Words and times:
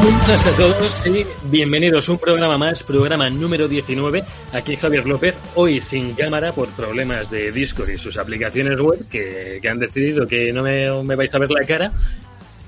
Buenas 0.00 0.46
a 0.46 0.56
todos 0.56 1.06
y 1.06 1.26
bienvenidos 1.50 2.08
a 2.08 2.12
un 2.12 2.18
programa 2.18 2.56
más, 2.56 2.82
programa 2.82 3.28
número 3.28 3.66
19. 3.66 4.24
Aquí 4.52 4.76
Javier 4.76 5.06
López, 5.06 5.34
hoy 5.54 5.80
sin 5.80 6.14
cámara 6.14 6.52
por 6.52 6.68
problemas 6.70 7.30
de 7.30 7.50
Discord 7.50 7.90
y 7.90 7.98
sus 7.98 8.16
aplicaciones 8.16 8.80
web 8.80 8.98
que, 9.10 9.58
que 9.60 9.68
han 9.68 9.78
decidido 9.78 10.26
que 10.26 10.52
no 10.52 10.62
me, 10.62 10.90
me 11.02 11.16
vais 11.16 11.34
a 11.34 11.38
ver 11.38 11.50
la 11.50 11.66
cara. 11.66 11.92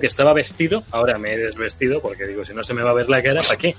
Que 0.00 0.06
estaba 0.06 0.32
vestido, 0.32 0.82
ahora 0.90 1.18
me 1.18 1.34
he 1.34 1.38
desvestido 1.38 2.00
porque 2.00 2.26
digo, 2.26 2.44
si 2.44 2.54
no 2.54 2.64
se 2.64 2.72
me 2.74 2.82
va 2.82 2.90
a 2.90 2.94
ver 2.94 3.08
la 3.08 3.22
cara, 3.22 3.42
¿para 3.42 3.58
qué? 3.58 3.74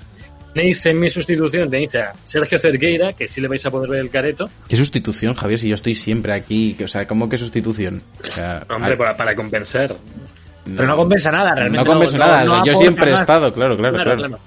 Tenéis 0.54 0.84
en 0.86 1.00
mi 1.00 1.10
sustitución, 1.10 1.68
tenéis 1.68 1.94
a 1.96 2.12
Sergio 2.24 2.58
Cerqueira, 2.58 3.14
que 3.14 3.26
sí 3.26 3.40
le 3.40 3.48
vais 3.48 3.64
a 3.66 3.70
poder 3.70 3.90
ver 3.90 4.00
el 4.00 4.10
careto. 4.10 4.48
¿Qué 4.68 4.76
sustitución, 4.76 5.34
Javier? 5.34 5.58
Si 5.58 5.68
yo 5.68 5.74
estoy 5.74 5.94
siempre 5.94 6.32
aquí, 6.32 6.76
o 6.82 6.88
sea, 6.88 7.06
¿cómo 7.06 7.28
que 7.28 7.36
sustitución? 7.36 8.02
O 8.20 8.32
sea, 8.32 8.64
Hombre, 8.68 8.92
ay, 8.92 8.96
para, 8.96 9.16
para 9.16 9.34
compensar. 9.34 9.94
Pero 10.64 10.86
no 10.88 10.96
compensa 10.96 11.30
nada, 11.32 11.54
realmente. 11.54 11.84
no 11.84 11.90
compensa 11.92 12.18
nada, 12.18 12.42
o 12.44 12.54
sea, 12.64 12.64
yo 12.64 12.74
siempre 12.78 13.10
he 13.10 13.14
estado, 13.14 13.52
claro, 13.52 13.76
claro, 13.76 13.94
Claro, 13.94 14.10
claro. 14.16 14.28
claro. 14.28 14.42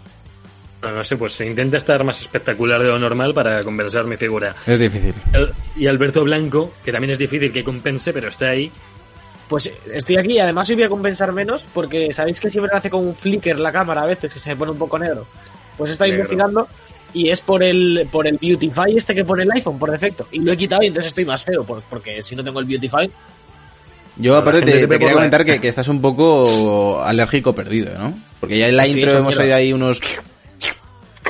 No, 0.81 0.91
no 0.91 1.03
sé, 1.03 1.17
pues 1.17 1.33
se 1.33 1.47
intenta 1.47 1.77
estar 1.77 2.03
más 2.03 2.21
espectacular 2.21 2.79
de 2.81 2.87
lo 2.89 2.99
normal 2.99 3.33
para 3.33 3.63
compensar 3.63 4.05
mi 4.05 4.17
figura. 4.17 4.55
Es 4.67 4.79
difícil. 4.79 5.15
El- 5.33 5.51
Y 5.75 5.87
Alberto 5.87 6.23
Blanco, 6.23 6.73
que 6.83 6.91
también 6.91 7.11
es 7.11 7.17
difícil 7.17 7.51
que 7.51 7.63
compense, 7.63 8.13
pero 8.13 8.27
está 8.27 8.49
ahí. 8.49 8.71
Pues 9.47 9.71
estoy 9.93 10.17
aquí 10.17 10.33
y 10.33 10.39
además 10.39 10.69
hoy 10.69 10.75
voy 10.75 10.83
a 10.85 10.89
compensar 10.89 11.31
menos 11.31 11.63
porque 11.73 12.11
sabéis 12.13 12.39
que 12.39 12.49
siempre 12.49 12.75
hace 12.75 12.89
como 12.89 13.03
un 13.09 13.15
flicker 13.15 13.59
la 13.59 13.71
cámara 13.71 14.03
a 14.03 14.05
veces 14.07 14.31
que 14.33 14.39
se 14.39 14.51
me 14.51 14.55
pone 14.57 14.71
un 14.71 14.77
poco 14.77 14.97
negro. 14.99 15.25
Pues 15.77 15.99
Negro. 15.99 16.15
investigando 16.15 16.67
y 17.13 17.29
es 17.29 17.41
por 17.41 17.61
el 17.63 18.07
por 18.11 18.27
el 18.27 18.37
Beautify 18.39 18.95
este 18.95 19.13
que 19.15 19.23
pone 19.25 19.43
el 19.43 19.51
iPhone 19.51 19.77
por 19.79 19.91
defecto. 19.91 20.27
Y 20.31 20.39
lo 20.39 20.51
he 20.51 20.57
quitado 20.57 20.81
y 20.83 20.87
entonces 20.87 21.09
estoy 21.09 21.25
más 21.25 21.43
feo 21.43 21.63
por- 21.63 21.81
porque 21.83 22.21
si 22.21 22.35
no 22.35 22.43
tengo 22.43 22.59
el 22.59 22.65
Beautify. 22.65 23.09
Yo 24.17 24.35
aparte 24.37 24.61
te, 24.61 24.71
te 24.71 24.87
te 24.87 24.99
quería 24.99 25.13
comentar 25.13 25.43
que, 25.45 25.59
que 25.59 25.67
estás 25.67 25.87
un 25.87 26.01
poco 26.01 27.01
alérgico 27.03 27.53
perdido, 27.53 27.91
¿no? 27.97 28.13
Porque 28.39 28.57
ya 28.57 28.67
en 28.69 28.77
la 28.77 28.87
intro 28.87 29.17
hemos 29.17 29.37
oído 29.37 29.55
ahí 29.55 29.73
unos... 29.73 29.99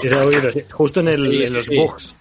Sí, 0.01 0.09
se 0.09 0.15
ha 0.15 0.23
oído, 0.23 0.51
sí. 0.51 0.61
Justo 0.71 0.99
en, 0.99 1.07
el, 1.07 1.29
Sí, 1.29 1.43
en 1.43 1.53
los 1.53 1.65
sí. 1.65 1.77
bugs. 1.77 2.15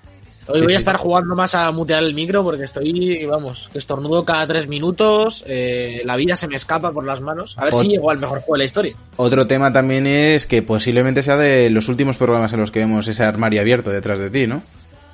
Hoy 0.47 0.57
Sí, 0.57 0.63
voy 0.63 0.71
sí. 0.73 0.75
a 0.75 0.79
estar 0.79 0.97
jugando 0.99 1.35
más 1.35 1.55
a 1.55 1.71
mutear 1.71 2.03
el 2.03 2.13
micro 2.15 2.43
porque 2.45 2.65
estoy, 2.65 3.25
vamos, 3.25 3.71
que 3.73 3.79
estornudo 3.79 4.25
cada 4.27 4.47
tres 4.47 4.69
minutos, 4.69 5.43
eh, 5.47 6.03
la 6.05 6.17
vida 6.17 6.37
se 6.37 6.47
me 6.49 6.57
escapa 6.57 6.93
por 6.93 7.05
las 7.07 7.21
manos. 7.23 7.55
A 7.57 7.65
ver 7.65 7.73
Ot- 7.73 7.81
si 7.83 7.89
llego 7.89 8.11
al 8.11 8.19
mejor 8.19 8.41
juego 8.41 8.55
de 8.55 8.59
la 8.59 8.65
historia. 8.67 8.95
Otro 9.17 9.47
tema 9.47 9.73
también 9.73 10.07
es 10.07 10.47
que 10.47 10.61
posiblemente 10.63 11.23
sea 11.23 11.39
de 11.39 11.71
los 11.71 11.89
últimos 11.89 12.19
programas 12.19 12.53
en 12.53 12.61
los 12.61 12.71
que 12.71 12.81
vemos 12.81 13.09
ese 13.09 13.25
armario 13.25 13.61
abierto 13.63 13.89
detrás 13.91 14.19
de 14.19 14.29
ti, 14.31 14.47
¿no? 14.47 14.63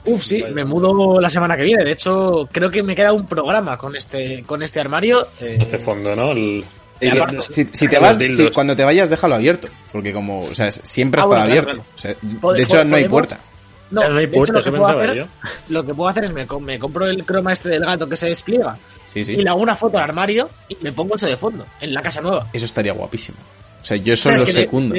Uf, 0.04 0.24
sí, 0.24 0.42
me 0.52 0.64
mudo 0.64 1.20
la 1.20 1.28
semana 1.30 1.56
que 1.56 1.62
viene. 1.62 1.84
De 1.84 1.92
hecho, 1.92 2.48
creo 2.50 2.70
que 2.70 2.82
me 2.82 2.94
queda 2.96 3.12
un 3.12 3.26
programa 3.26 3.76
con 3.76 3.94
este, 3.96 4.42
con 4.44 4.62
este 4.62 4.80
armario. 4.80 5.28
eh, 5.40 5.58
Este 5.60 5.78
fondo, 5.78 6.14
¿no? 6.16 6.32
El- 6.32 6.64
aparte, 7.12 7.38
Si, 7.42 7.64
te 7.88 7.98
vas, 7.98 8.16
si- 8.18 8.50
cuando 8.50 8.74
te 8.76 8.84
vayas, 8.84 9.08
déjalo 9.10 9.34
abierto. 9.36 9.68
Porque 9.92 10.12
como, 10.12 10.44
o 10.44 10.54
sea, 10.54 10.70
siempre 10.72 11.20
ha 11.20 11.24
Ah, 11.24 11.26
estado 11.26 11.40
bueno, 11.48 11.52
claro, 11.62 11.70
abierto. 11.70 11.90
O 11.94 11.98
sea, 11.98 12.14
Pod- 12.40 12.56
de 12.56 12.62
hecho, 12.62 12.84
no 12.84 12.96
hay 12.96 13.08
puerta. 13.08 13.38
No, 13.90 14.08
no 14.08 14.18
hay 14.18 14.24
hecho, 14.26 14.32
puerta, 14.34 14.52
lo 14.52 14.62
que, 14.64 14.70
puedo 14.70 14.86
hacer, 14.86 15.14
yo. 15.16 15.24
lo 15.68 15.84
que 15.86 15.94
puedo 15.94 16.08
hacer 16.10 16.24
es 16.24 16.32
me, 16.32 16.46
co- 16.46 16.60
me 16.60 16.78
compro 16.78 17.06
el 17.06 17.24
croma 17.24 17.52
este 17.52 17.68
del 17.70 17.84
gato 17.84 18.08
que 18.08 18.16
se 18.16 18.26
despliega 18.28 18.78
Sí, 19.12 19.24
sí. 19.24 19.32
y 19.32 19.36
le 19.42 19.50
hago 19.50 19.58
una 19.60 19.74
foto 19.74 19.98
al 19.98 20.04
armario 20.04 20.48
y 20.68 20.76
me 20.80 20.92
pongo 20.92 21.16
eso 21.16 21.26
de 21.26 21.36
fondo, 21.36 21.66
en 21.80 21.92
la 21.92 22.00
casa 22.00 22.20
nueva. 22.20 22.46
Eso 22.52 22.66
estaría 22.66 22.92
guapísimo. 22.92 23.38
O 23.82 23.84
sea, 23.84 23.96
yo 23.96 24.12
eso 24.14 24.28
¿Sabes 24.30 24.42
lo 24.46 24.46
secundo. 24.60 24.94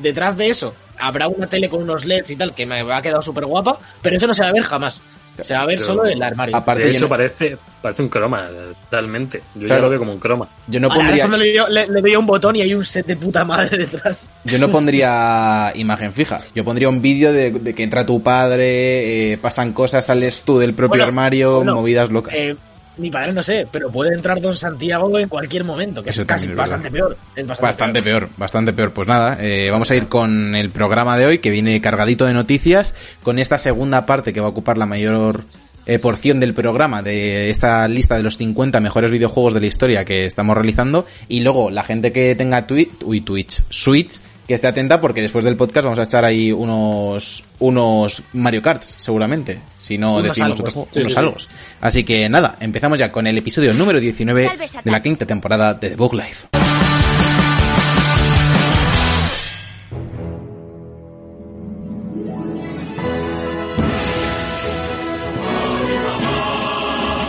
Detrás 0.00 0.36
de 0.36 0.48
eso 0.48 0.74
habrá 0.98 1.28
una 1.28 1.46
tele 1.46 1.68
con 1.68 1.82
unos 1.82 2.04
LEDs 2.04 2.30
y 2.30 2.36
tal 2.36 2.54
que 2.54 2.66
me 2.66 2.80
ha 2.92 3.00
quedado 3.02 3.22
súper 3.22 3.46
guapa, 3.46 3.78
pero 4.02 4.16
eso 4.16 4.26
no 4.26 4.34
se 4.34 4.42
va 4.42 4.48
a 4.50 4.52
ver 4.52 4.62
jamás. 4.62 5.00
Se 5.40 5.54
va 5.54 5.60
a 5.60 5.66
ver 5.66 5.76
Pero- 5.78 5.86
solo 5.86 6.04
el 6.04 6.22
armario. 6.22 6.54
Aparte, 6.54 6.82
de 6.84 6.90
hecho, 6.90 7.02
no- 7.04 7.08
parece, 7.08 7.56
parece 7.80 8.02
un 8.02 8.08
croma, 8.10 8.46
totalmente. 8.84 9.40
Yo 9.54 9.66
Claro. 9.66 9.76
ya 9.76 9.84
lo 9.84 9.88
veo 9.90 9.98
como 10.00 10.12
un 10.12 10.18
croma. 10.18 10.46
Yo 10.66 10.80
no 10.80 10.88
Ahora, 10.88 11.00
pondría, 11.00 11.22
cuando 11.24 11.36
le, 11.38 11.54
le- 11.70 11.86
le 11.88 12.00
doy 12.02 12.16
un 12.16 12.26
botón 12.26 12.56
y 12.56 12.60
hay 12.62 12.74
un 12.74 12.84
set 12.84 13.06
de 13.06 13.16
puta 13.16 13.42
madre 13.44 13.78
detrás. 13.78 14.28
yo 14.44 14.58
no 14.58 14.70
pondría 14.70 15.72
imagen 15.76 16.12
fija. 16.12 16.40
Yo 16.54 16.62
pondría 16.62 16.90
un 16.90 17.00
vídeo 17.00 17.32
de, 17.32 17.52
de 17.52 17.74
que 17.74 17.82
entra 17.82 18.04
tu 18.04 18.22
padre, 18.22 19.32
eh, 19.32 19.38
pasan 19.38 19.72
cosas, 19.72 20.04
sales 20.04 20.42
tú 20.44 20.58
del 20.58 20.74
propio 20.74 20.90
Bueno, 20.90 21.04
armario, 21.04 21.56
bueno, 21.56 21.76
movidas 21.76 22.10
locas. 22.10 22.34
Eh, 22.36 22.56
mi 23.00 23.10
padre 23.10 23.32
no 23.32 23.42
sé, 23.42 23.66
pero 23.70 23.90
puede 23.90 24.14
entrar 24.14 24.40
Don 24.40 24.56
Santiago 24.56 25.18
en 25.18 25.28
cualquier 25.28 25.64
momento, 25.64 26.02
que 26.02 26.10
Eso 26.10 26.22
es 26.22 26.26
casi 26.26 26.46
es 26.46 26.54
bastante 26.54 26.90
peor. 26.90 27.16
Es 27.34 27.46
bastante, 27.46 27.66
Bastante 27.66 28.02
peor, 28.02 28.28
bastante 28.36 28.72
peor. 28.72 28.92
Pues 28.92 29.08
nada, 29.08 29.38
eh, 29.40 29.68
vamos 29.70 29.90
a 29.90 29.96
ir 29.96 30.06
con 30.06 30.54
el 30.54 30.70
programa 30.70 31.16
de 31.18 31.26
hoy 31.26 31.38
que 31.38 31.50
viene 31.50 31.80
cargadito 31.80 32.26
de 32.26 32.34
noticias, 32.34 32.94
con 33.22 33.38
esta 33.38 33.58
segunda 33.58 34.06
parte 34.06 34.32
que 34.32 34.40
va 34.40 34.46
a 34.46 34.50
ocupar 34.50 34.78
la 34.78 34.86
mayor 34.86 35.44
eh, 35.86 35.98
porción 35.98 36.40
del 36.40 36.54
programa 36.54 37.02
de 37.02 37.50
esta 37.50 37.88
lista 37.88 38.16
de 38.16 38.22
los 38.22 38.36
50 38.36 38.80
mejores 38.80 39.10
videojuegos 39.10 39.54
de 39.54 39.60
la 39.60 39.66
historia 39.66 40.04
que 40.04 40.26
estamos 40.26 40.54
realizando 40.54 41.06
y 41.26 41.40
luego 41.40 41.70
la 41.70 41.82
gente 41.82 42.12
que 42.12 42.34
tenga 42.34 42.66
Twitch, 42.66 42.90
uy, 43.02 43.22
Twitch, 43.22 43.62
Switch, 43.70 44.20
que 44.50 44.54
esté 44.56 44.66
atenta 44.66 45.00
porque 45.00 45.22
después 45.22 45.44
del 45.44 45.56
podcast 45.56 45.84
vamos 45.84 46.00
a 46.00 46.02
echar 46.02 46.24
ahí 46.24 46.50
unos 46.50 47.44
unos 47.60 48.24
Mario 48.32 48.60
Karts, 48.60 48.96
seguramente, 48.98 49.60
si 49.78 49.96
no 49.96 50.14
Unos 50.16 50.24
decimos 50.24 50.44
algos. 50.46 50.58
otros 50.60 50.74
juegos, 50.74 50.90
Sí, 50.92 50.98
unos 50.98 51.12
sí, 51.12 51.14
sí. 51.14 51.18
algos. 51.20 51.48
Así 51.80 52.02
que 52.04 52.28
nada, 52.28 52.56
empezamos 52.58 52.98
ya 52.98 53.12
con 53.12 53.28
el 53.28 53.38
episodio 53.38 53.72
número 53.72 54.00
19 54.00 54.48
Salve, 54.48 54.66
Satán. 54.66 54.82
de 54.84 54.90
la 54.90 55.02
quinta 55.02 55.24
temporada 55.24 55.74
de 55.74 55.90
The 55.90 55.94
Book 55.96 56.14
Life. 56.14 56.48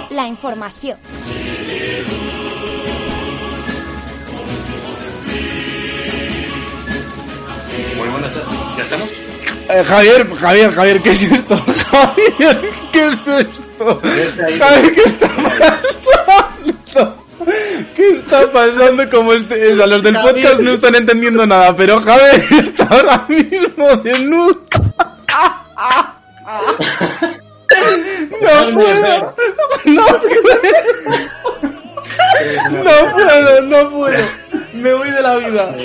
La 0.10 0.28
información. 0.28 0.98
Muy 8.02 8.10
buenas 8.10 8.36
¿Ya 8.76 8.82
estamos? 8.82 9.12
Eh, 9.70 9.84
Javier, 9.86 10.28
Javier, 10.36 10.74
Javier, 10.74 11.02
¿qué 11.04 11.12
es 11.12 11.22
esto? 11.22 11.56
Javier, 11.92 12.72
¿qué 12.92 13.08
es 13.08 13.28
esto? 13.28 14.02
Javier, 14.02 14.94
¿qué 14.96 15.02
está 15.04 15.28
pasando? 16.26 17.16
¿Qué 17.96 18.10
está 18.10 18.52
pasando? 18.52 19.08
Como 19.12 19.34
este, 19.34 19.74
o 19.74 19.76
sea, 19.76 19.86
los 19.86 20.02
del 20.02 20.16
podcast 20.16 20.62
no 20.62 20.72
están 20.72 20.96
entendiendo 20.96 21.46
nada, 21.46 21.76
pero 21.76 22.02
Javier 22.02 22.44
está 22.66 22.86
ahora 22.86 23.24
mismo 23.30 23.96
desnudo. 23.98 24.58
No 28.42 28.74
puedo, 28.74 29.34
no 29.86 30.06
puedo, 30.06 30.42
no 32.72 33.14
puedo, 33.14 33.62
no 33.62 33.90
puedo. 33.90 34.26
Me 34.74 34.94
voy 34.94 35.12
de 35.12 35.22
la 35.22 35.36
vida. 35.38 35.76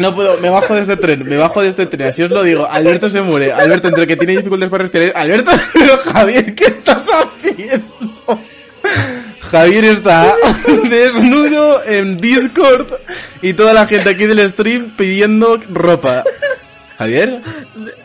No 0.00 0.14
puedo, 0.14 0.38
me 0.38 0.48
bajo 0.48 0.74
de 0.74 0.80
este 0.80 0.96
tren, 0.96 1.28
me 1.28 1.36
bajo 1.36 1.60
de 1.60 1.68
este 1.68 1.84
tren, 1.84 2.08
así 2.08 2.22
os 2.22 2.30
lo 2.30 2.42
digo. 2.42 2.66
Alberto 2.66 3.10
se 3.10 3.20
muere, 3.20 3.52
Alberto 3.52 3.88
entre 3.88 4.06
que 4.06 4.16
tiene 4.16 4.38
dificultades 4.38 4.70
para 4.70 4.82
respirar. 4.84 5.12
Alberto, 5.14 5.50
pero 5.74 5.98
Javier, 5.98 6.54
¿qué 6.54 6.64
estás 6.64 7.04
haciendo? 7.04 8.40
Javier 9.50 9.84
está 9.84 10.34
desnudo 10.88 11.84
en 11.84 12.18
Discord 12.18 12.86
y 13.42 13.52
toda 13.52 13.74
la 13.74 13.86
gente 13.86 14.08
aquí 14.08 14.24
del 14.24 14.48
stream 14.48 14.96
pidiendo 14.96 15.60
ropa. 15.68 16.24
Javier, 16.96 17.40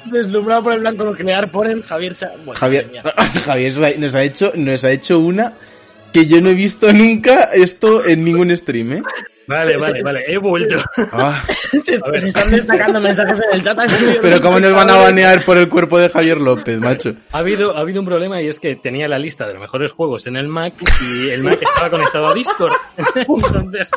Deslumbrado 0.05 0.63
por 0.63 0.73
el 0.73 0.79
blanco 0.81 1.05
nuclear, 1.05 1.49
ponen 1.49 1.81
Javier 1.81 2.15
bueno, 2.43 2.59
Javier. 2.59 2.91
Javier 3.45 3.99
nos 3.99 4.15
ha 4.15 4.23
hecho, 4.23 4.51
nos 4.55 4.83
ha 4.83 4.91
hecho 4.91 5.19
una 5.19 5.53
que 6.15 6.27
yo 6.27 6.39
no 6.39 6.49
he 6.49 6.53
visto 6.53 6.93
nunca 6.93 7.49
esto 7.53 8.05
en 8.05 8.23
ningún 8.23 8.55
stream, 8.55 8.93
¿eh? 8.93 9.03
Vale, 9.47 9.75
vale, 9.75 10.01
vale. 10.01 10.23
He 10.25 10.37
vuelto. 10.37 10.77
Ah, 11.11 11.43
se, 11.83 11.95
están 11.95 12.51
destacando 12.51 13.01
mensajes 13.01 13.41
en 13.41 13.59
el 13.59 13.61
chat. 13.61 13.77
pero 14.21 14.39
cómo 14.39 14.61
nos 14.61 14.73
van 14.73 14.89
a 14.89 14.95
banear 14.95 15.43
por 15.43 15.57
el 15.57 15.67
cuerpo 15.67 15.99
de 15.99 16.07
Javier 16.07 16.39
López, 16.39 16.79
macho. 16.79 17.15
Ha 17.33 17.39
habido, 17.39 17.75
ha 17.75 17.81
habido 17.81 17.99
un 17.99 18.05
problema 18.05 18.41
y 18.41 18.47
es 18.47 18.61
que 18.61 18.77
tenía 18.77 19.09
la 19.09 19.19
lista 19.19 19.45
de 19.45 19.55
los 19.55 19.61
mejores 19.61 19.91
juegos 19.91 20.25
en 20.25 20.37
el 20.37 20.47
Mac 20.47 20.73
y 21.01 21.31
el 21.31 21.43
Mac 21.43 21.59
estaba 21.61 21.89
conectado 21.89 22.27
a 22.27 22.33
Discord. 22.33 22.71
Entonces. 22.97 23.91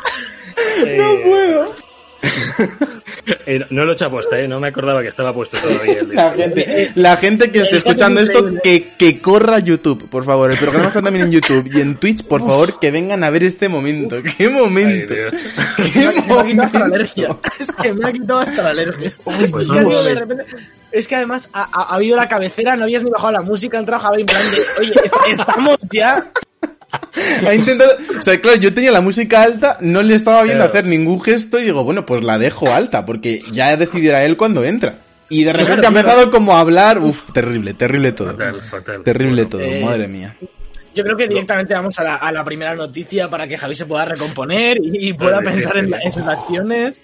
No 0.97 1.21
puedo. 1.23 1.75
no 3.69 3.83
lo 3.85 3.91
he 3.91 3.93
hecho 3.93 4.05
aposta, 4.05 4.39
¿eh? 4.39 4.47
No 4.47 4.59
me 4.59 4.67
acordaba 4.67 5.01
que 5.01 5.07
estaba 5.07 5.33
puesto 5.33 5.57
todavía 5.57 5.99
el 5.99 6.09
La 6.13 6.31
gente, 6.35 6.91
la 6.95 7.17
gente 7.17 7.51
que 7.51 7.61
esté 7.61 7.77
escuchando 7.77 8.21
es 8.21 8.29
esto, 8.29 8.51
que, 8.63 8.93
que 8.97 9.19
corra 9.19 9.57
a 9.57 9.59
YouTube, 9.59 10.07
por 10.09 10.25
favor. 10.25 10.51
El 10.51 10.57
programa 10.57 10.87
está 10.87 11.01
también 11.01 11.25
en 11.25 11.31
YouTube 11.31 11.69
y 11.73 11.81
en 11.81 11.95
Twitch, 11.97 12.23
por 12.23 12.41
favor, 12.41 12.79
que 12.79 12.91
vengan 12.91 13.23
a 13.23 13.29
ver 13.29 13.43
este 13.43 13.69
momento. 13.69 14.17
¡Qué 14.37 14.49
momento! 14.49 15.13
¡Qué 15.13 15.89
Se 15.91 15.99
me 15.99 16.07
ha 16.07 16.13
quitado 16.13 16.39
hasta 16.39 16.79
la 16.79 16.85
momento! 16.85 16.85
alergia. 16.95 17.37
Es 17.59 17.71
que 17.81 17.93
me 17.93 18.07
ha 18.07 18.11
quitado 18.11 18.39
hasta 18.39 18.63
la 18.63 18.69
alergia. 18.69 19.13
Pues 19.23 19.39
es, 19.39 19.51
que 19.51 19.63
sido 19.85 20.03
de 20.03 20.15
repente- 20.15 20.45
es 20.91 21.07
que 21.07 21.15
además 21.15 21.49
ha, 21.53 21.63
ha- 21.63 21.83
ha 21.91 21.95
habido 21.95 22.15
la 22.17 22.27
cabecera, 22.27 22.75
no 22.75 22.83
habías 22.83 23.03
ni 23.03 23.11
bajado 23.11 23.31
la 23.33 23.41
música, 23.41 23.77
ha 23.77 23.79
entrado 23.81 24.01
Javier 24.03 24.21
en 24.21 24.25
plan 24.25 24.41
de, 24.51 24.81
oye, 24.81 24.93
est- 25.05 25.39
estamos 25.39 25.77
ya. 25.91 26.31
Ha 27.47 27.55
intentado, 27.55 27.91
o 28.17 28.21
sea, 28.21 28.39
claro, 28.41 28.57
yo 28.57 28.73
tenía 28.73 28.91
la 28.91 29.01
música 29.01 29.43
alta, 29.43 29.77
no 29.81 30.01
le 30.01 30.15
estaba 30.15 30.43
viendo 30.43 30.63
hacer 30.63 30.85
ningún 30.85 31.21
gesto 31.21 31.59
y 31.59 31.63
digo, 31.63 31.83
bueno, 31.83 32.05
pues 32.05 32.23
la 32.23 32.37
dejo 32.37 32.71
alta, 32.73 33.05
porque 33.05 33.41
ya 33.51 33.75
decidirá 33.77 34.23
él 34.23 34.37
cuando 34.37 34.63
entra. 34.63 34.95
Y 35.29 35.43
de 35.43 35.53
repente 35.53 35.85
ha 35.85 35.89
empezado 35.89 36.31
como 36.31 36.55
a 36.57 36.61
hablar, 36.61 36.97
uff, 36.99 37.31
terrible, 37.31 37.73
terrible 37.75 38.11
todo. 38.11 38.35
Terrible 39.03 39.45
todo, 39.45 39.61
eh, 39.61 39.83
madre 39.85 40.07
mía. 40.07 40.35
Yo 40.95 41.03
creo 41.03 41.15
que 41.15 41.27
directamente 41.27 41.73
vamos 41.75 41.99
a 41.99 42.31
la, 42.31 42.43
primera 42.43 42.75
noticia 42.75 43.29
para 43.29 43.47
que 43.47 43.57
Javi 43.57 43.75
se 43.75 43.85
pueda 43.85 44.05
recomponer 44.05 44.77
y, 44.81 45.13
pueda 45.13 45.39
pensar 45.39 45.77
en, 45.77 45.93
en 45.93 46.11
sus 46.11 46.23
acciones. 46.23 47.01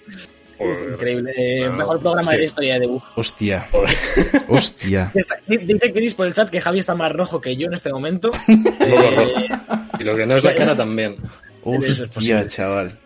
Increíble. 0.58 1.70
Mejor 1.70 2.00
programa 2.00 2.32
de 2.32 2.38
la 2.38 2.44
historia 2.44 2.78
de 2.78 2.98
Hostia. 3.14 3.68
Hostia. 4.48 5.12
Dice 5.46 5.92
Chris 5.92 6.14
por 6.14 6.26
el 6.26 6.34
chat 6.34 6.50
que 6.50 6.60
Javi 6.60 6.78
está 6.78 6.94
más 6.94 7.12
rojo 7.12 7.40
que 7.40 7.56
yo 7.56 7.66
en 7.66 7.74
este 7.74 7.92
momento. 7.92 8.30
Eh, 8.78 9.48
y 9.98 10.04
lo 10.04 10.16
que 10.16 10.26
no 10.26 10.36
es 10.36 10.44
la 10.44 10.54
cara 10.54 10.76
también. 10.76 11.16
Hostia, 11.62 12.46
chaval. 12.46 12.96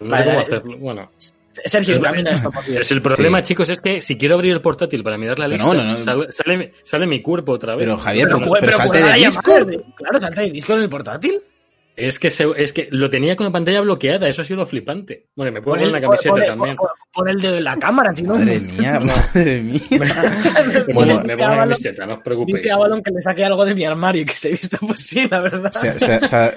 No 0.00 0.16
sé 0.16 0.24
cómo 0.24 0.40
hacerlo. 0.40 0.78
Bueno. 0.78 1.10
Sergio, 1.50 2.00
camina 2.00 2.30
esto. 2.30 2.50
Es 2.66 2.90
el 2.90 3.02
problema, 3.02 3.42
chicos, 3.42 3.68
es 3.68 3.80
que 3.80 4.00
si 4.00 4.16
quiero 4.16 4.36
abrir 4.36 4.52
el 4.52 4.60
portátil 4.60 5.02
para 5.02 5.18
mirar 5.18 5.38
la 5.38 5.48
lista, 5.48 5.66
no, 5.66 5.74
no, 5.74 6.30
Sale, 6.30 6.72
sale, 6.82 7.06
mi 7.06 7.20
cuerpo 7.20 7.52
otra 7.52 7.74
vez. 7.74 7.84
Pero 7.84 7.98
Javier, 7.98 8.28
pero, 8.28 8.52
pero, 8.58 8.72
salte 8.72 9.02
de 9.02 9.12
Discord. 9.12 9.70
Claro, 9.96 10.20
salte 10.20 10.40
de 10.40 10.50
Discord 10.50 10.78
en 10.78 10.84
el 10.84 10.90
portátil. 10.90 11.42
Es 11.94 12.18
que, 12.18 12.28
es 12.28 12.72
que 12.72 12.88
lo 12.90 13.10
tenía 13.10 13.36
con 13.36 13.44
la 13.44 13.52
pantalla 13.52 13.82
bloqueada, 13.82 14.26
eso 14.26 14.40
ha 14.40 14.44
sido 14.44 14.60
lo 14.60 14.66
flipante. 14.66 15.26
Bueno, 15.36 15.52
me 15.52 15.60
puedo 15.60 15.76
poner 15.76 15.92
la 15.92 16.00
camiseta 16.00 16.42
también. 16.42 16.76
Pon, 17.12 17.28
el 17.28 17.38
dedo 17.38 17.58
en 17.58 17.64
la 17.64 17.76
cámara, 17.76 18.14
si 18.14 18.22
no. 18.22 18.34
Madre 18.34 18.60
mía, 18.60 18.98
madre 19.34 19.60
mía. 19.60 19.80
me, 19.90 20.94
pongo, 20.94 21.20
me 21.20 21.36
pongo 21.36 21.50
la 21.50 21.56
camiseta, 21.58 22.06
no 22.06 22.14
os 22.14 22.20
preocupéis. 22.22 22.62
Dice 22.62 22.72
a 22.72 22.78
Balón 22.78 23.02
que 23.02 23.10
le 23.10 23.20
saque 23.20 23.44
algo 23.44 23.66
de 23.66 23.74
mi 23.74 23.84
armario 23.84 24.22
y 24.22 24.24
que 24.24 24.34
se 24.34 24.50
vista 24.50 24.78
pues 24.80 25.02
sí, 25.02 25.28
la 25.30 25.40
verdad. 25.40 25.70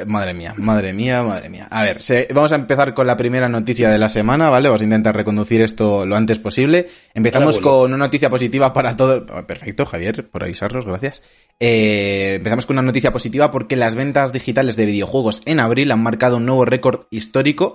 madre 0.07 0.33
mía, 0.33 0.53
madre 0.55 0.93
mía, 0.93 1.21
madre 1.21 1.49
mía. 1.49 1.67
A 1.69 1.83
ver, 1.83 1.99
vamos 2.33 2.53
a 2.53 2.55
empezar 2.55 2.93
con 2.93 3.05
la 3.05 3.17
primera 3.17 3.49
noticia 3.49 3.89
de 3.89 3.97
la 3.97 4.07
semana, 4.07 4.49
¿vale? 4.49 4.69
Vamos 4.69 4.81
a 4.81 4.85
intentar 4.85 5.15
reconducir 5.17 5.61
esto 5.61 6.05
lo 6.05 6.15
antes 6.15 6.39
posible. 6.39 6.87
Empezamos 7.13 7.59
con 7.59 7.93
una 7.93 8.05
noticia 8.05 8.29
positiva 8.29 8.71
para 8.71 8.95
todos. 8.95 9.29
Perfecto, 9.43 9.85
Javier, 9.85 10.29
por 10.29 10.43
avisarnos, 10.43 10.85
gracias. 10.85 11.23
Eh, 11.59 12.35
empezamos 12.35 12.65
con 12.65 12.75
una 12.75 12.81
noticia 12.81 13.13
positiva 13.13 13.49
porque 13.49 13.75
las 13.77 13.95
ventas 13.95 14.33
digitales 14.33 14.75
de 14.75 14.85
videojuegos 14.85 15.25
en 15.45 15.60
abril 15.60 15.92
han 15.92 16.04
marcado 16.04 16.38
un 16.38 16.45
nuevo 16.45 16.66
récord 16.66 17.06
histórico 17.10 17.74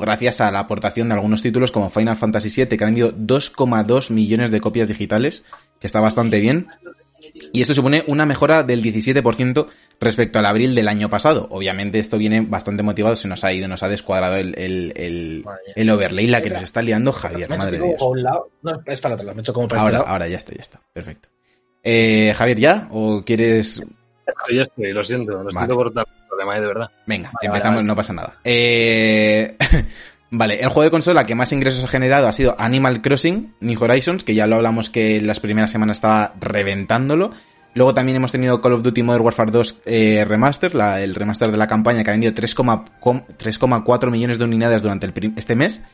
gracias 0.00 0.40
a 0.40 0.50
la 0.52 0.60
aportación 0.60 1.08
de 1.08 1.14
algunos 1.14 1.42
títulos 1.42 1.72
como 1.72 1.90
Final 1.90 2.16
Fantasy 2.16 2.50
VII 2.54 2.76
que 2.76 2.84
han 2.84 2.90
vendido 2.90 3.12
2,2 3.12 4.10
millones 4.10 4.50
de 4.50 4.60
copias 4.60 4.88
digitales, 4.88 5.44
que 5.80 5.86
está 5.86 6.00
bastante 6.00 6.40
bien. 6.40 6.68
Y 7.52 7.62
esto 7.62 7.74
supone 7.74 8.04
una 8.06 8.26
mejora 8.26 8.62
del 8.62 8.82
17% 8.82 9.66
respecto 10.00 10.38
al 10.38 10.46
abril 10.46 10.74
del 10.74 10.86
año 10.86 11.08
pasado. 11.08 11.48
Obviamente 11.50 11.98
esto 11.98 12.18
viene 12.18 12.42
bastante 12.42 12.82
motivado, 12.82 13.16
se 13.16 13.26
nos 13.26 13.42
ha 13.42 13.52
ido, 13.52 13.68
nos 13.68 13.82
ha 13.82 13.88
descuadrado 13.88 14.36
el, 14.36 14.54
el, 14.56 15.44
el, 15.74 15.90
overlay, 15.90 16.26
la 16.26 16.42
que 16.42 16.50
nos 16.50 16.62
está 16.62 16.82
liando 16.82 17.12
Javier, 17.12 17.48
madre 17.48 17.78
de 17.78 17.86
Dios. 17.86 18.02
es 18.86 19.00
para 19.00 19.16
me 19.16 19.40
hecho 19.40 19.52
como 19.52 19.66
para 19.66 19.82
ahora, 19.82 19.98
este 19.98 20.10
ahora 20.10 20.28
ya 20.28 20.36
está, 20.36 20.52
ya 20.52 20.60
está, 20.60 20.80
perfecto. 20.92 21.28
Eh, 21.82 22.34
Javier, 22.36 22.58
¿ya? 22.58 22.88
¿O 22.90 23.22
quieres...? 23.24 23.82
Ya 24.50 24.62
estoy, 24.62 24.92
lo 24.92 25.04
siento, 25.04 25.42
lo 25.42 25.50
siento 25.50 25.74
por 25.74 25.92
tal 25.92 26.06
problema, 26.28 26.56
eh, 26.56 26.60
de 26.60 26.66
verdad. 26.66 26.90
Venga, 27.06 27.32
empezamos, 27.42 27.84
no 27.84 27.96
pasa 27.96 28.12
nada. 28.12 28.34
Eh... 28.44 29.56
Vale, 30.30 30.60
el 30.60 30.68
juego 30.68 30.82
de 30.82 30.90
consola 30.90 31.24
que 31.24 31.34
más 31.34 31.52
ingresos 31.52 31.82
ha 31.84 31.88
generado 31.88 32.28
ha 32.28 32.32
sido 32.32 32.54
Animal 32.58 33.00
Crossing 33.00 33.54
New 33.60 33.82
Horizons, 33.82 34.24
que 34.24 34.34
ya 34.34 34.46
lo 34.46 34.56
hablamos 34.56 34.90
que 34.90 35.16
en 35.16 35.26
las 35.26 35.40
primeras 35.40 35.70
semanas 35.70 35.96
estaba 35.96 36.34
reventándolo. 36.38 37.30
Luego 37.74 37.94
también 37.94 38.16
hemos 38.16 38.32
tenido 38.32 38.60
Call 38.60 38.74
of 38.74 38.82
Duty 38.82 39.02
Modern 39.02 39.24
Warfare 39.24 39.50
2 39.50 39.82
eh, 39.86 40.24
Remaster, 40.26 40.74
la, 40.74 41.00
el 41.00 41.14
remaster 41.14 41.50
de 41.50 41.56
la 41.56 41.66
campaña 41.66 42.04
que 42.04 42.10
ha 42.10 42.12
vendido 42.12 42.34
3,4 42.34 44.10
millones 44.10 44.38
de 44.38 44.44
unidades 44.44 44.82
durante 44.82 45.06
el 45.06 45.32
este 45.36 45.54
mes. 45.54 45.84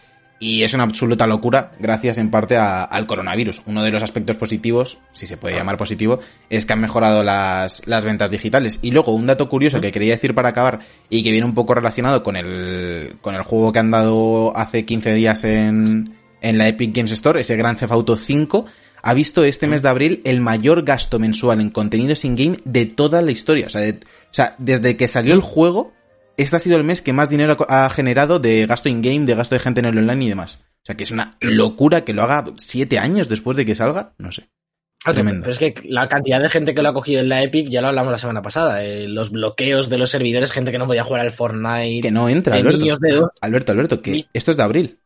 Y 0.41 0.63
es 0.63 0.75
una 0.75 0.83
absoluta 0.83 1.27
locura 1.27 1.73
gracias 1.79 2.19
en 2.19 2.31
parte 2.31 2.57
al 2.57 3.07
coronavirus. 3.07 3.63
Uno 3.67 3.83
de 3.83 3.91
los 3.91 4.03
aspectos 4.03 4.37
positivos, 4.37 4.99
si 5.13 5.27
se 5.27 5.37
puede 5.37 5.57
llamar 5.57 5.77
positivo, 5.77 6.19
es 6.51 6.67
que 6.67 6.73
han 6.73 6.81
mejorado 6.81 7.23
las, 7.23 7.83
las 7.87 8.05
ventas 8.05 8.31
digitales. 8.31 8.81
Y 8.83 8.91
luego 8.91 9.15
un 9.15 9.27
dato 9.27 9.49
curioso 9.49 9.81
que 9.81 9.93
quería 9.93 10.15
decir 10.15 10.35
para 10.35 10.51
acabar 10.51 10.81
y 11.09 11.23
que 11.23 11.31
viene 11.31 11.47
un 11.47 11.55
poco 11.55 11.75
relacionado 11.75 12.23
con 12.23 12.37
el, 12.37 13.17
con 13.21 13.35
el 13.37 13.43
juego 13.43 13.73
que 13.73 13.79
han 13.79 13.91
dado 13.91 14.57
hace 14.57 14.85
15 14.85 15.15
días 15.15 15.45
en, 15.45 16.15
en 16.41 16.59
la 16.59 16.69
Epic 16.69 16.95
Games 16.95 17.13
Store, 17.13 17.41
ese 17.41 17.57
Gran 17.57 17.77
Theft 17.77 17.93
Auto 17.93 18.17
5, 18.17 18.67
ha 19.03 19.15
visto 19.15 19.45
este 19.45 19.67
mes 19.67 19.83
de 19.83 19.89
abril 19.89 20.23
el 20.25 20.41
mayor 20.41 20.83
gasto 20.83 21.19
mensual 21.19 21.61
en 21.61 21.71
contenidos 21.71 22.25
in-game 22.25 22.59
de 22.65 22.87
toda 22.87 23.23
la 23.23 23.33
historia. 23.33 23.67
O 23.67 23.71
sea, 23.71 23.83
o 23.89 23.95
sea, 24.31 24.55
desde 24.59 24.97
que 24.97 25.09
salió 25.09 25.35
el 25.35 25.43
juego, 25.43 25.93
este 26.37 26.57
ha 26.57 26.61
sido 26.61 26.77
el 26.77 26.85
mes 26.85 27.03
que 27.03 27.13
más 27.13 27.29
dinero 27.29 27.57
ha 27.69 27.89
generado 27.91 28.39
de 28.39 28.67
gasto 28.67 28.89
in-game, 28.89 29.27
de 29.27 29.35
gasto 29.35 29.55
de 29.55 29.61
gente 29.61 29.81
en 29.81 29.87
el 29.87 29.99
online 29.99 30.25
y 30.25 30.29
demás. 30.29 30.65
O 30.83 30.87
sea, 30.87 30.97
que 30.97 31.05
es 31.05 31.11
una 31.11 31.37
locura 31.41 32.05
que 32.05 32.13
lo 32.13 32.23
haga 32.23 32.45
siete 32.59 32.99
años 32.99 33.29
después 33.29 33.57
de 33.57 33.65
que 33.65 33.75
salga, 33.75 34.15
no 34.19 34.33
sé. 34.33 34.49
Ah, 35.07 35.13
tremendo. 35.13 35.41
Pero 35.41 35.53
es 35.53 35.59
que 35.59 35.75
la 35.85 36.09
cantidad 36.09 36.41
de 36.41 36.49
gente 36.49 36.75
que 36.75 36.83
lo 36.83 36.89
ha 36.89 36.95
cogido 36.95 37.21
en 37.21 37.29
la 37.29 37.43
Epic, 37.43 37.69
ya 37.69 37.83
lo 37.83 37.89
hablamos 37.89 38.11
la 38.11 38.19
semana 38.19 38.43
pasada, 38.43 38.85
eh, 38.85 39.07
los 39.07 39.31
bloqueos 39.31 39.91
de 39.91 39.99
los 39.99 40.11
servidores, 40.11 40.51
gente 40.51 40.73
que 40.73 40.79
no 40.79 40.87
podía 40.87 41.05
jugar 41.05 41.21
al 41.21 41.31
Fortnite. 41.31 42.01
Que 42.01 42.11
no 42.11 42.29
entra, 42.29 42.57
Alberto. 42.57 43.33
Alberto, 43.41 43.73
Alberto, 43.73 44.03
que 44.03 44.27
esto 44.33 44.51
es 44.51 44.57
de 44.57 44.63
abril. 44.63 44.99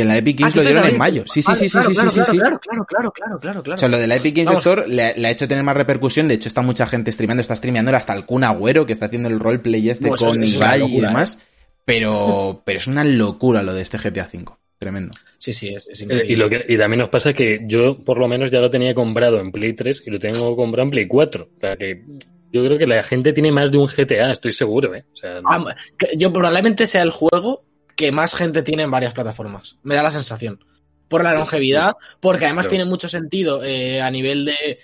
Que 0.00 0.04
en 0.04 0.08
la 0.08 0.16
Epic 0.16 0.40
Games 0.40 0.54
ah, 0.54 0.56
lo 0.56 0.64
dieron 0.64 0.86
en 0.86 0.96
mayo. 0.96 1.24
Sí, 1.26 1.42
sí, 1.42 1.54
sí, 1.54 1.68
sí, 1.68 1.78
sí, 1.82 1.94
sí, 1.94 2.20
sí. 2.24 2.38
Claro, 2.38 2.58
claro, 2.58 2.86
claro, 2.86 3.10
claro, 3.12 3.38
claro, 3.38 3.62
claro. 3.62 3.74
O 3.74 3.76
sea, 3.76 3.90
lo 3.90 3.98
de 3.98 4.06
la 4.06 4.16
Epic 4.16 4.34
Games 4.34 4.58
Store 4.58 4.88
le, 4.88 5.02
ha 5.02 5.30
hecho 5.30 5.46
tener 5.46 5.62
más 5.62 5.76
repercusión. 5.76 6.26
De 6.26 6.34
hecho, 6.34 6.48
está 6.48 6.62
mucha 6.62 6.86
gente 6.86 7.12
streameando, 7.12 7.42
está 7.42 7.54
streameando 7.54 7.94
hasta 7.94 8.14
el 8.14 8.24
Kun 8.24 8.44
Agüero, 8.44 8.86
que 8.86 8.94
está 8.94 9.06
haciendo 9.06 9.28
el 9.28 9.38
roleplay 9.38 9.90
este 9.90 10.08
con 10.08 10.42
Ibai 10.42 10.84
y 10.84 11.00
demás. 11.02 11.36
¿eh? 11.38 11.44
Pero, 11.84 12.62
pero 12.64 12.78
es 12.78 12.86
una 12.86 13.04
locura 13.04 13.62
lo 13.62 13.74
de 13.74 13.82
este 13.82 13.98
GTA 13.98 14.26
V. 14.32 14.46
Tremendo. 14.78 15.12
Sí, 15.38 15.52
sí, 15.52 15.68
es, 15.68 16.00
increíble. 16.00 16.32
y, 16.32 16.36
lo 16.36 16.48
que, 16.48 16.64
y 16.66 16.78
también 16.78 17.00
nos 17.00 17.10
pasa 17.10 17.34
que 17.34 17.60
yo, 17.66 18.02
por 18.02 18.18
lo 18.18 18.26
menos, 18.26 18.50
ya 18.50 18.60
lo 18.60 18.70
tenía 18.70 18.94
comprado 18.94 19.38
en 19.38 19.52
Play 19.52 19.74
3 19.74 20.04
y 20.06 20.10
lo 20.10 20.18
tengo 20.18 20.56
comprado 20.56 20.86
en 20.86 20.90
Play 20.92 21.06
4. 21.06 21.44
O 21.44 21.60
sea, 21.60 21.76
que 21.76 22.04
yo 22.50 22.64
creo 22.64 22.78
que 22.78 22.86
la 22.86 23.02
gente 23.02 23.34
tiene 23.34 23.52
más 23.52 23.70
de 23.70 23.76
un 23.76 23.86
GTA, 23.86 24.32
estoy 24.32 24.52
seguro, 24.52 24.94
¿eh? 24.94 25.04
O 25.12 25.16
sea, 25.16 25.40
ah, 25.44 25.76
yo 26.16 26.32
probablemente 26.32 26.86
sea 26.86 27.02
el 27.02 27.10
juego 27.10 27.64
que 28.00 28.12
más 28.12 28.34
gente 28.34 28.62
tiene 28.62 28.84
en 28.84 28.90
varias 28.90 29.12
plataformas. 29.12 29.76
Me 29.82 29.94
da 29.94 30.02
la 30.02 30.10
sensación. 30.10 30.64
Por 31.06 31.22
la 31.22 31.34
longevidad, 31.34 31.96
porque 32.18 32.46
además 32.46 32.66
tiene 32.66 32.86
mucho 32.86 33.10
sentido 33.10 33.62
eh, 33.62 34.00
a 34.00 34.10
nivel 34.10 34.46
de. 34.46 34.78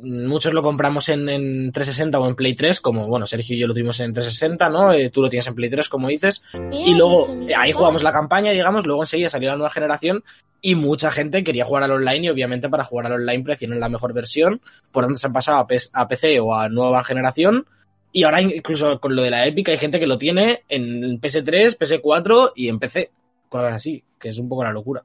Muchos 0.00 0.54
lo 0.54 0.62
compramos 0.62 1.08
en, 1.08 1.26
360 1.72 2.20
o 2.20 2.28
en 2.28 2.36
Play 2.36 2.54
3, 2.54 2.80
como 2.80 3.08
bueno, 3.08 3.26
Sergio 3.26 3.56
y 3.56 3.58
yo 3.58 3.66
lo 3.66 3.74
tuvimos 3.74 3.98
en 3.98 4.12
360, 4.12 4.70
¿no? 4.70 4.92
Eh, 4.92 5.10
tú 5.10 5.20
lo 5.20 5.28
tienes 5.28 5.48
en 5.48 5.56
Play 5.56 5.68
3, 5.68 5.88
como 5.88 6.06
dices. 6.06 6.42
Y 6.70 6.94
luego 6.94 7.26
eh, 7.48 7.54
ahí 7.56 7.72
jugamos 7.72 8.04
la 8.04 8.12
campaña, 8.12 8.52
digamos, 8.52 8.86
luego 8.86 9.02
enseguida 9.02 9.30
salió 9.30 9.48
la 9.48 9.56
nueva 9.56 9.70
generación 9.70 10.22
y 10.62 10.76
mucha 10.76 11.10
gente 11.10 11.42
quería 11.42 11.64
jugar 11.64 11.82
al 11.82 11.90
online 11.90 12.26
y 12.26 12.30
obviamente 12.30 12.68
para 12.68 12.84
jugar 12.84 13.06
al 13.06 13.14
online 13.14 13.42
prefieren 13.42 13.80
la 13.80 13.88
mejor 13.88 14.12
versión, 14.12 14.60
por 14.92 15.04
tanto 15.04 15.18
se 15.18 15.26
han 15.26 15.32
pasado 15.32 15.66
a 15.94 16.08
PC 16.08 16.38
o 16.38 16.54
a 16.54 16.68
nueva 16.68 17.02
generación 17.02 17.66
y 18.12 18.24
ahora 18.24 18.42
incluso 18.42 19.00
con 19.00 19.14
lo 19.14 19.22
de 19.22 19.30
la 19.30 19.46
épica 19.46 19.72
hay 19.72 19.78
gente 19.78 20.00
que 20.00 20.06
lo 20.06 20.18
tiene 20.18 20.64
en 20.68 21.20
PS3, 21.20 21.78
PS4 21.78 22.52
y 22.56 22.68
en 22.68 22.78
PC. 22.78 23.10
Cosas 23.48 23.74
así, 23.74 24.02
que 24.18 24.28
es 24.28 24.38
un 24.38 24.48
poco 24.48 24.64
la 24.64 24.72
locura. 24.72 25.04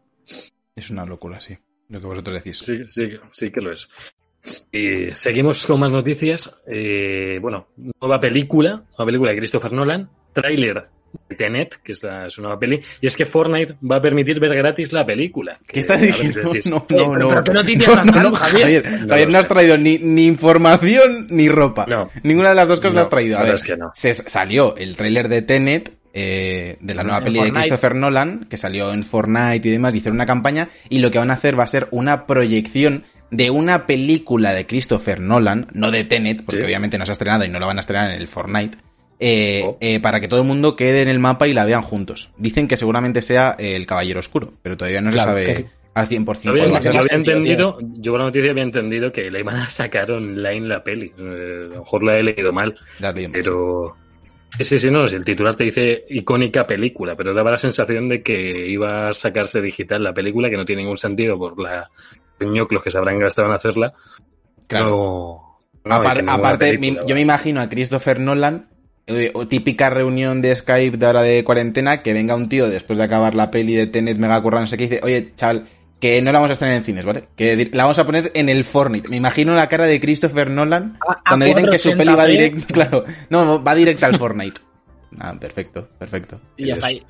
Es 0.75 0.89
una 0.89 1.05
locura, 1.05 1.39
sí. 1.39 1.57
Lo 1.89 1.99
que 1.99 2.07
vosotros 2.07 2.35
decís. 2.35 2.59
Sí, 2.59 2.87
sí, 2.87 3.09
sí 3.31 3.51
que 3.51 3.61
lo 3.61 3.71
es. 3.71 3.87
Y 4.71 5.11
seguimos 5.15 5.65
con 5.65 5.79
más 5.79 5.91
noticias. 5.91 6.55
Eh, 6.67 7.39
bueno, 7.41 7.67
nueva 7.99 8.19
película, 8.19 8.83
nueva 8.89 9.05
película 9.05 9.31
de 9.31 9.37
Christopher 9.37 9.73
Nolan, 9.73 10.09
tráiler 10.33 10.94
Tenet, 11.37 11.75
que 11.83 11.91
es, 11.91 12.03
la, 12.03 12.29
su 12.29 12.41
nueva 12.41 12.59
peli, 12.59 12.81
y 13.01 13.07
es 13.07 13.15
que 13.15 13.25
Fortnite 13.25 13.75
va 13.89 13.97
a 13.97 14.01
permitir 14.01 14.39
ver 14.39 14.55
gratis 14.55 14.93
la 14.93 15.05
película. 15.05 15.59
¿Qué 15.67 15.79
estás 15.79 16.01
diciendo? 16.01 16.53
No, 16.65 16.85
no, 16.89 17.17
no. 17.17 17.43
¿Qué 17.43 17.51
noticias 17.51 18.05
no, 18.05 18.31
Javier? 18.35 18.83
Javier, 19.07 19.29
no 19.29 19.37
has 19.37 19.47
traído 19.47 19.77
ni, 19.77 19.97
ni, 19.97 20.25
información 20.25 21.27
ni 21.29 21.49
ropa. 21.49 21.85
No. 21.87 22.09
Ninguna 22.23 22.49
de 22.49 22.55
las 22.55 22.67
dos 22.67 22.79
cosas 22.79 22.95
no, 22.95 23.01
has 23.01 23.09
traído. 23.09 23.37
A 23.37 23.43
ver, 23.43 23.55
es 23.55 23.63
que 23.63 23.77
no. 23.77 23.91
se 23.93 24.13
salió 24.13 24.75
el 24.75 24.95
tráiler 24.95 25.29
de 25.29 25.41
Tenet, 25.41 25.93
eh, 26.13 26.77
de 26.79 26.95
la 26.95 27.03
nueva 27.03 27.21
peli 27.21 27.41
de 27.41 27.51
Christopher 27.51 27.93
Nolan, 27.93 28.45
que 28.49 28.57
salió 28.57 28.93
en 28.93 29.03
Fortnite 29.03 29.67
y 29.67 29.71
demás, 29.71 29.93
hicieron 29.95 30.15
una 30.15 30.25
campaña, 30.25 30.69
y 30.89 30.99
lo 30.99 31.11
que 31.11 31.19
van 31.19 31.29
a 31.29 31.33
hacer 31.33 31.59
va 31.59 31.65
a 31.65 31.67
ser 31.67 31.87
una 31.91 32.25
proyección 32.25 33.03
de 33.31 33.49
una 33.49 33.85
película 33.85 34.53
de 34.53 34.65
Christopher 34.65 35.19
Nolan, 35.19 35.67
no 35.73 35.91
de 35.91 36.03
Tenet, 36.03 36.43
porque 36.45 36.63
obviamente 36.63 36.97
no 36.97 37.05
se 37.05 37.11
ha 37.11 37.13
estrenado 37.13 37.43
y 37.43 37.49
no 37.49 37.59
lo 37.59 37.67
van 37.67 37.77
a 37.77 37.81
estrenar 37.81 38.11
en 38.11 38.21
el 38.21 38.27
Fortnite, 38.27 38.77
eh, 39.19 39.63
oh. 39.65 39.77
eh, 39.79 39.99
para 39.99 40.19
que 40.19 40.27
todo 40.27 40.41
el 40.41 40.47
mundo 40.47 40.75
quede 40.75 41.01
en 41.01 41.07
el 41.07 41.19
mapa 41.19 41.47
y 41.47 41.53
la 41.53 41.65
vean 41.65 41.81
juntos. 41.81 42.31
Dicen 42.37 42.67
que 42.67 42.77
seguramente 42.77 43.21
sea 43.21 43.55
el 43.57 43.85
Caballero 43.85 44.19
Oscuro, 44.19 44.53
pero 44.61 44.75
todavía 44.77 45.01
no 45.01 45.11
se 45.11 45.19
sabe 45.19 45.69
al 45.93 46.09
100%. 46.09 46.41
Yo 46.41 46.51
había, 46.51 47.01
entendido, 47.11 47.77
yo 47.81 48.11
por 48.11 48.19
la 48.19 48.25
noticia 48.27 48.51
había 48.51 48.63
entendido 48.63 49.11
que 49.11 49.31
la 49.31 49.39
iban 49.39 49.55
a 49.55 49.69
sacar 49.69 50.11
online 50.11 50.67
la 50.67 50.83
peli. 50.83 51.13
Eh, 51.17 51.67
a 51.71 51.73
lo 51.73 51.79
mejor 51.79 52.03
la 52.03 52.17
he 52.17 52.23
leído 52.23 52.51
mal. 52.51 52.77
pero... 53.31 53.95
Sí, 54.59 54.79
sí, 54.79 54.89
no, 54.89 55.03
el 55.03 55.25
titular 55.25 55.53
te 55.55 55.65
dice 55.65 56.05
icónica 56.09 56.65
película, 56.65 57.15
pero 57.17 57.33
daba 57.33 57.51
la 57.51 57.57
sensación 57.57 58.07
de 58.07 58.21
que 58.21 58.69
iba 58.69 59.09
a 59.09 59.13
sacarse 59.13 59.59
digital 59.59 60.01
la 60.01 60.13
película, 60.13 60.49
que 60.49 60.55
no 60.55 60.63
tiene 60.63 60.83
ningún 60.83 60.97
sentido 60.97 61.37
por 61.37 61.59
la 61.59 61.89
ñoclos 62.39 62.81
que 62.81 62.91
se 62.91 62.97
habrán 62.97 63.19
gastado 63.19 63.49
en 63.49 63.53
hacerla. 63.53 63.93
Claro. 64.67 65.41
aparte, 65.83 66.79
yo 67.05 67.15
me 67.15 67.21
imagino 67.21 67.59
a 67.59 67.67
Christopher 67.67 68.19
Nolan 68.19 68.69
eh, 69.07 69.31
típica 69.47 69.89
reunión 69.89 70.41
de 70.41 70.55
Skype 70.55 70.97
de 70.97 71.05
hora 71.05 71.21
de 71.21 71.43
cuarentena, 71.43 72.01
que 72.01 72.13
venga 72.13 72.35
un 72.35 72.49
tío 72.49 72.69
después 72.69 72.97
de 72.97 73.05
acabar 73.05 73.35
la 73.35 73.51
peli 73.51 73.75
de 73.75 73.87
Tenet 73.87 74.17
mega 74.17 74.41
currado, 74.41 74.63
no 74.63 74.67
sé 74.67 74.77
qué, 74.77 74.83
dice, 74.83 74.99
oye, 75.03 75.33
chaval, 75.35 75.65
que 75.99 76.21
no 76.21 76.31
la 76.31 76.39
vamos 76.39 76.49
a 76.49 76.53
estrenar 76.53 76.77
en 76.77 76.83
cines, 76.83 77.05
¿vale? 77.05 77.27
Que 77.35 77.69
la 77.71 77.83
vamos 77.83 77.99
a 77.99 78.05
poner 78.05 78.31
en 78.33 78.49
el 78.49 78.63
Fortnite. 78.63 79.09
Me 79.09 79.17
imagino 79.17 79.53
la 79.53 79.69
cara 79.69 79.85
de 79.85 79.99
Christopher 79.99 80.49
Nolan 80.49 80.97
cuando 81.27 81.45
dicen 81.45 81.67
que 81.69 81.79
su 81.79 81.95
peli 81.95 82.13
va 82.15 82.25
directo, 82.25 82.65
claro, 82.73 83.05
no, 83.29 83.63
va 83.63 83.75
directa 83.75 84.07
al 84.07 84.17
Fortnite. 84.17 84.61
Ah, 85.19 85.35
perfecto, 85.39 85.87
perfecto. 85.97 86.41
Y 86.57 86.65
ya 86.65 86.73
está 86.73 86.87
ahí. 86.87 87.03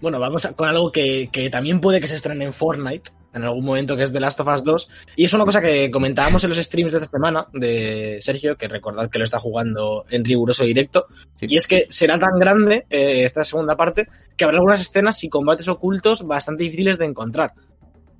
Bueno, 0.00 0.18
vamos 0.18 0.46
con 0.56 0.68
algo 0.68 0.90
que, 0.90 1.28
que, 1.30 1.48
también 1.48 1.80
puede 1.80 2.00
que 2.00 2.06
se 2.06 2.16
estrene 2.16 2.44
en 2.44 2.52
Fortnite 2.52 3.10
en 3.32 3.44
algún 3.44 3.64
momento, 3.64 3.96
que 3.96 4.02
es 4.02 4.12
The 4.12 4.20
Last 4.20 4.40
of 4.40 4.48
Us 4.48 4.64
2. 4.64 4.90
Y 5.16 5.24
es 5.24 5.32
una 5.32 5.44
cosa 5.44 5.60
que 5.60 5.90
comentábamos 5.90 6.42
en 6.44 6.50
los 6.50 6.58
streams 6.58 6.92
de 6.92 6.98
esta 6.98 7.10
semana 7.10 7.46
de 7.52 8.18
Sergio, 8.20 8.56
que 8.56 8.68
recordad 8.68 9.08
que 9.08 9.18
lo 9.18 9.24
está 9.24 9.38
jugando 9.38 10.04
en 10.10 10.24
riguroso 10.24 10.64
directo. 10.64 11.06
Y 11.40 11.56
es 11.56 11.66
que 11.66 11.86
será 11.90 12.18
tan 12.18 12.38
grande 12.38 12.86
eh, 12.90 13.24
esta 13.24 13.44
segunda 13.44 13.76
parte 13.76 14.08
que 14.36 14.44
habrá 14.44 14.56
algunas 14.56 14.80
escenas 14.80 15.22
y 15.24 15.28
combates 15.28 15.68
ocultos 15.68 16.26
bastante 16.26 16.64
difíciles 16.64 16.98
de 16.98 17.06
encontrar. 17.06 17.52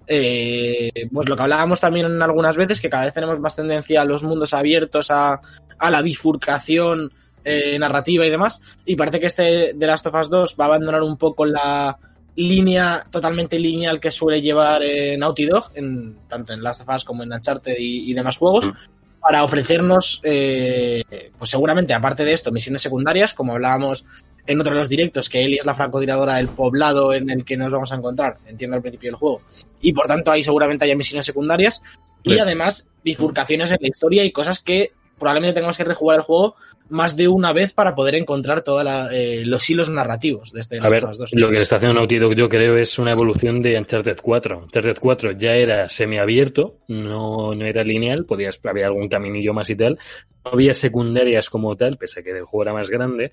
Eh, 0.07 0.91
pues 1.13 1.29
lo 1.29 1.37
que 1.37 1.43
hablábamos 1.43 1.81
también 1.81 2.21
algunas 2.21 2.57
veces, 2.57 2.81
que 2.81 2.91
cada 2.91 3.05
vez 3.05 3.15
tenemos 3.15 3.41
más 3.41 3.55
tendencia 3.55 4.03
a 4.03 4.05
los 4.05 4.23
mundos 4.23 4.55
abiertos, 4.55 5.11
a, 5.11 5.41
a 5.79 5.91
la 5.91 6.03
bifurcación 6.03 7.13
eh, 7.45 7.79
narrativa 7.79 8.27
y 8.27 8.31
demás. 8.31 8.61
Y 8.85 8.97
parece 8.97 9.21
que 9.21 9.27
este 9.27 9.75
The 9.79 9.87
Last 9.87 10.07
of 10.07 10.15
Us 10.15 10.31
2 10.31 10.57
va 10.61 10.65
a 10.65 10.69
abandonar 10.69 11.03
un 11.03 11.17
poco 11.17 11.47
la 11.47 11.97
línea 12.37 13.05
totalmente 13.11 13.59
lineal 13.59 14.01
que 14.01 14.11
suele 14.11 14.41
llevar 14.41 14.83
eh, 14.83 15.17
Naughty 15.17 15.47
Dog, 15.47 15.73
en, 15.75 16.17
tanto 16.29 16.53
en 16.53 16.63
Last 16.63 16.83
of 16.83 16.95
Us 16.95 17.05
como 17.05 17.23
en 17.23 17.33
Uncharted 17.33 17.77
y, 17.79 18.11
y 18.11 18.15
demás 18.15 18.37
juegos, 18.37 18.67
mm. 18.67 19.21
para 19.21 19.45
ofrecernos, 19.45 20.21
eh, 20.25 21.31
pues 21.39 21.51
seguramente, 21.51 21.95
aparte 21.95 22.25
de 22.25 22.33
esto, 22.33 22.53
misiones 22.53 22.83
secundarias, 22.83 23.35
como 23.35 23.53
hablábamos 23.53 24.05
en 24.47 24.61
otro 24.61 24.73
de 24.73 24.79
los 24.79 24.89
directos, 24.89 25.29
que 25.29 25.45
Ellie 25.45 25.59
es 25.59 25.67
la 25.67 25.75
francotiradora 25.75 26.37
del 26.37 26.49
poblado 26.49 27.13
en 27.13 27.31
el 27.31 27.45
que 27.45 27.57
nos 27.57 27.73
vamos 27.73 27.93
a 27.93 27.97
encontrar, 27.97 28.39
entiendo 28.47 28.77
al 28.77 28.83
principio 28.83 29.11
del 29.11 29.17
juego, 29.17 29.43
y 29.81 29.93
por 29.93 30.07
tanto 30.07 30.31
ahí 30.31 30.43
seguramente 30.43 30.85
haya 30.85 30.97
misiones 30.97 31.27
secundarias, 31.27 31.83
y 32.23 32.39
además 32.39 32.89
bifurcaciones 33.03 33.71
en 33.71 33.79
la 33.81 33.89
historia 33.89 34.25
y 34.25 34.33
cosas 34.33 34.61
que 34.61 34.93
probablemente 35.19 35.55
tengamos 35.55 35.77
que 35.77 35.85
rejugar 35.85 36.19
el 36.19 36.23
juego 36.23 36.57
más 36.91 37.17
de 37.17 37.29
una 37.29 37.53
vez 37.53 37.73
para 37.73 37.95
poder 37.95 38.15
encontrar 38.15 38.63
todos 38.63 38.85
eh, 39.13 39.43
los 39.45 39.69
hilos 39.71 39.89
narrativos 39.89 40.53
de 40.53 40.61
este 40.61 40.79
A 40.79 40.89
ver, 40.89 41.03
dos. 41.03 41.33
lo 41.33 41.49
que 41.49 41.57
le 41.57 41.63
está 41.63 41.77
haciendo 41.77 41.99
Naughty 41.99 42.19
Dog 42.19 42.35
yo 42.35 42.49
creo 42.49 42.77
es 42.77 42.99
una 42.99 43.13
evolución 43.13 43.63
de 43.63 43.79
Uncharted 43.79 44.19
4. 44.21 44.59
Uncharted 44.65 44.99
4 44.99 45.33
ya 45.33 45.55
era 45.55 45.89
semiabierto, 45.89 46.79
no, 46.89 47.55
no 47.55 47.65
era 47.65 47.85
lineal, 47.85 48.25
podías, 48.25 48.61
había 48.65 48.87
algún 48.87 49.09
caminillo 49.09 49.55
más 49.55 49.71
y 49.71 49.77
tal. 49.77 49.99
No 50.45 50.53
había 50.53 50.75
secundarias 50.75 51.51
como 51.51 51.77
tal, 51.77 51.97
pese 51.97 52.21
a 52.21 52.23
que 52.23 52.31
el 52.31 52.45
juego 52.45 52.63
era 52.63 52.73
más 52.73 52.91
grande. 52.91 53.33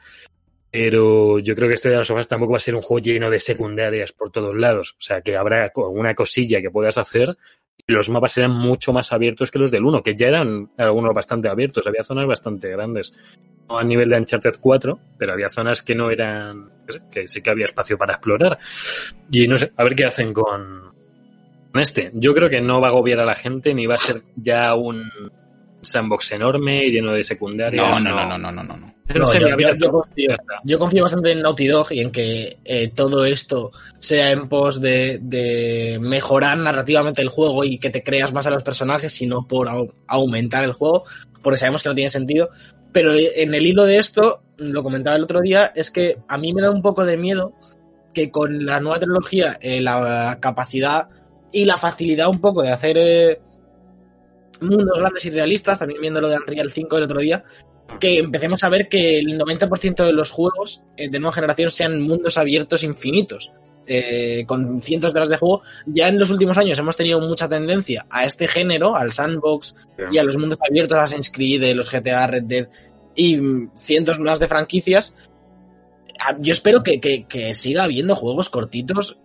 Pero 0.69 1.39
yo 1.39 1.55
creo 1.55 1.69
que 1.69 1.75
este 1.75 1.89
de 1.89 1.97
las 1.97 2.07
sofás 2.07 2.27
tampoco 2.27 2.51
va 2.51 2.57
a 2.57 2.61
ser 2.61 2.75
un 2.75 2.81
juego 2.81 3.03
lleno 3.03 3.29
de 3.29 3.39
secundarias 3.39 4.11
por 4.11 4.31
todos 4.31 4.55
lados. 4.55 4.91
O 4.91 5.01
sea, 5.01 5.21
que 5.21 5.37
habrá 5.37 5.71
una 5.75 6.13
cosilla 6.13 6.61
que 6.61 6.69
puedas 6.69 6.97
hacer, 6.97 7.37
los 7.87 8.09
mapas 8.09 8.37
eran 8.37 8.51
mucho 8.51 8.91
más 8.91 9.13
abiertos 9.13 9.49
que 9.49 9.59
los 9.59 9.71
del 9.71 9.85
1, 9.85 10.03
que 10.03 10.13
ya 10.13 10.27
eran 10.27 10.69
algunos 10.77 11.13
bastante 11.13 11.47
abiertos, 11.47 11.87
había 11.87 12.03
zonas 12.03 12.27
bastante 12.27 12.69
grandes. 12.69 13.13
No 13.69 13.79
a 13.79 13.83
nivel 13.83 14.09
de 14.09 14.17
Uncharted 14.17 14.55
4, 14.59 14.99
pero 15.17 15.33
había 15.33 15.49
zonas 15.49 15.81
que 15.81 15.95
no 15.95 16.11
eran, 16.11 16.69
que 17.09 17.27
sí 17.27 17.41
que 17.41 17.49
había 17.49 17.65
espacio 17.65 17.97
para 17.97 18.15
explorar. 18.15 18.57
Y 19.31 19.47
no 19.47 19.55
sé, 19.55 19.71
a 19.77 19.83
ver 19.85 19.95
qué 19.95 20.05
hacen 20.05 20.33
con, 20.33 20.91
este. 21.75 22.11
Yo 22.13 22.33
creo 22.33 22.49
que 22.49 22.59
no 22.59 22.81
va 22.81 22.87
a 22.87 22.91
agobiar 22.91 23.19
a 23.19 23.25
la 23.25 23.35
gente 23.35 23.73
ni 23.73 23.85
va 23.85 23.93
a 23.93 23.97
ser 23.97 24.21
ya 24.35 24.75
un 24.75 25.09
sandbox 25.87 26.31
enorme 26.33 26.89
lleno 26.89 27.13
de 27.13 27.23
secundarias. 27.23 27.83
No, 27.83 27.99
no, 27.99 28.25
no, 28.25 28.37
no, 28.37 28.51
no, 28.51 28.63
no. 28.63 28.77
no. 28.77 28.93
yo, 30.63 30.79
confío, 30.79 31.03
bastante 31.03 31.31
en 31.31 31.41
Naughty 31.41 31.67
Dog 31.67 31.91
y 31.91 32.01
en 32.01 32.11
que 32.11 32.57
eh, 32.65 32.89
todo 32.93 33.25
esto 33.25 33.71
sea 33.99 34.31
en 34.31 34.47
pos 34.49 34.81
de, 34.81 35.97
mejorar 36.01 36.57
narrativamente 36.57 37.21
el 37.21 37.29
juego 37.29 37.63
y 37.63 37.77
que 37.79 37.89
te 37.89 38.03
creas 38.03 38.33
más 38.33 38.47
a 38.47 38.51
los 38.51 38.63
personajes, 38.63 39.11
sino 39.11 39.47
por 39.47 39.69
aumentar 40.07 40.63
el 40.63 40.73
juego, 40.73 41.03
porque 41.41 41.57
sabemos 41.57 41.83
que 41.83 41.89
no 41.89 41.95
tiene 41.95 42.09
sentido. 42.09 42.49
Pero 42.91 43.13
eh, 43.13 43.43
en 43.43 43.53
el 43.53 43.65
hilo 43.65 43.85
de 43.85 43.97
esto, 43.97 44.41
lo 44.57 44.83
comentaba 44.83 45.15
el 45.15 45.23
otro 45.23 45.41
día, 45.41 45.71
es 45.75 45.91
que 45.91 46.17
a 46.27 46.37
mí 46.37 46.53
me 46.53 46.61
da 46.61 46.71
un 46.71 46.81
poco 46.81 47.05
de 47.05 47.17
miedo 47.17 47.53
que 48.13 48.31
con 48.31 48.65
la 48.65 48.79
nueva 48.79 48.99
tecnología, 48.99 49.57
eh, 49.61 49.79
la 49.79 50.39
capacidad 50.41 51.07
y 51.51 51.65
la 51.65 51.77
facilidad 51.77 52.29
un 52.29 52.41
poco 52.41 52.61
de 52.61 52.71
hacer 52.71 53.41
mundos 54.61 54.97
grandes 54.97 55.25
y 55.25 55.29
realistas, 55.29 55.79
también 55.79 56.01
viendo 56.01 56.21
lo 56.21 56.29
de 56.29 56.37
Unreal 56.37 56.71
5 56.71 56.97
el 56.97 57.03
otro 57.03 57.19
día, 57.19 57.43
que 57.99 58.19
empecemos 58.19 58.63
a 58.63 58.69
ver 58.69 58.89
que 58.89 59.19
el 59.19 59.39
90% 59.39 60.05
de 60.05 60.13
los 60.13 60.31
juegos 60.31 60.83
eh, 60.97 61.09
de 61.09 61.19
nueva 61.19 61.33
generación 61.33 61.71
sean 61.71 62.01
mundos 62.01 62.37
abiertos 62.37 62.83
infinitos. 62.83 63.51
Eh, 63.89 64.43
con 64.45 64.81
cientos 64.81 65.13
de 65.13 65.19
horas 65.19 65.29
de 65.29 65.37
juego, 65.37 65.61
ya 65.85 66.09
en 66.09 66.19
los 66.19 66.29
últimos 66.29 66.57
años 66.57 66.77
hemos 66.77 66.97
tenido 66.97 67.21
mucha 67.21 67.47
tendencia 67.47 68.05
a 68.09 68.25
este 68.25 68.45
género, 68.45 68.97
al 68.97 69.13
sandbox 69.13 69.75
y 70.11 70.17
a 70.17 70.25
los 70.25 70.35
mundos 70.35 70.59
abiertos, 70.61 70.97
Assassin's 70.97 71.31
Creed, 71.31 71.73
los 71.73 71.89
GTA, 71.89 72.27
Red 72.27 72.43
Dead 72.43 72.67
y 73.15 73.39
cientos 73.77 74.19
más 74.19 74.39
de 74.39 74.49
franquicias. 74.49 75.15
Ah, 76.19 76.35
yo 76.37 76.51
espero 76.51 76.83
que, 76.83 76.99
que 76.99 77.53
siga 77.53 77.83
habiendo 77.83 78.13
juegos 78.13 78.49
cortitos 78.49 79.21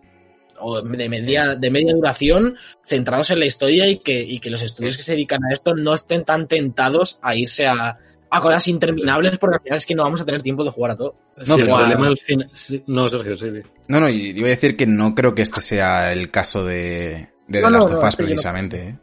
de 0.82 1.08
media, 1.08 1.54
de 1.54 1.70
media 1.70 1.94
duración 1.94 2.56
centrados 2.84 3.30
en 3.30 3.38
la 3.38 3.46
historia 3.46 3.88
y 3.88 3.98
que, 3.98 4.22
y 4.22 4.38
que 4.40 4.50
los 4.50 4.62
estudios 4.62 4.96
que 4.96 5.02
se 5.02 5.12
dedican 5.12 5.44
a 5.44 5.52
esto 5.52 5.74
no 5.74 5.94
estén 5.94 6.24
tan 6.24 6.48
tentados 6.48 7.18
a 7.22 7.34
irse 7.34 7.66
a, 7.66 7.98
a 8.32 8.40
cosas 8.40 8.66
interminables 8.68 9.36
porque 9.36 9.56
al 9.56 9.62
final 9.62 9.76
es 9.76 9.86
que 9.86 9.94
no 9.94 10.04
vamos 10.04 10.22
a 10.22 10.24
tener 10.24 10.40
tiempo 10.40 10.64
de 10.64 10.70
jugar 10.70 10.92
a 10.92 10.96
todo. 10.96 11.14
No, 11.46 11.56
el 11.56 11.66
problema 11.66 12.06
al. 12.06 12.16
No, 12.86 13.08
Sergio, 13.08 13.36
sí. 13.36 13.46
No, 13.88 14.00
no, 14.00 14.08
y 14.08 14.30
iba 14.30 14.46
a 14.46 14.50
decir 14.50 14.74
que 14.74 14.86
no 14.86 15.14
creo 15.14 15.34
que 15.34 15.42
este 15.42 15.60
sea 15.60 16.12
el 16.12 16.30
caso 16.30 16.64
de, 16.64 17.28
de 17.46 17.60
The 17.60 17.70
Last 17.70 17.90
of 17.90 18.02
Us 18.02 18.16
precisamente. 18.16 18.88
¿eh? 18.88 18.98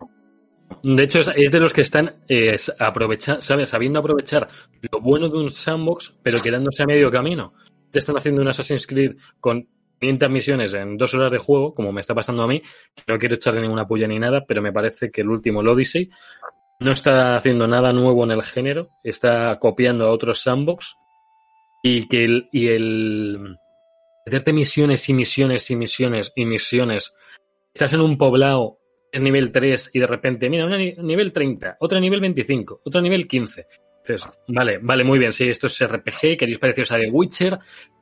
De 0.82 1.04
hecho, 1.04 1.20
es, 1.20 1.52
de 1.52 1.60
los 1.60 1.74
que 1.74 1.82
están 1.82 2.16
eh, 2.28 2.58
¿sabes? 2.58 3.70
sabiendo 3.70 4.00
aprovechar 4.00 4.48
lo 4.92 5.00
bueno 5.00 5.30
de 5.30 5.38
un 5.38 5.54
sandbox, 5.54 6.16
pero 6.24 6.42
quedándose 6.42 6.84
a 6.84 6.88
medio 6.88 7.12
camino. 7.12 7.54
Te 7.92 8.00
están 8.00 8.18
haciendo 8.18 8.42
un 8.42 8.48
Assassin's 8.48 8.88
Creed 8.88 9.16
con 9.40 9.68
500 10.00 10.30
misiones 10.30 10.74
en 10.74 10.98
dos 10.98 11.14
horas 11.14 11.32
de 11.32 11.38
juego, 11.38 11.74
como 11.74 11.92
me 11.92 12.02
está 12.02 12.16
pasando 12.16 12.44
a 12.44 12.48
mí. 12.48 12.62
No 13.08 13.18
quiero 13.20 13.36
echarle 13.36 13.62
ninguna 13.62 13.88
puya 13.88 14.08
ni 14.08 14.20
nada, 14.20 14.46
pero 14.48 14.62
me 14.62 14.72
parece 14.72 15.12
que 15.12 15.22
el 15.22 15.30
último, 15.30 15.62
el 15.62 15.68
Odyssey, 15.68 16.10
no 16.80 16.92
está 16.92 17.36
haciendo 17.36 17.68
nada 17.68 17.92
nuevo 17.92 18.24
en 18.24 18.32
el 18.32 18.44
género, 18.44 18.90
está 19.04 19.58
copiando 19.60 20.06
a 20.06 20.12
otros 20.12 20.42
sandbox 20.42 20.96
y 21.84 22.08
que 22.08 22.24
el, 22.24 22.50
y 22.52 22.68
el 22.68 23.58
meterte 24.26 24.54
misiones 24.54 25.08
y 25.10 25.14
misiones 25.14 25.70
y 25.70 25.76
misiones 25.76 26.32
y 26.36 26.46
misiones. 26.46 27.14
Estás 27.74 27.94
en 27.94 28.02
un 28.02 28.18
poblado 28.18 28.80
en 29.12 29.24
nivel 29.24 29.52
3 29.52 29.92
y 29.94 30.00
de 30.00 30.08
repente, 30.08 30.50
mira, 30.50 30.66
una 30.66 30.78
nivel 30.78 31.34
30, 31.34 31.78
otra 31.80 32.00
nivel 32.00 32.22
25, 32.22 32.82
otra 32.86 33.02
nivel 33.02 33.28
15. 33.28 33.68
Entonces, 34.04 34.32
vale, 34.48 34.80
vale, 34.82 35.04
muy 35.04 35.20
bien, 35.20 35.34
sí, 35.34 35.50
esto 35.50 35.68
es 35.68 35.86
RPG, 35.86 36.38
queréis 36.38 36.58
parecidos 36.58 36.92
a 36.92 36.98
The 36.98 37.10
Witcher, 37.12 37.60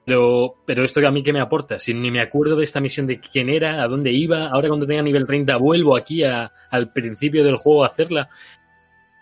pero, 0.08 0.56
pero 0.66 0.86
esto 0.86 1.06
a 1.06 1.12
mí 1.12 1.22
que 1.22 1.34
me 1.34 1.42
aporta, 1.42 1.80
si 1.80 1.94
ni 1.94 2.10
me 2.12 2.22
acuerdo 2.22 2.56
de 2.56 2.64
esta 2.64 2.80
misión 2.80 3.08
de 3.08 3.20
quién 3.20 3.50
era, 3.50 3.84
a 3.84 3.90
dónde 3.90 4.10
iba, 4.14 4.48
ahora 4.48 4.70
cuando 4.70 4.88
tenga 4.88 5.02
nivel 5.02 5.26
30 5.26 5.58
vuelvo 5.58 5.98
aquí 5.98 6.24
a, 6.24 6.50
al 6.72 6.94
principio 6.94 7.44
del 7.44 7.58
juego 7.58 7.84
a 7.84 7.88
hacerla. 7.88 8.30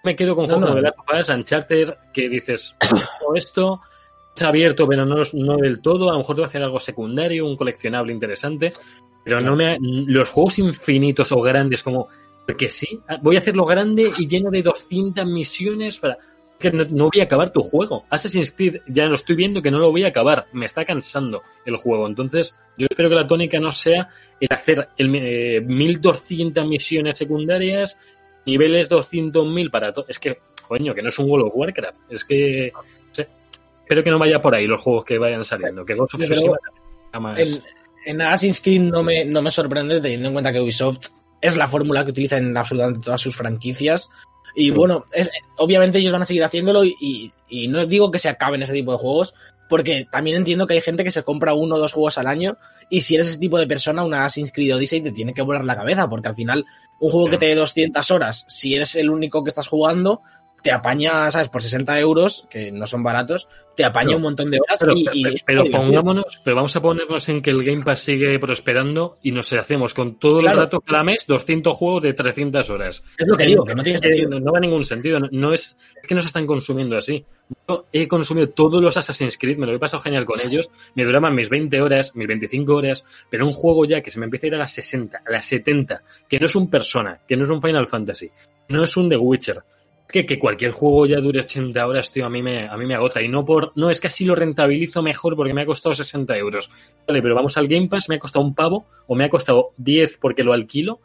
Me 0.04 0.16
quedo 0.16 0.36
con 0.36 0.46
juegos 0.46 0.76
de 0.76 0.84
las 0.84 0.94
of 0.96 1.30
Uncharted, 1.36 1.90
que 2.14 2.30
dices, 2.30 2.76
esto 3.36 3.82
es 4.36 4.42
abierto, 4.44 4.88
pero 4.88 5.08
no, 5.08 5.24
no 5.34 5.58
del 5.58 5.82
todo, 5.82 6.10
a 6.10 6.14
lo 6.14 6.20
mejor 6.20 6.36
te 6.36 6.42
va 6.42 6.46
a 6.46 6.50
hacer 6.50 6.62
algo 6.62 6.80
secundario, 6.80 7.48
un 7.48 7.58
coleccionable 7.58 8.14
interesante, 8.14 8.72
pero 9.24 9.42
no 9.42 9.56
me, 9.56 9.80
los 9.82 10.30
juegos 10.30 10.60
infinitos 10.60 11.32
o 11.32 11.42
grandes 11.42 11.82
como, 11.82 12.10
porque 12.46 12.70
sí, 12.70 13.00
voy 13.24 13.38
a 13.38 13.40
hacerlo 13.40 13.66
grande 13.66 14.12
y 14.20 14.28
lleno 14.28 14.52
de 14.52 14.62
200 14.62 15.26
misiones 15.26 15.98
para, 16.00 16.20
que 16.60 16.72
no, 16.72 17.10
voy 17.10 17.22
a 17.22 17.24
acabar 17.24 17.52
tu 17.52 17.62
juego. 17.62 18.06
Assassin's 18.10 18.52
Creed 18.52 18.78
ya 18.88 19.06
lo 19.06 19.16
estoy 19.16 19.36
viendo 19.36 19.62
que 19.62 19.72
no 19.72 19.80
lo 19.80 19.92
voy 19.92 20.04
a 20.04 20.08
acabar. 20.08 20.48
Me 20.54 20.66
está 20.66 20.86
cansando 20.86 21.42
el 21.66 21.78
juego. 21.78 22.08
Entonces, 22.08 22.56
yo 22.78 22.88
espero 22.90 23.10
que 23.10 23.16
la 23.16 23.28
tónica 23.28 23.60
no 23.60 23.72
sea 23.72 24.10
el 24.40 24.48
hacer 24.52 24.90
el, 24.98 25.16
eh, 25.16 25.62
1200 25.62 26.66
misiones 26.68 27.18
secundarias, 27.18 27.98
niveles 28.46 28.90
200.000 28.90 29.70
para 29.70 29.94
todo. 29.94 30.06
Es 30.08 30.20
que, 30.20 30.40
coño, 30.68 30.94
que 30.94 31.02
no 31.02 31.10
es 31.10 31.20
un 31.20 31.30
World 31.30 31.48
of 31.48 31.54
Warcraft. 31.56 32.00
Es 32.10 32.24
que, 32.24 32.72
espero 33.12 34.04
que 34.04 34.12
no 34.12 34.20
vaya 34.20 34.42
por 34.42 34.56
ahí 34.56 34.68
los 34.68 34.82
juegos 34.82 35.06
que 35.06 35.18
vayan 35.18 35.44
saliendo. 35.44 35.86
Que 35.86 35.96
Ghost 35.96 36.16
of 36.16 36.22
Tsushima 36.22 36.58
en, 37.14 37.48
en 38.06 38.22
Assassin's 38.22 38.62
Creed 38.62 38.82
no 38.82 39.04
me, 39.04 39.26
no 39.26 39.42
me 39.42 39.52
sorprende 39.52 40.02
teniendo 40.02 40.28
en 40.28 40.34
cuenta 40.34 40.52
que 40.52 40.62
Ubisoft 40.62 41.08
es 41.42 41.58
la 41.58 41.68
fórmula 41.68 42.04
que 42.04 42.12
utiliza 42.12 42.38
en 42.38 42.56
absolutamente 42.58 43.06
todas 43.06 43.22
sus 43.22 43.36
franquicias. 43.36 44.10
Y 44.56 44.72
bueno, 44.72 45.06
es, 45.12 45.30
obviamente 45.58 46.00
ellos 46.00 46.14
van 46.14 46.22
a 46.22 46.26
seguir 46.26 46.44
haciéndolo 46.44 46.86
y, 46.86 47.32
y, 47.50 47.68
no 47.68 47.86
digo 47.86 48.10
que 48.10 48.20
se 48.20 48.30
acaben 48.30 48.64
ese 48.64 48.74
tipo 48.74 48.94
de 48.94 48.98
juegos, 48.98 49.36
porque 49.68 50.08
también 50.10 50.38
entiendo 50.38 50.66
que 50.66 50.76
hay 50.76 50.82
gente 50.82 51.04
que 51.04 51.12
se 51.12 51.24
compra 51.24 51.54
uno 51.54 51.76
o 51.76 51.80
dos 51.80 51.94
juegos 51.94 52.18
al 52.18 52.28
año 52.28 52.58
y 52.90 53.02
si 53.02 53.16
eres 53.16 53.28
ese 53.28 53.40
tipo 53.40 53.58
de 53.58 53.68
persona, 53.68 54.04
una 54.04 54.26
Assassin's 54.26 54.52
Creed 54.52 54.76
Odyssey 54.76 55.02
te 55.02 55.12
tiene 55.12 55.34
que 55.34 55.42
volar 55.42 55.66
la 55.66 55.76
cabeza, 55.76 56.10
porque 56.10 56.28
al 56.28 56.36
final 56.36 56.66
un 57.00 57.10
juego 57.10 57.30
que 57.30 57.38
te 57.38 57.48
dé 57.48 57.56
200 57.56 58.12
horas, 58.12 58.46
si 58.48 58.76
eres 58.76 58.96
el 58.96 59.10
único 59.10 59.44
que 59.44 59.50
estás 59.50 59.68
jugando, 59.68 60.22
te 60.66 60.72
apaña, 60.72 61.30
¿sabes? 61.30 61.48
Por 61.48 61.62
60 61.62 62.00
euros, 62.00 62.48
que 62.50 62.72
no 62.72 62.88
son 62.88 63.04
baratos, 63.04 63.48
te 63.76 63.86
apaña 63.86 64.16
un 64.16 64.24
montón 64.24 64.50
de 64.50 64.58
horas. 64.60 64.80
Pero, 64.80 64.94
y, 64.96 65.36
pero, 65.46 65.64
pongámonos, 65.66 66.42
pero 66.44 66.56
vamos 66.56 66.76
a 66.76 66.82
ponernos 66.82 67.30
en 67.30 67.44
que 67.44 67.52
el 67.52 67.64
Game 67.64 67.84
Pass 67.84 68.00
sigue 68.00 68.40
prosperando 68.40 69.20
y 69.22 69.32
nos 69.32 69.54
hacemos 69.54 69.94
con 69.94 70.16
todo 70.16 70.40
el 70.40 70.48
rato 70.48 70.82
cada 70.82 71.04
mes 71.04 71.28
200 71.28 71.72
juegos 71.78 72.02
de 72.02 72.16
300 72.16 72.68
horas. 72.72 73.04
Es 73.16 73.28
lo 73.28 73.38
que 73.38 73.46
digo, 73.46 73.64
que 73.64 73.76
no 73.76 73.84
tiene 73.84 74.00
sentido. 74.00 74.40
No, 74.40 74.52
va 74.52 74.58
a 74.58 74.62
ningún 74.62 74.84
sentido. 74.84 75.20
No, 75.20 75.54
es, 75.54 75.78
es 76.02 76.08
que 76.08 76.16
nos 76.16 76.26
están 76.26 76.48
consumiendo 76.48 76.98
así. 76.98 77.24
Yo 77.70 77.86
he 77.94 78.08
consumido 78.08 78.50
todos 78.50 78.82
los 78.82 78.98
Assassin's 78.98 79.38
Creed, 79.38 79.60
me 79.60 79.68
lo 79.68 79.76
he 79.76 79.78
pasado 79.78 80.02
genial 80.02 80.26
con 80.26 80.40
ellos, 80.42 80.72
me 80.96 81.06
duraban 81.06 81.36
mis 81.36 81.48
20 81.48 81.80
horas, 81.80 82.16
mis 82.16 82.28
25 82.28 82.74
horas, 82.74 83.06
pero 83.30 83.46
un 83.46 83.54
juego 83.54 83.86
ya 83.86 84.02
que 84.02 84.10
se 84.10 84.18
me 84.18 84.26
empieza 84.26 84.48
a 84.48 84.50
ir 84.50 84.56
a 84.56 84.58
las 84.58 84.72
60, 84.72 85.22
a 85.24 85.32
las 85.32 85.46
70, 85.46 86.02
que 86.28 86.40
no 86.40 86.48
es 86.48 86.56
un 86.56 86.72
Persona, 86.72 87.22
que 87.28 87.38
no 87.38 87.44
es 87.44 87.52
un 87.52 87.62
Final 87.62 87.88
Fantasy, 87.88 88.32
no 88.70 88.84
es 88.84 88.98
un 88.98 89.10
The 89.10 89.18
Witcher, 89.18 89.64
que, 90.08 90.26
que 90.26 90.40
cualquier 90.40 90.72
juego 90.72 91.06
ya 91.06 91.20
dure 91.20 91.42
80 91.42 91.88
horas, 91.88 92.12
tío, 92.12 92.26
a 92.26 92.30
mí 92.30 92.42
me, 92.42 92.68
a 92.68 92.78
mí 92.78 92.86
me 92.86 92.96
agota. 92.96 93.22
Y 93.22 93.28
no 93.28 93.46
por, 93.46 93.72
no, 93.76 93.90
es 93.90 94.00
que 94.00 94.08
así 94.08 94.26
lo 94.26 94.36
rentabilizo 94.36 95.02
mejor 95.02 95.36
porque 95.36 95.54
me 95.54 95.64
ha 95.64 95.66
costado 95.66 95.96
60 95.96 96.38
euros. 96.38 96.70
Vale, 97.08 97.22
pero 97.22 97.36
vamos 97.36 97.58
al 97.58 97.68
Game 97.68 97.88
Pass, 97.88 98.10
me 98.10 98.16
ha 98.16 98.20
costado 98.20 98.46
un 98.46 98.54
pavo 98.54 98.86
o 99.08 99.16
me 99.16 99.26
ha 99.26 99.30
costado 99.30 99.72
10 99.78 100.18
porque 100.18 100.44
lo 100.44 100.54
alquilo. 100.54 101.00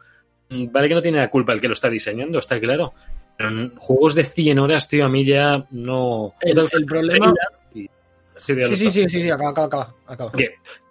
Mm, 0.50 0.70
vale 0.70 0.88
que 0.88 0.94
no 0.94 1.02
tiene 1.02 1.18
la 1.18 1.30
culpa 1.30 1.52
el 1.52 1.60
que 1.60 1.68
lo 1.68 1.74
está 1.74 1.88
diseñando, 1.88 2.38
está 2.38 2.60
claro. 2.60 2.92
Pero 3.36 3.48
en 3.48 3.74
juegos 3.76 4.14
de 4.14 4.24
100 4.24 4.58
horas, 4.58 4.86
tío, 4.86 5.06
a 5.06 5.08
mí 5.08 5.24
ya 5.24 5.66
no... 5.70 6.34
El, 6.42 6.84
problema... 6.84 7.32
Sí, 8.36 8.54
sí, 8.64 8.90
sí, 8.90 9.06
sí, 9.08 9.30
acaba, 9.30 9.50
acaba, 9.50 9.94
acaba. 10.06 10.32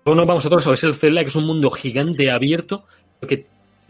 Bueno, 0.05 0.25
vamos 0.25 0.45
a 0.45 0.49
todos, 0.49 0.65
es 0.67 0.83
el 0.83 0.95
Zelda, 0.95 1.21
que 1.21 1.29
es 1.29 1.35
un 1.35 1.45
mundo 1.45 1.69
gigante 1.71 2.31
abierto, 2.31 2.85
que 3.27 3.47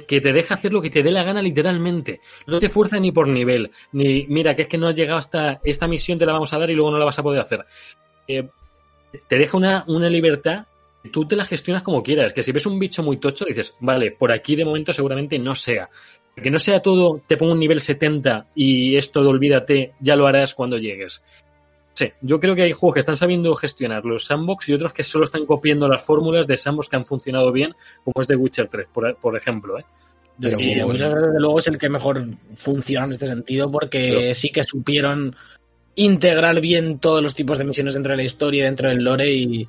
que 0.07 0.21
te 0.21 0.33
deja 0.33 0.55
hacer 0.55 0.73
lo 0.73 0.81
que 0.81 0.89
te 0.89 1.03
dé 1.03 1.11
la 1.11 1.23
gana 1.23 1.41
literalmente. 1.41 2.21
No 2.47 2.59
te 2.59 2.69
fuerza 2.69 2.99
ni 2.99 3.11
por 3.11 3.27
nivel, 3.27 3.71
ni 3.91 4.25
mira, 4.27 4.55
que 4.55 4.63
es 4.63 4.67
que 4.67 4.77
no 4.77 4.87
has 4.87 4.95
llegado 4.95 5.19
hasta 5.19 5.59
esta 5.63 5.87
misión, 5.87 6.17
te 6.17 6.25
la 6.25 6.33
vamos 6.33 6.53
a 6.53 6.59
dar 6.59 6.69
y 6.69 6.75
luego 6.75 6.91
no 6.91 6.97
la 6.97 7.05
vas 7.05 7.19
a 7.19 7.23
poder 7.23 7.41
hacer. 7.41 7.65
Eh, 8.27 8.47
te 9.27 9.37
deja 9.37 9.57
una, 9.57 9.83
una 9.87 10.09
libertad, 10.09 10.65
tú 11.11 11.25
te 11.25 11.35
la 11.35 11.43
gestionas 11.43 11.83
como 11.83 12.03
quieras, 12.03 12.33
que 12.33 12.43
si 12.43 12.51
ves 12.51 12.65
un 12.65 12.79
bicho 12.79 13.03
muy 13.03 13.17
tocho, 13.17 13.45
dices, 13.45 13.75
vale, 13.79 14.11
por 14.11 14.31
aquí 14.31 14.55
de 14.55 14.65
momento 14.65 14.93
seguramente 14.93 15.39
no 15.39 15.55
sea. 15.55 15.89
Que 16.35 16.51
no 16.51 16.59
sea 16.59 16.81
todo, 16.81 17.21
te 17.27 17.35
pongo 17.35 17.51
un 17.51 17.59
nivel 17.59 17.81
70 17.81 18.47
y 18.55 18.95
esto 18.95 19.21
de 19.21 19.29
olvídate, 19.29 19.93
ya 19.99 20.15
lo 20.15 20.27
harás 20.27 20.53
cuando 20.53 20.77
llegues. 20.77 21.23
Sí, 21.99 22.13
yo 22.21 22.39
creo 22.39 22.55
que 22.55 22.61
hay 22.61 22.71
juegos 22.71 22.93
que 22.93 22.99
están 23.01 23.17
sabiendo 23.17 23.53
gestionar 23.55 24.05
los 24.05 24.23
sandbox 24.23 24.69
y 24.69 24.73
otros 24.73 24.93
que 24.93 25.03
solo 25.03 25.25
están 25.25 25.45
copiando 25.45 25.85
las 25.89 26.01
fórmulas 26.01 26.47
de 26.47 26.55
sandbox 26.55 26.87
que 26.87 26.95
han 26.95 27.05
funcionado 27.05 27.51
bien, 27.51 27.75
como 28.05 28.21
es 28.21 28.27
The 28.29 28.37
Witcher 28.37 28.69
3, 28.69 28.87
por, 29.21 29.35
ejemplo. 29.35 29.77
¿eh? 29.77 29.83
sí, 30.55 30.75
The 30.75 30.85
Witcher 30.85 31.13
desde 31.13 31.39
luego 31.41 31.59
es 31.59 31.67
el 31.67 31.77
que 31.77 31.89
mejor 31.89 32.25
funciona 32.55 33.05
en 33.05 33.11
este 33.11 33.27
sentido 33.27 33.69
porque 33.69 34.33
sí 34.33 34.49
que 34.49 34.63
supieron 34.63 35.35
integrar 35.95 36.61
bien 36.61 36.99
todos 36.99 37.21
los 37.21 37.35
tipos 37.35 37.57
de 37.57 37.65
misiones 37.65 37.95
dentro 37.95 38.11
de 38.13 38.17
la 38.17 38.23
historia, 38.23 38.63
dentro 38.63 38.87
del 38.87 39.03
lore 39.03 39.33
y, 39.33 39.67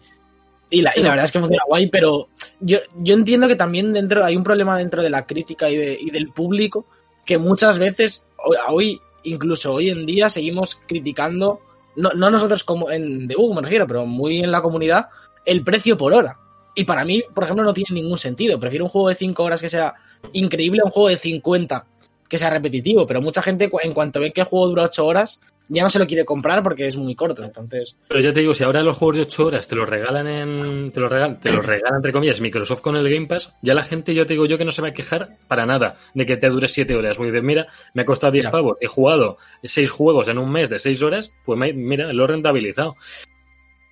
y 0.70 0.82
la, 0.82 0.92
verdad 0.96 1.24
es 1.24 1.32
que 1.32 1.40
funciona 1.40 1.64
guay, 1.66 1.88
pero 1.88 2.28
yo, 2.60 2.78
yo 2.98 3.14
entiendo 3.14 3.48
que 3.48 3.56
también 3.56 3.92
dentro 3.92 4.24
hay 4.24 4.36
un 4.36 4.44
problema 4.44 4.78
dentro 4.78 5.02
de 5.02 5.10
la 5.10 5.26
crítica 5.26 5.68
y, 5.68 5.76
de, 5.76 5.98
y 6.00 6.10
del 6.10 6.28
público 6.28 6.86
que 7.26 7.38
muchas 7.38 7.76
veces, 7.76 8.28
hoy, 8.68 9.00
incluso 9.24 9.74
hoy 9.74 9.90
en 9.90 10.06
día, 10.06 10.30
seguimos 10.30 10.76
criticando 10.86 11.62
no, 11.96 12.10
no 12.10 12.30
nosotros 12.30 12.64
como 12.64 12.90
en 12.90 13.26
debug 13.26 13.54
me 13.54 13.62
refiero, 13.62 13.86
pero 13.86 14.06
muy 14.06 14.40
en 14.40 14.50
la 14.50 14.62
comunidad, 14.62 15.08
el 15.44 15.64
precio 15.64 15.96
por 15.96 16.12
hora. 16.12 16.38
Y 16.74 16.84
para 16.84 17.04
mí, 17.04 17.22
por 17.34 17.44
ejemplo, 17.44 17.64
no 17.64 17.74
tiene 17.74 18.00
ningún 18.00 18.18
sentido. 18.18 18.58
Prefiero 18.60 18.84
un 18.84 18.90
juego 18.90 19.08
de 19.08 19.16
5 19.16 19.42
horas 19.42 19.60
que 19.60 19.68
sea 19.68 19.94
increíble 20.32 20.80
a 20.80 20.84
un 20.84 20.90
juego 20.90 21.08
de 21.08 21.16
50 21.16 21.86
que 22.28 22.38
sea 22.38 22.50
repetitivo. 22.50 23.06
Pero 23.06 23.20
mucha 23.20 23.42
gente, 23.42 23.70
en 23.82 23.92
cuanto 23.92 24.20
ve 24.20 24.32
que 24.32 24.42
el 24.42 24.46
juego 24.46 24.68
dura 24.68 24.84
8 24.84 25.04
horas, 25.04 25.40
ya 25.70 25.84
no 25.84 25.90
se 25.90 26.00
lo 26.00 26.06
quiere 26.06 26.24
comprar 26.24 26.62
porque 26.62 26.88
es 26.88 26.96
muy 26.96 27.14
corto, 27.14 27.44
entonces... 27.44 27.96
Pero 28.08 28.20
ya 28.20 28.32
te 28.32 28.40
digo, 28.40 28.54
si 28.54 28.64
ahora 28.64 28.82
los 28.82 28.96
juegos 28.96 29.16
de 29.16 29.22
8 29.22 29.46
horas 29.46 29.68
te 29.68 29.76
los 29.76 29.88
regalan 29.88 30.26
en... 30.26 30.90
te 30.90 30.98
los 30.98 31.10
regalan, 31.10 31.38
te 31.38 31.52
los 31.52 31.64
regalan 31.64 31.96
entre 31.96 32.12
comillas 32.12 32.40
Microsoft 32.40 32.80
con 32.80 32.96
el 32.96 33.08
Game 33.08 33.28
Pass, 33.28 33.54
ya 33.62 33.72
la 33.72 33.84
gente, 33.84 34.12
yo 34.12 34.26
te 34.26 34.34
digo 34.34 34.46
yo 34.46 34.58
que 34.58 34.64
no 34.64 34.72
se 34.72 34.82
va 34.82 34.88
a 34.88 34.92
quejar 34.92 35.36
para 35.46 35.66
nada 35.66 35.94
de 36.12 36.26
que 36.26 36.36
te 36.36 36.48
dure 36.48 36.66
7 36.66 36.94
horas. 36.96 37.16
Porque 37.16 37.30
dices, 37.30 37.44
mira, 37.44 37.68
me 37.94 38.02
ha 38.02 38.04
costado 38.04 38.32
10 38.32 38.50
pavos, 38.50 38.78
he 38.80 38.88
jugado 38.88 39.36
6 39.62 39.90
juegos 39.90 40.28
en 40.28 40.38
un 40.38 40.50
mes 40.50 40.70
de 40.70 40.80
6 40.80 41.02
horas, 41.02 41.32
pues 41.44 41.58
mira, 41.74 42.12
lo 42.12 42.24
he 42.24 42.26
rentabilizado. 42.26 42.96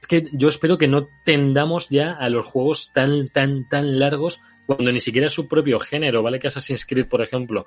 Es 0.00 0.06
que 0.08 0.24
yo 0.32 0.48
espero 0.48 0.78
que 0.78 0.88
no 0.88 1.06
tendamos 1.24 1.90
ya 1.90 2.12
a 2.12 2.28
los 2.28 2.44
juegos 2.44 2.90
tan, 2.92 3.28
tan, 3.28 3.68
tan 3.68 4.00
largos 4.00 4.40
cuando 4.66 4.92
ni 4.92 5.00
siquiera 5.00 5.28
su 5.28 5.48
propio 5.48 5.80
género, 5.80 6.22
¿vale? 6.22 6.38
Que 6.38 6.48
Assassin's 6.48 6.84
Creed, 6.84 7.08
por 7.08 7.22
ejemplo, 7.22 7.64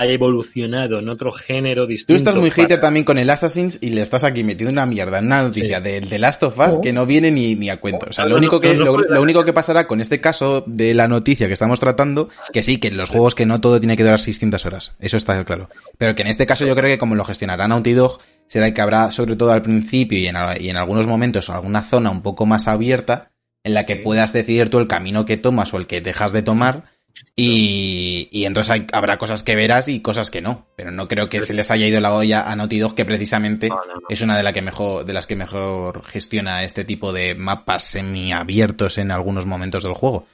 ha 0.00 0.06
evolucionado 0.06 0.98
en 0.98 1.10
otro 1.10 1.30
género 1.30 1.86
distinto. 1.86 2.14
Tú 2.14 2.16
estás 2.16 2.34
muy 2.34 2.50
hater 2.50 2.80
también 2.80 3.04
con 3.04 3.18
el 3.18 3.28
Assassin's 3.28 3.78
y 3.82 3.90
le 3.90 4.00
estás 4.00 4.24
aquí 4.24 4.42
metiendo 4.42 4.72
una 4.72 4.86
mierda, 4.86 5.18
una 5.18 5.42
noticia 5.42 5.82
del 5.82 6.08
de 6.08 6.18
Last 6.18 6.42
of 6.42 6.58
Us 6.58 6.78
que 6.78 6.94
no 6.94 7.04
viene 7.04 7.30
ni, 7.30 7.54
ni 7.54 7.68
a 7.68 7.80
cuento. 7.80 8.06
O 8.08 8.12
sea, 8.12 8.24
lo 8.24 8.36
único 8.36 8.60
que, 8.60 8.72
lo, 8.72 8.94
único 9.20 9.44
que 9.44 9.52
pasará 9.52 9.86
con 9.86 10.00
este 10.00 10.18
caso 10.18 10.64
de 10.66 10.94
la 10.94 11.06
noticia 11.06 11.48
que 11.48 11.52
estamos 11.52 11.80
tratando, 11.80 12.30
que 12.50 12.62
sí, 12.62 12.78
que 12.78 12.88
en 12.88 12.96
los 12.96 13.10
juegos 13.10 13.34
que 13.34 13.44
no 13.44 13.60
todo 13.60 13.78
tiene 13.78 13.94
que 13.94 14.02
durar 14.02 14.20
600 14.20 14.64
horas. 14.64 14.96
Eso 15.00 15.18
está 15.18 15.44
claro. 15.44 15.68
Pero 15.98 16.14
que 16.14 16.22
en 16.22 16.28
este 16.28 16.46
caso 16.46 16.64
yo 16.64 16.74
creo 16.74 16.88
que 16.88 16.98
como 16.98 17.14
lo 17.14 17.24
gestionará 17.24 17.68
Naughty 17.68 17.92
Dog, 17.92 18.20
será 18.46 18.72
que 18.72 18.80
habrá, 18.80 19.12
sobre 19.12 19.36
todo 19.36 19.52
al 19.52 19.60
principio 19.60 20.18
y 20.18 20.28
en, 20.28 20.36
y 20.60 20.70
en 20.70 20.78
algunos 20.78 21.06
momentos, 21.06 21.50
alguna 21.50 21.82
zona 21.82 22.08
un 22.08 22.22
poco 22.22 22.46
más 22.46 22.68
abierta 22.68 23.32
en 23.64 23.74
la 23.74 23.84
que 23.84 23.96
puedas 23.96 24.32
decidir 24.32 24.70
tú 24.70 24.78
el 24.78 24.88
camino 24.88 25.26
que 25.26 25.36
tomas 25.36 25.74
o 25.74 25.76
el 25.76 25.86
que 25.86 26.00
dejas 26.00 26.32
de 26.32 26.40
tomar 26.40 26.84
y, 27.36 28.28
y 28.30 28.44
entonces 28.44 28.82
habrá 28.92 29.18
cosas 29.18 29.42
que 29.42 29.56
verás 29.56 29.88
y 29.88 30.00
cosas 30.00 30.30
que 30.30 30.40
no. 30.40 30.66
Pero 30.76 30.90
no 30.90 31.08
creo 31.08 31.28
que 31.28 31.42
se 31.42 31.54
les 31.54 31.70
haya 31.70 31.86
ido 31.86 32.00
la 32.00 32.14
olla 32.14 32.50
a 32.50 32.56
Naughty 32.56 32.78
Dog, 32.78 32.94
que 32.94 33.04
precisamente 33.04 33.68
es 34.08 34.20
una 34.20 34.36
de, 34.36 34.42
la 34.42 34.52
que 34.52 34.62
mejor, 34.62 35.04
de 35.04 35.12
las 35.12 35.26
que 35.26 35.36
mejor 35.36 36.04
gestiona 36.06 36.64
este 36.64 36.84
tipo 36.84 37.12
de 37.12 37.34
mapas 37.34 37.84
semiabiertos 37.84 38.98
en 38.98 39.10
algunos 39.10 39.46
momentos 39.46 39.82
del 39.82 39.94
juego. 39.94 40.26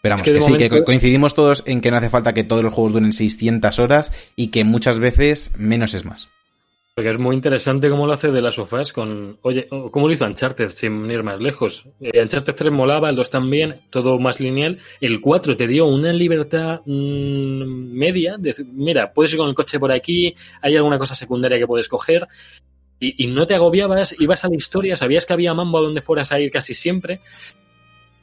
Pero 0.00 0.16
vamos, 0.16 0.24
que, 0.24 0.42
sí, 0.42 0.56
que 0.56 0.84
coincidimos 0.84 1.34
todos 1.34 1.62
en 1.66 1.80
que 1.80 1.90
no 1.90 1.96
hace 1.96 2.10
falta 2.10 2.34
que 2.34 2.44
todos 2.44 2.62
los 2.62 2.74
juegos 2.74 2.92
duren 2.92 3.12
600 3.12 3.78
horas 3.78 4.12
y 4.36 4.48
que 4.48 4.64
muchas 4.64 4.98
veces 4.98 5.52
menos 5.56 5.94
es 5.94 6.04
más. 6.04 6.28
Porque 6.94 7.10
es 7.10 7.18
muy 7.18 7.34
interesante 7.34 7.90
cómo 7.90 8.06
lo 8.06 8.12
hace 8.12 8.30
de 8.30 8.40
las 8.40 8.54
sofás 8.54 8.92
con. 8.92 9.36
Oye, 9.42 9.66
cómo 9.90 10.06
lo 10.06 10.12
hizo 10.12 10.24
Uncharted, 10.26 10.68
sin 10.68 11.10
ir 11.10 11.24
más 11.24 11.40
lejos. 11.40 11.88
Eh, 12.00 12.22
Uncharted 12.22 12.54
3 12.54 12.70
molaba, 12.70 13.10
el 13.10 13.16
2 13.16 13.30
también, 13.30 13.80
todo 13.90 14.16
más 14.20 14.38
lineal. 14.38 14.78
El 15.00 15.20
4 15.20 15.56
te 15.56 15.66
dio 15.66 15.86
una 15.86 16.12
libertad 16.12 16.82
mmm, 16.86 17.92
media. 17.92 18.36
Mira, 18.72 19.12
puedes 19.12 19.32
ir 19.32 19.38
con 19.38 19.48
el 19.48 19.56
coche 19.56 19.80
por 19.80 19.90
aquí, 19.90 20.36
hay 20.62 20.76
alguna 20.76 20.96
cosa 20.96 21.16
secundaria 21.16 21.58
que 21.58 21.66
puedes 21.66 21.88
coger. 21.88 22.28
Y, 23.00 23.24
y 23.24 23.26
no 23.26 23.44
te 23.44 23.56
agobiabas, 23.56 24.14
ibas 24.20 24.44
a 24.44 24.48
la 24.48 24.54
historia, 24.54 24.94
sabías 24.94 25.26
que 25.26 25.32
había 25.32 25.52
mambo 25.52 25.78
a 25.78 25.82
donde 25.82 26.00
fueras 26.00 26.30
a 26.30 26.38
ir 26.38 26.52
casi 26.52 26.74
siempre. 26.74 27.20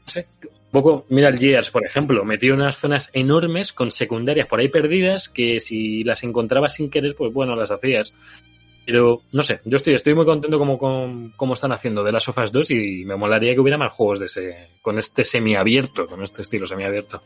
No 0.06 0.08
sé, 0.08 0.28
poco, 0.72 1.06
mira 1.10 1.28
el 1.28 1.38
Gears, 1.38 1.70
por 1.70 1.86
ejemplo, 1.86 2.24
metió 2.24 2.54
unas 2.54 2.78
zonas 2.78 3.10
enormes 3.12 3.74
con 3.74 3.92
secundarias 3.92 4.48
por 4.48 4.62
ahí 4.62 4.70
perdidas 4.70 5.28
que 5.28 5.60
si 5.60 6.06
las 6.06 6.24
encontrabas 6.24 6.76
sin 6.76 6.90
querer, 6.90 7.14
pues 7.16 7.34
bueno, 7.34 7.58
las 7.58 7.72
hacías. 7.72 8.14
Pero 8.86 9.22
no 9.32 9.44
sé, 9.44 9.60
yo 9.64 9.78
estoy, 9.78 9.94
estoy 9.94 10.16
muy 10.16 10.26
contento 10.26 10.58
como, 10.58 10.78
como, 11.36 11.54
están 11.54 11.72
haciendo 11.72 12.04
de 12.04 12.12
las 12.12 12.24
Sofas 12.24 12.52
2 12.52 12.72
y 12.72 13.06
me 13.06 13.16
molaría 13.16 13.54
que 13.54 13.60
hubiera 13.60 13.78
más 13.78 13.94
juegos 13.94 14.20
de 14.20 14.26
ese, 14.26 14.70
con 14.82 14.98
este 14.98 15.24
semiabierto, 15.24 16.08
con 16.08 16.24
este 16.24 16.42
estilo 16.42 16.66
semiabierto. 16.66 17.22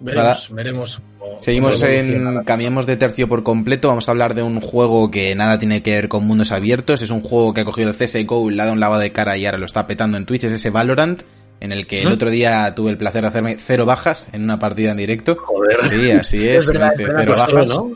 Veremos, 0.00 0.52
veremos. 0.54 1.02
Seguimos 1.36 1.82
en. 1.82 2.42
Cambiamos 2.44 2.86
de 2.86 2.96
tercio 2.96 3.28
por 3.28 3.42
completo. 3.42 3.88
Vamos 3.88 4.08
a 4.08 4.12
hablar 4.12 4.34
de 4.34 4.42
un 4.42 4.60
juego 4.60 5.10
que 5.10 5.34
nada 5.34 5.58
tiene 5.58 5.82
que 5.82 5.92
ver 5.92 6.08
con 6.08 6.26
mundos 6.26 6.52
abiertos. 6.52 7.02
Es 7.02 7.10
un 7.10 7.20
juego 7.20 7.52
que 7.52 7.60
ha 7.60 7.64
cogido 7.66 7.90
el 7.90 7.96
CSGO, 7.96 8.48
le 8.48 8.62
ha 8.62 8.64
dado 8.64 8.72
un 8.72 8.80
lavado 8.80 9.02
de 9.02 9.12
cara 9.12 9.36
y 9.36 9.44
ahora 9.44 9.58
lo 9.58 9.66
está 9.66 9.86
petando 9.86 10.16
en 10.16 10.24
Twitch. 10.24 10.44
Es 10.44 10.54
ese 10.54 10.70
Valorant, 10.70 11.22
en 11.60 11.72
el 11.72 11.86
que 11.86 12.00
el 12.00 12.08
otro 12.08 12.30
día 12.30 12.72
tuve 12.74 12.90
el 12.90 12.96
placer 12.96 13.20
de 13.22 13.28
hacerme 13.28 13.58
cero 13.58 13.84
bajas 13.84 14.30
en 14.32 14.42
una 14.42 14.58
partida 14.58 14.92
en 14.92 14.96
directo. 14.96 15.36
Joder. 15.36 15.82
Sí, 15.82 16.10
así 16.12 16.48
es. 16.48 16.64
cero 16.64 17.34
bajas. 17.36 17.66
¿no? 17.66 17.94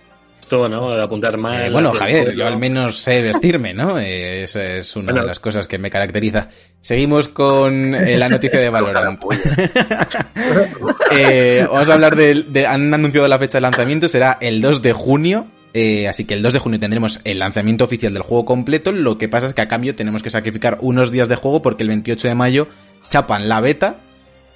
¿No? 0.50 0.92
apuntar 0.92 1.36
mal. 1.36 1.66
Eh, 1.66 1.70
bueno, 1.70 1.92
Javier, 1.92 2.34
yo 2.34 2.46
al 2.46 2.58
menos 2.58 2.98
sé 2.98 3.22
vestirme, 3.22 3.74
¿no? 3.74 3.98
Eh, 4.04 4.44
esa 4.44 4.62
es 4.62 4.96
una 4.96 5.12
de 5.12 5.22
las 5.22 5.40
cosas 5.40 5.66
que 5.66 5.78
me 5.78 5.90
caracteriza. 5.90 6.48
Seguimos 6.80 7.28
con 7.28 7.94
eh, 7.94 8.18
la 8.18 8.28
noticia 8.28 8.60
de 8.60 8.68
Valorant. 8.68 9.22
vamos 11.70 11.88
a 11.88 11.94
hablar 11.94 12.16
de, 12.16 12.66
Han 12.66 12.92
anunciado 12.92 13.26
la 13.28 13.38
fecha 13.38 13.58
de 13.58 13.62
lanzamiento, 13.62 14.08
será 14.08 14.36
el 14.40 14.60
2 14.60 14.82
de 14.82 14.92
junio. 14.92 15.46
así 16.08 16.26
que 16.26 16.34
el 16.34 16.42
2 16.42 16.52
de 16.52 16.58
junio 16.58 16.78
tendremos 16.78 17.20
el 17.24 17.38
lanzamiento 17.38 17.84
oficial 17.84 18.12
del 18.12 18.22
juego 18.22 18.44
completo. 18.44 18.92
Lo 18.92 19.16
que 19.16 19.28
pasa 19.28 19.46
es 19.46 19.54
que 19.54 19.62
a 19.62 19.68
cambio 19.68 19.94
tenemos 19.94 20.22
que 20.22 20.30
sacrificar 20.30 20.78
unos 20.82 21.10
días 21.10 21.28
de 21.28 21.36
juego 21.36 21.62
porque 21.62 21.84
el 21.84 21.88
28 21.88 22.28
de 22.28 22.34
mayo 22.34 22.68
chapan 23.08 23.48
la 23.48 23.60
beta 23.60 24.03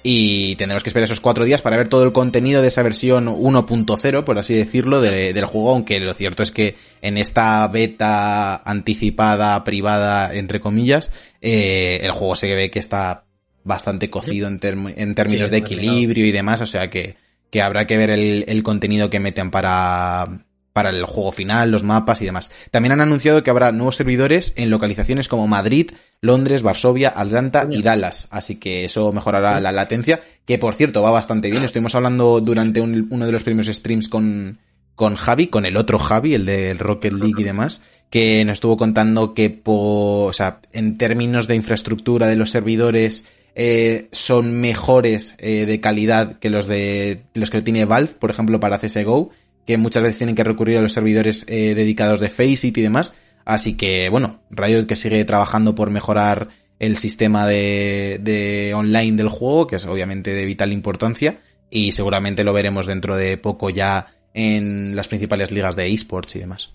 y 0.01 0.55
tendremos 0.55 0.83
que 0.83 0.89
esperar 0.89 1.05
esos 1.05 1.19
cuatro 1.19 1.43
días 1.43 1.61
para 1.61 1.75
ver 1.75 1.89
todo 1.89 2.03
el 2.03 2.13
contenido 2.13 2.61
de 2.61 2.69
esa 2.69 2.83
versión 2.83 3.27
1.0, 3.27 4.23
por 4.23 4.37
así 4.37 4.53
decirlo, 4.53 5.01
del 5.01 5.45
juego, 5.45 5.71
aunque 5.71 5.99
lo 5.99 6.13
cierto 6.13 6.43
es 6.43 6.51
que 6.51 6.75
en 7.01 7.17
esta 7.17 7.67
beta 7.67 8.57
anticipada, 8.57 9.63
privada, 9.63 10.33
entre 10.33 10.61
comillas, 10.61 11.11
eh, 11.41 11.99
el 12.03 12.11
juego 12.11 12.35
se 12.35 12.55
ve 12.55 12.71
que 12.71 12.79
está 12.79 13.25
bastante 13.63 14.09
cocido 14.09 14.47
en, 14.47 14.59
en 14.61 15.15
términos 15.15 15.51
de 15.51 15.57
equilibrio 15.57 16.25
y 16.25 16.31
demás, 16.31 16.61
o 16.61 16.65
sea 16.65 16.89
que, 16.89 17.17
que 17.49 17.61
habrá 17.61 17.85
que 17.85 17.97
ver 17.97 18.09
el, 18.09 18.45
el 18.47 18.63
contenido 18.63 19.09
que 19.09 19.19
meten 19.19 19.51
para, 19.51 20.45
para 20.79 20.91
el 20.91 21.03
juego 21.03 21.33
final, 21.33 21.71
los 21.71 21.83
mapas 21.83 22.21
y 22.21 22.25
demás. 22.25 22.51
También 22.71 22.93
han 22.93 23.01
anunciado 23.01 23.43
que 23.43 23.49
habrá 23.49 23.73
nuevos 23.73 23.97
servidores 23.97 24.53
en 24.55 24.69
localizaciones 24.69 25.27
como 25.27 25.45
Madrid, 25.45 25.91
Londres, 26.21 26.61
Varsovia, 26.61 27.11
Atlanta 27.13 27.67
y 27.69 27.81
Dallas. 27.81 28.29
Así 28.31 28.55
que 28.55 28.85
eso 28.85 29.11
mejorará 29.11 29.59
la 29.59 29.73
latencia, 29.73 30.21
que 30.45 30.57
por 30.57 30.75
cierto 30.75 31.01
va 31.01 31.11
bastante 31.11 31.51
bien. 31.51 31.65
Estuvimos 31.65 31.95
hablando 31.95 32.39
durante 32.39 32.79
uno 32.79 33.25
de 33.25 33.31
los 33.33 33.43
primeros 33.43 33.75
streams 33.75 34.07
con, 34.07 34.59
con 34.95 35.17
Javi, 35.17 35.47
con 35.47 35.65
el 35.65 35.75
otro 35.75 35.99
Javi, 35.99 36.35
el 36.35 36.45
del 36.45 36.79
Rocket 36.79 37.11
League 37.11 37.41
y 37.41 37.43
demás, 37.43 37.81
que 38.09 38.45
nos 38.45 38.53
estuvo 38.53 38.77
contando 38.77 39.33
que, 39.33 39.61
o 39.65 40.31
sea, 40.31 40.61
en 40.71 40.97
términos 40.97 41.47
de 41.47 41.55
infraestructura 41.55 42.27
de 42.27 42.37
los 42.37 42.51
servidores, 42.51 43.25
eh, 43.53 44.07
son 44.13 44.61
mejores 44.61 45.35
eh, 45.39 45.65
de 45.65 45.81
calidad 45.81 46.39
que 46.39 46.49
los 46.49 46.67
de 46.67 47.23
los 47.33 47.49
que 47.49 47.61
tiene 47.61 47.83
Valve, 47.83 48.13
por 48.17 48.29
ejemplo, 48.29 48.61
para 48.61 48.79
CSGO 48.79 49.31
que 49.69 49.77
muchas 49.77 50.01
veces 50.01 50.17
tienen 50.17 50.35
que 50.35 50.43
recurrir 50.43 50.79
a 50.79 50.81
los 50.81 50.93
servidores 50.93 51.45
eh, 51.47 51.75
dedicados 51.75 52.19
de 52.19 52.29
Faceit 52.29 52.75
y 52.75 52.81
demás. 52.81 53.13
Así 53.45 53.77
que, 53.77 54.09
bueno, 54.09 54.41
Riot 54.49 54.87
que 54.87 54.95
sigue 54.95 55.23
trabajando 55.25 55.75
por 55.75 55.91
mejorar 55.91 56.49
el 56.79 56.97
sistema 56.97 57.45
de, 57.45 58.19
de 58.19 58.73
online 58.73 59.15
del 59.15 59.29
juego, 59.29 59.67
que 59.67 59.75
es 59.75 59.85
obviamente 59.85 60.33
de 60.33 60.45
vital 60.45 60.73
importancia, 60.73 61.41
y 61.69 61.91
seguramente 61.91 62.43
lo 62.43 62.51
veremos 62.51 62.87
dentro 62.87 63.15
de 63.15 63.37
poco 63.37 63.69
ya 63.69 64.07
en 64.33 64.95
las 64.95 65.07
principales 65.07 65.51
ligas 65.51 65.75
de 65.75 65.93
esports 65.93 66.35
y 66.37 66.39
demás. 66.39 66.73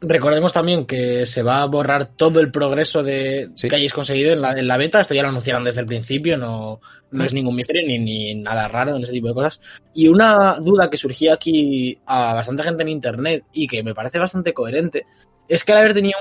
Recordemos 0.00 0.52
también 0.52 0.86
que 0.86 1.26
se 1.26 1.42
va 1.42 1.62
a 1.62 1.66
borrar 1.66 2.06
todo 2.06 2.38
el 2.38 2.52
progreso 2.52 3.02
de 3.02 3.50
que 3.60 3.74
hayáis 3.74 3.92
conseguido 3.92 4.32
en 4.32 4.40
la, 4.40 4.52
en 4.52 4.68
la, 4.68 4.76
beta. 4.76 5.00
Esto 5.00 5.14
ya 5.14 5.22
lo 5.22 5.30
anunciaron 5.30 5.64
desde 5.64 5.80
el 5.80 5.86
principio, 5.86 6.36
no, 6.36 6.80
no 7.10 7.24
es 7.24 7.34
ningún 7.34 7.56
misterio 7.56 7.82
ni, 7.84 7.98
ni, 7.98 8.34
nada 8.36 8.68
raro 8.68 8.96
en 8.96 9.02
ese 9.02 9.12
tipo 9.12 9.28
de 9.28 9.34
cosas. 9.34 9.60
Y 9.94 10.06
una 10.06 10.56
duda 10.60 10.88
que 10.88 10.96
surgía 10.96 11.34
aquí 11.34 11.98
a 12.06 12.34
bastante 12.34 12.62
gente 12.62 12.82
en 12.82 12.90
internet 12.90 13.44
y 13.52 13.66
que 13.66 13.82
me 13.82 13.94
parece 13.94 14.20
bastante 14.20 14.54
coherente 14.54 15.04
es 15.48 15.64
que 15.64 15.72
al 15.72 15.78
haber 15.78 15.94
tenido 15.94 16.18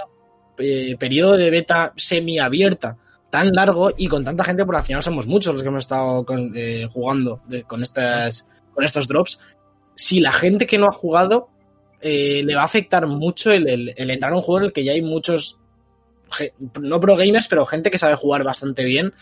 un 0.57 0.65
eh, 0.65 0.95
periodo 0.97 1.37
de 1.37 1.51
beta 1.51 1.93
semiabierta 1.95 2.97
tan 3.29 3.51
largo 3.51 3.91
y 3.95 4.07
con 4.07 4.23
tanta 4.23 4.43
gente, 4.43 4.65
porque 4.65 4.79
al 4.79 4.85
final 4.85 5.03
somos 5.03 5.27
muchos 5.27 5.53
los 5.53 5.61
que 5.61 5.67
hemos 5.67 5.83
estado 5.83 6.25
con, 6.25 6.51
eh, 6.55 6.87
jugando 6.89 7.41
de, 7.47 7.63
con, 7.63 7.83
estas, 7.83 8.47
con 8.73 8.83
estos 8.83 9.07
drops, 9.07 9.39
si 9.95 10.19
la 10.19 10.31
gente 10.31 10.65
que 10.65 10.77
no 10.77 10.87
ha 10.87 10.91
jugado 10.91 11.49
eh, 12.01 12.43
le 12.43 12.55
va 12.55 12.62
a 12.62 12.65
afectar 12.65 13.07
mucho 13.07 13.51
el, 13.51 13.67
el, 13.67 13.93
el, 13.95 14.12
entrar 14.12 14.31
a 14.31 14.36
un 14.36 14.41
juego 14.41 14.60
en 14.60 14.65
el 14.65 14.73
que 14.73 14.83
ya 14.83 14.91
hay 14.91 15.01
muchos, 15.01 15.60
no 16.79 16.99
pro 16.99 17.15
gamers, 17.15 17.47
pero 17.47 17.65
gente 17.65 17.89
que 17.89 17.97
sabe 17.97 18.15
jugar 18.15 18.43
bastante 18.43 18.83
bien. 18.83 19.13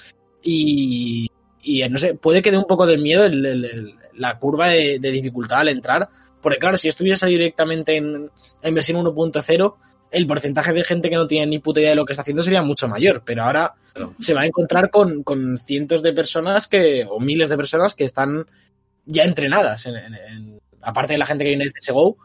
Y, 0.44 1.30
y 1.62 1.88
no 1.90 1.98
sé, 1.98 2.16
puede 2.16 2.42
que 2.42 2.52
dé 2.52 2.58
un 2.58 2.68
poco 2.68 2.86
de 2.86 2.98
miedo 2.98 3.26
el, 3.26 3.94
la 4.14 4.38
curva 4.38 4.70
de, 4.70 5.00
de, 5.00 5.12
dificultad 5.12 5.60
al 5.60 5.70
entrar, 5.70 6.08
porque 6.42 6.60
claro, 6.60 6.78
si 6.78 6.88
estuviese 6.88 7.26
directamente 7.28 7.96
en, 7.96 8.30
en 8.62 8.76
versión 8.76 9.04
1.0, 9.04 9.76
el 10.12 10.28
porcentaje 10.28 10.74
de 10.74 10.84
gente 10.84 11.10
que 11.10 11.16
no 11.16 11.28
tiene 11.28 11.48
ni 11.48 11.60
puta 11.60 11.80
idea 11.80 11.90
de 11.90 11.96
lo 11.96 12.06
que 12.06 12.14
está 12.14 12.22
haciendo 12.22 12.44
sería 12.44 12.62
mucho 12.62 12.88
mayor, 12.88 13.24
pero 13.26 13.44
ahora 13.44 13.74
claro. 13.94 14.14
se 14.20 14.34
va 14.34 14.42
a 14.42 14.46
encontrar 14.46 14.90
con, 14.90 15.24
con, 15.24 15.58
cientos 15.58 16.04
de 16.04 16.14
personas 16.14 16.68
que, 16.68 17.06
o 17.10 17.20
miles 17.20 17.50
de 17.50 17.58
personas 17.58 17.96
que 17.96 18.04
están 18.04 18.46
ya 19.06 19.24
entrenadas, 19.24 19.86
en, 19.88 19.96
en, 19.96 20.60
aparte 20.82 21.14
de 21.14 21.20
la 21.20 21.26
gente 21.26 21.44
que 21.44 21.50
viene 21.50 21.66
de 21.66 21.72
CSGO, 21.72 22.18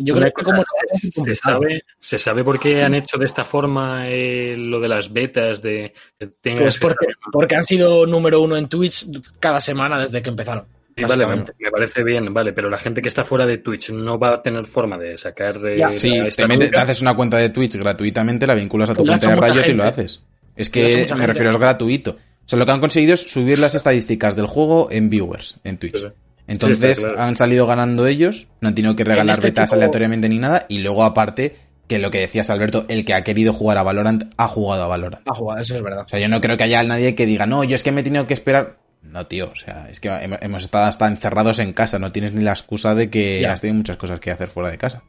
yo 0.00 0.14
creo 0.14 0.32
que 0.32 0.44
como 0.44 0.62
se, 0.92 1.10
se, 1.10 1.34
sabe, 1.34 1.84
se 1.98 2.18
sabe 2.18 2.44
por 2.44 2.60
qué 2.60 2.82
han 2.82 2.94
hecho 2.94 3.16
de 3.16 3.26
esta 3.26 3.44
forma 3.44 4.08
eh, 4.08 4.54
lo 4.56 4.80
de 4.80 4.88
las 4.88 5.12
betas 5.12 5.62
de 5.62 5.94
que 6.18 6.56
pues 6.56 6.78
porque, 6.78 7.06
porque, 7.32 7.56
han 7.56 7.64
sido 7.64 8.06
número 8.06 8.42
uno 8.42 8.56
en 8.56 8.68
Twitch 8.68 9.06
cada 9.40 9.60
semana 9.60 9.98
desde 9.98 10.22
que 10.22 10.28
empezaron. 10.28 10.66
Sí, 10.94 11.04
vale, 11.04 11.26
me, 11.26 11.36
me, 11.36 11.70
parece 11.70 12.04
bien, 12.04 12.34
vale, 12.34 12.52
pero 12.52 12.68
la 12.68 12.76
gente 12.76 13.00
que 13.00 13.08
está 13.08 13.24
fuera 13.24 13.46
de 13.46 13.58
Twitch 13.58 13.90
no 13.90 14.18
va 14.18 14.34
a 14.34 14.42
tener 14.42 14.66
forma 14.66 14.98
de 14.98 15.16
sacar. 15.16 15.56
Eh, 15.66 15.78
ya, 15.78 15.88
sí, 15.88 16.20
te, 16.36 16.46
metes, 16.46 16.70
te, 16.70 16.76
haces 16.78 17.00
una 17.00 17.16
cuenta 17.16 17.38
de 17.38 17.48
Twitch 17.48 17.76
gratuitamente, 17.76 18.46
la 18.46 18.54
vinculas 18.54 18.90
a 18.90 18.94
tu 18.94 19.06
cuenta 19.06 19.34
de 19.34 19.40
Riot 19.40 19.68
y 19.68 19.72
lo 19.72 19.84
haces. 19.84 20.22
Es 20.54 20.68
que 20.68 21.06
me 21.16 21.26
refiero, 21.26 21.50
es 21.50 21.56
gratuito. 21.56 22.10
O 22.10 22.48
sea, 22.48 22.58
lo 22.58 22.66
que 22.66 22.72
han 22.72 22.80
conseguido 22.80 23.14
es 23.14 23.22
subir 23.22 23.58
las 23.58 23.74
estadísticas 23.74 24.36
del 24.36 24.46
juego 24.46 24.88
en 24.90 25.08
viewers 25.08 25.58
en 25.64 25.78
Twitch. 25.78 25.96
Sí, 25.96 26.06
sí. 26.08 26.12
Entonces 26.52 26.98
sí, 26.98 27.04
claro. 27.04 27.20
han 27.20 27.36
salido 27.36 27.66
ganando 27.66 28.06
ellos, 28.06 28.48
no 28.60 28.68
han 28.68 28.74
tenido 28.74 28.94
que 28.94 29.04
regalar 29.04 29.36
este 29.36 29.48
betas 29.48 29.70
tipo... 29.70 29.76
aleatoriamente 29.76 30.28
ni 30.28 30.38
nada, 30.38 30.66
y 30.68 30.80
luego 30.80 31.02
aparte, 31.04 31.56
que 31.88 31.98
lo 31.98 32.10
que 32.10 32.20
decías 32.20 32.50
Alberto, 32.50 32.84
el 32.88 33.04
que 33.04 33.14
ha 33.14 33.24
querido 33.24 33.52
jugar 33.52 33.78
a 33.78 33.82
Valorant 33.82 34.24
ha 34.36 34.48
jugado 34.48 34.82
a 34.82 34.86
Valorant. 34.86 35.26
Ha 35.26 35.34
jugado, 35.34 35.60
eso 35.60 35.74
es 35.74 35.82
verdad. 35.82 36.04
O 36.04 36.08
sea, 36.08 36.20
yo 36.20 36.28
no 36.28 36.40
creo 36.40 36.56
que 36.56 36.64
haya 36.64 36.82
nadie 36.82 37.14
que 37.14 37.26
diga, 37.26 37.46
no, 37.46 37.64
yo 37.64 37.74
es 37.74 37.82
que 37.82 37.90
me 37.90 38.02
he 38.02 38.04
tenido 38.04 38.26
que 38.26 38.34
esperar. 38.34 38.78
No, 39.02 39.26
tío, 39.26 39.50
o 39.50 39.56
sea, 39.56 39.88
es 39.90 39.98
que 39.98 40.08
hemos 40.42 40.64
estado 40.64 40.84
hasta 40.84 41.08
encerrados 41.08 41.58
en 41.58 41.72
casa, 41.72 41.98
no 41.98 42.12
tienes 42.12 42.32
ni 42.32 42.42
la 42.42 42.52
excusa 42.52 42.94
de 42.94 43.10
que 43.10 43.40
ya. 43.40 43.52
has 43.52 43.60
tenido 43.60 43.78
muchas 43.78 43.96
cosas 43.96 44.20
que 44.20 44.30
hacer 44.30 44.48
fuera 44.48 44.70
de 44.70 44.78
casa. 44.78 45.02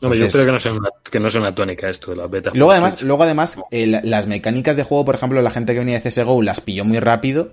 No, 0.00 0.12
Entonces, 0.12 0.32
yo 0.32 0.38
creo 0.38 0.46
que 0.46 0.52
no, 0.52 0.58
sea 0.58 0.72
una, 0.72 0.88
que 1.10 1.20
no 1.20 1.28
sea 1.28 1.40
una 1.40 1.54
tónica 1.54 1.88
esto 1.88 2.12
de 2.12 2.16
las 2.16 2.30
betas. 2.30 2.54
Luego 2.54 2.72
además, 2.72 3.02
luego 3.02 3.22
además 3.24 3.58
el, 3.70 4.00
las 4.04 4.26
mecánicas 4.26 4.76
de 4.76 4.84
juego, 4.84 5.04
por 5.04 5.16
ejemplo, 5.16 5.42
la 5.42 5.50
gente 5.50 5.72
que 5.72 5.80
venía 5.80 5.98
de 5.98 6.08
CSGO 6.08 6.40
las 6.42 6.60
pilló 6.60 6.84
muy 6.84 7.00
rápido 7.00 7.52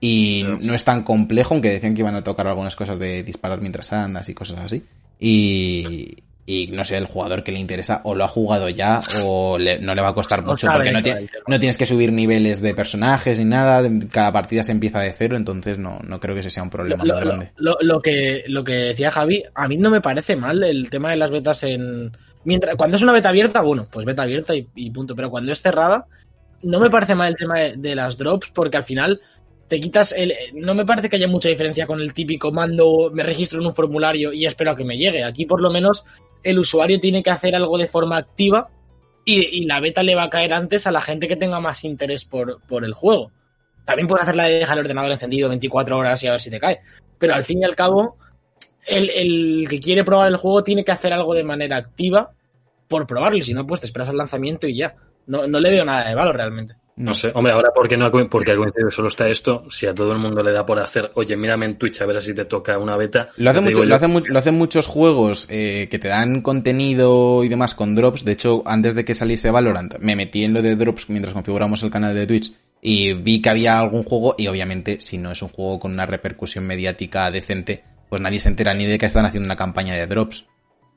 y 0.00 0.44
no 0.62 0.74
es 0.74 0.84
tan 0.84 1.02
complejo, 1.02 1.54
aunque 1.54 1.70
decían 1.70 1.94
que 1.94 2.00
iban 2.00 2.14
a 2.14 2.24
tocar 2.24 2.46
algunas 2.46 2.74
cosas 2.74 2.98
de 2.98 3.22
disparar 3.22 3.60
mientras 3.60 3.92
andas 3.92 4.28
y 4.28 4.34
cosas 4.34 4.60
así. 4.60 4.82
Y, 5.18 6.16
y 6.46 6.68
no 6.68 6.84
sé, 6.84 6.96
el 6.96 7.04
jugador 7.04 7.44
que 7.44 7.52
le 7.52 7.58
interesa 7.58 8.00
o 8.04 8.14
lo 8.14 8.24
ha 8.24 8.28
jugado 8.28 8.68
ya 8.70 9.00
o 9.22 9.58
le, 9.58 9.78
no 9.78 9.94
le 9.94 10.02
va 10.02 10.08
a 10.08 10.14
costar 10.14 10.42
mucho 10.42 10.66
no 10.66 10.72
porque 10.72 10.90
no, 10.90 11.02
tiene, 11.02 11.28
no, 11.46 11.60
tienes 11.60 11.76
que 11.76 11.86
subir 11.86 12.12
niveles 12.12 12.60
de 12.60 12.74
personajes 12.74 13.38
ni 13.38 13.44
nada, 13.44 13.88
cada 14.10 14.32
partida 14.32 14.62
se 14.62 14.72
empieza 14.72 15.00
de 15.00 15.12
cero, 15.12 15.36
entonces 15.36 15.78
no, 15.78 16.00
no 16.02 16.18
creo 16.18 16.34
que 16.34 16.40
ese 16.40 16.50
sea 16.50 16.62
un 16.62 16.70
problema 16.70 17.04
lo, 17.04 17.14
muy 17.14 17.22
grande. 17.22 17.52
Lo, 17.56 17.76
lo, 17.82 18.00
que, 18.00 18.44
lo 18.48 18.64
que 18.64 18.72
decía 18.72 19.10
Javi, 19.10 19.44
a 19.54 19.68
mí 19.68 19.76
no 19.76 19.90
me 19.90 20.00
parece 20.00 20.34
mal 20.34 20.64
el 20.64 20.88
tema 20.90 21.10
de 21.10 21.16
las 21.16 21.30
betas 21.30 21.62
en... 21.62 22.16
Mientras, 22.42 22.74
cuando 22.76 22.96
es 22.96 23.02
una 23.02 23.12
beta 23.12 23.28
abierta, 23.28 23.60
bueno, 23.60 23.86
pues 23.90 24.06
beta 24.06 24.22
abierta 24.22 24.56
y, 24.56 24.66
y 24.74 24.90
punto, 24.90 25.14
pero 25.14 25.30
cuando 25.30 25.52
es 25.52 25.60
cerrada, 25.60 26.06
no 26.62 26.80
me 26.80 26.90
parece 26.90 27.14
mal 27.14 27.28
el 27.28 27.36
tema 27.36 27.60
de, 27.60 27.74
de 27.76 27.94
las 27.94 28.16
drops 28.16 28.50
porque 28.50 28.78
al 28.78 28.84
final 28.84 29.20
te 29.70 29.80
quitas 29.80 30.10
el. 30.10 30.34
No 30.54 30.74
me 30.74 30.84
parece 30.84 31.08
que 31.08 31.14
haya 31.14 31.28
mucha 31.28 31.48
diferencia 31.48 31.86
con 31.86 32.00
el 32.00 32.12
típico 32.12 32.50
mando, 32.50 33.08
me 33.14 33.22
registro 33.22 33.60
en 33.60 33.66
un 33.68 33.74
formulario 33.74 34.32
y 34.32 34.44
espero 34.44 34.72
a 34.72 34.76
que 34.76 34.84
me 34.84 34.98
llegue. 34.98 35.22
Aquí, 35.22 35.46
por 35.46 35.62
lo 35.62 35.70
menos, 35.70 36.04
el 36.42 36.58
usuario 36.58 36.98
tiene 36.98 37.22
que 37.22 37.30
hacer 37.30 37.54
algo 37.54 37.78
de 37.78 37.86
forma 37.86 38.16
activa 38.16 38.68
y, 39.24 39.64
la 39.66 39.78
beta 39.78 40.02
le 40.02 40.16
va 40.16 40.24
a 40.24 40.30
caer 40.30 40.54
antes 40.54 40.88
a 40.88 40.90
la 40.90 41.00
gente 41.00 41.28
que 41.28 41.36
tenga 41.36 41.60
más 41.60 41.84
interés 41.84 42.24
por, 42.24 42.60
por 42.66 42.84
el 42.84 42.94
juego. 42.94 43.30
También 43.84 44.08
puedes 44.08 44.24
hacer 44.24 44.34
la 44.34 44.46
de 44.46 44.58
dejar 44.58 44.76
el 44.76 44.84
ordenador 44.84 45.12
encendido 45.12 45.48
24 45.48 45.96
horas 45.96 46.20
y 46.24 46.26
a 46.26 46.32
ver 46.32 46.40
si 46.40 46.50
te 46.50 46.58
cae. 46.58 46.80
Pero 47.16 47.34
al 47.34 47.44
fin 47.44 47.60
y 47.60 47.64
al 47.64 47.76
cabo, 47.76 48.16
el, 48.88 49.08
el 49.10 49.68
que 49.70 49.78
quiere 49.78 50.02
probar 50.02 50.26
el 50.26 50.36
juego 50.36 50.64
tiene 50.64 50.84
que 50.84 50.90
hacer 50.90 51.12
algo 51.12 51.32
de 51.32 51.44
manera 51.44 51.76
activa 51.76 52.32
por 52.88 53.06
probarlo. 53.06 53.38
Y 53.38 53.42
si 53.42 53.54
no, 53.54 53.64
pues 53.68 53.80
te 53.80 53.86
esperas 53.86 54.08
al 54.08 54.16
lanzamiento 54.16 54.66
y 54.66 54.76
ya. 54.76 54.96
No, 55.28 55.46
no 55.46 55.60
le 55.60 55.70
veo 55.70 55.84
nada 55.84 56.08
de 56.08 56.14
valor 56.16 56.34
realmente. 56.34 56.74
No 56.96 57.14
sé, 57.14 57.32
hombre, 57.34 57.52
ahora 57.52 57.70
porque 57.74 57.96
no 57.96 58.04
ha, 58.04 58.10
porque 58.10 58.52
ha 58.52 58.56
coincidido 58.56 58.90
solo 58.90 59.08
está 59.08 59.28
esto, 59.28 59.64
si 59.70 59.86
a 59.86 59.94
todo 59.94 60.12
el 60.12 60.18
mundo 60.18 60.42
le 60.42 60.52
da 60.52 60.66
por 60.66 60.78
hacer, 60.78 61.10
oye, 61.14 61.36
mírame 61.36 61.66
en 61.66 61.78
Twitch 61.78 62.02
a 62.02 62.06
ver 62.06 62.20
si 62.20 62.34
te 62.34 62.44
toca 62.44 62.76
una 62.78 62.96
beta. 62.96 63.30
Lo, 63.36 63.50
hace 63.50 63.60
mucho, 63.60 63.84
lo, 63.84 63.94
hace, 63.94 64.08
lo 64.08 64.38
hacen 64.38 64.54
muchos 64.58 64.86
juegos 64.86 65.46
eh, 65.48 65.88
que 65.90 65.98
te 65.98 66.08
dan 66.08 66.42
contenido 66.42 67.42
y 67.42 67.48
demás 67.48 67.74
con 67.74 67.94
drops. 67.94 68.24
De 68.24 68.32
hecho, 68.32 68.62
antes 68.66 68.94
de 68.94 69.04
que 69.04 69.14
saliese 69.14 69.50
Valorant, 69.50 69.98
me 69.98 70.16
metí 70.16 70.44
en 70.44 70.52
lo 70.52 70.62
de 70.62 70.76
drops 70.76 71.08
mientras 71.08 71.32
configuramos 71.32 71.82
el 71.82 71.90
canal 71.90 72.14
de 72.14 72.26
Twitch 72.26 72.52
y 72.82 73.12
vi 73.14 73.40
que 73.42 73.50
había 73.50 73.78
algún 73.78 74.04
juego 74.04 74.34
y 74.38 74.46
obviamente 74.48 75.00
si 75.00 75.18
no 75.18 75.32
es 75.32 75.42
un 75.42 75.48
juego 75.48 75.78
con 75.78 75.92
una 75.92 76.06
repercusión 76.06 76.66
mediática 76.66 77.30
decente, 77.30 77.84
pues 78.08 78.20
nadie 78.20 78.40
se 78.40 78.48
entera 78.48 78.74
ni 78.74 78.86
de 78.86 78.98
que 78.98 79.06
están 79.06 79.26
haciendo 79.26 79.46
una 79.46 79.56
campaña 79.56 79.94
de 79.94 80.06
drops. 80.06 80.46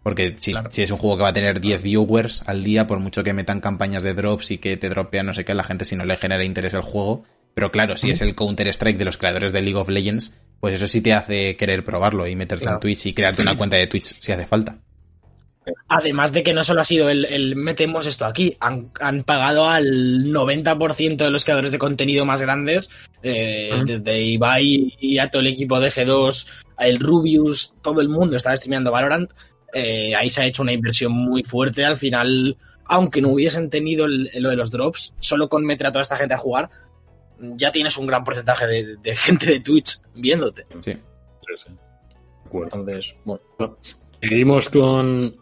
Porque 0.04 0.36
si, 0.39 0.52
claro. 0.52 0.70
si, 0.72 0.82
es 0.82 0.92
un 0.92 0.98
juego 0.98 1.18
que 1.18 1.24
va 1.24 1.30
a 1.30 1.34
tener 1.34 1.62
10 1.62 1.82
viewers 1.82 2.44
al 2.46 2.63
día, 2.63 2.86
por 2.88 3.00
mucho 3.00 3.24
que 3.24 3.34
metan 3.34 3.62
campañas 3.62 4.04
de 4.04 4.13
drops 4.13 4.52
y 4.52 4.58
que 4.58 4.76
te 4.76 4.89
dropean 4.89 5.26
no 5.26 5.34
sé 5.34 5.46
qué, 5.46 5.54
a 5.54 5.56
la 5.56 5.63
gente 5.63 5.86
si 5.86 5.96
no 5.96 6.04
le 6.04 6.18
genera 6.18 6.44
interés 6.44 6.74
el 6.74 6.82
juego. 6.82 7.24
Pero 7.54 7.72
claro, 7.72 7.96
si 7.98 8.12
es 8.12 8.22
el 8.22 8.36
Counter-Strike 8.36 8.98
de 8.98 9.06
los 9.06 9.18
creadores 9.18 9.54
de 9.54 9.62
League 9.62 9.80
of 9.80 9.88
Legends, 9.88 10.36
pues 10.60 10.76
eso 10.76 10.88
sí 10.88 11.02
te 11.02 11.13
hace 11.13 11.56
querer 11.56 11.84
probarlo 11.84 12.28
y 12.28 12.36
meterte 12.36 12.63
claro. 12.63 12.78
en 12.78 12.82
Twitch 12.82 13.06
y 13.06 13.13
crearte 13.13 13.44
una 13.44 13.56
cuenta 13.56 13.78
de 13.78 13.88
Twitch 13.88 14.20
si 14.20 14.32
hace 14.32 14.48
falta. 14.48 14.80
Además 15.88 16.34
de 16.34 16.44
que 16.44 16.54
no 16.54 16.63
solo 16.63 16.82
ha 16.82 16.86
sido 16.86 17.10
el, 17.10 17.26
el 17.26 17.56
metemos 17.56 18.06
esto 18.06 18.26
aquí, 18.26 18.58
han, 18.60 18.88
han, 19.00 19.24
pagado 19.24 19.70
al 19.70 20.26
90% 20.26 21.18
de 21.18 21.30
los 21.30 21.46
creadores 21.46 21.72
de 21.72 21.78
contenido 21.78 22.26
más 22.26 22.42
grandes, 22.42 22.89
eh, 23.22 23.70
uh 23.72 23.78
-huh. 23.78 23.86
desde 23.86 24.22
Ibai 24.22 24.96
y 25.00 25.20
a 25.20 25.30
todo 25.30 25.42
el 25.42 25.48
equipo 25.48 25.80
de 25.80 25.89
G2, 25.89 26.48
el 26.80 27.00
Rubius, 27.00 27.76
todo 27.82 28.02
el 28.02 28.10
mundo 28.10 28.36
está 28.36 28.56
streameando 28.58 28.92
Valorant 28.92 29.30
eh, 29.74 30.16
ahí 30.16 30.30
se 30.30 30.42
ha 30.42 30.46
hecho 30.46 30.62
una 30.62 30.74
inversión 30.74 31.12
muy 31.12 31.44
fuerte. 31.44 31.86
Al 31.86 31.98
final, 31.98 32.58
aunque 32.86 33.22
no 33.22 33.30
hubiesen 33.30 33.70
tenido 33.70 34.06
el, 34.06 34.30
lo 34.40 34.50
de 34.50 34.56
los 34.56 34.72
drops, 34.72 35.14
solo 35.20 35.50
con 35.50 35.66
meter 35.66 35.88
a 35.88 35.92
toda 35.92 36.04
esta 36.04 36.18
gente 36.18 36.34
a 36.34 36.38
jugar, 36.38 36.70
ya 37.40 37.72
tienes 37.72 37.98
un 37.98 38.08
gran 38.08 38.24
porcentaje 38.24 38.68
de, 38.68 38.98
de 38.98 39.16
gente 39.16 39.46
de 39.48 39.60
Twitch 39.60 40.00
viéndote. 40.16 40.66
Sí. 40.82 40.94
sí, 40.94 41.54
sí. 41.66 41.72
Entonces, 42.54 43.16
bueno. 43.26 43.44
Seguimos 44.22 44.70
con 44.70 45.34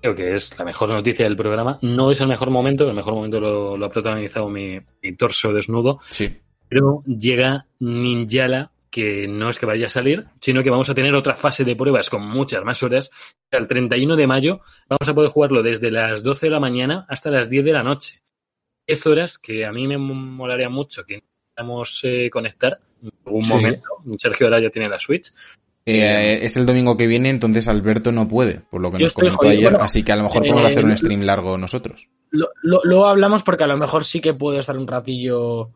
creo 0.00 0.14
que 0.14 0.34
es 0.34 0.58
la 0.58 0.64
mejor 0.64 0.90
noticia 0.90 1.24
del 1.24 1.36
programa. 1.36 1.78
No 1.82 2.10
es 2.10 2.20
el 2.20 2.28
mejor 2.28 2.50
momento, 2.50 2.88
el 2.88 2.94
mejor 2.94 3.14
momento 3.14 3.40
lo, 3.40 3.76
lo 3.76 3.86
ha 3.86 3.90
protagonizado 3.90 4.48
mi, 4.48 4.78
mi, 5.02 5.16
torso 5.16 5.52
desnudo. 5.52 5.98
Sí. 6.08 6.38
Pero 6.68 7.02
llega 7.06 7.66
Ninjala 7.80 8.70
que 8.90 9.28
no 9.28 9.48
es 9.50 9.58
que 9.58 9.66
vaya 9.66 9.86
a 9.86 9.90
salir, 9.90 10.26
sino 10.40 10.62
que 10.62 10.70
vamos 10.70 10.90
a 10.90 10.94
tener 10.94 11.14
otra 11.14 11.34
fase 11.36 11.64
de 11.64 11.76
pruebas 11.76 12.10
con 12.10 12.26
muchas 12.28 12.64
más 12.64 12.82
horas. 12.82 13.10
El 13.50 13.68
31 13.68 14.16
de 14.16 14.26
mayo 14.26 14.60
vamos 14.88 15.08
a 15.08 15.14
poder 15.14 15.30
jugarlo 15.30 15.62
desde 15.62 15.90
las 15.90 16.22
12 16.22 16.46
de 16.46 16.50
la 16.50 16.60
mañana 16.60 17.06
hasta 17.08 17.30
las 17.30 17.48
10 17.48 17.64
de 17.64 17.72
la 17.72 17.82
noche. 17.84 18.20
10 18.88 19.06
horas 19.06 19.38
que 19.38 19.64
a 19.64 19.72
mí 19.72 19.86
me 19.86 19.96
molaría 19.98 20.68
mucho 20.68 21.04
que 21.04 21.22
podamos 21.54 22.00
eh, 22.02 22.28
conectar 22.30 22.80
en 23.02 23.10
algún 23.24 23.44
Sí. 23.44 23.52
momento. 23.52 23.88
Sergio 24.18 24.46
ahora 24.48 24.60
ya 24.60 24.70
tiene 24.70 24.88
la 24.88 24.98
Switch. 24.98 25.30
Eh, 25.86 26.40
es 26.42 26.56
el 26.56 26.66
domingo 26.66 26.96
que 26.96 27.06
viene, 27.06 27.30
entonces 27.30 27.66
Alberto 27.68 28.12
no 28.12 28.28
puede, 28.28 28.60
por 28.70 28.80
lo 28.80 28.90
que 28.90 28.98
Yo 28.98 29.06
nos 29.06 29.14
comentó 29.14 29.36
jodido. 29.38 29.52
ayer, 29.52 29.70
Bueno, 29.70 29.84
así 29.84 30.02
que 30.02 30.12
a 30.12 30.16
lo 30.16 30.24
mejor 30.24 30.44
eh, 30.44 30.48
podemos 30.50 30.70
hacer 30.70 30.84
un 30.84 30.96
stream 30.98 31.22
largo 31.22 31.56
nosotros. 31.56 32.08
Lo- 32.30 32.50
lo- 32.62 32.80
Luego 32.84 33.06
hablamos 33.06 33.42
porque 33.42 33.64
a 33.64 33.66
lo 33.66 33.76
mejor 33.78 34.04
sí 34.04 34.20
que 34.20 34.34
puedo 34.34 34.58
estar 34.60 34.76
un 34.76 34.86
ratillo 34.86 35.70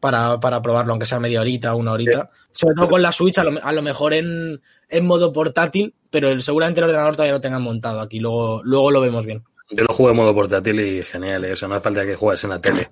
para, 0.00 0.40
para 0.40 0.60
probarlo, 0.62 0.92
aunque 0.92 1.06
sea 1.06 1.20
media 1.20 1.40
horita, 1.40 1.74
una 1.74 1.92
horita. 1.92 2.30
Sobre 2.52 2.74
todo 2.74 2.88
con 2.88 3.02
la 3.02 3.12
Switch, 3.12 3.38
a 3.38 3.44
lo, 3.44 3.62
a 3.62 3.72
lo 3.72 3.82
mejor 3.82 4.14
en, 4.14 4.60
en 4.88 5.06
modo 5.06 5.32
portátil, 5.32 5.94
pero 6.10 6.30
el- 6.30 6.42
seguramente 6.42 6.80
el 6.80 6.84
ordenador 6.86 7.14
todavía 7.14 7.34
lo 7.34 7.40
tengan 7.40 7.62
montado 7.62 8.00
aquí. 8.00 8.18
Luego, 8.18 8.62
luego 8.64 8.90
lo 8.90 9.00
vemos 9.00 9.24
bien. 9.26 9.42
Yo 9.70 9.84
lo 9.84 9.94
juego 9.94 10.10
en 10.10 10.16
modo 10.16 10.34
portátil 10.34 10.80
y 10.80 11.02
genial, 11.04 11.44
¿eh? 11.44 11.52
o 11.52 11.56
sea, 11.56 11.68
no 11.68 11.76
hace 11.76 11.84
falta 11.84 12.04
que 12.04 12.16
juegues 12.16 12.42
en 12.44 12.50
la 12.50 12.58
tele. 12.60 12.90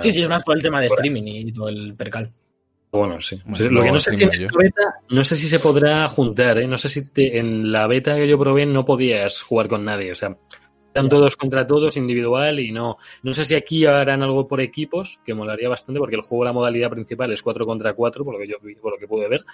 Sí, 0.00 0.10
sí, 0.10 0.22
es 0.22 0.28
más 0.28 0.42
por 0.42 0.56
el 0.56 0.62
tema 0.62 0.80
de 0.80 0.86
streaming 0.86 1.22
y 1.26 1.52
todo 1.52 1.68
el 1.68 1.94
percal. 1.94 2.32
Bueno, 2.92 3.20
sí. 3.20 3.36
Bueno, 3.44 3.54
O 3.54 3.56
sea, 3.58 3.70
lo 3.72 3.82
que 3.82 3.90
no 3.92 4.00
sé 4.00 4.16
si 4.16 4.22
en 4.24 4.32
esta 4.32 4.56
beta, 4.56 4.82
no 5.10 5.24
sé 5.24 5.34
si 5.36 5.48
se 5.48 5.58
podrá 5.58 6.08
juntar, 6.08 6.58
¿eh? 6.58 6.66
No 6.68 6.78
sé 6.78 6.88
si 6.88 7.10
te- 7.10 7.38
en 7.38 7.72
la 7.72 7.86
beta 7.88 8.14
que 8.14 8.28
yo 8.28 8.38
probé 8.38 8.64
no 8.66 8.84
podías 8.84 9.42
jugar 9.42 9.66
con 9.68 9.84
nadie, 9.84 10.12
o 10.12 10.14
sea, 10.14 10.36
están 10.94 11.08
todos 11.08 11.36
contra 11.36 11.66
todos, 11.66 11.96
individual 11.96 12.60
y 12.60 12.70
no. 12.70 12.96
No 13.24 13.34
sé 13.34 13.44
si 13.44 13.56
aquí 13.56 13.84
harán 13.84 14.22
algo 14.22 14.46
por 14.46 14.60
equipos, 14.60 15.18
que 15.26 15.34
molaría 15.34 15.68
bastante, 15.68 15.98
porque 15.98 16.14
el 16.14 16.22
juego, 16.22 16.44
la 16.44 16.52
modalidad 16.52 16.88
principal 16.90 17.32
es 17.32 17.42
4 17.42 17.66
contra 17.66 17.92
4, 17.94 18.24
por 18.24 18.34
lo 18.34 18.38
que 18.40 18.46
yo 18.48 18.56
vi- 18.62 18.76
por 18.76 18.92
lo 18.92 18.98
que 18.98 19.08
pude 19.08 19.28
ver. 19.28 19.44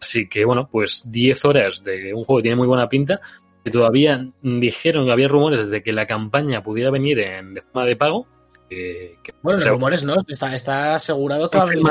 Así 0.00 0.28
que 0.28 0.44
bueno, 0.46 0.68
pues 0.72 1.02
10 1.06 1.44
horas 1.44 1.84
de 1.84 2.14
un 2.14 2.24
juego 2.24 2.38
que 2.38 2.42
tiene 2.44 2.56
muy 2.56 2.66
buena 2.66 2.88
pinta. 2.88 3.20
Que 3.62 3.70
todavía 3.70 4.26
dijeron 4.42 5.04
que 5.06 5.12
había 5.12 5.28
rumores 5.28 5.70
de 5.70 5.82
que 5.82 5.92
la 5.92 6.06
campaña 6.06 6.62
pudiera 6.64 6.90
venir 6.90 7.20
en 7.20 7.56
forma 7.70 7.86
de 7.86 7.96
pago. 7.96 8.26
que- 8.68 9.18
que- 9.22 9.34
Bueno, 9.42 9.56
los 9.56 9.64
sea, 9.64 9.72
rumores 9.72 10.02
no, 10.02 10.16
está, 10.26 10.54
está 10.54 10.94
asegurado 10.94 11.50
que 11.50 11.58
va 11.58 11.64
a 11.64 11.66
venir 11.66 11.84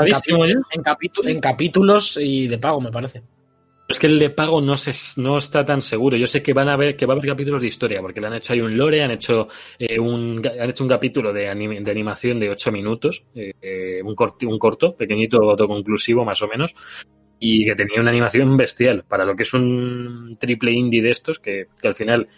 en, 0.72 0.82
capitu- 0.82 1.28
en 1.28 1.40
capítulos 1.40 2.16
y 2.20 2.48
de 2.48 2.58
pago, 2.58 2.80
me 2.80 2.90
parece. 2.90 3.22
Es 3.92 3.98
que 3.98 4.06
el 4.06 4.18
de 4.18 4.30
pago 4.30 4.60
no 4.60 4.76
se, 4.76 4.92
no 5.20 5.36
está 5.36 5.64
tan 5.64 5.82
seguro. 5.82 6.16
Yo 6.16 6.26
sé 6.26 6.42
que 6.42 6.52
van 6.52 6.68
a 6.68 6.76
ver 6.76 6.96
que 6.96 7.06
va 7.06 7.12
a 7.14 7.16
haber 7.16 7.30
capítulos 7.30 7.60
de 7.62 7.68
historia, 7.68 8.00
porque 8.00 8.20
le 8.20 8.26
han 8.26 8.34
hecho 8.34 8.52
ahí 8.52 8.60
un 8.60 8.76
lore, 8.76 9.02
han 9.02 9.10
hecho 9.12 9.48
eh, 9.78 9.98
un 10.00 10.42
han 10.44 10.70
hecho 10.70 10.82
un 10.84 10.88
capítulo 10.90 11.32
de, 11.32 11.48
animación 11.48 12.40
de 12.40 12.50
8 12.50 12.72
minutos, 12.72 13.24
eh, 13.34 13.52
eh, 13.60 14.00
un, 14.02 14.16
corti- 14.16 14.46
un 14.46 14.58
corto, 14.58 14.96
pequeñito, 14.96 15.38
autoconclusivo 15.42 16.24
más 16.24 16.40
o 16.42 16.48
menos, 16.48 16.74
y 17.38 17.64
que 17.64 17.74
tenía 17.74 18.00
una 18.00 18.10
animación 18.10 18.56
bestial 18.56 19.04
para 19.06 19.24
lo 19.24 19.36
que 19.36 19.42
es 19.42 19.52
un 19.52 20.36
triple 20.40 20.72
indie 20.72 21.02
de 21.02 21.10
estos, 21.10 21.38
que 21.38 21.66
al 21.82 21.94
final 21.94 22.28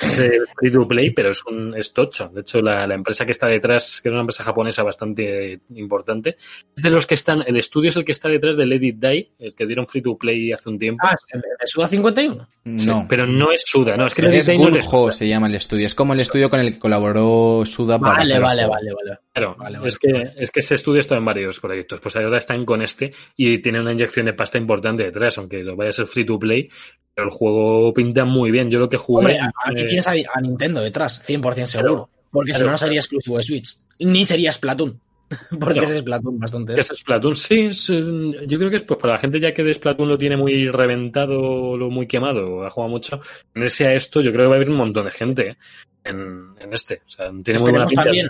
es 0.00 0.18
eh, 0.18 0.30
free 0.58 0.70
to 0.70 0.86
play, 0.86 1.10
pero 1.10 1.30
es 1.30 1.44
un 1.46 1.74
es 1.76 1.92
tocho. 1.92 2.28
De 2.28 2.42
hecho, 2.42 2.60
la, 2.62 2.86
la 2.86 2.94
empresa 2.94 3.24
que 3.26 3.32
está 3.32 3.46
detrás, 3.46 4.00
que 4.00 4.08
es 4.08 4.12
una 4.12 4.20
empresa 4.22 4.44
japonesa 4.44 4.82
bastante 4.82 5.60
importante, 5.74 6.36
es 6.76 6.82
de 6.82 6.90
los 6.90 7.06
que 7.06 7.14
están, 7.14 7.42
el 7.46 7.56
estudio 7.56 7.90
es 7.90 7.96
el 7.96 8.04
que 8.04 8.12
está 8.12 8.28
detrás 8.28 8.56
de 8.56 8.66
Let 8.66 8.84
It 8.86 8.96
Die, 8.96 9.30
el 9.38 9.54
que 9.54 9.66
dieron 9.66 9.86
free 9.86 10.02
to 10.02 10.16
play 10.16 10.52
hace 10.52 10.68
un 10.68 10.78
tiempo. 10.78 11.04
Ah, 11.06 11.16
¿de 11.32 11.40
de 11.40 11.66
Suda 11.66 11.88
51? 11.88 12.48
No, 12.64 12.78
Sí, 12.78 12.90
pero 13.08 13.26
no 13.26 13.50
es 13.50 13.62
Suda, 13.64 13.96
no, 13.96 14.06
es 14.06 14.14
que 14.14 14.22
Let 14.22 14.28
It 14.34 14.40
es 14.40 14.46
Die 14.46 14.58
no 14.58 14.68
es 14.76 14.84
Suda. 14.84 15.12
se 15.12 15.28
llama 15.28 15.46
el 15.46 15.54
estudio, 15.54 15.86
es 15.86 15.94
como 15.94 16.12
el 16.14 16.20
estudio 16.20 16.50
con 16.50 16.60
el 16.60 16.72
que 16.74 16.78
colaboró 16.78 17.64
Suda 17.66 17.98
para 17.98 18.18
Vale, 18.18 18.32
hacer 18.34 18.42
vale, 18.42 18.66
vale, 18.66 18.90
vale. 18.92 19.18
Claro, 19.38 19.56
Vale, 19.58 19.78
vale. 19.78 19.88
es, 19.88 19.98
que, 19.98 20.32
es 20.36 20.50
que 20.50 20.60
ese 20.60 20.74
estudio 20.74 21.00
está 21.00 21.16
en 21.16 21.24
varios 21.24 21.58
proyectos, 21.60 22.00
pues 22.00 22.16
ahora 22.16 22.38
están 22.38 22.64
con 22.64 22.82
este 22.82 23.12
y 23.36 23.58
tiene 23.58 23.80
una 23.80 23.92
inyección 23.92 24.26
de 24.26 24.32
pasta 24.34 24.58
importante 24.58 25.04
detrás, 25.04 25.38
aunque 25.38 25.62
lo 25.64 25.76
vaya 25.76 25.90
a 25.90 25.92
ser 25.94 26.06
free 26.06 26.24
to 26.24 26.38
play, 26.38 26.68
pero 27.14 27.28
el 27.28 27.32
juego 27.32 27.92
pinta 27.94 28.24
muy 28.24 28.50
bien. 28.50 28.70
Yo 28.70 28.78
lo 28.78 28.88
que 28.88 28.96
jugué... 28.96 29.18
Hombre, 29.34 29.38
aquí 29.64 29.80
eh, 29.80 29.84
tienes 29.86 30.06
a, 30.06 30.12
a 30.34 30.40
Nintendo 30.40 30.80
detrás, 30.82 31.26
100% 31.28 31.64
seguro. 31.66 32.10
Porque 32.30 32.52
si 32.52 32.62
no, 32.62 32.70
no 32.72 32.76
sería 32.76 33.00
exclusivo 33.00 33.36
de 33.38 33.42
Switch. 33.42 33.76
Ni 34.00 34.24
sería 34.24 34.52
Splatoon. 34.52 35.00
Porque 35.60 35.80
No. 35.80 35.86
es 35.86 35.98
Splatoon 36.00 36.38
bastante. 36.38 36.74
¿Qué 36.74 36.80
es 36.80 36.86
Splatoon? 36.94 37.36
Sí, 37.36 37.60
es, 37.66 37.90
eh, 37.90 38.02
yo 38.46 38.58
creo 38.58 38.70
que 38.70 38.76
es 38.76 38.82
pues 38.82 38.98
para 39.00 39.14
la 39.14 39.18
gente 39.18 39.40
ya 39.40 39.52
que 39.52 39.62
de 39.62 39.74
Splatoon 39.74 40.08
lo 40.08 40.16
tiene 40.18 40.36
muy 40.36 40.68
reventado, 40.68 41.76
lo 41.76 41.90
muy 41.90 42.06
quemado, 42.06 42.64
ha 42.64 42.70
jugado 42.70 42.90
mucho, 42.90 43.20
en 43.54 43.62
ese 43.62 43.86
a 43.86 43.94
esto 43.94 44.20
yo 44.20 44.32
creo 44.32 44.44
que 44.44 44.48
va 44.48 44.54
a 44.54 44.56
haber 44.56 44.70
un 44.70 44.76
montón 44.76 45.04
de 45.04 45.10
gente 45.10 45.48
¿eh? 45.50 45.56
en, 46.04 46.54
en 46.60 46.72
este. 46.72 47.02
O 47.06 47.10
sea, 47.10 47.30
tiene 47.42 47.60
muy 47.60 47.70
buena 47.70 47.86
pinta. 47.86 48.04
también 48.04 48.28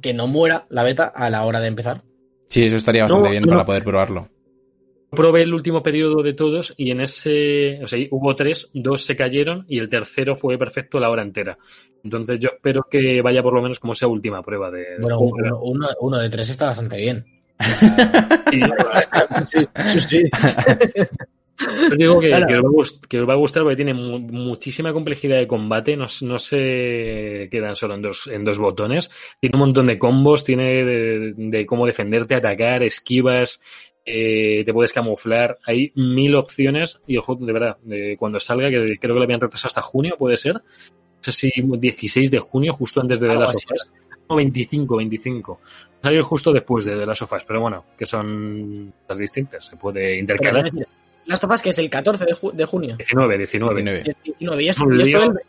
que 0.00 0.14
no 0.14 0.26
muera 0.26 0.66
la 0.70 0.82
beta 0.82 1.06
a 1.06 1.30
la 1.30 1.44
hora 1.44 1.60
de 1.60 1.68
empezar. 1.68 2.02
Sí, 2.48 2.62
eso 2.64 2.76
estaría 2.76 3.02
bastante 3.02 3.24
No, 3.28 3.30
bien 3.30 3.42
no. 3.44 3.50
para 3.50 3.64
poder 3.64 3.84
probarlo. 3.84 4.28
Probé 5.10 5.42
el 5.42 5.54
último 5.54 5.82
periodo 5.82 6.22
de 6.22 6.32
todos 6.34 6.74
y 6.76 6.90
en 6.90 7.00
ese, 7.00 7.80
o 7.82 7.88
sea, 7.88 7.98
hubo 8.10 8.34
tres, 8.34 8.68
dos 8.74 9.04
se 9.04 9.16
cayeron 9.16 9.64
y 9.68 9.78
el 9.78 9.88
tercero 9.88 10.34
fue 10.34 10.58
perfecto 10.58 10.98
la 11.00 11.10
hora 11.10 11.22
entera. 11.22 11.56
Entonces 12.02 12.38
yo 12.40 12.50
espero 12.54 12.82
que 12.90 13.22
vaya 13.22 13.42
por 13.42 13.54
lo 13.54 13.62
menos 13.62 13.78
como 13.78 13.92
esa 13.94 14.08
última 14.08 14.42
prueba 14.42 14.70
de... 14.70 14.84
Bueno, 15.00 15.18
uno, 15.20 15.60
uno- 15.62 15.88
uno 16.00 16.18
de 16.18 16.28
tres 16.28 16.50
está 16.50 16.66
bastante 16.66 16.96
bien. 16.98 17.24
Sí, 19.50 19.66
sí. 20.08 20.24
os 21.90 21.98
digo 21.98 22.20
que, 22.20 22.28
Claro. 22.28 22.46
que 22.46 22.54
os 22.56 22.64
va 22.64 22.68
a 22.68 22.72
gust- 22.72 23.06
que 23.06 23.20
os 23.20 23.28
va 23.28 23.32
a 23.32 23.36
gustar 23.36 23.62
porque 23.62 23.76
tiene 23.76 23.94
mu- 23.94 24.18
muchísima 24.18 24.92
complejidad 24.92 25.38
de 25.38 25.46
combate, 25.46 25.96
no, 25.96 26.06
no 26.22 26.38
se 26.38 27.48
quedan 27.50 27.76
solo 27.76 27.94
en 27.94 28.02
dos, 28.02 28.26
en 28.26 28.44
dos 28.44 28.58
botones, 28.58 29.10
tiene 29.40 29.56
un 29.56 29.60
montón 29.60 29.86
de 29.86 29.98
combos, 29.98 30.44
tiene 30.44 30.84
de, 30.84 31.32
de 31.36 31.66
cómo 31.66 31.86
defenderte, 31.86 32.34
atacar, 32.34 32.82
esquivas, 32.82 33.60
eh, 34.04 34.62
te 34.64 34.72
puedes 34.72 34.92
camuflar, 34.92 35.58
hay 35.64 35.92
mil 35.96 36.34
opciones 36.36 37.00
y 37.06 37.14
el 37.16 37.20
juego, 37.20 37.44
de 37.46 37.52
verdad, 37.52 37.76
de 37.82 38.16
cuando 38.18 38.38
salga, 38.38 38.68
que 38.70 38.96
creo 39.00 39.14
que 39.14 39.18
lo 39.18 39.22
habían 39.22 39.40
retrasado 39.40 39.68
hasta 39.68 39.82
junio, 39.82 40.14
puede 40.18 40.36
ser, 40.36 40.54
no 40.54 40.62
sé 41.20 41.32
si 41.32 41.50
16 41.56 42.30
de 42.30 42.38
junio, 42.38 42.72
justo 42.72 43.00
antes 43.00 43.18
de 43.20 43.28
Last 43.28 43.56
of 43.56 43.62
así. 43.62 43.74
Us. 43.74 43.90
No, 44.28 44.34
25, 44.36 44.96
25. 44.96 45.60
Salió 46.02 46.22
justo 46.24 46.52
después 46.52 46.84
de 46.84 46.96
The 46.96 47.06
Last 47.06 47.22
of 47.22 47.32
Us, 47.32 47.44
pero 47.44 47.60
bueno, 47.60 47.84
que 47.96 48.06
son 48.06 48.92
las 49.08 49.18
distintas, 49.18 49.66
se 49.66 49.76
puede 49.76 50.18
intercalar. 50.18 50.70
Las 51.26 51.40
topas 51.40 51.62
que 51.62 51.70
es 51.70 51.78
el 51.78 51.90
14 51.90 52.24
de, 52.24 52.32
ju- 52.34 52.52
de 52.52 52.64
junio. 52.64 52.96
19, 52.96 53.38
19. 53.38 53.82
19. 53.82 54.16
19, 54.24 54.62
y, 54.64 54.68
es- 54.68 54.80
Un 54.80 54.94
y 54.94 55.02
esto, 55.02 55.20
del- 55.20 55.40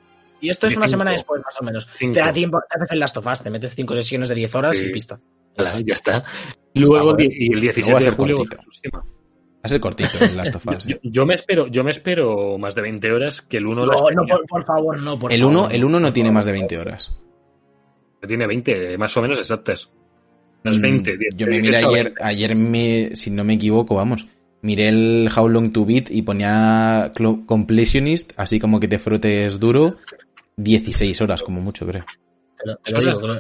y 0.42 0.50
esto 0.50 0.68
es 0.68 0.74
una 0.76 0.86
15. 0.86 0.92
semana 0.92 1.12
después, 1.12 1.42
más 1.44 1.56
o 1.62 1.64
menos. 1.64 1.88
Cinco. 1.96 2.14
Te 2.14 2.20
da 2.20 2.34
tiempo, 2.34 2.60
te 2.70 2.78
haces 2.80 2.92
el 2.94 3.00
Last 3.00 3.18
of 3.18 3.28
Us, 3.28 3.42
te 3.44 3.50
metes 3.50 3.76
5 3.76 3.96
sesiones 3.96 4.30
de 4.30 4.36
10 4.36 4.56
horas 4.56 4.76
Sí. 4.78 4.86
y 4.86 4.92
pista. 4.92 5.20
Ala, 5.58 5.80
ya 5.86 5.94
está. 5.94 6.24
Luego, 6.76 7.12
Está 7.18 7.24
y 7.24 7.46
el 7.48 7.52
Luego 7.52 7.56
va 7.56 7.62
17 7.62 7.92
a 7.92 7.96
de 7.96 8.02
ser 8.04 8.14
julio. 8.14 8.38
Va 8.94 9.02
a 9.64 9.70
ser 9.70 9.80
cortito 9.80 10.18
el 10.24 10.38
Last 10.38 10.56
of 10.56 10.68
Us. 10.68 10.86
Yo, 10.86 10.96
¿eh? 10.96 11.00
yo 11.04 11.26
me 11.26 11.34
espero, 11.36 11.68
yo 11.68 11.84
me 11.84 11.92
espero 11.92 12.58
más 12.60 12.76
de 12.76 12.82
20 12.84 13.12
horas 13.12 13.42
que 13.42 13.58
el 13.58 13.66
1 13.66 13.86
las 13.86 14.00
No, 14.02 14.10
no, 14.12 14.26
por, 14.28 14.46
por 14.46 14.66
favor, 14.66 15.02
no, 15.02 15.18
por 15.20 15.32
El 15.34 15.40
favor. 15.42 15.54
1 15.56 15.70
el 15.72 15.84
uno 15.84 16.00
no 16.00 16.14
tiene 16.14 16.32
más 16.32 16.46
de 16.46 16.52
20 16.54 16.78
horas. 16.78 17.12
Tiene 18.28 18.48
20, 18.48 18.98
más 18.98 19.16
o 19.18 19.22
menos 19.22 19.38
exactas. 19.40 19.90
Las 20.64 20.78
Mm, 20.78 20.82
20. 20.82 21.18
die- 21.18 21.28
Yo 21.36 21.46
de 21.46 21.52
me 21.52 21.58
miré 21.62 21.70
18 21.80 21.86
a 21.86 21.90
ayer, 21.90 22.04
20. 22.06 22.24
ayer 22.24 22.56
me, 22.56 23.16
si 23.16 23.32
no 23.32 23.44
me 23.44 23.54
equivoco, 23.54 23.96
vamos, 23.96 24.28
miré 24.62 24.90
el 24.90 25.30
How 25.36 25.48
Long 25.50 25.72
to 25.72 25.86
Beat 25.86 26.10
y 26.12 26.22
ponía 26.24 27.12
Completionist, 27.46 28.34
así 28.38 28.60
como 28.60 28.80
que 28.80 28.88
te 28.88 29.00
frotes 29.00 29.60
duro, 29.60 29.96
16 30.58 31.22
horas 31.22 31.44
como 31.44 31.62
mucho, 31.62 31.86
creo. 31.86 32.04
Te 32.58 32.66
lo, 32.68 32.76
te 32.78 32.92
lo 32.92 33.00
digo. 33.00 33.34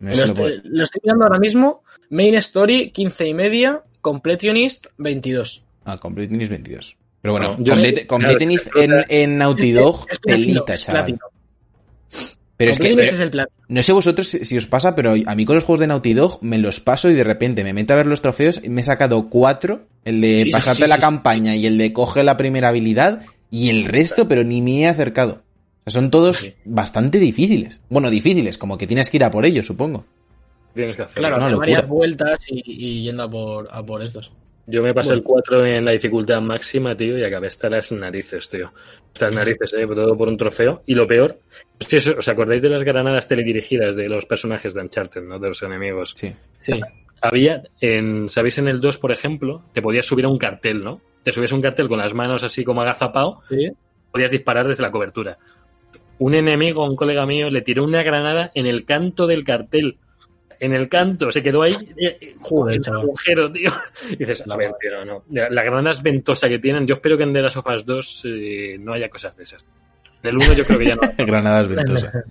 Eso 0.00 0.20
Lo, 0.20 0.24
estoy, 0.24 0.60
lo 0.64 0.82
estoy 0.82 1.00
mirando 1.04 1.24
ahora 1.24 1.38
mismo. 1.38 1.82
Main 2.10 2.34
Story, 2.36 2.90
15 2.90 3.28
y 3.28 3.34
media. 3.34 3.82
Completionist, 4.00 4.86
22. 4.98 5.64
Ah, 5.84 5.96
Completionist 5.98 6.50
22. 6.50 6.96
Pero 7.22 7.32
bueno, 7.32 7.56
Complete- 7.56 8.06
Completionist 8.06 8.68
claro, 8.68 8.98
en, 9.08 9.32
en 9.32 9.38
Naughty 9.38 9.72
Dog, 9.72 10.06
Es 10.10 10.18
platino, 10.18 10.46
pelita, 10.64 10.76
chaval. 10.76 11.04
platino. 11.04 12.34
Pero 12.56 12.70
es 12.70 12.78
que, 12.78 12.84
Completionist 12.88 13.14
es 13.14 13.20
el 13.20 13.30
platino. 13.30 13.56
no 13.68 13.82
sé 13.82 13.92
vosotros 13.92 14.28
si, 14.28 14.44
si 14.44 14.56
os 14.56 14.66
pasa, 14.66 14.94
pero 14.94 15.14
a 15.26 15.34
mí 15.34 15.44
con 15.44 15.56
los 15.56 15.64
juegos 15.64 15.80
de 15.80 15.88
Naughty 15.88 16.14
Dog 16.14 16.38
me 16.42 16.58
los 16.58 16.78
paso 16.80 17.10
y 17.10 17.14
de 17.14 17.24
repente 17.24 17.64
me 17.64 17.72
meto 17.72 17.92
a 17.92 17.96
ver 17.96 18.06
los 18.06 18.22
trofeos 18.22 18.60
y 18.62 18.68
me 18.68 18.82
he 18.82 18.84
sacado 18.84 19.28
cuatro, 19.28 19.86
el 20.04 20.20
de 20.20 20.44
Sí, 20.44 20.50
pasarte 20.50 20.84
sí, 20.84 20.88
la 20.88 20.94
sí, 20.96 21.00
campaña 21.00 21.56
y 21.56 21.66
el 21.66 21.78
de 21.78 21.92
coge 21.92 22.22
la 22.22 22.36
primera 22.36 22.68
habilidad 22.68 23.22
y 23.50 23.70
el 23.70 23.84
resto, 23.84 24.28
pero 24.28 24.44
ni 24.44 24.62
me 24.62 24.82
he 24.82 24.86
acercado. 24.86 25.42
O 25.86 25.90
sea, 25.90 26.00
son 26.00 26.10
todos 26.10 26.38
Sí. 26.38 26.54
bastante 26.64 27.18
difíciles. 27.18 27.80
Bueno, 27.90 28.08
difíciles, 28.08 28.56
como 28.56 28.78
que 28.78 28.86
tienes 28.86 29.10
que 29.10 29.16
ir 29.18 29.24
a 29.24 29.30
por 29.30 29.44
ellos, 29.46 29.66
supongo. 29.66 30.04
Tienes 30.74 30.96
que. 30.96 31.04
Claro, 31.04 31.36
hacer 31.36 31.50
locura. 31.50 31.58
varias 31.58 31.88
vueltas 31.88 32.38
y, 32.48 32.62
y 32.66 33.02
yendo 33.02 33.24
a 33.24 33.30
por, 33.30 33.68
a 33.70 33.82
por 33.84 34.02
estos. 34.02 34.30
Yo 34.66 34.82
me 34.82 34.94
pasé 34.94 35.08
Bueno. 35.10 35.18
el 35.18 35.24
4 35.24 35.66
en 35.66 35.84
la 35.84 35.90
dificultad 35.92 36.40
máxima, 36.40 36.96
tío, 36.96 37.18
y 37.18 37.24
acabé 37.24 37.48
hasta 37.48 37.68
las 37.68 37.92
narices, 37.92 38.48
tío. 38.48 38.72
Estas 39.12 39.34
narices, 39.34 39.74
eh, 39.74 39.86
todo 39.86 40.16
por 40.16 40.28
un 40.28 40.36
trofeo. 40.36 40.82
Y 40.86 40.94
lo 40.94 41.06
peor, 41.06 41.38
¿os 42.18 42.28
acordáis 42.28 42.62
de 42.62 42.70
las 42.70 42.82
granadas 42.82 43.28
teledirigidas 43.28 43.94
de 43.94 44.08
los 44.08 44.24
personajes 44.26 44.72
de 44.74 44.80
Uncharted, 44.82 45.22
¿no? 45.22 45.38
De 45.38 45.48
los 45.48 45.62
enemigos. 45.62 46.12
Sí. 46.16 46.34
Sí. 46.58 46.80
Había, 47.20 47.62
en, 47.80 48.28
¿sabéis? 48.28 48.58
En 48.58 48.68
el 48.68 48.80
2, 48.80 48.98
por 48.98 49.12
ejemplo, 49.12 49.62
te 49.72 49.82
podías 49.82 50.06
subir 50.06 50.24
a 50.24 50.28
un 50.28 50.38
cartel, 50.38 50.82
¿no? 50.82 51.00
Te 51.22 51.32
subías 51.32 51.52
a 51.52 51.54
un 51.56 51.62
cartel 51.62 51.88
con 51.88 51.98
las 51.98 52.12
manos 52.14 52.42
así 52.42 52.64
como 52.64 52.82
agazapado, 52.82 53.40
Sí. 53.48 53.70
podías 54.12 54.30
disparar 54.30 54.66
desde 54.66 54.82
la 54.82 54.90
cobertura. 54.90 55.38
Un 56.18 56.34
enemigo, 56.34 56.84
un 56.84 56.96
colega 56.96 57.26
mío, 57.26 57.50
le 57.50 57.62
tiró 57.62 57.82
una 57.84 58.02
granada 58.02 58.50
en 58.54 58.66
el 58.66 58.84
canto 58.84 59.26
del 59.26 59.42
cartel. 59.44 59.98
En 60.60 60.72
el 60.72 60.88
canto, 60.88 61.30
se 61.30 61.42
quedó 61.42 61.62
ahí. 61.62 61.72
Eh, 61.96 62.18
eh, 62.20 62.36
joder, 62.40 62.80
el 62.84 62.94
agujero, 62.94 63.50
tío. 63.50 63.70
Y 64.10 64.16
dices, 64.16 64.44
a 64.48 64.56
ver, 64.56 64.72
tío, 64.80 65.04
no. 65.04 65.24
La, 65.30 65.62
gran 65.62 65.84
ventosa 66.02 66.48
que 66.48 66.58
tienen, 66.58 66.86
yo 66.86 66.96
espero 66.96 67.16
que 67.16 67.24
en 67.24 67.32
The 67.32 67.42
Last 67.42 67.56
of 67.56 67.66
Us 67.66 67.84
2 67.84 68.26
no 68.80 68.92
haya 68.92 69.08
cosas 69.08 69.36
de 69.36 69.44
esas. 69.44 69.64
En 70.22 70.30
el 70.30 70.36
1 70.36 70.52
yo 70.54 70.64
creo 70.64 70.78
que 70.78 70.86
ya 70.86 70.96
no. 70.96 71.02
Granadas 71.18 71.68
ventosas. 71.68 72.12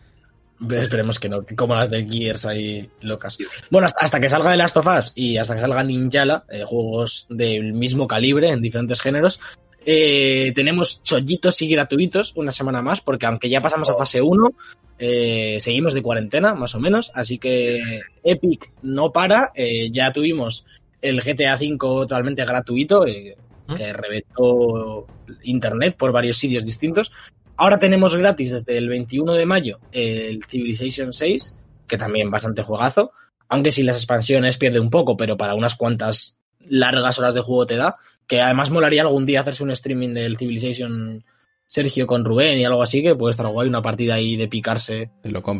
Esperemos 0.69 1.19
que 1.19 1.27
no, 1.27 1.45
como 1.57 1.75
las 1.75 1.89
de 1.89 2.05
Gears 2.05 2.45
ahí 2.45 2.89
locas. 3.01 3.37
Bueno, 3.69 3.87
hasta, 3.99 4.19
que 4.19 4.29
salga 4.29 4.51
The 4.51 4.57
Last 4.57 4.77
of 4.77 4.87
Us 4.87 5.11
y 5.15 5.37
hasta 5.37 5.55
que 5.55 5.61
salga 5.61 5.83
Ninjala, 5.83 6.45
juegos 6.65 7.25
del 7.29 7.73
mismo 7.73 8.07
calibre 8.07 8.49
en 8.49 8.61
diferentes 8.61 9.01
géneros, 9.01 9.41
eh, 9.85 10.51
tenemos 10.55 11.03
chollitos 11.03 11.61
y 11.61 11.67
gratuitos 11.67 12.33
una 12.35 12.51
semana 12.51 12.81
más, 12.81 13.01
porque 13.01 13.25
aunque 13.25 13.49
ya 13.49 13.61
pasamos 13.61 13.89
a 13.89 13.97
fase 13.97 14.21
1, 14.21 14.53
eh, 14.99 15.57
seguimos 15.59 15.93
de 15.93 16.01
cuarentena, 16.01 16.53
más 16.53 16.75
o 16.75 16.79
menos. 16.79 17.11
Así 17.13 17.37
que 17.37 18.01
Epic 18.23 18.71
no 18.81 19.11
para. 19.11 19.51
Eh, 19.55 19.89
ya 19.91 20.13
tuvimos 20.13 20.65
el 21.01 21.21
GTA 21.21 21.55
V 21.55 21.77
totalmente 21.77 22.45
gratuito, 22.45 23.05
¿Mm? 23.67 23.73
que 23.75 23.93
reventó 23.93 25.07
internet 25.43 25.95
por 25.97 26.11
varios 26.11 26.37
sitios 26.37 26.65
distintos. 26.65 27.11
Ahora 27.55 27.77
tenemos 27.77 28.15
gratis 28.15 28.51
desde 28.51 28.77
el 28.77 28.89
21 28.89 29.33
de 29.33 29.45
mayo 29.45 29.79
el 29.91 30.43
Civilization 30.43 31.13
6, 31.13 31.57
que 31.87 31.97
también 31.97 32.31
bastante 32.31 32.63
juegazo. 32.63 33.11
Aunque 33.49 33.71
si 33.71 33.83
las 33.83 33.97
expansiones 33.97 34.57
pierde 34.57 34.79
un 34.79 34.89
poco, 34.89 35.15
pero 35.15 35.37
para 35.37 35.53
unas 35.53 35.75
cuantas 35.75 36.39
largas 36.67 37.19
horas 37.19 37.33
de 37.33 37.41
juego 37.41 37.65
te 37.65 37.77
da. 37.77 37.95
Que 38.27 38.41
además 38.41 38.71
molaría 38.71 39.01
algún 39.01 39.25
día 39.25 39.41
hacerse 39.41 39.63
un 39.63 39.71
streaming 39.71 40.13
del 40.13 40.37
Civilization 40.37 41.23
Sergio 41.73 42.05
con 42.05 42.23
Rubén 42.23 42.59
y 42.59 42.65
algo 42.65 42.83
así, 42.83 43.01
que 43.01 43.15
puede 43.15 43.31
estar 43.31 43.47
guay, 43.47 43.67
una 43.67 43.81
partida 43.81 44.13
ahí 44.13 44.35
de 44.35 44.47
picarse 44.47 45.09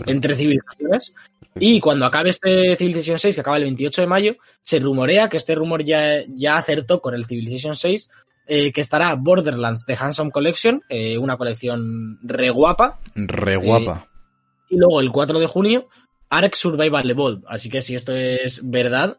entre 0.06 0.36
civilizaciones. 0.36 1.16
Y 1.60 1.80
cuando 1.80 2.06
acabe 2.06 2.30
este 2.30 2.76
Civilization 2.76 3.18
6, 3.18 3.34
que 3.34 3.42
acaba 3.42 3.58
el 3.58 3.64
28 3.64 4.02
de 4.02 4.08
mayo, 4.08 4.36
se 4.62 4.80
rumorea 4.80 5.28
que 5.28 5.38
este 5.38 5.56
rumor 5.56 5.84
ya, 5.84 6.24
ya 6.28 6.58
acertó 6.58 7.02
con 7.02 7.16
el 7.16 7.26
Civilization 7.26 7.76
6, 7.76 8.12
eh, 8.46 8.72
que 8.72 8.82
estará 8.82 9.16
Borderlands 9.16 9.86
de 9.88 9.98
Handsome 10.00 10.30
Collection, 10.30 10.84
eh, 10.90 11.18
una 11.18 11.38
colección 11.38 12.20
re 12.22 12.52
guapa. 12.52 13.00
Re 13.16 13.56
guapa. 13.56 14.06
Eh, 14.06 14.76
y 14.76 14.78
luego 14.78 15.02
el 15.02 15.12
4 15.12 15.40
de 15.40 15.48
junio, 15.48 15.90
Ark 16.30 16.56
Survival 16.56 17.10
Evolved. 17.10 17.44
Así 17.48 17.72
que 17.72 17.82
si 17.82 17.96
esto 17.96 18.16
es 18.16 18.70
verdad, 18.70 19.18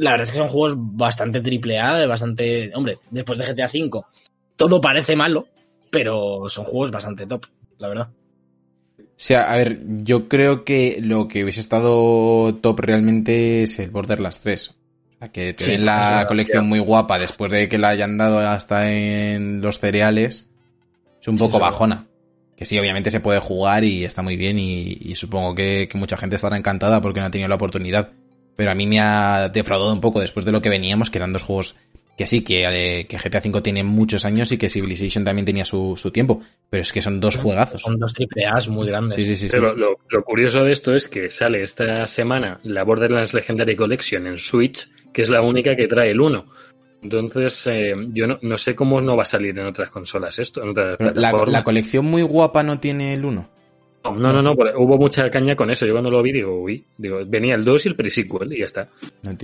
la 0.00 0.12
verdad 0.12 0.24
es 0.24 0.32
que 0.32 0.38
son 0.38 0.48
juegos 0.48 0.74
bastante 0.76 1.42
triple 1.42 1.78
A, 1.78 2.06
bastante. 2.06 2.70
Hombre, 2.74 2.98
después 3.10 3.38
de 3.38 3.44
GTA 3.44 3.66
V, 3.66 4.02
todo 4.56 4.80
parece 4.80 5.14
malo, 5.14 5.46
pero 5.90 6.48
son 6.48 6.64
juegos 6.64 6.90
bastante 6.90 7.26
top, 7.26 7.44
la 7.78 7.88
verdad. 7.88 8.08
O 8.98 9.22
sea, 9.22 9.52
a 9.52 9.56
ver, 9.56 9.78
yo 10.02 10.26
creo 10.26 10.64
que 10.64 11.00
lo 11.02 11.28
que 11.28 11.44
hubiese 11.44 11.60
estado 11.60 12.54
top 12.62 12.80
realmente 12.80 13.64
es 13.64 13.78
el 13.78 13.90
Borderlands 13.90 14.40
3. 14.40 14.68
O 14.70 14.74
sea, 15.18 15.28
que 15.28 15.52
tienen 15.52 15.84
la 15.84 16.24
colección 16.26 16.66
muy 16.66 16.78
guapa 16.78 17.18
después 17.18 17.52
de 17.52 17.68
que 17.68 17.76
la 17.76 17.90
hayan 17.90 18.16
dado 18.16 18.38
hasta 18.38 18.90
en 18.90 19.60
los 19.60 19.80
cereales. 19.80 20.48
Es 21.20 21.28
un 21.28 21.36
poco 21.36 21.58
bajona. 21.58 22.06
Que 22.56 22.64
sí, 22.64 22.78
obviamente 22.78 23.10
se 23.10 23.20
puede 23.20 23.40
jugar 23.40 23.84
y 23.84 24.06
está 24.06 24.22
muy 24.22 24.38
bien 24.38 24.58
y, 24.58 25.14
supongo 25.14 25.54
que, 25.54 25.88
que, 25.88 25.98
mucha 25.98 26.16
gente 26.16 26.36
estará 26.36 26.56
encantada 26.56 27.02
porque 27.02 27.20
no 27.20 27.26
ha 27.26 27.30
tenido 27.30 27.48
la 27.48 27.54
oportunidad 27.56 28.12
pero 28.60 28.72
a 28.72 28.74
mí 28.74 28.86
me 28.86 29.00
ha 29.00 29.48
defraudado 29.48 29.90
un 29.90 30.02
poco 30.02 30.20
después 30.20 30.44
de 30.44 30.52
lo 30.52 30.60
que 30.60 30.68
veníamos, 30.68 31.08
que 31.08 31.16
eran 31.16 31.32
dos 31.32 31.44
juegos 31.44 31.76
que 32.18 32.26
sí, 32.26 32.42
que, 32.42 32.66
eh, 32.66 33.06
que 33.06 33.16
GTA 33.16 33.40
V 33.42 33.62
tiene 33.62 33.82
muchos 33.82 34.26
años 34.26 34.52
y 34.52 34.58
que 34.58 34.68
Civilization 34.68 35.24
también 35.24 35.46
tenía 35.46 35.64
su, 35.64 35.96
tiempo, 36.12 36.42
pero 36.68 36.82
es 36.82 36.92
que 36.92 37.00
son 37.00 37.20
dos 37.20 37.38
juegazos. 37.38 37.80
Son 37.80 37.98
dos 37.98 38.12
triple 38.12 38.44
A's 38.44 38.68
muy 38.68 38.86
grandes. 38.86 39.16
Sí, 39.16 39.24
sí, 39.24 39.34
sí. 39.34 39.48
Pero 39.50 39.74
Lo, 39.74 39.96
curioso 40.26 40.62
de 40.62 40.72
esto 40.72 40.94
es 40.94 41.08
que 41.08 41.30
sale 41.30 41.62
esta 41.62 42.06
semana 42.06 42.60
la 42.64 42.84
Borderlands 42.84 43.32
Legendary 43.32 43.76
Collection 43.76 44.26
en 44.26 44.36
Switch, 44.36 44.90
que 45.10 45.22
es 45.22 45.30
la 45.30 45.40
única 45.40 45.74
que 45.74 45.88
trae 45.88 46.10
el 46.10 46.20
1. 46.20 46.44
Entonces, 47.02 47.66
eh, 47.66 47.94
yo 48.08 48.26
no, 48.26 48.58
sé 48.58 48.74
cómo 48.74 49.00
no 49.00 49.16
va 49.16 49.22
a 49.22 49.24
salir 49.24 49.58
en 49.58 49.64
otras 49.64 49.90
consolas 49.90 50.38
esto. 50.38 50.62
la, 50.66 51.32
la, 51.46 51.64
colección 51.64 52.04
muy 52.04 52.20
guapa 52.20 52.62
no 52.62 52.78
tiene 52.78 53.14
el 53.14 53.24
1. 53.24 53.59
No, 54.02 54.32
no, 54.32 54.42
no, 54.42 54.52
hubo 54.52 54.96
mucha 54.96 55.28
caña 55.30 55.54
con 55.54 55.70
eso. 55.70 55.86
Yo 55.86 55.92
cuando 55.92 56.10
lo 56.10 56.22
vi 56.22 56.32
digo, 56.32 56.58
uy, 56.58 56.84
digo, 56.96 57.18
venía 57.26 57.54
el 57.54 57.64
2 57.64 57.84
y 57.84 57.88
el 57.90 57.96
pre-sequel 57.96 58.52
y 58.52 58.60
ya 58.60 58.64
está. 58.64 58.88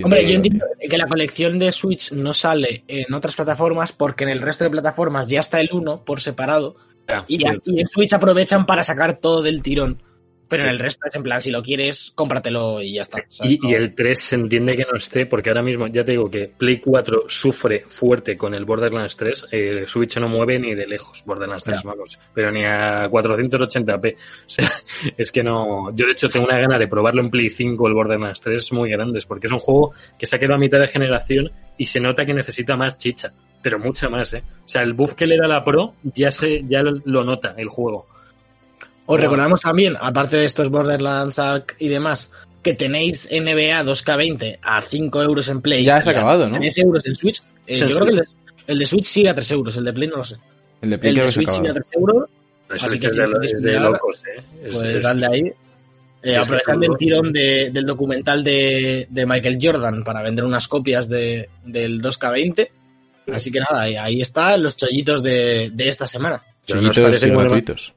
Hombre, 0.03 0.27
yo 0.27 0.35
entiendo 0.35 0.65
que 0.79 0.97
la 0.97 1.07
colección 1.07 1.59
de 1.59 1.71
Switch 1.71 2.11
no 2.13 2.33
sale 2.33 2.83
en 2.87 3.13
otras 3.13 3.35
plataformas 3.35 3.91
porque 3.91 4.23
en 4.23 4.31
el 4.31 4.41
resto 4.41 4.63
de 4.63 4.71
plataformas 4.71 5.27
ya 5.27 5.41
está 5.41 5.59
el 5.61 5.69
1 5.71 6.03
por 6.03 6.21
separado 6.21 6.75
y, 7.27 7.43
y, 7.43 7.79
en 7.79 7.87
Switch 7.87 8.13
aprovechan 8.13 8.65
para 8.65 8.83
sacar 8.83 9.17
todo 9.17 9.41
del 9.43 9.61
tirón. 9.61 10.01
Pero 10.47 10.63
en 10.63 10.69
el 10.69 10.79
resto 10.79 11.07
es 11.07 11.15
en 11.15 11.23
plan, 11.23 11.41
si 11.41 11.51
lo 11.51 11.61
quieres, 11.61 12.11
cómpratelo 12.15 12.81
y 12.81 12.93
ya 12.93 13.01
está. 13.01 13.23
Y, 13.43 13.73
el 13.73 13.93
3 13.93 14.19
se 14.19 14.35
entiende 14.35 14.75
que 14.75 14.85
no 14.89 14.95
esté, 14.95 15.25
porque 15.25 15.49
ahora 15.49 15.61
mismo 15.61 15.87
ya 15.87 16.03
te 16.03 16.11
digo 16.11 16.29
que 16.29 16.47
Play 16.47 16.79
4 16.79 17.25
sufre 17.27 17.81
fuerte 17.87 18.37
con 18.37 18.53
el 18.53 18.65
Borderlands 18.65 19.17
3. 19.17 19.47
Eh, 19.51 19.83
Switch 19.87 20.17
no 20.17 20.29
mueve 20.29 20.57
ni 20.59 20.73
de 20.73 20.87
lejos 20.87 21.23
Borderlands 21.25 21.63
3, 21.63 21.83
vamos. 21.83 22.19
Pero 22.33 22.51
ni 22.51 22.63
a 22.63 23.09
480p. 23.09 24.15
O 24.47 24.49
sea, 24.49 24.71
es 25.17 25.31
que 25.31 25.43
no. 25.43 25.93
Yo 25.93 26.05
de 26.05 26.13
hecho 26.13 26.29
tengo 26.29 26.45
una 26.45 26.57
gana 26.57 26.79
de 26.79 26.87
probarlo 26.87 27.21
en 27.21 27.29
Play 27.29 27.49
5 27.49 27.87
el 27.87 27.93
Borderlands 27.93 28.39
3 28.41 28.73
muy 28.73 28.89
grandes, 28.89 29.25
porque 29.25 29.47
es 29.47 29.53
un 29.53 29.59
juego 29.59 29.93
que 30.17 30.25
se 30.25 30.35
ha 30.35 30.39
quedado 30.39 30.55
a 30.55 30.59
mitad 30.59 30.79
de 30.79 30.87
generación 30.87 31.51
y 31.77 31.85
se 31.85 31.99
nota 31.99 32.25
que 32.25 32.33
necesita 32.33 32.75
más 32.75 32.97
chicha. 32.97 33.33
Pero 33.61 33.79
mucha 33.79 34.09
más, 34.09 34.33
¿eh? 34.33 34.43
O 34.65 34.69
sea, 34.69 34.83
el 34.83 34.93
buff 34.93 35.15
que 35.15 35.27
le 35.27 35.37
da 35.37 35.47
la 35.47 35.63
Pro 35.63 35.95
ya, 36.03 36.31
se, 36.31 36.63
ya 36.67 36.81
lo 36.81 37.23
nota 37.23 37.53
el 37.57 37.67
juego. 37.67 38.07
Os 39.07 39.17
recordamos 39.17 39.61
también, 39.61 39.95
aparte 39.99 40.35
de 40.35 40.45
estos 40.45 40.69
Borderlands 40.69 41.39
y 41.79 41.87
demás, 41.87 42.29
que 42.61 42.73
tenéis 42.73 43.29
NBA 43.31 43.83
2K20 43.85 44.59
a 44.61 44.81
5 44.81 45.23
euros 45.23 45.47
en 45.47 45.61
Play. 45.61 45.85
Ya 45.85 46.01
se 46.01 46.09
ha 46.09 46.11
acabado, 46.11 46.49
¿no? 46.49 46.57
3 46.57 46.77
euros 46.79 47.05
en 47.05 47.15
Switch. 47.15 47.41
Eh, 47.65 47.75
yo 47.75 47.87
creo 47.87 48.05
que 48.05 48.23
el 48.67 48.79
de, 48.79 48.85
Switch 48.85 49.05
sigue 49.05 49.29
a 49.29 49.33
3 49.33 49.51
euros, 49.51 49.77
el 49.77 49.85
de 49.85 49.93
Play 49.93 50.09
no 50.09 50.17
lo 50.17 50.23
sé. 50.25 50.35
El 50.81 50.89
de 50.89 50.97
Play 50.97 51.17
el 51.17 51.25
de 51.25 51.31
Switch 51.31 51.49
sigue 51.49 51.69
a 51.69 51.73
3 51.73 51.87
euros. 51.93 52.29
así 52.69 52.99
que 52.99 53.07
es, 53.07 53.61
de, 53.61 53.71
locos, 53.79 54.23
¿eh? 54.25 54.43
pues 54.69 55.01
dale 55.01 55.25
ahí. 55.25 55.53
Eh, 56.21 56.35
aprovechando 56.35 56.85
el 56.87 56.97
tirón 56.97 57.31
de, 57.31 57.69
del 57.71 57.85
documental 57.85 58.43
de, 58.43 59.07
de, 59.09 59.25
Michael 59.25 59.57
Jordan 59.61 60.03
para 60.03 60.21
vender 60.21 60.43
unas 60.43 60.67
copias 60.67 61.07
de, 61.07 61.49
del 61.63 62.01
2K20. 62.01 62.69
Así 63.31 63.51
que 63.51 63.59
nada, 63.61 63.83
ahí, 63.83 64.19
están 64.19 64.61
los 64.61 64.75
chollitos 64.75 65.23
de, 65.23 65.69
de 65.71 65.87
esta 65.87 66.05
semana. 66.07 66.43
Chollitos 66.65 67.23
y 67.23 67.29
gratuitos 67.29 67.93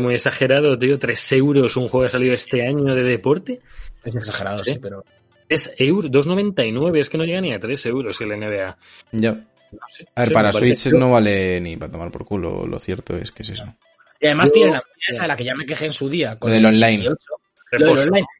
muy 0.00 0.14
exagerado, 0.14 0.78
tío. 0.78 0.98
3 0.98 1.32
euros 1.32 1.76
un 1.76 1.88
juego 1.88 2.02
que 2.02 2.06
ha 2.08 2.10
salido 2.10 2.34
este 2.34 2.66
año 2.66 2.94
de 2.94 3.02
deporte. 3.02 3.60
Es 4.04 4.14
exagerado, 4.14 4.58
sí, 4.58 4.78
pero. 4.80 5.04
Es 5.48 5.74
euro, 5.78 6.08
2,99. 6.08 6.98
Es 6.98 7.10
que 7.10 7.18
no 7.18 7.24
llega 7.24 7.40
ni 7.40 7.52
a 7.52 7.58
3 7.58 7.86
euros 7.86 8.20
el 8.20 8.28
NBA. 8.28 8.78
Ya. 9.12 9.30
a 10.14 10.20
ver, 10.22 10.32
para 10.32 10.52
Switch 10.52 10.86
no 10.92 11.12
vale 11.12 11.60
ni 11.60 11.76
para 11.76 11.92
tomar 11.92 12.10
por 12.10 12.24
culo. 12.24 12.66
Lo 12.66 12.78
cierto 12.78 13.16
es 13.16 13.32
que 13.32 13.42
es 13.42 13.50
eso. 13.50 13.64
Y 14.20 14.26
además 14.26 14.52
tiene 14.52 14.72
la 14.72 14.82
esa 15.08 15.22
de 15.22 15.28
la 15.28 15.36
que 15.36 15.44
ya 15.44 15.54
me 15.54 15.66
quejé 15.66 15.86
en 15.86 15.92
su 15.92 16.08
día. 16.08 16.38
Con 16.38 16.52
el 16.52 16.64
online 16.64 17.08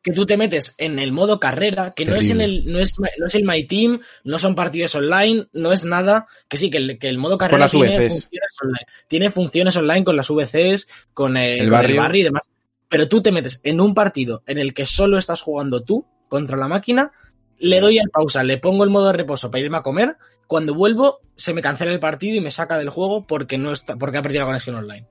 que 0.02 0.12
tú 0.12 0.26
te 0.26 0.36
metes 0.36 0.74
en 0.78 0.98
el 0.98 1.12
modo 1.12 1.38
carrera, 1.38 1.92
que 1.92 2.04
no 2.04 2.16
es, 2.16 2.30
en 2.30 2.40
el, 2.40 2.70
no, 2.70 2.78
es, 2.78 2.94
no 2.98 3.26
es 3.26 3.34
el 3.34 3.44
My 3.44 3.64
Team, 3.64 4.00
no 4.24 4.38
son 4.38 4.54
partidos 4.54 4.94
online, 4.94 5.46
no 5.52 5.72
es 5.72 5.84
nada, 5.84 6.26
que 6.48 6.56
sí, 6.56 6.70
que 6.70 6.78
el, 6.78 6.98
que 6.98 7.08
el 7.08 7.18
modo 7.18 7.38
carrera 7.38 7.68
tiene 7.68 8.08
funciones, 8.08 8.56
online, 8.62 8.86
tiene 9.08 9.30
funciones 9.30 9.76
online 9.76 10.04
con 10.04 10.16
las 10.16 10.28
VCs, 10.28 10.88
con 11.14 11.36
el, 11.36 11.70
barrio. 11.70 12.14
y 12.14 12.22
demás. 12.24 12.50
Pero 12.88 13.08
tú 13.08 13.22
te 13.22 13.30
metes 13.30 13.60
en 13.62 13.80
un 13.80 13.94
partido 13.94 14.42
en 14.46 14.58
el 14.58 14.74
que 14.74 14.86
solo 14.86 15.16
estás 15.16 15.42
jugando 15.42 15.82
tú 15.82 16.06
contra 16.28 16.56
la 16.56 16.68
máquina, 16.68 17.12
le 17.58 17.80
doy 17.80 17.98
al 17.98 18.10
pausa, 18.10 18.42
le 18.42 18.58
pongo 18.58 18.84
el 18.84 18.90
modo 18.90 19.08
de 19.08 19.12
reposo 19.12 19.50
para 19.50 19.62
irme 19.62 19.76
a 19.76 19.82
comer, 19.82 20.16
cuando 20.46 20.74
vuelvo 20.74 21.20
se 21.36 21.54
me 21.54 21.62
cancela 21.62 21.92
el 21.92 22.00
partido 22.00 22.36
y 22.36 22.40
me 22.40 22.50
saca 22.50 22.78
del 22.78 22.90
juego 22.90 23.26
porque 23.26 23.58
no 23.58 23.70
está, 23.72 23.96
porque 23.96 24.18
ha 24.18 24.22
perdido 24.22 24.42
la 24.42 24.46
conexión 24.46 24.76
online. 24.76 25.06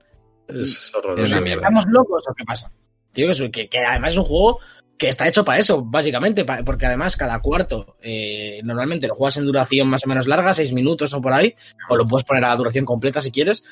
Es 0.48 0.92
horroroso. 0.94 1.44
¿Estamos 1.44 1.84
locos 1.88 2.24
o 2.28 2.34
qué 2.34 2.44
pasa? 2.44 2.70
Tío, 3.12 3.28
que, 3.50 3.68
que, 3.68 3.78
además 3.78 4.12
es 4.12 4.18
un 4.18 4.24
juego 4.24 4.58
que 4.96 5.08
está 5.08 5.26
hecho 5.26 5.44
para 5.44 5.58
eso, 5.58 5.82
básicamente, 5.82 6.44
porque 6.44 6.86
además 6.86 7.16
cada 7.16 7.40
cuarto 7.40 7.96
eh, 8.02 8.60
normalmente 8.64 9.08
lo 9.08 9.14
juegas 9.14 9.38
en 9.38 9.46
duración 9.46 9.88
más 9.88 10.04
o 10.04 10.08
menos 10.08 10.26
larga, 10.26 10.52
seis 10.52 10.72
minutos 10.72 11.14
o 11.14 11.22
por 11.22 11.32
ahí, 11.32 11.54
o 11.88 11.96
lo 11.96 12.04
puedes 12.04 12.24
poner 12.24 12.44
a 12.44 12.54
duración 12.54 12.84
completa 12.84 13.20
si 13.20 13.30
quieres. 13.30 13.64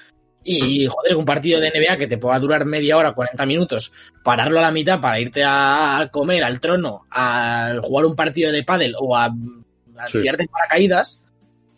Y 0.43 0.87
joder, 0.87 1.17
un 1.17 1.27
partido 1.27 1.61
de 1.61 1.71
NBA 1.71 1.99
que 1.99 2.07
te 2.07 2.17
pueda 2.17 2.39
durar 2.39 2.65
media 2.65 2.97
hora, 2.97 3.13
40 3.13 3.45
minutos, 3.45 3.93
pararlo 4.25 4.59
a 4.59 4.63
la 4.63 4.71
mitad 4.71 5.01
para 5.01 5.21
irte 5.21 5.43
a 5.45 6.09
comer 6.11 6.43
al 6.45 6.61
trono, 6.61 7.07
a 7.11 7.75
jugar 7.83 8.07
un 8.07 8.17
partido 8.17 8.51
de 8.51 8.65
pádel 8.65 8.95
o 8.99 9.15
a, 9.15 9.27
a 9.27 10.07
tirarte 10.11 10.45
en 10.45 10.49
paracaídas 10.49 11.28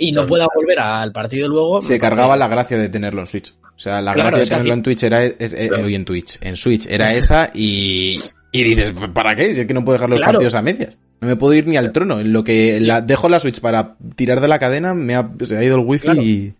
y 0.01 0.13
no 0.13 0.27
pueda 0.27 0.49
volver 0.53 0.81
al 0.81 1.13
partido 1.13 1.47
luego. 1.47 1.83
Se 1.83 1.99
cargaba 1.99 2.37
la 2.37 2.49
gracia 2.49 2.79
de 2.79 2.89
tenerlo 2.89 3.21
en 3.21 3.27
Switch. 3.27 3.55
O 3.63 3.79
sea, 3.79 4.01
la 4.01 4.15
gracia 4.15 4.39
de 4.39 4.47
tenerlo 4.47 4.75
en 4.75 4.83
Twitch 4.83 5.03
era, 5.05 5.25
es, 5.25 5.53
eh, 5.53 5.71
en 5.73 6.05
Twitch, 6.05 6.39
en 6.41 6.57
Switch 6.57 6.87
era 6.91 7.13
esa 7.15 7.51
y, 7.55 8.19
y 8.51 8.63
dices, 8.65 8.93
¿para 9.13 9.35
qué? 9.37 9.55
Si 9.55 9.61
es 9.61 9.67
que 9.67 9.75
no 9.75 9.85
puedo 9.85 9.99
dejar 9.99 10.11
los 10.11 10.21
partidos 10.21 10.55
a 10.55 10.63
medias. 10.63 10.97
No 11.21 11.29
me 11.29 11.37
puedo 11.37 11.53
ir 11.53 11.67
ni 11.67 11.77
al 11.77 11.93
trono. 11.93 12.19
En 12.19 12.33
lo 12.33 12.43
que 12.43 12.81
la, 12.81 13.03
dejo 13.03 13.29
la 13.29 13.41
Switch 13.41 13.61
para 13.61 13.97
tirar 14.17 14.41
de 14.41 14.49
la 14.49 14.59
cadena, 14.59 14.95
me 14.95 15.15
ha, 15.15 15.31
se 15.43 15.57
ha 15.57 15.63
ido 15.63 15.77
el 15.77 15.85
wifi 15.85 16.09
y... 16.19 16.55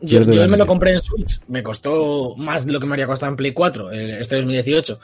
Yo, 0.00 0.22
yo 0.22 0.48
me 0.48 0.56
lo 0.56 0.66
compré 0.66 0.94
en 0.94 1.00
Switch. 1.00 1.40
Me 1.46 1.62
costó 1.62 2.34
más 2.36 2.66
de 2.66 2.72
lo 2.72 2.80
que 2.80 2.86
me 2.86 2.94
habría 2.94 3.06
costado 3.06 3.30
en 3.30 3.36
Play 3.36 3.52
4 3.52 3.92
este 3.92 4.36
2018 4.36 4.98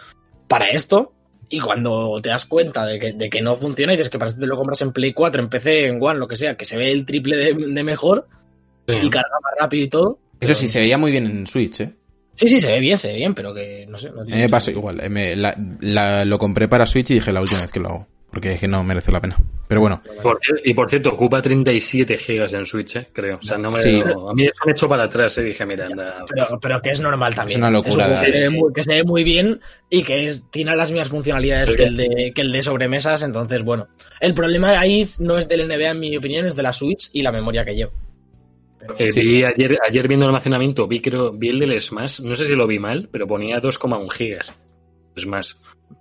para 0.49 0.67
esto. 0.67 1.13
Y 1.53 1.59
cuando 1.61 2.21
te 2.23 2.29
das 2.29 2.45
cuenta 2.47 2.87
de 2.87 2.99
que, 2.99 3.13
de 3.13 3.29
que 3.29 3.43
no 3.43 3.57
funciona 3.57 3.93
y 3.93 3.97
dices 3.97 4.09
que 4.09 4.19
para 4.19 4.29
esto 4.31 4.41
te 4.41 4.47
lo 4.47 4.57
compras 4.57 4.81
en 4.83 4.93
Play 4.93 5.13
4, 5.13 5.43
en 5.43 5.49
PC, 5.49 5.87
en 5.87 5.99
One, 6.01 6.19
lo 6.21 6.29
que 6.29 6.37
sea, 6.37 6.57
que 6.57 6.65
se 6.65 6.79
ve 6.79 6.93
el 6.93 7.05
triple 7.05 7.37
de, 7.37 7.55
de 7.55 7.85
mejor 7.85 8.27
Sí. 8.89 8.95
y 9.03 9.11
carga 9.11 9.29
más 9.43 9.53
rápido 9.59 9.85
y 9.85 9.89
todo. 9.89 10.19
Eso 10.41 10.55
sí, 10.55 10.69
se 10.69 10.81
veía 10.81 10.97
muy 10.97 11.11
bien 11.11 11.27
en 11.27 11.47
Switch, 11.47 11.81
¿eh? 11.81 11.91
Sí, 12.35 12.49
sí, 12.49 12.59
se 12.61 12.69
ve 12.73 12.81
bien, 12.81 12.97
se 12.97 13.09
ve 13.09 13.17
bien, 13.17 13.35
pero 13.35 13.53
que 13.53 13.85
no 13.89 13.99
sé. 13.99 14.11
No 14.11 14.25
tiene 14.25 14.43
me 14.43 14.49
pasó 14.49 14.71
igual. 14.71 15.01
eh, 15.01 15.09
me- 15.11 15.37
la- 15.37 15.55
la- 15.81 16.25
lo 16.25 16.39
compré 16.39 16.67
para 16.69 16.87
Switch 16.87 17.11
y 17.11 17.15
dije 17.15 17.33
la 17.33 17.41
última 17.43 17.61
vez 17.61 17.71
que 17.71 17.81
lo 17.81 17.89
hago. 17.89 18.07
Porque 18.31 18.53
es 18.53 18.61
que 18.61 18.69
no 18.69 18.83
merece 18.85 19.11
la 19.11 19.21
pena. 19.21 19.37
Pero 19.67 19.81
bueno, 19.81 20.03
Por 20.23 20.39
y 20.65 20.73
por 20.75 20.89
cierto, 20.91 21.11
ocupa 21.11 21.41
37 21.43 22.17
gigas 22.19 22.53
en 22.55 22.65
Switch, 22.65 22.97
¿eh? 22.97 23.09
creo. 23.13 23.39
O 23.39 23.43
sea, 23.43 23.57
no 23.59 23.71
me 23.71 23.79
Sí. 23.79 24.01
A 24.01 24.33
mí 24.35 24.43
eso 24.45 24.63
me 24.67 24.73
echó 24.73 24.89
para 24.89 25.05
atrás, 25.05 25.37
¿eh? 25.39 25.43
dije, 25.43 25.65
mira, 25.67 25.87
anda. 25.87 26.25
Pero, 26.29 26.59
pero 26.61 26.81
que 26.83 26.91
es 26.91 27.01
normal 27.01 27.35
también. 27.35 27.59
Es 27.59 27.63
una 27.63 27.71
locura, 27.71 28.07
un 28.07 28.11
que, 28.11 28.17
se 28.17 28.41
ve 28.41 28.51
muy, 28.51 28.73
que 28.73 28.83
se 28.83 28.95
ve 28.95 29.05
muy 29.05 29.25
bien 29.25 29.61
y 29.89 30.03
que 30.03 30.27
es, 30.27 30.49
tiene 30.51 30.75
las 30.77 30.91
mismas 30.91 31.09
funcionalidades 31.09 31.73
que 31.77 31.85
el, 31.85 31.97
de, 31.97 32.33
que 32.35 32.41
el 32.43 32.53
de 32.53 32.63
sobremesas. 32.63 33.23
Entonces, 33.23 33.63
bueno. 33.63 33.89
El 34.21 34.35
problema 34.35 34.71
ahí 34.79 35.05
no 35.21 35.39
es 35.39 35.49
del 35.49 35.67
NBA, 35.69 35.91
en 35.91 36.01
mi 36.01 36.17
opinión, 36.17 36.47
es 36.47 36.57
de 36.57 36.63
la 36.63 36.73
Switch 36.73 37.11
y 37.13 37.23
la 37.23 37.33
memoria 37.33 37.65
que 37.65 37.75
lleva. 37.75 37.93
Pero- 38.79 38.97
Eh, 38.99 39.11
Sí. 39.11 39.21
vi 39.23 39.45
ayer, 39.45 39.79
ayer 39.87 40.09
viendo 40.09 40.27
almacenamiento, 40.27 40.87
vi, 40.89 41.01
creo, 41.01 41.33
vi 41.33 41.49
el 41.49 41.59
del 41.61 41.81
Smash, 41.81 42.21
no 42.21 42.35
sé 42.35 42.47
si 42.47 42.55
lo 42.55 42.67
vi 42.67 42.79
mal, 42.79 43.09
pero 43.13 43.27
ponía 43.27 43.61
2,1 43.61 44.09
gigas. 44.09 44.53
Smash. 45.19 45.53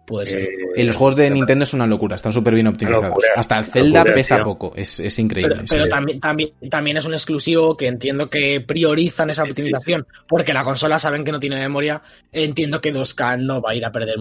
Puede 0.09 0.25
ser. 0.25 0.39
Eh, 0.43 0.49
y 0.75 0.83
los 0.83 0.97
juegos 0.97 1.15
de 1.15 1.29
Nintendo 1.29 1.63
es 1.63 1.73
una 1.73 1.85
locura, 1.87 2.15
están 2.15 2.33
súper 2.33 2.53
bien 2.55 2.67
optimizados. 2.67 3.05
locura, 3.09 3.27
Hasta 3.35 3.63
Zelda 3.63 3.99
locura, 3.99 4.13
pesa 4.15 4.35
tío. 4.37 4.43
poco, 4.45 4.73
es, 4.75 4.99
es 4.99 5.19
increíble. 5.19 5.55
Pero, 5.55 5.67
sí, 5.67 5.69
pero 5.69 5.83
sí. 5.83 5.89
también, 5.89 6.19
también, 6.19 6.49
también 6.69 6.97
es 6.97 7.05
un 7.05 7.13
exclusivo 7.13 7.77
que 7.77 7.87
entiendo 7.87 8.29
que 8.29 8.59
priorizan 8.61 9.29
esa 9.29 9.43
sí, 9.45 9.51
optimización, 9.51 10.05
porque 10.27 10.53
la 10.53 10.63
consola 10.63 10.97
saben 10.99 11.23
que 11.23 11.31
no 11.31 11.39
tiene 11.39 11.57
memoria. 11.57 12.01
Entiendo 12.31 12.81
que 12.81 12.93
2K 12.93 13.39
no 13.41 13.61
va 13.61 13.71
a 13.71 13.75
ir 13.75 13.85
a 13.85 13.91
perder 13.91 14.15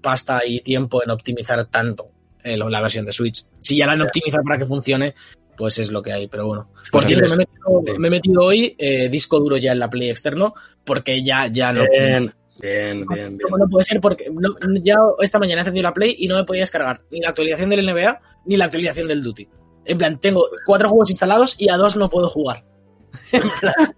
pasta 0.00 0.42
y 0.46 0.60
tiempo 0.60 1.02
en 1.02 1.10
optimizar 1.10 1.64
tanto 1.66 2.08
eh, 2.44 2.56
la 2.56 2.80
versión 2.80 3.04
de 3.06 3.12
Switch. 3.12 3.42
Si 3.58 3.76
ya 3.76 3.86
la 3.86 3.92
han 3.92 4.02
optimizado 4.02 4.42
para 4.44 4.58
que 4.58 4.66
funcione, 4.66 5.14
pues 5.56 5.78
es 5.78 5.90
lo 5.92 6.02
que 6.02 6.12
hay, 6.12 6.28
pero 6.28 6.46
bueno. 6.46 6.68
Por 6.90 7.02
Pues 7.02 7.06
cierto, 7.06 7.36
me 7.36 7.44
he, 7.44 7.46
metido, 7.46 7.82
Sí. 7.86 7.98
me 7.98 8.08
he 8.08 8.10
metido 8.10 8.42
hoy 8.42 8.74
eh, 8.78 9.08
disco 9.08 9.38
duro 9.38 9.56
ya 9.56 9.72
en 9.72 9.78
la 9.78 9.88
Play 9.90 10.10
externo, 10.10 10.54
porque 10.84 11.22
ya, 11.22 11.46
ya 11.46 11.72
no. 11.72 11.84
Bien, 11.90 12.34
bien, 12.60 13.04
bien, 13.08 13.36
bien. 13.36 13.38
No, 13.50 13.56
no 13.58 13.68
puede 13.68 13.84
ser 13.84 14.00
porque 14.00 14.30
no- 14.30 14.54
ya 14.82 14.96
esta 15.20 15.38
mañana 15.38 15.60
he 15.60 15.62
encendido 15.62 15.82
la 15.84 15.94
Play 15.94 16.14
y 16.18 16.26
no 16.28 16.36
me 16.36 16.44
podía 16.44 16.62
descargar 16.62 17.02
ni 17.10 17.20
la 17.20 17.30
actualización 17.30 17.70
del 17.70 17.86
NBA 17.86 18.20
ni 18.46 18.56
la 18.56 18.66
actualización 18.66 19.08
del 19.08 19.22
Duty. 19.22 19.48
En 19.84 19.98
plan, 19.98 20.20
tengo 20.20 20.44
cuatro 20.66 20.88
juegos 20.88 21.10
instalados 21.10 21.56
y 21.58 21.68
a 21.68 21.76
dos 21.76 21.96
no 21.96 22.08
puedo 22.10 22.28
jugar. 22.28 22.64
En 23.32 23.42
plan, 23.60 23.94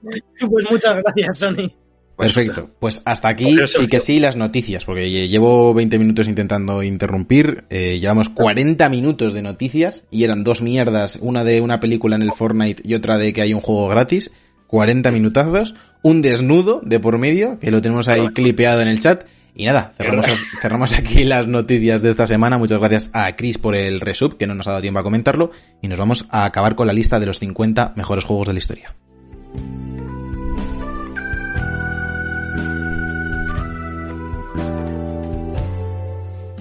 pues 0.50 0.64
muchas 0.70 0.96
gracias, 1.02 1.38
Sony. 1.38 1.70
Perfecto. 2.16 2.70
Pues 2.78 3.02
hasta 3.04 3.26
aquí 3.28 3.52
Joder, 3.52 3.66
sí 3.68 3.86
que 3.88 3.98
sí 4.00 4.20
las 4.20 4.36
noticias, 4.36 4.84
porque 4.84 5.06
lle- 5.08 5.28
llevo 5.28 5.74
20 5.74 5.98
minutos 5.98 6.28
intentando 6.28 6.82
interrumpir. 6.84 7.64
eh, 7.70 7.98
llevamos 7.98 8.28
40 8.28 8.88
minutos 8.88 9.32
de 9.32 9.42
noticias 9.42 10.04
y 10.12 10.22
eran 10.22 10.44
dos 10.44 10.62
mierdas, 10.62 11.18
una 11.20 11.42
de 11.42 11.60
una 11.60 11.80
película 11.80 12.14
en 12.14 12.22
el 12.22 12.32
Fortnite 12.32 12.82
y 12.84 12.94
otra 12.94 13.18
de 13.18 13.32
que 13.32 13.42
hay 13.42 13.52
un 13.52 13.60
juego 13.60 13.88
gratis. 13.88 14.30
40 14.66 15.10
minutazos, 15.10 15.74
un 16.02 16.22
desnudo 16.22 16.80
de 16.84 17.00
por 17.00 17.18
medio, 17.18 17.58
que 17.58 17.70
lo 17.70 17.82
tenemos 17.82 18.08
ahí 18.08 18.28
clipeado 18.28 18.80
en 18.80 18.88
el 18.88 19.00
chat. 19.00 19.24
Y 19.56 19.66
nada, 19.66 19.92
cerramos, 19.96 20.26
cerramos 20.60 20.92
aquí 20.92 21.24
las 21.24 21.46
noticias 21.46 22.02
de 22.02 22.10
esta 22.10 22.26
semana. 22.26 22.58
Muchas 22.58 22.80
gracias 22.80 23.10
a 23.12 23.36
Chris 23.36 23.58
por 23.58 23.76
el 23.76 24.00
resub, 24.00 24.36
que 24.36 24.46
no 24.46 24.54
nos 24.54 24.66
ha 24.66 24.70
dado 24.72 24.82
tiempo 24.82 25.00
a 25.00 25.04
comentarlo. 25.04 25.50
Y 25.80 25.88
nos 25.88 25.98
vamos 25.98 26.26
a 26.30 26.44
acabar 26.44 26.74
con 26.74 26.86
la 26.86 26.92
lista 26.92 27.20
de 27.20 27.26
los 27.26 27.38
50 27.38 27.94
mejores 27.96 28.24
juegos 28.24 28.48
de 28.48 28.52
la 28.52 28.58
historia. 28.58 28.94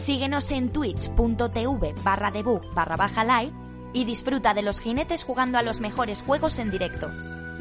Síguenos 0.03 0.51
en 0.51 0.69
twitch.tv 0.69 1.95
barra 2.03 2.29
debug 2.29 2.73
barra 2.73 2.97
baja 2.97 3.23
live 3.23 3.53
y 3.93 4.03
disfruta 4.03 4.53
de 4.53 4.61
los 4.61 4.81
jinetes 4.81 5.23
jugando 5.23 5.57
a 5.57 5.63
los 5.63 5.79
mejores 5.79 6.21
juegos 6.21 6.59
en 6.59 6.71
directo. 6.71 7.09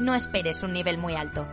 No 0.02 0.16
esperes 0.16 0.64
un 0.64 0.72
nivel 0.72 0.98
muy 0.98 1.14
alto. 1.14 1.46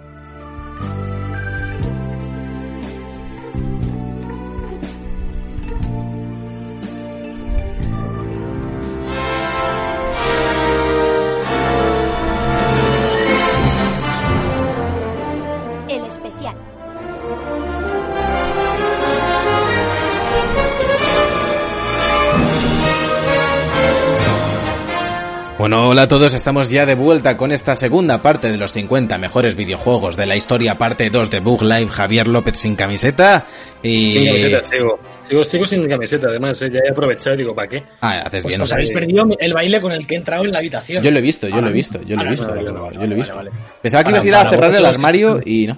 Bueno, 25.60 25.90
hola 25.90 26.04
a 26.04 26.08
todos, 26.08 26.34
estamos 26.34 26.70
ya 26.70 26.86
de 26.86 26.96
vuelta 26.96 27.36
con 27.36 27.52
esta 27.52 27.76
segunda 27.76 28.22
parte 28.22 28.50
de 28.50 28.58
los 28.58 28.72
50 28.72 29.18
mejores 29.18 29.56
videojuegos 29.56 30.16
de 30.16 30.26
la 30.26 30.38
historia, 30.38 30.78
parte 30.78 31.10
2 31.10 31.30
de 31.30 31.42
Bug 31.42 31.64
Live, 31.64 31.90
Javier 31.90 32.28
López 32.30 32.58
sin 32.58 32.78
camiseta 32.78 33.46
y... 33.84 34.14
Sin 34.14 34.26
camiseta, 34.28 34.64
sigo. 34.64 35.00
Sigo, 35.28 35.44
sigo 35.44 35.66
sin 35.66 35.90
camiseta, 35.90 36.28
además, 36.28 36.62
¿eh? 36.62 36.70
ya 36.72 36.80
he 36.88 36.92
aprovechado 36.92 37.34
y 37.36 37.40
digo, 37.40 37.54
¿para 37.54 37.68
qué? 37.68 37.84
Ah, 38.00 38.22
haces 38.26 38.42
Pues 38.44 38.54
bien. 38.56 38.62
os 38.62 38.72
habéis 38.72 38.92
perdido 38.92 39.28
el 39.38 39.54
baile 39.54 39.82
con 39.82 39.92
el 39.92 40.08
que 40.08 40.14
he 40.14 40.18
entrado 40.18 40.46
en 40.46 40.54
la 40.54 40.60
habitación. 40.60 41.04
Yo 41.04 41.12
lo 41.12 41.20
he 41.20 41.22
visto, 41.22 41.48
yo 41.50 41.56
lo 41.56 41.58
he 41.58 41.60
Ahora 41.64 41.72
visto, 41.74 42.02
yo 42.06 42.16
lo 42.16 42.24
he 42.24 42.30
visto, 42.30 42.56
yo 42.56 42.72
lo 42.72 43.04
he 43.04 43.16
visto. 43.16 43.42
Pensaba 43.82 44.04
que 44.06 44.12
ibas 44.12 44.24
a 44.24 44.28
ir 44.28 44.36
a 44.36 44.50
cerrar 44.50 44.74
el 44.74 44.86
armario 44.86 45.42
y 45.44 45.68
no. 45.68 45.78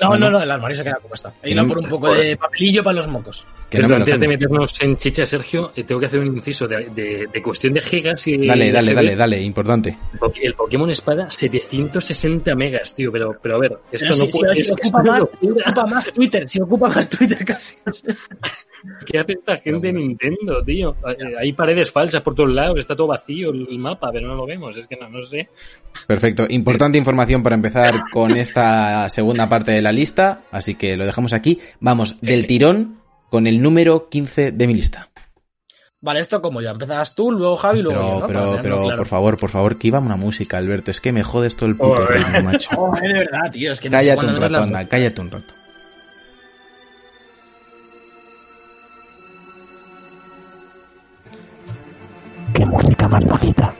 No, 0.00 0.16
no, 0.16 0.30
no, 0.30 0.40
el 0.40 0.50
armario 0.50 0.76
se 0.76 0.84
queda 0.84 0.98
como 1.02 1.14
está. 1.14 1.32
He 1.42 1.50
ido 1.50 1.62
no- 1.62 1.68
por 1.68 1.78
un 1.78 1.88
poco 1.90 2.14
de 2.14 2.36
papelillo 2.36 2.84
para 2.84 2.94
los 2.94 3.08
mocos. 3.08 3.44
Que 3.70 3.78
no 3.78 3.82
Pero 3.84 3.88
me 3.88 3.98
lo 4.00 4.04
antes 4.04 4.18
de 4.20 4.26
meternos 4.28 4.80
en 4.82 4.96
chicha, 4.96 5.24
Sergio, 5.24 5.72
eh, 5.76 5.84
tengo 5.84 6.00
que 6.00 6.06
hacer 6.06 6.18
un 6.18 6.26
inciso 6.36 6.66
de, 6.66 6.86
de- 6.92 7.28
de 7.32 7.42
cuestión 7.42 7.72
de 7.72 7.80
gigas 7.80 8.26
y... 8.26 8.44
Dale, 8.46 8.64
de 8.66 8.72
dale, 8.72 8.90
GB. 8.90 8.94
dale, 8.96 9.14
dale, 9.16 9.40
importante. 9.42 9.96
El 10.42 10.54
Pokémon 10.54 10.90
Espada, 10.90 11.30
760 11.30 12.54
megas, 12.56 12.94
tío, 12.96 13.12
pero, 13.12 13.36
pero 13.40 13.54
a 13.54 13.58
ver, 13.60 13.72
esto 13.92 14.06
Pero 14.08 14.08
no 14.08 14.14
si, 14.24 14.30
si- 14.32 14.38
puede 14.40 14.54
si 14.56 14.62
es 14.62 14.72
ocupa, 14.72 15.02
más, 15.04 15.18
locura. 15.20 15.64
ocupa 15.68 15.86
más 15.86 16.06
Twitter, 16.12 16.48
si 16.48 16.60
ocupa 16.60 16.88
más 16.88 17.08
Twitter 17.08 17.44
casi. 17.44 17.76
¿Qué 19.06 19.18
hace 19.18 19.32
esta 19.34 19.56
gente 19.56 19.90
en 19.90 19.96
Nintendo, 19.96 20.64
tío? 20.64 20.96
Eh, 21.06 21.34
Hay 21.38 21.52
paredes 21.52 21.90
falsas 21.90 22.22
por 22.22 22.34
todos 22.34 22.50
lados, 22.50 22.80
está 22.80 22.96
todo 22.96 23.08
vacío 23.08 23.50
el 23.50 23.68
el 23.70 23.78
mapa, 23.78 24.10
pero 24.12 24.26
no 24.26 24.34
lo 24.34 24.46
vemos, 24.46 24.76
es 24.76 24.86
que 24.86 24.96
no, 24.96 25.08
no 25.08 25.22
sé. 25.22 25.48
Perfecto, 26.06 26.44
importante 26.48 26.98
información 26.98 27.42
para 27.42 27.54
empezar 27.54 27.94
con 28.12 28.36
esta 28.36 29.08
segunda 29.10 29.48
parte 29.48 29.70
de 29.72 29.82
la 29.82 29.92
lista, 29.92 30.42
así 30.50 30.74
que 30.74 30.96
lo 30.96 31.04
dejamos 31.06 31.32
aquí. 31.34 31.58
Vamos 31.78 32.16
del 32.20 32.46
tirón 32.46 32.99
con 33.30 33.46
el 33.46 33.62
número 33.62 34.08
15 34.08 34.52
de 34.52 34.66
mi 34.66 34.74
lista. 34.74 35.08
Vale, 36.02 36.20
esto 36.20 36.40
como 36.40 36.60
ya. 36.62 36.70
Empezabas 36.70 37.14
tú, 37.14 37.30
luego 37.30 37.56
Javi, 37.58 37.82
luego 37.82 37.98
Pero, 37.98 38.08
yo, 38.14 38.20
¿no? 38.20 38.26
Pero, 38.26 38.62
pero, 38.62 38.82
claro. 38.84 38.96
por 38.98 39.06
favor, 39.06 39.36
por 39.36 39.50
favor, 39.50 39.78
que 39.78 39.88
iba 39.88 39.98
una 39.98 40.16
música, 40.16 40.56
Alberto. 40.56 40.90
Es 40.90 41.00
que 41.00 41.12
me 41.12 41.22
jodes 41.22 41.56
todo 41.56 41.68
el 41.68 41.76
puto 41.76 42.06
ritmo, 42.06 42.42
macho. 42.42 42.70
Joder, 42.76 43.02
de 43.02 43.18
verdad, 43.18 43.50
tío. 43.52 43.72
Es 43.72 43.80
que 43.80 43.90
no 43.90 43.98
sé 43.98 44.06
Cállate 44.06 44.26
un 44.26 44.36
rato, 44.40 44.48
la- 44.52 44.62
anda, 44.62 44.88
cállate 44.88 45.20
un 45.20 45.30
rato. 45.30 45.54
Qué 52.54 52.66
música 52.66 53.08
más 53.08 53.24
bonita. 53.24 53.74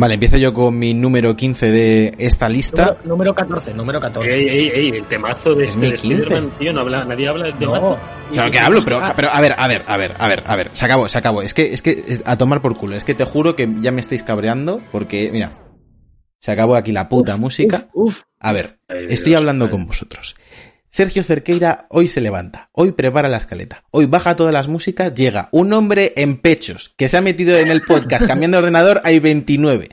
Vale, 0.00 0.14
empiezo 0.14 0.38
yo 0.38 0.54
con 0.54 0.78
mi 0.78 0.94
número 0.94 1.36
15 1.36 1.70
de 1.70 2.14
esta 2.16 2.48
lista. 2.48 2.86
Número, 3.04 3.04
número 3.04 3.34
14, 3.34 3.74
número 3.74 4.00
14. 4.00 4.34
Ey, 4.34 4.48
ey, 4.48 4.68
ey, 4.74 4.88
el 4.96 5.04
temazo 5.04 5.54
de 5.54 5.64
Es 5.64 5.74
este 5.74 5.80
mi 5.80 5.90
de 5.90 5.96
15. 5.98 6.22
Spider-Man, 6.22 6.50
tío, 6.58 6.72
no 6.72 6.80
habla, 6.80 7.04
nadie 7.04 7.28
habla 7.28 7.44
del 7.44 7.52
No. 7.52 7.58
temazo. 7.58 7.98
Claro 8.32 8.50
que 8.50 8.58
hablo, 8.58 8.82
pero, 8.82 9.02
pero 9.14 9.28
a 9.30 9.40
ver, 9.42 9.54
a 9.58 9.68
ver, 9.68 9.82
a 9.86 9.96
ver, 9.98 10.14
a 10.18 10.26
ver, 10.26 10.42
a 10.46 10.56
ver, 10.56 10.70
se 10.72 10.84
acabó, 10.86 11.06
se 11.06 11.18
acabó. 11.18 11.42
Es 11.42 11.52
que, 11.52 11.74
es 11.74 11.82
que, 11.82 12.22
a 12.24 12.38
tomar 12.38 12.62
por 12.62 12.78
culo. 12.78 12.96
Es 12.96 13.04
que 13.04 13.12
te 13.14 13.26
juro 13.26 13.54
que 13.54 13.68
ya 13.82 13.92
me 13.92 14.00
estáis 14.00 14.22
cabreando 14.22 14.80
porque, 14.90 15.28
mira, 15.30 15.52
se 16.38 16.50
acabó 16.50 16.76
aquí 16.76 16.92
la 16.92 17.10
puta 17.10 17.36
música. 17.36 17.88
Uf, 17.92 18.22
A 18.38 18.52
ver, 18.52 18.78
Ay, 18.88 19.04
estoy 19.10 19.32
Dios, 19.32 19.40
hablando 19.40 19.68
con 19.68 19.84
vosotros. 19.84 20.34
Sergio 20.90 21.22
Cerqueira 21.22 21.86
hoy 21.88 22.08
se 22.08 22.20
levanta, 22.20 22.68
hoy 22.72 22.90
prepara 22.90 23.28
la 23.28 23.36
escaleta, 23.36 23.84
hoy 23.92 24.06
baja 24.06 24.34
todas 24.34 24.52
las 24.52 24.66
músicas, 24.66 25.14
llega 25.14 25.48
un 25.52 25.72
hombre 25.72 26.12
en 26.16 26.38
pechos 26.38 26.92
que 26.96 27.08
se 27.08 27.16
ha 27.16 27.20
metido 27.20 27.56
en 27.56 27.68
el 27.68 27.82
podcast 27.82 28.26
cambiando 28.26 28.56
de 28.56 28.62
ordenador, 28.62 29.00
hay 29.04 29.20
29. 29.20 29.88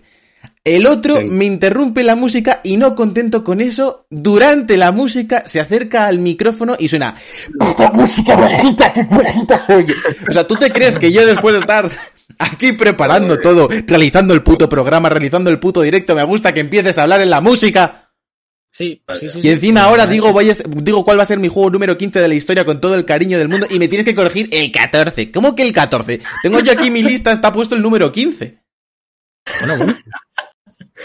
El 0.63 0.87
otro 0.87 1.21
me 1.21 1.45
interrumpe 1.45 2.03
la 2.03 2.15
música 2.15 2.61
y 2.63 2.77
no 2.77 2.95
contento 2.95 3.43
con 3.43 3.61
eso, 3.61 4.07
durante 4.09 4.75
la 4.75 4.91
música 4.91 5.43
se 5.45 5.59
acerca 5.59 6.07
al 6.07 6.17
micrófono 6.17 6.75
y 6.79 6.87
suena 6.87 7.13
¡Puta 7.59 7.91
música 7.91 8.35
bajita, 8.35 8.91
bajita 9.11 9.65
oye! 9.69 9.93
O 10.27 10.33
sea, 10.33 10.47
¿tú 10.47 10.55
te 10.55 10.71
crees 10.71 10.97
que 10.97 11.11
yo 11.11 11.27
después 11.27 11.53
de 11.53 11.61
estar 11.61 11.91
aquí 12.39 12.71
preparando 12.71 13.39
todo, 13.39 13.69
realizando 13.85 14.33
el 14.33 14.41
puto 14.41 14.67
programa, 14.67 15.09
realizando 15.09 15.51
el 15.51 15.59
puto 15.59 15.83
directo, 15.83 16.15
me 16.15 16.23
gusta 16.23 16.55
que 16.55 16.61
empieces 16.61 16.97
a 16.97 17.03
hablar 17.03 17.21
en 17.21 17.29
la 17.29 17.39
música? 17.39 18.06
Sí, 18.71 19.01
sí, 19.13 19.29
sí. 19.29 19.39
Y 19.41 19.49
encima 19.49 19.83
ahora 19.83 20.05
digo, 20.05 20.31
voy 20.31 20.51
a, 20.51 20.53
digo 20.65 21.03
cuál 21.03 21.17
va 21.17 21.23
a 21.23 21.27
ser 21.27 21.39
mi 21.39 21.47
juego 21.47 21.69
número 21.69 21.97
15 21.97 22.19
de 22.19 22.27
la 22.27 22.35
historia 22.35 22.65
con 22.65 22.79
todo 22.79 22.95
el 22.95 23.05
cariño 23.05 23.37
del 23.37 23.47
mundo 23.47 23.65
y 23.69 23.79
me 23.79 23.87
tienes 23.87 24.05
que 24.05 24.13
corregir 24.13 24.49
el 24.51 24.71
14. 24.71 25.31
¿Cómo 25.31 25.55
que 25.55 25.63
el 25.63 25.73
14? 25.73 26.21
Tengo 26.43 26.59
yo 26.59 26.71
aquí 26.73 26.91
mi 26.91 27.01
lista, 27.01 27.31
está 27.31 27.51
puesto 27.51 27.75
el 27.75 27.81
número 27.81 28.11
15. 28.11 28.61
Bueno, 29.59 29.77
bueno. 29.77 29.95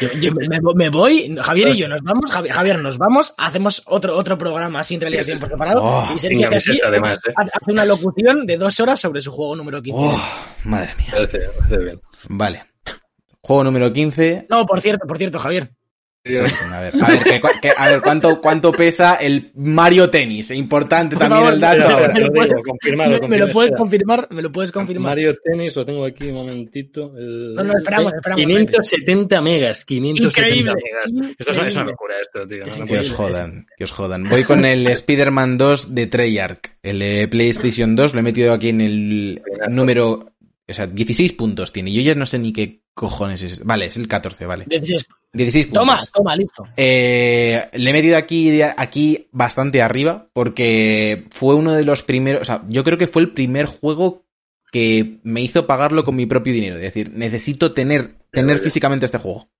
Yo, 0.01 0.09
yo 0.13 0.33
me, 0.33 0.49
me, 0.75 0.89
voy, 0.89 1.37
Javier 1.39 1.69
y 1.69 1.79
yo 1.79 1.89
nos 1.89 2.01
vamos, 2.03 2.31
Javier, 2.31 2.81
nos 2.81 2.97
vamos, 2.97 3.35
hacemos 3.37 3.83
otro, 3.85 4.17
otro 4.17 4.39
programa 4.39 4.83
sin 4.85 5.01
realidad 5.01 5.23
tiempo 5.23 5.47
preparado 5.47 5.83
oh, 5.83 6.09
y 6.15 6.19
Sergio 6.19 6.49
que 6.49 6.57
así 6.57 6.81
además, 6.83 7.21
¿eh? 7.29 7.33
hace 7.37 7.73
una 7.73 7.85
locución 7.85 8.47
de 8.47 8.57
dos 8.57 8.81
horas 8.81 8.99
sobre 8.99 9.21
su 9.21 9.31
juego 9.31 9.55
número 9.55 9.83
15. 9.83 10.01
Oh, 10.03 10.23
madre 10.65 10.95
mía. 10.97 11.29
Vale. 12.29 12.65
Juego 13.43 13.65
número 13.65 13.93
15. 13.93 14.47
No, 14.49 14.65
por 14.65 14.81
cierto, 14.81 15.07
por 15.07 15.19
cierto, 15.19 15.39
Javier. 15.39 15.73
A 16.25 16.29
ver, 16.29 16.45
a 16.71 16.81
ver, 16.81 16.93
que, 17.61 17.73
a 17.77 17.89
ver 17.89 18.01
¿cuánto, 18.01 18.41
¿cuánto 18.41 18.71
pesa 18.71 19.17
el 19.17 19.51
Mario 19.57 20.09
Tennis? 20.09 20.53
Importante 20.53 21.17
también 21.17 21.49
el 21.49 21.59
dato. 21.59 22.13
¿Me, 22.15 22.21
lo 22.21 22.33
puedes, 22.33 22.53
me, 23.29 23.39
lo 23.39 23.51
puedes 23.51 23.73
confirmar? 23.77 24.29
¿Me 24.31 24.41
lo 24.41 24.53
puedes 24.53 24.71
confirmar? 24.71 25.11
Mario 25.11 25.37
Tennis, 25.43 25.75
lo 25.75 25.85
tengo 25.85 26.05
aquí 26.05 26.29
un 26.29 26.35
momentito. 26.35 27.13
El, 27.19 27.57
no, 27.57 27.65
no, 27.65 27.77
esperamos, 27.77 28.15
esperamos. 28.15 28.41
570 28.41 29.41
megas, 29.41 29.85
570 29.85 30.75
megas. 30.75 31.35
Esto 31.37 31.51
es 31.65 31.77
una 31.77 31.85
locura 31.87 32.15
esto, 32.21 32.47
tío. 32.47 32.67
No, 32.67 32.87
que 32.87 32.99
os 33.01 33.11
jodan, 33.11 33.67
que 33.77 33.83
os 33.83 33.91
jodan. 33.91 34.29
Voy 34.29 34.45
con 34.45 34.65
el 34.65 34.87
Spider-Man 34.87 35.59
2 35.59 35.93
de 35.93 36.07
Treyarch. 36.07 36.71
El 36.85 37.29
PlayStation 37.31 37.97
2 37.97 38.15
lo 38.15 38.21
he 38.21 38.23
metido 38.23 38.53
aquí 38.53 38.69
en 38.69 38.81
el 38.81 39.43
número... 39.71 40.32
O 40.69 40.75
sea, 40.75 40.87
16 40.87 41.33
puntos 41.33 41.73
tiene. 41.73 41.93
Yo 41.93 42.03
ya 42.03 42.15
no 42.15 42.27
sé 42.27 42.39
ni 42.39 42.53
qué 42.53 42.83
cojones 42.95 43.43
es. 43.43 43.65
Vale, 43.65 43.87
es 43.87 43.97
el 43.97 44.09
14, 44.09 44.47
vale. 44.47 44.65
16 44.69 45.07
16 45.33 45.67
puntos. 45.67 45.81
Toma, 45.83 46.01
toma, 46.13 46.37
listo. 46.37 46.63
Eh, 46.77 47.69
le 47.73 47.91
he 47.91 47.93
metido 47.93 48.17
aquí, 48.17 48.61
aquí 48.63 49.29
bastante 49.33 49.81
arriba 49.83 50.27
porque 50.33 51.27
fue 51.31 51.55
uno 51.55 51.73
de 51.73 51.85
los 51.85 52.03
primeros, 52.03 52.43
o 52.43 52.45
sea, 52.45 52.63
yo 52.69 52.85
creo 52.85 52.99
que 52.99 53.07
fue 53.07 53.23
el 53.23 53.33
primer 53.33 53.67
juego 53.67 54.25
que 54.71 55.21
me 55.23 55.43
hizo 55.43 55.67
pagarlo 55.67 56.05
con 56.05 56.17
mi 56.17 56.27
propio 56.27 56.53
dinero. 56.53 56.77
Es 56.77 56.83
decir, 56.83 57.13
necesito 57.13 57.73
tener, 57.73 58.17
tener 58.31 58.59
físicamente 58.59 59.07
este 59.07 59.19
juego. 59.19 59.51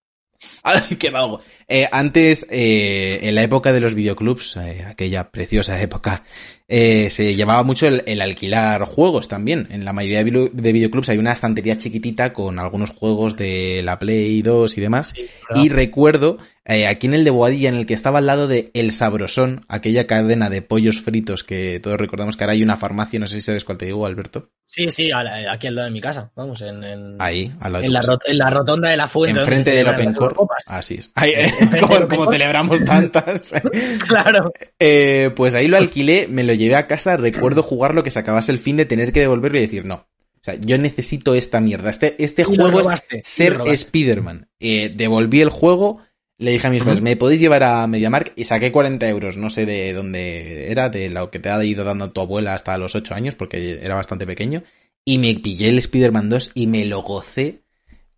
¡Ay, 0.63 0.97
qué 0.97 1.11
vago! 1.11 1.41
Eh, 1.69 1.89
antes, 1.91 2.47
eh, 2.51 3.21
en 3.23 3.35
la 3.35 3.43
época 3.43 3.73
de 3.73 3.81
los 3.81 3.95
videoclubs, 3.95 4.57
eh, 4.57 4.85
aquella 4.85 5.31
preciosa 5.31 5.81
época, 5.81 6.25
eh, 6.69 7.11
se 7.11 7.35
llevaba 7.35 7.63
mucho 7.63 7.87
el, 7.87 8.03
el, 8.07 8.21
alquilar 8.21 8.85
juegos 8.85 9.29
también. 9.29 9.69
En 9.71 9.85
la 9.85 9.93
mayoría 9.93 10.25
de, 10.25 10.51
de, 10.53 10.73
videoclubs 10.73 11.09
hay 11.09 11.19
una 11.19 11.33
estantería 11.33 11.79
chiquitita 11.79 12.33
con 12.33 12.59
algunos 12.59 12.91
juegos 12.91 13.37
de 13.37 13.83
la 13.85 13.99
Play 13.99 14.43
2 14.43 14.79
y 14.79 14.81
demás. 14.81 15.13
Sí, 15.15 15.27
claro. 15.47 15.65
Y 15.65 15.69
recuerdo, 15.69 16.39
eh, 16.65 16.87
aquí 16.87 17.09
en 17.09 17.15
el 17.15 17.25
de 17.25 17.31
Boadilla, 17.31 17.69
en 17.69 17.75
el 17.75 17.87
que 17.87 17.95
estaba 17.95 18.19
al 18.19 18.27
lado 18.27 18.47
de 18.47 18.71
El 18.73 18.93
Sabrosón, 18.93 19.65
aquella 19.67 20.07
cadena 20.07 20.49
de 20.49 20.63
pollos 20.63 21.01
fritos 21.01 21.43
que 21.43 21.81
todos 21.81 21.99
recordamos 21.99 22.37
que 22.37 22.45
ahora 22.45 22.53
hay 22.53 22.63
una 22.63 22.77
farmacia, 22.77 23.19
no 23.19 23.27
sé 23.27 23.37
si 23.37 23.43
sabes 23.43 23.65
cuál 23.65 23.79
te 23.79 23.87
digo, 23.87 24.07
Alberto. 24.07 24.51
Sí, 24.65 24.89
sí, 24.89 25.11
aquí 25.13 25.67
al 25.67 25.75
lado 25.75 25.87
de 25.87 25.93
mi 25.93 26.01
casa, 26.01 26.31
vamos, 26.37 26.63
en... 26.63 26.85
en 26.85 27.17
Ahí, 27.19 27.53
al 27.61 27.73
lado 27.73 27.85
en, 27.85 27.93
la 27.93 28.01
en 28.25 28.39
la 28.39 28.49
rotonda 28.49 28.91
de 28.91 28.97
la 28.97 29.09
fuente. 29.09 29.41
Enfrente 29.41 29.73
del 29.73 29.89
Open 29.89 30.15
Core. 30.15 30.37
Así 30.67 30.95
es. 30.95 31.11
Ahí, 31.17 31.33
eh, 31.35 31.53
como, 31.81 32.09
como 32.09 32.33
celebramos 32.33 32.83
tantas. 32.85 33.55
claro. 34.07 34.53
Eh, 34.79 35.31
pues 35.35 35.57
ahí 35.57 35.67
lo 35.67 35.77
alquilé, 35.77 36.29
me 36.29 36.45
lo 36.45 36.52
llevé 36.53 36.77
a 36.77 36.87
casa, 36.87 37.17
recuerdo 37.17 37.63
jugarlo 37.63 38.03
que 38.03 38.11
se 38.11 38.19
acabase 38.19 38.53
el 38.53 38.59
fin 38.59 38.77
de 38.77 38.85
tener 38.85 39.13
que 39.13 39.21
devolverlo 39.21 39.59
y 39.59 39.63
decir, 39.63 39.85
no. 39.85 39.95
O 39.95 40.45
sea, 40.45 40.55
yo 40.55 40.77
necesito 40.77 41.35
esta 41.35 41.61
mierda. 41.61 41.91
Este, 41.91 42.23
este 42.23 42.43
juego 42.43 42.71
robaste, 42.71 43.19
es 43.19 43.29
ser 43.29 43.61
Spider-Man. 43.65 44.49
Eh, 44.59 44.93
devolví 44.95 45.41
el 45.41 45.51
juego, 45.51 46.01
le 46.39 46.51
dije 46.51 46.67
a 46.67 46.71
mis 46.71 46.83
padres, 46.83 46.99
uh 46.99 47.03
-huh. 47.03 47.05
¿me 47.05 47.17
podéis 47.17 47.41
llevar 47.41 47.63
a 47.63 47.87
MediaMark? 47.87 48.33
Y 48.35 48.45
saqué 48.45 48.73
40 48.73 49.09
euros, 49.09 49.37
no 49.37 49.51
sé 49.51 49.67
de 49.67 49.93
dónde 49.93 50.73
era, 50.73 50.89
de 50.89 51.09
lo 51.11 51.31
que 51.31 51.39
te 51.39 51.49
ha 51.49 51.65
ido 51.65 51.85
dando 51.85 52.11
tu 52.11 52.21
abuela 52.21 52.55
hasta 52.55 52.77
los 52.77 52.97
8 52.97 53.15
años, 53.15 53.37
porque 53.37 53.81
era 53.83 53.95
bastante 53.95 54.27
pequeño. 54.27 54.65
Y 55.05 55.19
me 55.19 55.35
pillé 55.35 55.69
el 55.69 55.79
Spider-Man 55.79 56.31
2 56.31 56.53
y 56.55 56.67
me 56.67 56.85
lo 56.85 57.03
gocé 57.03 57.62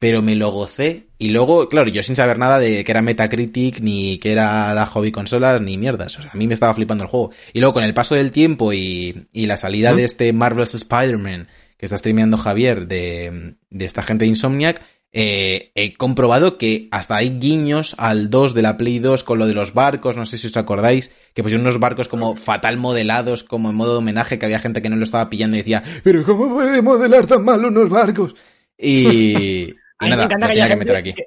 pero 0.05 0.21
me 0.21 0.35
lo 0.37 0.51
gocé. 0.51 1.09
Y 1.17 1.31
luego, 1.31 1.67
claro, 1.71 1.89
yo 1.89 2.03
sin 2.03 2.15
saber 2.15 2.37
nada 2.37 2.59
de 2.59 2.85
que 2.85 2.93
era 2.93 3.01
Metacritic, 3.01 3.81
ni 3.81 4.19
que 4.19 4.33
era 4.33 4.75
la 4.75 4.85
hobby 4.85 5.11
consolas, 5.11 5.63
ni 5.63 5.79
mierdas. 5.79 6.19
O 6.19 6.21
sea, 6.21 6.31
a 6.31 6.37
mí 6.37 6.47
me 6.47 6.53
estaba 6.53 6.75
flipando 6.75 7.05
el 7.05 7.09
juego. 7.09 7.31
Y 7.55 7.61
luego, 7.61 7.73
con 7.73 7.85
el 7.85 7.95
paso 7.95 8.15
del 8.15 8.31
tiempo 8.31 8.75
y, 8.75 9.29
y 9.33 9.47
la 9.47 9.57
salida 9.57 9.95
¿Mm? 9.95 9.97
de 9.97 10.05
este 10.05 10.33
Marvel's 10.35 10.75
Spider-Man 10.75 11.49
que 11.79 11.87
está 11.87 11.97
streameando 11.97 12.37
Javier 12.37 12.87
de, 12.87 13.55
de 13.71 13.85
esta 13.87 14.03
gente 14.03 14.27
de 14.27 14.29
Insomniac, 14.29 14.83
eh, 15.15 15.73
he 15.75 15.95
comprobado 15.95 16.59
que 16.59 16.87
hasta 16.91 17.17
hay 17.17 17.39
guiños 17.39 17.95
al 17.97 18.29
2 18.29 18.53
de 18.53 18.61
la 18.61 18.77
Play 18.77 18.99
2 18.99 19.25
con 19.25 19.39
lo 19.39 19.47
de 19.47 19.55
los 19.55 19.73
barcos, 19.73 20.19
no 20.19 20.27
sé 20.27 20.37
si 20.37 20.49
os 20.49 20.57
acordáis, 20.59 21.13
que 21.33 21.43
pusieron 21.43 21.65
unos 21.65 21.81
barcos 21.81 22.09
como 22.09 22.37
fatal 22.37 22.77
modelados, 22.77 23.43
como 23.43 23.71
en 23.71 23.77
modo 23.77 23.93
de 23.93 23.99
homenaje, 24.01 24.39
que 24.39 24.45
había 24.45 24.59
gente 24.59 24.83
que 24.83 24.91
no 24.91 24.97
lo 24.97 25.05
estaba 25.05 25.31
pillando 25.31 25.57
y 25.57 25.61
decía, 25.61 25.83
pero 26.03 26.23
¿cómo 26.25 26.57
puede 26.57 26.83
modelar 26.83 27.25
tan 27.25 27.43
mal 27.43 27.65
unos 27.65 27.89
barcos? 27.89 28.35
Y, 28.77 29.75
y 30.01 30.09
nada, 30.09 30.17
me 30.17 30.25
encanta 30.25 30.49
que, 30.49 30.69
que 30.69 30.77
meter 30.77 30.97
aquí. 30.97 31.15
Que, 31.15 31.27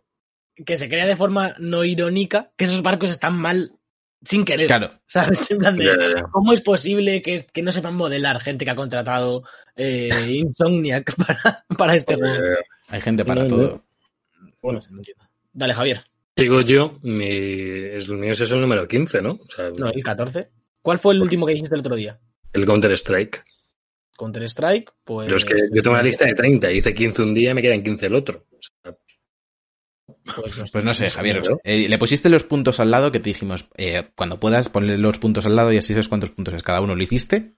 que, 0.66 0.78
se 0.78 0.90
crea 0.90 1.08
de 1.08 1.16
forma 1.16 1.56
no 1.60 1.84
irónica 1.84 2.52
que 2.56 2.66
esos 2.66 2.82
barcos 2.82 3.10
están 3.10 3.38
mal 3.38 3.78
sin 4.24 4.46
querer. 4.46 4.68
Claro. 4.68 4.90
¿Sabes? 5.08 5.50
En 5.52 5.60
plan 5.60 5.78
de, 5.78 6.24
¿cómo 6.32 6.54
es 6.54 6.62
posible 6.62 7.22
que, 7.22 7.46
que, 7.52 7.62
no 7.62 7.72
sepan 7.72 7.96
modelar 7.96 8.40
gente 8.40 8.66
que 8.66 8.72
ha 8.72 8.76
contratado 8.76 9.44
eh, 9.76 10.10
Insomniac 10.30 11.16
para, 11.26 11.66
para 11.78 11.96
este 11.96 12.16
juego? 12.16 12.58
Hay 12.90 13.02
gente 13.02 13.26
para 13.26 13.44
no, 13.44 13.50
todo. 13.50 13.84
Bueno, 14.62 14.80
no 14.90 14.98
entiendo. 14.98 15.26
Dale, 15.54 15.74
Javier. 15.74 16.04
Digo 16.36 16.62
yo, 16.62 17.00
mi, 17.02 17.28
el 17.28 18.08
mío 18.10 18.32
es 18.32 18.42
el 18.42 18.62
número 18.62 18.88
15, 18.88 19.22
¿no? 19.22 19.32
O 19.34 19.50
sea, 19.50 19.72
no, 19.76 19.90
el 19.90 20.04
14. 20.04 20.50
¿Cuál 20.84 21.00
fue 21.00 21.16
el 21.16 21.22
último 21.22 21.46
que 21.46 21.54
dijiste 21.54 21.74
el 21.74 21.82
otro 21.82 21.96
día? 21.96 22.20
El 22.54 22.66
Counter-Strike. 22.66 23.44
Counter-Strike, 24.18 24.92
pues... 25.04 25.28
Pero 25.28 25.38
es 25.38 25.46
que 25.46 25.56
yo 25.72 25.82
tengo 25.82 25.96
una 25.96 26.04
lista 26.04 26.26
de 26.26 26.34
30, 26.34 26.72
hice 26.72 26.94
15 26.94 27.22
un 27.22 27.34
día 27.34 27.52
y 27.52 27.54
me 27.54 27.62
quedan 27.62 27.84
15 27.84 28.06
el 28.08 28.16
otro. 28.16 28.46
O 28.52 28.58
sea, 28.62 28.98
pues, 30.36 30.58
no, 30.58 30.64
pues 30.72 30.86
no 30.86 30.94
sé, 30.94 31.10
Javier. 31.10 31.42
Eh, 31.64 31.88
le 31.88 31.98
pusiste 31.98 32.30
los 32.30 32.44
puntos 32.44 32.80
al 32.80 32.92
lado 32.92 33.12
que 33.12 33.20
te 33.20 33.30
dijimos, 33.30 33.70
eh, 33.78 34.10
cuando 34.16 34.40
puedas 34.40 34.70
ponerle 34.70 34.98
los 34.98 35.20
puntos 35.20 35.46
al 35.46 35.56
lado 35.56 35.72
y 35.72 35.78
así 35.78 35.94
sabes 35.94 36.08
cuántos 36.08 36.32
puntos 36.32 36.54
es 36.54 36.64
cada 36.64 36.82
uno. 36.82 36.96
¿Lo 36.96 37.04
hiciste? 37.04 37.56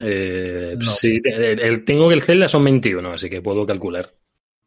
Eh, 0.00 0.76
no. 0.78 0.90
Sí, 0.90 1.20
el, 1.22 1.60
el, 1.60 1.84
tengo 1.84 2.08
que 2.08 2.14
el 2.14 2.22
Zelda 2.22 2.48
son 2.48 2.64
21, 2.64 3.12
así 3.12 3.28
que 3.28 3.42
puedo 3.42 3.66
calcular. 3.66 4.12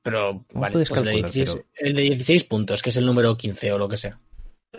Pero, 0.02 0.46
vale, 0.54 0.74
pues 0.74 0.90
calcular, 0.90 1.16
el, 1.16 1.22
de 1.22 1.28
16, 1.30 1.52
pero... 1.52 1.88
el 1.90 1.94
de 1.96 2.02
16 2.02 2.44
puntos, 2.44 2.82
que 2.82 2.90
es 2.90 2.98
el 2.98 3.06
número 3.06 3.36
15 3.36 3.72
o 3.72 3.78
lo 3.78 3.88
que 3.88 3.98
sea. 3.98 4.20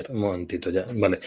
Un 0.09 0.21
momentito 0.21 0.71
ya, 0.71 0.87
vale. 0.93 1.21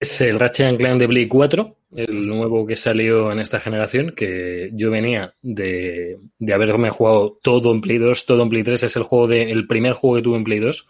Es 0.00 0.20
el 0.20 0.38
Ratchet 0.38 0.78
Clank 0.78 1.00
de 1.00 1.08
Play 1.08 1.26
4, 1.26 1.76
el 1.96 2.28
nuevo 2.28 2.64
que 2.64 2.76
salió 2.76 3.32
en 3.32 3.40
esta 3.40 3.58
generación, 3.58 4.12
que 4.14 4.70
yo 4.72 4.92
venía 4.92 5.34
de, 5.42 6.18
de 6.38 6.54
haberme 6.54 6.90
jugado 6.90 7.38
todo 7.42 7.72
en 7.72 7.80
Play 7.80 7.98
2, 7.98 8.26
todo 8.26 8.44
en 8.44 8.48
Play 8.48 8.62
3. 8.62 8.84
Es 8.84 8.96
el 8.96 9.02
juego 9.02 9.26
de, 9.26 9.50
el 9.50 9.66
primer 9.66 9.94
juego 9.94 10.16
que 10.16 10.22
tuve 10.22 10.36
en 10.36 10.44
Play 10.44 10.60
2. 10.60 10.86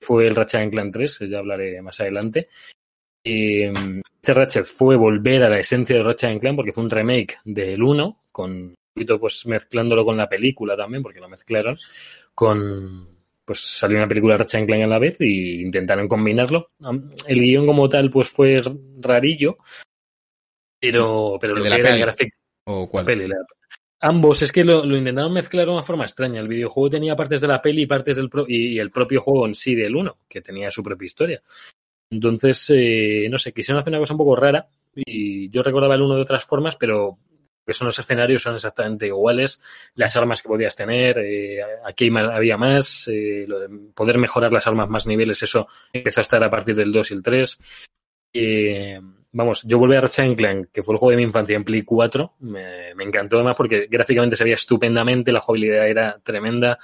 Fue 0.00 0.28
el 0.28 0.36
Ratchet 0.36 0.70
Clank 0.70 0.92
3, 0.92 1.18
ya 1.28 1.38
hablaré 1.38 1.82
más 1.82 2.00
adelante. 2.00 2.48
Y 3.24 3.64
este 3.64 4.34
Ratchet 4.34 4.64
fue 4.64 4.94
volver 4.94 5.42
a 5.42 5.48
la 5.48 5.58
esencia 5.58 5.96
de 5.96 6.04
Ratchet 6.04 6.40
Clank 6.40 6.54
porque 6.54 6.72
fue 6.72 6.84
un 6.84 6.90
remake 6.90 7.38
del 7.44 7.82
1, 7.82 8.22
con 8.30 8.76
pues 9.20 9.44
mezclándolo 9.46 10.04
con 10.04 10.16
la 10.16 10.28
película 10.28 10.76
también, 10.76 11.02
porque 11.02 11.20
lo 11.20 11.28
mezclaron, 11.28 11.76
con 12.34 13.15
pues 13.46 13.60
salió 13.60 13.96
una 13.96 14.08
película 14.08 14.36
Ratchet 14.36 14.66
Clank 14.66 14.82
a 14.82 14.86
la 14.88 14.98
vez 14.98 15.16
y 15.20 15.62
intentaron 15.62 16.08
combinarlo. 16.08 16.72
El 17.26 17.40
guion 17.40 17.66
como 17.66 17.88
tal 17.88 18.10
pues 18.10 18.28
fue 18.28 18.60
rarillo, 19.00 19.56
pero, 20.80 21.38
pero 21.40 21.54
¿El 21.54 21.60
lo 21.60 21.64
de 21.64 21.70
que 21.70 21.70
la 21.70 21.80
era 21.80 21.88
peli? 21.90 22.00
gráfico... 22.00 22.36
¿O 22.68 22.88
cuál? 22.88 23.04
La 23.04 23.06
peli, 23.06 23.28
la... 23.28 23.36
Ambos, 24.00 24.42
es 24.42 24.52
que 24.52 24.64
lo, 24.64 24.84
lo, 24.84 24.96
intentaron 24.96 25.32
mezclar 25.32 25.66
de 25.66 25.72
una 25.72 25.82
forma 25.82 26.04
extraña. 26.04 26.40
El 26.40 26.48
videojuego 26.48 26.90
tenía 26.90 27.16
partes 27.16 27.40
de 27.40 27.48
la 27.48 27.62
peli 27.62 27.82
y 27.82 27.86
partes 27.86 28.16
del 28.16 28.28
pro 28.28 28.44
y, 28.46 28.74
y 28.74 28.78
el 28.78 28.90
propio 28.90 29.20
juego 29.20 29.46
en 29.46 29.54
sí 29.54 29.74
del 29.74 29.96
1, 29.96 30.18
que 30.28 30.42
tenía 30.42 30.70
su 30.70 30.82
propia 30.82 31.06
historia. 31.06 31.42
Entonces, 32.10 32.70
eh, 32.74 33.26
no 33.30 33.38
sé, 33.38 33.52
quisieron 33.52 33.80
hacer 33.80 33.92
una 33.92 34.00
cosa 34.00 34.14
un 34.14 34.18
poco 34.18 34.36
rara 34.36 34.68
y 34.94 35.48
yo 35.50 35.62
recordaba 35.62 35.94
el 35.94 36.02
1 36.02 36.14
de 36.16 36.22
otras 36.22 36.44
formas, 36.44 36.76
pero 36.76 37.18
que 37.66 37.74
son 37.74 37.86
los 37.86 37.98
escenarios 37.98 38.42
son 38.42 38.54
exactamente 38.54 39.06
iguales, 39.08 39.60
las 39.96 40.14
armas 40.16 40.40
que 40.40 40.48
podías 40.48 40.76
tener, 40.76 41.18
eh, 41.18 41.60
aquí 41.84 42.10
había 42.16 42.56
más, 42.56 43.08
eh, 43.08 43.44
lo 43.48 43.58
de 43.58 43.68
poder 43.92 44.18
mejorar 44.18 44.52
las 44.52 44.66
armas 44.66 44.88
más 44.88 45.06
niveles, 45.06 45.42
eso 45.42 45.66
empezó 45.92 46.20
a 46.20 46.22
estar 46.22 46.44
a 46.44 46.50
partir 46.50 46.76
del 46.76 46.92
2 46.92 47.10
y 47.10 47.14
el 47.14 47.22
3. 47.22 47.58
Eh, 48.32 49.00
vamos, 49.32 49.62
yo 49.64 49.78
volví 49.78 49.96
a 49.96 50.00
Ratchet 50.00 50.36
Clank, 50.36 50.68
que 50.72 50.82
fue 50.82 50.94
el 50.94 50.98
juego 50.98 51.10
de 51.10 51.16
mi 51.16 51.24
infancia 51.24 51.56
en 51.56 51.64
Play 51.64 51.82
4, 51.82 52.34
me, 52.40 52.94
me, 52.94 53.04
encantó 53.04 53.36
además 53.36 53.56
porque 53.56 53.88
gráficamente 53.90 54.36
se 54.36 54.44
veía 54.44 54.54
estupendamente, 54.54 55.32
la 55.32 55.40
jugabilidad 55.40 55.88
era 55.88 56.20
tremenda, 56.22 56.78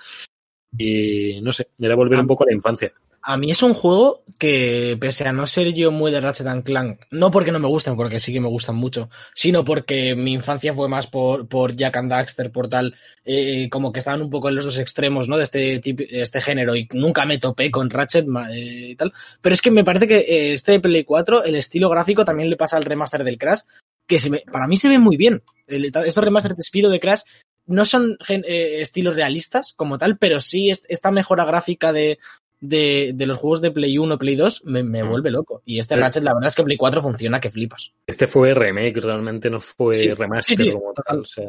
y 0.77 1.41
no 1.43 1.53
sé, 1.53 1.69
era 1.79 1.95
volver 1.95 2.19
un 2.19 2.27
poco 2.27 2.45
a 2.45 2.47
la 2.47 2.55
infancia. 2.55 2.93
A 3.25 3.37
mí 3.37 3.53
es 3.53 3.63
un 3.63 3.73
juego 3.73 4.25
que, 4.37 4.97
pese 5.01 5.29
a 5.29 5.33
no 5.33 5.47
ser 5.47 5.73
yo 5.73 5.93
muy 5.93 6.11
de 6.11 6.21
Ratchet 6.21 6.49
and 6.49 6.65
Clank, 6.65 7.03
no 7.13 7.31
porque 7.31 7.53
no 7.53 7.61
me 7.61 7.69
gusten, 7.69 7.95
porque 7.95 8.19
sí 8.19 8.33
que 8.33 8.41
me 8.41 8.49
gustan 8.49 8.75
mucho, 8.75 9.11
sino 9.33 9.65
porque 9.65 10.17
mi 10.17 10.33
infancia 10.33 10.75
fue 10.75 10.89
más 10.89 11.07
por, 11.07 11.47
por 11.47 11.77
Jack 11.77 11.97
and 11.99 12.11
Daxter, 12.11 12.51
por 12.51 12.69
tal, 12.69 12.97
eh, 13.25 13.69
como 13.71 13.93
que 13.93 14.01
estaban 14.01 14.23
un 14.23 14.31
poco 14.31 14.49
en 14.49 14.57
los 14.57 14.65
dos 14.65 14.79
extremos, 14.79 15.29
¿no? 15.29 15.37
De 15.37 15.45
este, 15.45 15.79
tipo, 15.79 16.03
este 16.11 16.41
género, 16.41 16.75
y 16.75 16.89
nunca 16.95 17.25
me 17.25 17.39
topé 17.39 17.71
con 17.71 17.91
Ratchet 17.91 18.27
eh, 18.51 18.89
y 18.91 18.97
tal. 18.97 19.13
Pero 19.41 19.55
es 19.55 19.63
que 19.63 19.71
me 19.71 19.85
parece 19.85 20.09
que 20.09 20.19
eh, 20.19 20.53
este 20.55 20.81
Play 20.81 21.05
4, 21.05 21.45
el 21.45 21.55
estilo 21.55 21.89
gráfico 21.89 22.25
también 22.25 22.51
le 22.51 22.57
pasa 22.57 22.77
al 22.77 22.85
remaster 22.85 23.23
del 23.23 23.39
Crash, 23.39 23.61
que 24.09 24.19
se 24.19 24.31
para 24.51 24.67
mí 24.67 24.77
se 24.77 24.89
ve 24.89 24.99
muy 24.99 25.17
bien. 25.17 25.45
Estos 25.69 26.25
remasters 26.25 26.57
de 26.57 26.65
Spiro 26.65 26.89
de 26.89 26.99
Crash 26.99 27.21
no 27.67 27.85
son 27.85 28.17
estilos 28.27 29.15
realistas 29.15 29.75
como 29.77 29.97
tal, 29.97 30.19
pero 30.19 30.41
sí 30.41 30.71
es, 30.71 30.85
esta 30.89 31.13
mejora 31.13 31.45
gráfica 31.45 31.93
de, 31.93 32.19
de, 32.63 33.13
de, 33.15 33.27
los 33.27 33.37
juegos 33.37 33.61
de 33.61 33.73
Play 33.73 33.99
1 33.99 34.17
Play 34.19 34.37
2 34.37 34.63
me, 34.65 34.83
me 34.83 35.03
mm. 35.03 35.09
vuelve 35.09 35.31
loco. 35.31 35.63
Y 35.67 35.79
este 35.79 35.97
Ratchet, 35.97 36.23
la 36.23 36.33
verdad 36.33 36.49
es 36.49 36.55
que 36.55 36.63
Play 36.63 36.77
4 36.77 37.03
funciona 37.03 37.41
que 37.41 37.51
flipas. 37.51 37.93
Este 38.07 38.27
fue 38.27 38.55
remake, 38.55 39.01
realmente 39.01 39.51
no 39.51 39.61
fue 39.61 39.97
sí, 39.97 40.15
remaster 40.15 40.57
sí, 40.57 40.65
sí. 40.65 40.71
como 40.71 40.95
tal. 40.95 41.21
O 41.21 41.25
sea, 41.25 41.45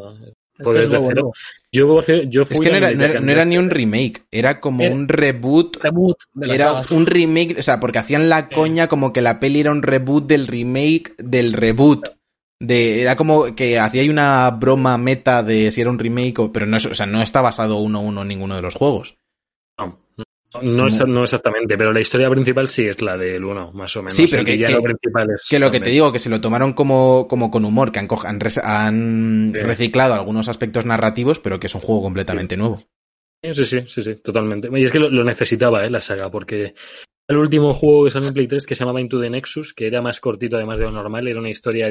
desde 0.57 0.79
este 0.83 1.07
cero. 1.07 1.31
Yo, 1.71 2.01
yo 2.01 2.45
fui 2.45 2.55
es 2.55 2.61
que 2.61 2.71
no 2.71 2.77
era, 2.77 2.91
no, 2.91 3.03
era, 3.03 3.19
no 3.19 3.31
era, 3.31 3.45
ni 3.45 3.57
un 3.57 3.69
remake, 3.69 4.25
era 4.31 4.59
como 4.59 4.83
era, 4.83 4.93
un 4.93 5.07
reboot. 5.07 5.77
reboot 5.77 6.17
era 6.41 6.67
sagas. 6.69 6.91
un 6.91 7.05
remake, 7.05 7.59
o 7.59 7.63
sea, 7.63 7.79
porque 7.79 7.99
hacían 7.99 8.27
la 8.27 8.49
coña 8.49 8.87
como 8.87 9.13
que 9.13 9.21
la 9.21 9.39
peli 9.39 9.61
era 9.61 9.71
un 9.71 9.83
reboot 9.83 10.25
del 10.25 10.47
remake 10.47 11.15
del 11.17 11.53
reboot. 11.53 12.09
De, 12.59 13.01
era 13.01 13.15
como 13.15 13.53
que 13.55 13.77
hacía 13.77 14.01
ahí 14.01 14.09
una 14.09 14.49
broma 14.51 14.97
meta 14.97 15.43
de 15.43 15.71
si 15.71 15.81
era 15.81 15.89
un 15.89 15.99
remake, 15.99 16.49
pero 16.51 16.65
no, 16.65 16.77
es, 16.77 16.85
o 16.85 16.95
sea, 16.95 17.05
no 17.05 17.21
está 17.21 17.41
basado 17.41 17.77
uno 17.77 17.99
a 17.99 18.01
uno 18.01 18.21
en 18.21 18.27
ninguno 18.29 18.55
de 18.55 18.61
los 18.61 18.75
juegos. 18.75 19.17
No. 19.77 20.02
No, 20.61 20.87
es, 20.87 21.07
no, 21.07 21.23
exactamente, 21.23 21.77
pero 21.77 21.91
la 21.91 21.99
historia 21.99 22.29
principal 22.29 22.67
sí 22.67 22.85
es 22.85 23.01
la 23.01 23.17
del 23.17 23.43
1, 23.43 23.71
más 23.73 23.95
o 23.95 24.01
menos. 24.01 24.13
Sí, 24.13 24.27
pero 24.29 24.43
que, 24.43 24.57
ya 24.57 24.67
que, 24.67 24.73
lo 24.73 24.81
principal 24.81 25.29
es 25.35 25.47
que 25.49 25.59
lo 25.59 25.71
que 25.71 25.79
te 25.79 25.89
digo, 25.89 26.11
que 26.11 26.19
se 26.19 26.29
lo 26.29 26.39
tomaron 26.41 26.73
como, 26.73 27.27
como 27.27 27.49
con 27.49 27.65
humor, 27.65 27.91
que 27.91 27.99
han, 27.99 28.07
han, 28.25 28.39
han 28.63 29.51
sí. 29.53 29.59
reciclado 29.59 30.13
algunos 30.13 30.47
aspectos 30.47 30.85
narrativos, 30.85 31.39
pero 31.39 31.59
que 31.59 31.67
es 31.67 31.75
un 31.75 31.81
juego 31.81 32.01
completamente 32.03 32.55
sí. 32.55 32.59
nuevo. 32.59 32.79
Sí, 33.43 33.65
sí, 33.65 33.83
sí, 33.87 34.03
sí, 34.03 34.15
totalmente. 34.15 34.69
Y 34.73 34.83
es 34.83 34.91
que 34.91 34.99
lo, 34.99 35.09
lo 35.09 35.23
necesitaba, 35.23 35.85
¿eh? 35.85 35.89
La 35.89 35.99
saga, 35.99 36.31
porque 36.31 36.75
el 37.27 37.37
último 37.37 37.73
juego 37.73 38.05
que 38.05 38.11
salió 38.11 38.27
en 38.27 38.33
Play 38.33 38.47
3 38.47 38.65
que 38.65 38.75
se 38.75 38.79
llamaba 38.79 39.01
Into 39.01 39.19
the 39.19 39.29
Nexus, 39.29 39.73
que 39.73 39.87
era 39.87 40.01
más 40.01 40.19
cortito 40.19 40.57
además 40.57 40.79
de 40.79 40.85
lo 40.85 40.91
normal, 40.91 41.27
era 41.27 41.39
una 41.39 41.49
historia 41.49 41.87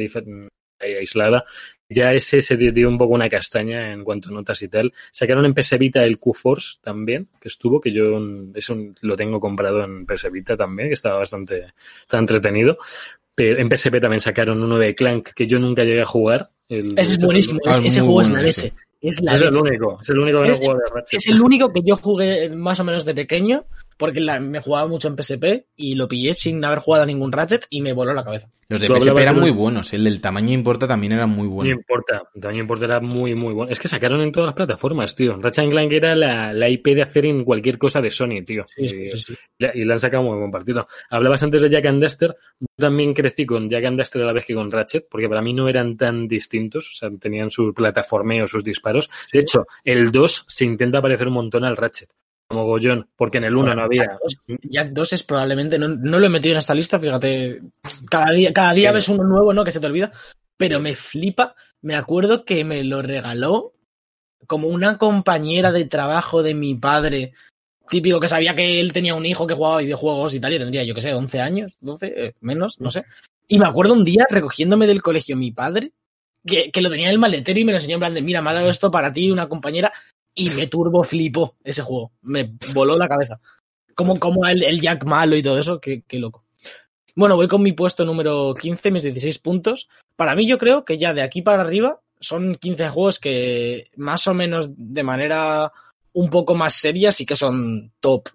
aislada. 0.83 1.45
Ya 1.89 2.15
ese 2.15 2.41
se 2.41 2.57
dio 2.57 2.89
un 2.89 2.97
poco 2.97 3.13
una 3.15 3.29
castaña 3.29 3.93
en 3.93 4.03
cuanto 4.03 4.31
a 4.31 4.33
notas 4.33 4.63
y 4.63 4.69
tal. 4.69 4.93
Sacaron 5.11 5.45
en 5.45 5.53
PS 5.55 5.77
Vita 5.79 6.03
el 6.05 6.19
Q-Force 6.19 6.79
también, 6.81 7.29
que 7.39 7.49
estuvo, 7.49 7.81
que 7.81 7.93
yo 7.93 8.19
eso 8.55 8.77
lo 9.03 9.15
tengo 9.17 9.39
comprado 9.41 9.85
en 9.85 10.07
PS 10.07 10.31
Vita 10.31 10.57
también, 10.57 10.89
que 10.89 10.95
estaba 10.95 11.19
bastante 11.19 11.73
está 12.03 12.19
entretenido. 12.19 12.79
Pero 13.35 13.59
en 13.61 13.71
PSP 13.71 13.99
también 14.01 14.21
sacaron 14.21 14.63
uno 14.63 14.79
de 14.79 14.95
Clank 14.95 15.31
que 15.35 15.47
yo 15.47 15.59
nunca 15.59 15.85
llegué 15.85 16.03
a 16.03 16.07
jugar. 16.07 16.51
El, 16.69 16.99
ese 16.99 17.13
es 17.13 17.19
buenísimo, 17.19 17.61
Ah, 17.67 17.79
ese, 17.83 18.01
juego 18.01 18.15
bueno 18.15 18.29
es 18.31 18.35
la 18.37 18.43
leche. 18.43 18.73
Es, 19.01 19.21
la 19.21 19.35
es 19.35 19.43
el 19.43 19.57
único, 19.57 19.99
es 20.01 20.09
el 20.11 20.19
único 20.19 20.43
que 20.43 20.51
Es- 20.51 20.61
no 20.61 20.67
juego 20.67 20.81
de 20.81 20.91
Ratchet. 20.95 21.19
Es 21.21 21.27
el 21.29 21.41
único 21.43 21.73
que 21.73 21.81
yo 21.85 21.97
jugué 21.97 22.51
más 22.51 22.79
o 22.81 22.85
menos 22.85 23.05
de 23.05 23.15
pequeño, 23.15 23.65
porque 23.97 24.21
la- 24.21 24.41
me 24.41 24.61
jugaba 24.61 24.89
mucho 24.89 25.09
en 25.09 25.17
PSP 25.17 25.67
y 25.77 25.95
lo 25.95 26.09
pillé 26.09 26.35
sin 26.35 26.65
haber 26.65 26.79
jugado 26.81 27.05
a 27.05 27.07
ningún 27.07 27.33
Ratchet 27.33 27.67
y 27.71 27.81
me 27.83 27.93
voló 27.93 28.13
la 28.15 28.25
cabeza. 28.25 28.49
Los 28.69 28.81
de 28.81 28.87
PSP 28.89 29.21
eran 29.21 29.35
de- 29.35 29.41
muy 29.43 29.51
buenos, 29.51 29.93
el 29.93 30.05
del 30.05 30.21
tamaño 30.23 30.53
importa 30.55 30.89
también 30.89 31.13
era 31.13 31.27
muy 31.27 31.47
No 31.49 31.55
bueno. 31.55 31.71
importa, 31.73 32.23
también 32.41 32.63
importa, 32.63 32.87
era 32.87 33.01
muy, 33.01 33.35
muy 33.35 33.53
bueno. 33.53 33.71
Es 33.71 33.79
que 33.79 33.89
sacaron 33.89 34.23
en 34.23 34.33
todas 34.33 34.47
las 34.47 34.55
plataformas, 34.55 35.15
tío. 35.15 35.37
Ratchet 35.39 35.69
Clank 35.69 35.93
era 35.93 36.15
la, 36.17 36.55
la 36.55 36.69
IP 36.71 36.95
de 36.95 37.03
hacer 37.03 37.27
en 37.27 37.45
cualquier 37.45 37.77
cosa 37.77 38.01
de 38.01 38.11
Sony, 38.11 38.43
tío. 38.47 38.65
Sí, 38.69 38.89
sí, 38.89 39.03
Y- 39.03 39.09
sí, 39.11 39.19
sí. 39.19 39.35
y 39.75 39.85
le 39.85 39.93
han 39.93 40.01
sacado 40.01 40.23
muy 40.23 40.39
buen 40.39 40.51
partido. 40.51 40.87
Hablabas 41.11 41.43
antes 41.43 41.61
de 41.61 41.69
Jack 41.69 41.85
and 41.87 42.01
Daxter. 42.01 42.35
Yo 42.61 42.67
también 42.79 43.13
crecí 43.13 43.45
con 43.45 43.69
Jack 43.69 43.85
and 43.85 43.99
Daxter 43.99 44.23
a 44.23 44.27
la 44.27 44.33
vez 44.33 44.47
que 44.47 44.55
con 44.55 44.71
Ratchet, 44.71 45.07
porque 45.11 45.29
para 45.29 45.43
mí 45.43 45.53
no 45.53 45.69
eran 45.69 45.97
tan 45.99 46.27
distintos. 46.27 46.89
O 46.89 46.93
sea, 46.93 47.11
tenían 47.21 47.51
su 47.51 47.75
plataformeo, 47.75 48.47
sus 48.47 48.65
disparos. 48.65 49.11
De 49.33 49.41
hecho, 49.41 49.67
el 49.85 50.11
2 50.11 50.47
se 50.49 50.65
intenta 50.65 51.03
parecer 51.03 51.27
un 51.29 51.35
montón 51.35 51.65
al 51.65 51.77
Ratchet, 51.77 52.09
como 52.53 52.67
Gollón, 52.67 53.09
porque 53.17 53.39
en 53.39 53.45
el 53.45 53.57
1 53.57 53.75
no 53.75 53.83
había. 53.83 54.19
Jack 54.63 54.91
2 54.91 55.13
es 55.15 55.23
probablemente, 55.23 55.79
no, 55.79 55.89
no 55.89 56.19
lo 56.19 56.27
he 56.27 56.31
metido 56.31 56.55
en 56.55 56.59
esta 56.59 56.75
lista, 56.75 57.01
fíjate, 57.01 57.63
cada 58.11 58.31
día, 58.33 58.53
cada 58.53 58.75
día 58.75 58.93
ves 58.93 59.09
uno 59.09 59.25
nuevo, 59.25 59.53
¿no? 59.53 59.65
Que 59.65 59.73
se 59.73 59.81
te 59.81 59.87
olvida, 59.87 60.13
pero 60.57 60.81
me 60.81 60.95
flipa, 60.95 61.55
me 61.81 61.97
acuerdo 61.97 62.45
que 62.45 62.65
me 62.65 62.85
lo 62.85 63.03
regaló 63.03 63.73
como 64.47 64.69
una 64.69 64.99
compañera 64.99 65.73
de 65.73 65.87
trabajo 65.87 66.43
de 66.43 66.55
mi 66.55 66.75
padre, 66.75 67.33
típico 67.89 68.21
que 68.21 68.29
sabía 68.29 68.55
que 68.55 68.81
él 68.81 68.93
tenía 68.93 69.15
un 69.15 69.27
hijo 69.27 69.47
que 69.47 69.55
jugaba 69.55 69.79
videojuegos 69.79 70.35
y 70.35 70.41
tal, 70.41 70.53
y 70.53 70.59
tendría, 70.59 70.85
yo 70.85 70.95
que 70.95 71.01
sé, 71.01 71.15
11 71.15 71.41
años, 71.41 71.77
12, 71.81 72.07
eh, 72.15 72.35
menos, 72.41 72.81
no 72.81 72.91
sé. 72.91 73.05
Y 73.49 73.59
me 73.59 73.67
acuerdo 73.67 73.95
un 73.95 74.05
día 74.05 74.27
recogiéndome 74.29 74.87
del 74.87 75.03
colegio 75.03 75.37
mi 75.37 75.53
padre, 75.53 75.93
que, 76.45 76.71
que 76.71 76.81
lo 76.81 76.91
tenía 76.91 77.07
en 77.07 77.13
el 77.13 77.19
maletero 77.19 77.59
y 77.59 77.65
me 77.65 77.73
lo 77.73 77.79
enseñó 77.79 77.95
en 77.95 78.01
plan 78.01 78.15
de, 78.15 78.23
mira, 78.23 78.43
me 78.43 78.51
ha 78.51 78.55
dado 78.55 78.69
esto 78.69 78.91
para 78.91 79.13
ti, 79.13 79.31
una 79.31 79.49
compañera, 79.49 79.93
y 80.35 80.51
me 80.51 80.67
turbo 80.67 81.05
flipó 81.05 81.57
ese 81.63 81.83
juego, 81.83 82.13
me 82.23 82.55
voló 82.75 82.97
la 82.97 83.09
cabeza 83.09 83.41
como, 83.95 84.19
como 84.19 84.47
el, 84.47 84.63
el 84.63 84.81
Jack 84.81 85.05
malo 85.05 85.37
y 85.37 85.43
todo 85.43 85.59
eso, 85.59 85.81
qué, 85.81 86.03
qué 86.07 86.19
loco. 86.19 86.45
Bueno, 87.15 87.37
voy 87.37 87.47
con 87.49 87.63
mi 87.63 87.73
puesto 87.73 88.05
número 88.05 88.55
15, 88.55 88.91
mis 88.91 89.03
16 89.03 89.39
puntos. 89.39 89.89
Para 90.17 90.35
mí 90.35 90.47
yo 90.47 90.59
creo 90.59 90.85
que 90.85 90.99
ya 90.99 91.13
de 91.13 91.23
aquí 91.23 91.43
para 91.43 91.63
arriba 91.63 92.01
son 92.21 92.55
15 92.55 92.89
juegos 92.89 93.19
que 93.19 93.91
más 93.97 94.27
o 94.27 94.35
menos 94.35 94.71
de 94.77 95.03
manera 95.03 95.73
un 96.15 96.31
poco 96.31 96.55
más 96.55 96.75
seria 96.75 97.11
sí 97.13 97.27
que 97.27 97.37
son 97.37 97.93
top 98.01 98.29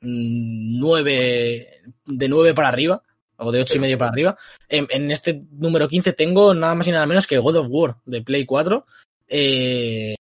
9, 0.00 1.82
de 2.06 2.28
9 2.28 2.54
para 2.54 2.68
arriba, 2.68 3.02
o 3.36 3.52
de 3.52 3.60
8 3.60 3.76
y 3.76 3.78
medio 3.80 3.98
para 3.98 4.10
arriba. 4.10 4.36
En, 4.68 4.86
en 4.90 5.10
este 5.10 5.42
número 5.50 5.88
15 5.88 6.12
tengo 6.14 6.54
nada 6.54 6.74
más 6.74 6.88
y 6.88 6.90
nada 6.90 7.06
menos 7.06 7.26
que 7.26 7.38
God 7.38 7.56
of 7.56 7.66
War 7.70 7.96
de 8.06 8.22
Play 8.22 8.46
4. 8.46 8.84
Eh, 9.34 10.14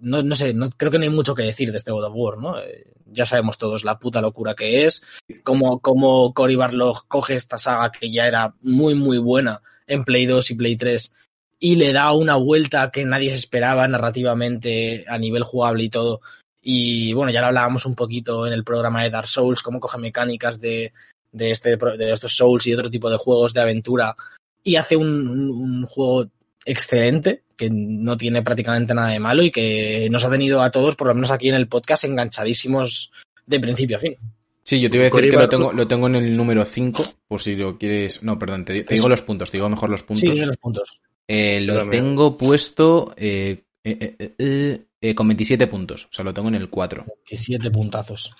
no, 0.00 0.22
no 0.22 0.36
sé, 0.36 0.52
no, 0.52 0.68
creo 0.68 0.90
que 0.92 0.98
no 0.98 1.04
hay 1.04 1.10
mucho 1.10 1.34
que 1.34 1.42
decir 1.42 1.70
de 1.70 1.78
este 1.78 1.90
God 1.90 2.04
of 2.04 2.12
War, 2.14 2.36
¿no? 2.36 2.60
Eh, 2.60 2.92
ya 3.06 3.24
sabemos 3.24 3.56
todos 3.56 3.82
la 3.82 3.98
puta 3.98 4.20
locura 4.20 4.54
que 4.54 4.84
es, 4.84 5.02
como, 5.42 5.80
como 5.80 6.34
Cory 6.34 6.54
Barlog 6.54 7.08
coge 7.08 7.34
esta 7.34 7.56
saga 7.56 7.90
que 7.90 8.10
ya 8.10 8.26
era 8.26 8.54
muy, 8.60 8.94
muy 8.94 9.16
buena 9.16 9.62
en 9.86 10.04
Play 10.04 10.26
2 10.26 10.50
y 10.50 10.54
Play 10.54 10.76
3 10.76 11.14
y 11.60 11.76
le 11.76 11.94
da 11.94 12.12
una 12.12 12.36
vuelta 12.36 12.90
que 12.90 13.06
nadie 13.06 13.30
se 13.30 13.36
esperaba 13.36 13.88
narrativamente 13.88 15.06
a 15.08 15.16
nivel 15.16 15.44
jugable 15.44 15.84
y 15.84 15.88
todo. 15.88 16.20
Y 16.60 17.14
bueno, 17.14 17.32
ya 17.32 17.40
lo 17.40 17.46
hablábamos 17.46 17.86
un 17.86 17.94
poquito 17.94 18.46
en 18.46 18.52
el 18.52 18.64
programa 18.64 19.02
de 19.02 19.08
Dark 19.08 19.28
Souls, 19.28 19.62
cómo 19.62 19.80
coge 19.80 19.96
mecánicas 19.96 20.60
de, 20.60 20.92
de, 21.32 21.52
este, 21.52 21.78
de 21.78 22.12
estos 22.12 22.36
Souls 22.36 22.66
y 22.66 22.74
otro 22.74 22.90
tipo 22.90 23.08
de 23.08 23.16
juegos 23.16 23.54
de 23.54 23.62
aventura 23.62 24.14
y 24.62 24.76
hace 24.76 24.94
un, 24.94 25.26
un 25.26 25.86
juego 25.86 26.28
excelente, 26.70 27.42
que 27.56 27.70
no 27.70 28.16
tiene 28.16 28.42
prácticamente 28.42 28.94
nada 28.94 29.08
de 29.08 29.18
malo 29.18 29.42
y 29.42 29.50
que 29.50 30.08
nos 30.10 30.24
ha 30.24 30.30
tenido 30.30 30.62
a 30.62 30.70
todos, 30.70 30.96
por 30.96 31.08
lo 31.08 31.14
menos 31.14 31.30
aquí 31.30 31.48
en 31.48 31.54
el 31.54 31.68
podcast, 31.68 32.04
enganchadísimos 32.04 33.12
de 33.46 33.60
principio 33.60 33.96
a 33.96 34.00
fin. 34.00 34.14
Sí, 34.62 34.80
yo 34.80 34.90
te 34.90 34.98
iba 34.98 35.06
a 35.06 35.10
decir 35.10 35.30
que 35.30 35.36
lo 35.36 35.48
tengo, 35.48 35.72
lo 35.72 35.88
tengo 35.88 36.08
en 36.08 36.16
el 36.16 36.36
número 36.36 36.62
5, 36.64 37.02
por 37.26 37.40
si 37.40 37.56
lo 37.56 37.78
quieres... 37.78 38.22
No, 38.22 38.38
perdón, 38.38 38.66
te, 38.66 38.84
te 38.84 38.94
digo 38.94 39.08
los 39.08 39.22
puntos, 39.22 39.50
te 39.50 39.56
digo 39.56 39.68
mejor 39.70 39.88
los 39.88 40.02
puntos. 40.02 40.30
Sí, 40.30 40.44
los 40.44 40.56
puntos. 40.58 41.00
Eh, 41.26 41.60
lo 41.62 41.88
tengo 41.90 42.36
puesto 42.36 43.14
eh, 43.16 43.64
eh, 43.84 44.84
eh, 45.00 45.14
con 45.14 45.28
27 45.28 45.66
puntos, 45.66 46.04
o 46.04 46.08
sea, 46.10 46.24
lo 46.24 46.34
tengo 46.34 46.48
en 46.48 46.56
el 46.56 46.68
4. 46.68 47.04
27 47.06 47.70
puntazos. 47.70 48.34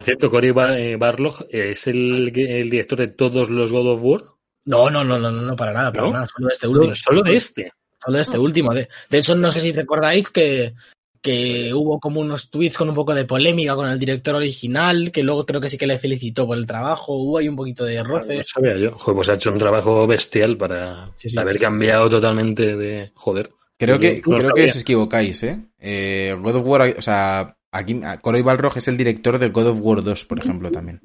Cierto, 0.00 0.30
Cory 0.30 0.50
Bar 0.50 0.96
Barlog 0.96 1.46
es 1.50 1.86
el, 1.86 2.32
el, 2.36 2.70
director 2.70 2.98
de 2.98 3.08
todos 3.08 3.50
los 3.50 3.70
God 3.70 3.92
of 3.92 4.00
War. 4.02 4.22
No, 4.68 4.90
no, 4.90 5.02
no, 5.04 5.18
no, 5.18 5.30
no, 5.30 5.56
para 5.56 5.72
nada, 5.72 5.92
para 5.92 6.06
¿No? 6.06 6.12
nada, 6.12 6.26
solo 6.28 6.48
de 6.48 6.52
este 6.54 6.66
último. 6.68 6.94
Solo 6.94 7.22
de 7.22 7.36
este. 7.36 7.72
Solo 8.04 8.16
de 8.16 8.22
este 8.22 8.38
último. 8.38 8.74
De, 8.74 8.88
de 9.08 9.18
hecho, 9.18 9.34
no 9.34 9.50
sé 9.50 9.60
si 9.60 9.72
recordáis 9.72 10.28
que, 10.30 10.74
que 11.22 11.72
hubo 11.74 11.98
como 11.98 12.20
unos 12.20 12.50
tweets 12.50 12.76
con 12.76 12.88
un 12.88 12.94
poco 12.94 13.14
de 13.14 13.24
polémica 13.24 13.74
con 13.74 13.88
el 13.88 13.98
director 13.98 14.34
original, 14.36 15.10
que 15.10 15.22
luego 15.22 15.46
creo 15.46 15.60
que 15.60 15.68
sí 15.68 15.78
que 15.78 15.86
le 15.86 15.98
felicitó 15.98 16.46
por 16.46 16.58
el 16.58 16.66
trabajo, 16.66 17.14
hubo 17.14 17.38
ahí 17.38 17.48
un 17.48 17.56
poquito 17.56 17.84
de 17.84 18.02
roce. 18.02 18.36
No 18.36 18.44
sabía 18.44 18.76
yo. 18.76 18.92
Joder, 18.92 19.16
pues 19.16 19.28
ha 19.30 19.34
hecho 19.34 19.50
un 19.50 19.58
trabajo 19.58 20.06
bestial 20.06 20.56
para 20.56 21.10
Sí, 21.16 21.30
sí. 21.30 21.38
haber 21.38 21.58
cambiado 21.58 22.08
totalmente 22.10 22.76
de... 22.76 23.10
Joder. 23.14 23.50
Creo 23.78 23.98
que, 23.98 24.22
No 24.26 24.36
creo 24.36 24.48
sabía. 24.50 24.64
que 24.66 24.70
os 24.70 24.76
equivocáis, 24.82 25.42
¿eh? 25.44 25.58
eh 25.78 26.36
God 26.40 26.56
of 26.56 26.66
War, 26.66 26.94
o 26.98 27.02
sea, 27.02 27.56
aquí 27.72 28.00
Cory 28.20 28.42
Balrog 28.42 28.76
es 28.76 28.88
el 28.88 28.96
director 28.96 29.38
del 29.38 29.50
God 29.52 29.68
of 29.68 29.78
War 29.80 30.02
2, 30.02 30.24
por 30.24 30.38
ejemplo, 30.40 30.70
también. 30.70 31.00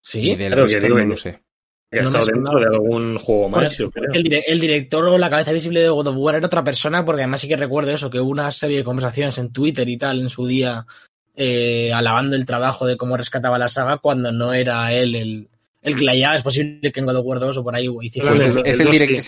Sí, 0.00 0.30
Y 0.30 0.36
del 0.36 0.52
Claro, 0.52 0.66
que 0.66 0.80
digo 0.80 0.98
no 0.98 1.04
lo 1.04 1.16
sé. 1.16 1.42
Que 1.92 1.98
ha 1.98 2.02
No 2.02 2.08
estado 2.08 2.24
me 2.26 2.32
dentro 2.32 2.52
sonaba. 2.52 2.60
de 2.70 2.74
algún 2.76 3.18
juego 3.18 3.48
más, 3.50 3.76
yo 3.76 3.90
creo. 3.90 4.10
el, 4.14 4.24
dire- 4.24 4.44
el 4.46 4.60
director 4.60 5.04
o 5.04 5.18
la 5.18 5.28
cabeza 5.28 5.52
visible 5.52 5.80
de 5.80 5.90
God 5.90 6.06
of 6.08 6.16
War 6.16 6.34
era 6.36 6.46
otra 6.46 6.64
persona, 6.64 7.04
porque 7.04 7.20
además 7.22 7.42
sí 7.42 7.48
que 7.48 7.56
recuerdo 7.56 7.90
eso, 7.92 8.08
que 8.08 8.18
hubo 8.18 8.30
una 8.30 8.50
serie 8.50 8.78
de 8.78 8.84
conversaciones 8.84 9.36
en 9.36 9.52
Twitter 9.52 9.86
y 9.88 9.98
tal 9.98 10.20
en 10.22 10.30
su 10.30 10.46
día, 10.46 10.86
eh, 11.36 11.92
alabando 11.92 12.34
el 12.36 12.46
trabajo 12.46 12.86
de 12.86 12.96
cómo 12.96 13.16
rescataba 13.16 13.58
la 13.58 13.68
saga 13.68 13.98
cuando 13.98 14.32
no 14.32 14.54
era 14.54 14.92
él 14.94 15.14
el, 15.14 15.48
el 15.82 15.96
que 15.96 16.04
la 16.04 16.14
llevaba. 16.14 16.36
Es 16.36 16.42
posible 16.42 16.90
que 16.92 17.00
en 17.00 17.06
God 17.06 17.16
of 17.16 17.26
War 17.26 17.40
2 17.40 17.56
o 17.58 17.62
por 17.62 17.74
ahí 17.76 17.88
hiciese 18.00 18.26
Pues 18.28 18.40
el- 18.40 18.46
es, 18.48 18.56
es 18.80 18.80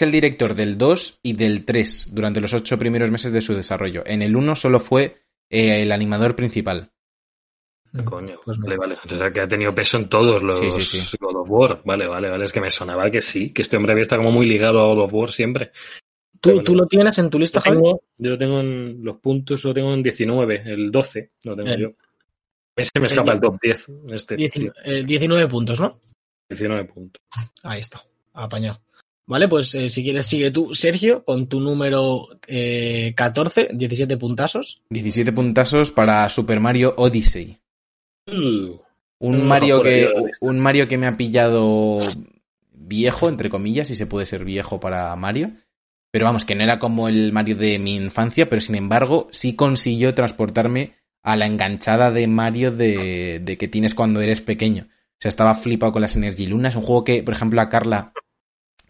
el 0.03 0.09
es 0.09 0.13
director 0.13 0.55
del 0.55 0.79
2 0.79 1.21
y 1.23 1.35
del 1.35 1.65
3 1.67 2.09
durante 2.13 2.41
los 2.41 2.53
8 2.55 2.79
primeros 2.79 3.11
meses 3.11 3.31
de 3.33 3.43
su 3.43 3.55
desarrollo. 3.55 4.03
En 4.07 4.23
el 4.23 4.37
1 4.37 4.57
solo 4.57 4.81
fue 4.81 5.17
eh, 5.51 5.83
el 5.83 5.93
animador 5.93 6.35
principal. 6.35 6.89
Mm, 7.95 8.03
Coño, 8.03 8.41
pues 8.45 8.59
vale, 8.59 8.77
vale. 8.77 8.97
O 9.05 9.09
sea, 9.09 9.33
que 9.33 9.41
ha 9.41 9.47
tenido 9.47 9.73
peso 9.73 9.97
en 9.99 10.09
todos 10.09 10.43
los 10.43 10.61
God 10.61 11.37
of 11.37 11.49
War. 11.49 11.81
Vale, 11.85 12.09
vale, 12.09 12.29
vale. 12.29 12.45
Es 12.45 12.53
que 12.53 12.61
me 12.61 12.71
sonaba 12.71 13.09
que 13.09 13.21
sí, 13.21 13.53
que 13.53 13.63
este 13.63 13.77
hombre 13.77 13.93
había 13.93 14.03
estado 14.03 14.21
como 14.21 14.33
muy 14.33 14.47
ligado 14.47 14.81
a 14.81 14.87
God 14.87 15.05
of 15.05 15.15
War 15.15 15.31
siempre. 15.31 15.71
¿Tú, 16.41 16.63
¿tú 16.65 16.75
lo 16.75 16.87
tienes 16.87 17.17
en 17.19 17.31
tu 17.31 17.39
lista, 17.39 17.61
Javi? 17.61 17.79
Yo 18.19 18.31
lo 18.31 18.37
tengo 18.37 18.61
en 18.61 19.03
los 19.03 19.19
puntos, 19.19 19.63
lo 19.65 19.73
tengo 19.73 19.95
en 19.95 20.03
19, 20.03 20.63
el 20.67 20.91
12 20.91 21.31
lo 21.45 21.57
tengo 21.57 21.75
yo. 21.77 21.93
Ese 22.77 22.91
me 22.99 23.07
escapa 23.07 23.33
el, 23.33 23.41
top 23.41 23.59
10. 23.63 23.87
Este, 24.11 24.37
19 24.37 25.49
puntos, 25.49 25.81
¿no? 25.81 26.01
19 26.51 26.85
puntos. 26.87 27.23
Ahí 27.63 27.81
está, 27.81 28.05
apañado. 28.33 28.81
Vale, 29.27 29.49
pues 29.49 29.75
eh, 29.77 29.89
si 29.89 30.03
quieres 30.03 30.27
sigue 30.27 30.51
tú, 30.51 30.75
Sergio, 30.75 31.25
con 31.25 31.47
tu 31.47 31.61
número 31.61 32.29
eh, 32.49 33.15
14, 33.17 33.69
17 33.73 34.17
puntazos. 34.17 34.83
17 34.91 35.33
puntazos 35.33 35.93
para 35.93 36.29
Super 36.29 36.59
Mario 36.59 36.95
Odyssey. 36.99 37.59
Un, 38.27 39.47
Mario 39.47 39.83
que, 39.83 40.13
un 40.41 40.59
Mario 40.59 40.89
que 40.89 40.99
me 40.99 41.07
ha 41.07 41.17
pillado 41.17 41.99
viejo, 42.73 43.29
entre 43.29 43.51
comillas, 43.51 43.89
si 43.89 43.95
se 43.95 44.07
puede 44.07 44.27
ser 44.27 44.45
viejo 44.45 44.81
para 44.81 45.15
Mario. 45.17 45.53
Pero 46.11 46.27
vamos, 46.27 46.45
que 46.45 46.55
no 46.55 46.63
era 46.63 46.79
como 46.79 47.09
el 47.09 47.33
Mario 47.33 47.57
de 47.57 47.79
mi 47.79 47.97
infancia, 47.97 48.49
pero 48.49 48.61
sin 48.61 48.77
embargo 48.77 49.27
sí 49.33 49.57
consiguió 49.57 50.15
transportarme 50.15 50.95
a 51.23 51.37
la 51.37 51.47
enganchada 51.47 52.11
de 52.11 52.27
Mario 52.27 52.71
de, 52.71 53.41
de 53.43 53.59
que 53.59 53.69
tienes 53.69 53.95
cuando 53.95 54.21
eres 54.21 54.41
pequeño. 54.41 54.89
O 54.89 55.17
sea, 55.19 55.29
estaba 55.29 55.55
flipado 55.55 55.93
con 55.93 56.03
las 56.03 56.17
Energy 56.17 56.47
Lunas, 56.47 56.77
un 56.77 56.83
juego 56.83 57.05
que, 57.05 57.23
por 57.23 57.35
ejemplo, 57.35 57.61
a 57.61 57.69
Carla 57.69 58.13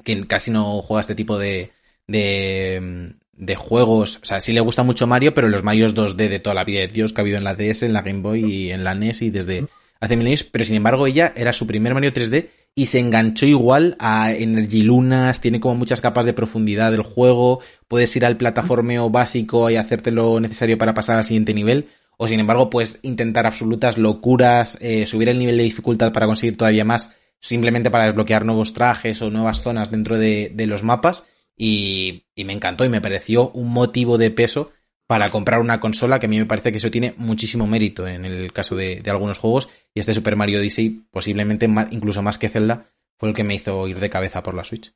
que 0.04 0.26
casi 0.26 0.50
no 0.50 0.82
juega 0.82 1.00
este 1.00 1.14
tipo 1.14 1.38
de, 1.38 1.72
de, 2.06 3.14
de 3.36 3.54
juegos. 3.56 4.18
O 4.22 4.24
sea, 4.24 4.40
sí 4.40 4.52
le 4.52 4.60
gusta 4.60 4.82
mucho 4.82 5.06
Mario, 5.06 5.34
pero 5.34 5.48
los 5.48 5.62
Marios 5.62 5.94
2D 5.94 6.28
de 6.28 6.38
toda 6.40 6.54
la 6.54 6.64
vida 6.64 6.80
de 6.80 6.88
Dios 6.88 7.12
que 7.12 7.20
ha 7.20 7.22
habido 7.22 7.38
en 7.38 7.44
la 7.44 7.54
DS, 7.54 7.82
en 7.82 7.92
la 7.92 8.02
Game 8.02 8.20
Boy 8.20 8.44
y 8.44 8.72
en 8.72 8.84
la 8.84 8.94
NES 8.94 9.22
y 9.22 9.30
desde 9.30 9.66
hace 10.00 10.16
mil 10.16 10.26
años. 10.26 10.44
Pero 10.44 10.64
sin 10.64 10.76
embargo, 10.76 11.06
ella 11.06 11.32
era 11.36 11.52
su 11.52 11.66
primer 11.66 11.94
Mario 11.94 12.12
3D 12.12 12.48
y 12.74 12.86
se 12.86 12.98
enganchó 12.98 13.46
igual 13.46 13.96
a 14.00 14.32
Energy 14.32 14.82
Lunas, 14.82 15.40
tiene 15.40 15.60
como 15.60 15.76
muchas 15.76 16.00
capas 16.00 16.26
de 16.26 16.32
profundidad 16.32 16.90
del 16.90 17.02
juego, 17.02 17.60
puedes 17.86 18.14
ir 18.16 18.26
al 18.26 18.36
plataformeo 18.36 19.10
básico 19.10 19.70
y 19.70 19.76
hacerte 19.76 20.10
lo 20.10 20.40
necesario 20.40 20.76
para 20.76 20.92
pasar 20.92 21.18
al 21.18 21.24
siguiente 21.24 21.54
nivel, 21.54 21.88
o 22.16 22.26
sin 22.26 22.40
embargo 22.40 22.70
puedes 22.70 22.98
intentar 23.02 23.46
absolutas 23.46 23.96
locuras, 23.96 24.76
eh, 24.80 25.06
subir 25.06 25.28
el 25.28 25.38
nivel 25.38 25.56
de 25.56 25.62
dificultad 25.62 26.12
para 26.12 26.26
conseguir 26.26 26.56
todavía 26.56 26.84
más 26.84 27.14
simplemente 27.44 27.90
para 27.90 28.04
desbloquear 28.04 28.46
nuevos 28.46 28.72
trajes 28.72 29.20
o 29.20 29.28
nuevas 29.28 29.60
zonas 29.60 29.90
dentro 29.90 30.18
de, 30.18 30.52
los 30.66 30.82
mapas 30.82 31.24
y, 31.56 32.24
me 32.36 32.52
encantó 32.52 32.84
y 32.84 32.88
me 32.88 33.00
pareció 33.00 33.50
un 33.50 33.72
motivo 33.72 34.18
de 34.18 34.30
peso 34.30 34.72
para 35.06 35.30
comprar 35.30 35.60
una 35.60 35.80
consola 35.80 36.18
que 36.18 36.26
a 36.26 36.28
mí 36.28 36.38
me 36.38 36.46
parece 36.46 36.72
que 36.72 36.78
eso 36.78 36.90
tiene 36.90 37.14
muchísimo 37.16 37.66
mérito 37.66 38.06
en 38.08 38.24
el 38.24 38.52
caso 38.52 38.74
de, 38.74 39.02
algunos 39.06 39.38
juegos 39.38 39.68
y 39.94 40.00
este 40.00 40.14
Super 40.14 40.36
Mario 40.36 40.58
Odyssey 40.58 41.02
posiblemente 41.10 41.68
incluso 41.90 42.22
más 42.22 42.38
que 42.38 42.48
Zelda 42.48 42.86
fue 43.18 43.28
el 43.28 43.34
que 43.34 43.44
me 43.44 43.54
hizo 43.54 43.86
ir 43.86 44.00
de 44.00 44.10
cabeza 44.10 44.42
por 44.42 44.54
la 44.54 44.64
Switch. 44.64 44.92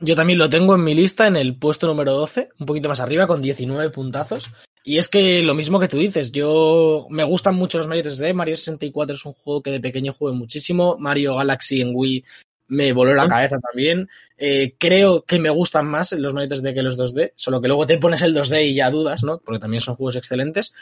Yo 0.00 0.14
también 0.14 0.38
lo 0.38 0.48
tengo 0.48 0.74
en 0.74 0.84
mi 0.84 0.94
lista 0.94 1.26
en 1.26 1.36
el 1.36 1.58
puesto 1.58 1.86
número 1.86 2.14
12, 2.14 2.48
un 2.58 2.66
poquito 2.66 2.88
más 2.88 3.00
arriba, 3.00 3.26
con 3.26 3.42
19 3.42 3.90
puntazos. 3.90 4.50
Y 4.82 4.96
es 4.96 5.08
que 5.08 5.42
lo 5.42 5.54
mismo 5.54 5.78
que 5.78 5.88
tú 5.88 5.98
dices, 5.98 6.32
yo 6.32 7.06
me 7.10 7.22
gustan 7.22 7.54
mucho 7.54 7.76
los 7.76 7.86
Mario 7.86 8.04
3D, 8.04 8.32
Mario 8.32 8.56
64 8.56 9.14
es 9.14 9.26
un 9.26 9.34
juego 9.34 9.62
que 9.62 9.70
de 9.70 9.80
pequeño 9.80 10.14
jugué 10.14 10.32
muchísimo, 10.32 10.96
Mario 10.98 11.36
Galaxy 11.36 11.82
en 11.82 11.90
Wii 11.94 12.24
me 12.70 12.92
voló 12.92 13.14
la 13.14 13.28
cabeza 13.28 13.58
también. 13.58 14.08
Eh, 14.38 14.74
creo 14.78 15.24
que 15.24 15.38
me 15.38 15.50
gustan 15.50 15.86
más 15.86 16.12
los 16.12 16.32
Mario 16.32 16.56
3D 16.56 16.72
que 16.72 16.82
los 16.82 16.98
2D, 16.98 17.32
solo 17.34 17.60
que 17.60 17.68
luego 17.68 17.86
te 17.86 17.98
pones 17.98 18.22
el 18.22 18.34
2D 18.34 18.64
y 18.64 18.74
ya 18.74 18.90
dudas, 18.90 19.22
¿no? 19.22 19.38
Porque 19.38 19.58
también 19.58 19.82
son 19.82 19.96
juegos 19.96 20.16
excelentes. 20.16 20.72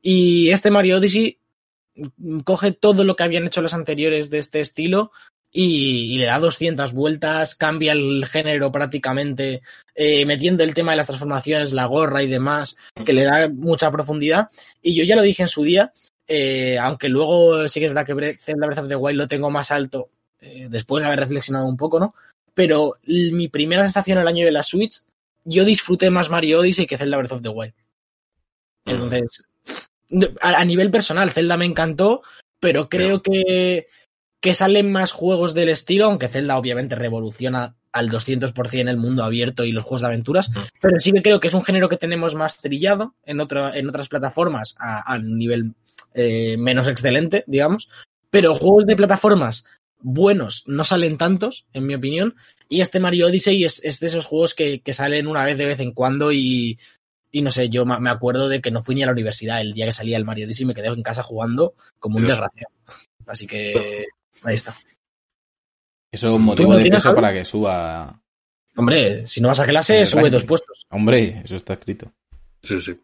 Y 0.00 0.50
este 0.50 0.70
Mario 0.70 0.98
Odyssey 0.98 1.38
coge 2.44 2.72
todo 2.72 3.02
lo 3.02 3.16
que 3.16 3.24
habían 3.24 3.46
hecho 3.46 3.62
los 3.62 3.74
anteriores 3.74 4.30
de 4.30 4.38
este 4.38 4.60
estilo 4.60 5.10
y, 5.50 6.18
le 6.18 6.26
da 6.26 6.38
200 6.38 6.92
vueltas, 6.92 7.54
cambia 7.54 7.92
el 7.92 8.26
género 8.26 8.70
prácticamente, 8.70 9.62
eh, 9.94 10.26
metiendo 10.26 10.62
el 10.62 10.74
tema 10.74 10.92
de 10.92 10.98
las 10.98 11.06
transformaciones, 11.06 11.72
la 11.72 11.86
gorra 11.86 12.22
y 12.22 12.28
demás, 12.28 12.76
que 13.04 13.14
le 13.14 13.24
da 13.24 13.48
mucha 13.48 13.90
profundidad. 13.90 14.48
Y 14.82 14.94
yo 14.94 15.04
ya 15.04 15.16
lo 15.16 15.22
dije 15.22 15.42
en 15.42 15.48
su 15.48 15.64
día, 15.64 15.92
eh, 16.28 16.78
aunque 16.78 17.08
luego 17.08 17.66
sí 17.68 17.80
que 17.80 17.86
es 17.86 17.94
verdad 17.94 18.06
que 18.06 18.36
Zelda 18.36 18.66
Breath 18.66 18.80
of 18.80 18.88
the 18.88 18.96
Wild 18.96 19.16
lo 19.16 19.28
tengo 19.28 19.50
más 19.50 19.70
alto 19.70 20.10
eh, 20.40 20.68
después 20.70 21.02
de 21.02 21.06
haber 21.06 21.20
reflexionado 21.20 21.66
un 21.66 21.76
poco, 21.76 21.98
¿no? 22.00 22.14
Pero 22.54 22.96
mi 23.04 23.48
primera 23.48 23.84
sensación 23.84 24.18
el 24.18 24.28
año 24.28 24.44
de 24.44 24.50
la 24.50 24.62
Switch, 24.62 25.02
yo 25.44 25.64
disfruté 25.64 26.10
más 26.10 26.30
Mario 26.30 26.60
Odyssey 26.60 26.86
que 26.86 26.96
Zelda 26.96 27.18
Breath 27.18 27.32
of 27.32 27.42
the 27.42 27.48
Wild. 27.48 27.74
Entonces, 28.84 29.44
a, 30.40 30.64
nivel 30.64 30.90
personal, 30.90 31.30
Zelda 31.30 31.56
me 31.56 31.66
encantó, 31.66 32.22
pero 32.58 32.88
creo 32.88 33.22
que 33.22 33.86
que 34.40 34.54
salen 34.54 34.92
más 34.92 35.12
juegos 35.12 35.54
del 35.54 35.68
estilo, 35.68 36.06
aunque 36.06 36.28
Zelda 36.28 36.58
obviamente 36.58 36.94
revoluciona 36.94 37.74
al 37.90 38.10
200% 38.10 38.88
el 38.88 38.96
mundo 38.96 39.24
abierto 39.24 39.64
y 39.64 39.72
los 39.72 39.82
juegos 39.82 40.02
de 40.02 40.06
aventuras, 40.08 40.50
pero 40.80 40.98
sí 41.00 41.12
que 41.12 41.22
creo 41.22 41.40
que 41.40 41.48
es 41.48 41.54
un 41.54 41.64
género 41.64 41.88
que 41.88 41.96
tenemos 41.96 42.34
más 42.34 42.60
trillado 42.60 43.14
en, 43.24 43.40
en 43.40 43.88
otras 43.88 44.08
plataformas 44.08 44.76
a, 44.78 45.16
un 45.16 45.38
nivel 45.38 45.74
eh, 46.14 46.56
menos 46.58 46.86
excelente, 46.86 47.44
digamos, 47.46 47.88
pero 48.30 48.54
juegos 48.54 48.86
de 48.86 48.96
plataformas 48.96 49.64
buenos 50.00 50.64
no 50.66 50.84
salen 50.84 51.18
tantos, 51.18 51.66
en 51.72 51.86
mi 51.86 51.94
opinión, 51.94 52.36
y 52.68 52.80
este 52.80 53.00
Mario 53.00 53.26
Odyssey 53.26 53.64
es, 53.64 53.80
de 53.82 54.06
esos 54.06 54.26
juegos 54.26 54.54
que, 54.54 54.82
salen 54.92 55.26
una 55.26 55.44
vez 55.44 55.58
de 55.58 55.66
vez 55.66 55.80
en 55.80 55.92
cuando 55.92 56.32
y, 56.32 56.78
y 57.30 57.42
no 57.42 57.50
sé, 57.50 57.68
yo 57.68 57.84
me 57.84 58.10
acuerdo 58.10 58.48
de 58.48 58.60
que 58.60 58.70
no 58.70 58.82
fui 58.82 58.94
ni 58.94 59.02
a 59.02 59.06
la 59.06 59.12
universidad 59.12 59.60
el 59.60 59.72
día 59.72 59.86
que 59.86 59.92
salía 59.92 60.16
el 60.16 60.24
Mario 60.24 60.46
Odyssey 60.46 60.64
y 60.64 60.66
me 60.66 60.74
quedé 60.74 60.88
en 60.88 61.02
casa 61.02 61.22
jugando 61.22 61.74
como 61.98 62.18
un 62.18 62.26
desgraciado. 62.26 62.72
Así 63.26 63.46
que 63.46 64.06
Ahí 64.44 64.54
está. 64.54 64.74
Eso 66.10 66.28
es 66.28 66.34
un 66.34 66.42
motivo 66.42 66.74
de 66.74 66.90
peso 66.90 67.14
para 67.14 67.32
que 67.32 67.44
suba. 67.44 68.20
Hombre, 68.76 69.26
si 69.26 69.40
no 69.40 69.48
vas 69.48 69.60
a 69.60 69.66
clase, 69.66 70.06
sube 70.06 70.30
dos 70.30 70.44
puestos. 70.44 70.86
Hombre, 70.90 71.42
eso 71.44 71.56
está 71.56 71.74
escrito. 71.74 72.12
Sí, 72.62 72.80
sí. 72.80 72.98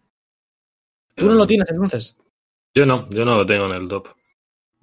¿Tú 1.14 1.26
no 1.26 1.34
lo 1.34 1.46
tienes 1.46 1.70
entonces? 1.70 2.16
Yo 2.74 2.86
no, 2.86 3.08
yo 3.10 3.24
no 3.24 3.36
lo 3.36 3.46
tengo 3.46 3.66
en 3.66 3.82
el 3.82 3.88
top. 3.88 4.08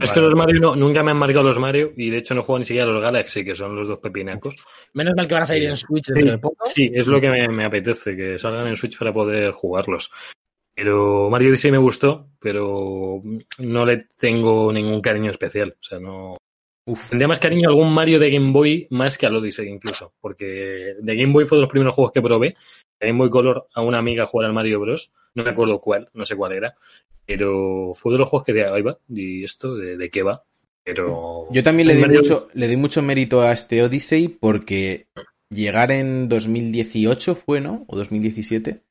Es 0.02 0.12
que 0.12 0.20
los 0.20 0.36
Mario 0.36 0.76
nunca 0.76 1.04
me 1.04 1.12
han 1.12 1.18
marcado 1.18 1.44
los 1.44 1.60
Mario 1.60 1.94
y 1.96 2.10
de 2.10 2.18
hecho 2.18 2.34
no 2.34 2.42
juego 2.42 2.60
ni 2.60 2.66
siquiera 2.66 2.88
los 2.88 3.02
Galaxy, 3.02 3.46
que 3.46 3.56
son 3.56 3.76
los 3.76 3.88
dos 3.88 4.00
pepinacos. 4.00 4.56
Menos 4.94 5.14
mal 5.16 5.28
que 5.28 5.34
van 5.34 5.44
a 5.44 5.46
salir 5.46 5.70
en 5.70 5.78
Switch 5.78 6.08
dentro 6.08 6.32
de 6.32 6.38
poco. 6.40 6.66
Sí, 6.66 6.92
es 6.94 7.08
lo 7.08 7.22
que 7.22 7.30
me, 7.30 7.66
apetece, 7.66 8.16
que 8.16 8.40
salgan 8.40 8.68
en 8.68 8.76
Switch 8.76 8.98
para 8.98 9.14
poder 9.14 9.52
jugarlos. 9.52 10.12
Pero 10.74 11.30
Mario 11.30 11.50
Odyssey 11.50 11.72
me 11.72 11.78
gustó, 11.78 12.30
pero 12.40 13.22
no 13.60 13.86
le 13.86 14.08
tengo 14.18 14.72
ningún 14.72 15.02
cariño 15.02 15.30
especial. 15.30 15.76
O 15.80 15.84
sea, 15.84 16.00
no. 16.00 16.38
Uf. 16.86 17.10
Tendría 17.10 17.28
más 17.28 17.40
cariño 17.40 17.70
a 17.70 17.72
algún 17.72 17.94
Mario 17.94 18.20
de 18.20 18.32
Game 18.32 18.52
Boy 18.52 18.88
más 18.90 19.18
que 19.18 19.26
al 19.26 19.36
Odyssey 19.36 19.68
incluso. 19.68 20.14
Porque 20.20 20.96
de 21.00 21.16
Game 21.16 21.34
Boy 21.34 21.46
fue 21.46 21.58
de 21.58 21.64
los 21.64 21.70
primeros 21.70 21.96
juegos 21.96 22.12
que 22.12 22.22
probé. 22.22 22.56
De 23.00 23.08
Game 23.08 23.20
Boy 23.20 23.30
Color 23.30 23.68
a 23.74 23.82
una 23.82 24.00
amiga 24.00 24.26
jugar 24.26 24.48
al 24.48 24.54
Mario 24.54 24.80
Bros. 24.80 25.12
No 25.36 25.44
me 25.44 25.52
acuerdo 25.52 25.80
cuál, 25.80 26.10
no 26.14 26.26
sé 26.26 26.36
cuál 26.36 26.54
era. 26.54 26.76
Pero 27.26 27.94
fue 27.96 28.12
de 28.14 28.20
los 28.20 28.30
juegos 28.30 28.46
que 28.46 28.54
de 28.54 28.66
ahí 28.66 28.82
va. 28.82 28.98
¿Y 29.10 29.44
esto? 29.44 29.76
¿De, 29.76 30.10
qué 30.10 30.24
va? 30.24 30.44
Pero. 30.84 31.48
Yo 31.52 31.64
también 31.64 31.88
le 31.88 31.96
di, 31.96 32.06
mucho, 32.06 32.50
le 32.54 32.68
di 32.68 32.78
mucho 32.78 33.02
mérito 33.02 33.42
a 33.42 33.52
este 33.52 33.84
Odyssey 33.84 34.28
porque 34.28 35.08
llegar 35.50 35.92
en 35.92 36.28
2018 36.28 37.36
fue, 37.36 37.62
¿no? 37.62 37.86
O 37.88 37.96
2017 37.96 38.82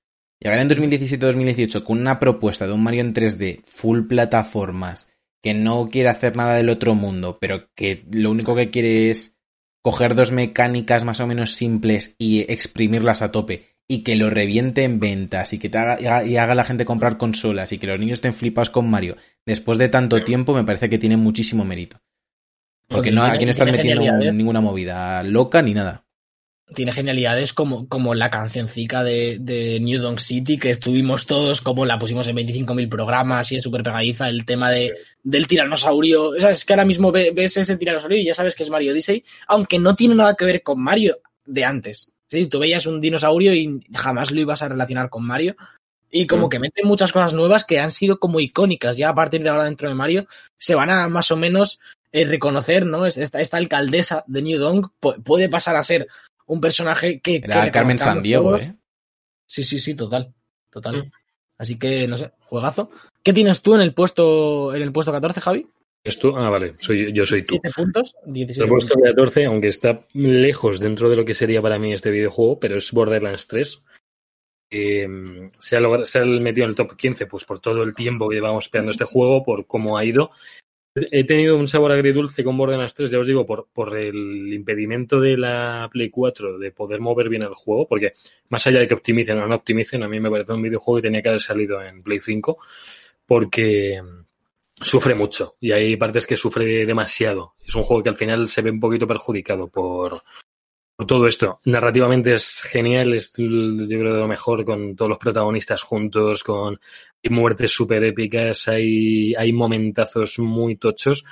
Llegar 0.43 0.59
en 0.59 0.71
2017-2018 0.71 1.85
con 1.85 2.01
una 2.01 2.19
propuesta 2.19 2.67
de 2.67 2.73
un 2.73 2.83
Mario 2.83 3.03
en 3.03 3.13
3D, 3.13 3.61
full 3.63 4.07
plataformas, 4.07 5.10
que 5.43 5.55
no 5.55 5.89
quiere 5.91 6.09
hacer 6.09 6.37
nada 6.37 6.55
del 6.55 6.69
otro 6.69 6.95
mundo, 6.95 7.39
pero 7.41 7.71
que 7.75 8.05
lo 8.11 8.31
único 8.31 8.55
que 8.55 8.71
quiere 8.71 9.11
es 9.11 9.35
coger 9.83 10.15
dos 10.15 10.33
mecánicas 10.33 11.05
más 11.05 11.21
o 11.21 11.27
menos 11.27 11.55
simples 11.55 12.15
y 12.19 12.41
exprimirlas 12.53 13.23
a 13.23 13.33
tope 13.33 13.71
y 13.89 14.03
que 14.03 14.15
lo 14.15 14.31
reviente 14.31 14.85
en 14.85 15.01
ventas 15.01 15.53
y 15.53 15.59
que 15.59 15.69
te 15.69 15.79
haga, 15.79 16.25
y 16.25 16.37
haga 16.37 16.55
la 16.55 16.65
gente 16.65 16.85
comprar 16.85 17.17
consolas 17.17 17.73
y 17.73 17.79
que 17.79 17.87
los 17.87 17.99
niños 17.99 18.19
estén 18.19 18.35
flipados 18.35 18.71
con 18.71 18.89
Mario 18.89 19.17
después 19.47 19.79
de 19.79 19.89
tanto 19.89 20.23
tiempo 20.23 20.55
me 20.55 20.65
parece 20.65 20.89
que 20.89 20.99
tiene 20.99 21.17
muchísimo 21.17 21.65
mérito. 21.65 22.01
Porque 22.87 23.11
no, 23.11 23.23
aquí 23.23 23.45
no 23.45 23.53
están 23.53 23.71
metiendo 23.71 24.33
ninguna 24.33 24.61
movida 24.61 25.23
loca 25.23 25.63
ni 25.63 25.75
nada 25.75 26.05
tiene 26.75 26.93
genialidades 26.93 27.53
como, 27.53 27.89
como 27.89 28.15
la 28.15 28.31
cancioncica 28.31 29.03
de, 29.03 29.39
de 29.41 29.81
New 29.81 30.01
Donk 30.01 30.19
City, 30.19 30.59
que 30.59 30.71
estuvimos 30.71 31.27
todos, 31.27 31.61
como 31.61 31.85
la 31.85 31.99
pusimos 31.99 32.29
en 32.29 32.37
25.000 32.37 32.89
programas 32.89 33.51
y 33.53 33.57
es 33.57 33.63
súper 33.63 33.83
pegadiza, 33.83 34.29
el 34.29 34.45
tema 34.45 34.71
de, 34.71 34.95
del 35.23 35.47
tiranosaurio. 35.47 36.35
es 36.35 36.65
que 36.65 36.73
ahora 36.73 36.85
mismo 36.85 37.13
ves 37.13 37.57
ese 37.57 37.77
tiranosaurio 37.77 38.19
y 38.19 38.25
ya 38.25 38.35
sabes 38.35 38.55
que 38.55 38.63
es 38.63 38.71
Mario 38.71 38.93
Odyssey, 38.93 39.25
aunque 39.49 39.79
no 39.79 39.95
tiene 39.95 40.15
nada 40.15 40.35
que 40.35 40.45
ver 40.45 40.63
con 40.63 40.81
Mario 40.81 41.19
de 41.45 41.65
antes. 41.65 42.11
Sí, 42.31 42.47
tú 42.47 42.61
veías 42.61 42.87
un 42.87 43.01
dinosaurio 43.01 43.55
y 43.55 43.83
jamás 43.93 44.31
lo 44.31 44.41
ibas 44.41 44.63
a 44.63 44.69
relacionar 44.69 45.11
con 45.11 45.27
Mario. 45.27 45.57
Y 46.13 46.27
como 46.27 46.47
mm. 46.47 46.51
que 46.51 46.59
meten 46.59 46.89
muchas 46.89 47.13
cosas 47.13 47.35
nuevas 47.35 47.65
que 47.65 47.81
han 47.81 47.91
sido 47.91 48.19
como 48.19 48.41
icónicas. 48.41 48.97
Ya 48.97 49.09
a 49.09 49.15
partir 49.15 49.43
de 49.43 49.49
ahora 49.49 49.65
dentro 49.65 49.89
de 49.89 49.95
Mario 49.95 50.27
se 50.57 50.75
van 50.75 50.91
a 50.91 51.09
más 51.09 51.31
o 51.33 51.37
menos 51.37 51.81
eh, 52.13 52.25
reconocer, 52.25 52.87
¿no? 52.87 53.07
Esta, 53.07 53.41
esta 53.41 53.57
alcaldesa 53.57 54.25
de 54.27 54.43
New 54.43 54.59
Donk 54.59 54.93
puede 55.25 55.49
pasar 55.49 55.77
a 55.77 55.83
ser 55.83 56.09
un 56.51 56.61
personaje 56.61 57.21
que... 57.21 57.37
Era 57.37 57.71
Carmen 57.71 57.99
San 57.99 58.23
Diego, 58.23 58.57
¿eh? 58.57 58.75
Sí, 59.47 59.63
sí, 59.63 59.79
sí, 59.79 59.95
total. 59.95 60.35
Total. 60.69 61.05
Mm. 61.05 61.11
Así 61.59 61.79
que, 61.79 62.09
no 62.09 62.17
sé, 62.17 62.33
juegazo. 62.41 62.91
¿Qué 63.23 63.33
tienes 63.33 63.63
tú 63.63 63.75
en 63.75 63.83
el 63.83 63.95
puesto, 63.95 64.75
en 64.75 64.83
el 64.83 64.93
puesto 64.93 65.13
14, 65.13 65.41
Javi? 65.41 65.67
¿Es 66.03 66.19
Ah, 66.35 66.51
vale, 66.51 66.75
soy, 66.79 67.13
yo 67.13 67.25
soy 67.25 67.43
tú. 67.43 67.61
7 67.63 67.71
puntos, 67.77 68.15
17 68.25 68.65
El 68.65 68.69
puesto 68.69 68.95
14, 68.99 69.45
aunque 69.45 69.69
está 69.69 70.07
lejos 70.13 70.81
dentro 70.81 71.09
de 71.09 71.17
lo 71.17 71.25
que 71.25 71.35
sería 71.35 71.63
para 71.63 71.79
mí 71.79 71.93
este 71.93 72.11
videojuego, 72.11 72.59
pero 72.59 72.79
es 72.79 72.91
Borderlands 72.91 73.47
3. 73.47 73.85
Eh, 74.73 75.07
se, 75.59 75.77
ha 75.77 75.81
logrado, 75.81 76.07
se 76.07 76.21
ha 76.21 76.25
metido 76.25 76.65
en 76.65 76.71
el 76.71 76.77
top 76.77 76.97
15 76.97 77.27
pues 77.27 77.45
por 77.45 77.61
todo 77.61 77.83
el 77.83 77.95
tiempo 77.95 78.29
que 78.29 78.37
llevamos 78.37 78.65
esperando 78.65 78.91
este 78.91 79.05
juego, 79.05 79.45
por 79.45 79.67
cómo 79.67 79.99
ha 79.99 80.05
ido. 80.05 80.31
He 80.95 81.25
tenido 81.25 81.57
un 81.57 81.69
sabor 81.69 81.93
agridulce 81.93 82.43
con 82.43 82.57
Borderlands 82.57 82.95
3, 82.95 83.13
ya 83.13 83.21
os 83.21 83.27
digo, 83.27 83.47
por, 83.47 83.69
por 83.73 83.97
el 83.97 84.53
impedimento 84.53 85.21
de 85.21 85.37
la 85.37 85.89
Play 85.93 86.11
4 86.11 86.59
de 86.59 86.73
poder 86.73 87.01
mover 87.01 87.29
bien 87.29 87.45
el 87.45 87.55
juego, 87.55 87.87
porque 87.87 88.13
más 88.49 88.67
allá 88.67 88.81
de 88.81 88.89
que 88.89 88.95
optimicen 88.95 89.39
o 89.39 89.47
no 89.47 89.55
optimicen, 89.55 90.03
a 90.03 90.09
mí 90.09 90.19
me 90.19 90.31
parece 90.31 90.53
un 90.53 90.63
videojuego 90.63 90.97
que 90.97 91.07
tenía 91.07 91.23
que 91.23 91.29
haber 91.29 91.41
salido 91.41 91.81
en 91.81 92.03
Play 92.03 92.19
5, 92.19 92.59
porque 93.25 94.01
sufre 94.81 95.15
mucho 95.15 95.57
y 95.61 95.71
hay 95.71 95.97
partes 95.97 96.27
que 96.27 96.37
sufre 96.37 96.85
demasiado. 96.85 97.55
Es 97.65 97.75
un 97.77 97.85
juego 97.85 98.03
que 98.03 98.09
al 98.09 98.17
final 98.17 98.49
se 98.49 98.63
ve 98.63 98.73
un 98.73 98.81
poquito 98.81 99.07
perjudicado 99.07 99.69
por 99.69 100.23
todo 101.07 101.27
esto. 101.27 101.61
Narrativamente 101.65 102.35
es 102.35 102.63
genial, 102.63 103.15
es 103.15 103.33
yo 103.37 103.47
creo 103.99 104.15
de 104.15 104.21
lo 104.21 104.29
mejor 104.29 104.65
con 104.65 104.97
todos 104.97 105.09
los 105.09 105.19
protagonistas 105.19 105.83
juntos, 105.83 106.45
con 106.45 106.79
hay 107.23 107.31
muertes 107.31 107.73
súper 107.73 108.03
épicas, 108.05 108.69
hay, 108.69 109.35
hay 109.35 109.53
momentazos 109.53 110.39
muy 110.39 110.77
tochos. 110.77 111.25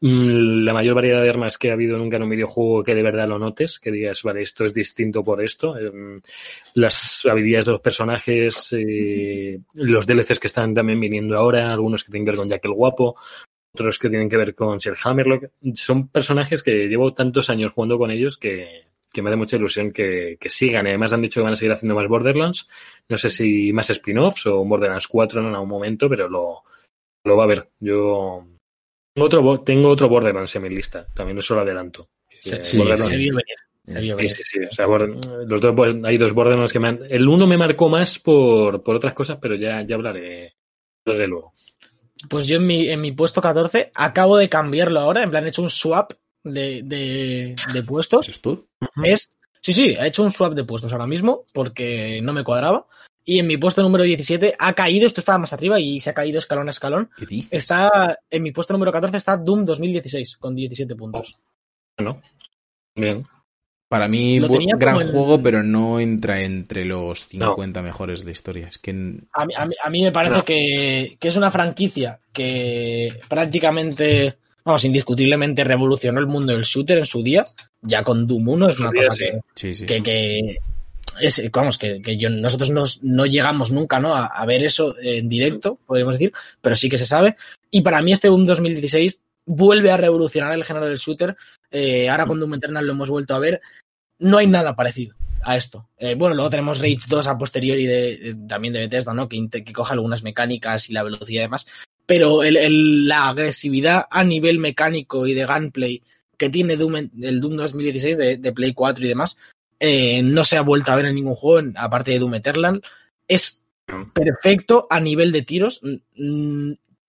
Mm, 0.00 0.64
La 0.64 0.72
mayor 0.74 0.94
variedad 0.94 1.22
de 1.22 1.30
armas 1.30 1.58
que 1.58 1.70
ha 1.70 1.72
habido 1.72 1.98
nunca 1.98 2.16
en 2.16 2.24
un 2.24 2.30
videojuego 2.30 2.82
que 2.84 2.94
de 2.94 3.02
verdad 3.02 3.28
lo 3.28 3.38
notes, 3.38 3.78
que 3.80 3.90
digas, 3.90 4.22
vale, 4.22 4.42
esto 4.42 4.64
es 4.64 4.74
distinto 4.74 5.24
por 5.24 5.42
esto. 5.42 5.76
Em, 5.78 6.20
Las 6.74 7.24
habilidades 7.26 7.66
de 7.66 7.72
los 7.72 7.80
personajes, 7.80 8.72
eh, 8.72 9.60
los 9.74 10.06
DLCs 10.06 10.40
que 10.40 10.46
están 10.48 10.74
también 10.74 11.00
viniendo 11.00 11.36
ahora, 11.36 11.72
algunos 11.72 12.04
que 12.04 12.12
tienen 12.12 12.26
que 12.26 12.32
ver 12.32 12.38
con 12.38 12.48
Jack 12.48 12.64
el 12.66 12.72
Guapo, 12.72 13.16
otros 13.74 13.98
que 13.98 14.08
tienen 14.08 14.28
que 14.28 14.36
ver 14.36 14.54
con 14.54 14.80
Sir 14.80 14.94
Hammerlock. 15.04 15.50
Son 15.74 16.08
personajes 16.08 16.62
que 16.62 16.88
llevo 16.88 17.12
tantos 17.14 17.50
años 17.50 17.72
jugando 17.72 17.98
con 17.98 18.10
ellos 18.10 18.38
que, 18.38 18.86
que 19.16 19.22
me 19.22 19.30
da 19.30 19.36
mucha 19.36 19.56
ilusión 19.56 19.92
que, 19.92 20.36
que 20.38 20.50
sigan. 20.50 20.84
Y 20.84 20.90
además 20.90 21.14
han 21.14 21.22
dicho 21.22 21.40
que 21.40 21.44
van 21.44 21.54
a 21.54 21.56
seguir 21.56 21.72
haciendo 21.72 21.94
más 21.94 22.06
Borderlands. 22.06 22.68
No 23.08 23.16
sé 23.16 23.30
si 23.30 23.72
más 23.72 23.88
spin-offs 23.88 24.46
o 24.46 24.62
Borderlands 24.62 25.08
4 25.08 25.40
en 25.40 25.54
algún 25.54 25.70
momento, 25.70 26.06
pero 26.06 26.28
lo, 26.28 26.62
lo 27.24 27.36
va 27.36 27.44
a 27.44 27.46
ver. 27.46 27.70
Yo 27.80 28.46
tengo 29.14 29.26
otro, 29.26 29.60
tengo 29.62 29.88
otro 29.88 30.10
Borderlands 30.10 30.54
en 30.56 30.62
mi 30.62 30.68
lista. 30.68 31.06
También 31.14 31.38
eso 31.38 31.54
lo 31.54 31.62
adelanto. 31.62 32.10
Se, 32.40 32.56
Eh, 32.56 32.62
sí, 32.62 32.82
se 33.04 33.16
vio 33.16 33.34
venir. 33.34 34.30
Sí, 34.30 34.36
sí, 34.36 34.42
sí. 34.44 34.64
O 34.64 34.70
sea, 34.70 34.86
los 34.86 35.60
dos, 35.62 35.74
pues, 35.74 35.96
hay 36.04 36.18
dos 36.18 36.34
Borderlands 36.34 36.72
que 36.74 36.80
me 36.80 36.88
han... 36.88 37.00
El 37.08 37.26
uno 37.26 37.46
me 37.46 37.56
marcó 37.56 37.88
más 37.88 38.18
por, 38.18 38.82
por 38.82 38.96
otras 38.96 39.14
cosas, 39.14 39.38
pero 39.40 39.54
ya, 39.54 39.80
ya 39.80 39.94
hablaré, 39.94 40.56
hablaré 41.06 41.26
luego. 41.26 41.54
Pues 42.28 42.46
yo 42.46 42.56
en 42.56 42.66
mi, 42.66 42.88
en 42.88 43.00
mi 43.00 43.12
puesto 43.12 43.40
14 43.40 43.92
acabo 43.94 44.36
de 44.36 44.50
cambiarlo 44.50 45.00
ahora, 45.00 45.22
en 45.22 45.30
plan 45.30 45.46
he 45.46 45.48
hecho 45.48 45.62
un 45.62 45.70
swap 45.70 46.12
de, 46.52 46.82
de, 46.84 47.54
de 47.72 47.82
puestos. 47.82 48.26
¿Eso 48.28 48.30
es 48.32 48.40
tú? 48.40 48.66
Es, 49.04 49.30
sí, 49.60 49.72
sí, 49.72 49.96
he 49.98 50.06
hecho 50.06 50.22
un 50.22 50.30
swap 50.30 50.54
de 50.54 50.64
puestos 50.64 50.92
ahora 50.92 51.06
mismo 51.06 51.44
porque 51.52 52.20
no 52.22 52.32
me 52.32 52.44
cuadraba. 52.44 52.86
Y 53.28 53.40
en 53.40 53.48
mi 53.48 53.56
puesto 53.56 53.82
número 53.82 54.04
17 54.04 54.54
ha 54.56 54.72
caído, 54.74 55.06
esto 55.06 55.20
estaba 55.20 55.38
más 55.38 55.52
arriba 55.52 55.80
y 55.80 55.98
se 55.98 56.10
ha 56.10 56.14
caído 56.14 56.38
escalón 56.38 56.68
a 56.68 56.70
escalón. 56.70 57.10
¿Qué 57.16 57.26
dices? 57.26 57.52
Está, 57.52 58.18
en 58.30 58.42
mi 58.42 58.52
puesto 58.52 58.72
número 58.72 58.92
14 58.92 59.16
está 59.16 59.36
Doom 59.36 59.64
2016 59.64 60.36
con 60.36 60.54
17 60.54 60.94
puntos. 60.94 61.36
Bueno, 61.98 62.22
bien. 62.94 63.26
Para 63.88 64.08
mí, 64.08 64.40
gran 64.78 65.10
juego, 65.12 65.40
pero 65.40 65.62
no 65.62 66.00
entra 66.00 66.40
entre 66.42 66.84
los 66.84 67.26
50 67.28 67.82
mejores 67.82 68.18
de 68.20 68.26
la 68.26 68.32
historia. 68.32 68.66
Es 68.68 68.78
que 68.78 68.90
A 68.90 69.46
mí, 69.46 69.54
a 69.56 69.64
mí- 69.64 69.74
a 69.84 69.90
mí 69.90 70.02
me 70.02 70.10
parece 70.12 70.36
No. 70.38 70.44
que, 70.44 71.16
que 71.20 71.28
es 71.28 71.36
una 71.36 71.52
franquicia 71.52 72.18
que 72.32 73.08
prácticamente, 73.28 74.38
vamos, 74.66 74.84
indiscutiblemente 74.84 75.64
revolucionó 75.64 76.20
el 76.20 76.26
mundo 76.26 76.52
del 76.52 76.64
shooter 76.64 76.98
en 76.98 77.06
su 77.06 77.22
día. 77.22 77.44
Ya 77.80 78.02
con 78.02 78.26
Doom 78.26 78.46
1 78.48 78.68
es 78.68 78.80
una 78.80 78.90
día, 78.90 79.06
cosa 79.08 79.16
sí. 79.16 79.24
que, 79.24 79.40
sí, 79.54 79.74
sí. 79.74 79.86
que, 79.86 80.02
que 80.02 80.58
es, 81.20 81.50
vamos, 81.50 81.78
que, 81.78 82.02
que 82.02 82.18
yo, 82.18 82.28
nosotros 82.28 82.68
nos- 82.70 83.02
no 83.02 83.24
llegamos 83.24 83.70
nunca 83.70 83.98
¿no? 84.00 84.14
A, 84.14 84.26
a 84.26 84.44
ver 84.44 84.62
eso 84.64 84.94
en 85.00 85.28
directo, 85.30 85.78
podríamos 85.86 86.14
decir, 86.16 86.32
pero 86.60 86.76
sí 86.76 86.88
que 86.90 86.98
se 86.98 87.06
sabe. 87.06 87.36
Y 87.70 87.80
para 87.80 88.02
mí 88.02 88.12
este 88.12 88.28
Doom 88.28 88.44
2016 88.44 89.22
vuelve 89.46 89.90
a 89.92 89.96
revolucionar 89.96 90.52
el 90.52 90.64
género 90.64 90.86
del 90.86 90.96
shooter. 90.98 91.36
Eh, 91.70 92.08
ahora 92.10 92.26
con 92.26 92.40
Doom 92.40 92.54
Eternal 92.54 92.84
lo 92.84 92.92
hemos 92.92 93.08
vuelto 93.08 93.34
a 93.34 93.38
ver. 93.38 93.60
No 94.18 94.38
hay 94.38 94.46
nada 94.46 94.74
parecido 94.76 95.14
a 95.42 95.56
esto. 95.56 95.88
Eh, 95.98 96.14
bueno, 96.16 96.34
luego 96.34 96.50
tenemos 96.50 96.80
Rage 96.80 96.96
2 97.08 97.26
a 97.28 97.38
posteriori 97.38 97.86
de, 97.86 98.16
de- 98.16 98.36
también 98.48 98.74
de 98.74 98.80
Bethesda, 98.80 99.14
¿no? 99.14 99.28
Que, 99.28 99.48
que 99.48 99.72
coge 99.72 99.92
algunas 99.92 100.22
mecánicas 100.22 100.90
y 100.90 100.92
la 100.92 101.02
velocidad 101.04 101.40
y 101.40 101.44
demás. 101.44 101.66
Pero 102.06 102.42
el- 102.44 102.56
el- 102.56 103.08
la 103.08 103.28
agresividad 103.28 104.06
a 104.10 104.22
nivel 104.24 104.58
mecánico 104.58 105.26
y 105.26 105.34
de 105.34 105.44
gameplay 105.46 106.02
que 106.38 106.50
tiene 106.50 106.76
Doom, 106.76 106.96
el 107.22 107.40
Doom 107.40 107.56
2016 107.56 108.16
de, 108.18 108.36
de 108.36 108.52
Play 108.52 108.74
4 108.74 109.04
y 109.04 109.08
demás, 109.08 109.36
eh, 109.80 110.22
no 110.22 110.44
se 110.44 110.56
ha 110.56 110.62
vuelto 110.62 110.92
a 110.92 110.96
ver 110.96 111.06
en 111.06 111.14
ningún 111.14 111.34
juego, 111.34 111.58
en- 111.60 111.74
aparte 111.76 112.12
de 112.12 112.18
Doom 112.18 112.34
Eternal. 112.34 112.82
Es 113.26 113.64
perfecto 114.12 114.86
a 114.90 115.00
nivel 115.00 115.32
de 115.32 115.42
tiros. 115.42 115.80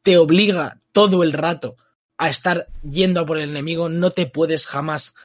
Te 0.04 0.18
obliga 0.18 0.80
todo 0.92 1.24
el 1.24 1.34
rato 1.34 1.76
a 2.18 2.30
estar 2.30 2.68
yendo 2.90 3.20
a 3.20 3.26
por 3.26 3.38
el 3.38 3.50
enemigo. 3.50 3.90
No 3.90 4.12
te 4.12 4.26
puedes 4.26 4.66
jamás 4.66 5.16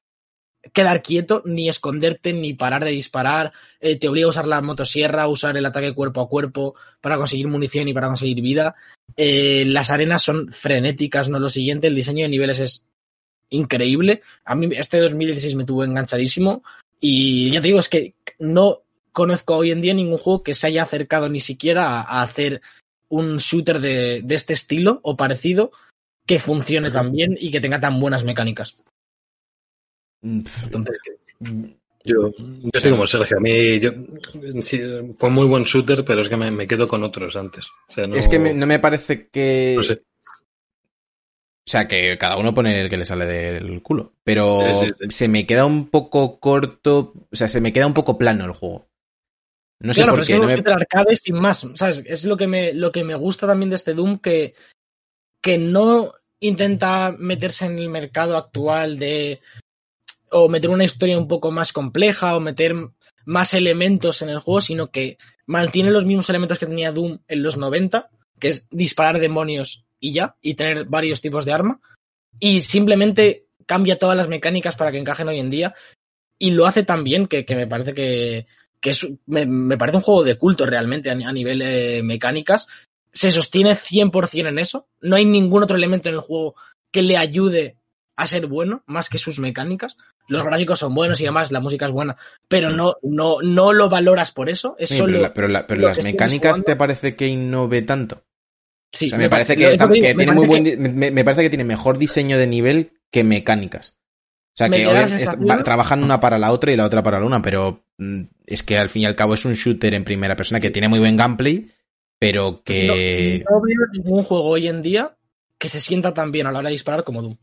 quedar 0.72 1.02
quieto, 1.02 1.42
ni 1.44 1.68
esconderte, 1.68 2.32
ni 2.32 2.54
parar 2.54 2.84
de 2.84 2.92
disparar. 2.92 3.52
Eh, 3.80 3.96
te 3.96 4.08
obliga 4.08 4.26
a 4.26 4.30
usar 4.30 4.46
la 4.46 4.60
motosierra, 4.60 5.24
a 5.24 5.28
usar 5.28 5.56
el 5.56 5.66
ataque 5.66 5.94
cuerpo 5.94 6.20
a 6.20 6.28
cuerpo 6.28 6.74
para 7.00 7.16
conseguir 7.16 7.48
munición 7.48 7.88
y 7.88 7.94
para 7.94 8.06
conseguir 8.06 8.40
vida. 8.40 8.76
Eh, 9.16 9.64
las 9.66 9.90
arenas 9.90 10.22
son 10.22 10.52
frenéticas, 10.52 11.28
no 11.28 11.38
lo 11.38 11.48
siguiente. 11.48 11.88
El 11.88 11.96
diseño 11.96 12.24
de 12.24 12.30
niveles 12.30 12.60
es 12.60 12.86
increíble. 13.50 14.22
A 14.44 14.54
mí 14.54 14.68
este 14.76 14.98
2016 14.98 15.56
me 15.56 15.64
tuvo 15.64 15.84
enganchadísimo. 15.84 16.62
Y 17.00 17.50
ya 17.50 17.60
te 17.60 17.68
digo, 17.68 17.80
es 17.80 17.88
que 17.88 18.14
no 18.38 18.82
conozco 19.12 19.56
hoy 19.56 19.72
en 19.72 19.80
día 19.80 19.94
ningún 19.94 20.18
juego 20.18 20.42
que 20.42 20.54
se 20.54 20.68
haya 20.68 20.84
acercado 20.84 21.28
ni 21.28 21.40
siquiera 21.40 21.86
a, 21.86 22.02
a 22.02 22.22
hacer 22.22 22.62
un 23.08 23.36
shooter 23.38 23.80
de, 23.80 24.22
de 24.24 24.34
este 24.34 24.54
estilo 24.54 25.00
o 25.02 25.16
parecido 25.16 25.72
que 26.24 26.38
funcione 26.38 26.90
tan 26.90 27.12
bien 27.12 27.36
y 27.38 27.50
que 27.50 27.60
tenga 27.60 27.80
tan 27.80 28.00
buenas 28.00 28.24
mecánicas. 28.24 28.76
Mm, 30.22 30.38
Entonces, 30.64 30.98
mm, 31.40 31.64
yo, 32.04 32.32
yo 32.38 32.70
estoy 32.72 32.90
como 32.92 33.06
Sergio. 33.06 33.36
A 33.36 33.40
mí 33.40 33.78
yo, 33.80 33.90
sí, 34.60 34.80
fue 35.16 35.30
muy 35.30 35.46
buen 35.46 35.64
shooter, 35.64 36.04
pero 36.04 36.20
es 36.22 36.28
que 36.28 36.36
me, 36.36 36.50
me 36.50 36.66
quedo 36.66 36.88
con 36.88 37.02
otros 37.04 37.36
antes. 37.36 37.66
O 37.88 37.92
sea, 37.92 38.06
no, 38.06 38.16
Es 38.16 38.28
que 38.28 38.38
me- 38.38 38.54
no 38.54 38.66
me 38.66 38.78
parece 38.78 39.28
que. 39.28 39.74
no 39.76 39.82
sé. 39.82 40.02
O 41.64 41.70
sea, 41.70 41.86
que 41.86 42.18
cada 42.18 42.36
uno 42.36 42.52
pone 42.52 42.80
el 42.80 42.90
que 42.90 42.96
le 42.96 43.04
sale 43.04 43.24
del 43.24 43.82
culo. 43.82 44.14
Pero 44.24 44.58
Sí, 44.60 44.86
sí, 44.86 44.92
sí. 45.00 45.10
se 45.10 45.28
me 45.28 45.46
queda 45.46 45.64
un 45.64 45.88
poco 45.90 46.40
corto. 46.40 47.12
O 47.30 47.36
sea, 47.36 47.48
se 47.48 47.60
me 47.60 47.72
queda 47.72 47.86
un 47.86 47.94
poco 47.94 48.18
plano 48.18 48.44
el 48.44 48.50
juego. 48.52 48.88
No 49.80 49.94
sé 49.94 50.00
claro, 50.02 50.16
por 50.16 50.24
pero 50.24 50.26
qué. 50.26 50.32
es 50.32 50.38
que 50.38 50.40
no 50.40 50.46
es 50.46 50.52
me- 50.52 50.54
un 50.54 50.58
shooter 50.58 50.72
arcade 50.74 51.16
sin 51.16 51.34
más, 51.36 51.66
¿sabes? 51.74 52.02
Es 52.06 52.24
lo 52.24 52.36
que 52.36 52.46
me, 52.48 52.72
lo 52.72 52.90
que 52.90 53.04
me 53.04 53.14
gusta 53.14 53.46
también 53.46 53.70
de 53.70 53.76
este 53.76 53.94
Doom, 53.94 54.18
que, 54.18 54.54
que 55.40 55.56
no 55.58 56.12
intenta 56.40 57.14
meterse 57.16 57.66
en 57.66 57.78
el 57.78 57.88
mercado 57.90 58.36
actual 58.36 58.98
de 58.98 59.40
o 60.32 60.48
meter 60.48 60.70
una 60.70 60.84
historia 60.84 61.18
un 61.18 61.28
poco 61.28 61.50
más 61.50 61.72
compleja 61.72 62.36
o 62.36 62.40
meter 62.40 62.74
más 63.24 63.54
elementos 63.54 64.22
en 64.22 64.30
el 64.30 64.38
juego, 64.40 64.60
sino 64.60 64.90
que 64.90 65.18
mantiene 65.46 65.90
los 65.90 66.06
mismos 66.06 66.28
elementos 66.30 66.58
que 66.58 66.66
tenía 66.66 66.92
Doom 66.92 67.18
en 67.28 67.42
los 67.42 67.56
90, 67.56 68.10
que 68.38 68.48
es 68.48 68.66
disparar 68.70 69.18
demonios 69.20 69.84
y 70.00 70.12
ya, 70.12 70.36
y 70.42 70.54
tener 70.54 70.86
varios 70.86 71.20
tipos 71.20 71.44
de 71.44 71.52
arma, 71.52 71.80
y 72.40 72.60
simplemente 72.62 73.46
cambia 73.66 73.98
todas 73.98 74.16
las 74.16 74.28
mecánicas 74.28 74.74
para 74.74 74.90
que 74.90 74.98
encajen 74.98 75.28
hoy 75.28 75.38
en 75.38 75.50
día, 75.50 75.74
y 76.38 76.50
lo 76.50 76.66
hace 76.66 76.82
tan 76.82 77.04
bien 77.04 77.26
que, 77.28 77.44
que 77.44 77.54
me 77.54 77.68
parece 77.68 77.94
que, 77.94 78.46
que 78.80 78.90
es, 78.90 79.06
me, 79.26 79.46
me 79.46 79.78
parece 79.78 79.98
un 79.98 80.02
juego 80.02 80.24
de 80.24 80.36
culto 80.36 80.66
realmente 80.66 81.08
a, 81.10 81.14
ni- 81.14 81.24
a 81.24 81.30
nivel 81.32 81.62
eh, 81.62 82.02
mecánicas. 82.02 82.66
Se 83.12 83.30
sostiene 83.30 83.72
100% 83.76 84.48
en 84.48 84.58
eso. 84.58 84.88
No 85.00 85.14
hay 85.14 85.24
ningún 85.24 85.62
otro 85.62 85.76
elemento 85.76 86.08
en 86.08 86.16
el 86.16 86.20
juego 86.20 86.56
que 86.90 87.02
le 87.02 87.16
ayude 87.16 87.76
a 88.16 88.26
ser 88.26 88.46
bueno, 88.48 88.82
más 88.86 89.08
que 89.08 89.18
sus 89.18 89.38
mecánicas. 89.38 89.96
Los 90.32 90.42
gráficos 90.44 90.78
son 90.78 90.94
buenos 90.94 91.20
y 91.20 91.24
demás, 91.24 91.52
la 91.52 91.60
música 91.60 91.86
es 91.86 91.92
buena, 91.92 92.16
pero 92.48 92.70
no, 92.70 92.96
no, 93.02 93.36
no 93.42 93.72
lo 93.72 93.88
valoras 93.88 94.32
por 94.32 94.48
eso. 94.48 94.74
Es 94.78 94.88
Sí, 94.90 94.96
solo. 94.96 95.12
pero, 95.12 95.22
la- 95.22 95.34
pero 95.34 95.48
la- 95.48 95.66
pero 95.66 95.80
lo 95.82 95.88
las 95.88 96.02
mecánicas 96.02 96.64
te 96.64 96.76
parece 96.76 97.14
que 97.16 97.26
innove 97.28 97.82
tanto. 97.82 98.24
Sí, 98.92 99.06
O 99.06 99.08
sea, 99.10 99.18
me, 99.18 99.30
parece 99.30 99.54
pa- 99.54 99.88
que, 99.90 100.14
tiene 100.14 100.32
muy 100.32 100.46
buen 100.46 100.64
me, 100.96 101.10
me 101.10 101.24
parece 101.24 101.42
que 101.42 101.48
tiene 101.50 101.64
mejor 101.64 101.96
diseño 101.98 102.36
de 102.38 102.46
nivel 102.46 102.92
que 103.10 103.24
mecánicas. 103.24 103.96
O 104.54 104.56
sea, 104.58 104.68
que 104.68 104.82
es- 104.82 105.28
va- 105.28 105.64
trabajan 105.64 106.04
una 106.04 106.20
para 106.20 106.38
la 106.38 106.52
otra 106.52 106.72
y 106.72 106.76
la 106.76 106.84
otra 106.84 107.02
para 107.02 107.18
la 107.18 107.24
una, 107.26 107.40
pero 107.40 107.84
mm, 107.96 108.22
es 108.46 108.62
que 108.62 108.76
al 108.76 108.90
fin 108.90 109.02
y 109.02 109.06
al 109.06 109.16
cabo 109.16 109.32
es 109.34 109.44
un 109.46 109.54
shooter 109.54 109.94
en 109.94 110.04
primera 110.04 110.36
persona 110.36 110.60
que 110.60 110.70
tiene 110.70 110.88
muy 110.88 110.98
buen 110.98 111.16
gameplay, 111.16 111.70
pero 112.18 112.62
que... 112.62 113.42
No, 113.48 113.56
no 113.56 113.62
veo 113.62 113.86
ningún 113.94 114.22
juego 114.22 114.44
hoy 114.44 114.68
en 114.68 114.82
día 114.82 115.16
que 115.56 115.68
se 115.70 115.80
sienta 115.80 116.12
tan 116.12 116.30
bien 116.32 116.46
a 116.46 116.52
la 116.52 116.58
hora 116.58 116.68
de 116.68 116.74
disparar 116.74 117.02
como 117.02 117.22
Doom 117.22 117.36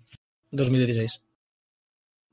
2016. 0.51 1.21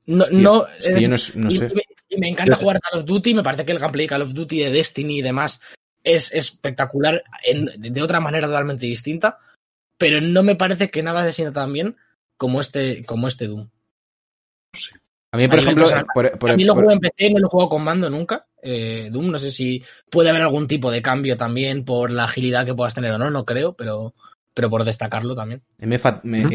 No, 0.06 0.24
Tío, 0.26 0.40
no, 0.40 0.66
es 0.68 0.86
que 0.86 1.02
yo 1.02 1.08
no, 1.08 1.16
no 1.34 1.50
y, 1.50 1.58
sé. 1.58 1.72
y 2.08 2.18
me, 2.20 2.28
encanta 2.28 2.54
Yo 2.54 2.60
jugar 2.60 2.80
Call 2.80 3.00
of 3.00 3.06
Duty, 3.06 3.34
me 3.34 3.42
parece 3.42 3.64
que 3.64 3.72
el 3.72 3.78
gameplay 3.80 4.06
de 4.06 4.08
Call 4.08 4.22
of 4.22 4.32
Duty 4.34 4.60
de 4.60 4.70
Destiny 4.70 5.18
y 5.18 5.22
demás 5.22 5.60
es 6.04 6.32
espectacular 6.32 7.24
en- 7.42 7.66
de 7.76 8.02
otra 8.02 8.20
manera 8.20 8.46
totalmente 8.46 8.86
distinta, 8.86 9.40
pero 9.98 10.20
no 10.20 10.44
me 10.44 10.54
parece 10.54 10.90
que 10.90 11.02
nada 11.02 11.26
se 11.26 11.32
sienta 11.32 11.60
tan 11.60 11.72
bien 11.72 11.96
como 12.36 12.60
este, 12.60 13.04
como 13.04 13.26
este 13.26 13.48
Doom. 13.48 13.68
A 15.32 15.36
mí, 15.38 15.48
por 15.48 15.58
A 15.58 15.62
ejemplo, 15.62 15.88
por, 16.14 16.38
por- 16.38 16.50
a 16.52 16.56
mí 16.56 16.64
lo 16.64 16.74
juego 16.74 16.92
en 16.92 17.00
PC, 17.00 17.30
no 17.30 17.40
lo 17.40 17.48
jugado 17.48 17.68
con 17.70 17.82
mando 17.82 18.08
nunca. 18.08 18.46
eh, 18.62 19.08
Doom, 19.10 19.30
no 19.30 19.38
sé 19.38 19.50
si 19.50 19.82
puede 20.10 20.30
haber 20.30 20.42
algún 20.42 20.66
tipo 20.66 20.90
de 20.90 21.02
cambio 21.02 21.36
también 21.36 21.84
por 21.84 22.10
la 22.10 22.24
agilidad 22.24 22.64
que 22.64 22.74
puedas 22.74 22.94
tener 22.94 23.12
o 23.12 23.18
no, 23.18 23.30
no 23.30 23.44
creo, 23.44 23.74
pero, 23.74 24.14
pero 24.54 24.70
por 24.70 24.84
destacarlo 24.84 25.34
también. 25.34 25.62
me 25.78 26.00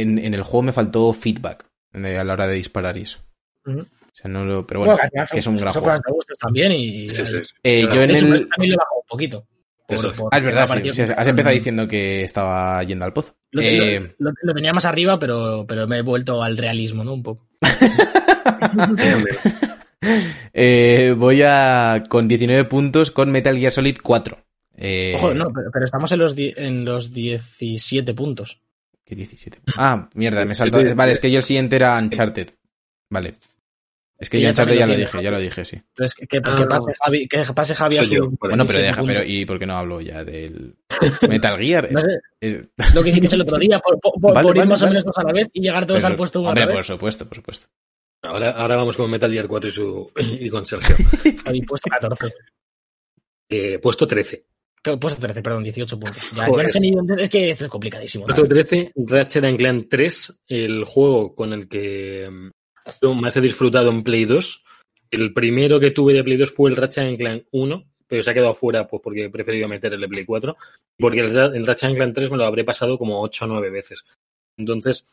en, 0.02 0.18
en 0.20 0.34
el 0.34 0.44
juego 0.44 0.64
me 0.64 0.74
faltó 0.74 1.12
feedback 1.14 1.66
eh, 1.94 2.18
a 2.18 2.24
la 2.24 2.34
hora 2.34 2.48
de 2.48 2.56
disparar 2.56 2.98
y 2.98 3.02
eso. 3.04 3.20
Ujú. 3.66 3.80
O 3.82 4.14
sea, 4.14 4.30
no 4.30 4.44
lo, 4.46 4.68
pero 4.68 4.82
bueno, 4.82 4.98
que 4.98 5.24
que 5.32 5.40
es 5.40 5.48
un 5.48 5.58
gran 5.58 5.72
juego. 5.74 5.98
también 6.40 6.72
y, 6.74 7.10
Sí, 7.10 7.16
sí, 7.26 7.26
sí. 7.26 7.54
Eh, 7.64 7.82
yo 7.94 8.02
en 8.02 8.12
hecho, 8.12 8.26
el... 8.28 8.48
también 8.50 8.72
lo 8.72 8.76
he 8.76 8.78
bajado 8.78 9.00
un 9.02 9.08
poquito. 9.08 9.48
Eso 9.88 10.12
es. 10.12 10.18
Ah, 10.32 10.38
es 10.38 10.44
verdad, 10.44 10.68
sí, 10.82 10.94
sí, 10.94 11.02
has 11.02 11.28
empezado 11.28 11.54
diciendo 11.54 11.88
que 11.88 12.24
estaba 12.24 12.82
yendo 12.84 13.04
al 13.06 13.12
pozo. 13.14 13.36
Lo, 13.52 13.62
Eh, 13.62 14.16
lo- 14.20 14.32
lo 14.42 14.54
tenía 14.54 14.74
más 14.74 14.86
arriba, 14.86 15.20
pero, 15.20 15.66
pero 15.68 15.86
me 15.88 15.98
he 15.98 16.02
vuelto 16.02 16.42
al 16.44 16.58
realismo, 16.58 17.04
¿no? 17.04 17.14
Un 17.14 17.24
poco. 17.24 17.48
eh, 20.54 21.14
voy 21.18 21.42
a 21.44 22.04
con 22.10 22.28
19 22.28 22.66
puntos 22.66 23.12
con 23.12 23.32
Metal 23.32 23.58
Gear 23.58 23.72
Solid 23.74 23.98
4. 24.02 24.38
Eh, 24.78 25.14
Ojo, 25.16 25.34
no, 25.34 25.52
pero, 25.54 25.70
pero 25.72 25.86
estamos 25.86 26.12
en 26.12 26.20
los, 26.20 26.36
die- 26.36 26.54
en 26.58 26.86
los 26.86 27.14
17 27.14 28.14
puntos. 28.14 28.62
¿Qué 29.06 29.16
17? 29.16 29.60
Ah, 29.78 30.10
mierda, 30.14 30.46
me 30.46 30.56
saltó. 30.56 30.80
Vale, 30.96 31.12
es 31.12 31.20
que 31.20 31.30
yo 31.32 31.40
el 31.40 31.44
siguiente 31.44 31.76
era 31.76 31.98
Uncharted. 31.98 32.50
Vale. 33.10 33.36
Es 34.22 34.30
que 34.30 34.38
yo 34.40 34.44
ya 34.44 34.50
Uncharted 34.52 34.76
ya 34.78 34.86
lo 34.88 34.96
dije, 34.96 35.24
ya 35.24 35.32
lo 35.32 35.40
dije, 35.40 35.66
sí. 35.66 35.82
Que, 35.96 36.28
que- 36.28 36.42
Ah, 36.46 36.56
que 36.56 36.62
no. 36.62 36.68
pase 36.70 36.94
Javi, 37.02 37.28
que 37.28 37.44
pase 37.56 37.74
Javi 37.76 37.98
a 37.98 38.04
su. 38.06 38.14
Bueno, 38.16 38.38
pero 38.40 38.80
17 38.80 38.84
deja, 38.84 39.04
pero. 39.04 39.24
¿y 39.26 39.46
por 39.46 39.58
qué 39.58 39.66
no 39.66 39.76
hablo 39.76 40.00
ya 40.00 40.24
del 40.24 40.76
Metal 41.28 41.58
Gear? 41.60 41.92
No 41.92 42.02
sé, 42.02 42.08
Eh, 42.40 42.68
lo 42.94 43.04
que 43.04 43.10
hicimos 43.10 43.34
el 43.34 43.42
otro 43.42 43.58
día, 43.58 43.80
por, 43.80 44.00
por- 44.00 44.14
por- 44.22 44.34
Vale, 44.36 44.48
por 44.48 44.56
ir 44.56 44.60
vale, 44.62 44.70
más 44.70 44.84
o 44.84 44.88
menos 44.88 45.04
todos 45.04 45.18
a 45.18 45.24
la 45.24 45.34
vez 45.34 45.48
y 45.54 45.62
llegar 45.62 45.86
todos 45.88 46.02
pero- 46.02 46.12
al 46.12 46.16
puesto 46.16 46.40
uno 46.40 46.50
a 46.50 46.52
Hombre, 46.52 46.68
por 46.68 46.84
supuesto, 46.84 47.28
por 47.28 47.36
supuesto. 47.38 47.68
Ahora, 48.22 48.52
ahora 48.52 48.76
vamos 48.76 48.96
con 48.96 49.10
Metal 49.10 49.32
Gear 49.32 49.48
4 49.48 49.70
y, 49.70 49.74
su, 49.74 50.12
y 50.18 50.50
con 50.50 50.66
Sergio. 50.68 50.96
Javi, 51.46 51.62
puesto 51.64 51.90
14. 51.90 52.32
Eh, 53.50 53.80
puesto 53.80 54.08
13. 54.08 54.46
Pero 54.84 54.98
Puesto 55.00 55.22
13, 55.22 55.42
perdón, 55.44 55.64
18 55.64 56.00
puntos. 56.00 56.24
Ya, 56.36 56.46
Joder. 56.48 56.58
yo 56.58 56.64
no 56.64 56.70
sé 56.72 56.80
ni 56.80 56.92
dónde- 56.92 57.22
es 57.24 57.30
que 57.30 57.50
esto 57.50 57.66
es 57.66 57.70
complicadísimo. 57.70 58.26
Puesto 58.26 58.48
13, 58.48 58.92
Ratchet 58.96 59.44
and 59.44 59.58
Clank 59.58 59.88
3, 59.90 60.42
el 60.48 60.86
juego 60.86 61.36
con 61.36 61.52
el 61.54 61.68
que 61.68 62.28
yo 63.02 63.14
más 63.14 63.36
he 63.38 63.42
disfrutado 63.42 63.90
en 63.90 64.04
Play 64.04 64.26
2. 64.26 64.64
El 65.10 65.34
primero 65.34 65.80
que 65.80 65.92
tuve 65.92 66.14
de 66.14 66.24
Play 66.24 66.38
2 66.38 66.52
fue 66.52 66.70
el 66.70 66.78
Ratchet 66.78 67.18
Clank 67.18 67.44
1, 67.52 67.86
pero 68.08 68.24
se 68.24 68.32
ha 68.32 68.34
quedado 68.34 68.54
fuera 68.54 68.88
pues, 68.88 69.02
porque 69.04 69.26
he 69.26 69.30
preferido 69.30 69.68
meter 69.68 69.94
el 69.94 70.02
de 70.02 70.08
Play 70.08 70.26
4. 70.26 70.56
Porque 70.98 71.20
el, 71.20 71.38
el 71.38 71.66
Ratchet 71.68 71.96
Clank 71.96 72.14
3 72.16 72.32
me 72.32 72.38
lo 72.38 72.46
habré 72.46 72.64
pasado 72.64 72.98
como 72.98 73.22
8 73.22 73.46
o 73.46 73.48
9 73.48 73.70
veces. 73.70 74.04
Entonces, 74.58 75.06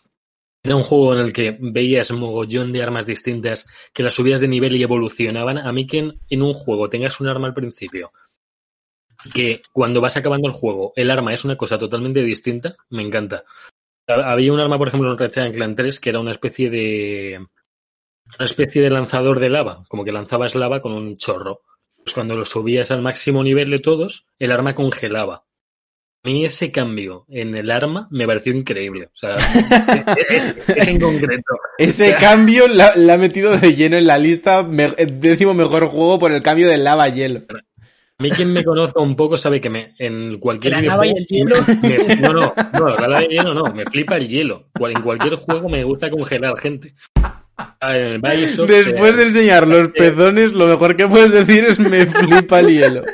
era 0.63 0.77
un 0.77 0.83
juego 0.83 1.15
en 1.15 1.21
el 1.21 1.33
que 1.33 1.57
veías 1.61 2.11
mogollón 2.11 2.73
de 2.73 2.83
armas 2.83 3.07
distintas, 3.07 3.67
que 3.93 4.03
las 4.03 4.15
subías 4.15 4.41
de 4.41 4.49
nivel 4.49 4.77
y 4.77 4.83
evolucionaban. 4.83 5.59
A 5.59 5.73
mí 5.73 5.87
que 5.87 6.13
en, 6.29 6.43
un 6.43 6.53
juego 6.55 6.89
tengas 6.91 7.21
un 7.21 7.29
arma 7.29 7.47
al 7.47 7.55
principio, 7.55 8.13
que 9.35 9.63
cuando 9.73 10.01
vas 10.01 10.17
acabando 10.17 10.49
el 10.49 10.55
juego, 10.55 10.93
el 10.97 11.11
arma 11.11 11.35
es 11.35 11.45
una 11.45 11.57
cosa 11.57 11.79
totalmente 11.79 12.23
distinta, 12.23 12.75
me 12.91 13.03
encanta. 13.03 13.45
Ha- 14.09 14.33
Había 14.33 14.53
un 14.53 14.61
arma, 14.61 14.79
por 14.79 14.89
ejemplo, 14.89 15.11
en 15.11 15.19
Ratchet 15.19 15.55
Clank 15.55 15.77
3, 15.77 16.01
que 16.01 16.11
era 16.11 16.21
una 16.21 16.33
especie 16.33 16.71
de. 16.71 17.47
Una 18.39 18.47
especie 18.47 18.83
de 18.83 18.91
lanzador 18.91 19.41
de 19.41 19.49
lava, 19.51 19.85
como 19.89 20.05
que 20.05 20.13
lanzabas 20.13 20.55
lava 20.55 20.81
con 20.81 20.93
un 20.93 21.17
chorro. 21.17 21.63
Pues 21.97 22.15
cuando 22.15 22.37
lo 22.37 22.45
subías 22.45 22.91
al 22.91 23.03
máximo 23.03 23.43
nivel 23.43 23.71
de 23.71 23.79
todos, 23.81 24.27
el 24.39 24.53
arma 24.53 24.75
congelaba. 24.75 25.45
A 26.25 26.29
mí 26.29 26.45
ese 26.45 26.73
cambio 26.73 27.25
en 27.29 27.55
el 27.55 27.71
arma 27.71 28.09
me 28.11 28.27
pareció 28.27 28.53
increíble. 28.53 29.07
O 29.07 29.17
sea, 29.17 29.37
es, 30.29 30.55
es 30.69 30.89
en 30.89 31.01
concreto. 31.01 31.55
Ese 31.79 32.03
O 32.05 32.07
sea- 32.09 32.19
cambio 32.19 32.67
la, 32.69 32.93
la 32.97 33.15
ha 33.15 33.19
metido 33.19 33.57
de 33.57 33.75
lleno 33.75 33.97
en 33.97 34.07
la 34.07 34.19
lista. 34.19 34.63
Me, 34.63 34.93
el 34.97 35.21
décimo 35.21 35.55
mejor 35.55 35.87
juego 35.87 36.19
por 36.19 36.33
el 36.33 36.43
cambio 36.43 36.69
del 36.69 36.85
lava 36.85 37.05
a 37.05 37.09
hielo. 37.09 37.43
A 38.21 38.23
mí 38.23 38.31
quien 38.31 38.53
me 38.53 38.65
conozca 38.65 39.01
un 39.01 39.15
poco 39.15 39.37
sabe 39.37 39.61
que 39.61 39.71
me, 39.71 39.95
en 39.99 40.39
cualquier 40.41 40.73
La 40.75 40.81
lava 40.83 41.07
y 41.07 41.11
el 41.11 41.25
hielo. 41.27 41.57
me- 41.83 42.17
no, 42.17 42.33
no, 42.33 42.53
no, 42.73 42.89
la 42.89 43.07
lava 43.09 43.23
y 43.23 43.27
el 43.27 43.31
hielo 43.31 43.55
no, 43.55 43.65
me 43.73 43.85
flipa 43.87 44.17
el 44.17 44.29
hielo. 44.29 44.71
En 44.81 45.01
cualquier 45.03 45.35
juego 45.37 45.69
me 45.69 45.85
gusta 45.85 46.11
congelar 46.11 46.59
gente. 46.59 46.95
En 47.81 47.91
el 47.91 48.19
Bioshock, 48.21 48.69
Después 48.69 49.17
de 49.17 49.23
enseñar 49.25 49.69
los 49.69 49.89
pezones, 49.91 50.53
lo 50.53 50.67
mejor 50.67 50.97
que 50.97 51.07
puedes 51.07 51.33
decir 51.33 51.65
es 51.65 51.79
me 51.79 52.07
flipa 52.07 52.61
el 52.61 52.69
hielo. 52.69 53.05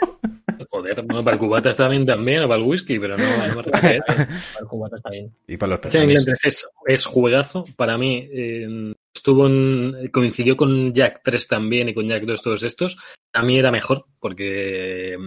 Joder, 0.70 1.02
bueno, 1.02 1.22
para 1.22 1.34
el 1.34 1.40
cubata 1.40 1.70
está 1.70 1.88
bien 1.88 2.06
también, 2.06 2.42
o 2.44 2.48
para 2.48 2.60
el 2.60 2.66
whisky, 2.66 2.98
pero 2.98 3.16
no, 3.16 3.24
no 3.24 3.56
me 3.56 3.62
refiero 3.62 4.04
a 4.08 4.12
eso. 4.14 4.32
El 4.60 4.66
cubata 4.66 4.96
está 4.96 5.10
bien. 5.10 5.32
Y 5.46 5.56
para 5.56 5.70
los 5.70 5.80
pezones. 5.80 6.24
3 6.24 6.44
es, 6.44 6.68
es 6.86 7.04
juegazo. 7.04 7.64
Para 7.76 7.98
mí, 7.98 8.28
eh, 8.32 8.94
estuvo 9.14 9.46
en- 9.46 10.08
coincidió 10.12 10.56
con 10.56 10.92
Jack 10.92 11.20
3 11.22 11.46
también 11.48 11.88
y 11.88 11.94
con 11.94 12.06
Jack 12.08 12.24
2 12.24 12.42
todos 12.42 12.62
estos. 12.62 12.96
A 13.32 13.42
mí 13.42 13.58
era 13.58 13.70
mejor 13.70 14.06
porque 14.20 15.14
eh, 15.14 15.18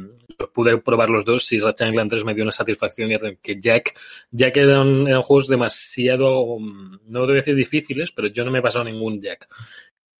pude 0.53 0.77
probar 0.77 1.09
los 1.09 1.25
dos 1.25 1.51
y 1.51 1.59
Ratchet 1.59 1.91
Clank 1.91 2.09
3 2.09 2.23
me 2.23 2.33
dio 2.33 2.43
una 2.43 2.51
satisfacción 2.51 3.09
que 3.41 3.59
Jack, 3.59 3.97
Jack 4.31 4.57
eran, 4.57 5.07
eran 5.07 5.21
juegos 5.21 5.47
demasiado, 5.47 6.59
mm, 6.59 6.99
no 7.07 7.21
debo 7.21 7.33
decir 7.33 7.55
difíciles, 7.55 8.11
pero 8.11 8.27
yo 8.27 8.45
no 8.45 8.51
me 8.51 8.59
he 8.59 8.61
pasado 8.61 8.85
ningún 8.85 9.21
Jack. 9.21 9.47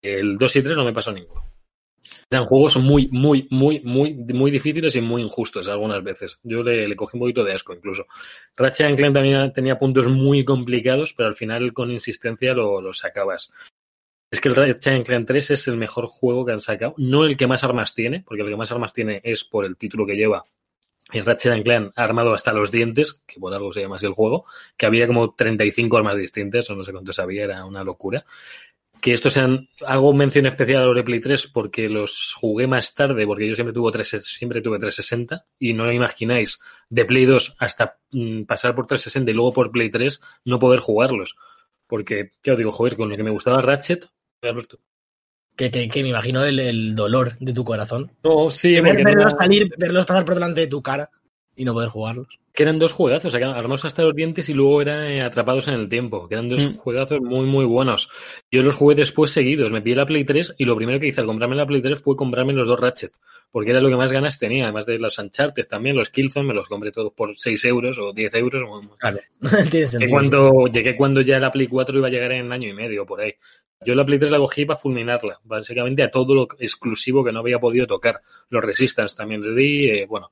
El 0.02 0.38
2 0.38 0.56
y 0.56 0.62
3 0.62 0.78
no 0.78 0.86
me 0.86 0.94
pasó 0.94 1.12
ninguno. 1.12 1.47
Eran 2.30 2.46
juegos 2.46 2.78
muy, 2.78 3.08
muy, 3.12 3.48
muy, 3.50 3.82
muy, 3.82 4.14
muy 4.14 4.52
difíciles 4.52 4.96
y 4.96 5.02
muy 5.02 5.22
injustos 5.22 5.68
algunas 5.68 6.04
veces. 6.04 6.38
Yo 6.44 6.64
le, 6.64 6.88
le 6.88 6.96
cogí 6.96 7.18
un 7.18 7.22
poquito 7.22 7.44
de 7.44 7.54
asco 7.54 7.74
incluso. 7.74 8.06
Ratchet 8.56 8.96
Clank 8.96 9.14
también 9.14 9.54
tenía 9.54 9.78
puntos 9.78 10.08
muy 10.08 10.44
complicados, 10.46 11.14
pero 11.14 11.30
al 11.30 11.36
final 11.36 11.74
con 11.74 11.92
insistencia 11.92 12.54
lo, 12.54 12.82
lo 12.82 12.94
sacabas. 12.94 13.52
Es 14.30 14.42
que 14.42 14.50
el 14.50 14.56
Ratchet 14.56 15.06
Clank 15.06 15.26
3 15.26 15.52
es 15.52 15.68
el 15.68 15.78
mejor 15.78 16.06
juego 16.08 16.46
que 16.46 16.52
han 16.52 16.60
sacado. 16.60 16.94
No 16.98 17.24
el 17.24 17.38
que 17.38 17.48
más 17.48 17.64
armas 17.64 17.96
tiene, 17.96 18.24
porque 18.26 18.44
el 18.44 18.50
que 18.50 18.58
más 18.58 18.72
armas 18.72 18.94
tiene 18.94 19.22
es 19.24 19.46
por 19.46 19.64
el 19.64 19.78
título 19.78 20.06
que 20.06 20.18
lleva. 20.18 20.46
El 21.14 21.24
Ratchet 21.24 21.64
Clank 21.64 21.94
armado 21.96 22.34
hasta 22.34 22.52
los 22.52 22.70
dientes, 22.70 23.22
que 23.26 23.40
por 23.40 23.54
algo 23.54 23.72
se 23.72 23.80
llama 23.80 23.96
así 23.96 24.06
el 24.06 24.12
juego, 24.12 24.46
que 24.76 24.86
había 24.86 25.08
como 25.08 25.34
35 25.34 25.98
armas 25.98 26.18
distintas, 26.18 26.70
o 26.70 26.76
no 26.76 26.84
sé 26.84 26.92
cuántos 26.92 27.18
había, 27.20 27.46
era 27.46 27.64
una 27.64 27.86
locura. 27.86 28.26
Que 29.02 29.14
estos 29.14 29.34
sean, 29.34 29.70
hago 29.86 30.12
mención 30.14 30.46
especial 30.48 30.82
a 30.82 30.86
los 30.86 30.96
de 30.96 31.04
Play 31.04 31.20
3 31.20 31.48
porque 31.48 31.88
los 31.88 32.34
jugué 32.36 32.66
más 32.68 32.96
tarde, 32.96 33.26
porque 33.28 33.48
yo 33.48 33.54
siempre 33.54 33.74
tuve, 33.74 33.92
3, 33.92 34.08
siempre 34.26 34.62
tuve 34.62 34.80
360 34.80 35.46
y 35.60 35.74
no 35.74 35.86
lo 35.86 35.92
imagináis, 35.94 36.60
de 36.90 37.06
Play 37.06 37.26
2 37.26 37.56
hasta 37.60 37.98
mm, 38.12 38.44
pasar 38.44 38.74
por 38.76 38.88
360 38.88 39.32
y 39.32 39.34
luego 39.34 39.54
por 39.54 39.72
Play 39.72 39.90
3 39.92 40.20
no 40.46 40.58
poder 40.60 40.80
jugarlos. 40.80 41.36
Porque, 41.86 42.32
ya 42.44 42.54
os 42.54 42.58
digo, 42.58 42.72
joder, 42.72 42.96
con 42.98 43.10
lo 43.10 43.16
que 43.16 43.24
me 43.24 43.30
gustaba 43.32 43.62
Ratchet, 43.62 44.06
Alberto. 44.42 44.80
Que, 45.56 45.72
que, 45.72 45.90
que 45.90 46.04
me 46.04 46.10
imagino 46.10 46.44
el, 46.44 46.60
el 46.60 46.94
dolor 46.96 47.38
de 47.40 47.54
tu 47.54 47.64
corazón. 47.64 48.12
No, 48.24 48.50
sí, 48.52 48.74
Ver- 48.74 48.84
porque 48.84 49.04
no- 49.04 49.10
verlos 49.12 49.34
salir, 49.38 49.74
verlos 49.78 50.06
pasar 50.06 50.26
por 50.26 50.34
delante 50.36 50.62
de 50.62 50.68
tu 50.68 50.82
cara 50.82 51.10
y 51.58 51.66
no 51.66 51.74
poder 51.74 51.90
jugarlos. 51.90 52.28
que 52.54 52.64
eran 52.64 52.80
dos 52.80 52.92
juegazos, 52.92 53.32
o 53.36 53.38
sea, 53.38 53.52
armados 53.52 53.86
hasta 53.86 54.02
los 54.02 54.16
dientes 54.16 54.50
y 54.50 54.54
luego 54.56 54.82
eran 54.82 55.04
eh, 55.04 55.22
atrapados 55.22 55.68
en 55.68 55.76
el 55.76 55.88
tiempo, 55.90 56.28
que 56.28 56.34
eran 56.34 56.50
dos 56.50 56.60
Mm. 56.74 56.78
juegazos 56.78 57.20
muy, 57.22 57.46
muy 57.46 57.66
buenos. 57.66 58.10
Yo 58.52 58.64
los 58.64 58.74
jugué 58.74 58.96
después 58.96 59.30
seguidos, 59.30 59.72
me 59.72 59.80
pillé 59.84 59.96
la 59.98 60.08
Play 60.08 60.24
3 60.26 60.56
y 60.58 60.66
lo 60.66 60.76
primero 60.76 61.00
que 61.00 61.06
hice 61.06 61.22
al 61.22 61.28
comprarme 61.28 61.56
la 61.56 61.68
Play 61.68 61.82
3 61.84 62.02
fue 62.02 62.16
comprarme 62.16 62.54
los 62.54 62.68
dos 62.68 62.80
Ratchet, 62.80 63.12
porque 63.52 63.70
era 63.70 63.80
lo 63.80 63.90
que 63.90 63.96
más 63.96 64.12
ganas 64.12 64.40
tenía, 64.40 64.64
además 64.64 64.88
de 64.88 64.98
los 64.98 65.20
Uncharted 65.20 65.68
también, 65.68 65.96
los 65.96 66.10
Killzone, 66.10 66.48
me 66.48 66.56
los 66.56 66.68
compré 66.68 66.92
todos 66.92 67.14
por 67.14 67.38
6 67.38 67.64
euros 67.66 68.00
o 68.00 68.12
10 68.12 68.34
euros. 68.34 68.64
Claro. 68.98 69.20
Sentido. 69.86 70.10
cuando 70.10 70.66
llegué 70.66 70.96
cuando 70.96 71.22
ya 71.22 71.38
la 71.40 71.52
Play 71.52 71.68
4 71.68 71.96
iba 72.00 72.08
a 72.08 72.10
llegar 72.10 72.32
en 72.32 72.46
un 72.48 72.54
año 72.54 72.70
y 72.70 72.74
medio, 72.74 73.06
por 73.06 73.22
ahí. 73.22 73.36
Yo 73.86 73.94
la 73.94 74.04
Play 74.04 74.18
3 74.18 74.32
la 74.32 74.40
cogí 74.40 74.66
para 74.66 74.80
fulminarla, 74.80 75.40
básicamente 75.44 76.02
a 76.02 76.10
todo 76.10 76.34
lo 76.34 76.48
exclusivo 76.58 77.24
que 77.24 77.32
no 77.32 77.42
había 77.42 77.60
podido 77.60 77.86
tocar. 77.86 78.20
Los 78.50 78.66
Resistance 78.66 79.16
también 79.16 79.42
le 79.44 79.54
di, 79.54 79.90
eh, 79.92 80.06
bueno. 80.10 80.32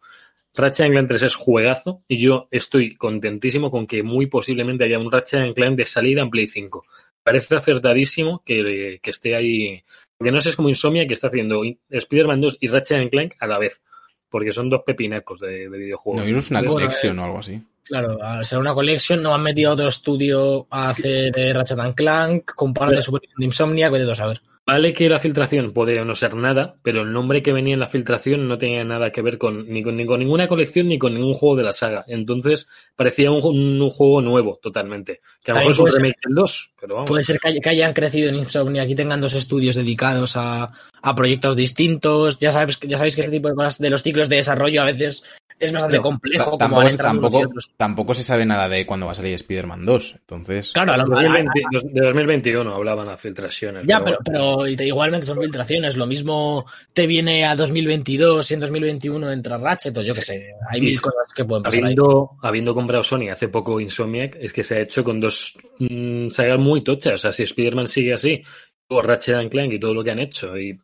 Ratchet 0.55 0.91
Clank 0.91 1.07
3 1.07 1.23
es 1.23 1.35
juegazo 1.35 2.03
y 2.07 2.17
yo 2.17 2.47
estoy 2.51 2.95
contentísimo 2.95 3.71
con 3.71 3.87
que 3.87 4.03
muy 4.03 4.27
posiblemente 4.27 4.85
haya 4.85 4.99
un 4.99 5.11
Ratchet 5.11 5.53
Clank 5.53 5.75
de 5.75 5.85
salida 5.85 6.21
en 6.21 6.29
Play 6.29 6.47
5. 6.47 6.83
Parece 7.23 7.55
acertadísimo 7.55 8.43
que, 8.45 8.99
que 9.01 9.11
esté 9.11 9.35
ahí, 9.35 9.83
porque 10.17 10.31
no 10.31 10.39
sé, 10.39 10.49
es 10.49 10.55
como 10.55 10.69
Insomnia 10.69 11.07
que 11.07 11.13
está 11.13 11.27
haciendo 11.27 11.61
Spider-Man 11.89 12.41
2 12.41 12.57
y 12.61 12.67
Ratchet 12.67 13.09
Clank 13.09 13.33
a 13.39 13.47
la 13.47 13.59
vez, 13.59 13.81
porque 14.29 14.51
son 14.51 14.69
dos 14.69 14.83
pepinacos 14.85 15.39
de, 15.39 15.69
de 15.69 15.77
videojuegos. 15.77 16.23
No, 16.23 16.29
y 16.29 16.31
no 16.31 16.39
es 16.39 16.51
una 16.51 16.59
Bueno, 16.59 16.73
conexión 16.73 17.19
o 17.19 17.25
algo 17.25 17.39
así. 17.39 17.61
Claro, 17.83 18.21
al 18.21 18.43
ser 18.43 18.57
una 18.57 18.73
colección, 18.73 19.21
no 19.21 19.33
han 19.33 19.43
metido 19.43 19.69
a 19.69 19.73
otro 19.73 19.89
estudio 19.89 20.65
a 20.71 20.85
hacer 20.85 21.37
eh, 21.37 21.53
Ratchet 21.53 21.77
and 21.77 21.95
Clank, 21.95 22.53
comparan 22.55 22.95
de 22.95 23.01
Super 23.01 23.21
de 23.21 23.45
Insomnia, 23.45 23.89
vete 23.89 24.11
a 24.11 24.15
saber. 24.15 24.41
Vale 24.67 24.93
que 24.93 25.07
la 25.09 25.19
filtración 25.19 25.73
puede 25.73 26.03
no 26.03 26.15
ser 26.15 26.33
nada, 26.35 26.77
pero 26.81 27.01
el 27.01 27.13
nombre 27.13 27.43
que 27.43 27.53
venía 27.53 27.75
en 27.75 27.79
la 27.79 27.85
filtración 27.85 28.47
no 28.47 28.57
tenía 28.57 28.83
nada 28.83 29.11
que 29.11 29.21
ver 29.21 29.37
con 29.37 29.67
ni 29.67 29.83
con, 29.83 29.95
ni 29.95 30.07
con 30.07 30.19
ninguna 30.19 30.47
colección 30.47 30.87
ni 30.87 30.97
con 30.97 31.13
ningún 31.13 31.35
juego 31.35 31.55
de 31.57 31.63
la 31.63 31.71
saga. 31.71 32.03
Entonces 32.07 32.67
parecía 32.95 33.29
un, 33.29 33.45
un- 33.45 33.79
un 33.79 33.89
juego 33.91 34.21
nuevo 34.23 34.59
totalmente. 34.61 35.21
Que 35.43 35.51
a 35.51 35.53
lo 35.53 35.59
mejor 35.59 35.71
es 35.71 35.79
un 35.79 35.91
remake 36.01 36.17
del 36.25 36.33
2. 36.35 36.73
pero 36.81 36.95
vamos. 36.95 37.07
Puede 37.09 37.23
ser 37.23 37.39
que, 37.39 37.47
hay- 37.49 37.59
que 37.59 37.69
hayan 37.69 37.93
crecido 37.93 38.29
en 38.29 38.35
Insomniac 38.37 38.89
y 38.89 38.95
tengan 38.95 39.21
dos 39.21 39.35
estudios 39.35 39.75
dedicados 39.75 40.35
a, 40.35 40.71
a 41.01 41.15
proyectos 41.15 41.55
distintos. 41.55 42.39
Ya 42.39 42.51
sabes, 42.51 42.79
ya 42.79 42.97
sabéis 42.97 43.13
que 43.15 43.21
este 43.21 43.33
tipo 43.33 43.49
de 43.49 43.55
cosas 43.55 43.77
de 43.77 43.91
los 43.91 44.01
ciclos 44.01 44.29
de 44.29 44.37
desarrollo 44.37 44.81
a 44.81 44.85
veces 44.85 45.23
es 45.57 45.71
bastante 45.71 46.01
complejo. 46.01 46.57
como 46.57 46.57
Tampoco, 46.57 46.89
y 46.93 46.97
tampoco, 46.97 47.41
tampoco 47.77 48.13
se 48.13 48.23
sabe 48.23 48.45
nada 48.45 48.67
de 48.67 48.85
cuándo 48.85 49.05
va 49.05 49.13
a 49.13 49.15
salir 49.15 49.33
Spider-Man 49.35 49.85
2. 49.85 50.15
Entonces, 50.19 50.71
Claro, 50.73 50.91
a 50.93 50.97
lo 50.97 51.05
mejor. 51.05 51.23
2020 51.23 51.61
dos- 51.71 51.83
de 51.93 52.01
2021 52.01 52.75
hablaban 52.75 53.07
a 53.07 53.15
filtraciones. 53.17 53.85
Ya, 53.87 53.99
pero, 54.03 54.17
bueno. 54.17 54.19
pero 54.25 54.54
y- 54.67 54.75
igualmente 54.81 55.25
son 55.25 55.39
filtraciones. 55.39 55.95
Lo 55.95 56.05
mismo 56.05 56.65
te 56.93 57.07
viene 57.07 57.45
a 57.45 57.55
2022 57.55 58.49
y 58.49 58.53
en 58.53 58.59
2021 58.59 59.31
entra 59.31 59.57
Ratchet 59.57 59.97
o 59.97 60.01
yo 60.01 60.13
qué 60.13 60.21
sé. 60.21 60.53
Hay 60.69 60.81
mil 60.81 60.93
sí. 60.93 61.01
cosas 61.01 61.33
que 61.35 61.45
pueden 61.45 61.63
pasar 61.63 61.83
ahí. 61.83 61.95
Habiendo, 62.41 62.73
comprado 62.73 63.03
Sony 63.03 63.29
hace 63.31 63.47
poco 63.49 63.79
Insomniac, 63.79 64.37
es 64.39 64.53
que 64.53 64.63
se 64.63 64.75
ha 64.75 64.79
hecho 64.81 65.03
con 65.03 65.19
dos 65.19 65.57
mm, 65.79 66.29
sagas 66.29 66.59
muy 66.59 66.83
tochas. 66.83 67.13
O 67.13 67.17
sea, 67.17 67.31
si 67.31 67.43
Spider-Man 67.43 67.87
sigue 67.87 68.13
así, 68.13 68.41
o 68.87 69.01
Ratchet 69.01 69.35
and 69.35 69.49
Clank 69.49 69.73
y 69.73 69.79
todo 69.79 69.93
lo 69.93 70.03
que 70.03 70.11
han 70.11 70.19
hecho. 70.19 70.57
Y 70.57 70.79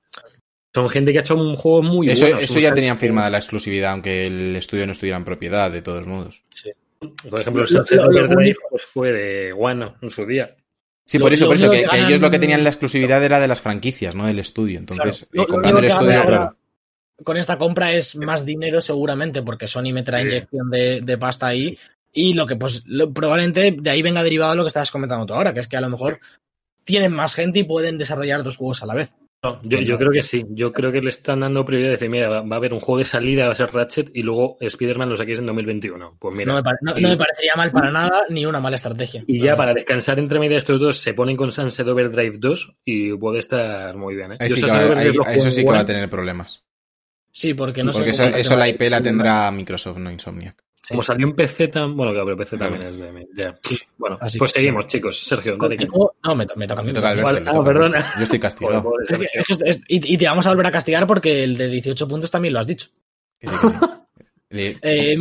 son 0.73 0.89
gente 0.89 1.11
que 1.11 1.19
ha 1.19 1.21
hecho 1.21 1.35
un 1.35 1.55
juego 1.55 1.83
muy 1.83 2.09
eso, 2.09 2.25
bueno. 2.25 2.39
eso 2.39 2.59
ya 2.59 2.73
tenían 2.73 2.97
firmada 2.97 3.29
la 3.29 3.37
exclusividad, 3.37 3.91
aunque 3.91 4.27
el 4.27 4.55
estudio 4.55 4.85
no 4.85 4.93
estuviera 4.93 5.17
en 5.17 5.25
propiedad, 5.25 5.71
de 5.71 5.81
todos 5.81 6.07
modos. 6.07 6.43
Por 7.29 7.41
ejemplo, 7.41 7.63
el 7.63 7.67
Sunset 7.67 7.99
Overdrive 7.99 8.55
pues, 8.69 8.83
fue 8.83 9.11
de 9.11 9.53
One 9.53 9.93
en 10.01 10.09
su 10.09 10.25
día. 10.25 10.55
Sí, 11.11 11.17
Lo- 11.17 11.25
por 11.25 11.33
eso, 11.33 11.45
por 11.47 11.55
eso, 11.55 11.69
que, 11.69 11.83
que 11.83 11.89
que 11.89 11.97
ellos 12.03 12.21
lo 12.21 12.31
que 12.31 12.39
tenían 12.39 12.63
la 12.63 12.69
exclusividad 12.69 13.21
era 13.21 13.37
de 13.39 13.47
las 13.49 13.59
franquicias, 13.59 14.15
no 14.15 14.27
del 14.27 14.39
estudio. 14.39 14.79
Entonces, 14.79 15.27
Claro. 15.29 15.47
Lo- 15.47 15.53
comprando 15.53 15.81
lo 15.81 15.87
el 15.87 15.91
estudio, 15.91 16.23
claro. 16.25 16.55
Con 17.23 17.35
esta 17.37 17.57
compra 17.57 17.91
es 17.93 18.15
más 18.15 18.45
dinero 18.45 18.79
seguramente 18.79 19.41
porque 19.41 19.67
Sony 19.67 19.91
meterá 19.93 20.21
Sí. 20.21 20.27
inyección 20.27 20.69
de, 20.71 21.01
de 21.01 21.17
pasta 21.17 21.47
ahí 21.47 21.77
y 22.13 22.33
lo 22.33 22.45
que 22.47 22.55
pues 22.55 22.83
probablemente 23.13 23.75
de 23.77 23.89
ahí 23.89 24.01
venga 24.01 24.23
derivado 24.23 24.55
lo 24.55 24.63
que 24.63 24.69
estabas 24.69 24.89
comentando 24.89 25.25
tú 25.25 25.33
ahora, 25.33 25.53
que 25.53 25.59
es 25.59 25.67
que 25.67 25.75
a 25.77 25.81
lo 25.81 25.89
mejor 25.89 26.19
tienen 26.85 27.11
más 27.11 27.33
gente 27.35 27.59
y 27.59 27.63
pueden 27.65 27.97
desarrollar 27.97 28.41
dos 28.43 28.55
juegos 28.55 28.81
a 28.83 28.85
la 28.85 28.95
vez. 28.95 29.13
No, 29.43 29.59
yo, 29.63 29.79
yo 29.79 29.97
creo 29.97 30.11
que 30.11 30.21
sí. 30.21 30.45
Yo 30.49 30.71
creo 30.71 30.91
que 30.91 31.01
le 31.01 31.09
están 31.09 31.39
dando 31.39 31.65
prioridad 31.65 31.87
de 31.89 31.91
decir, 31.93 32.09
mira, 32.11 32.29
va, 32.29 32.41
va 32.41 32.55
a 32.55 32.57
haber 32.57 32.73
un 32.73 32.79
juego 32.79 32.99
de 32.99 33.05
salida, 33.05 33.47
va 33.47 33.53
a 33.53 33.55
ser 33.55 33.73
Ratchet, 33.73 34.11
y 34.13 34.21
luego 34.21 34.57
Spider-Man 34.59 35.09
lo 35.09 35.15
saquéis 35.17 35.39
en 35.39 35.47
2021. 35.47 36.17
Pues 36.19 36.37
mira. 36.37 36.45
no, 36.51 36.55
me 36.57 36.63
pare- 36.63 36.77
no- 36.81 36.95
y- 36.97 37.01
no 37.01 37.09
me 37.09 37.17
parecería 37.17 37.53
mal 37.55 37.71
para 37.71 37.89
nada 37.91 38.23
ni 38.29 38.45
una 38.45 38.59
mala 38.59 38.75
estrategia. 38.75 39.23
Y 39.25 39.39
ya 39.39 39.55
para 39.57 39.73
descansar 39.73 40.19
entre 40.19 40.37
medio 40.37 40.51
de 40.51 40.57
estos 40.59 40.79
dos 40.79 40.97
se 40.99 41.15
ponen 41.15 41.35
con 41.35 41.51
Sunset 41.51 41.87
Overdrive 41.87 42.37
2 42.37 42.75
y 42.85 43.17
puede 43.17 43.39
estar 43.39 43.95
muy 43.97 44.15
bien. 44.15 44.33
¿eh? 44.33 44.37
Ahí 44.39 44.49
sí 44.51 44.61
que 44.61 44.69
ahí- 44.71 45.09
eso 45.35 45.49
sí 45.49 45.63
que 45.65 45.71
va 45.71 45.79
a 45.79 45.85
tener 45.85 46.07
problemas. 46.07 46.63
Sí, 47.31 47.53
porque 47.55 47.83
no 47.83 47.93
sé 47.93 47.99
Porque 47.99 48.11
cómo 48.11 48.23
eso, 48.27 48.37
eso 48.37 48.55
la. 48.57 48.67
IP 48.69 48.89
la 48.89 49.01
tendrá 49.01 49.49
Microsoft, 49.51 49.97
no 49.97 50.11
Insomniac. 50.11 50.61
Como 50.91 51.03
salió 51.03 51.25
en 51.27 51.33
PC, 51.33 51.67
tan... 51.69 51.95
bueno, 51.97 52.11
claro, 52.11 52.25
pero 52.27 52.37
PC 52.37 52.57
también 52.57 52.83
es 52.83 52.97
de... 52.99 53.27
Ya. 53.35 53.57
Bueno, 53.97 54.17
Así 54.21 54.37
pues 54.37 54.53
que- 54.53 54.59
seguimos, 54.59 54.85
chicos. 54.87 55.19
Sergio, 55.23 55.57
dale 55.57 55.75
que... 55.77 55.87
No, 55.87 56.35
me, 56.35 56.45
to- 56.45 56.55
me 56.55 56.67
toca 56.67 56.81
a 56.81 56.83
mí. 56.83 56.89
Me 56.89 56.93
toca 56.93 57.09
Alberto. 57.09 57.25
Vale, 57.27 57.41
me 57.41 57.49
ah, 57.49 57.53
toca 57.53 57.65
perdona. 57.65 58.13
Yo 58.17 58.23
estoy 58.23 58.39
castigado. 58.39 58.81
Joder, 58.81 59.03
Es 59.03 59.07
que- 59.17 59.27
Sergio. 59.27 59.41
es 59.41 59.57
que- 59.57 59.69
es- 59.69 59.81
y, 59.87 60.13
y 60.13 60.17
te 60.17 60.25
vamos 60.25 60.45
a 60.45 60.49
volver 60.49 60.67
a 60.67 60.71
castigar 60.71 61.07
porque 61.07 61.43
el 61.43 61.57
de 61.57 61.67
18 61.69 62.07
puntos 62.07 62.29
también 62.31 62.53
lo 62.53 62.59
has 62.59 62.67
dicho. 62.67 62.87
Eh, 64.53 64.75
eh, 64.81 65.17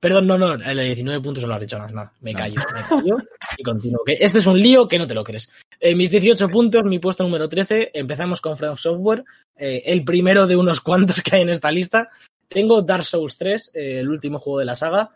perdón, 0.00 0.26
no, 0.26 0.36
no, 0.38 0.54
el 0.54 0.76
de 0.76 0.84
19 0.84 1.20
puntos 1.22 1.42
no 1.44 1.48
lo 1.48 1.54
has 1.54 1.60
dicho 1.60 1.78
nada, 1.78 1.90
nada. 1.92 2.12
Me 2.20 2.32
No. 2.32 2.38
callo, 2.38 2.56
me 2.74 2.82
callo 2.88 3.18
y 3.56 3.62
continúo. 3.62 4.00
Que 4.04 4.16
este 4.20 4.38
es 4.40 4.46
un 4.46 4.60
lío 4.60 4.88
que 4.88 4.98
no 4.98 5.06
te 5.06 5.14
lo 5.14 5.22
crees. 5.24 5.48
Eh, 5.80 5.94
mis 5.94 6.10
18 6.10 6.48
puntos, 6.48 6.82
mi 6.84 6.98
puesto 6.98 7.22
número 7.22 7.48
13, 7.48 7.92
empezamos 7.94 8.40
con 8.40 8.56
From 8.56 8.76
Software, 8.76 9.24
eh, 9.56 9.82
el 9.86 10.04
primero 10.04 10.46
de 10.48 10.56
unos 10.56 10.80
cuantos 10.80 11.22
que 11.22 11.36
hay 11.36 11.42
en 11.42 11.50
esta 11.50 11.70
lista. 11.70 12.10
Tengo 12.48 12.82
Dark 12.82 13.04
Souls 13.04 13.36
3, 13.38 13.72
eh, 13.74 14.00
el 14.00 14.08
último 14.08 14.38
juego 14.38 14.60
de 14.60 14.64
la 14.64 14.74
saga. 14.74 15.10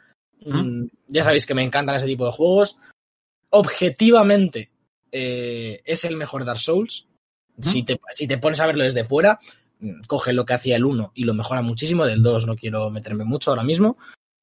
Mm, 0.44 0.84
ya 1.08 1.24
sabéis 1.24 1.46
que 1.46 1.54
me 1.54 1.62
encantan 1.62 1.96
ese 1.96 2.06
tipo 2.06 2.26
de 2.26 2.32
juegos. 2.32 2.78
Objetivamente, 3.50 4.70
eh, 5.10 5.80
es 5.84 6.04
el 6.04 6.16
mejor 6.16 6.44
Dark 6.44 6.60
Souls. 6.60 7.08
Si 7.60 7.82
te, 7.82 8.00
si 8.14 8.26
te 8.26 8.38
pones 8.38 8.60
a 8.60 8.66
verlo 8.66 8.84
desde 8.84 9.04
fuera, 9.04 9.38
mm, 9.80 10.02
coge 10.06 10.32
lo 10.32 10.44
que 10.44 10.54
hacía 10.54 10.76
el 10.76 10.84
1 10.84 11.12
y 11.14 11.24
lo 11.24 11.34
mejora 11.34 11.62
muchísimo. 11.62 12.06
Del 12.06 12.22
2 12.22 12.46
no 12.46 12.56
quiero 12.56 12.90
meterme 12.90 13.24
mucho 13.24 13.50
ahora 13.50 13.62
mismo, 13.62 13.96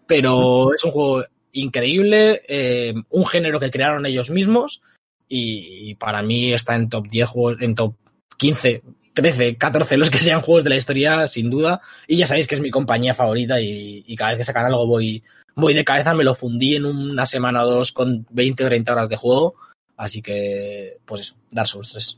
pero 0.08 0.74
es 0.74 0.84
un 0.84 0.92
juego 0.92 1.26
increíble, 1.52 2.42
eh, 2.48 2.94
un 3.10 3.26
género 3.26 3.60
que 3.60 3.72
crearon 3.72 4.06
ellos 4.06 4.30
mismos 4.30 4.82
y, 5.28 5.90
y 5.90 5.96
para 5.96 6.22
mí 6.22 6.54
está 6.54 6.76
en 6.76 6.90
top 6.90 7.08
10 7.08 7.30
juegos, 7.30 7.62
en 7.62 7.76
top 7.76 7.96
15, 8.38 8.84
13, 9.22 9.58
14, 9.58 9.98
los 9.98 10.10
que 10.10 10.18
sean 10.18 10.42
juegos 10.42 10.64
de 10.64 10.70
la 10.72 10.76
historia, 10.78 11.28
sin 11.28 11.50
duda. 11.50 11.82
Y 12.08 12.18
ya 12.18 12.28
sabéis 12.28 12.48
que 12.48 12.56
es 12.56 12.62
mi 12.62 12.72
compañía 12.72 13.14
favorita 13.14 13.60
y, 13.62 14.04
y 14.08 14.16
cada 14.16 14.32
vez 14.32 14.40
que 14.40 14.46
sacan 14.46 14.66
algo 14.66 14.86
voy, 14.88 15.24
voy 15.56 15.74
de 15.74 15.84
cabeza, 15.86 16.14
me 16.14 16.24
lo 16.24 16.36
fundí 16.36 16.76
en 16.76 16.86
una 16.86 17.26
semana 17.26 17.64
o 17.64 17.70
dos 17.70 17.92
con 17.92 18.26
20 18.30 18.64
o 18.64 18.68
30 18.68 18.92
horas 18.94 19.10
de 19.10 19.16
juego. 19.18 19.56
Así 19.98 20.22
que, 20.22 20.98
pues 21.06 21.22
eso, 21.22 21.36
Dark 21.52 21.68
Souls 21.68 21.92
3. 21.92 22.18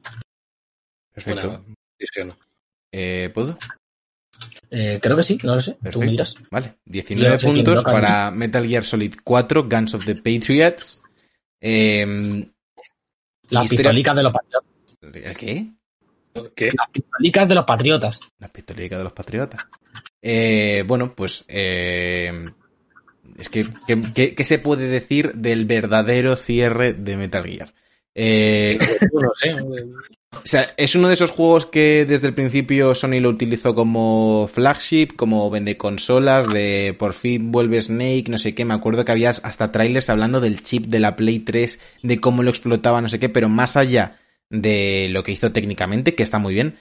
Perfecto. 1.13 1.63
Decisión. 1.99 2.35
Eh, 2.91 3.29
¿Puedo? 3.33 3.57
Eh, 4.69 4.99
creo 5.01 5.17
que 5.17 5.23
sí, 5.23 5.37
no 5.43 5.55
lo 5.55 5.61
sé, 5.61 5.73
tú 5.73 5.79
Perfecto. 5.79 5.99
me 6.05 6.11
dirás. 6.11 6.35
Vale. 6.49 6.67
Yo 6.85 6.91
19 6.93 7.29
no 7.35 7.39
puntos 7.39 7.83
para 7.83 8.31
Metal 8.31 8.65
Gear 8.65 8.85
Solid 8.85 9.15
4, 9.23 9.67
Guns 9.69 9.93
of 9.93 10.05
the 10.05 10.15
Patriots. 10.15 11.01
Eh, 11.59 12.05
Las 13.49 13.65
historia- 13.65 13.69
pistolicas 13.69 14.15
de 14.15 14.23
los 14.23 14.33
patriotas. 14.33 14.97
¿El 15.01 15.37
qué? 15.37 15.67
¿Qué? 16.55 16.65
Las 16.65 16.89
pistolicas 16.91 17.47
de 17.47 17.55
los 17.55 17.65
patriotas. 17.65 18.19
La 18.39 18.47
pistolica 18.47 18.97
de 18.97 19.03
los 19.03 19.13
patriotas. 19.13 19.65
Eh, 20.21 20.83
bueno, 20.87 21.13
pues. 21.13 21.45
eh, 21.47 22.45
es 23.37 23.49
que, 23.49 24.33
¿qué, 24.35 24.45
se 24.45 24.59
puede 24.59 24.87
decir 24.87 25.33
del 25.33 25.65
verdadero 25.65 26.37
cierre 26.37 26.93
de 26.93 27.17
Metal 27.17 27.43
Gear? 27.43 27.73
Eh, 28.13 28.77
No 29.13 29.31
sé. 29.35 29.53
o 29.53 30.41
sea, 30.43 30.73
es 30.77 30.95
uno 30.95 31.07
de 31.07 31.13
esos 31.13 31.31
juegos 31.31 31.65
que 31.65 32.05
desde 32.05 32.27
el 32.27 32.33
principio 32.33 32.93
Sony 32.93 33.19
lo 33.19 33.29
utilizó 33.29 33.73
como 33.73 34.47
flagship, 34.47 35.15
como 35.15 35.49
vende 35.49 35.77
consolas, 35.77 36.47
de 36.51 36.95
por 36.99 37.13
fin 37.13 37.51
vuelve 37.51 37.81
Snake, 37.81 38.25
no 38.27 38.37
sé 38.37 38.53
qué. 38.53 38.65
Me 38.65 38.73
acuerdo 38.73 39.05
que 39.05 39.11
había 39.11 39.29
hasta 39.29 39.71
trailers 39.71 40.09
hablando 40.09 40.41
del 40.41 40.61
chip 40.61 40.87
de 40.87 40.99
la 40.99 41.15
Play 41.15 41.39
3, 41.39 41.79
de 42.03 42.19
cómo 42.19 42.43
lo 42.43 42.49
explotaba, 42.49 43.01
no 43.01 43.09
sé 43.09 43.19
qué, 43.19 43.29
pero 43.29 43.49
más 43.49 43.77
allá 43.77 44.20
de 44.51 45.07
lo 45.09 45.23
que 45.23 45.31
hizo 45.31 45.51
técnicamente, 45.51 46.13
que 46.13 46.23
está 46.23 46.37
muy 46.37 46.53
bien, 46.53 46.77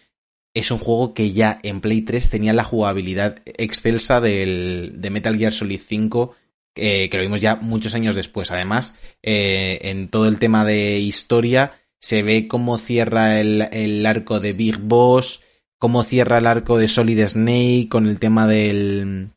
es 0.53 0.71
un 0.71 0.79
juego 0.79 1.15
que 1.15 1.33
ya 1.33 1.59
en 1.63 1.81
Play 1.81 2.03
3 2.03 2.29
tenía 2.29 2.53
la 2.53 2.65
jugabilidad 2.65 3.41
excelsa 3.47 4.21
del, 4.21 4.95
de 4.97 5.11
Metal 5.11 5.39
Gear 5.39 5.53
Solid 5.53 5.81
5, 5.81 6.35
eh, 6.75 7.09
que 7.09 7.17
lo 7.17 7.23
vimos 7.23 7.41
ya 7.41 7.57
muchos 7.57 7.95
años 7.95 8.17
después. 8.17 8.51
Además, 8.51 8.95
eh, 9.23 9.79
en 9.83 10.09
todo 10.09 10.27
el 10.27 10.39
tema 10.39 10.65
de 10.65 10.99
historia, 10.99 11.73
se 12.01 12.23
ve 12.23 12.49
cómo 12.49 12.79
cierra 12.79 13.41
el, 13.41 13.69
el 13.73 14.05
arco 14.05 14.41
de 14.41 14.53
Big 14.53 14.79
Boss, 14.79 15.43
cómo 15.79 16.03
cierra 16.03 16.39
el 16.39 16.47
arco 16.47 16.79
de 16.79 16.89
Solid 16.89 17.25
Snake 17.27 17.89
con 17.89 18.09
el 18.09 18.19
tema 18.19 18.47
del, 18.49 19.31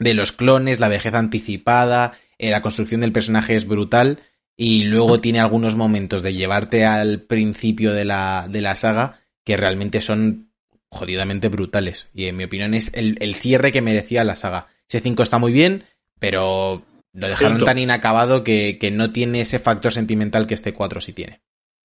de 0.00 0.14
los 0.14 0.32
clones, 0.32 0.80
la 0.80 0.88
vejez 0.88 1.14
anticipada, 1.14 2.14
eh, 2.38 2.50
la 2.50 2.62
construcción 2.62 3.02
del 3.02 3.12
personaje 3.12 3.54
es 3.54 3.66
brutal 3.66 4.20
y 4.62 4.82
luego 4.82 5.22
tiene 5.22 5.40
algunos 5.40 5.74
momentos 5.74 6.20
de 6.20 6.34
llevarte 6.34 6.84
al 6.84 7.22
principio 7.22 7.94
de 7.94 8.04
la, 8.04 8.46
de 8.46 8.60
la 8.60 8.76
saga 8.76 9.22
que 9.42 9.56
realmente 9.56 10.02
son 10.02 10.52
jodidamente 10.90 11.48
brutales 11.48 12.10
y 12.12 12.26
en 12.26 12.36
mi 12.36 12.44
opinión 12.44 12.74
es 12.74 12.90
el, 12.92 13.16
el 13.20 13.34
cierre 13.34 13.72
que 13.72 13.80
merecía 13.80 14.22
la 14.22 14.36
saga. 14.36 14.66
Ese 14.86 15.00
5 15.00 15.22
está 15.22 15.38
muy 15.38 15.52
bien, 15.52 15.84
pero 16.18 16.84
lo 17.14 17.28
dejaron 17.28 17.52
Cierto. 17.52 17.64
tan 17.64 17.78
inacabado 17.78 18.44
que, 18.44 18.76
que 18.78 18.90
no 18.90 19.12
tiene 19.12 19.40
ese 19.40 19.60
factor 19.60 19.94
sentimental 19.94 20.46
que 20.46 20.52
este 20.52 20.74
4 20.74 21.00
sí 21.00 21.14
tiene. 21.14 21.40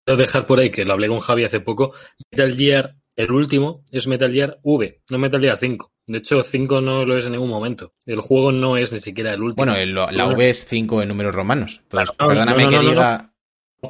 Quiero 0.05 0.19
dejar 0.19 0.45
por 0.45 0.59
ahí, 0.59 0.69
que 0.69 0.83
lo 0.83 0.91
hablé 0.91 1.07
con 1.07 1.21
Javi 1.21 1.45
hace 1.45 1.61
poco. 1.61 1.93
Metal 2.29 2.57
Gear, 2.57 2.97
el 3.15 3.31
último, 3.31 3.85
es 3.89 4.05
Metal 4.05 4.33
Gear 4.33 4.59
V, 4.63 5.01
no 5.09 5.17
Metal 5.17 5.39
Gear 5.39 5.57
5. 5.57 5.93
De 6.07 6.19
hecho, 6.19 6.43
5 6.43 6.81
no 6.81 7.03
lo 7.05 7.17
es 7.17 7.25
en 7.25 7.31
ningún 7.31 7.49
momento. 7.49 7.93
El 8.05 8.21
juego 8.21 8.51
no 8.51 8.77
es 8.77 8.91
ni 8.93 8.99
siquiera 9.01 9.33
el 9.33 9.41
último. 9.41 9.65
Bueno, 9.65 9.75
el- 9.75 9.95
la 9.95 10.27
V 10.27 10.49
es 10.49 10.65
5 10.65 11.01
en 11.01 11.07
números 11.07 11.33
romanos. 11.33 11.79
Entonces, 11.83 12.11
Claro, 12.15 12.33
no, 12.33 12.39
perdóname 12.45 12.63
no, 12.65 12.69
no, 12.71 12.77
que 12.79 12.83
no. 12.85 12.89
diga... 12.91 13.31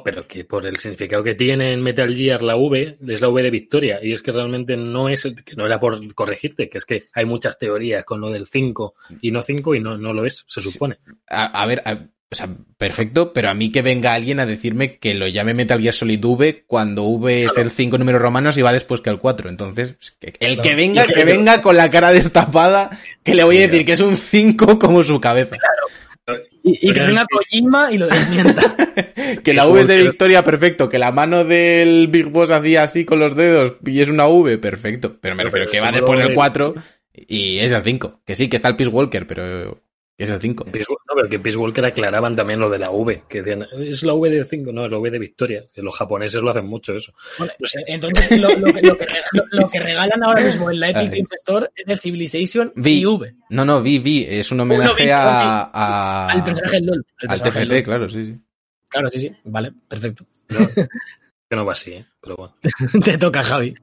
Pero 0.04 0.26
que 0.28 0.44
por 0.44 0.66
el 0.66 0.76
significado 0.76 1.24
que 1.24 1.34
tiene 1.34 1.72
en 1.72 1.80
Metal 1.82 2.14
Gear 2.14 2.42
la 2.42 2.56
V, 2.56 2.98
es 3.06 3.20
la 3.22 3.28
V 3.30 3.42
de 3.42 3.50
victoria. 3.50 3.98
Y 4.02 4.12
es 4.12 4.20
que 4.22 4.30
realmente 4.30 4.76
no 4.76 5.08
es, 5.08 5.22
que 5.22 5.56
no 5.56 5.64
era 5.64 5.80
por 5.80 6.12
corregirte, 6.14 6.68
que 6.68 6.76
es 6.76 6.84
que 6.84 7.04
hay 7.14 7.24
muchas 7.24 7.58
teorías 7.58 8.04
con 8.04 8.20
lo 8.20 8.28
del 8.30 8.46
5 8.46 8.94
y 9.22 9.30
no 9.30 9.40
5 9.42 9.74
y 9.74 9.80
no, 9.80 9.96
no 9.96 10.12
lo 10.12 10.26
es, 10.26 10.44
se 10.48 10.60
supone. 10.60 10.98
A, 11.30 11.46
a 11.62 11.66
ver, 11.66 11.82
a- 11.86 12.08
o 12.30 12.34
sea, 12.34 12.48
perfecto, 12.76 13.32
pero 13.32 13.48
a 13.50 13.54
mí 13.54 13.70
que 13.70 13.82
venga 13.82 14.12
alguien 14.14 14.40
a 14.40 14.46
decirme 14.46 14.98
que 14.98 15.14
lo 15.14 15.28
llame 15.28 15.54
Metal 15.54 15.80
Gear 15.80 15.94
Solid 15.94 16.24
V 16.24 16.64
cuando 16.66 17.04
V 17.04 17.44
es 17.44 17.56
el 17.56 17.70
5 17.70 17.98
números 17.98 18.20
romanos 18.20 18.56
y 18.58 18.62
va 18.62 18.72
después 18.72 19.00
que 19.00 19.10
el 19.10 19.18
4. 19.18 19.48
Entonces, 19.48 19.94
que- 20.18 20.34
el 20.40 20.60
que 20.60 20.74
venga, 20.74 21.06
que- 21.06 21.24
venga 21.24 21.62
con 21.62 21.76
la 21.76 21.88
cara 21.90 22.10
destapada, 22.12 22.90
que 23.22 23.34
le 23.34 23.44
voy 23.44 23.58
a 23.58 23.68
decir 23.68 23.84
que 23.86 23.92
es 23.92 24.00
un 24.00 24.16
5 24.16 24.78
como 24.78 25.02
su 25.02 25.20
cabeza. 25.20 25.56
Y, 26.64 26.88
y 26.90 26.92
que 26.92 26.98
venga 27.00 27.24
Kojima 27.30 27.92
y 27.92 27.98
lo 27.98 28.08
desmienta. 28.08 28.74
Que 29.44 29.54
la 29.54 29.66
V 29.68 29.80
es 29.82 29.86
de 29.86 30.02
victoria, 30.02 30.42
perfecto. 30.42 30.88
Que 30.88 30.98
la 30.98 31.12
mano 31.12 31.44
del 31.44 32.08
Big 32.08 32.26
Boss 32.26 32.50
hacía 32.50 32.82
así 32.82 33.04
con 33.04 33.18
los 33.20 33.36
dedos 33.36 33.74
y 33.84 34.00
es 34.00 34.08
una 34.08 34.26
V, 34.26 34.58
perfecto. 34.58 35.16
Pero 35.20 35.34
me 35.36 35.44
Pero 35.44 35.54
refiero 35.54 35.70
que 35.70 35.80
va 35.80 35.92
después 35.92 36.18
del 36.18 36.28
de- 36.30 36.34
4 36.34 36.74
y 37.14 37.58
es 37.60 37.70
el 37.70 37.82
5. 37.82 38.20
Que 38.24 38.34
sí, 38.34 38.48
que 38.48 38.56
está 38.56 38.68
el 38.68 38.76
Peace 38.76 38.90
Walker, 38.90 39.26
pero 39.26 39.80
Es 40.18 40.30
el 40.30 40.40
5. 40.40 40.64
No, 40.64 40.72
pero 41.14 41.28
que 41.28 41.38
Peace 41.38 41.58
Walker 41.58 41.84
aclaraban 41.84 42.34
también 42.34 42.58
lo 42.58 42.70
de 42.70 42.78
la 42.78 42.90
V, 42.90 43.24
que 43.28 43.42
decían, 43.42 43.66
es 43.78 44.02
la 44.02 44.14
V 44.14 44.30
de 44.30 44.44
5, 44.46 44.72
no, 44.72 44.86
es 44.86 44.90
la 44.90 44.98
V 44.98 45.10
de 45.10 45.18
Victoria. 45.18 45.64
Que 45.74 45.82
los 45.82 45.94
japoneses 45.94 46.40
lo 46.40 46.50
hacen 46.50 46.66
mucho 46.66 46.94
eso. 46.94 47.12
Bueno, 47.38 47.52
entonces 47.86 48.40
lo, 48.40 48.48
lo, 48.48 48.72
que, 48.72 48.82
lo, 48.82 48.96
que, 48.96 49.06
lo, 49.50 49.68
que, 49.68 49.78
regalan 49.78 50.22
ahora 50.24 50.40
mismo 50.42 50.70
en 50.70 50.80
la 50.80 50.88
Epic 50.88 51.10
Game 51.10 51.28
Store 51.38 51.68
es 51.74 51.86
el 51.86 51.98
Civilization 51.98 52.72
v. 52.74 52.90
y 52.90 53.04
V. 53.04 53.34
No, 53.50 53.66
no, 53.66 53.78
V, 53.78 53.98
V, 53.98 54.40
es 54.40 54.50
un 54.50 54.60
homenaje 54.60 55.04
Uno, 55.04 55.12
a, 55.12 55.70
a, 55.72 56.26
Al 56.28 56.44
personaje 56.44 56.76
del 56.76 56.86
LOL. 56.86 57.06
Al 57.28 57.42
TFT, 57.42 57.84
claro, 57.84 58.08
sí, 58.08 58.24
sí. 58.24 58.40
Claro, 58.88 59.08
sí, 59.10 59.20
sí, 59.20 59.32
vale, 59.44 59.72
perfecto. 59.86 60.24
que 60.48 61.56
no 61.56 61.66
va 61.66 61.72
así, 61.72 61.92
¿eh? 61.92 62.06
pero 62.22 62.36
bueno. 62.36 62.56
Te 63.04 63.18
toca, 63.18 63.42
Javi. 63.42 63.74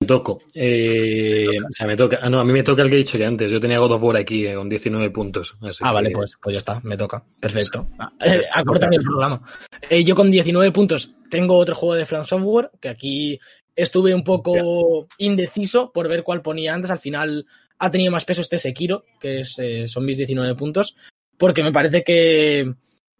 Me 0.00 0.06
toco. 0.06 0.42
Eh, 0.52 1.58
o 1.58 1.72
sea, 1.72 1.86
me 1.86 1.96
toca. 1.96 2.18
Ah, 2.20 2.28
no, 2.28 2.38
a 2.38 2.44
mí 2.44 2.52
me 2.52 2.62
toca 2.62 2.82
el 2.82 2.90
que 2.90 2.96
he 2.96 2.98
dicho 2.98 3.16
ya 3.16 3.28
antes. 3.28 3.50
Yo 3.50 3.58
tenía 3.58 3.78
God 3.78 3.92
of 3.92 4.02
War 4.02 4.16
aquí 4.18 4.46
eh, 4.46 4.54
con 4.54 4.68
19 4.68 5.10
puntos. 5.10 5.56
ah, 5.80 5.92
vale, 5.92 6.10
pues, 6.10 6.36
pues 6.42 6.52
ya 6.52 6.58
está, 6.58 6.80
me 6.82 6.98
toca. 6.98 7.24
Perfecto. 7.40 7.88
Eh, 8.20 8.42
Acortar 8.52 8.92
el 8.92 9.02
programa. 9.02 9.40
Eh, 9.88 10.04
yo 10.04 10.14
con 10.14 10.30
19 10.30 10.70
puntos 10.70 11.14
tengo 11.30 11.56
otro 11.56 11.74
juego 11.74 11.94
de 11.94 12.04
From 12.04 12.26
Software, 12.26 12.70
que 12.78 12.90
aquí 12.90 13.40
estuve 13.74 14.14
un 14.14 14.22
poco 14.22 15.08
indeciso 15.16 15.92
por 15.92 16.08
ver 16.08 16.22
cuál 16.22 16.42
ponía 16.42 16.74
antes. 16.74 16.90
Al 16.90 16.98
final 16.98 17.46
ha 17.78 17.90
tenido 17.90 18.12
más 18.12 18.26
peso 18.26 18.42
este 18.42 18.58
Sekiro, 18.58 19.04
que 19.18 19.40
es, 19.40 19.58
eh, 19.58 19.88
son 19.88 20.04
mis 20.04 20.18
19 20.18 20.54
puntos, 20.56 20.96
porque 21.38 21.62
me 21.62 21.72
parece 21.72 22.04
que, 22.04 22.74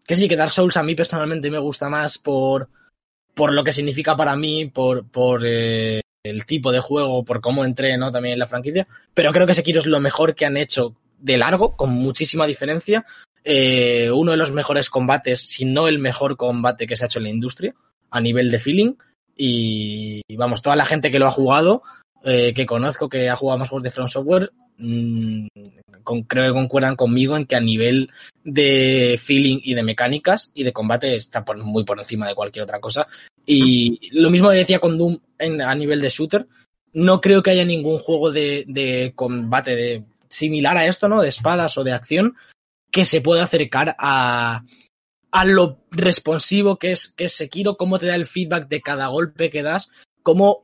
que 0.05 0.15
sí, 0.15 0.27
que 0.27 0.35
Dark 0.35 0.51
Souls 0.51 0.77
a 0.77 0.83
mí 0.83 0.93
personalmente 0.93 1.49
me 1.49 1.59
gusta 1.59 1.89
más 1.89 2.19
por, 2.19 2.69
por 3.33 3.53
lo 3.53 3.63
que 3.63 3.73
significa 3.73 4.15
para 4.15 4.35
mí, 4.35 4.65
por, 4.65 5.09
por 5.09 5.41
eh, 5.43 6.01
el 6.29 6.45
tipo 6.45 6.71
de 6.71 6.79
juego, 6.79 7.23
por 7.23 7.41
cómo 7.41 7.65
entré 7.65 7.97
¿no? 7.97 8.11
también 8.11 8.33
en 8.33 8.39
la 8.39 8.47
franquicia, 8.47 8.87
pero 9.13 9.31
creo 9.31 9.47
que 9.47 9.53
Sekiro 9.53 9.79
es 9.79 9.85
lo 9.85 9.99
mejor 9.99 10.35
que 10.35 10.45
han 10.45 10.57
hecho 10.57 10.95
de 11.19 11.37
largo, 11.37 11.75
con 11.75 11.91
muchísima 11.91 12.45
diferencia. 12.45 13.05
Eh, 13.43 14.11
uno 14.11 14.31
de 14.31 14.37
los 14.37 14.51
mejores 14.51 14.89
combates, 14.89 15.39
si 15.39 15.65
no 15.65 15.87
el 15.87 15.99
mejor 15.99 16.37
combate 16.37 16.85
que 16.85 16.95
se 16.95 17.03
ha 17.03 17.07
hecho 17.07 17.19
en 17.19 17.23
la 17.23 17.29
industria, 17.29 17.75
a 18.11 18.21
nivel 18.21 18.51
de 18.51 18.59
feeling. 18.59 18.93
Y, 19.35 20.21
vamos, 20.35 20.61
toda 20.61 20.75
la 20.75 20.85
gente 20.85 21.11
que 21.11 21.19
lo 21.19 21.27
ha 21.27 21.31
jugado, 21.31 21.83
eh, 22.23 22.53
que 22.53 22.65
conozco, 22.65 23.09
que 23.09 23.29
ha 23.29 23.35
jugado 23.35 23.59
más 23.59 23.69
juegos 23.69 23.83
de 23.83 23.91
From 23.91 24.07
Software, 24.07 24.51
con, 26.03 26.23
creo 26.23 26.47
que 26.47 26.59
concuerdan 26.59 26.95
conmigo 26.95 27.35
en 27.35 27.45
que 27.45 27.55
a 27.55 27.61
nivel 27.61 28.11
de 28.43 29.19
feeling 29.21 29.59
y 29.63 29.73
de 29.73 29.83
mecánicas 29.83 30.51
y 30.53 30.63
de 30.63 30.73
combate 30.73 31.15
está 31.15 31.43
muy 31.63 31.83
por 31.83 31.99
encima 31.99 32.27
de 32.27 32.35
cualquier 32.35 32.63
otra 32.63 32.79
cosa. 32.79 33.07
Y 33.45 34.09
lo 34.11 34.29
mismo 34.29 34.49
decía 34.49 34.79
con 34.79 34.97
Doom 34.97 35.19
a 35.39 35.75
nivel 35.75 36.01
de 36.01 36.09
shooter. 36.09 36.47
No 36.93 37.21
creo 37.21 37.43
que 37.43 37.51
haya 37.51 37.65
ningún 37.65 37.97
juego 37.97 38.31
de, 38.31 39.13
combate 39.15 40.05
similar 40.29 40.77
a 40.77 40.87
esto, 40.87 41.07
¿no? 41.07 41.21
De 41.21 41.29
espadas 41.29 41.77
o 41.77 41.83
de 41.83 41.93
acción, 41.93 42.35
que 42.91 43.05
se 43.05 43.21
pueda 43.21 43.43
acercar 43.43 43.95
a, 43.99 44.63
a 45.31 45.45
lo 45.45 45.79
responsivo 45.91 46.77
que 46.77 46.91
es, 46.91 47.09
que 47.09 47.25
es 47.25 47.33
Sekiro, 47.33 47.77
cómo 47.77 47.99
te 47.99 48.05
da 48.05 48.15
el 48.15 48.25
feedback 48.25 48.67
de 48.67 48.81
cada 48.81 49.07
golpe 49.07 49.49
que 49.49 49.63
das, 49.63 49.89
cómo 50.23 50.63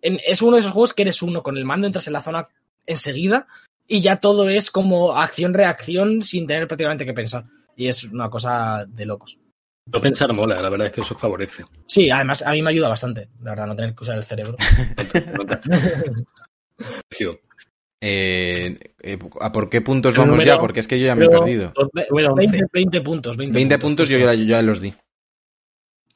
es 0.00 0.42
uno 0.42 0.56
de 0.56 0.60
esos 0.60 0.72
juegos 0.72 0.92
que 0.92 1.02
eres 1.02 1.22
uno 1.22 1.42
con 1.42 1.56
el 1.56 1.64
mando, 1.64 1.86
entras 1.86 2.06
en 2.06 2.12
la 2.12 2.22
zona 2.22 2.48
enseguida 2.86 3.46
y 3.86 4.00
ya 4.00 4.20
todo 4.20 4.48
es 4.48 4.70
como 4.70 5.16
acción-reacción 5.16 6.22
sin 6.22 6.46
tener 6.46 6.66
prácticamente 6.66 7.04
que 7.04 7.12
pensar. 7.12 7.44
Y 7.76 7.88
es 7.88 8.04
una 8.04 8.30
cosa 8.30 8.86
de 8.86 9.04
locos. 9.04 9.38
No 9.86 10.00
pensar 10.00 10.32
mola, 10.32 10.62
la 10.62 10.70
verdad 10.70 10.86
es 10.86 10.94
que 10.94 11.02
eso 11.02 11.14
favorece. 11.14 11.66
Sí, 11.86 12.10
además 12.10 12.40
a 12.42 12.52
mí 12.52 12.62
me 12.62 12.70
ayuda 12.70 12.88
bastante, 12.88 13.28
la 13.42 13.50
verdad, 13.50 13.66
no 13.66 13.76
tener 13.76 13.94
que 13.94 14.02
usar 14.02 14.16
el 14.16 14.24
cerebro. 14.24 14.56
eh, 18.00 18.78
eh, 19.02 19.18
¿A 19.40 19.52
por 19.52 19.68
qué 19.68 19.82
puntos 19.82 20.16
vamos 20.16 20.30
número, 20.30 20.46
ya? 20.46 20.58
Porque 20.58 20.80
es 20.80 20.88
que 20.88 20.98
yo 20.98 21.04
ya 21.06 21.14
me 21.14 21.26
he 21.26 21.28
perdido. 21.28 21.74
20, 21.92 22.64
20 22.72 23.00
puntos. 23.02 23.36
20, 23.36 23.54
20 23.54 23.78
puntos 23.78 24.08
yo 24.08 24.16
ya, 24.18 24.32
yo 24.32 24.44
ya, 24.44 24.62
los 24.62 24.80
di. 24.80 24.94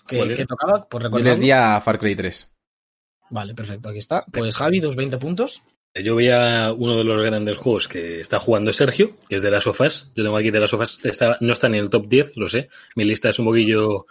¿Qué, 0.06 0.34
¿qué 0.34 0.46
tocaba? 0.46 0.88
Por 0.88 1.02
yo 1.02 1.18
les 1.18 1.38
di 1.38 1.50
a 1.50 1.78
Far 1.82 1.98
Cry 1.98 2.16
3. 2.16 2.50
Vale, 3.30 3.54
perfecto, 3.54 3.90
aquí 3.90 3.98
está. 3.98 4.24
Pues 4.32 4.56
Javi, 4.56 4.80
tus 4.80 4.96
20 4.96 5.18
puntos. 5.18 5.60
Yo 5.94 6.14
voy 6.14 6.28
a 6.30 6.72
uno 6.76 6.96
de 6.96 7.04
los 7.04 7.20
grandes 7.20 7.56
juegos 7.56 7.88
que 7.88 8.20
está 8.20 8.38
jugando 8.38 8.72
Sergio, 8.72 9.16
que 9.28 9.36
es 9.36 9.42
de 9.42 9.50
las 9.50 9.64
sofás. 9.64 10.12
Yo 10.14 10.22
tengo 10.22 10.36
aquí 10.36 10.50
de 10.50 10.60
las 10.60 10.70
sofás, 10.70 11.04
está, 11.04 11.38
no 11.40 11.52
está 11.52 11.66
en 11.66 11.74
el 11.74 11.90
top 11.90 12.08
10, 12.08 12.36
lo 12.36 12.48
sé. 12.48 12.68
Mi 12.94 13.04
lista 13.04 13.30
es 13.30 13.38
un 13.38 13.46
poquillo 13.46 14.06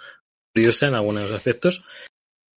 curiosa 0.53 0.87
en 0.87 0.95
algunos 0.95 1.31
aspectos. 1.31 1.83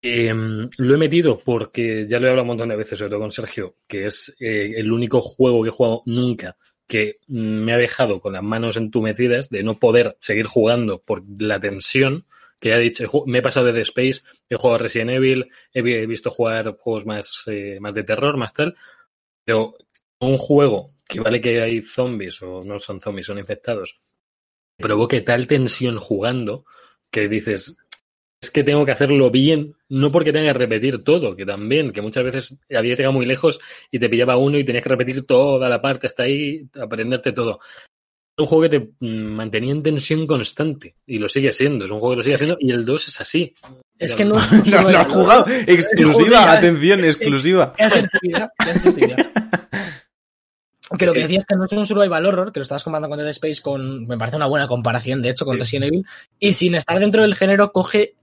Eh, 0.03 0.33
lo 0.35 0.95
he 0.95 0.99
metido 0.99 1.39
porque 1.39 2.07
ya 2.09 2.19
lo 2.19 2.27
he 2.27 2.31
hablado 2.31 2.45
un 2.45 2.49
montón 2.49 2.69
de 2.71 2.77
veces, 2.77 2.99
sobre 2.99 3.11
todo 3.11 3.21
con 3.21 3.31
Sergio, 3.31 3.77
que 3.87 4.07
es 4.07 4.35
eh, 4.41 4.73
el 4.77 4.91
único 4.91 5.21
juego 5.21 5.63
que 5.63 5.69
he 5.69 5.73
jugado 5.73 6.03
nunca 6.07 6.57
que 6.91 7.21
me 7.29 7.73
ha 7.73 7.79
dejado 7.79 8.21
con 8.21 8.33
las 8.33 8.43
manos 8.43 8.77
entumecidas 8.77 9.49
de 9.49 9.63
no 9.63 9.79
poder 9.79 10.19
seguir 10.21 10.47
jugando 10.47 11.01
por 11.01 11.23
la 11.39 11.61
tensión 11.61 12.27
que 12.61 12.75
he 12.75 12.79
dicho, 12.79 13.07
me 13.27 13.39
he 13.39 13.43
pasado 13.43 13.67
de 13.67 13.73
The 13.73 13.81
Space, 13.83 14.23
he 14.51 14.57
jugado 14.57 14.79
Resident 14.79 15.13
Evil, 15.13 15.49
he 15.73 16.07
visto 16.07 16.31
jugar 16.31 16.77
juegos 16.77 17.07
más, 17.07 17.45
eh, 17.47 17.79
más 17.81 17.95
de 17.95 18.05
terror, 18.05 18.37
más 18.37 18.53
tal, 18.53 18.77
pero 19.45 19.75
un 20.21 20.37
juego 20.37 20.91
que 21.07 21.21
vale 21.21 21.41
que 21.41 21.61
hay 21.61 21.83
zombies 21.83 22.41
o 22.43 22.63
no 22.65 22.79
son 22.79 23.01
zombies, 23.01 23.27
son 23.27 23.39
infectados, 23.39 24.03
provoque 24.77 25.21
tal 25.21 25.47
tensión 25.47 25.99
jugando 25.99 26.65
que 27.11 27.29
dices, 27.29 27.77
es 28.41 28.51
que 28.51 28.65
tengo 28.65 28.87
que 28.87 28.93
hacerlo 28.93 29.31
bien, 29.31 29.75
no 29.89 30.11
porque 30.11 30.33
tenga 30.33 30.53
que 30.53 30.59
repetir 30.59 31.05
todo, 31.05 31.37
que 31.37 31.45
también, 31.45 31.93
que 31.93 32.01
muchas 32.01 32.25
veces 32.25 32.59
habías 32.75 32.97
llegado 32.97 33.13
muy 33.13 33.27
lejos 33.27 33.61
y 33.91 33.99
te 33.99 34.09
pillaba 34.09 34.37
uno 34.37 34.59
y 34.59 34.65
tenías 34.65 34.83
que 34.83 34.89
repetir 34.89 35.27
toda 35.27 35.69
la 35.69 35.83
parte 35.83 36.07
hasta 36.07 36.23
ahí, 36.23 36.67
aprenderte 36.81 37.33
todo. 37.33 37.61
Un 38.41 38.47
juego 38.47 38.63
que 38.63 38.81
te 38.81 38.91
mantenía 39.01 39.73
en 39.73 39.83
tensión 39.83 40.27
constante 40.27 40.95
y 41.07 41.19
lo 41.19 41.29
sigue 41.29 41.53
siendo, 41.53 41.85
es 41.85 41.91
un 41.91 42.01
juego 42.01 42.13
que 42.13 42.17
lo 42.17 42.23
sigue 42.23 42.39
siendo 42.39 42.57
y 42.59 42.71
el 42.71 42.85
2 42.85 43.09
es 43.09 43.21
así. 43.21 43.55
Es 43.99 44.15
que 44.15 44.25
no, 44.27 44.37
no, 44.37 44.83
no, 44.83 44.99
has 44.99 45.07
jugado. 45.07 45.45
Exclusiva, 45.67 46.53
atención, 46.53 47.05
exclusiva. 47.05 47.75
Es 47.77 47.93
Que 50.99 51.07
lo 51.07 51.13
que 51.13 51.21
decías 51.21 51.47
que 51.47 51.55
no 51.55 51.67
es 51.67 51.73
un 51.73 51.87
survival 51.87 52.27
horror, 52.27 52.53
que 52.53 52.59
lo 52.59 52.63
estabas 52.63 52.83
comparando 52.83 53.09
con 53.09 53.19
Dead 53.19 53.29
Space 53.29 53.63
con, 53.63 54.05
me 54.07 54.19
parece 54.19 54.37
una 54.37 54.47
buena 54.47 54.67
comparación, 54.67 55.23
de 55.23 55.31
hecho, 55.31 55.45
con 55.45 55.57
Resident 55.57 55.87
Evil, 55.87 56.07
y 56.41 56.53
sin 56.53 56.75
estar 56.75 56.99
dentro 56.99 57.23
del 57.23 57.37
género 57.37 57.71
coge 57.73 58.17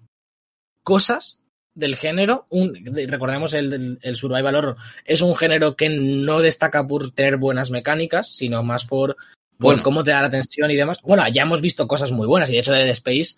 cosas 0.84 1.41
del 1.76 1.95
género, 1.95 2.45
un, 2.49 2.73
recordemos 3.07 3.53
el, 3.53 3.99
el 4.02 4.15
survival 4.18 4.56
horror, 4.56 4.76
es 5.06 5.22
un 5.22 5.35
género 5.35 5.77
que 5.77 5.89
no 5.89 6.39
destaca 6.41 6.85
por 6.85 7.11
tener 7.11 7.38
buenas 7.38 7.72
mecánicas, 7.72 8.35
sino 8.35 8.64
más 8.64 8.85
por, 8.85 9.15
por 9.57 9.73
bueno. 9.73 9.84
cómo 9.84 10.03
te 10.03 10.11
da 10.11 10.21
la 10.21 10.27
atención 10.27 10.71
y 10.71 10.75
demás. 10.75 10.99
Bueno, 11.03 11.27
ya 11.27 11.43
hemos 11.43 11.61
visto 11.61 11.88
cosas 11.88 12.11
muy 12.11 12.27
buenas, 12.27 12.49
y 12.49 12.53
de 12.53 12.59
hecho 12.59 12.73
Dead 12.73 12.88
Space 12.89 13.35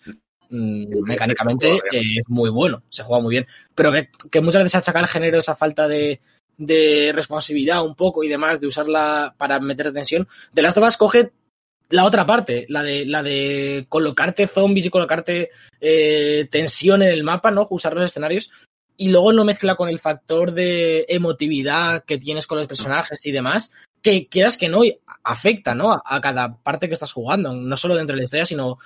mmm, 0.50 1.04
mecánicamente 1.04 1.70
eh, 1.92 2.18
es 2.18 2.28
muy 2.28 2.50
bueno, 2.50 2.82
se 2.88 3.02
juega 3.02 3.22
muy 3.22 3.32
bien, 3.32 3.46
pero 3.74 3.92
que, 3.92 4.08
que 4.30 4.40
muchas 4.40 4.62
veces 4.62 4.76
achaca 4.76 4.98
al 4.98 5.06
género 5.06 5.38
esa 5.38 5.56
falta 5.56 5.88
de, 5.88 6.20
de 6.56 7.12
responsabilidad 7.14 7.84
un 7.84 7.94
poco 7.94 8.22
y 8.22 8.28
demás, 8.28 8.60
de 8.60 8.66
usarla 8.66 9.34
para 9.38 9.58
meter 9.60 9.92
tensión, 9.92 10.28
de 10.52 10.62
las 10.62 10.76
of 10.76 10.96
coge 10.96 11.32
la 11.88 12.04
otra 12.04 12.24
parte, 12.24 12.66
la 12.68 12.82
de, 12.82 13.04
la 13.04 13.22
de 13.22 13.86
colocarte 13.88 14.46
zombies 14.46 14.86
y 14.86 14.90
colocarte 14.90 15.50
eh, 15.80 16.46
tensión 16.50 17.02
en 17.02 17.08
el 17.08 17.24
mapa, 17.24 17.50
¿no? 17.50 17.66
Usar 17.68 17.94
los 17.94 18.04
escenarios. 18.04 18.52
Y 18.96 19.08
luego 19.08 19.32
lo 19.32 19.44
mezcla 19.44 19.74
con 19.74 19.88
el 19.88 19.98
factor 19.98 20.52
de 20.52 21.06
emotividad 21.08 22.04
que 22.04 22.18
tienes 22.18 22.46
con 22.46 22.58
los 22.58 22.68
personajes 22.68 23.24
y 23.26 23.32
demás, 23.32 23.72
que 24.02 24.26
quieras 24.28 24.56
que 24.56 24.68
no, 24.68 24.82
afecta, 25.22 25.74
¿no? 25.74 25.92
A, 25.92 26.02
a 26.04 26.20
cada 26.20 26.56
parte 26.56 26.88
que 26.88 26.94
estás 26.94 27.12
jugando, 27.12 27.54
no 27.54 27.76
solo 27.76 27.96
dentro 27.96 28.14
de 28.14 28.18
la 28.20 28.24
historia, 28.24 28.46
sino 28.46 28.78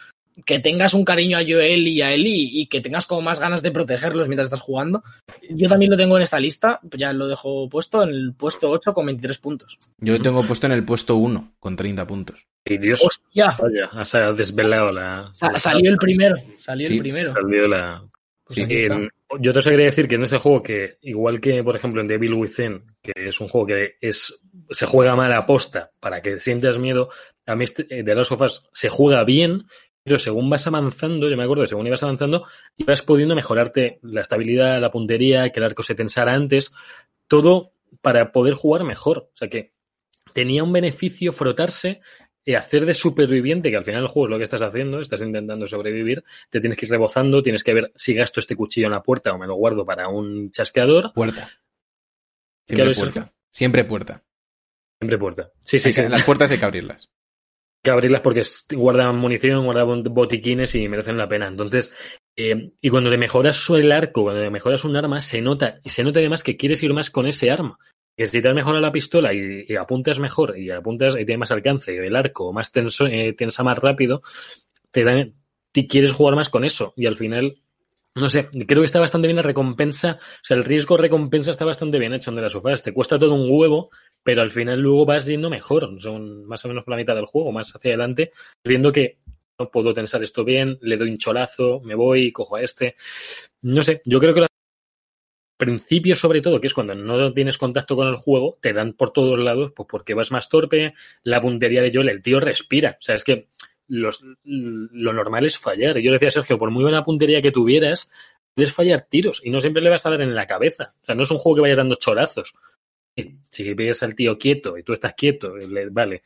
que 0.44 0.58
tengas 0.58 0.94
un 0.94 1.04
cariño 1.04 1.38
a 1.38 1.42
Joel 1.42 1.86
y 1.86 2.02
a 2.02 2.12
Ellie 2.12 2.48
y 2.52 2.66
que 2.66 2.80
tengas 2.80 3.06
como 3.06 3.22
más 3.22 3.38
ganas 3.38 3.62
de 3.62 3.70
protegerlos 3.70 4.26
mientras 4.28 4.46
estás 4.46 4.60
jugando. 4.60 5.02
Yo 5.48 5.68
también 5.68 5.90
lo 5.90 5.96
tengo 5.96 6.16
en 6.16 6.22
esta 6.22 6.40
lista, 6.40 6.80
ya 6.96 7.12
lo 7.12 7.28
dejo 7.28 7.68
puesto 7.68 8.02
en 8.02 8.08
el 8.10 8.34
puesto 8.34 8.70
8 8.70 8.94
con 8.94 9.06
23 9.06 9.38
puntos. 9.38 9.78
Yo 9.98 10.14
lo 10.14 10.22
tengo 10.22 10.42
puesto 10.44 10.66
en 10.66 10.72
el 10.72 10.84
puesto 10.84 11.16
1 11.16 11.54
con 11.60 11.76
30 11.76 12.06
puntos. 12.06 12.44
Y 12.64 12.78
Dios, 12.78 13.02
¡Hostia! 13.02 13.54
Has 13.92 14.12
desvelado 14.36 14.90
la... 14.90 15.30
Sa 15.32 15.56
salió 15.58 15.90
el 15.90 15.98
primero, 15.98 16.36
salió 16.58 16.88
Sí, 16.88 16.94
el 16.94 17.00
primero. 17.00 17.32
Salió 17.32 17.68
la... 17.68 18.04
Pues. 18.44 18.58
En- 18.58 19.08
yo 19.40 19.52
te 19.52 19.60
quería 19.60 19.86
decir 19.86 20.06
que 20.06 20.14
en 20.14 20.22
este 20.22 20.38
juego 20.38 20.62
que, 20.62 20.98
igual 21.02 21.40
que 21.40 21.64
por 21.64 21.74
ejemplo 21.74 22.00
en 22.00 22.06
Devil 22.08 22.34
Within, 22.34 22.84
que 23.02 23.12
es 23.16 23.40
un 23.40 23.48
juego 23.48 23.66
que 23.66 23.96
es 24.00 24.38
se 24.70 24.86
juega 24.86 25.14
mal 25.16 25.32
a 25.32 25.46
posta 25.46 25.90
para 26.00 26.22
que 26.22 26.40
sientas 26.40 26.78
miedo, 26.78 27.08
a 27.46 27.54
mí 27.56 27.64
este, 27.64 27.86
eh, 27.90 28.02
de 28.02 28.14
las 28.14 28.28
sofás 28.28 28.62
se 28.72 28.88
juega 28.88 29.24
bien, 29.24 29.66
pero 30.02 30.18
según 30.18 30.50
vas 30.50 30.66
avanzando, 30.66 31.28
yo 31.28 31.36
me 31.36 31.44
acuerdo 31.44 31.62
que 31.62 31.68
según 31.68 31.86
ibas 31.86 32.02
avanzando, 32.02 32.46
ibas 32.76 33.02
pudiendo 33.02 33.34
mejorarte 33.34 33.98
la 34.02 34.20
estabilidad, 34.20 34.80
la 34.80 34.90
puntería, 34.90 35.50
que 35.50 35.60
el 35.60 35.64
arco 35.64 35.82
se 35.82 35.94
tensara 35.94 36.34
antes, 36.34 36.72
todo 37.26 37.72
para 38.02 38.30
poder 38.32 38.54
jugar 38.54 38.84
mejor. 38.84 39.30
O 39.32 39.36
sea 39.36 39.48
que 39.48 39.72
tenía 40.34 40.62
un 40.62 40.72
beneficio 40.72 41.32
frotarse 41.32 42.00
y 42.44 42.54
hacer 42.54 42.84
de 42.84 42.92
superviviente, 42.92 43.70
que 43.70 43.76
al 43.78 43.84
final 43.84 44.02
el 44.02 44.08
juego 44.08 44.26
es 44.26 44.30
lo 44.32 44.38
que 44.38 44.44
estás 44.44 44.60
haciendo, 44.60 45.00
estás 45.00 45.22
intentando 45.22 45.66
sobrevivir, 45.66 46.22
te 46.50 46.60
tienes 46.60 46.78
que 46.78 46.84
ir 46.84 46.92
rebozando, 46.92 47.42
tienes 47.42 47.64
que 47.64 47.72
ver 47.72 47.92
si 47.96 48.12
gasto 48.12 48.40
este 48.40 48.54
cuchillo 48.54 48.86
en 48.86 48.92
la 48.92 49.02
puerta 49.02 49.32
o 49.32 49.38
me 49.38 49.46
lo 49.46 49.54
guardo 49.54 49.86
para 49.86 50.08
un 50.08 50.50
chasqueador. 50.50 51.14
Puerta. 51.14 51.48
Siempre 52.66 52.94
puerta. 52.94 53.32
Siempre 53.50 53.84
puerta. 53.84 54.22
Siempre 55.00 55.18
puerta. 55.18 55.50
Sí, 55.62 55.78
sí, 55.78 55.92
Hay. 56.00 56.08
Las 56.08 56.22
puertas 56.22 56.50
hay 56.50 56.58
que 56.58 56.64
abrirlas. 56.64 57.10
que 57.82 57.90
abrirlas 57.90 58.22
porque 58.22 58.42
guardan 58.72 59.16
munición, 59.16 59.64
guardan 59.64 60.02
botiquines 60.04 60.74
y 60.74 60.88
merecen 60.88 61.18
la 61.18 61.28
pena. 61.28 61.46
Entonces, 61.46 61.92
eh, 62.36 62.72
y 62.80 62.90
cuando 62.90 63.10
te 63.10 63.18
mejoras 63.18 63.68
el 63.70 63.92
arco, 63.92 64.22
cuando 64.22 64.42
te 64.42 64.50
mejoras 64.50 64.84
un 64.84 64.96
arma, 64.96 65.20
se 65.20 65.40
nota, 65.40 65.80
y 65.84 65.90
se 65.90 66.02
nota 66.02 66.20
además 66.20 66.42
que 66.42 66.56
quieres 66.56 66.82
ir 66.82 66.94
más 66.94 67.10
con 67.10 67.26
ese 67.26 67.50
arma. 67.50 67.78
Que 68.16 68.26
si 68.26 68.40
te 68.40 68.48
has 68.48 68.54
mejorado 68.54 68.80
la 68.80 68.92
pistola 68.92 69.32
y, 69.34 69.74
apuntas 69.76 70.18
mejor 70.18 70.56
y 70.56 70.70
apuntas 70.70 71.14
y 71.14 71.24
tienes 71.24 71.38
más 71.38 71.50
alcance, 71.50 71.96
el 71.96 72.14
arco 72.14 72.52
más 72.52 72.70
tenso, 72.70 73.06
eh, 73.06 73.32
tensa 73.32 73.64
más 73.64 73.78
rápido, 73.78 74.22
te, 74.92 75.02
dan, 75.02 75.34
te 75.72 75.86
quieres 75.86 76.12
jugar 76.12 76.36
más 76.36 76.48
con 76.48 76.64
eso. 76.64 76.94
Y 76.96 77.06
al 77.06 77.16
final 77.16 77.60
no 78.16 78.28
sé, 78.28 78.48
creo 78.66 78.80
que 78.80 78.86
está 78.86 79.00
bastante 79.00 79.26
bien 79.26 79.36
la 79.36 79.42
recompensa, 79.42 80.18
o 80.20 80.44
sea, 80.44 80.56
el 80.56 80.64
riesgo 80.64 80.96
recompensa 80.96 81.50
está 81.50 81.64
bastante 81.64 81.98
bien 81.98 82.12
hecho 82.12 82.30
en 82.30 82.36
de 82.36 82.42
las 82.42 82.52
sofás. 82.52 82.82
Te 82.82 82.92
cuesta 82.92 83.18
todo 83.18 83.34
un 83.34 83.48
huevo, 83.50 83.90
pero 84.22 84.42
al 84.42 84.50
final 84.50 84.80
luego 84.80 85.04
vas 85.04 85.26
yendo 85.26 85.50
mejor, 85.50 86.00
son 86.00 86.44
más 86.46 86.64
o 86.64 86.68
menos 86.68 86.84
por 86.84 86.92
la 86.92 86.98
mitad 86.98 87.16
del 87.16 87.26
juego, 87.26 87.50
más 87.50 87.74
hacia 87.74 87.90
adelante, 87.90 88.30
viendo 88.64 88.92
que 88.92 89.18
no 89.58 89.70
puedo 89.70 89.92
tensar 89.92 90.22
esto 90.22 90.44
bien, 90.44 90.78
le 90.80 90.96
doy 90.96 91.10
un 91.10 91.18
cholazo, 91.18 91.80
me 91.80 91.94
voy, 91.94 92.30
cojo 92.30 92.56
a 92.56 92.62
este. 92.62 92.94
No 93.62 93.82
sé, 93.82 94.00
yo 94.04 94.20
creo 94.20 94.34
que 94.34 94.40
al 94.40 94.48
principio 95.56 96.14
sobre 96.14 96.40
todo, 96.40 96.60
que 96.60 96.68
es 96.68 96.74
cuando 96.74 96.94
no 96.94 97.32
tienes 97.32 97.58
contacto 97.58 97.96
con 97.96 98.06
el 98.06 98.16
juego, 98.16 98.58
te 98.60 98.72
dan 98.72 98.92
por 98.92 99.10
todos 99.10 99.38
lados, 99.38 99.72
pues 99.74 99.88
porque 99.90 100.14
vas 100.14 100.30
más 100.30 100.48
torpe, 100.48 100.94
la 101.24 101.40
puntería 101.40 101.82
de 101.82 101.92
Joel, 101.92 102.08
el 102.08 102.22
tío 102.22 102.38
respira. 102.38 102.96
O 103.00 103.02
sea, 103.02 103.16
es 103.16 103.24
que 103.24 103.48
lo 103.88 105.12
normal 105.12 105.46
es 105.46 105.58
fallar. 105.58 105.98
Yo 105.98 106.12
decía 106.12 106.28
a 106.28 106.32
Sergio, 106.32 106.58
por 106.58 106.70
muy 106.70 106.82
buena 106.82 107.02
puntería 107.02 107.42
que 107.42 107.52
tuvieras, 107.52 108.10
puedes 108.54 108.72
fallar 108.72 109.02
tiros 109.02 109.40
y 109.44 109.50
no 109.50 109.60
siempre 109.60 109.82
le 109.82 109.90
vas 109.90 110.06
a 110.06 110.10
dar 110.10 110.22
en 110.22 110.34
la 110.34 110.46
cabeza. 110.46 110.90
O 111.02 111.04
sea, 111.04 111.14
no 111.14 111.22
es 111.22 111.30
un 111.30 111.38
juego 111.38 111.56
que 111.56 111.62
vayas 111.62 111.78
dando 111.78 111.96
chorazos. 111.96 112.54
Si 113.48 113.74
ves 113.74 114.02
al 114.02 114.14
tío 114.14 114.36
quieto 114.38 114.76
y 114.76 114.82
tú 114.82 114.92
estás 114.92 115.14
quieto, 115.14 115.54
vale. 115.92 116.22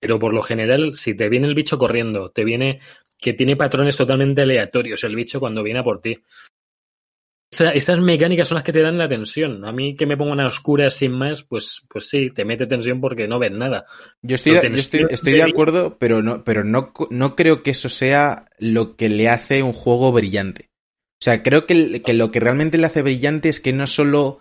Pero 0.00 0.18
por 0.18 0.32
lo 0.32 0.42
general, 0.42 0.96
si 0.96 1.16
te 1.16 1.28
viene 1.28 1.48
el 1.48 1.54
bicho 1.54 1.78
corriendo, 1.78 2.30
te 2.30 2.44
viene 2.44 2.80
que 3.18 3.32
tiene 3.32 3.56
patrones 3.56 3.96
totalmente 3.96 4.42
aleatorios 4.42 5.02
el 5.02 5.16
bicho 5.16 5.40
cuando 5.40 5.64
viene 5.64 5.80
a 5.80 5.84
por 5.84 6.00
ti 6.00 6.22
esas 7.50 7.98
mecánicas 8.00 8.48
son 8.48 8.56
las 8.56 8.64
que 8.64 8.72
te 8.72 8.80
dan 8.80 8.98
la 8.98 9.08
tensión. 9.08 9.64
A 9.64 9.72
mí 9.72 9.96
que 9.96 10.06
me 10.06 10.16
pongo 10.16 10.32
una 10.32 10.46
oscura 10.46 10.90
sin 10.90 11.12
más, 11.12 11.42
pues, 11.42 11.82
pues 11.88 12.08
sí, 12.08 12.30
te 12.30 12.44
mete 12.44 12.66
tensión 12.66 13.00
porque 13.00 13.26
no 13.26 13.38
ves 13.38 13.52
nada. 13.52 13.86
Yo 14.22 14.34
estoy, 14.34 14.52
de, 14.52 14.74
estoy, 14.74 15.32
de 15.32 15.42
acuerdo, 15.42 15.96
pero 15.98 16.22
no, 16.22 16.44
pero 16.44 16.64
no, 16.64 16.92
no 17.10 17.36
creo 17.36 17.62
que 17.62 17.70
eso 17.70 17.88
sea 17.88 18.46
lo 18.58 18.96
que 18.96 19.08
le 19.08 19.28
hace 19.28 19.62
un 19.62 19.72
juego 19.72 20.12
brillante. 20.12 20.70
O 21.20 21.24
sea, 21.24 21.42
creo 21.42 21.66
que, 21.66 22.02
que 22.02 22.12
lo 22.12 22.30
que 22.30 22.40
realmente 22.40 22.78
le 22.78 22.86
hace 22.86 23.02
brillante 23.02 23.48
es 23.48 23.60
que 23.60 23.72
no 23.72 23.86
solo 23.86 24.40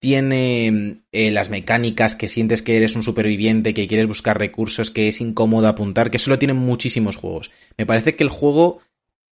tiene 0.00 1.02
eh, 1.12 1.30
las 1.30 1.50
mecánicas 1.50 2.14
que 2.14 2.28
sientes 2.28 2.62
que 2.62 2.76
eres 2.76 2.94
un 2.94 3.02
superviviente, 3.02 3.74
que 3.74 3.88
quieres 3.88 4.06
buscar 4.06 4.38
recursos, 4.38 4.90
que 4.90 5.08
es 5.08 5.20
incómodo 5.20 5.66
apuntar, 5.66 6.10
que 6.10 6.18
eso 6.18 6.30
lo 6.30 6.38
tienen 6.38 6.56
muchísimos 6.56 7.16
juegos. 7.16 7.50
Me 7.76 7.86
parece 7.86 8.14
que 8.14 8.22
el 8.22 8.30
juego, 8.30 8.80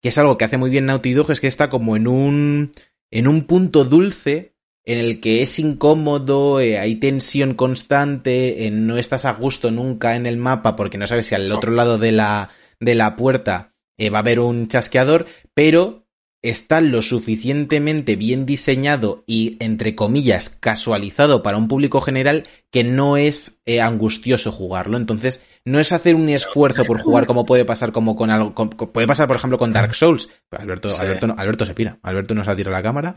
que 0.01 0.09
es 0.09 0.17
algo 0.17 0.37
que 0.37 0.45
hace 0.45 0.57
muy 0.57 0.69
bien 0.69 0.85
Naughty 0.85 1.13
Dog, 1.13 1.31
es 1.31 1.39
que 1.39 1.47
está 1.47 1.69
como 1.69 1.95
en 1.95 2.07
un 2.07 2.71
en 3.11 3.27
un 3.27 3.43
punto 3.45 3.83
dulce 3.85 4.55
en 4.85 4.99
el 4.99 5.19
que 5.19 5.43
es 5.43 5.59
incómodo, 5.59 6.61
eh, 6.61 6.79
hay 6.79 6.95
tensión 6.95 7.55
constante, 7.55 8.69
no 8.71 8.97
estás 8.97 9.25
a 9.25 9.33
gusto 9.33 9.69
nunca 9.69 10.15
en 10.15 10.25
el 10.25 10.37
mapa 10.37 10.77
porque 10.77 10.97
no 10.97 11.07
sabes 11.07 11.25
si 11.25 11.35
al 11.35 11.51
otro 11.51 11.71
lado 11.71 11.97
de 11.97 12.13
la, 12.13 12.51
de 12.79 12.95
la 12.95 13.17
puerta 13.17 13.73
eh, 13.97 14.09
va 14.09 14.19
a 14.19 14.21
haber 14.21 14.39
un 14.39 14.69
chasqueador, 14.69 15.25
pero 15.53 16.06
está 16.49 16.81
lo 16.81 17.01
suficientemente 17.01 18.15
bien 18.15 18.45
diseñado 18.45 19.23
y, 19.27 19.57
entre 19.59 19.95
comillas, 19.95 20.49
casualizado 20.49 21.43
para 21.43 21.57
un 21.57 21.67
público 21.67 22.01
general 22.01 22.43
que 22.71 22.83
no 22.83 23.17
es 23.17 23.59
eh, 23.65 23.81
angustioso 23.81 24.51
jugarlo. 24.51 24.97
Entonces, 24.97 25.41
no 25.65 25.79
es 25.79 25.91
hacer 25.91 26.15
un 26.15 26.29
esfuerzo 26.29 26.85
por 26.85 27.01
jugar 27.01 27.27
como 27.27 27.45
puede 27.45 27.65
pasar 27.65 27.91
como 27.91 28.15
con 28.15 28.29
algo, 28.29 28.53
puede 28.69 29.07
pasar 29.07 29.27
por 29.27 29.35
ejemplo 29.35 29.57
con 29.57 29.73
Dark 29.73 29.93
Souls. 29.93 30.29
Alberto, 30.51 30.89
Alberto, 30.97 31.33
Alberto 31.37 31.65
se 31.65 31.73
pira, 31.73 31.99
Alberto 32.01 32.33
nos 32.33 32.47
ha 32.47 32.55
tirado 32.55 32.75
la 32.75 32.83
cámara. 32.83 33.15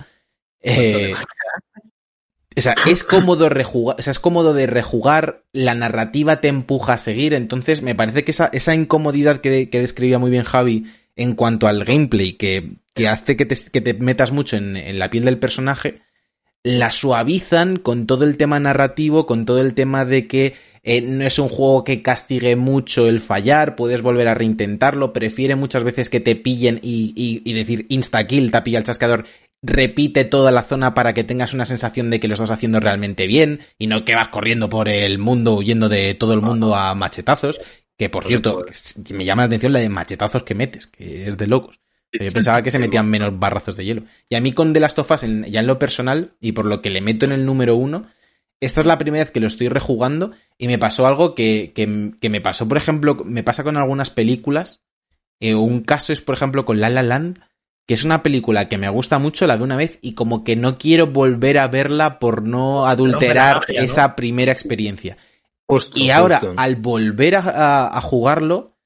Eh, 0.62 1.14
o 2.56 2.60
sea, 2.60 2.74
es 2.86 3.04
cómodo 3.04 3.48
rejugar, 3.48 3.96
o 3.98 4.02
sea, 4.02 4.10
es 4.10 4.18
cómodo 4.18 4.52
de 4.52 4.66
rejugar, 4.66 5.44
la 5.52 5.74
narrativa 5.74 6.40
te 6.40 6.48
empuja 6.48 6.94
a 6.94 6.98
seguir, 6.98 7.32
entonces 7.32 7.80
me 7.80 7.94
parece 7.94 8.24
que 8.24 8.32
esa, 8.32 8.50
esa 8.52 8.74
incomodidad 8.74 9.40
que, 9.40 9.70
que 9.70 9.80
describía 9.80 10.18
muy 10.18 10.30
bien 10.30 10.42
Javi 10.42 10.86
en 11.20 11.34
cuanto 11.34 11.68
al 11.68 11.84
gameplay, 11.84 12.32
que, 12.32 12.76
hace 13.06 13.36
que 13.36 13.44
te, 13.46 13.94
metas 13.94 14.32
mucho 14.32 14.56
en, 14.56 14.76
en 14.76 14.98
la 14.98 15.10
piel 15.10 15.26
del 15.26 15.38
personaje, 15.38 16.00
la 16.62 16.90
suavizan 16.90 17.76
con 17.76 18.06
todo 18.06 18.24
el 18.24 18.36
tema 18.36 18.58
narrativo, 18.58 19.26
con 19.26 19.44
todo 19.44 19.60
el 19.60 19.74
tema 19.74 20.04
de 20.04 20.26
que 20.26 20.54
eh, 20.82 21.02
no 21.02 21.24
es 21.24 21.38
un 21.38 21.50
juego 21.50 21.84
que 21.84 22.00
castigue 22.00 22.56
mucho 22.56 23.06
el 23.06 23.20
fallar, 23.20 23.76
puedes 23.76 24.00
volver 24.00 24.28
a 24.28 24.34
reintentarlo, 24.34 25.12
prefiere 25.12 25.56
muchas 25.56 25.84
veces 25.84 26.08
que 26.08 26.20
te 26.20 26.36
pillen 26.36 26.80
y, 26.82 27.12
y, 27.44 27.52
decir 27.52 27.84
insta-kill, 27.90 28.50
te 28.50 28.62
pilla 28.62 28.78
el 28.78 28.84
chascador, 28.84 29.26
repite 29.62 30.24
toda 30.24 30.50
la 30.50 30.62
zona 30.62 30.94
para 30.94 31.12
que 31.12 31.24
tengas 31.24 31.52
una 31.52 31.66
sensación 31.66 32.08
de 32.08 32.18
que 32.18 32.28
lo 32.28 32.34
estás 32.34 32.50
haciendo 32.50 32.80
realmente 32.80 33.26
bien 33.26 33.60
y 33.78 33.88
no 33.88 34.06
que 34.06 34.14
vas 34.14 34.28
corriendo 34.28 34.70
por 34.70 34.88
el 34.88 35.18
mundo 35.18 35.54
huyendo 35.54 35.90
de 35.90 36.14
todo 36.14 36.32
el 36.32 36.40
mundo 36.40 36.74
a 36.74 36.94
machetazos, 36.94 37.60
que 38.00 38.08
por 38.08 38.24
cierto, 38.24 38.64
me 39.12 39.26
llama 39.26 39.42
la 39.42 39.46
atención 39.48 39.74
la 39.74 39.78
de 39.78 39.90
machetazos 39.90 40.42
que 40.42 40.54
metes, 40.54 40.86
que 40.86 41.28
es 41.28 41.36
de 41.36 41.46
locos. 41.46 41.80
Yo 42.10 42.32
pensaba 42.32 42.62
que 42.62 42.70
se 42.70 42.78
metían 42.78 43.10
menos 43.10 43.38
barrazos 43.38 43.76
de 43.76 43.84
hielo. 43.84 44.04
Y 44.30 44.36
a 44.36 44.40
mí 44.40 44.54
con 44.54 44.72
The 44.72 44.80
Last 44.80 44.98
of 45.00 45.10
Us, 45.10 45.20
ya 45.20 45.60
en 45.60 45.66
lo 45.66 45.78
personal, 45.78 46.32
y 46.40 46.52
por 46.52 46.64
lo 46.64 46.80
que 46.80 46.88
le 46.88 47.02
meto 47.02 47.26
en 47.26 47.32
el 47.32 47.44
número 47.44 47.76
uno, 47.76 48.06
esta 48.58 48.80
es 48.80 48.86
la 48.86 48.96
primera 48.96 49.22
vez 49.22 49.32
que 49.32 49.40
lo 49.40 49.48
estoy 49.48 49.68
rejugando 49.68 50.30
y 50.56 50.66
me 50.66 50.78
pasó 50.78 51.06
algo 51.06 51.34
que, 51.34 51.72
que, 51.74 51.86
me 52.30 52.40
pasó, 52.40 52.66
por 52.66 52.78
ejemplo, 52.78 53.22
me 53.22 53.42
pasa 53.42 53.64
con 53.64 53.76
algunas 53.76 54.08
películas. 54.08 54.80
Eh, 55.38 55.54
un 55.54 55.82
caso 55.82 56.14
es, 56.14 56.22
por 56.22 56.34
ejemplo, 56.34 56.64
con 56.64 56.80
La 56.80 56.88
La 56.88 57.02
Land, 57.02 57.38
que 57.86 57.92
es 57.92 58.04
una 58.04 58.22
película 58.22 58.70
que 58.70 58.78
me 58.78 58.88
gusta 58.88 59.18
mucho, 59.18 59.46
la 59.46 59.58
de 59.58 59.64
una 59.64 59.76
vez 59.76 59.98
y 60.00 60.14
como 60.14 60.42
que 60.42 60.56
no 60.56 60.78
quiero 60.78 61.08
volver 61.08 61.58
a 61.58 61.68
verla 61.68 62.18
por 62.18 62.44
no 62.44 62.86
adulterar 62.86 63.66
esa 63.68 64.16
primera 64.16 64.52
experiencia. 64.52 65.18
Y 65.94 66.10
ahora, 66.10 66.40
al 66.56 66.76
volver 66.76 67.36
a, 67.36 68.00
jugarlo, 68.02 68.76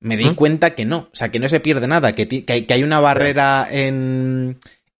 me 0.00 0.16
di 0.16 0.30
¿Mm? 0.30 0.34
cuenta 0.34 0.74
que 0.74 0.84
no, 0.84 1.08
o 1.12 1.16
sea, 1.16 1.30
que 1.30 1.40
no 1.40 1.48
se 1.48 1.60
pierde 1.60 1.88
nada, 1.88 2.12
que, 2.12 2.28
que 2.28 2.72
hay 2.72 2.82
una 2.82 3.00
barrera 3.00 3.66
en, 3.70 4.58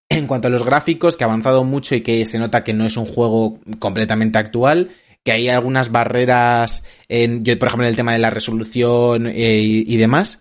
en 0.09 0.27
cuanto 0.27 0.49
a 0.49 0.51
los 0.51 0.65
gráficos, 0.65 1.17
que 1.17 1.25
ha 1.25 1.27
avanzado 1.27 1.65
mucho 1.65 1.95
y 1.95 2.01
que 2.01 2.25
se 2.27 2.39
nota 2.39 2.65
que 2.65 2.75
no 2.75 2.87
es 2.87 2.97
un 2.97 3.07
juego 3.07 3.61
completamente 3.79 4.39
actual, 4.39 4.91
que 5.25 5.33
hay 5.33 5.49
algunas 5.49 5.93
barreras, 5.93 6.85
en, 7.09 7.45
yo 7.45 7.59
por 7.59 7.69
ejemplo 7.69 7.87
en 7.87 7.91
el 7.91 7.97
tema 7.97 8.13
de 8.13 8.19
la 8.19 8.31
resolución 8.31 9.27
eh, 9.27 9.61
y, 9.61 9.97
demás. 9.97 10.41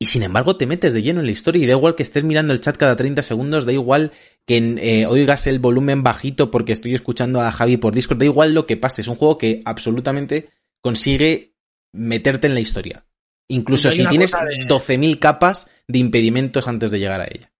Y 0.00 0.06
sin 0.06 0.22
embargo 0.22 0.56
te 0.56 0.66
metes 0.66 0.92
de 0.92 1.02
lleno 1.02 1.20
en 1.20 1.26
la 1.26 1.32
historia 1.32 1.62
y 1.62 1.66
da 1.66 1.72
igual 1.72 1.96
que 1.96 2.04
estés 2.04 2.22
mirando 2.22 2.52
el 2.52 2.60
chat 2.60 2.76
cada 2.76 2.94
30 2.94 3.22
segundos, 3.22 3.66
da 3.66 3.72
igual 3.72 4.12
que 4.46 4.56
eh, 4.56 5.06
oigas 5.06 5.46
el 5.48 5.58
volumen 5.58 6.04
bajito 6.04 6.50
porque 6.52 6.72
estoy 6.72 6.94
escuchando 6.94 7.40
a 7.40 7.50
Javi 7.50 7.78
por 7.78 7.94
Discord, 7.94 8.18
da 8.18 8.24
igual 8.24 8.54
lo 8.54 8.66
que 8.66 8.76
pase, 8.76 9.02
es 9.02 9.08
un 9.08 9.16
juego 9.16 9.38
que 9.38 9.60
absolutamente 9.64 10.50
consigue 10.80 11.56
meterte 11.92 12.46
en 12.46 12.54
la 12.54 12.60
historia. 12.60 13.06
Incluso 13.48 13.90
si 13.90 14.06
tienes 14.06 14.32
12.000 14.32 15.18
capas 15.18 15.68
de 15.88 15.98
impedimentos 15.98 16.68
antes 16.68 16.90
de 16.90 16.98
llegar 17.00 17.20
a 17.20 17.26
ella. 17.26 17.50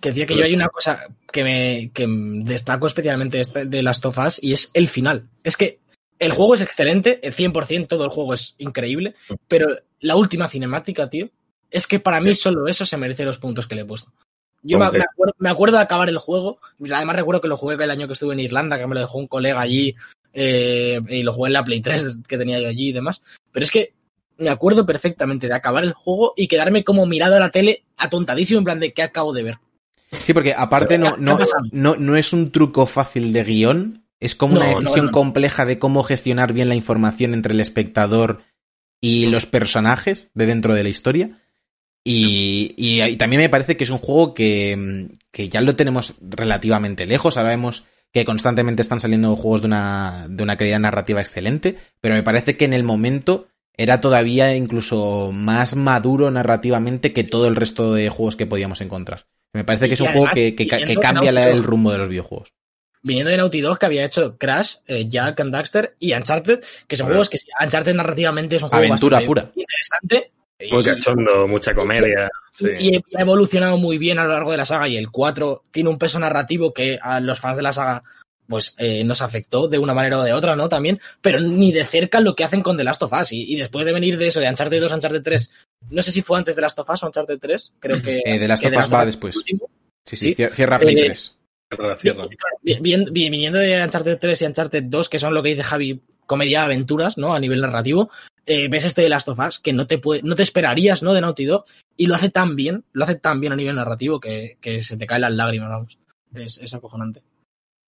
Que 0.00 0.10
decía 0.10 0.26
que 0.26 0.36
yo 0.36 0.44
hay 0.44 0.54
una 0.54 0.68
cosa 0.68 1.08
que 1.32 1.42
me 1.42 1.90
que 1.92 2.06
destaco 2.44 2.86
especialmente 2.86 3.40
de 3.66 3.82
las 3.82 4.00
tofas 4.00 4.38
y 4.40 4.52
es 4.52 4.70
el 4.74 4.86
final. 4.86 5.28
Es 5.42 5.56
que 5.56 5.80
el 6.20 6.32
juego 6.32 6.54
es 6.54 6.60
excelente, 6.60 7.20
el 7.22 7.34
100%, 7.34 7.88
todo 7.88 8.04
el 8.04 8.10
juego 8.10 8.34
es 8.34 8.54
increíble, 8.58 9.14
pero 9.48 9.68
la 10.00 10.16
última 10.16 10.46
cinemática, 10.46 11.08
tío, 11.08 11.30
es 11.70 11.86
que 11.86 12.00
para 12.00 12.20
mí 12.20 12.34
solo 12.34 12.66
eso 12.68 12.84
se 12.84 12.96
merece 12.96 13.24
los 13.24 13.38
puntos 13.38 13.66
que 13.66 13.74
le 13.74 13.82
he 13.82 13.84
puesto. 13.84 14.12
Yo 14.62 14.78
me, 14.78 14.86
acuerdo, 15.50 15.76
de 15.76 15.82
acabar 15.82 16.08
el 16.08 16.18
juego, 16.18 16.58
además 16.92 17.16
recuerdo 17.16 17.40
que 17.40 17.48
lo 17.48 17.56
jugué 17.56 17.82
el 17.82 17.90
año 17.90 18.06
que 18.06 18.14
estuve 18.14 18.34
en 18.34 18.40
Irlanda, 18.40 18.78
que 18.78 18.86
me 18.86 18.94
lo 18.94 19.00
dejó 19.00 19.18
un 19.18 19.28
colega 19.28 19.60
allí, 19.60 19.94
eh, 20.32 21.00
y 21.08 21.22
lo 21.22 21.32
jugué 21.32 21.48
en 21.48 21.52
la 21.52 21.64
Play 21.64 21.80
3 21.80 22.20
que 22.26 22.38
tenía 22.38 22.58
yo 22.60 22.68
allí 22.68 22.88
y 22.88 22.92
demás, 22.92 23.22
pero 23.52 23.64
es 23.64 23.70
que 23.70 23.92
me 24.36 24.50
acuerdo 24.50 24.84
perfectamente 24.84 25.48
de 25.48 25.54
acabar 25.54 25.84
el 25.84 25.92
juego 25.92 26.34
y 26.36 26.48
quedarme 26.48 26.84
como 26.84 27.06
mirado 27.06 27.36
a 27.36 27.40
la 27.40 27.50
tele 27.50 27.84
atontadísimo 27.96 28.58
en 28.58 28.64
plan 28.64 28.80
de 28.80 28.92
qué 28.92 29.02
acabo 29.02 29.32
de 29.32 29.42
ver. 29.42 29.58
Sí, 30.12 30.32
porque 30.32 30.54
aparte 30.54 30.96
no, 30.98 31.16
no, 31.16 31.38
no, 31.70 31.96
no 31.96 32.16
es 32.16 32.32
un 32.32 32.50
truco 32.50 32.86
fácil 32.86 33.32
de 33.32 33.44
guion, 33.44 34.04
es 34.20 34.34
como 34.34 34.56
una 34.56 34.74
decisión 34.74 35.10
compleja 35.10 35.64
de 35.64 35.78
cómo 35.78 36.02
gestionar 36.02 36.52
bien 36.52 36.68
la 36.68 36.74
información 36.74 37.34
entre 37.34 37.52
el 37.52 37.60
espectador 37.60 38.42
y 39.00 39.26
los 39.26 39.46
personajes 39.46 40.30
de 40.34 40.46
dentro 40.46 40.74
de 40.74 40.82
la 40.82 40.88
historia. 40.88 41.40
Y, 42.10 42.72
y, 42.78 43.16
también 43.18 43.42
me 43.42 43.50
parece 43.50 43.76
que 43.76 43.84
es 43.84 43.90
un 43.90 43.98
juego 43.98 44.32
que, 44.32 45.08
que, 45.30 45.50
ya 45.50 45.60
lo 45.60 45.76
tenemos 45.76 46.14
relativamente 46.22 47.04
lejos. 47.04 47.36
Ahora 47.36 47.50
vemos 47.50 47.84
que 48.14 48.24
constantemente 48.24 48.80
están 48.80 48.98
saliendo 48.98 49.36
juegos 49.36 49.60
de 49.60 49.66
una, 49.66 50.26
de 50.26 50.42
una 50.42 50.56
calidad 50.56 50.80
narrativa 50.80 51.20
excelente, 51.20 51.76
pero 52.00 52.14
me 52.14 52.22
parece 52.22 52.56
que 52.56 52.64
en 52.64 52.72
el 52.72 52.82
momento 52.82 53.48
era 53.74 54.00
todavía 54.00 54.56
incluso 54.56 55.32
más 55.34 55.76
maduro 55.76 56.30
narrativamente 56.30 57.12
que 57.12 57.24
todo 57.24 57.46
el 57.46 57.56
resto 57.56 57.92
de 57.92 58.08
juegos 58.08 58.36
que 58.36 58.46
podíamos 58.46 58.80
encontrar. 58.80 59.26
Me 59.52 59.64
parece 59.64 59.88
que 59.88 59.94
es 59.94 60.00
un 60.00 60.08
juego 60.08 60.28
que, 60.32 60.54
cambia 60.98 61.50
el 61.50 61.62
rumbo 61.62 61.92
de 61.92 61.98
los 61.98 62.08
videojuegos. 62.08 62.54
viniendo 63.02 63.30
de 63.30 63.36
Naughty 63.36 63.60
Dog 63.60 63.78
que 63.78 63.84
había 63.84 64.06
hecho 64.06 64.38
Crash, 64.38 64.76
eh, 64.86 65.06
Jack 65.06 65.40
and 65.40 65.52
Daxter 65.52 65.94
y 65.98 66.14
Uncharted, 66.14 66.64
que 66.86 66.96
son 66.96 67.08
juegos 67.08 67.28
que 67.28 67.36
Uncharted 67.62 67.94
narrativamente 67.94 68.56
es 68.56 68.62
un 68.62 68.70
juego 68.70 68.86
Aventura 68.86 69.20
pura. 69.26 69.52
interesante. 69.54 70.37
Muy 70.72 70.82
cachondo, 70.84 71.46
mucha 71.46 71.74
comedia. 71.74 72.28
Sí. 72.52 72.66
Y 72.78 72.96
ha 73.16 73.20
evolucionado 73.22 73.78
muy 73.78 73.96
bien 73.98 74.18
a 74.18 74.24
lo 74.24 74.32
largo 74.32 74.50
de 74.50 74.56
la 74.56 74.64
saga 74.66 74.88
y 74.88 74.96
el 74.96 75.10
4 75.10 75.64
tiene 75.70 75.88
un 75.90 75.98
peso 75.98 76.18
narrativo 76.18 76.72
que 76.74 76.98
a 77.00 77.20
los 77.20 77.38
fans 77.38 77.56
de 77.56 77.62
la 77.62 77.72
saga 77.72 78.02
pues 78.48 78.74
eh, 78.78 79.04
nos 79.04 79.20
afectó 79.20 79.68
de 79.68 79.78
una 79.78 79.92
manera 79.92 80.18
o 80.18 80.22
de 80.24 80.32
otra, 80.32 80.56
¿no? 80.56 80.70
También, 80.70 80.98
pero 81.20 81.38
ni 81.38 81.70
de 81.70 81.84
cerca 81.84 82.18
lo 82.20 82.34
que 82.34 82.44
hacen 82.44 82.62
con 82.62 82.78
The 82.78 82.84
Last 82.84 83.02
of 83.02 83.12
Us. 83.12 83.32
Y, 83.32 83.52
y 83.52 83.56
después 83.56 83.84
de 83.84 83.92
venir 83.92 84.16
de 84.16 84.26
eso, 84.28 84.40
de 84.40 84.48
Uncharted 84.48 84.80
2, 84.80 84.90
Uncharted 84.94 85.22
3, 85.22 85.52
no 85.90 86.00
sé 86.02 86.10
si 86.12 86.22
fue 86.22 86.38
antes 86.38 86.56
de 86.56 86.62
Last 86.62 86.78
of 86.78 86.88
Us 86.88 87.02
o 87.02 87.06
Uncharted 87.08 87.38
3, 87.38 87.74
creo 87.78 88.02
que... 88.02 88.16
Eh, 88.24 88.38
The 88.38 88.48
Last 88.48 88.62
que 88.62 88.68
of 88.68 88.72
The 88.74 88.80
Us 88.80 88.92
va 88.92 89.04
después. 89.06 89.36
Sí, 90.04 90.16
sí, 90.16 90.34
cierra 90.34 90.78
Play 90.78 90.94
Eh, 90.98 91.04
3. 91.06 91.38
Cierra, 91.70 91.96
cierra. 91.98 92.26
Bien- 92.62 92.82
bien- 92.82 93.04
bien- 93.12 93.30
viniendo 93.32 93.58
de 93.58 93.84
Uncharted 93.84 94.18
3 94.18 94.40
y 94.40 94.44
Uncharted 94.46 94.82
2, 94.84 95.08
que 95.10 95.18
son 95.18 95.34
lo 95.34 95.42
que 95.42 95.50
dice 95.50 95.62
Javi, 95.62 96.00
comedia 96.28 96.62
aventuras, 96.62 97.18
¿no? 97.18 97.34
A 97.34 97.40
nivel 97.40 97.60
narrativo, 97.60 98.10
eh, 98.46 98.68
ves 98.68 98.84
este 98.84 99.02
de 99.02 99.08
Last 99.08 99.28
of 99.28 99.40
Us 99.40 99.58
que 99.58 99.72
no 99.72 99.88
te 99.88 99.98
puede, 99.98 100.22
no 100.22 100.36
te 100.36 100.44
esperarías, 100.44 101.02
¿no? 101.02 101.14
De 101.14 101.20
Naughty 101.20 101.46
Dog, 101.46 101.64
y 101.96 102.06
lo 102.06 102.14
hace 102.14 102.30
tan 102.30 102.54
bien, 102.54 102.84
lo 102.92 103.04
hace 103.04 103.16
tan 103.16 103.40
bien 103.40 103.52
a 103.52 103.56
nivel 103.56 103.74
narrativo 103.74 104.20
que, 104.20 104.58
que 104.60 104.80
se 104.80 104.96
te 104.96 105.06
caen 105.06 105.22
las 105.22 105.32
lágrimas, 105.32 105.70
vamos. 105.70 105.98
Es, 106.34 106.58
es 106.58 106.74
acojonante. 106.74 107.22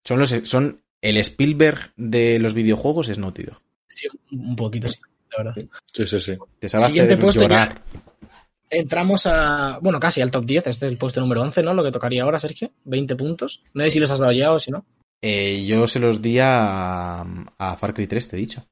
Son, 0.05 0.19
los, 0.19 0.35
son 0.45 0.81
el 1.03 1.19
Spielberg 1.19 1.93
de 1.97 2.39
los 2.41 2.55
videojuegos 2.55 3.09
es 3.09 3.19
Naughty 3.19 3.45
Dog. 3.45 3.61
Sí, 3.87 4.09
un 4.33 4.57
poquito, 4.57 4.89
sí, 4.89 4.99
la 5.31 5.45
verdad. 5.45 5.69
Sí, 5.93 6.07
sí, 6.07 6.19
sí. 6.19 6.33
Te 6.59 6.69
Siguiente 6.69 7.15
hacer 7.15 7.19
puesto 7.19 7.43
llorar. 7.43 7.83
Entramos 8.71 9.27
a, 9.27 9.79
bueno, 9.83 10.01
casi 10.01 10.21
al 10.21 10.31
top 10.31 10.47
10, 10.47 10.67
este 10.69 10.87
es 10.87 10.93
el 10.93 10.99
puesto 10.99 11.21
número 11.21 11.43
11, 11.43 11.63
¿no? 11.63 11.75
Lo 11.75 11.83
que 11.83 11.91
tocaría 11.91 12.23
ahora, 12.23 12.39
Sergio, 12.39 12.71
20 12.85 13.17
puntos. 13.17 13.63
No 13.75 13.83
sé 13.85 13.91
si 13.91 14.01
los 14.01 14.11
has 14.11 14.21
dado 14.21 14.33
ya 14.33 14.53
o 14.53 14.59
si 14.59 14.71
no. 14.71 14.87
Eh, 15.23 15.65
yo 15.67 15.87
se 15.87 15.99
los 16.01 16.23
di 16.23 16.39
a, 16.41 17.21
a 17.21 17.77
Far 17.77 17.93
Cry 17.95 18.07
3, 18.07 18.29
te 18.29 18.37
he 18.37 18.39
dicho. 18.39 18.67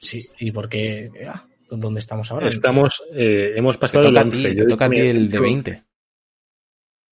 Sí, 0.00 0.26
y 0.38 0.50
porque, 0.50 1.10
ah, 1.26 1.46
¿dónde 1.70 2.00
estamos 2.00 2.30
ahora? 2.30 2.48
Estamos, 2.48 3.02
eh, 3.14 3.52
hemos 3.56 3.76
pasado 3.78 4.04
el 4.08 4.10
toca 4.10 4.20
a 4.20 4.24
11. 4.24 4.48
ti, 4.50 4.56
te 4.56 4.66
toca 4.66 4.84
a 4.86 4.90
ti 4.90 5.00
el 5.00 5.30
de 5.30 5.40
20. 5.40 5.84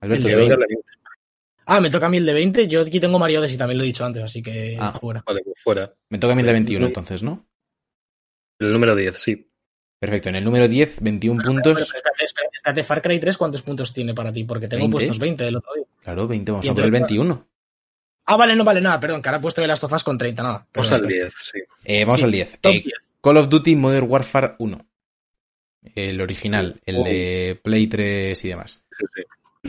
Alberto, 0.01 0.29
El 0.29 0.35
de 0.35 0.37
voy 0.37 0.45
a 0.45 0.49
20. 0.49 0.51
dar 0.51 0.59
la 0.59 0.67
20. 0.67 0.89
Ah, 1.65 1.81
me 1.81 1.91
toca 1.91 2.07
a 2.07 2.09
mí 2.09 2.17
el 2.19 2.27
de 2.27 2.33
20. 2.35 2.69
Yo 2.69 2.81
aquí 2.83 2.99
tengo 3.01 3.19
Mario 3.19 3.41
Odyssey, 3.41 3.57
también 3.57 3.79
lo 3.79 3.85
he 3.85 3.87
dicho 3.87 4.05
antes, 4.05 4.23
así 4.23 4.43
que 4.43 4.77
Ah. 4.79 4.93
fuera. 4.93 5.23
Vale, 5.27 5.43
pues 5.45 5.61
fuera. 5.63 5.95
me 6.11 6.19
toca 6.19 6.33
a 6.33 6.37
mí 6.37 6.41
el 6.41 6.47
de 6.47 6.53
Pues, 6.53 6.61
21 6.61 6.81
no- 6.81 6.87
entonces, 6.89 7.23
¿no? 7.23 7.47
El 8.59 8.73
número 8.73 8.95
10, 8.95 9.17
sí. 9.17 9.49
Perfecto, 9.99 10.29
en 10.29 10.37
el 10.37 10.45
número 10.45 10.67
10, 10.69 11.01
21 11.01 11.39
Pero, 11.41 11.53
puntos. 11.53 11.73
pero 11.75 11.85
espérate, 11.85 12.25
espérate, 12.25 12.57
espérate, 12.57 12.85
Far 12.85 13.03
Cry 13.03 13.21
3, 13.21 13.39
¿cuántos 13.39 13.63
puntos 13.63 13.95
tiene 13.95 14.13
para 14.15 14.33
ti? 14.33 14.43
Porque 14.45 14.67
tengo 14.67 14.83
20. 14.83 14.93
puestos 14.97 15.19
20 15.21 15.45
del 15.45 15.57
otro 15.57 15.73
día. 15.75 15.85
Claro, 16.03 16.27
20, 16.27 16.51
vamos 16.53 16.67
Y 16.67 16.69
a 16.69 16.75
por 16.75 16.83
el 16.83 16.87
entonces, 16.95 17.09
21. 17.19 17.49
Ah, 18.25 18.37
vale, 18.37 18.55
no 18.57 18.65
vale 18.65 18.81
nada, 18.81 19.01
perdón, 19.01 19.21
que 19.21 19.29
ahora 19.29 19.39
he 19.39 19.43
puesto 19.43 19.61
de 19.61 19.67
las 19.67 19.81
tofas 19.81 20.05
con 20.05 20.17
30, 20.17 20.43
nada. 20.43 20.67
Vamos 20.73 20.93
al 20.93 21.01
pues, 21.01 21.13
10, 21.15 21.35
sí. 21.37 21.59
Eh, 21.85 22.05
vamos 22.05 22.19
Sí, 22.19 22.25
al 22.25 22.33
10. 22.33 22.59
top 22.61 22.73
Eh, 22.73 22.83
10. 22.85 22.95
Call 23.21 23.37
of 23.37 23.49
Duty 23.49 23.77
Modern 23.77 24.07
Warfare 24.09 24.55
1. 24.59 24.79
El 25.95 26.21
original, 26.21 26.81
el 26.87 26.97
Oh. 26.99 27.05
de 27.05 27.61
Play 27.63 27.87
3 27.89 28.45
y 28.45 28.49
demás. 28.49 28.85
sí, 28.97 29.05
sí. 29.15 29.23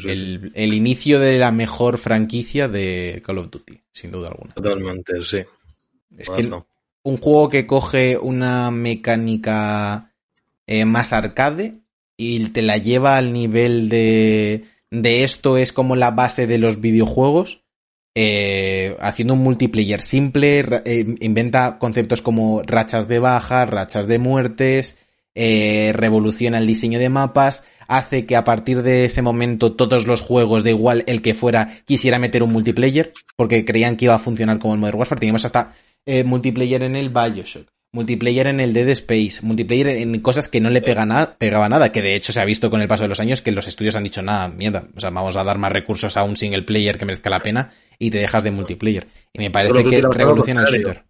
El, 0.09 0.51
el 0.55 0.73
inicio 0.73 1.19
de 1.19 1.37
la 1.37 1.51
mejor 1.51 1.97
franquicia 1.99 2.67
de 2.67 3.21
Call 3.25 3.37
of 3.39 3.51
Duty, 3.51 3.79
sin 3.91 4.11
duda 4.11 4.29
alguna. 4.29 4.53
Totalmente, 4.53 5.21
sí. 5.23 5.37
Es 6.17 6.27
que 6.29 6.33
Bueno, 6.33 6.67
un 7.03 7.17
juego 7.17 7.49
que 7.49 7.67
coge 7.67 8.17
una 8.17 8.71
mecánica 8.71 10.11
eh, 10.65 10.85
más 10.85 11.13
arcade 11.13 11.81
y 12.17 12.47
te 12.49 12.61
la 12.63 12.77
lleva 12.77 13.17
al 13.17 13.33
nivel 13.33 13.89
de, 13.89 14.63
de 14.89 15.23
esto 15.23 15.57
es 15.57 15.71
como 15.73 15.95
la 15.95 16.09
base 16.11 16.47
de 16.47 16.57
los 16.57 16.81
videojuegos, 16.81 17.62
eh, 18.15 18.95
haciendo 18.99 19.33
un 19.33 19.43
multiplayer 19.43 20.01
simple, 20.01 20.65
eh, 20.85 21.15
inventa 21.21 21.77
conceptos 21.79 22.21
como 22.21 22.61
rachas 22.63 23.07
de 23.07 23.19
baja, 23.19 23.65
rachas 23.65 24.07
de 24.07 24.19
muertes, 24.19 24.97
eh, 25.35 25.91
revoluciona 25.95 26.59
el 26.59 26.67
diseño 26.67 26.99
de 26.99 27.09
mapas, 27.09 27.63
hace 27.87 28.25
que 28.25 28.35
a 28.35 28.43
partir 28.43 28.83
de 28.83 29.05
ese 29.05 29.21
momento 29.21 29.73
todos 29.73 30.05
los 30.05 30.21
juegos, 30.21 30.63
de 30.63 30.71
igual 30.71 31.03
el 31.07 31.21
que 31.21 31.33
fuera, 31.33 31.75
quisiera 31.85 32.19
meter 32.19 32.43
un 32.43 32.53
multiplayer, 32.53 33.13
porque 33.35 33.65
creían 33.65 33.97
que 33.97 34.05
iba 34.05 34.15
a 34.15 34.19
funcionar 34.19 34.59
como 34.59 34.75
el 34.75 34.79
Modern 34.79 34.99
Warfare. 34.99 35.19
Teníamos 35.19 35.45
hasta 35.45 35.73
eh, 36.05 36.23
multiplayer 36.23 36.83
en 36.83 36.95
el 36.95 37.09
Bioshock, 37.09 37.67
multiplayer 37.91 38.47
en 38.47 38.59
el 38.59 38.73
Dead 38.73 38.89
Space, 38.89 39.39
multiplayer 39.41 39.87
en 39.87 40.19
cosas 40.19 40.47
que 40.47 40.61
no 40.61 40.69
le 40.69 40.81
pega 40.81 41.35
pegaba 41.37 41.69
nada, 41.69 41.91
que 41.91 42.01
de 42.01 42.15
hecho 42.15 42.31
se 42.31 42.39
ha 42.39 42.45
visto 42.45 42.69
con 42.69 42.81
el 42.81 42.87
paso 42.87 43.03
de 43.03 43.09
los 43.09 43.19
años 43.19 43.41
que 43.41 43.51
los 43.51 43.67
estudios 43.67 43.95
han 43.95 44.03
dicho, 44.03 44.21
nada, 44.21 44.49
mierda, 44.49 44.83
o 44.95 44.99
sea, 44.99 45.09
vamos 45.09 45.35
a 45.35 45.43
dar 45.43 45.57
más 45.57 45.71
recursos 45.71 46.15
a 46.17 46.23
un 46.23 46.37
single 46.37 46.63
player 46.63 46.97
que 46.97 47.05
merezca 47.05 47.29
la 47.29 47.41
pena 47.41 47.73
y 47.99 48.09
te 48.11 48.17
dejas 48.19 48.43
de 48.43 48.51
multiplayer. 48.51 49.07
Y 49.33 49.39
me 49.39 49.51
parece 49.51 49.83
que 49.85 50.01
revoluciona 50.01 50.63
el 50.63 50.67
shooter. 50.73 51.03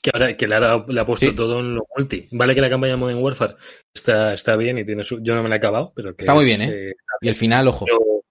Que 0.00 0.10
ahora 0.14 0.36
que 0.36 0.46
le 0.46 0.54
ha, 0.54 0.60
dado- 0.60 0.86
le 0.88 1.00
ha 1.00 1.04
puesto 1.06 1.26
Sí. 1.26 1.32
todo 1.34 1.58
en 1.58 1.74
lo 1.74 1.86
multi. 1.96 2.28
Vale 2.30 2.54
que 2.54 2.60
la 2.60 2.70
campaña 2.70 2.92
de 2.92 2.98
Modern 2.98 3.18
Warfare 3.18 3.54
está, 3.92 4.32
está 4.32 4.54
bien 4.56 4.78
y 4.78 4.84
tiene 4.84 5.02
su... 5.02 5.20
Yo 5.20 5.34
no 5.34 5.42
me 5.42 5.48
la 5.48 5.56
he 5.56 5.58
acabado, 5.58 5.92
pero 5.96 6.14
que 6.14 6.22
Está 6.22 6.34
muy 6.34 6.48
es, 6.48 6.58
bien, 6.58 6.70
¿eh? 6.72 6.94
Y 7.20 7.28
el 7.28 7.34
final, 7.34 7.66
ojo. 7.66 7.84
yo- 7.86 8.22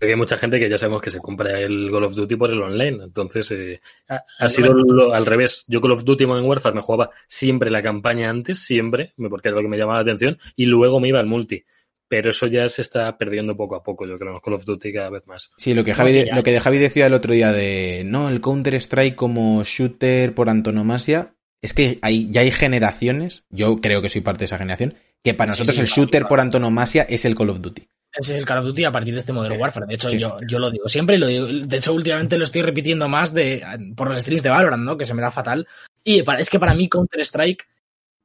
hay 0.00 0.14
mucha 0.14 0.36
gente 0.36 0.58
que 0.58 0.68
ya 0.68 0.76
sabemos 0.78 1.00
que 1.02 1.10
se 1.10 1.20
compra 1.20 1.58
el 1.60 1.90
Call 1.90 2.04
of 2.04 2.14
Duty 2.14 2.36
por 2.36 2.50
el 2.50 2.62
online. 2.62 3.04
Entonces, 3.04 3.50
eh, 3.52 3.80
ha, 4.08 4.22
ha 4.38 4.48
sido 4.48 4.72
lo- 4.72 5.12
al 5.12 5.24
revés. 5.26 5.64
Yo 5.68 5.80
Call 5.80 5.92
of 5.92 6.04
Duty 6.04 6.26
Modern 6.26 6.46
Warfare 6.46 6.74
me 6.74 6.82
jugaba 6.82 7.10
siempre 7.26 7.70
la 7.70 7.82
campaña 7.82 8.28
antes, 8.30 8.58
siempre, 8.58 9.12
porque 9.30 9.48
era 9.48 9.56
lo 9.56 9.62
que 9.62 9.68
me 9.68 9.76
llamaba 9.78 9.98
la 9.98 10.02
atención, 10.02 10.38
y 10.54 10.66
luego 10.66 10.98
me 11.00 11.08
iba 11.08 11.18
al 11.20 11.26
multi. 11.26 11.64
Pero 12.08 12.30
eso 12.30 12.46
ya 12.46 12.68
se 12.68 12.82
está 12.82 13.18
perdiendo 13.18 13.56
poco 13.56 13.74
a 13.74 13.82
poco, 13.82 14.06
yo 14.06 14.16
creo, 14.16 14.28
en 14.28 14.34
los 14.34 14.42
Call 14.42 14.54
of 14.54 14.64
Duty 14.64 14.92
cada 14.92 15.10
vez 15.10 15.26
más. 15.26 15.50
Sí, 15.56 15.74
lo 15.74 15.82
que, 15.84 15.92
Javi, 15.94 16.26
lo 16.32 16.42
que 16.44 16.60
Javi 16.60 16.78
decía 16.78 17.06
el 17.06 17.14
otro 17.14 17.32
día 17.34 17.50
de, 17.52 18.02
no, 18.06 18.28
el 18.28 18.40
Counter-Strike 18.40 19.16
como 19.16 19.64
shooter 19.64 20.32
por 20.34 20.48
antonomasia, 20.48 21.34
es 21.62 21.74
que 21.74 21.98
hay, 22.02 22.28
ya 22.30 22.42
hay 22.42 22.52
generaciones, 22.52 23.44
yo 23.50 23.80
creo 23.80 24.02
que 24.02 24.08
soy 24.08 24.20
parte 24.20 24.40
de 24.40 24.44
esa 24.44 24.58
generación, 24.58 24.94
que 25.24 25.34
para 25.34 25.52
Sí, 25.54 25.58
nosotros 25.60 25.74
sí, 25.76 25.80
el 25.82 25.88
shooter 25.88 26.20
claro. 26.20 26.28
por 26.28 26.40
antonomasia 26.40 27.02
es 27.08 27.24
el 27.24 27.34
Call 27.34 27.50
of 27.50 27.60
Duty. 27.60 27.88
Ese 28.18 28.34
es 28.34 28.38
el 28.38 28.44
Call 28.46 28.58
of 28.58 28.66
Duty 28.66 28.84
a 28.84 28.92
partir 28.92 29.12
de 29.14 29.20
este 29.20 29.32
Modern 29.32 29.60
Warfare. 29.60 29.86
De 29.86 29.94
hecho, 29.94 30.08
Sí. 30.08 30.16
yo, 30.16 30.38
yo 30.48 30.58
lo 30.60 30.70
digo 30.70 30.86
siempre 30.88 31.16
y 31.16 31.18
lo 31.18 31.26
digo. 31.26 31.46
De 31.48 31.76
hecho, 31.76 31.92
últimamente 31.92 32.38
lo 32.38 32.44
estoy 32.44 32.62
repitiendo 32.62 33.08
más 33.08 33.34
de, 33.34 33.62
por 33.96 34.08
los 34.08 34.20
streams 34.22 34.42
de 34.44 34.50
Valorant, 34.50 34.84
¿no? 34.84 34.96
Que 34.96 35.04
se 35.04 35.12
me 35.12 35.20
da 35.22 35.30
fatal. 35.32 35.66
Y 36.04 36.22
para- 36.22 36.40
es 36.40 36.48
que 36.48 36.60
para 36.60 36.72
mí 36.72 36.88
Counter-Strike 36.88 37.66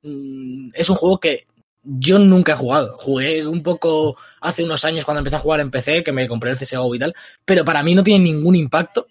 mm, 0.03 0.69
es 0.75 0.89
un 0.89 0.95
juego 0.95 1.19
que 1.19 1.45
yo 1.83 2.19
nunca 2.19 2.53
he 2.53 2.55
jugado. 2.55 2.95
Jugué 2.97 3.45
un 3.45 3.63
poco 3.63 4.17
hace 4.39 4.63
unos 4.63 4.85
años 4.85 5.05
cuando 5.05 5.19
empecé 5.19 5.35
a 5.35 5.39
jugar 5.39 5.59
en 5.59 5.71
PC, 5.71 6.03
que 6.03 6.11
me 6.11 6.27
compré 6.27 6.51
el 6.51 6.57
CSGO 6.57 6.93
y 6.95 6.99
tal, 6.99 7.15
pero 7.45 7.65
para 7.65 7.83
mí 7.83 7.95
no 7.95 8.03
tiene 8.03 8.23
ningún 8.25 8.55
impacto 8.55 9.07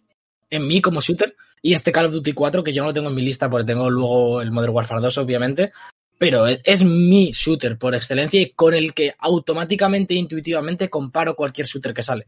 en 0.50 0.66
mí 0.66 0.80
como 0.80 1.00
shooter. 1.00 1.34
Y 1.62 1.74
este 1.74 1.92
Call 1.92 2.06
of 2.06 2.12
Duty 2.12 2.32
4, 2.32 2.64
que 2.64 2.72
yo 2.72 2.82
no 2.82 2.88
lo 2.88 2.94
tengo 2.94 3.08
en 3.10 3.14
mi 3.14 3.22
lista 3.22 3.50
porque 3.50 3.66
tengo 3.66 3.90
luego 3.90 4.40
el 4.40 4.50
Modern 4.50 4.72
Warfare 4.74 5.00
2, 5.02 5.18
obviamente, 5.18 5.72
pero 6.16 6.46
es, 6.46 6.60
es 6.64 6.84
mi 6.84 7.32
shooter 7.32 7.76
por 7.78 7.94
excelencia 7.94 8.40
y 8.40 8.52
con 8.52 8.72
el 8.74 8.94
que 8.94 9.14
automáticamente 9.18 10.14
e 10.14 10.18
intuitivamente 10.18 10.88
comparo 10.88 11.34
cualquier 11.34 11.66
shooter 11.66 11.92
que 11.92 12.02
sale. 12.02 12.26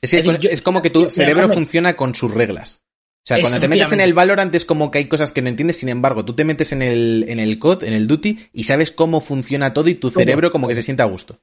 Es, 0.00 0.10
que 0.10 0.18
Es 0.18 0.24
decir, 0.24 0.40
yo- 0.40 0.50
es 0.50 0.62
como 0.62 0.82
que 0.82 0.90
tu 0.90 1.10
cerebro 1.10 1.48
funciona 1.48 1.94
con 1.96 2.14
sus 2.14 2.32
reglas. 2.32 2.80
O 3.24 3.26
sea, 3.26 3.36
cuando 3.40 3.58
te 3.60 3.68
metes 3.68 3.88
en 3.92 4.00
el 4.00 4.12
Valorant 4.14 4.54
es 4.54 4.64
como 4.66 4.90
que 4.90 4.98
hay 4.98 5.06
cosas 5.06 5.32
que 5.32 5.40
no 5.40 5.48
entiendes, 5.48 5.78
sin 5.78 5.88
embargo, 5.88 6.24
tú 6.26 6.34
te 6.34 6.44
metes 6.44 6.72
en 6.72 6.82
el, 6.82 7.24
en 7.28 7.40
el 7.40 7.58
COD, 7.58 7.84
en 7.84 7.94
el 7.94 8.06
Duty, 8.06 8.50
y 8.52 8.64
sabes 8.64 8.90
cómo 8.90 9.20
funciona 9.22 9.72
todo 9.72 9.88
y 9.88 9.94
tu 9.94 10.10
cerebro 10.10 10.52
como 10.52 10.68
que 10.68 10.74
se 10.74 10.82
siente 10.82 11.02
a 11.02 11.06
gusto. 11.06 11.40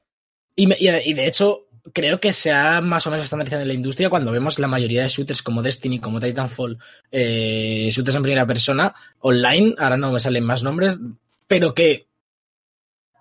Y, 0.56 0.68
me- 0.68 0.78
y 0.80 1.14
de 1.14 1.26
hecho, 1.28 1.66
creo 1.94 2.20
que 2.20 2.34
se 2.34 2.52
ha 2.52 2.82
más 2.82 3.08
o 3.08 3.10
menos 3.10 3.24
estandarizado 3.24 3.64
en 3.64 3.68
la 3.70 3.74
industria 3.74 4.12
cuando 4.12 4.32
vemos 4.32 4.60
la 4.60 4.68
mayoría 4.68 5.02
de 5.02 5.10
shooters 5.10 5.42
como 5.42 5.64
Destiny, 5.64 6.00
como 6.00 6.20
Titanfall, 6.22 6.78
eh, 7.12 7.90
shooters 7.92 8.16
en 8.16 8.22
primera 8.22 8.46
persona, 8.46 8.94
online, 9.20 9.74
ahora 9.80 9.98
no 9.98 10.12
me 10.12 10.20
salen 10.20 10.44
más 10.44 10.62
nombres, 10.62 11.00
pero 11.48 11.74
que 11.74 12.06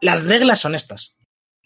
las 0.03 0.27
reglas 0.27 0.61
son 0.61 0.75
estas. 0.75 1.15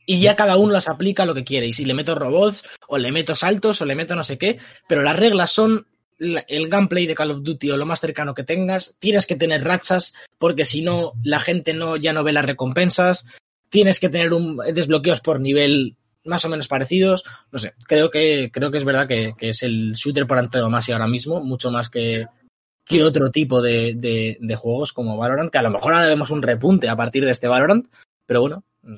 Y 0.07 0.21
ya 0.21 0.37
cada 0.37 0.57
uno 0.59 0.73
las 0.73 0.89
aplica 0.89 1.23
a 1.23 1.27
lo 1.27 1.35
que 1.35 1.45
quiere. 1.45 1.66
Y 1.66 1.73
si 1.73 1.85
le 1.87 1.95
meto 1.95 2.15
robots, 2.15 2.62
o 2.87 2.99
le 2.99 3.11
meto 3.11 3.35
saltos, 3.35 3.81
o 3.81 3.85
le 3.87 3.95
meto 3.97 4.15
no 4.15 4.23
sé 4.23 4.37
qué, 4.39 4.59
pero 4.87 5.03
las 5.03 5.16
reglas 5.16 5.51
son 5.51 5.87
el 6.19 6.69
gameplay 6.69 7.07
de 7.07 7.15
Call 7.15 7.31
of 7.31 7.43
Duty 7.43 7.70
o 7.70 7.77
lo 7.77 7.86
más 7.86 8.01
cercano 8.01 8.35
que 8.35 8.45
tengas. 8.45 8.95
Tienes 8.99 9.27
que 9.27 9.36
tener 9.36 9.65
rachas, 9.65 10.15
porque 10.39 10.65
si 10.65 10.82
no, 10.82 11.12
la 11.23 11.41
gente 11.41 11.74
no, 11.74 11.97
ya 11.97 12.12
no 12.12 12.24
ve 12.24 12.32
las 12.32 12.45
recompensas. 12.45 13.27
Tienes 13.69 14.01
que 14.01 14.09
tener 14.09 14.32
un 14.32 14.57
desbloqueos 14.57 15.20
por 15.20 15.41
nivel 15.41 15.97
más 16.24 16.45
o 16.45 16.49
menos 16.49 16.69
parecidos. 16.69 17.24
No 17.51 17.59
sé, 17.59 17.74
creo 17.86 18.11
que, 18.11 18.51
creo 18.53 18.70
que 18.70 18.78
es 18.78 18.85
verdad 18.85 19.09
que, 19.09 19.35
que 19.36 19.51
es 19.51 19.62
el 19.62 19.93
shooter 19.93 20.27
por 20.27 20.39
antonomasia 20.39 20.95
ahora 20.95 21.09
mismo, 21.09 21.41
mucho 21.41 21.70
más 21.70 21.89
que, 21.91 22.27
que 22.85 23.03
otro 23.03 23.31
tipo 23.31 23.62
de, 23.62 23.95
de, 23.95 24.39
de 24.41 24.57
juegos 24.57 24.93
como 24.93 25.16
Valorant, 25.16 25.51
que 25.51 25.59
a 25.59 25.62
lo 25.62 25.70
mejor 25.70 25.95
ahora 25.95 26.09
vemos 26.09 26.31
un 26.31 26.43
repunte 26.43 26.89
a 26.89 26.97
partir 26.97 27.24
de 27.24 27.32
este 27.32 27.49
Valorant, 27.49 27.86
pero 28.27 28.41
bueno, 28.43 28.65
mm, 28.82 28.97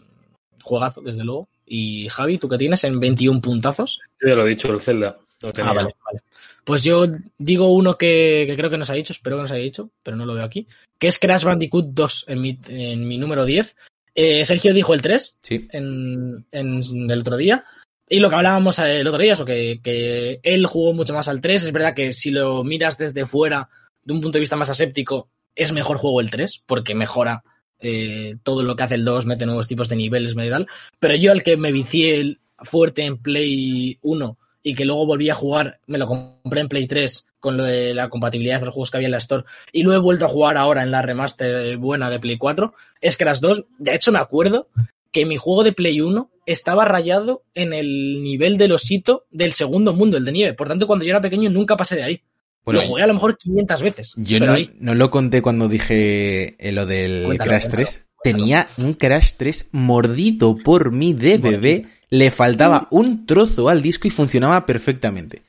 juegazo, 0.63 1.01
desde 1.01 1.25
luego. 1.25 1.49
Y 1.65 2.09
Javi, 2.09 2.39
¿tú 2.39 2.49
qué 2.49 2.59
tienes 2.59 2.85
en 2.85 3.01
21 3.01 3.41
puntazos? 3.41 4.01
Yo 4.21 4.29
ya 4.29 4.35
lo 4.35 4.47
he 4.47 4.51
dicho, 4.51 4.73
el 4.73 4.81
Zelda. 4.81 5.19
Ah, 5.43 5.73
vale, 5.73 5.95
vale. 6.05 6.21
Pues 6.67 6.83
yo 6.83 7.07
digo 7.39 7.73
uno 7.73 7.97
que, 7.97 8.45
que 8.49 8.57
creo 8.57 8.71
que 8.71 8.77
nos 8.77 8.91
ha 8.91 8.95
dicho, 8.95 9.13
espero 9.13 9.37
que 9.37 9.43
nos 9.43 9.53
haya 9.53 9.63
dicho, 9.63 9.93
pero 10.03 10.17
no 10.17 10.27
lo 10.27 10.35
veo 10.35 10.43
aquí, 10.43 10.67
que 10.99 11.07
es 11.07 11.17
Crash 11.17 11.45
Bandicoot 11.45 11.91
2 11.91 12.25
en 12.27 12.41
mi, 12.41 12.59
en 12.67 13.07
mi 13.07 13.19
número 13.19 13.45
10. 13.45 13.77
Eh, 14.17 14.45
Sergio 14.45 14.75
dijo 14.75 14.93
el 14.93 15.01
3 15.01 15.37
Sí. 15.43 15.69
en, 15.71 16.45
en 16.51 16.83
el 17.09 17.21
otro 17.21 17.37
día. 17.37 17.63
Y 18.09 18.19
lo 18.19 18.29
que 18.29 18.35
hablábamos 18.35 18.81
el 18.81 19.07
otro 19.07 19.23
día, 19.23 19.35
eso 19.35 19.45
que, 19.45 19.79
que 19.81 20.41
él 20.43 20.67
jugó 20.67 20.93
mucho 20.93 21.15
más 21.15 21.29
al 21.29 21.41
3. 21.41 21.63
Es 21.63 21.73
verdad 21.73 21.95
que 21.95 22.13
si 22.13 22.33
lo 22.33 22.65
miras 22.65 22.99
desde 22.99 23.27
fuera, 23.27 23.69
de 24.03 24.13
un 24.13 24.21
punto 24.21 24.35
de 24.35 24.41
vista 24.41 24.57
más 24.57 24.69
aséptico, 24.69 25.29
es 25.55 25.71
mejor 25.71 25.99
juego 25.99 26.21
el 26.21 26.31
3, 26.31 26.65
porque 26.67 26.97
mejora 26.97 27.45
eh, 27.79 28.39
todo 28.43 28.65
lo 28.65 28.75
que 28.75 28.83
hace 28.83 28.97
el 28.97 29.05
2, 29.05 29.27
mete 29.27 29.47
nuevos 29.47 29.69
tipos 29.69 29.89
de 29.89 29.95
niveles, 29.95 30.35
medio 30.35 30.51
tal. 30.51 30.67
Pero 30.99 31.15
yo 31.15 31.31
al 31.31 31.45
que 31.45 31.57
me 31.57 31.71
vicié 31.71 32.39
fuerte 32.59 33.05
en 33.05 33.19
Play 33.19 34.01
1 34.03 34.37
y 34.67 34.75
que 34.75 34.85
luego 34.85 35.07
volví 35.07 35.31
a 35.31 35.35
jugar, 35.37 35.79
me 35.87 35.97
lo 35.97 36.09
compré 36.09 36.61
en 36.61 36.67
Play 36.67 36.89
3 36.89 37.29
con 37.39 37.57
lo 37.57 37.63
de 37.63 37.95
la 37.95 38.09
compatibilidad 38.09 38.59
de 38.59 38.67
los 38.67 38.75
juegos 38.75 38.91
que 38.91 38.97
había 38.97 39.07
en 39.07 39.13
la 39.13 39.19
Store 39.19 39.45
y 39.71 39.85
lo 39.85 39.95
he 39.95 39.99
vuelto 39.99 40.25
a 40.25 40.29
jugar 40.29 40.57
ahora 40.57 40.83
en 40.83 40.91
la 40.91 41.03
remaster 41.03 41.77
buena 41.77 42.11
de 42.11 42.19
Play 42.19 42.37
4, 42.37 42.75
es 43.01 43.17
que 43.17 43.25
las 43.25 43.41
dos, 43.41 43.67
de 43.79 43.95
hecho 43.95 44.11
me 44.11 44.19
acuerdo 44.19 44.67
que 45.13 45.25
mi 45.25 45.37
juego 45.37 45.63
de 45.63 45.71
Play 45.71 46.01
1 46.01 46.29
estaba 46.47 46.85
rayado 46.85 47.45
en 47.55 47.73
el 47.73 48.25
nivel 48.25 48.59
del 48.59 48.73
osito 48.73 49.27
del 49.31 49.53
segundo 49.53 49.93
mundo, 49.93 50.17
el 50.17 50.25
de 50.25 50.33
nieve. 50.33 50.55
Por 50.55 50.67
tanto, 50.67 50.89
cuando 50.89 51.05
yo 51.05 51.11
era 51.11 51.21
pequeño 51.21 51.49
nunca 51.49 51.77
pasé 51.77 51.95
de 51.95 52.03
ahí. 52.03 52.23
lo 52.65 52.83
jugué 52.83 53.05
a 53.05 53.07
lo 53.07 53.15
mejor 53.15 53.39
500 53.39 53.83
veces. 53.83 54.15
Yo 54.17 54.41
no, 54.41 54.95
lo 54.97 55.11
conté 55.13 55.43
cuando 55.43 55.69
dije 55.69 56.57
eh, 56.59 56.73
lo 56.73 56.87
del 56.87 57.39
Crash 57.39 57.69
3. 57.71 58.09
Tenía 58.25 58.67
un 58.79 58.95
Crash 58.95 59.35
3 59.37 59.69
mordido 59.71 60.57
por 60.57 60.91
mi 60.91 61.13
de 61.13 61.39
bebé 61.39 61.87
le 62.11 62.31
faltaba 62.31 62.89
un 62.91 63.27
trozo 63.27 63.69
al 63.69 63.83
disco 63.83 64.09
y 64.09 64.11
funcionaba 64.11 64.67
perfectamente. 64.67 65.43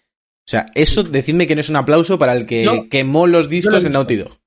O 0.45 0.49
sea, 0.49 0.65
eso, 0.75 1.03
decidme 1.03 1.45
que 1.45 1.55
no 1.55 1.61
es 1.61 1.69
un 1.69 1.75
aplauso 1.75 2.17
para 2.17 2.33
el 2.33 2.45
que 2.45 2.87
quemó 2.89 3.27
los 3.27 3.49
discos 3.49 3.83
en 3.85 3.91
Naughty 3.91 4.15
Dog. 4.15 4.37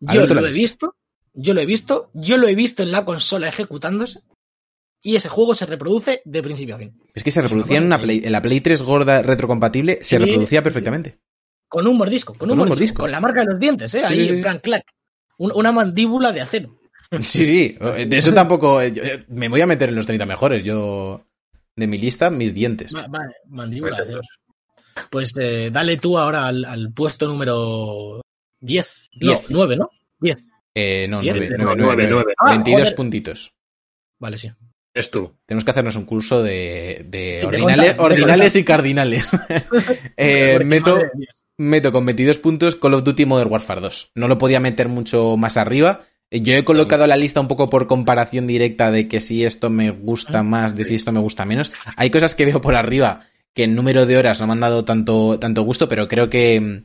Yo 0.00 0.26
lo, 0.26 0.46
he 0.46 0.52
visto, 0.52 0.96
yo 1.32 1.54
lo 1.54 1.60
he 1.60 1.66
visto, 1.66 2.10
yo 2.12 2.36
lo 2.36 2.46
he 2.46 2.54
visto 2.54 2.82
en 2.82 2.92
la 2.92 3.04
consola 3.04 3.48
ejecutándose 3.48 4.20
y 5.02 5.16
ese 5.16 5.28
juego 5.28 5.54
se 5.54 5.66
reproduce 5.66 6.22
de 6.24 6.42
principio 6.42 6.76
a 6.76 6.78
fin. 6.78 7.00
Es 7.14 7.24
que 7.24 7.30
se 7.30 7.42
reproducía 7.42 7.78
en, 7.78 7.84
una 7.84 8.00
Play, 8.00 8.22
en 8.24 8.32
la 8.32 8.42
Play 8.42 8.60
3 8.60 8.82
gorda 8.82 9.22
retrocompatible, 9.22 9.98
se 10.02 10.18
reproducía 10.18 10.62
perfectamente. 10.62 11.18
Con 11.68 11.86
un 11.86 11.96
mordisco, 11.96 12.34
con 12.34 12.50
un, 12.50 12.58
mordisco, 12.58 13.02
Con 13.02 13.10
la 13.10 13.20
marca 13.20 13.40
de 13.40 13.46
los 13.46 13.58
dientes, 13.58 13.94
¿eh? 13.94 14.04
Ahí, 14.04 14.28
en 14.28 14.42
plan, 14.42 14.60
clac. 14.60 14.84
una 15.38 15.72
mandíbula 15.72 16.32
de 16.32 16.42
acero. 16.42 16.78
Sí, 17.26 17.46
sí, 17.46 17.76
de 17.78 18.16
eso 18.16 18.32
tampoco. 18.32 18.80
Eh, 18.80 18.92
eh, 18.96 19.24
me 19.28 19.48
voy 19.48 19.60
a 19.60 19.66
meter 19.66 19.88
en 19.88 19.96
los 19.96 20.06
30 20.06 20.26
mejores. 20.26 20.64
Yo 20.64 21.26
de 21.76 21.86
mi 21.86 21.98
lista 21.98 22.30
mis 22.30 22.54
dientes. 22.54 22.92
vale, 22.92 23.34
mandíbula. 23.48 24.04
Pues 25.10 25.32
eh, 25.38 25.70
dale 25.72 25.96
tú 25.96 26.16
ahora 26.16 26.46
al, 26.46 26.92
puesto 26.94 27.26
número 27.26 28.20
10. 28.60 29.10
9, 29.48 29.76
¿no? 29.76 29.90
10. 30.20 30.46
Eh, 30.74 31.08
no, 31.08 31.20
9, 31.22 31.56
9, 31.58 32.06
9, 32.08 32.34
22 32.48 32.90
puntitos. 32.92 33.52
Vale, 34.18 34.36
sí. 34.36 34.50
Es 34.92 35.10
tú. 35.10 35.32
Tenemos 35.44 35.64
que 35.64 35.70
hacernos 35.72 35.96
un 35.96 36.04
curso 36.04 36.42
de, 36.42 37.04
de 37.08 37.44
ordinales, 37.44 37.96
ordinales 37.98 38.56
y 38.56 38.64
cardinales. 38.64 39.36
eh, 40.16 40.60
meto, 40.64 40.98
meto 41.56 41.92
con 41.92 42.06
22 42.06 42.38
puntos 42.38 42.76
Call 42.76 42.94
of 42.94 43.02
Duty 43.02 43.26
Modern 43.26 43.50
Warfare 43.50 43.80
2. 43.80 44.12
No 44.14 44.28
lo 44.28 44.38
podía 44.38 44.60
meter 44.60 44.88
mucho 44.88 45.36
más 45.36 45.56
arriba 45.56 46.06
yo 46.40 46.54
he 46.54 46.64
colocado 46.64 47.06
la 47.06 47.16
lista 47.16 47.40
un 47.40 47.48
poco 47.48 47.70
por 47.70 47.86
comparación 47.86 48.46
directa 48.46 48.90
de 48.90 49.08
que 49.08 49.20
si 49.20 49.44
esto 49.44 49.70
me 49.70 49.90
gusta 49.90 50.40
ah, 50.40 50.42
más, 50.42 50.76
de 50.76 50.84
si 50.84 50.94
esto 50.94 51.12
me 51.12 51.20
gusta 51.20 51.44
menos. 51.44 51.72
Hay 51.96 52.10
cosas 52.10 52.34
que 52.34 52.44
veo 52.44 52.60
por 52.60 52.74
arriba 52.74 53.26
que 53.54 53.64
en 53.64 53.74
número 53.74 54.04
de 54.04 54.16
horas 54.16 54.40
no 54.40 54.48
me 54.48 54.54
han 54.54 54.60
dado 54.60 54.84
tanto, 54.84 55.38
tanto 55.38 55.62
gusto, 55.62 55.86
pero 55.88 56.08
creo 56.08 56.28
que, 56.28 56.84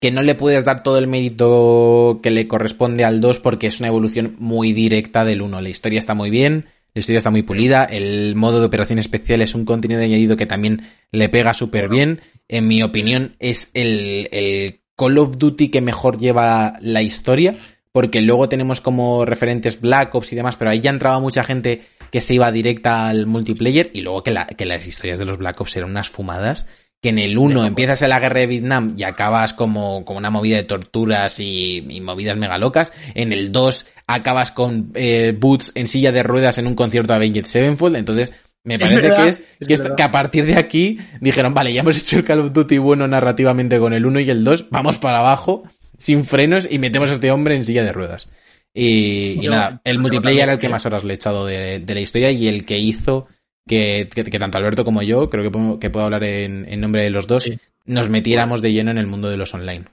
que 0.00 0.10
no 0.10 0.22
le 0.22 0.34
puedes 0.34 0.64
dar 0.64 0.82
todo 0.82 0.98
el 0.98 1.06
mérito 1.06 2.20
que 2.22 2.30
le 2.30 2.48
corresponde 2.48 3.04
al 3.04 3.20
2 3.20 3.40
porque 3.40 3.66
es 3.66 3.78
una 3.78 3.88
evolución 3.88 4.36
muy 4.38 4.72
directa 4.72 5.24
del 5.24 5.42
1. 5.42 5.60
La 5.60 5.68
historia 5.68 5.98
está 5.98 6.14
muy 6.14 6.30
bien, 6.30 6.66
la 6.94 7.00
historia 7.00 7.18
está 7.18 7.30
muy 7.30 7.42
pulida, 7.42 7.84
el 7.84 8.34
modo 8.36 8.58
de 8.58 8.66
operación 8.66 8.98
especial 8.98 9.42
es 9.42 9.54
un 9.54 9.66
contenido 9.66 10.00
añadido 10.00 10.38
que 10.38 10.46
también 10.46 10.88
le 11.12 11.28
pega 11.28 11.52
súper 11.52 11.90
bien. 11.90 12.22
En 12.48 12.66
mi 12.66 12.82
opinión 12.82 13.36
es 13.38 13.70
el, 13.74 14.28
el 14.32 14.80
Call 14.96 15.18
of 15.18 15.36
Duty 15.36 15.68
que 15.68 15.82
mejor 15.82 16.18
lleva 16.18 16.78
la 16.80 17.02
historia 17.02 17.58
porque 17.92 18.20
luego 18.20 18.48
tenemos 18.48 18.80
como 18.80 19.24
referentes 19.24 19.80
Black 19.80 20.14
Ops 20.14 20.32
y 20.32 20.36
demás, 20.36 20.56
pero 20.56 20.70
ahí 20.70 20.80
ya 20.80 20.90
entraba 20.90 21.18
mucha 21.18 21.44
gente 21.44 21.82
que 22.10 22.20
se 22.20 22.34
iba 22.34 22.50
directa 22.52 23.08
al 23.08 23.26
multiplayer 23.26 23.90
y 23.92 24.00
luego 24.00 24.22
que, 24.22 24.30
la, 24.30 24.46
que 24.46 24.66
las 24.66 24.86
historias 24.86 25.18
de 25.18 25.24
los 25.24 25.38
Black 25.38 25.60
Ops 25.60 25.76
eran 25.76 25.90
unas 25.90 26.10
fumadas, 26.10 26.66
que 27.02 27.08
en 27.08 27.18
el 27.18 27.38
1 27.38 27.64
empiezas 27.64 28.02
en 28.02 28.10
la 28.10 28.20
guerra 28.20 28.40
de 28.40 28.46
Vietnam 28.46 28.94
y 28.96 29.04
acabas 29.04 29.54
como, 29.54 30.04
como 30.04 30.18
una 30.18 30.30
movida 30.30 30.56
de 30.56 30.64
torturas 30.64 31.40
y, 31.40 32.00
movidas 32.02 32.36
mega 32.36 32.58
locas, 32.58 32.92
en 33.14 33.32
el 33.32 33.52
2 33.52 33.86
acabas 34.06 34.52
con 34.52 34.92
eh, 34.94 35.34
Boots 35.38 35.72
en 35.74 35.86
silla 35.86 36.12
de 36.12 36.22
ruedas 36.22 36.58
en 36.58 36.66
un 36.66 36.74
concierto 36.74 37.12
de 37.12 37.16
Avenged 37.16 37.46
Sevenfold, 37.46 37.96
entonces... 37.96 38.32
Me 38.62 38.78
parece 38.78 39.00
que 39.00 39.28
es, 39.28 39.42
que, 39.66 39.94
que, 39.96 40.02
a 40.02 40.10
partir 40.10 40.44
de 40.44 40.58
aquí 40.58 40.98
dijeron, 41.22 41.54
vale, 41.54 41.72
ya 41.72 41.80
hemos 41.80 41.96
hecho 41.96 42.18
el 42.18 42.24
Call 42.24 42.40
of 42.40 42.52
Duty 42.52 42.76
bueno 42.76 43.08
narrativamente 43.08 43.78
con 43.78 43.94
el 43.94 44.04
1 44.04 44.20
y 44.20 44.28
el 44.28 44.44
2, 44.44 44.68
vamos 44.68 44.98
para 44.98 45.20
abajo 45.20 45.62
sin 46.00 46.24
frenos 46.24 46.66
y 46.68 46.78
metemos 46.78 47.10
a 47.10 47.12
este 47.12 47.30
hombre 47.30 47.54
en 47.54 47.64
silla 47.64 47.84
de 47.84 47.92
ruedas. 47.92 48.28
Y, 48.72 49.46
nada, 49.48 49.80
el 49.84 49.98
multiplayer 49.98 50.44
era 50.44 50.52
el 50.54 50.58
que 50.58 50.68
más 50.68 50.86
horas 50.86 51.04
le 51.04 51.12
he 51.12 51.16
echado 51.16 51.44
de, 51.44 51.84
la 51.86 52.00
historia 52.00 52.30
y 52.30 52.48
el 52.48 52.64
que 52.64 52.78
hizo 52.78 53.28
que, 53.66 54.08
tanto 54.38 54.58
Alberto 54.58 54.84
como 54.84 55.02
yo, 55.02 55.28
creo 55.28 55.44
que 55.44 55.50
puedo, 55.50 55.78
que 55.78 55.90
puedo 55.90 56.06
hablar 56.06 56.24
en, 56.24 56.80
nombre 56.80 57.02
de 57.02 57.10
los 57.10 57.26
dos, 57.26 57.48
nos 57.84 58.08
metiéramos 58.08 58.62
de 58.62 58.72
lleno 58.72 58.90
en 58.90 58.98
el 58.98 59.06
mundo 59.06 59.28
de 59.28 59.36
los 59.36 59.52
online. 59.54 59.86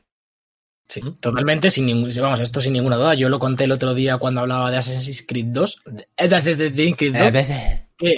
Sí, 0.88 1.02
totalmente, 1.20 1.70
sin 1.70 1.86
ningún, 1.86 2.10
vamos, 2.22 2.40
esto 2.40 2.62
sin 2.62 2.74
ninguna 2.74 2.96
duda. 2.96 3.14
Yo 3.14 3.28
lo 3.28 3.40
conté 3.40 3.66
el 3.66 3.74
otro 3.74 3.94
día 3.94 4.18
cuando 4.18 4.42
hablaba 4.42 4.72
de 4.72 4.78
Assassin's 4.78 5.26
Creed 5.28 5.48
2. 5.48 5.84
Assassin's 6.18 6.96
Creed 6.96 7.14
2 7.14 7.87
que, 7.98 8.14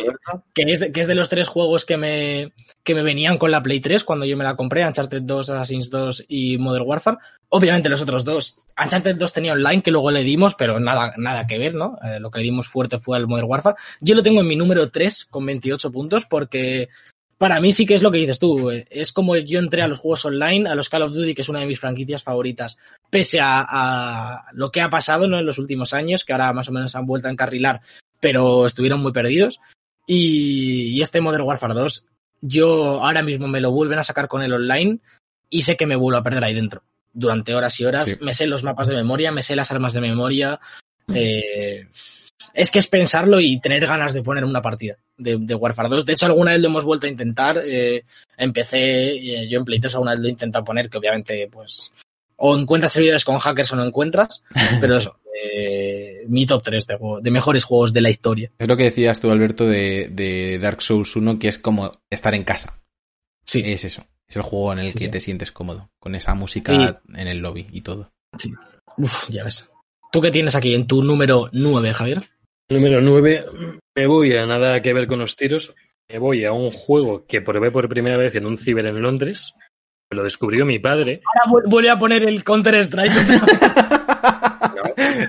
es 0.56 0.80
de, 0.80 0.92
que, 0.92 1.02
es 1.02 1.08
de, 1.08 1.16
los 1.16 1.30
tres 1.30 1.48
juegos 1.48 1.86
que 1.86 1.98
me, 1.98 2.54
que 2.84 2.94
me 2.94 3.02
venían 3.02 3.38
con 3.38 3.52
la 3.52 3.64
Play 3.64 3.80
3 3.80 4.04
cuando 4.04 4.26
yo 4.26 4.36
me 4.36 4.44
la 4.44 4.56
compré, 4.56 4.86
Uncharted 4.86 5.22
2, 5.22 5.50
Assassin's 5.50 5.90
2 5.90 6.26
y 6.28 6.58
Modern 6.58 6.86
Warfare. 6.88 7.18
Obviamente 7.50 7.90
los 7.90 8.02
otros 8.02 8.26
dos, 8.26 8.60
Uncharted 8.82 9.16
2 9.16 9.34
tenía 9.34 9.54
online 9.54 9.82
que 9.82 9.92
luego 9.92 10.12
le 10.12 10.24
dimos, 10.24 10.56
pero 10.56 10.80
nada, 10.80 11.14
nada 11.18 11.48
que 11.48 11.58
ver, 11.58 11.74
¿no? 11.74 11.98
Eh, 12.04 12.20
lo 12.20 12.30
que 12.30 12.40
le 12.40 12.46
dimos 12.46 12.68
fuerte 12.68 13.00
fue 13.00 13.18
al 13.18 13.28
Modern 13.28 13.50
Warfare. 13.50 13.78
Yo 14.02 14.16
lo 14.16 14.24
tengo 14.24 14.42
en 14.42 14.48
mi 14.48 14.56
número 14.56 14.90
3 14.90 15.26
con 15.26 15.46
28 15.46 15.92
puntos 15.92 16.26
porque 16.26 16.90
para 17.38 17.62
mí 17.62 17.72
sí 17.72 17.86
que 17.86 17.96
es 17.96 18.04
lo 18.04 18.12
que 18.12 18.18
dices 18.18 18.38
tú. 18.38 18.70
Eh, 18.70 18.86
es 18.90 19.14
como 19.14 19.38
yo 19.38 19.60
entré 19.60 19.82
a 19.82 19.88
los 19.88 20.00
juegos 20.00 20.26
online, 20.26 20.70
a 20.70 20.76
los 20.76 20.90
Call 20.90 21.04
of 21.04 21.14
Duty, 21.14 21.34
que 21.34 21.42
es 21.42 21.50
una 21.50 21.62
de 21.62 21.68
mis 21.68 21.80
franquicias 21.80 22.22
favoritas, 22.22 22.78
pese 23.10 23.40
a, 23.40 23.66
a 23.68 24.52
lo 24.52 24.72
que 24.72 24.82
ha 24.82 24.90
pasado 24.90 25.28
¿no? 25.28 25.40
en 25.40 25.46
los 25.46 25.58
últimos 25.58 25.94
años, 25.94 26.26
que 26.26 26.34
ahora 26.34 26.52
más 26.52 26.68
o 26.68 26.74
menos 26.74 26.96
han 26.96 27.06
vuelto 27.06 27.30
a 27.30 27.32
encarrilar 27.32 27.82
pero 28.20 28.66
estuvieron 28.66 29.02
muy 29.02 29.12
perdidos. 29.12 29.60
Y, 30.06 31.02
este 31.02 31.22
Modern 31.22 31.44
Warfare 31.44 31.74
2, 31.74 32.06
yo 32.42 33.04
ahora 33.04 33.22
mismo 33.22 33.48
me 33.48 33.62
lo 33.62 33.72
vuelven 33.72 34.00
a 34.00 34.04
sacar 34.04 34.28
con 34.28 34.42
el 34.42 34.54
online 34.54 35.00
y 35.50 35.62
sé 35.62 35.78
que 35.78 35.86
me 35.86 35.96
vuelvo 35.96 36.18
a 36.18 36.24
perder 36.24 36.44
ahí 36.44 36.54
dentro 36.54 36.84
durante 37.14 37.54
horas 37.54 37.80
y 37.80 37.86
horas. 37.86 38.20
Me 38.22 38.34
sé 38.34 38.48
los 38.48 38.64
mapas 38.64 38.88
de 38.88 38.96
memoria, 38.96 39.32
me 39.32 39.44
sé 39.44 39.56
las 39.56 39.72
armas 39.72 39.94
de 39.94 40.02
memoria. 40.02 40.60
Eh, 41.14 41.88
es 42.54 42.72
que 42.72 42.80
es 42.80 42.88
pensarlo 42.88 43.40
y 43.40 43.60
tener 43.60 43.86
ganas 43.86 44.14
de 44.14 44.24
poner 44.24 44.46
una 44.46 44.62
partida 44.62 44.98
de, 45.18 45.36
Warfare 45.56 45.90
2. 45.90 46.06
De 46.06 46.14
hecho, 46.14 46.26
alguna 46.26 46.52
vez 46.52 46.62
lo 46.62 46.68
hemos 46.68 46.86
vuelto 46.86 47.06
a 47.06 47.10
intentar. 47.10 47.60
Eh, 47.64 48.04
empecé, 48.38 49.12
eh, 49.12 49.48
yo 49.50 49.60
en 49.60 49.66
Play 49.66 49.80
3 49.80 49.94
alguna 49.94 50.12
vez 50.12 50.22
lo 50.22 50.28
he 50.28 50.32
intentado 50.32 50.66
poner, 50.66 50.90
que 50.90 50.98
obviamente, 50.98 51.50
pues, 51.52 51.92
o 52.38 52.58
encuentras 52.58 52.94
servidores 52.94 53.26
con 53.26 53.38
hackers 53.38 53.74
o 53.74 53.76
no 53.76 53.86
encuentras, 53.86 54.44
pero 54.82 54.98
eso, 54.98 55.20
eh, 55.42 56.24
mi 56.28 56.46
top 56.46 56.64
3 56.64 56.88
de, 57.22 57.32
mejores 57.32 57.64
juegos 57.64 57.94
de 57.94 58.02
la 58.02 58.10
historia. 58.10 58.52
Es 58.58 58.68
lo 58.68 58.78
que 58.78 58.84
decías 58.84 59.20
tú, 59.20 59.32
Alberto, 59.32 59.66
de, 59.66 60.60
Dark 60.62 60.82
Souls 60.82 61.16
1, 61.16 61.40
que 61.40 61.48
es 61.48 61.58
como 61.58 62.02
estar 62.10 62.34
en 62.34 62.44
casa. 62.44 62.82
Sí. 63.46 63.62
Es 63.66 63.84
eso. 63.84 64.06
Es 64.28 64.36
el 64.36 64.44
juego 64.44 64.74
en 64.74 64.80
el 64.80 64.94
que 64.94 65.10
te 65.10 65.20
sientes 65.20 65.52
cómodo, 65.52 65.90
con 66.00 66.14
esa 66.14 66.36
música 66.36 67.02
en 67.16 67.28
el 67.28 67.40
lobby 67.40 67.66
y 67.72 67.82
todo. 67.82 68.12
Sí. 68.38 68.54
Uf, 68.98 69.28
ya 69.30 69.44
ves. 69.44 69.68
¿Tú 70.12 70.22
qué 70.22 70.30
tienes 70.30 70.56
aquí 70.56 70.76
en 70.76 70.86
tu 70.86 71.02
número 71.02 71.50
9, 71.52 71.94
Javier? 71.94 72.30
Número 72.70 73.02
9, 73.02 73.46
me 73.96 74.06
voy 74.06 74.36
a 74.36 74.46
nada 74.46 74.82
que 74.82 74.94
ver 74.94 75.08
con 75.08 75.20
los 75.20 75.36
tiros. 75.36 75.74
Me 76.08 76.20
voy 76.20 76.46
a 76.46 76.52
un 76.52 76.70
juego 76.72 77.26
que 77.26 77.42
probé 77.42 77.72
por 77.72 77.90
primera 77.90 78.18
vez 78.18 78.36
en 78.36 78.46
un 78.46 78.58
ciber 78.58 78.86
en 78.86 79.02
Londres. 79.02 79.54
Me 80.12 80.18
lo 80.18 80.24
descubrió 80.24 80.66
mi 80.66 80.80
padre. 80.80 81.22
Ahora 81.26 81.64
vuelve 81.68 81.90
a 81.90 82.00
poner 82.00 82.24
el 82.24 82.44
Counter 82.44 82.76
Strike. 82.76 83.12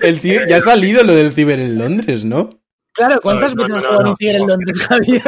El 0.01 0.19
ya 0.21 0.57
ha 0.57 0.61
salido 0.61 1.03
lo 1.03 1.13
del 1.13 1.33
ciber 1.33 1.59
en 1.59 1.77
Londres, 1.77 2.25
¿no? 2.25 2.61
Claro, 2.93 3.21
¿cuántas 3.21 3.55
veces 3.55 3.77
has 3.77 3.85
jugado 3.85 4.09
en 4.09 4.17
ciber 4.17 4.35
en 4.35 4.47
Londres, 4.47 4.81
Javier? 4.81 5.21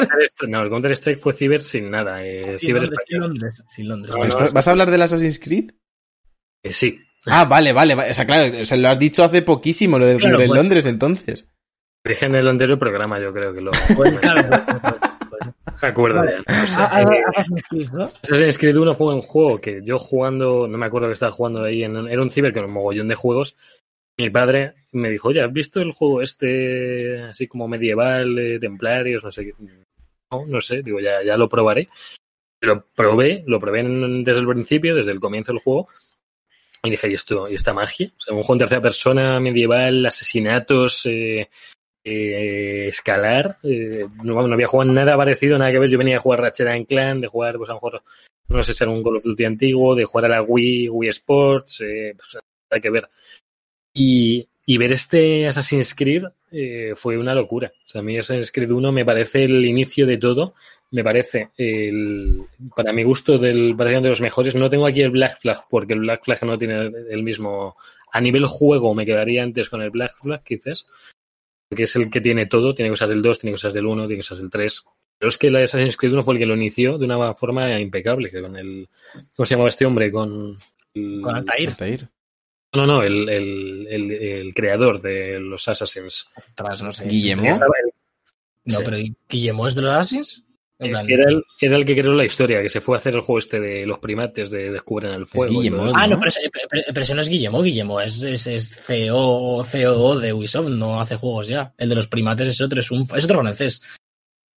No, 0.48 0.64
el 0.64 0.70
Counter 0.70 0.92
Strike 0.92 1.20
fue 1.20 1.34
ciber 1.34 1.62
sin 1.62 1.90
nada. 1.90 2.26
Eh, 2.26 2.58
sin, 2.58 2.74
Londres, 2.74 3.00
sin, 3.08 3.20
Londres, 3.20 3.64
sin 3.68 3.88
Londres, 3.88 4.54
¿Vas 4.54 4.68
a 4.68 4.72
hablar 4.72 4.92
del 4.92 5.02
Assassin's 5.02 5.40
Creed? 5.40 5.72
Eh, 6.62 6.74
sí. 6.74 7.00
Ah, 7.26 7.46
vale, 7.46 7.72
vale, 7.72 7.94
O 7.94 8.14
sea, 8.14 8.26
claro, 8.26 8.66
se 8.66 8.78
lo 8.78 8.90
has 8.90 9.00
dicho 9.00 9.24
hace 9.24 9.42
poquísimo, 9.42 9.98
lo 9.98 10.06
del 10.06 10.20
ciber 10.20 10.42
en 10.42 10.48
pues. 10.48 10.50
Londres, 10.50 10.86
entonces. 10.86 11.48
Dije 12.04 12.26
en 12.26 12.36
el 12.36 12.48
anterior 12.50 12.78
programa, 12.78 13.20
yo 13.20 13.32
creo 13.34 13.54
que 13.54 13.62
lo. 13.62 13.72
Pues, 13.96 14.20
claro, 14.20 14.42
me 15.82 15.90
acuerdo 15.90 16.22
Assassin's 16.48 17.68
Creed, 17.70 17.90
¿no? 17.94 18.04
Assassin's 18.06 18.58
Creed 18.58 18.78
1 18.78 18.96
fue 18.96 19.16
un 19.16 19.22
juego 19.22 19.60
que 19.60 19.82
yo 19.84 20.00
jugando, 20.00 20.68
no 20.68 20.78
me 20.78 20.86
acuerdo 20.86 21.08
que 21.08 21.14
estaba 21.14 21.32
jugando 21.32 21.64
ahí, 21.64 21.84
en, 21.84 22.08
era 22.08 22.22
un 22.22 22.30
ciber 22.30 22.54
con 22.54 22.66
un 22.66 22.74
mogollón 22.74 23.08
de 23.08 23.16
juegos 23.16 23.58
mi 24.18 24.30
padre 24.30 24.74
me 24.92 25.10
dijo, 25.10 25.30
oye, 25.30 25.42
¿has 25.42 25.52
visto 25.52 25.82
el 25.82 25.92
juego 25.92 26.22
este 26.22 27.22
así 27.22 27.48
como 27.48 27.68
medieval, 27.68 28.36
de 28.36 28.60
templarios, 28.60 29.24
no 29.24 29.32
sé 29.32 29.46
qué? 29.46 29.54
no, 30.48 30.60
sé, 30.60 30.82
digo, 30.82 31.00
ya, 31.00 31.24
ya 31.24 31.38
lo 31.38 31.48
probaré. 31.48 31.90
Lo 32.62 32.86
probé, 32.96 33.44
lo 33.46 33.60
probé 33.60 33.84
desde 33.84 34.40
el 34.40 34.48
principio, 34.48 34.96
desde 34.96 35.12
el 35.12 35.20
comienzo 35.20 35.52
del 35.52 35.62
juego, 35.62 35.88
y 36.82 36.92
dije, 36.92 37.10
¿y 37.10 37.14
esto? 37.14 37.50
¿Y 37.50 37.56
esta 37.56 37.74
magia? 37.74 38.12
O 38.18 38.22
sea, 38.22 38.34
un 38.34 38.44
juego 38.44 38.56
en 38.56 38.60
tercera 38.60 38.82
persona, 38.82 39.40
medieval, 39.40 40.06
asesinatos, 40.06 41.06
eh, 41.06 41.50
eh, 42.04 42.88
escalar. 42.88 43.58
Eh, 43.64 44.06
no, 44.24 44.46
no, 44.46 44.54
había 44.54 44.68
jugado 44.68 44.92
nada 44.92 45.16
parecido, 45.16 45.58
nada 45.58 45.72
que 45.72 45.80
ver. 45.80 45.90
Yo 45.90 45.98
venía 45.98 46.18
a 46.18 46.20
jugar 46.20 46.42
Ratchet 46.42 46.88
Clan, 46.88 47.22
de 47.22 47.28
jugar, 47.28 47.58
pues 47.58 47.70
a 47.70 47.74
lo 47.74 47.78
mejor, 47.78 48.04
no 48.50 48.64
sé 48.64 48.74
si 48.74 48.84
era 48.84 48.92
un 48.92 49.04
Call 49.04 49.18
of 49.18 49.24
Duty 49.24 49.46
antiguo, 49.46 49.96
de 49.96 50.06
jugar 50.06 50.26
a 50.26 50.36
la 50.36 50.42
Wii, 50.42 50.90
Wii 50.90 51.10
Sports, 51.10 51.82
eh, 51.82 52.16
pues, 52.18 52.38
hay 52.70 52.82
que 52.82 52.90
ver. 52.90 53.10
Y, 53.94 54.48
y 54.66 54.78
ver 54.78 54.92
este 54.92 55.48
Assassin's 55.48 55.94
Creed 55.94 56.24
eh, 56.52 56.94
fue 56.96 57.18
una 57.18 57.36
locura. 57.36 57.74
O 57.86 57.90
sea, 57.90 58.02
a 58.02 58.04
mí 58.04 58.18
Assassin's 58.18 58.52
Creed 58.52 58.72
1 58.72 58.92
me 58.92 59.04
parece 59.04 59.44
el 59.44 59.66
inicio 59.66 60.06
de 60.06 60.18
todo. 60.18 60.54
Me 60.92 61.04
parece, 61.04 61.50
el, 61.58 62.44
para 62.76 62.94
mi 62.94 63.04
gusto, 63.04 63.40
del, 63.40 63.76
parece 63.76 64.02
de 64.02 64.10
los 64.10 64.22
mejores. 64.22 64.56
No 64.56 64.70
tengo 64.70 64.86
aquí 64.86 65.02
el 65.02 65.10
Black 65.10 65.40
Flag, 65.40 65.68
porque 65.70 65.94
el 65.94 66.02
Black 66.02 66.24
Flag 66.24 66.44
no 66.44 66.58
tiene 66.58 66.92
el 67.10 67.24
mismo... 67.24 67.76
A 68.12 68.22
nivel 68.22 68.46
juego 68.46 68.94
me 68.94 69.06
quedaría 69.06 69.42
antes 69.42 69.70
con 69.70 69.82
el 69.82 69.90
Black 69.90 70.14
Flag, 70.22 70.44
quizás. 70.44 70.86
Porque 71.68 71.84
es 71.84 71.96
el 71.96 72.12
que 72.12 72.22
tiene 72.22 72.46
todo. 72.46 72.76
Tiene 72.76 72.92
cosas 72.92 73.10
del 73.10 73.24
2, 73.24 73.40
tiene 73.40 73.54
cosas 73.56 73.74
del 73.74 73.88
1, 73.88 74.06
tiene 74.06 74.22
cosas 74.22 74.38
del 74.38 74.52
3. 74.52 74.84
Pero 75.18 75.30
es 75.30 75.38
que 75.38 75.50
la 75.50 75.64
Assassin's 75.64 75.98
Creed 75.98 76.14
1 76.14 76.24
fue 76.24 76.36
el 76.36 76.40
que 76.40 76.46
lo 76.46 76.56
inició 76.56 77.00
de 77.00 77.06
una 77.06 77.34
forma 77.34 77.80
impecable. 77.80 78.30
Que 78.30 78.42
con 78.42 78.56
el... 78.56 78.88
¿Cómo 79.36 79.46
se 79.46 79.56
llamaba 79.56 79.70
este 79.70 79.88
hombre? 79.88 80.12
Con... 80.12 80.56
El, 80.94 81.22
con 81.24 81.36
Altair. 81.36 81.70
Altair. 81.70 82.08
No, 82.74 82.88
no, 82.88 83.04
el, 83.04 83.30
el, 83.30 83.88
el, 83.90 84.12
el, 84.12 84.54
creador 84.54 85.02
de 85.02 85.40
los 85.40 85.68
Assassins. 85.68 86.28
Tras, 86.56 86.82
no 86.82 86.92
sé. 86.92 87.08
Guillemot. 87.08 87.60
No, 88.66 88.78
sí. 88.78 88.82
pero 88.84 88.98
¿Guillemot 89.30 89.68
es 89.68 89.76
de 89.76 89.82
los 89.82 89.92
Assassins? 89.92 90.44
Plan... 90.78 91.10
Era, 91.10 91.30
el, 91.30 91.44
era 91.62 91.78
el 91.78 91.86
que 91.86 91.96
creó 91.96 92.14
la 92.14 92.26
historia, 92.26 92.62
que 92.62 92.70
se 92.70 92.82
fue 92.82 92.98
a 92.98 93.00
hacer 93.00 93.14
el 93.14 93.22
juego 93.22 93.40
este 93.40 93.60
de 93.60 93.86
los 93.86 94.00
primates 94.00 94.50
de 94.50 94.72
Descubren 94.72 95.14
el 95.14 95.28
Fuego. 95.28 95.46
Es 95.46 95.52
Guillemot, 95.52 95.94
ah, 95.96 96.08
no, 96.08 96.20
pero, 96.20 96.32
pero, 96.52 96.84
pero, 96.88 97.02
ese 97.02 97.16
no 97.16 97.22
es 97.22 97.30
Guillemot. 97.30 97.64
Guillemot 97.64 98.04
es, 98.04 98.24
es, 98.24 98.48
es 98.48 98.76
CEO, 98.84 99.64
CEO 99.64 100.20
de 100.20 100.34
Ubisoft, 100.34 100.70
no 100.70 101.00
hace 101.00 101.16
juegos 101.16 101.48
ya. 101.48 101.74
El 101.78 101.90
de 101.90 101.96
los 101.96 102.08
primates 102.08 102.48
es 102.48 102.60
otro, 102.60 102.80
es, 102.80 102.92
un, 102.92 103.08
es 103.16 103.24
otro 103.24 103.40
francés 103.42 103.82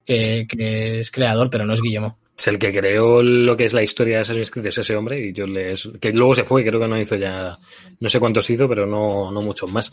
que, 0.06 0.48
que 0.48 1.02
es 1.02 1.12
creador, 1.12 1.50
pero 1.50 1.66
no 1.66 1.74
es 1.74 1.82
Guillemot 1.82 2.16
es 2.38 2.48
el 2.48 2.60
que 2.60 2.74
creó 2.74 3.24
lo 3.24 3.56
que 3.56 3.66
es 3.66 3.74
la 3.74 3.84
historia 3.84 4.16
de 4.16 4.22
Assassin's 4.22 4.52
Creed, 4.52 4.68
es 4.68 4.78
ese 4.78 4.96
hombre, 4.96 5.28
y 5.28 5.34
yo 5.34 5.48
les, 5.48 5.90
que 6.02 6.12
luego 6.12 6.36
se 6.36 6.44
fue, 6.44 6.66
creo 6.66 6.80
que 6.80 6.88
no 6.88 7.00
hizo 7.00 7.16
ya, 7.16 7.58
no 8.00 8.10
sé 8.10 8.20
cuántos 8.20 8.50
hizo, 8.50 8.68
pero 8.68 8.86
no, 8.86 9.32
no 9.32 9.42
muchos 9.42 9.72
más. 9.72 9.92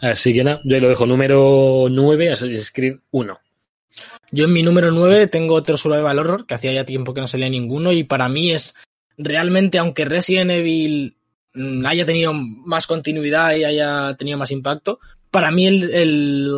Así 0.00 0.34
que 0.34 0.44
nada, 0.44 0.60
yo 0.64 0.76
ahí 0.76 0.82
lo 0.82 0.88
dejo, 0.88 1.06
número 1.06 1.86
9, 1.90 2.32
Assassin's 2.32 2.70
Creed 2.72 2.96
1. 3.10 3.38
Yo 4.30 4.44
en 4.44 4.52
mi 4.52 4.62
número 4.62 4.90
9 4.90 5.28
tengo 5.28 5.54
otro 5.54 5.78
Survival 5.78 6.18
Horror, 6.18 6.46
que 6.46 6.54
hacía 6.54 6.72
ya 6.72 6.84
tiempo 6.84 7.14
que 7.14 7.22
no 7.22 7.26
salía 7.28 7.48
ninguno, 7.48 7.92
y 7.92 8.04
para 8.04 8.28
mí 8.28 8.52
es 8.52 8.74
realmente, 9.16 9.78
aunque 9.78 10.04
Resident 10.04 10.50
Evil 10.50 11.16
haya 11.86 12.04
tenido 12.04 12.34
más 12.34 12.86
continuidad 12.86 13.56
y 13.56 13.64
haya 13.64 14.14
tenido 14.18 14.36
más 14.36 14.50
impacto, 14.50 15.00
para 15.30 15.50
mí 15.50 15.66
el, 15.66 15.90
el, 15.90 16.50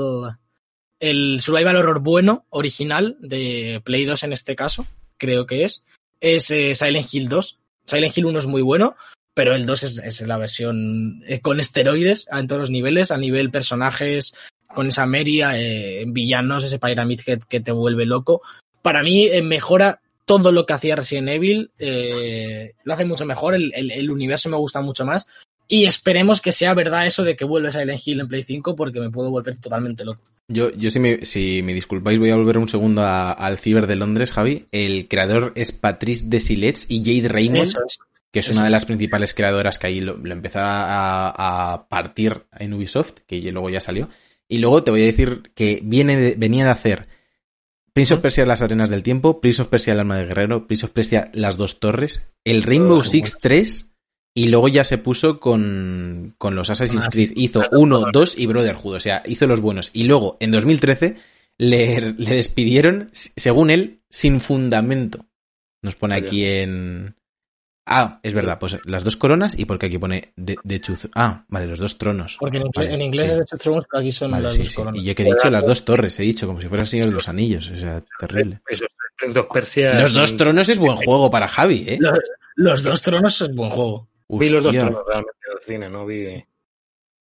el 0.99 1.41
Survival 1.41 1.77
Horror 1.77 2.01
bueno, 2.01 2.47
original, 2.51 3.17
de 3.21 3.81
Play 3.85 4.05
2 4.05 4.25
en 4.25 4.33
este 4.33 4.57
caso, 4.57 4.87
creo 5.21 5.47
que 5.47 5.65
es, 5.65 5.85
es 6.21 6.51
eh, 6.51 6.75
Silent 6.75 7.15
Hill 7.15 7.29
2. 7.29 7.61
Silent 7.87 8.17
Hill 8.17 8.27
1 8.27 8.39
es 8.41 8.47
muy 8.47 8.63
bueno, 8.63 8.97
pero 9.35 9.55
el 9.55 9.67
2 9.67 9.83
es, 9.85 9.99
es 9.99 10.21
la 10.23 10.39
versión 10.39 11.23
eh, 11.27 11.41
con 11.41 11.61
esteroides 11.61 12.27
en 12.33 12.49
todos 12.49 12.61
los 12.61 12.71
niveles, 12.71 13.11
a 13.11 13.17
nivel 13.17 13.51
personajes, 13.51 14.35
con 14.67 14.89
esa 14.89 15.07
meria, 15.07 15.59
eh, 15.61 16.05
villanos, 16.07 16.65
ese 16.65 16.79
Pyramid 16.79 17.21
Head 17.25 17.41
que 17.49 17.61
te 17.61 17.73
vuelve 17.73 18.07
loco. 18.07 18.43
Para 18.83 19.03
mí 19.03 19.27
eh, 19.27 19.43
mejora 19.43 20.01
todo 20.25 20.53
lo 20.53 20.67
que 20.67 20.73
hacía 20.73 20.97
Resident 20.97 21.29
Evil, 21.29 21.71
lo 22.85 22.95
hace 22.95 23.05
mucho 23.05 23.27
mejor, 23.27 23.55
el, 23.55 23.73
el, 23.75 24.11
universo 24.11 24.49
me 24.49 24.57
gusta 24.57 24.81
mucho 24.81 25.05
más. 25.05 25.27
Y 25.73 25.87
esperemos 25.87 26.41
que 26.41 26.51
sea 26.51 26.75
verdad 26.75 27.07
eso 27.07 27.23
de 27.23 27.37
que 27.37 27.45
vuelve 27.45 27.71
Silent 27.71 28.03
Hill 28.05 28.19
en 28.19 28.27
Play 28.27 28.43
5 28.43 28.75
porque 28.75 28.99
me 28.99 29.09
puedo 29.09 29.31
volver 29.31 29.57
totalmente 29.59 30.05
loco. 30.05 30.21
Yo, 30.49 30.73
yo 30.73 30.91
si, 30.91 30.99
me, 30.99 31.25
si 31.25 31.63
me 31.63 31.73
disculpáis, 31.73 32.19
voy 32.19 32.31
a 32.31 32.35
volver 32.35 32.59
un 32.59 32.69
segundo 32.69 33.03
a, 33.03 33.31
al 33.31 33.57
Ciber 33.57 33.87
de 33.87 33.95
Londres, 33.95 34.33
Javi. 34.33 34.67
El 34.73 35.07
creador 35.07 35.53
es 35.55 35.71
Patrice 35.71 36.25
Desilets 36.27 36.87
y 36.89 37.05
Jade 37.05 37.29
Raymond, 37.29 37.63
es. 37.63 37.77
que 38.33 38.41
es 38.41 38.47
Eso 38.47 38.55
una 38.55 38.63
de 38.63 38.71
es. 38.71 38.73
las 38.73 38.85
principales 38.85 39.33
creadoras 39.33 39.79
que 39.79 39.87
ahí 39.87 40.01
lo, 40.01 40.17
lo 40.17 40.33
empezó 40.33 40.59
a, 40.59 41.73
a, 41.73 41.89
partir 41.89 42.43
en 42.59 42.75
Ubisoft, 42.75 43.21
que 43.29 43.41
luego 43.41 43.71
ya 43.71 43.81
salió. 43.81 44.09
Y 44.49 44.59
luego 44.59 44.83
te 44.83 44.91
voy 44.91 45.03
a 45.03 45.07
decir 45.07 45.53
que 45.55 45.79
viene 45.85 46.17
de, 46.17 46.35
venía 46.37 46.65
de 46.65 46.71
hacer 46.71 47.07
Prince 47.93 48.15
of 48.15 48.21
Persia 48.21 48.45
Las 48.45 48.61
Arenas 48.61 48.91
del 48.91 49.05
Tiempo, 49.05 49.41
Prince 49.41 49.63
of 49.63 49.69
Persia 49.69 49.93
El 49.93 50.01
Alma 50.01 50.17
de 50.17 50.27
Guerrero, 50.27 50.67
Prince 50.67 50.87
of 50.87 50.93
Persia 50.93 51.31
Las 51.33 51.59
Dos 51.59 51.79
Torres, 51.79 52.27
el 52.43 52.65
Rainbow 52.65 52.99
oh, 52.99 53.05
Six 53.05 53.35
bueno. 53.35 53.41
3 53.43 53.90
y 54.35 54.49
luego 54.49 54.69
ya 54.69 54.85
se 54.85 54.99
puso 54.99 55.41
con, 55.41 56.35
con 56.39 56.55
los 56.55 56.71
Assassin's 56.71 57.09
Creed. 57.09 57.33
Hizo 57.35 57.65
1, 57.73 58.07
2 58.13 58.39
y 58.39 58.47
Brotherhood. 58.47 58.95
O 58.95 59.01
sea, 59.01 59.23
hizo 59.27 59.47
los 59.47 59.61
buenos. 59.61 59.91
Y 59.93 60.05
luego, 60.05 60.37
en 60.41 60.53
2013, 60.53 61.17
le, 61.59 62.15
le 62.17 62.35
despidieron, 62.35 63.11
según 63.13 63.71
él, 63.71 64.01
sin 64.09 64.41
fundamento. 64.41 65.27
Nos 65.83 65.97
pone 65.97 66.15
aquí 66.15 66.45
en... 66.45 67.17
Ah, 67.87 68.21
es 68.23 68.35
verdad, 68.35 68.59
pues 68.61 68.79
las 68.85 69.03
dos 69.03 69.17
coronas 69.17 69.59
y 69.59 69.65
porque 69.65 69.87
aquí 69.87 69.99
pone 69.99 70.33
de, 70.37 70.57
de 70.63 70.81
Chuz. 70.81 71.09
Ah, 71.15 71.45
vale, 71.49 71.67
los 71.67 71.81
dos 71.81 71.99
tronos. 71.99 72.37
Porque 72.39 72.59
en, 72.59 72.71
vale, 72.73 72.93
en 72.93 73.03
inglés 73.03 73.27
sí. 73.27 73.33
es 73.33 73.39
de 73.39 73.59
Tronos, 73.59 73.85
pero 73.91 74.01
aquí 74.01 74.13
son 74.13 74.31
vale, 74.31 74.45
las 74.45 74.55
sí, 74.55 74.63
dos 74.63 74.71
sí. 74.71 74.77
coronas. 74.77 75.01
Y 75.01 75.05
yo 75.05 75.15
que 75.15 75.23
he 75.23 75.27
dicho 75.27 75.51
las 75.51 75.67
dos 75.67 75.85
torres, 75.85 76.21
he 76.21 76.23
dicho, 76.23 76.47
como 76.47 76.61
si 76.61 76.69
fuera 76.69 76.83
el 76.83 76.89
Señor 76.89 77.07
de 77.07 77.13
los 77.13 77.29
Anillos. 77.29 77.69
O 77.69 77.77
sea, 77.77 78.01
terrible. 78.21 78.61
Eso, 78.69 78.87
Persia. 79.53 80.01
Los 80.01 80.13
dos 80.13 80.37
tronos 80.37 80.69
es 80.69 80.79
buen 80.79 80.97
juego 80.97 81.31
para 81.31 81.49
Javi, 81.49 81.85
¿eh? 81.89 81.99
Los, 82.01 82.19
los 82.55 82.83
dos 82.83 83.03
tronos 83.03 83.41
es 83.41 83.55
buen 83.55 83.71
juego. 83.71 84.10
Vi 84.39 84.49
los 84.49 84.63
dos 84.63 84.75
tronos 84.75 85.03
realmente 85.07 85.39
del 85.49 85.63
cine, 85.63 85.89
no 85.89 86.07
vi. 86.07 86.45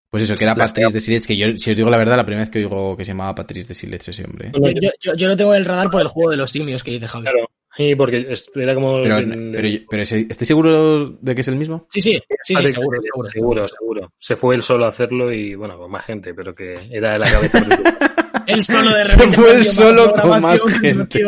Pues 0.10 0.24
eso, 0.24 0.36
que 0.36 0.44
era 0.44 0.56
Patrice 0.56 0.92
de 0.92 1.00
Silets, 1.00 1.28
que 1.28 1.38
yo, 1.38 1.56
si 1.58 1.70
os 1.70 1.78
digo 1.78 1.90
la 1.90 1.98
verdad, 1.98 2.18
la 2.18 2.26
primera 2.26 2.46
vez 2.46 2.52
que 2.52 2.60
oigo 2.60 2.98
que 2.98 3.06
se 3.06 3.12
llamaba 3.12 3.36
Patrice 3.36 3.68
de 3.68 3.74
Silets 3.76 4.08
ese 4.08 4.26
hombre. 4.26 4.52
Yo, 4.54 4.72
yo, 4.82 4.90
yo, 5.00 5.14
yo, 5.14 5.28
lo 5.28 5.38
tengo 5.38 5.54
en 5.54 5.60
el 5.60 5.66
radar 5.66 5.92
por 5.92 6.02
el 6.02 6.08
juego 6.08 6.32
de 6.32 6.38
los 6.38 6.50
simios 6.50 6.84
que 6.84 6.92
dice 6.92 7.08
Javi. 7.08 7.26
Claro, 7.26 7.48
sí, 7.78 7.96
porque 7.96 8.36
era 8.56 8.74
como... 8.74 9.04
Pero, 9.04 9.18
pero, 9.18 9.70
pero 9.88 10.02
¿estoy 10.02 10.48
seguro 10.48 11.10
de 11.10 11.36
que 11.36 11.42
es 11.42 11.48
el 11.48 11.58
mismo? 11.58 11.86
Sí, 11.90 12.02
sí, 12.02 12.20
sí, 12.44 12.56
sí 12.56 12.74
seguro, 12.74 13.00
seguro, 13.04 13.30
seguro, 13.30 13.68
seguro. 13.68 14.14
Se 14.18 14.36
fue 14.36 14.56
él 14.56 14.64
solo 14.64 14.86
a 14.86 14.90
hacerlo 14.90 15.32
y, 15.32 15.54
bueno, 15.54 15.78
con 15.78 15.92
más 15.92 16.06
gente, 16.06 16.34
pero 16.34 16.56
que 16.56 16.80
era 16.90 17.20
la 17.20 17.30
cabeza 17.30 17.60
Él 18.48 18.64
solo 18.64 18.90
de 18.96 19.04
repente... 19.04 19.36
Se 19.36 19.42
fue 19.42 19.54
él 19.54 19.66
solo 19.66 20.14
con 20.14 20.42
más 20.42 20.62
gente. 20.82 21.24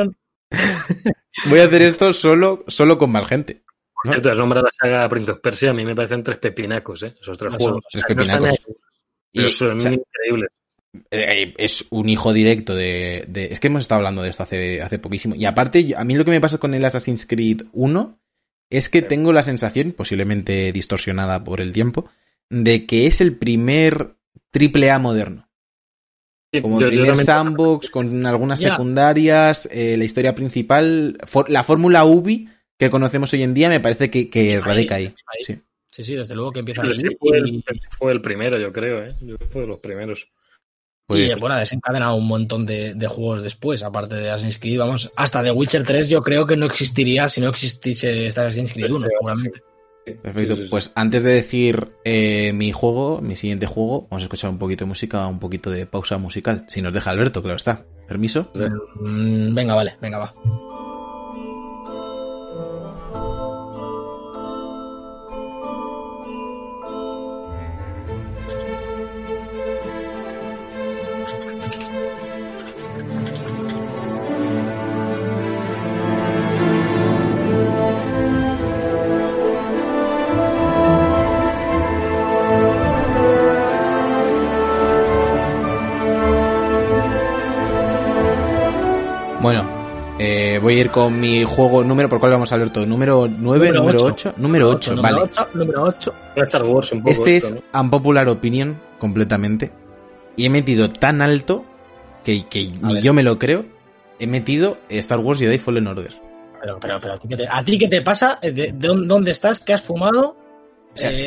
Voy 1.50 1.60
a 1.60 1.66
hacer 1.66 1.84
esto 1.84 2.12
solo, 2.14 2.64
solo 2.68 2.98
con 2.98 3.12
más 3.12 3.28
gente. 3.28 3.62
Cierto, 4.04 4.32
has 4.32 4.38
nombrado 4.38 4.66
la 4.66 4.72
saga 4.72 5.10
Prince 5.10 5.32
of 5.32 5.40
Persia, 5.40 5.72
a 5.72 5.74
mí 5.74 5.86
me 5.86 5.96
parecen 5.96 6.24
tres 6.24 6.38
pepinacos, 6.40 7.04
¿eh? 7.04 7.16
Esos 7.22 7.38
tres 7.38 7.52
no 7.52 7.58
juegos. 7.58 7.86
Pepinacos. 8.08 8.60
No 8.68 8.76
pero 9.34 9.48
y, 9.48 9.52
son 9.52 9.78
o 9.78 9.80
sea, 9.80 9.94
increíbles. 9.94 10.50
Eh, 11.10 11.54
es 11.58 11.86
un 11.90 12.10
hijo 12.10 12.34
directo 12.34 12.76
de, 12.76 13.24
de, 13.28 13.46
Es 13.46 13.60
que 13.60 13.68
hemos 13.68 13.84
estado 13.84 14.00
hablando 14.00 14.24
de 14.24 14.30
esto 14.30 14.44
hace, 14.44 14.82
hace 14.82 15.00
poquísimo. 15.00 15.36
Y 15.36 15.46
aparte, 15.46 15.94
a 15.96 16.04
mí 16.04 16.16
lo 16.16 16.26
que 16.26 16.32
me 16.32 16.42
pasa 16.42 16.58
con 16.58 16.74
el 16.74 16.84
Assassin's 16.84 17.26
Creed 17.26 17.64
1 17.72 18.20
es 18.70 18.90
que 18.90 19.02
tengo 19.02 19.34
la 19.34 19.44
sensación, 19.44 19.92
posiblemente 19.92 20.72
distorsionada 20.72 21.44
por 21.44 21.62
el 21.62 21.74
tiempo, 21.74 22.10
de 22.50 22.86
que 22.86 23.08
es 23.08 23.22
el 23.22 23.38
primer 23.38 24.16
triple 24.50 24.92
A 24.92 25.00
moderno. 25.00 25.48
Como 26.62 26.82
yo, 26.82 26.88
primer 26.88 27.16
yo 27.16 27.18
sandbox, 27.18 27.90
con 27.90 28.26
algunas 28.26 28.60
yeah. 28.60 28.72
secundarias, 28.72 29.70
eh, 29.72 29.96
la 29.98 30.04
historia 30.04 30.36
principal, 30.36 31.18
for, 31.26 31.50
la 31.50 31.64
fórmula 31.64 32.04
Ubi 32.04 32.50
que 32.82 32.90
conocemos 32.90 33.32
hoy 33.34 33.44
en 33.44 33.54
día 33.54 33.70
me 33.70 33.80
parece 33.80 34.10
que, 34.10 34.28
que 34.28 34.60
radica 34.60 34.96
ahí. 34.96 35.14
ahí. 35.28 35.44
Sí. 35.44 35.62
sí. 35.92 36.04
sí, 36.04 36.16
desde 36.16 36.34
luego 36.34 36.52
que 36.52 36.60
empieza 36.62 36.82
ahí. 36.82 36.98
Fue 37.20 37.38
el, 37.38 37.64
fue 37.92 38.12
el 38.12 38.22
primero, 38.22 38.58
yo 38.58 38.74
creo, 38.74 39.04
¿eh? 39.04 39.16
Yo 39.22 39.36
creo 39.36 39.38
que 39.38 39.54
fue 39.54 39.62
de 39.62 39.68
los 39.68 39.80
primeros. 39.80 40.32
Pues 41.06 41.32
y 41.32 41.36
bueno, 41.36 41.58
desencadena 41.58 42.12
un 42.16 42.28
montón 42.28 42.66
de, 42.66 42.96
de, 42.96 43.08
juegos 43.08 43.44
después, 43.44 43.84
aparte 43.84 44.16
de 44.16 44.32
Assassin's 44.32 44.58
Creed. 44.58 44.80
Vamos, 44.80 45.12
hasta 45.16 45.44
The 45.44 45.52
Witcher 45.52 45.84
3 45.84 46.10
yo 46.10 46.24
creo 46.24 46.48
que 46.48 46.56
no 46.56 46.66
existiría 46.66 47.30
si 47.30 47.40
no 47.40 47.50
existiese 47.50 48.26
esta 48.26 48.48
Assassin's 48.48 48.74
Creed 48.74 48.92
1, 48.92 49.08
seguramente. 49.10 49.62
Perfecto, 50.24 50.56
pues 50.72 50.92
antes 50.96 51.22
de 51.22 51.34
decir 51.34 51.90
eh, 52.04 52.52
mi 52.54 52.72
juego, 52.72 53.22
mi 53.22 53.36
siguiente 53.36 53.68
juego, 53.68 54.08
vamos 54.10 54.24
a 54.24 54.26
escuchar 54.26 54.50
un 54.50 54.58
poquito 54.58 54.86
de 54.86 54.90
música, 54.90 55.28
un 55.28 55.40
poquito 55.40 55.70
de 55.70 55.86
pausa 55.86 56.18
musical. 56.18 56.66
Si 56.68 56.82
nos 56.82 56.94
deja 56.94 57.12
Alberto, 57.12 57.44
claro 57.44 57.58
está. 57.58 57.86
¿Permiso? 58.08 58.50
Mm, 58.96 59.54
venga, 59.54 59.76
vale, 59.76 59.98
venga, 60.02 60.18
va. 60.18 60.71
Voy 90.62 90.78
a 90.78 90.80
ir 90.82 90.90
con 90.92 91.20
mi 91.20 91.44
juego 91.44 91.84
número, 91.84 92.08
¿por 92.10 92.20
cuál 92.20 92.32
vamos 92.34 92.52
a 92.52 92.58
leer 92.58 92.70
todo? 92.72 92.86
¿Número 92.86 93.28
9, 93.28 93.72
número 93.72 94.00
8? 94.04 94.34
Número 94.38 94.70
8, 94.70 94.96
vale. 95.02 95.18
Número 95.18 95.24
8, 95.34 95.48
número 95.54 95.84
8. 95.84 96.14
Star 96.38 96.64
Wars 96.64 96.92
un 96.92 97.00
poco 97.00 97.12
Este 97.12 97.38
esto, 97.38 97.56
es 97.56 97.64
unpopular 97.80 98.28
opinion 98.30 98.80
completamente. 99.00 99.72
Y 100.38 100.46
he 100.46 100.50
metido 100.50 100.90
tan 100.90 101.22
alto 101.22 101.66
que, 102.24 102.46
que 102.48 102.72
ni 102.82 103.02
yo 103.02 103.14
me 103.14 103.24
lo 103.24 103.38
creo. 103.38 103.66
He 104.20 104.28
metido 104.28 104.78
Star 104.90 105.20
Wars 105.20 105.40
Jedi 105.40 105.58
Fallen 105.58 105.88
Order. 105.88 106.14
Pero, 106.62 106.80
pero, 106.80 107.00
pero, 107.02 107.14
¿a 107.50 107.64
ti 107.64 107.78
qué 107.80 107.88
te, 107.88 108.02
pasa? 108.04 108.38
¿De, 108.42 108.52
de 108.52 108.72
dónde- 108.74 109.08
dónde 109.08 109.32
estás? 109.32 109.60
¿Qué 109.60 109.74
has 109.74 109.82
fumado? 109.82 110.38
O 110.94 110.98
sea, 110.98 111.10
Eh, 111.12 111.26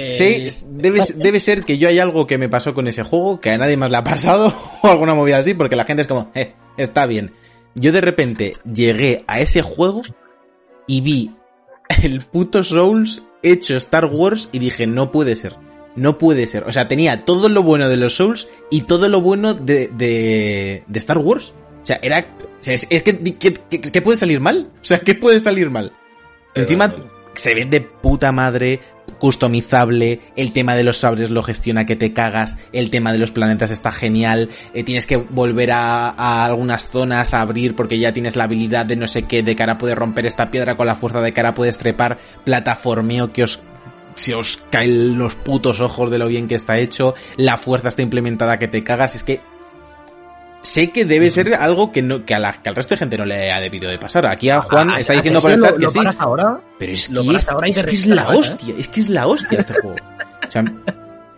sé- 0.52 0.66
debe, 0.70 1.00
debe 1.16 1.40
ser 1.40 1.64
que 1.64 1.76
yo 1.78 1.88
hay 1.88 1.98
algo 1.98 2.26
que 2.26 2.38
me 2.38 2.48
pasó 2.48 2.72
con 2.72 2.86
ese 2.86 3.02
juego 3.02 3.40
que 3.40 3.50
a 3.50 3.58
nadie 3.58 3.76
más 3.76 3.90
le 3.90 3.96
ha 3.96 4.04
pasado 4.04 4.52
o 4.82 4.86
alguna 4.88 5.14
movida 5.14 5.38
así, 5.38 5.54
porque 5.54 5.74
la 5.74 5.84
gente 5.84 6.02
es 6.02 6.08
como, 6.08 6.30
eh, 6.34 6.52
está 6.76 7.06
bien. 7.06 7.32
Yo 7.74 7.92
de 7.92 8.00
repente 8.00 8.56
llegué 8.72 9.24
a 9.26 9.40
ese 9.40 9.62
juego 9.62 10.02
y 10.86 11.00
vi 11.00 11.30
el 12.02 12.20
puto 12.20 12.62
Souls 12.62 13.22
hecho 13.42 13.76
Star 13.76 14.06
Wars 14.06 14.48
y 14.52 14.58
dije, 14.58 14.86
no 14.86 15.10
puede 15.12 15.36
ser. 15.36 15.56
No 15.96 16.18
puede 16.18 16.46
ser. 16.46 16.64
O 16.64 16.72
sea, 16.72 16.88
tenía 16.88 17.24
todo 17.24 17.48
lo 17.48 17.62
bueno 17.62 17.88
de 17.88 17.96
los 17.96 18.16
Souls 18.16 18.48
y 18.70 18.82
todo 18.82 19.08
lo 19.08 19.20
bueno 19.20 19.54
de, 19.54 19.88
de, 19.88 20.82
de 20.86 20.98
Star 20.98 21.18
Wars. 21.18 21.54
O 21.82 21.86
sea, 21.86 21.98
era... 22.02 22.20
o 22.60 22.64
sea, 22.64 22.74
es, 22.74 22.86
es 22.90 23.02
que, 23.02 23.18
que, 23.34 23.52
que- 23.52 23.80
que 23.80 24.02
puede 24.02 24.18
salir 24.18 24.40
mal. 24.40 24.70
O 24.74 24.84
sea, 24.84 25.00
¿qué 25.00 25.14
puede 25.14 25.38
salir 25.40 25.70
mal? 25.70 25.92
Encima 26.54 26.94
se 27.34 27.54
ve 27.54 27.64
de 27.64 27.80
puta 27.80 28.32
madre, 28.32 28.80
customizable, 29.18 30.20
el 30.36 30.52
tema 30.52 30.74
de 30.74 30.84
los 30.84 30.98
sabres 30.98 31.30
lo 31.30 31.42
gestiona 31.42 31.86
que 31.86 31.96
te 31.96 32.12
cagas, 32.12 32.56
el 32.72 32.90
tema 32.90 33.12
de 33.12 33.18
los 33.18 33.30
planetas 33.30 33.70
está 33.70 33.92
genial, 33.92 34.50
eh, 34.72 34.84
tienes 34.84 35.06
que 35.06 35.16
volver 35.16 35.70
a, 35.72 36.44
algunas 36.44 36.88
zonas 36.88 37.34
a 37.34 37.40
abrir 37.40 37.74
porque 37.74 37.98
ya 37.98 38.12
tienes 38.12 38.36
la 38.36 38.44
habilidad 38.44 38.86
de 38.86 38.96
no 38.96 39.08
sé 39.08 39.24
qué, 39.24 39.42
de 39.42 39.56
cara 39.56 39.78
puedes 39.78 39.96
romper 39.96 40.26
esta 40.26 40.50
piedra 40.50 40.76
con 40.76 40.86
la 40.86 40.96
fuerza 40.96 41.20
de 41.20 41.32
cara 41.32 41.54
puedes 41.54 41.78
trepar, 41.78 42.18
plataformeo 42.44 43.32
que 43.32 43.44
os 43.44 43.62
se 44.14 44.34
os 44.34 44.62
caen 44.70 45.18
los 45.18 45.34
putos 45.34 45.80
ojos 45.80 46.08
de 46.08 46.18
lo 46.18 46.28
bien 46.28 46.46
que 46.46 46.54
está 46.54 46.78
hecho, 46.78 47.14
la 47.36 47.56
fuerza 47.56 47.88
está 47.88 48.02
implementada 48.02 48.60
que 48.60 48.68
te 48.68 48.84
cagas, 48.84 49.16
es 49.16 49.24
que 49.24 49.40
sé 50.64 50.90
que 50.90 51.04
debe 51.04 51.30
ser 51.30 51.54
algo 51.54 51.92
que 51.92 52.02
no 52.02 52.24
que, 52.24 52.34
a 52.34 52.38
la, 52.38 52.60
que 52.62 52.68
al 52.68 52.74
resto 52.74 52.94
de 52.94 52.98
gente 52.98 53.16
no 53.18 53.24
le 53.24 53.52
ha 53.52 53.60
debido 53.60 53.88
de 53.90 53.98
pasar. 53.98 54.26
Aquí 54.26 54.50
a 54.50 54.60
Juan 54.60 54.90
Ah, 54.90 54.98
está 54.98 55.12
ah, 55.12 55.16
diciendo 55.16 55.38
ah, 55.38 55.42
por 55.42 55.50
el 55.52 55.60
lo- 55.60 55.66
chat 55.66 55.76
que 55.76 55.82
lo 55.82 55.90
sí. 55.90 55.98
paras 55.98 56.16
ahora? 56.18 56.60
Pero 56.78 56.92
es 56.92 57.10
Lo 57.10 57.20
que, 57.22 57.26
paras 57.28 57.42
es, 57.42 57.48
ahora 57.50 57.68
y 57.68 57.70
es 57.70 57.82
que 57.84 57.90
es 57.94 58.06
la 58.06 58.14
la 58.16 58.24
cabeza, 58.24 58.54
hostia, 58.54 58.74
es 58.78 58.88
que 58.88 59.00
es 59.00 59.08
la 59.08 59.26
hostia 59.26 59.58
este 59.58 59.74
juego. 59.74 59.96
O 60.48 60.50
sea, 60.50 60.64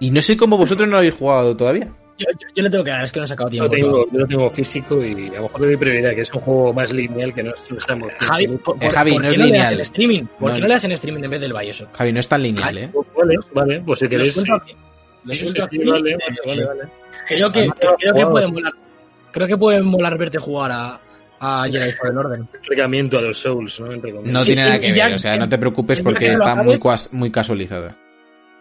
y 0.01 0.11
no 0.11 0.23
sé 0.23 0.37
cómo 0.37 0.57
vosotros 0.57 0.87
no 0.89 0.93
lo 0.93 0.99
habéis 0.99 1.15
jugado 1.15 1.57
todavía. 1.57 1.89
Yo, 2.19 2.25
yo- 2.33 2.49
yo 2.55 2.63
le 2.63 2.71
tengo 2.71 2.83
que 2.85 2.91
dar, 2.91 3.05
es 3.05 3.13
que 3.13 3.19
no 3.19 3.25
he 3.27 3.29
sacado 3.29 3.51
Yo 3.51 3.69
tiempo. 3.69 3.89
lo 3.89 3.93
tengo, 4.05 4.13
yo 4.13 4.19
lo 4.21 4.27
tengo 4.27 4.51
físico 4.51 5.05
y 5.05 5.29
a 5.29 5.37
lo 5.37 5.43
mejor 5.43 5.61
le 5.61 5.67
doy 5.67 5.77
prioridad, 5.77 6.15
que 6.15 6.21
es 6.23 6.33
un 6.33 6.41
juego 6.41 6.73
más 6.73 6.91
lineal 6.93 7.35
que 7.35 7.43
no 7.43 7.53
estamos. 7.77 8.11
Javi, 8.21 8.47
por, 8.57 8.83
Eh, 8.83 8.89
Javi, 8.91 9.13
¿por 9.13 9.23
no 9.23 9.29
qué 9.29 9.35
es 9.35 9.39
no 9.39 9.45
le 9.45 9.51
das 9.51 9.59
lineal. 9.59 9.75
en 9.75 9.81
streaming? 9.81 10.23
¿Por 10.39 10.49
No. 10.49 10.55
qué 10.55 10.61
no 10.63 10.69
le 10.69 10.75
das 10.75 10.85
en 10.85 10.93
streaming 10.93 11.25
en 11.25 11.31
vez 11.31 11.41
del 11.43 11.53
Bioshock? 11.53 11.95
Javi, 11.95 12.13
no 12.13 12.21
es 12.21 12.29
tan 12.29 12.43
lineal, 12.43 12.79
¿eh? 12.79 12.91
Vale, 13.17 13.35
vale, 13.53 13.83
pues 13.85 13.99
si 13.99 14.09
queréis. 14.09 14.33
sí, 14.35 14.45
vale, 14.49 14.65
Eh, 15.29 15.45
vale, 15.85 16.17
vale, 16.47 16.65
vale. 16.65 16.81
Creo 17.29 17.53
que, 17.53 17.59
Además, 17.61 17.77
creo 17.99 18.15
que 18.15 18.25
molar. 18.25 18.73
Creo 19.37 19.47
que 19.49 19.57
puede 19.59 19.83
molar 19.83 20.17
verte 20.17 20.39
jugar 20.39 20.71
a, 20.73 21.01
a 21.39 21.69
Jedi 21.71 21.93
Fallen 21.93 22.17
Order. 22.17 22.41
Acercamiento 22.59 23.19
a 23.19 23.21
los 23.21 23.39
Souls, 23.39 23.79
¿no? 23.81 23.89
No 24.23 24.41
Sí, 24.41 24.47
tiene 24.47 24.63
nada 24.63 24.79
que 24.81 24.95
ya- 24.95 25.07
ver, 25.09 25.15
o 25.17 25.19
sea, 25.19 25.37
no 25.37 25.47
te 25.47 25.59
preocupes 25.59 26.01
porque 26.01 26.29
está 26.29 26.53
acabes- 26.55 26.65
muy, 26.65 26.79
cuas- 26.79 27.13
muy 27.13 27.31
casualizada. 27.31 27.99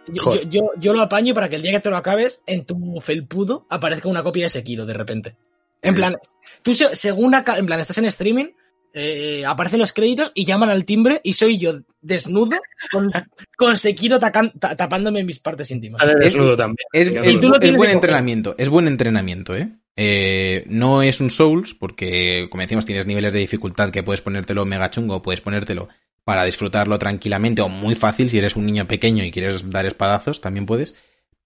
Yo, 0.08 0.34
yo, 0.34 0.42
yo, 0.50 0.70
yo 0.78 0.92
lo 0.92 1.00
apaño 1.00 1.32
para 1.32 1.48
que 1.48 1.56
el 1.56 1.62
día 1.62 1.72
que 1.72 1.80
te 1.80 1.88
lo 1.88 1.96
acabes, 1.96 2.42
en 2.46 2.66
tu 2.66 3.00
felpudo 3.00 3.66
aparezca 3.70 4.06
una 4.08 4.22
copia 4.22 4.44
de 4.44 4.50
Sekiro 4.50 4.84
de 4.84 4.92
repente. 4.92 5.34
En 5.80 5.94
plan, 5.94 6.16
tú 6.62 6.74
se- 6.74 6.94
según 6.94 7.34
aca- 7.34 7.56
en 7.56 7.64
plan, 7.64 7.80
estás 7.80 7.96
en 7.98 8.04
streaming, 8.04 8.46
eh, 8.92 9.44
aparecen 9.46 9.78
los 9.78 9.92
créditos 9.94 10.30
y 10.34 10.44
llaman 10.44 10.68
al 10.68 10.84
timbre 10.84 11.22
y 11.24 11.32
soy 11.32 11.56
yo 11.58 11.72
desnudo 12.02 12.56
con, 12.92 13.10
con 13.56 13.76
Sekiro 13.78 14.18
tacan- 14.20 14.52
ta- 14.60 14.76
tapándome 14.76 15.24
mis 15.24 15.38
partes 15.38 15.70
íntimas. 15.70 16.02
Es- 16.02 16.14
desnudo 16.34 16.54
también. 16.54 16.86
Es, 16.92 17.08
digamos. 17.08 17.28
es- 17.28 17.34
Y 17.34 17.40
tú 17.40 17.48
lo 17.48 17.54
es 17.54 17.60
tienes 17.60 17.78
buen 17.78 17.90
entrenamiento, 17.90 18.54
es 18.58 18.68
buen 18.68 18.86
entrenamiento, 18.88 19.56
¿eh? 19.56 19.70
Eh, 19.96 20.64
No 20.68 21.02
es 21.02 21.20
un 21.20 21.30
Souls, 21.30 21.74
porque, 21.74 22.48
como 22.50 22.60
decimos, 22.62 22.84
tienes 22.86 23.06
niveles 23.06 23.32
de 23.32 23.38
dificultad 23.40 23.90
que 23.90 24.02
puedes 24.02 24.20
ponértelo 24.20 24.64
mega 24.66 24.90
chungo, 24.90 25.22
puedes 25.22 25.40
ponértelo 25.40 25.88
para 26.24 26.44
disfrutarlo 26.44 26.98
tranquilamente, 26.98 27.62
o 27.62 27.68
muy 27.68 27.94
fácil, 27.94 28.28
si 28.30 28.38
eres 28.38 28.56
un 28.56 28.66
niño 28.66 28.86
pequeño 28.86 29.24
y 29.24 29.30
quieres 29.30 29.70
dar 29.70 29.86
espadazos, 29.86 30.40
también 30.40 30.66
puedes. 30.66 30.94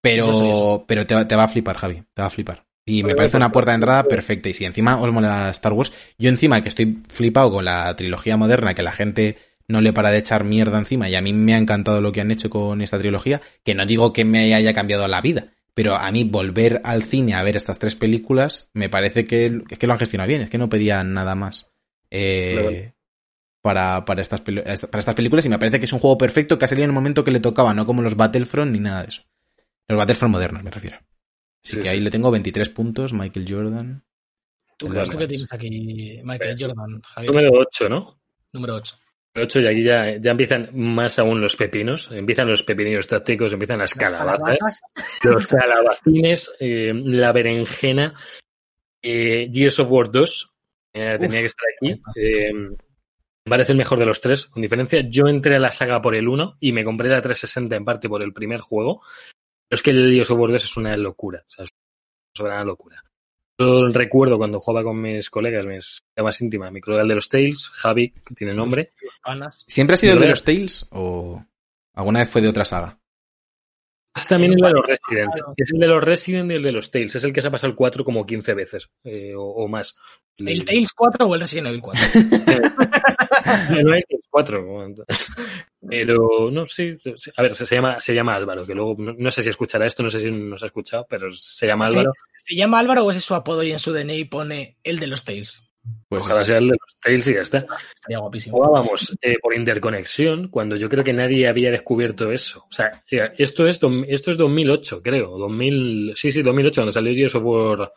Pero, 0.01 0.85
pero 0.89 1.07
te, 1.07 1.15
va- 1.15 1.29
te 1.29 1.37
va 1.37 1.45
a 1.45 1.49
flipar, 1.49 1.77
Javi, 1.77 2.03
te 2.15 2.23
va 2.23 2.27
a 2.27 2.31
flipar. 2.31 2.65
Y 2.87 3.03
me 3.03 3.09
Vale, 3.09 3.17
parece 3.17 3.33
pues, 3.33 3.39
una 3.41 3.53
puerta 3.53 3.71
de 3.73 3.75
entrada 3.77 4.03
pues, 4.03 4.15
perfecta. 4.17 4.49
Y 4.49 4.55
si 4.55 4.65
encima 4.65 4.99
os 5.01 5.13
mola 5.13 5.51
Star 5.51 5.75
Wars, 5.75 5.93
yo 6.19 6.31
encima 6.31 6.63
que 6.63 6.71
estoy 6.71 6.99
flipado 7.09 7.53
con 7.53 7.67
la 7.67 7.95
trilogía 7.95 8.37
moderna, 8.39 8.75
que 8.75 8.83
la 8.83 8.93
gente 8.93 9.37
no 9.69 9.81
le 9.83 9.93
para 9.93 10.11
de 10.11 10.19
echar 10.19 10.43
mierda 10.45 10.79
encima, 10.79 11.09
y 11.09 11.15
a 11.15 11.21
mí 11.21 11.33
me 11.33 11.55
ha 11.55 11.59
encantado 11.59 12.01
lo 12.01 12.11
que 12.11 12.21
han 12.23 12.31
hecho 12.31 12.51
con 12.51 12.81
esta 12.83 12.99
trilogía, 12.99 13.41
que 13.63 13.75
no 13.75 13.87
digo 13.87 14.13
que 14.13 14.25
me 14.25 14.53
haya 14.55 14.75
cambiado 14.75 15.07
la 15.07 15.21
vida, 15.21 15.53
pero 15.75 15.97
a 15.97 16.11
mí 16.13 16.25
volver 16.25 16.81
al 16.85 17.03
cine 17.05 17.35
a 17.35 17.43
ver 17.43 17.57
estas 17.57 17.79
tres 17.79 17.97
películas, 17.97 18.71
me 18.75 18.89
parece 18.89 19.25
que, 19.25 19.63
es 19.71 19.79
que 19.79 19.87
lo 19.87 19.93
han 19.93 19.99
gestionado 19.99 20.29
bien, 20.29 20.43
es 20.43 20.51
que 20.51 20.59
no 20.59 20.69
pedían 20.69 21.13
nada 21.15 21.35
más. 21.35 21.71
eh, 22.11 22.93
para, 23.63 24.05
para, 24.07 24.23
estas, 24.23 24.41
para 24.41 24.73
estas 24.73 25.15
películas 25.15 25.45
y 25.45 25.51
me 25.51 25.59
parece 25.59 25.79
que 25.79 25.85
es 25.85 25.93
un 25.93 25.99
juego 25.99 26.17
perfecto 26.17 26.59
que 26.59 26.65
ha 26.65 26.69
salido 26.69 26.85
en 26.85 26.91
el 26.91 26.95
momento 26.95 27.25
que 27.25 27.31
le 27.31 27.41
tocaba, 27.41 27.75
no 27.75 27.85
como 27.87 28.01
los 28.03 28.17
Battlefront 28.17 28.73
ni 28.73 28.81
nada 28.81 29.03
de 29.03 29.09
eso. 29.09 29.23
Los 29.87 29.99
Battlefront 29.99 30.33
modernos, 30.33 30.63
me 30.63 30.71
refiero. 30.71 30.97
Así 31.63 31.75
Sí, 31.75 31.77
que 31.77 31.83
sí, 31.83 31.89
ahí 31.89 31.99
sí. 31.99 32.05
le 32.05 32.11
tengo 32.11 32.31
23 32.31 32.71
puntos, 32.71 33.13
Michael 33.13 33.47
Jordan. 33.47 34.03
¿Tú, 34.79 34.89
qué- 34.91 35.27
tienes 35.27 35.53
aquí, 35.53 36.21
Michael 36.25 36.57
Jordan, 36.59 37.03
Javier? 37.03 37.35
Número 37.35 37.51
8, 37.53 37.89
¿no? 37.91 38.19
Número 38.53 38.77
8. 38.77 38.97
Número 39.35 39.47
8 39.47 39.61
y 39.61 39.67
aquí 39.67 39.83
ya, 39.85 40.17
ya 40.19 40.31
empiezan 40.33 40.71
más 40.73 41.19
aún 41.19 41.41
los 41.41 41.55
pepinos, 41.55 42.11
empiezan 42.11 42.49
los 42.49 42.63
pepinillos 42.65 43.07
tácticos, 43.07 43.53
empiezan 43.53 43.79
las 43.79 43.95
calabazas, 43.95 44.81
los 45.23 45.47
calabacines, 45.47 46.53
eh, 46.59 46.93
la 47.05 47.31
berenjena, 47.33 48.15
eh, 49.03 49.49
Gears 49.53 49.79
of 49.81 49.91
War 49.91 50.11
2, 50.11 50.55
eh, 50.95 51.17
tenía 51.21 51.41
que 51.41 51.47
estar 51.47 51.67
aquí. 51.77 52.01
eh, 52.17 52.51
parece 53.45 53.73
el 53.73 53.79
mejor 53.79 53.99
de 53.99 54.07
los 54.07 54.21
tres, 54.21 54.47
con 54.47 54.63
diferencia. 54.63 55.01
Yo 55.09 55.27
entré 55.29 55.57
a 55.57 55.61
la 55.61 55.73
saga 55.73 56.03
por 56.03 56.15
el 56.15 56.29
1 56.29 56.57
y 56.61 56.73
me 56.73 56.85
compré 56.85 57.09
la 57.09 57.21
360 57.21 57.77
en 57.77 57.85
parte 57.85 58.09
por 58.09 58.23
el 58.23 58.33
primer 58.33 58.61
juego. 58.61 59.01
Pero 59.69 59.77
es 59.77 59.83
que 59.83 59.91
el 59.91 60.13
Gears 60.13 60.31
of 60.33 60.39
War 60.41 60.51
2 60.51 60.65
es 60.65 60.77
una 60.77 60.97
locura, 60.97 61.45
o 61.47 61.51
sea, 61.51 61.65
es 61.65 62.41
una 62.41 62.65
locura. 62.65 63.03
Yo 63.61 63.89
recuerdo 63.89 64.39
cuando 64.39 64.59
jugaba 64.59 64.85
con 64.85 65.03
mis 65.03 65.29
colegas, 65.29 65.67
mis 65.67 66.03
más 66.17 66.41
íntimas, 66.41 66.73
mi 66.73 66.81
colega 66.81 67.03
el 67.03 67.09
de 67.09 67.15
los 67.15 67.29
Tales, 67.29 67.69
Javi, 67.69 68.11
que 68.25 68.35
tiene 68.35 68.55
nombre. 68.55 68.93
¿Siempre 69.67 69.95
ha 69.95 69.97
sido 69.99 70.15
el 70.15 70.21
de 70.21 70.29
los 70.29 70.43
Tales 70.43 70.89
o 70.93 71.45
alguna 71.93 72.21
vez 72.21 72.31
fue 72.31 72.41
de 72.41 72.49
otra 72.49 72.65
saga? 72.65 72.99
Es 74.17 74.27
también 74.27 74.55
el 74.55 74.61
de 74.61 74.71
los 74.71 74.87
Resident. 74.87 75.31
Es 75.59 75.73
el 75.73 75.79
de 75.79 75.87
los 75.89 76.03
Resident 76.03 76.51
y 76.51 76.55
el 76.55 76.63
de 76.63 76.73
los 76.73 76.91
Tales. 76.91 77.15
Es 77.15 77.23
el 77.23 77.35
que 77.35 77.43
se 77.43 77.49
ha 77.49 77.51
pasado 77.51 77.71
el 77.71 77.77
4 77.77 78.03
como 78.03 78.25
15 78.25 78.55
veces 78.55 78.89
eh, 79.05 79.35
o, 79.37 79.43
o 79.43 79.69
más. 79.69 79.95
¿El 80.39 80.65
Tales 80.65 80.93
4 80.95 81.27
o 81.27 81.35
el 81.35 81.41
Resident 81.43 81.67
Evil 81.69 81.83
4? 81.83 82.03
No 83.83 83.93
hay 83.93 84.01
Tales 84.01 84.27
4. 84.31 84.95
Pero 85.89 86.51
no, 86.51 86.67
sí. 86.67 86.97
sí. 87.17 87.31
A 87.37 87.43
ver, 87.43 87.55
se, 87.55 87.67
se 87.67 87.77
llama, 87.77 88.01
se 88.01 88.15
llama 88.15 88.35
Álvaro, 88.35 88.67
que 88.67 88.75
luego 88.75 88.97
no, 88.99 89.15
no 89.17 89.31
sé 89.31 89.43
si 89.43 89.49
escuchará 89.49 89.87
esto, 89.87 90.03
no 90.03 90.11
sé 90.11 90.21
si 90.21 90.31
nos 90.31 90.63
ha 90.63 90.67
escuchado, 90.67 91.07
pero 91.09 91.33
se 91.33 91.67
llama 91.67 91.87
Álvaro. 91.87 92.13
¿Se, 92.37 92.53
se 92.53 92.55
llama 92.55 92.79
Álvaro 92.79 93.05
o 93.05 93.11
ese 93.11 93.21
es 93.21 93.25
su 93.25 93.35
apodo 93.35 93.63
y 93.63 93.73
en 93.73 93.79
su 93.79 93.93
DNI 93.93 94.25
pone 94.25 94.77
el 94.85 94.99
de 94.99 95.07
los 95.07 95.25
Tales? 95.25 95.65
Pues 96.09 96.25
Ojalá 96.25 96.45
sea 96.45 96.59
el 96.59 96.69
de 96.69 96.77
los 96.81 96.99
Tales 96.99 97.27
y 97.29 97.35
ya 97.35 97.41
está. 97.41 97.67
Estaría 97.95 98.19
guapísimo. 98.19 98.57
Jugábamos 98.59 99.17
eh, 99.23 99.37
por 99.41 99.55
interconexión 99.55 100.49
cuando 100.49 100.77
yo 100.77 100.89
creo 100.89 101.05
que 101.05 101.13
nadie 101.13 101.49
había 101.49 101.71
descubierto 101.71 102.31
eso. 102.31 102.67
O 102.69 102.73
sea, 102.73 103.03
eh, 103.11 103.33
esto 103.39 103.67
es, 103.67 103.81
esto 104.09 104.31
es 104.31 104.37
2008, 104.37 105.03
creo. 105.03 105.39
2000, 105.39 106.13
sí, 106.17 106.33
sí, 106.33 106.43
2008, 106.43 106.81
cuando 106.81 106.93
salió 106.93 107.15
Gears 107.15 107.35
of 107.37 107.45
War 107.45 107.93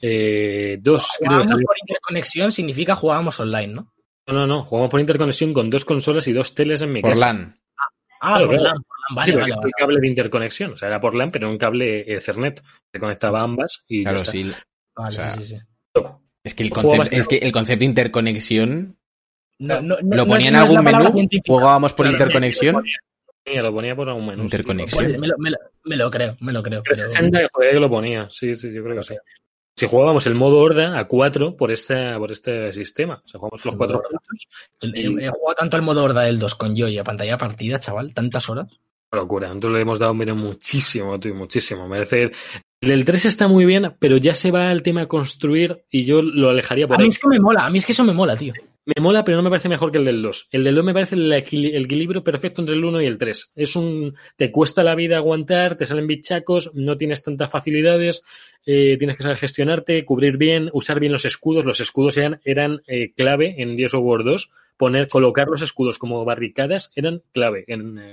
eh, 0.00 0.78
2. 0.80 1.08
Creo 1.18 1.28
que 1.28 1.34
Jugábamos 1.36 1.62
por 1.62 1.76
interconexión 1.80 2.52
significa 2.52 2.94
jugábamos 2.94 3.38
online, 3.38 3.74
¿no? 3.74 3.92
No, 4.30 4.38
no, 4.40 4.46
no. 4.46 4.64
Jugamos 4.64 4.90
por 4.90 5.00
interconexión 5.00 5.52
con 5.52 5.68
dos 5.70 5.84
consolas 5.84 6.26
y 6.28 6.32
dos 6.32 6.54
teles 6.54 6.80
en 6.82 6.92
mi 6.92 7.02
por 7.02 7.10
casa. 7.12 7.26
LAN. 7.26 7.58
Ah, 8.22 8.34
Claro, 8.36 8.46
por. 8.46 8.60
LAN, 8.60 8.74
por 8.82 8.96
LAN, 9.08 9.16
vale, 9.16 9.32
sí, 9.32 9.38
vale, 9.38 9.70
cable 9.78 10.00
de 10.00 10.08
interconexión. 10.08 10.72
O 10.72 10.76
sea, 10.76 10.88
era 10.88 11.00
por 11.00 11.14
LAN, 11.14 11.30
pero 11.30 11.48
un 11.50 11.58
cable 11.58 12.00
Ethernet. 12.14 12.62
Se 12.92 13.00
conectaba 13.00 13.40
a 13.40 13.44
ambas 13.44 13.82
y 13.88 14.02
Claro, 14.02 14.18
ya 14.18 14.22
está. 14.22 14.32
sí. 14.32 14.42
Vale, 14.94 15.08
o 15.08 15.10
sea, 15.10 15.28
sí, 15.30 15.44
sí, 15.44 15.56
sí. 15.56 16.02
Es 16.44 16.54
que 16.54 16.62
el 16.62 16.70
Jugabas 16.70 16.96
concepto, 17.10 17.16
es 17.20 17.28
que 17.28 17.36
el 17.46 17.52
concepto 17.52 17.80
de 17.80 17.84
interconexión 17.86 18.96
No, 19.58 19.80
no, 19.82 19.96
no, 20.02 20.16
lo 20.16 20.26
ponía 20.26 20.48
en 20.48 20.56
algún 20.56 20.82
menú, 20.84 21.12
científica. 21.12 21.52
jugábamos 21.52 21.92
por 21.92 22.06
Claro, 22.06 22.18
sí, 22.18 22.22
interconexión. 22.24 22.74
Lo 22.74 22.80
ponía, 22.80 22.96
Sí, 23.46 23.54
lo 23.56 23.72
ponía 23.72 23.96
por 23.96 24.08
un 24.08 24.26
menú. 24.26 24.38
sí. 24.38 24.42
Interconexión. 24.44 25.04
Pues 25.04 25.18
me, 25.18 25.26
lo, 25.28 25.34
me, 25.38 25.50
lo, 25.50 25.56
me 25.84 25.96
lo 25.96 26.10
creo, 26.10 26.36
me 26.40 26.52
lo 26.52 26.62
creo. 26.62 26.82
pero- 26.82 26.96
360 26.96 27.48
joder, 27.52 27.72
que 27.72 27.80
lo 27.80 27.90
ponía. 27.90 28.28
Sí, 28.30 28.54
sí, 28.54 28.72
yo 28.72 28.82
creo 28.84 28.96
que 28.98 29.04
sí. 29.04 29.14
Si 29.80 29.86
jugábamos 29.86 30.26
el 30.26 30.34
modo 30.34 30.58
horda 30.58 30.98
a 30.98 31.08
4 31.08 31.56
por 31.56 31.72
este, 31.72 32.14
por 32.18 32.30
este 32.30 32.70
sistema. 32.74 33.22
O 33.24 33.26
sea, 33.26 33.40
jugamos 33.40 33.64
los 33.64 33.76
cuatro 33.76 34.02
juntos. 34.02 34.46
He, 34.82 35.06
he 35.06 35.30
jugado 35.30 35.54
tanto 35.58 35.78
al 35.78 35.82
modo 35.82 36.04
horda 36.04 36.20
del 36.20 36.38
2 36.38 36.54
con 36.56 36.76
yo 36.76 36.86
y 36.86 36.98
a 36.98 37.02
pantalla 37.02 37.38
partida, 37.38 37.80
chaval, 37.80 38.12
tantas 38.12 38.50
horas. 38.50 38.66
Una 39.10 39.22
locura. 39.22 39.48
Nosotros 39.48 39.72
le 39.72 39.80
hemos 39.80 39.98
dado 39.98 40.12
mira, 40.12 40.34
muchísimo, 40.34 41.18
muchísimo. 41.32 41.88
Merece. 41.88 42.30
El 42.82 42.90
del 42.90 43.06
3 43.06 43.24
está 43.24 43.48
muy 43.48 43.64
bien, 43.64 43.96
pero 43.98 44.18
ya 44.18 44.34
se 44.34 44.50
va 44.50 44.68
al 44.68 44.82
tema 44.82 45.06
construir 45.06 45.82
y 45.90 46.04
yo 46.04 46.20
lo 46.20 46.50
alejaría 46.50 46.86
por 46.86 46.96
A 46.96 46.98
mí 46.98 47.04
ahí. 47.04 47.08
es 47.08 47.18
que 47.18 47.28
me 47.28 47.40
mola, 47.40 47.64
a 47.64 47.70
mí 47.70 47.78
es 47.78 47.86
que 47.86 47.92
eso 47.92 48.04
me 48.04 48.12
mola, 48.12 48.36
tío. 48.36 48.52
Me 48.86 49.02
mola, 49.02 49.24
pero 49.24 49.36
no 49.36 49.42
me 49.42 49.50
parece 49.50 49.68
mejor 49.68 49.92
que 49.92 49.98
el 49.98 50.04
del 50.04 50.22
2. 50.22 50.48
El 50.52 50.64
del 50.64 50.74
2 50.74 50.84
me 50.84 50.94
parece 50.94 51.14
el, 51.14 51.32
equilibrio 51.32 52.24
perfecto 52.24 52.62
entre 52.62 52.74
el 52.74 52.84
1 52.84 53.02
y 53.02 53.06
el 53.06 53.18
3. 53.18 53.52
Es 53.54 53.76
un. 53.76 54.14
Te 54.36 54.50
cuesta 54.50 54.82
la 54.82 54.94
vida 54.94 55.18
aguantar, 55.18 55.76
te 55.76 55.86
salen 55.86 56.06
bichacos, 56.06 56.74
no 56.74 56.96
tienes 56.96 57.22
tantas 57.22 57.50
facilidades, 57.50 58.22
eh, 58.64 58.96
tienes 58.98 59.16
que 59.16 59.22
saber 59.22 59.36
gestionarte, 59.36 60.04
cubrir 60.04 60.38
bien, 60.38 60.70
usar 60.72 60.98
bien 60.98 61.12
los 61.12 61.24
escudos. 61.24 61.64
Los 61.64 61.80
escudos 61.80 62.16
eran, 62.16 62.40
eran 62.44 62.82
eh, 62.86 63.12
clave 63.14 63.56
en 63.58 63.76
Gears 63.76 63.94
of 63.94 64.02
War 64.02 64.24
2. 64.24 64.50
Poner, 64.76 65.08
colocar 65.08 65.48
los 65.48 65.60
escudos 65.60 65.98
como 65.98 66.24
barricadas 66.24 66.90
eran 66.94 67.22
clave 67.32 67.64
en, 67.68 67.98
eh, 67.98 68.12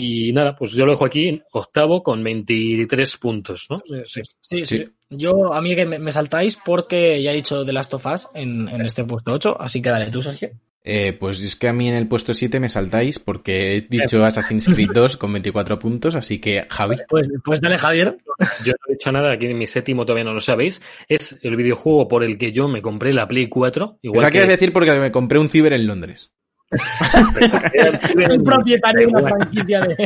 y 0.00 0.32
nada, 0.32 0.54
pues 0.54 0.72
yo 0.72 0.86
lo 0.86 0.92
dejo 0.92 1.04
aquí 1.04 1.42
octavo 1.50 2.04
con 2.04 2.22
23 2.22 3.16
puntos, 3.16 3.66
¿no? 3.68 3.82
Sí, 4.04 4.22
sí. 4.40 4.64
sí. 4.64 4.88
Yo, 5.10 5.52
a 5.52 5.60
mí 5.60 5.74
que 5.74 5.86
me, 5.86 6.12
saltáis 6.12 6.56
porque 6.64 7.20
ya 7.20 7.32
he 7.32 7.36
dicho 7.36 7.64
The 7.64 7.72
Last 7.72 7.94
of 7.94 8.06
Us 8.06 8.28
en, 8.34 8.68
en 8.68 8.82
este 8.82 9.02
puesto 9.04 9.32
8, 9.32 9.56
así 9.58 9.82
que 9.82 9.88
dale 9.88 10.10
tú, 10.12 10.22
Sergio. 10.22 10.50
Eh, 10.84 11.12
pues 11.12 11.42
es 11.42 11.56
que 11.56 11.68
a 11.68 11.72
mí 11.72 11.88
en 11.88 11.96
el 11.96 12.06
puesto 12.06 12.32
7 12.32 12.60
me 12.60 12.68
saltáis 12.68 13.18
porque 13.18 13.76
he 13.76 13.80
dicho 13.80 14.24
Assassin's 14.24 14.68
Creed 14.68 14.90
2 14.94 15.16
con 15.16 15.32
24 15.32 15.78
puntos, 15.80 16.14
así 16.14 16.38
que 16.38 16.64
Javi. 16.70 16.96
Pues, 17.08 17.28
pues 17.44 17.60
dale, 17.60 17.76
Javier. 17.76 18.18
Yo 18.64 18.72
no 18.72 18.78
he 18.88 18.92
dicho 18.92 19.10
nada, 19.10 19.32
aquí 19.32 19.46
en 19.46 19.58
mi 19.58 19.66
séptimo 19.66 20.06
todavía 20.06 20.24
no 20.24 20.32
lo 20.32 20.40
sabéis. 20.40 20.80
Es 21.08 21.40
el 21.42 21.56
videojuego 21.56 22.06
por 22.06 22.22
el 22.22 22.38
que 22.38 22.52
yo 22.52 22.68
me 22.68 22.80
compré 22.80 23.12
la 23.12 23.26
Play 23.26 23.48
4. 23.48 23.98
Igual 24.02 24.18
o 24.18 24.20
sea, 24.20 24.30
que... 24.30 24.38
quieres 24.38 24.48
decir 24.48 24.72
porque 24.72 24.92
me 24.92 25.10
compré 25.10 25.40
un 25.40 25.50
ciber 25.50 25.72
en 25.72 25.86
Londres. 25.88 26.30
Es 26.70 28.38
propietario 28.44 29.06
de 29.06 29.12
una 29.12 29.20
franquicia 29.20 29.80
de. 29.80 29.96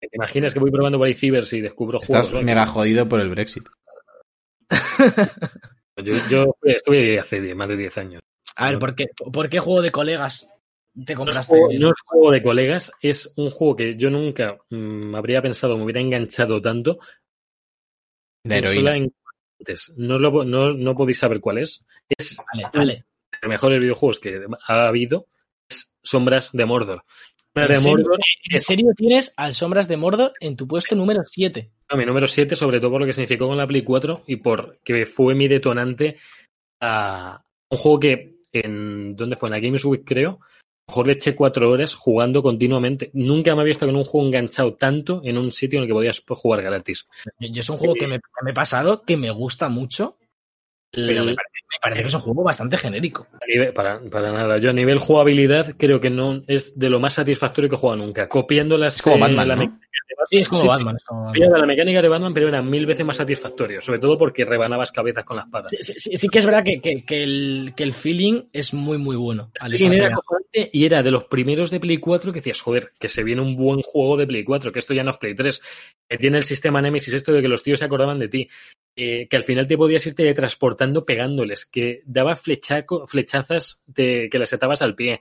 ¿Te 0.00 0.08
imaginas 0.12 0.52
que 0.52 0.60
voy 0.60 0.70
probando 0.70 0.98
por 0.98 1.06
ahí 1.06 1.14
cibers 1.14 1.52
y 1.52 1.60
descubro 1.60 1.98
Estás 2.00 2.32
mega 2.42 2.66
jodido 2.66 3.06
por 3.06 3.20
el 3.20 3.28
Brexit. 3.28 3.68
yo, 6.30 6.56
estuve 6.62 7.18
hace 7.18 7.54
más 7.54 7.68
de 7.68 7.76
10 7.76 7.98
años. 7.98 8.22
A 8.56 8.70
ver, 8.70 8.78
¿por 8.78 8.94
qué, 8.94 9.06
¿por 9.32 9.48
qué 9.48 9.58
juego 9.58 9.82
de 9.82 9.90
colegas 9.90 10.48
te 11.04 11.14
compraste? 11.14 11.54
No 11.78 11.88
es, 11.88 11.94
juego, 12.04 12.30
de 12.30 12.42
colegas, 12.42 12.92
es 13.00 13.32
un 13.36 13.50
juego 13.50 13.76
que 13.76 13.96
yo 13.96 14.10
nunca 14.10 14.58
mm, 14.70 15.14
habría 15.14 15.42
pensado, 15.42 15.76
me 15.76 15.84
hubiera 15.84 16.00
enganchado 16.00 16.60
tanto. 16.60 16.98
De 18.42 18.58
heroína. 18.58 18.96
No, 19.98 20.18
lo, 20.18 20.44
no, 20.44 20.70
no 20.70 20.94
podéis 20.94 21.18
saber 21.18 21.40
cuál 21.40 21.58
es. 21.58 21.84
Es 22.08 22.38
vale, 22.72 23.04
el 23.42 23.48
mejor 23.48 23.78
videojuegos 23.78 24.18
que 24.18 24.40
ha 24.66 24.88
habido 24.88 25.26
Sombras 26.02 26.50
de 26.52 26.64
Mordor. 26.64 27.04
¿En, 27.54 28.60
serio, 28.60 28.92
tienes 28.96 29.34
al 29.36 29.54
Sombras 29.54 29.88
de 29.88 29.96
Mordor 29.96 30.32
en 30.40 30.56
tu 30.56 30.68
puesto 30.68 30.94
número 30.94 31.22
7? 31.26 31.70
No, 31.90 31.96
mi 31.98 32.06
número 32.06 32.28
7, 32.28 32.54
sobre 32.54 32.78
todo 32.78 32.92
por 32.92 33.00
lo 33.00 33.06
que 33.06 33.12
significó 33.12 33.48
con 33.48 33.56
la 33.56 33.66
Play 33.66 33.82
4 33.82 34.24
y 34.26 34.36
por 34.36 34.78
que 34.84 35.04
fue 35.04 35.34
mi 35.34 35.48
detonante 35.48 36.16
a 36.80 37.42
un 37.70 37.78
juego 37.78 38.00
que 38.00 38.40
en. 38.52 39.16
¿Dónde 39.16 39.36
fue? 39.36 39.48
En 39.48 39.52
la 39.52 39.60
Games 39.60 39.84
Week, 39.84 40.02
creo. 40.04 40.40
A 40.88 40.92
lo 40.92 40.92
mejor 40.92 41.06
le 41.06 41.12
eché 41.12 41.36
cuatro 41.36 41.70
horas 41.70 41.94
jugando 41.94 42.42
continuamente. 42.42 43.10
Nunca 43.14 43.54
me 43.54 43.60
había 43.60 43.70
estado 43.72 43.92
con 43.92 43.98
un 43.98 44.04
juego 44.04 44.26
enganchado 44.26 44.74
tanto 44.74 45.20
en 45.24 45.38
un 45.38 45.52
sitio 45.52 45.78
en 45.78 45.84
el 45.84 45.88
que 45.88 45.94
podías 45.94 46.22
jugar 46.26 46.62
gratis. 46.62 47.06
Yo 47.38 47.60
es 47.60 47.70
un 47.70 47.78
juego 47.78 47.94
que 47.94 48.08
me, 48.08 48.20
me 48.42 48.50
he 48.50 48.54
pasado, 48.54 49.02
que 49.02 49.16
me 49.16 49.30
gusta 49.30 49.68
mucho 49.68 50.18
pero 50.92 51.24
me 51.24 51.36
parece, 51.80 52.02
que 52.02 52.08
es 52.08 52.14
un 52.14 52.20
juego 52.20 52.42
bastante 52.42 52.76
genérico. 52.76 53.26
Para, 53.74 54.00
para, 54.00 54.32
nada. 54.32 54.58
Yo 54.58 54.70
a 54.70 54.72
nivel 54.72 54.98
jugabilidad 54.98 55.74
creo 55.78 56.00
que 56.00 56.10
no 56.10 56.42
es 56.48 56.78
de 56.78 56.90
lo 56.90 56.98
más 56.98 57.14
satisfactorio 57.14 57.70
que 57.70 57.76
he 57.76 57.78
jugado 57.78 58.04
nunca. 58.04 58.28
Copiando 58.28 58.76
las, 58.76 59.00
como 59.00 59.18
Batman, 59.18 59.48
la 59.48 59.56
Sí, 60.28 60.38
es 60.38 60.48
como 60.48 60.66
Batman. 60.66 60.96
la 61.34 61.66
mecánica 61.66 62.02
de 62.02 62.08
Batman, 62.08 62.34
pero 62.34 62.48
era 62.48 62.62
mil 62.62 62.86
veces 62.86 63.04
más 63.04 63.16
satisfactorio. 63.16 63.80
Sobre 63.80 63.98
todo 63.98 64.18
porque 64.18 64.44
rebanabas 64.44 64.92
cabezas 64.92 65.24
con 65.24 65.36
la 65.36 65.44
espada. 65.44 65.68
Sí, 65.68 66.28
que 66.28 66.38
es 66.38 66.46
verdad 66.46 66.64
que, 66.64 66.80
que, 66.80 67.22
el, 67.22 67.72
que 67.76 67.82
el 67.82 67.92
feeling 67.92 68.44
es 68.52 68.74
muy, 68.74 68.98
muy 68.98 69.16
bueno. 69.16 69.50
era 69.62 70.16
y 70.52 70.84
era 70.84 71.02
de 71.02 71.10
los 71.10 71.24
primeros 71.24 71.70
de 71.70 71.80
Play 71.80 71.98
4 71.98 72.32
que 72.32 72.40
decías, 72.40 72.60
joder, 72.60 72.92
que 72.98 73.08
se 73.08 73.22
viene 73.22 73.40
un 73.40 73.56
buen 73.56 73.82
juego 73.82 74.16
de 74.16 74.26
Play 74.26 74.44
4, 74.44 74.72
que 74.72 74.78
esto 74.80 74.94
ya 74.94 75.04
no 75.04 75.12
es 75.12 75.18
Play 75.18 75.34
3, 75.34 75.62
que 76.08 76.18
tiene 76.18 76.38
el 76.38 76.44
sistema 76.44 76.82
Nemesis, 76.82 77.14
esto 77.14 77.32
de 77.32 77.42
que 77.42 77.48
los 77.48 77.62
tíos 77.62 77.78
se 77.78 77.84
acordaban 77.84 78.18
de 78.18 78.28
ti. 78.28 78.48
Eh, 78.96 79.28
que 79.28 79.36
al 79.36 79.44
final 79.44 79.68
te 79.68 79.78
podías 79.78 80.04
ir 80.06 80.14
teletransportando 80.14 81.06
pegándoles, 81.06 81.64
que 81.64 82.02
dabas 82.04 82.40
flechaco, 82.40 83.06
flechazas 83.06 83.84
que 83.94 84.28
les 84.32 84.52
atabas 84.52 84.82
al 84.82 84.96
pie, 84.96 85.20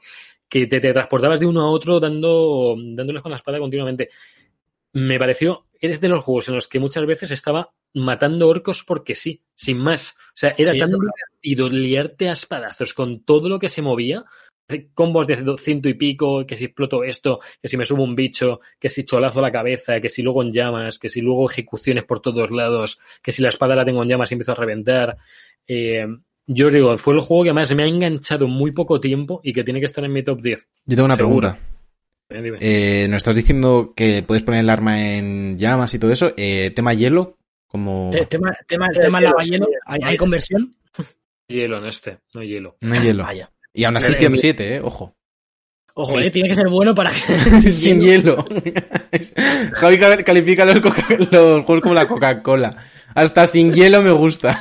que 0.50 0.66
te, 0.66 0.80
transportabas 0.80 1.40
de 1.40 1.46
uno 1.46 1.62
a 1.62 1.70
otro 1.70 2.00
dando, 2.00 2.76
dándoles 2.78 3.22
con 3.22 3.30
la 3.32 3.38
espada 3.38 3.60
continuamente. 3.60 4.10
Me 4.94 5.20
pareció, 5.20 5.68
eres 5.80 6.02
de 6.02 6.10
los 6.10 6.24
juegos 6.24 6.50
en 6.50 6.56
los 6.56 6.68
que 6.68 6.80
muchas 6.80 7.06
veces 7.06 7.32
estaba 7.32 7.74
matando 7.94 8.48
orcos 8.48 8.84
porque 8.84 9.16
sí, 9.16 9.44
sin 9.56 9.78
más. 9.78 10.16
O 10.30 10.36
sea, 10.36 10.54
era 10.58 10.72
tan 10.78 10.92
divertido 10.92 11.70
liarte 11.70 12.30
a 12.30 12.34
espadazos 12.34 12.94
con 12.94 13.24
todo 13.24 13.50
lo 13.50 13.60
que 13.60 13.70
se 13.70 13.82
movía 13.82 14.26
combos 14.94 15.28
de 15.28 15.58
ciento 15.58 15.90
y 15.90 15.94
pico, 15.94 16.46
que 16.46 16.56
si 16.56 16.66
exploto 16.66 17.04
esto, 17.04 17.40
que 17.62 17.68
si 17.68 17.78
me 17.78 17.86
subo 17.86 18.04
un 18.04 18.16
bicho, 18.16 18.60
que 18.80 18.90
si 18.90 19.04
cholazo 19.04 19.42
la 19.42 19.52
cabeza, 19.52 20.00
que 20.00 20.10
si 20.10 20.22
luego 20.22 20.44
en 20.44 20.52
llamas, 20.52 21.00
que 21.00 21.10
si 21.10 21.22
luego 21.22 21.50
ejecuciones 21.50 22.04
por 22.04 22.20
todos 22.22 22.52
lados, 22.52 23.00
que 23.22 23.32
si 23.32 23.42
la 23.42 23.50
espada 23.50 23.76
la 23.76 23.86
tengo 23.86 24.04
en 24.04 24.10
llamas 24.10 24.32
y 24.32 24.36
empiezo 24.36 24.52
a 24.52 24.56
reventar. 24.56 25.18
Eh, 25.68 26.08
yo 26.46 26.68
os 26.68 26.74
digo, 26.74 26.98
fue 26.98 27.14
el 27.14 27.22
juego 27.22 27.44
que 27.44 27.54
más 27.54 27.74
me 27.76 27.84
ha 27.84 27.88
enganchado 27.88 28.46
en 28.46 28.52
muy 28.52 28.72
poco 28.72 29.00
tiempo 29.00 29.40
y 29.44 29.54
que 29.54 29.64
tiene 29.64 29.80
que 29.80 29.86
estar 29.86 30.04
en 30.04 30.14
mi 30.14 30.24
top 30.24 30.42
10. 30.42 30.68
Yo 30.86 30.96
tengo 30.96 31.06
una 31.06 31.16
pregunta. 31.16 31.60
Eh, 32.30 33.08
nos 33.10 33.18
estás 33.18 33.36
diciendo 33.36 33.94
que 33.96 34.22
puedes 34.22 34.44
poner 34.44 34.62
el 34.62 34.70
arma 34.70 35.02
en 35.02 35.58
llamas 35.58 35.94
y 35.94 36.00
todo 36.00 36.12
eso. 36.12 36.34
Eh, 36.38 36.72
tema 36.76 36.94
hielo, 36.94 37.38
como. 37.68 38.12
Tema, 38.30 38.52
tema, 38.68 38.88
tema 38.90 39.20
lava 39.20 39.44
hielo, 39.44 39.68
¿Hay, 39.86 40.16
conversión? 40.16 40.76
Hielo 41.48 41.80
en 41.80 41.86
este, 41.88 42.20
no 42.36 42.44
hielo. 42.44 42.78
No 42.82 43.02
hielo. 43.02 43.24
Vaya. 43.24 43.52
Y 43.74 43.84
aún 43.84 43.98
así 43.98 44.14
tiene 44.14 44.38
7, 44.38 44.76
¿eh? 44.76 44.82
Ojo. 44.84 45.16
Ojo, 45.96 46.20
eh, 46.20 46.30
tiene 46.30 46.50
que 46.50 46.56
ser 46.56 46.68
bueno 46.70 46.94
para 46.94 47.12
que. 47.12 47.18
Sin, 47.72 48.00
hielo. 48.02 48.46
Javi 49.74 49.98
califica 49.98 50.66
los, 50.66 50.76
los 51.32 51.66
juegos 51.66 51.82
como 51.82 51.96
la 51.96 52.08
Coca-Cola. 52.08 52.78
Hasta 53.16 53.48
sin 53.48 53.74
hielo 53.74 54.04
me 54.04 54.12
gusta. 54.12 54.60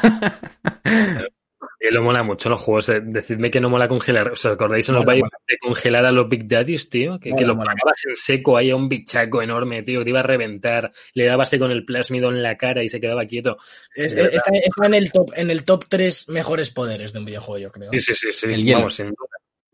Hielo 1.80 2.02
mola 2.02 2.24
mucho 2.24 2.48
los 2.48 2.60
juegos. 2.60 2.88
Eh, 2.88 3.00
decidme 3.04 3.50
que 3.50 3.60
no 3.60 3.70
mola 3.70 3.86
congelar. 3.86 4.32
¿Os 4.32 4.44
acordáis 4.46 4.88
en 4.88 4.96
los 4.96 5.04
valles 5.04 5.28
de 5.46 5.56
congelar 5.58 6.04
a 6.04 6.10
los 6.10 6.28
Big 6.28 6.48
Daddies, 6.48 6.90
tío? 6.90 7.20
Que, 7.20 7.32
que 7.32 7.44
lo 7.44 7.56
pagabas 7.56 8.04
en 8.08 8.16
seco 8.16 8.56
ahí 8.56 8.70
a 8.70 8.76
un 8.76 8.88
bichaco 8.88 9.42
enorme, 9.42 9.84
tío. 9.84 10.02
Te 10.02 10.10
iba 10.10 10.20
a 10.20 10.24
reventar. 10.24 10.90
Le 11.14 11.26
dabas 11.26 11.54
con 11.56 11.70
el 11.70 11.84
plásmido 11.84 12.30
en 12.30 12.42
la 12.42 12.56
cara 12.56 12.82
y 12.82 12.88
se 12.88 13.00
quedaba 13.00 13.26
quieto. 13.26 13.58
está, 13.94 14.50
en 14.86 14.94
el 14.94 15.12
top 15.12 15.30
en 15.36 15.50
el 15.50 15.64
top 15.64 15.84
3 15.88 16.28
mejores 16.30 16.70
poderes 16.70 17.12
de 17.12 17.20
un 17.20 17.24
videojuego, 17.24 17.58
yo 17.58 17.70
creo. 17.70 17.90
Sí, 17.92 18.00
sí, 18.00 18.14
sí. 18.14 18.32
sí. 18.32 18.46
El 18.46 18.64
hielo. 18.64 18.88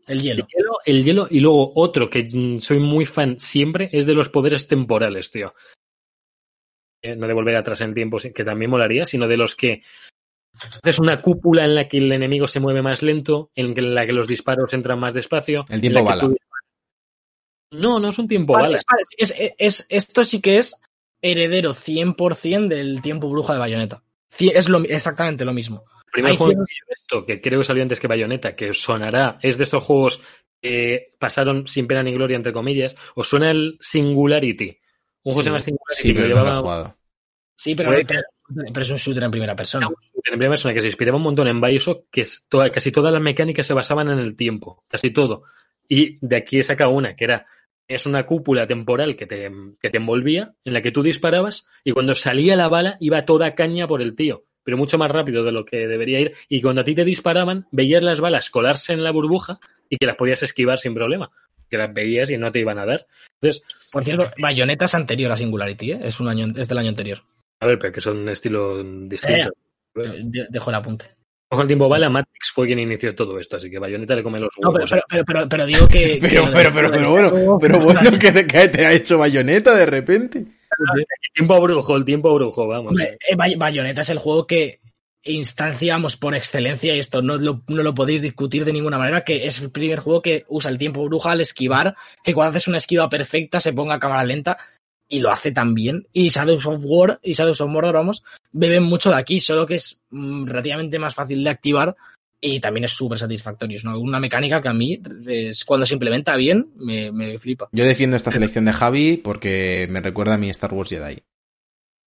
El 0.07 0.21
hielo. 0.21 0.47
El 0.85 1.03
hielo. 1.03 1.27
y 1.31 1.39
luego 1.39 1.71
otro 1.75 2.07
que 2.09 2.29
soy 2.59 2.77
muy 2.77 3.05
fan 3.05 3.39
siempre 3.39 3.89
es 3.91 4.05
de 4.05 4.13
los 4.13 4.29
poderes 4.29 4.67
temporales, 4.67 5.31
tío. 5.31 5.55
Eh, 7.01 7.15
no 7.15 7.27
de 7.27 7.33
volver 7.33 7.55
atrás 7.55 7.81
en 7.81 7.89
el 7.89 7.93
tiempo, 7.93 8.17
que 8.17 8.43
también 8.43 8.71
molaría, 8.71 9.05
sino 9.05 9.27
de 9.27 9.37
los 9.37 9.55
que 9.55 9.81
es 10.83 10.99
una 10.99 11.21
cúpula 11.21 11.65
en 11.65 11.75
la 11.75 11.87
que 11.87 11.97
el 11.97 12.11
enemigo 12.11 12.47
se 12.47 12.59
mueve 12.59 12.81
más 12.81 13.01
lento, 13.01 13.51
en 13.55 13.95
la 13.95 14.05
que 14.05 14.13
los 14.13 14.27
disparos 14.27 14.73
entran 14.73 14.99
más 14.99 15.13
despacio. 15.13 15.65
El 15.69 15.81
tiempo 15.81 16.03
bala. 16.03 16.29
No, 17.71 17.99
no 17.99 18.09
es 18.09 18.19
un 18.19 18.27
tiempo 18.27 18.53
bala. 18.53 18.77
Es, 19.17 19.85
esto 19.89 20.23
sí 20.23 20.41
que 20.41 20.57
es 20.57 20.75
heredero 21.21 21.73
100% 21.73 22.67
del 22.67 23.01
tiempo 23.01 23.29
bruja 23.29 23.53
de 23.53 23.59
Bayonetta. 23.59 24.03
Es 24.39 24.69
lo, 24.69 24.83
exactamente 24.83 25.45
lo 25.45 25.53
mismo. 25.53 25.85
El 26.07 26.11
primer 26.11 26.35
juego 26.35 26.63
esto, 26.89 27.25
que 27.25 27.41
creo 27.41 27.59
que 27.59 27.65
salió 27.65 27.83
antes 27.83 27.99
que 27.99 28.07
Bayonetta, 28.07 28.55
que 28.55 28.73
sonará, 28.73 29.39
es 29.41 29.57
de 29.57 29.63
estos 29.63 29.83
juegos 29.83 30.21
que 30.61 31.15
pasaron 31.19 31.67
sin 31.67 31.87
pena 31.87 32.03
ni 32.03 32.13
gloria, 32.13 32.37
entre 32.37 32.53
comillas, 32.53 32.95
os 33.15 33.27
suena 33.27 33.51
el 33.51 33.77
Singularity. 33.81 34.79
Un 35.23 35.33
juego 35.33 35.43
se 35.43 35.49
llama 35.49 35.59
Singularity 35.59 36.01
sí, 36.01 36.13
pero 36.13 36.27
llevaba... 36.27 36.97
Sí, 37.57 37.75
pero, 37.75 37.91
pero 37.91 38.19
es 38.49 38.89
un 38.89 38.97
shooter 38.97 39.23
en 39.23 39.31
primera 39.31 39.55
persona. 39.55 39.87
Shooter 39.87 40.33
en 40.33 40.39
primera 40.39 40.51
persona 40.51 40.73
que 40.73 40.81
se 40.81 40.87
inspiraba 40.87 41.17
un 41.17 41.23
montón 41.23 41.47
en 41.47 41.61
Bioshock, 41.61 42.05
que 42.11 42.21
es 42.21 42.45
toda, 42.49 42.69
casi 42.69 42.91
todas 42.91 43.11
las 43.11 43.21
mecánicas 43.21 43.65
se 43.65 43.73
basaban 43.73 44.09
en 44.09 44.19
el 44.19 44.35
tiempo, 44.35 44.83
casi 44.87 45.11
todo. 45.11 45.43
Y 45.87 46.17
de 46.21 46.37
aquí 46.37 46.59
he 46.59 46.63
sacado 46.63 46.91
una, 46.91 47.15
que 47.15 47.25
era, 47.25 47.45
es 47.87 48.05
una 48.05 48.25
cúpula 48.25 48.67
temporal 48.67 49.15
que 49.15 49.25
te, 49.25 49.51
que 49.79 49.89
te 49.89 49.97
envolvía, 49.97 50.53
en 50.63 50.73
la 50.73 50.81
que 50.81 50.91
tú 50.91 51.03
disparabas 51.03 51.67
y 51.83 51.91
cuando 51.91 52.15
salía 52.15 52.55
la 52.55 52.67
bala 52.67 52.97
iba 52.99 53.21
toda 53.23 53.55
caña 53.55 53.87
por 53.87 54.01
el 54.01 54.15
tío, 54.15 54.45
pero 54.63 54.77
mucho 54.77 54.97
más 54.97 55.11
rápido 55.11 55.43
de 55.43 55.51
lo 55.51 55.65
que 55.65 55.87
debería 55.87 56.19
ir. 56.19 56.33
Y 56.49 56.61
cuando 56.61 56.81
a 56.81 56.83
ti 56.83 56.95
te 56.95 57.05
disparaban, 57.05 57.67
veías 57.71 58.03
las 58.03 58.19
balas 58.19 58.49
colarse 58.49 58.93
en 58.93 59.03
la 59.03 59.11
burbuja 59.11 59.59
y 59.89 59.97
que 59.97 60.07
las 60.07 60.15
podías 60.15 60.41
esquivar 60.43 60.79
sin 60.79 60.95
problema 60.95 61.31
que 61.69 61.77
las 61.77 61.93
veías 61.93 62.29
y 62.29 62.37
no 62.37 62.51
te 62.51 62.59
iban 62.59 62.79
a 62.79 62.85
dar. 62.85 63.07
Entonces, 63.41 63.63
por 63.91 64.03
cierto, 64.03 64.31
Bayonetta 64.37 64.85
es 64.85 64.95
anterior 64.95 65.31
a 65.31 65.35
Singularity, 65.35 65.93
¿eh? 65.93 65.99
es 66.03 66.19
un 66.19 66.27
año, 66.27 66.47
es 66.55 66.67
del 66.67 66.77
año 66.77 66.89
anterior. 66.89 67.23
A 67.65 67.67
ver, 67.67 67.79
pero 67.79 67.91
que 67.91 67.99
son 68.01 68.29
estilos 68.29 68.85
distintos. 69.09 69.53
Eh, 69.95 70.45
dejo 70.51 70.69
el 70.69 70.75
apunte. 70.75 71.05
Ojo 71.49 71.63
el 71.63 71.67
tiempo 71.67 71.89
bala, 71.89 72.09
Matrix 72.09 72.51
fue 72.53 72.67
quien 72.67 72.77
inició 72.77 73.15
todo 73.15 73.39
esto, 73.39 73.57
así 73.57 73.71
que 73.71 73.79
Bayonetta 73.79 74.15
le 74.15 74.21
come 74.21 74.39
los 74.39 74.55
huevos. 74.55 74.91
No, 74.91 75.01
pero, 75.09 75.23
pero, 75.25 75.49
pero, 75.49 75.65
digo 75.65 75.87
que. 75.87 76.17
pero, 76.21 76.45
pero, 76.53 76.71
pero, 76.71 76.91
pero, 76.91 77.09
bueno, 77.09 77.57
pero 77.59 77.79
bueno, 77.79 78.19
que 78.19 78.31
te, 78.31 78.85
ha 78.85 78.93
hecho 78.93 79.17
Bayonetta 79.17 79.73
de 79.73 79.85
repente. 79.87 80.39
El 80.39 81.05
tiempo 81.33 81.59
brujo, 81.59 81.95
el 81.95 82.05
tiempo 82.05 82.35
brujo, 82.35 82.67
vamos. 82.67 82.99
Eh, 82.99 83.35
Bayonetta 83.35 84.01
es 84.01 84.09
el 84.09 84.19
juego 84.19 84.45
que 84.45 84.79
instanciamos 85.25 86.17
por 86.17 86.35
excelencia, 86.35 86.95
y 86.95 86.99
esto 86.99 87.23
no 87.23 87.37
lo, 87.37 87.63
no 87.67 87.81
lo 87.81 87.95
podéis 87.95 88.21
discutir 88.21 88.63
de 88.63 88.73
ninguna 88.73 88.99
manera, 88.99 89.23
que 89.23 89.47
es 89.47 89.59
el 89.59 89.71
primer 89.71 89.99
juego 89.99 90.21
que 90.21 90.45
usa 90.47 90.69
el 90.69 90.77
tiempo 90.77 91.03
bruja 91.03 91.31
al 91.31 91.41
esquivar, 91.41 91.95
que 92.23 92.33
cuando 92.33 92.51
haces 92.51 92.67
una 92.67 92.77
esquiva 92.77 93.09
perfecta 93.09 93.59
se 93.59 93.73
ponga 93.73 93.95
a 93.95 93.99
cámara 93.99 94.23
lenta 94.23 94.57
y 95.07 95.19
lo 95.19 95.31
hace 95.31 95.51
tan 95.51 95.73
bien. 95.73 96.07
Y 96.11 96.29
Shadows 96.29 96.65
of 96.65 96.81
War 96.83 97.19
y 97.23 97.33
Shadows 97.33 97.61
of 97.61 97.69
Mordor, 97.69 97.93
vamos, 97.93 98.23
beben 98.51 98.83
mucho 98.83 99.09
de 99.09 99.17
aquí, 99.17 99.39
solo 99.39 99.65
que 99.65 99.75
es 99.75 99.99
mm, 100.09 100.45
relativamente 100.45 100.99
más 100.99 101.15
fácil 101.15 101.43
de 101.43 101.49
activar 101.49 101.95
y 102.41 102.59
también 102.59 102.83
es 102.83 102.91
súper 102.91 103.17
satisfactorio. 103.17 103.77
Es 103.77 103.85
una, 103.85 104.19
mecánica 104.19 104.61
que 104.61 104.67
a 104.67 104.73
mí, 104.73 105.01
es, 105.27 105.65
cuando 105.65 105.85
se 105.85 105.93
implementa 105.93 106.35
bien, 106.35 106.69
me, 106.77 107.11
me, 107.11 107.37
flipa. 107.39 107.69
Yo 107.71 107.85
defiendo 107.85 108.15
esta 108.15 108.31
selección 108.31 108.65
de 108.65 108.73
Javi 108.73 109.17
porque 109.17 109.87
me 109.89 110.01
recuerda 110.01 110.35
a 110.35 110.37
mi 110.37 110.49
Star 110.49 110.73
Wars 110.73 110.89
Jedi. 110.89 111.23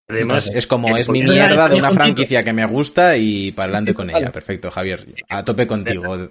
Además, 0.08 0.54
es 0.54 0.66
como, 0.66 0.96
es 0.96 1.08
mi 1.08 1.22
mierda 1.22 1.68
de 1.68 1.76
una 1.76 1.90
franquicia 1.90 2.42
que 2.42 2.52
me 2.54 2.64
gusta 2.64 3.16
y 3.16 3.52
para 3.52 3.64
adelante 3.64 3.94
con 3.94 4.08
ella. 4.08 4.32
Perfecto, 4.32 4.70
Javier. 4.70 5.06
A 5.28 5.44
tope 5.44 5.66
contigo. 5.66 6.30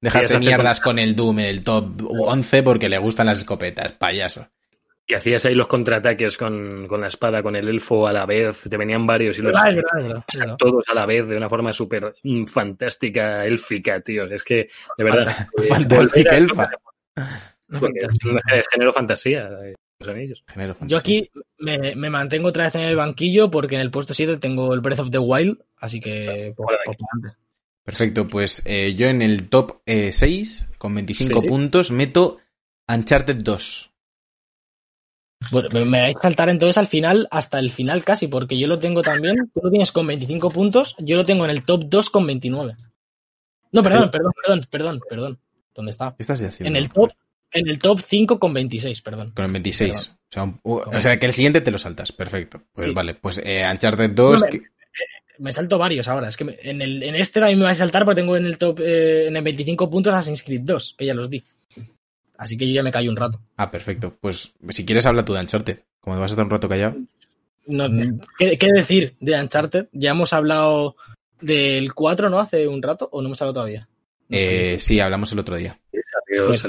Dejaste 0.00 0.38
mierdas 0.38 0.80
con 0.80 0.98
el 0.98 1.16
Doom 1.16 1.38
en 1.38 1.46
el 1.46 1.62
top 1.62 2.02
11 2.06 2.62
porque 2.62 2.90
le 2.90 2.98
gustan 2.98 3.26
las 3.26 3.38
escopetas, 3.38 3.92
payaso. 3.92 4.48
Y 5.08 5.14
hacías 5.14 5.46
ahí 5.46 5.54
los 5.54 5.68
contraataques 5.68 6.36
con, 6.36 6.88
con, 6.88 7.00
la 7.00 7.06
espada, 7.06 7.42
con 7.42 7.54
el 7.54 7.68
elfo 7.68 8.08
a 8.08 8.12
la 8.12 8.26
vez, 8.26 8.62
te 8.68 8.76
venían 8.76 9.06
varios 9.06 9.38
y 9.38 9.42
los 9.42 9.56
todos 10.58 10.84
a 10.88 10.94
la 10.94 11.06
vez 11.06 11.28
de 11.28 11.36
una 11.36 11.48
forma 11.48 11.72
súper 11.72 12.14
fantástica, 12.48 13.46
élfica, 13.46 14.00
tío. 14.00 14.24
Es 14.24 14.42
que, 14.42 14.68
de 14.98 15.04
verdad. 15.04 15.48
Fantástica 15.68 16.36
elfa. 16.36 16.70
Género 18.72 18.92
fantasía. 18.92 19.48
Eh, 19.64 19.74
Yo 20.82 20.98
aquí 20.98 21.30
me, 21.58 21.94
me, 21.94 22.10
mantengo 22.10 22.48
otra 22.48 22.64
vez 22.64 22.74
en 22.74 22.82
el 22.82 22.96
banquillo 22.96 23.50
porque 23.50 23.76
en 23.76 23.80
el 23.80 23.90
puesto 23.90 24.12
7 24.12 24.36
tengo 24.36 24.74
el 24.74 24.80
Breath 24.80 25.00
of 25.00 25.10
the 25.10 25.18
Wild, 25.18 25.58
así 25.78 26.00
que 26.00 26.54
Perfecto, 27.82 28.26
pues 28.26 28.62
eh, 28.66 28.94
yo 28.94 29.06
en 29.06 29.22
el 29.22 29.48
top 29.48 29.80
6, 29.86 30.68
eh, 30.68 30.74
con 30.76 30.94
25 30.94 31.42
puntos, 31.42 31.92
meto 31.92 32.38
Uncharted 32.88 33.36
2. 33.36 33.92
Bueno, 35.50 35.68
me 35.86 36.00
vais 36.00 36.16
a 36.16 36.20
saltar 36.20 36.48
entonces 36.48 36.78
al 36.78 36.86
final, 36.86 37.28
hasta 37.30 37.58
el 37.58 37.70
final 37.70 38.04
casi, 38.04 38.26
porque 38.26 38.58
yo 38.58 38.66
lo 38.66 38.78
tengo 38.78 39.02
también. 39.02 39.50
Tú 39.54 39.60
lo 39.62 39.70
tienes 39.70 39.92
con 39.92 40.06
25 40.06 40.50
puntos, 40.50 40.96
yo 40.98 41.16
lo 41.16 41.24
tengo 41.24 41.44
en 41.44 41.50
el 41.50 41.64
top 41.64 41.84
2 41.86 42.10
con 42.10 42.26
29. 42.26 42.74
No, 43.72 43.82
perdón, 43.82 44.10
perdón, 44.10 44.32
perdón, 44.42 44.66
perdón, 44.70 45.00
perdón. 45.08 45.38
¿Dónde 45.74 45.90
está? 45.90 46.14
¿Qué 46.16 46.22
estás 46.22 46.40
diciendo? 46.40 46.68
En 46.68 46.76
el 46.76 46.88
top, 46.88 47.10
en 47.52 47.68
el 47.68 47.78
top 47.78 48.00
5 48.00 48.38
con 48.38 48.54
26, 48.54 49.02
perdón. 49.02 49.32
Con 49.34 49.44
el 49.44 49.52
26. 49.52 50.16
O, 50.62 51.00
sea, 51.00 51.18
que 51.18 51.26
el 51.26 51.32
siguiente 51.32 51.60
te 51.60 51.70
lo 51.70 51.78
saltas. 51.78 52.12
Perfecto. 52.12 52.62
Pues 52.72 52.92
vale, 52.92 53.14
pues 53.14 53.40
eh, 53.44 53.66
Uncharted 53.70 54.10
2. 54.10 54.44
me, 55.38 55.52
salto 55.52 55.78
varios 55.78 56.08
ahora. 56.08 56.28
Es 56.28 56.36
que 56.36 56.58
en, 56.62 56.82
el, 56.82 57.02
en 57.02 57.14
este 57.14 57.40
también 57.40 57.58
me 57.58 57.64
vais 57.66 57.78
a 57.78 57.84
saltar 57.84 58.04
porque 58.04 58.20
tengo 58.20 58.36
en 58.36 58.46
el 58.46 58.58
top, 58.58 58.80
eh, 58.80 59.26
en 59.28 59.36
el 59.36 59.42
25 59.42 59.90
puntos 59.90 60.12
Assassin's 60.12 60.42
Creed 60.42 60.62
2, 60.62 60.94
que 60.98 61.06
ya 61.06 61.14
los 61.14 61.30
di. 61.30 61.44
Así 62.38 62.56
que 62.56 62.66
yo 62.66 62.74
ya 62.74 62.82
me 62.82 62.92
callo 62.92 63.10
un 63.10 63.16
rato. 63.16 63.40
Ah, 63.56 63.70
perfecto. 63.70 64.16
Pues 64.20 64.54
si 64.68 64.84
quieres 64.84 65.06
habla 65.06 65.24
tú 65.24 65.34
de 65.34 65.40
Uncharted. 65.40 65.80
Como 66.00 66.20
vas 66.20 66.30
a 66.30 66.34
estar 66.34 66.44
un 66.44 66.50
rato 66.50 66.68
callado. 66.68 66.96
No, 67.66 67.88
¿qué, 68.38 68.56
decir 68.72 69.16
de 69.20 69.40
Uncharted? 69.40 69.88
Ya 69.92 70.10
hemos 70.10 70.32
hablado 70.32 70.96
del 71.40 71.94
4, 71.94 72.30
¿no? 72.30 72.38
Hace 72.38 72.68
un 72.68 72.82
rato, 72.82 73.08
¿o 73.10 73.20
no 73.20 73.28
hemos 73.28 73.40
hablado 73.42 73.54
todavía? 73.54 73.88
eh, 74.28 74.76
sí, 74.80 74.98
hablamos 75.00 75.32
el 75.32 75.38
otro 75.38 75.56
día. 75.56 75.78
Pues, 76.46 76.62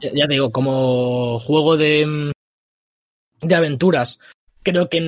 ya, 0.00 0.26
te 0.26 0.32
digo, 0.32 0.50
como 0.50 1.38
juego 1.38 1.76
de, 1.76 2.32
de 3.40 3.54
aventuras, 3.54 4.18
creo 4.62 4.88
que 4.88 4.98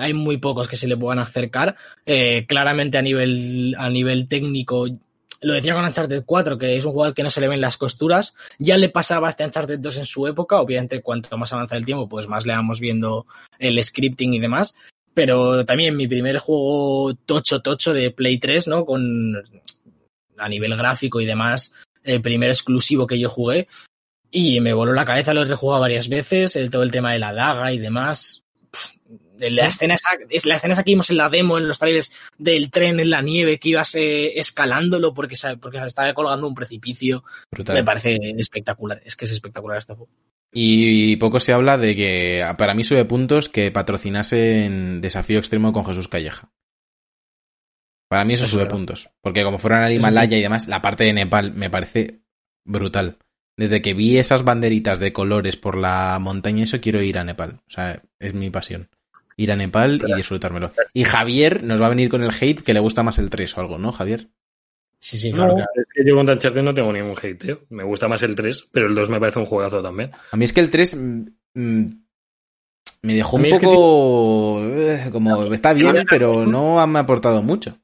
hay 0.00 0.14
muy 0.14 0.38
pocos 0.38 0.68
que 0.68 0.76
se 0.76 0.88
le 0.88 0.96
puedan 0.96 1.18
acercar. 1.18 1.76
Eh, 2.06 2.46
claramente 2.46 2.98
a 2.98 3.02
nivel, 3.02 3.74
a 3.78 3.90
nivel 3.90 4.28
técnico 4.28 4.86
lo 5.42 5.54
decía 5.54 5.74
con 5.74 5.84
Uncharted 5.84 6.24
4, 6.24 6.58
que 6.58 6.76
es 6.76 6.84
un 6.84 7.04
al 7.04 7.14
que 7.14 7.22
no 7.22 7.30
se 7.30 7.40
le 7.40 7.48
ven 7.48 7.60
las 7.60 7.78
costuras. 7.78 8.34
Ya 8.58 8.76
le 8.76 8.88
pasaba 8.88 9.28
a 9.28 9.30
este 9.30 9.44
Uncharted 9.44 9.78
2 9.78 9.96
en 9.98 10.06
su 10.06 10.26
época. 10.26 10.60
Obviamente, 10.60 11.02
cuanto 11.02 11.36
más 11.38 11.52
avanza 11.52 11.76
el 11.76 11.84
tiempo, 11.84 12.08
pues 12.08 12.28
más 12.28 12.44
le 12.46 12.52
vamos 12.52 12.80
viendo 12.80 13.26
el 13.58 13.82
scripting 13.82 14.34
y 14.34 14.40
demás. 14.40 14.74
Pero 15.14 15.64
también 15.64 15.96
mi 15.96 16.06
primer 16.06 16.38
juego 16.38 17.14
tocho 17.26 17.60
tocho 17.60 17.92
de 17.94 18.10
Play 18.10 18.38
3, 18.38 18.68
¿no? 18.68 18.84
Con 18.84 19.34
a 20.36 20.48
nivel 20.48 20.76
gráfico 20.76 21.20
y 21.20 21.26
demás, 21.26 21.72
el 22.02 22.22
primer 22.22 22.50
exclusivo 22.50 23.06
que 23.06 23.18
yo 23.18 23.28
jugué. 23.28 23.66
Y 24.30 24.60
me 24.60 24.74
voló 24.74 24.92
la 24.92 25.04
cabeza, 25.04 25.34
lo 25.34 25.42
he 25.42 25.46
rejugado 25.46 25.80
varias 25.80 26.08
veces, 26.08 26.58
todo 26.70 26.82
el 26.82 26.92
tema 26.92 27.12
de 27.12 27.18
la 27.18 27.32
daga 27.32 27.72
y 27.72 27.78
demás 27.78 28.39
la 29.48 29.68
escena, 29.68 29.94
esa, 29.94 30.10
la 30.44 30.56
escena 30.56 30.74
que 30.76 30.90
vimos 30.90 31.08
en 31.08 31.16
la 31.16 31.30
demo, 31.30 31.56
en 31.56 31.66
los 31.66 31.78
trailers 31.78 32.12
del 32.36 32.70
tren 32.70 33.00
en 33.00 33.08
la 33.08 33.22
nieve, 33.22 33.58
que 33.58 33.70
ibas 33.70 33.94
eh, 33.94 34.38
escalándolo 34.38 35.14
porque 35.14 35.36
se, 35.36 35.56
porque 35.56 35.78
se 35.78 35.86
estaba 35.86 36.12
colgando 36.12 36.46
un 36.46 36.54
precipicio, 36.54 37.24
me 37.68 37.84
parece 37.84 38.18
espectacular. 38.36 39.00
Es 39.04 39.16
que 39.16 39.24
es 39.24 39.30
espectacular 39.30 39.78
este 39.78 39.94
juego. 39.94 40.10
Y 40.52 41.16
poco 41.16 41.40
se 41.40 41.52
habla 41.52 41.78
de 41.78 41.94
que, 41.96 42.44
para 42.58 42.74
mí 42.74 42.84
sube 42.84 43.04
puntos 43.04 43.48
que 43.48 43.70
patrocinase 43.70 44.66
en 44.66 45.00
Desafío 45.00 45.38
Extremo 45.38 45.72
con 45.72 45.86
Jesús 45.86 46.08
Calleja. 46.08 46.50
Para 48.08 48.24
mí 48.24 48.34
eso, 48.34 48.46
sube 48.46 48.66
puntos. 48.66 49.10
Porque 49.22 49.44
como 49.44 49.58
fueron 49.58 49.80
al 49.80 49.92
Himalaya 49.92 50.36
y 50.36 50.42
demás, 50.42 50.66
la 50.66 50.82
parte 50.82 51.04
de 51.04 51.12
Nepal 51.12 51.52
me 51.54 51.70
parece 51.70 52.22
brutal. 52.66 53.18
Desde 53.56 53.82
que 53.82 53.94
vi 53.94 54.18
esas 54.18 54.42
banderitas 54.42 54.98
de 54.98 55.12
colores 55.12 55.56
por 55.56 55.76
la 55.76 56.18
montaña, 56.20 56.64
eso 56.64 56.80
quiero 56.80 57.02
ir 57.02 57.18
a 57.18 57.24
Nepal. 57.24 57.60
O 57.68 57.70
sea, 57.70 58.02
es 58.18 58.34
mi 58.34 58.50
pasión 58.50 58.88
ir 59.40 59.52
a 59.52 59.56
Nepal 59.56 60.02
y 60.06 60.14
disfrutármelo. 60.14 60.72
Y 60.92 61.04
Javier 61.04 61.64
nos 61.64 61.80
va 61.80 61.86
a 61.86 61.90
venir 61.90 62.10
con 62.10 62.22
el 62.22 62.30
hate 62.30 62.60
que 62.60 62.74
le 62.74 62.80
gusta 62.80 63.02
más 63.02 63.18
el 63.18 63.30
3 63.30 63.56
o 63.56 63.60
algo, 63.60 63.78
¿no, 63.78 63.90
Javier? 63.90 64.28
Sí, 64.98 65.16
sí, 65.16 65.32
claro. 65.32 65.56
es 65.56 65.86
que 65.94 66.06
yo 66.06 66.14
con 66.14 66.28
Uncharted 66.28 66.62
no 66.62 66.74
tengo 66.74 66.92
ningún 66.92 67.16
hate, 67.20 67.38
tío. 67.38 67.60
Me 67.70 67.82
gusta 67.84 68.06
más 68.06 68.22
el 68.22 68.34
3, 68.34 68.68
pero 68.70 68.86
el 68.86 68.94
2 68.94 69.08
me 69.08 69.18
parece 69.18 69.38
un 69.38 69.46
juegazo 69.46 69.80
también. 69.80 70.10
A 70.30 70.36
mí 70.36 70.44
es 70.44 70.52
que 70.52 70.60
el 70.60 70.70
3 70.70 70.94
mm, 70.94 71.22
mm, 71.54 72.04
me 73.02 73.14
dejó 73.14 73.36
un 73.36 73.48
poco... 73.48 74.62
Eh, 74.62 75.08
como 75.10 75.52
está 75.54 75.72
bien, 75.72 76.04
pero 76.08 76.44
no 76.44 76.86
me 76.86 76.98
ha 76.98 77.02
aportado 77.02 77.40
mucho. 77.40 77.78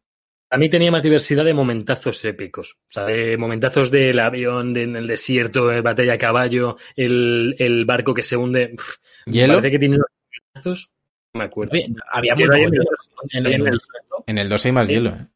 A 0.50 0.58
mí 0.58 0.68
tenía 0.68 0.90
más 0.90 1.02
diversidad 1.02 1.44
de 1.46 1.54
momentazos 1.54 2.22
épicos. 2.26 2.76
O 2.82 2.92
sea, 2.92 3.06
de 3.06 3.38
momentazos 3.38 3.90
del 3.90 4.18
avión 4.20 4.76
en 4.76 4.94
el 4.94 5.06
desierto, 5.06 5.68
de 5.68 5.80
batalla 5.80 6.14
a 6.14 6.18
caballo, 6.18 6.76
el, 6.96 7.56
el 7.58 7.86
barco 7.86 8.12
que 8.12 8.22
se 8.22 8.36
hunde. 8.36 8.76
¿Hielo? 9.24 9.54
Parece 9.54 9.70
que 9.70 9.78
tiene 9.78 9.96
unos 9.96 10.08
momentazos 10.54 10.95
me 11.36 11.44
acuerdo. 11.44 11.72
Había 12.10 12.34
muy 12.34 12.44
en, 12.44 13.46
el, 13.46 13.78
en 14.26 14.38
el 14.38 14.48
2 14.48 14.66
hay 14.66 14.72
más 14.72 14.88
hielo. 14.88 15.10
¿eh? 15.10 15.26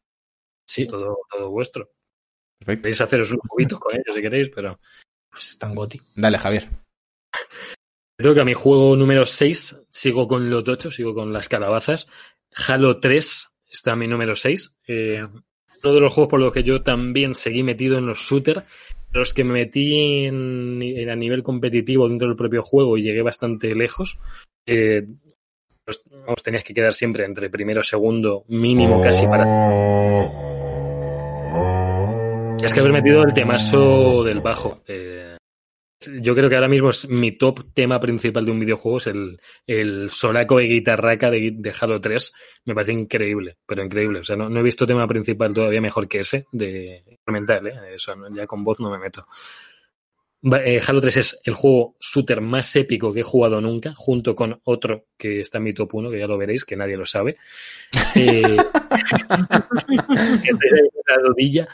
Sí. 0.65 0.87
Todo, 0.87 1.19
todo 1.29 1.49
vuestro. 1.49 1.91
Perfecto. 2.59 2.83
Podéis 2.83 3.01
haceros 3.01 3.31
unos 3.31 3.45
cubitos 3.47 3.79
con 3.79 3.93
ellos 3.93 4.13
si 4.13 4.21
queréis, 4.21 4.49
pero. 4.49 4.79
Pues 5.29 5.51
están 5.51 5.73
goti. 5.73 5.99
Dale, 6.15 6.37
Javier. 6.37 6.67
Creo 8.17 8.35
que 8.35 8.41
a 8.41 8.45
mi 8.45 8.53
juego 8.53 8.95
número 8.95 9.25
6 9.25 9.83
sigo 9.89 10.27
con 10.27 10.49
los 10.49 10.67
8, 10.67 10.91
sigo 10.91 11.13
con 11.13 11.33
las 11.33 11.49
calabazas. 11.49 12.07
Halo 12.67 12.99
3 12.99 13.47
está 13.71 13.93
a 13.93 13.95
mi 13.95 14.07
número 14.07 14.35
6. 14.35 14.75
Eh, 14.87 15.25
todos 15.81 15.99
los 15.99 16.13
juegos 16.13 16.29
por 16.29 16.39
los 16.39 16.53
que 16.53 16.63
yo 16.63 16.83
también 16.83 17.33
seguí 17.33 17.63
metido 17.63 17.97
en 17.97 18.05
los 18.05 18.19
shooters, 18.19 18.63
los 19.11 19.33
que 19.33 19.43
me 19.43 19.53
metí 19.53 20.25
en, 20.25 21.09
a 21.09 21.15
nivel 21.15 21.41
competitivo 21.43 22.07
dentro 22.07 22.27
del 22.27 22.37
propio 22.37 22.61
juego 22.61 22.97
y 22.97 23.01
llegué 23.01 23.21
bastante 23.21 23.73
lejos. 23.73 24.19
Eh, 24.65 25.07
os, 25.87 26.43
tenías 26.43 26.63
que 26.63 26.73
quedar 26.73 26.93
siempre 26.93 27.25
entre 27.25 27.49
primero, 27.49 27.83
segundo, 27.83 28.45
mínimo 28.47 29.01
casi 29.01 29.25
para. 29.25 29.43
Es 32.63 32.73
que 32.73 32.79
haber 32.79 32.93
metido 32.93 33.23
el 33.23 33.33
temazo 33.33 34.23
del 34.23 34.39
bajo. 34.39 34.83
Eh, 34.87 35.35
yo 36.19 36.33
creo 36.33 36.49
que 36.49 36.55
ahora 36.55 36.67
mismo 36.67 36.89
es 36.89 37.07
mi 37.07 37.31
top 37.31 37.73
tema 37.73 37.99
principal 37.99 38.45
de 38.45 38.51
un 38.51 38.59
videojuego, 38.59 38.97
es 38.97 39.07
el, 39.07 39.39
el 39.67 40.09
solaco 40.09 40.57
de 40.57 40.65
guitarraca 40.65 41.29
de, 41.29 41.75
Halo 41.79 42.01
3. 42.01 42.33
Me 42.65 42.73
parece 42.73 42.93
increíble, 42.93 43.57
pero 43.65 43.83
increíble. 43.83 44.19
O 44.19 44.23
sea, 44.23 44.35
no, 44.35 44.59
he 44.59 44.63
visto 44.63 44.87
tema 44.87 45.07
principal 45.07 45.53
todavía 45.53 45.81
mejor 45.81 46.07
que 46.07 46.19
ese 46.19 46.45
de 46.51 47.03
instrumental, 47.07 47.67
¿eh? 47.67 47.95
Eso, 47.95 48.15
ya 48.31 48.47
con 48.47 48.63
voz 48.63 48.79
no 48.79 48.89
me 48.89 48.97
meto. 48.97 49.25
Eh, 50.43 50.81
Halo 50.85 51.01
3 51.01 51.17
es 51.17 51.39
el 51.43 51.53
juego 51.53 51.95
shooter 51.99 52.41
más 52.41 52.75
épico 52.75 53.13
que 53.13 53.19
he 53.19 53.23
jugado 53.23 53.61
nunca, 53.61 53.93
junto 53.95 54.35
con 54.35 54.59
otro 54.63 55.05
que 55.17 55.41
está 55.41 55.59
en 55.59 55.65
mi 55.65 55.73
top 55.73 55.93
1, 55.93 56.09
que 56.09 56.19
ya 56.19 56.25
lo 56.27 56.37
veréis, 56.37 56.65
que 56.65 56.75
nadie 56.75 56.97
lo 56.97 57.05
sabe. 57.05 57.37
Eh, 58.15 58.57
la 61.07 61.17
rodilla. 61.23 61.67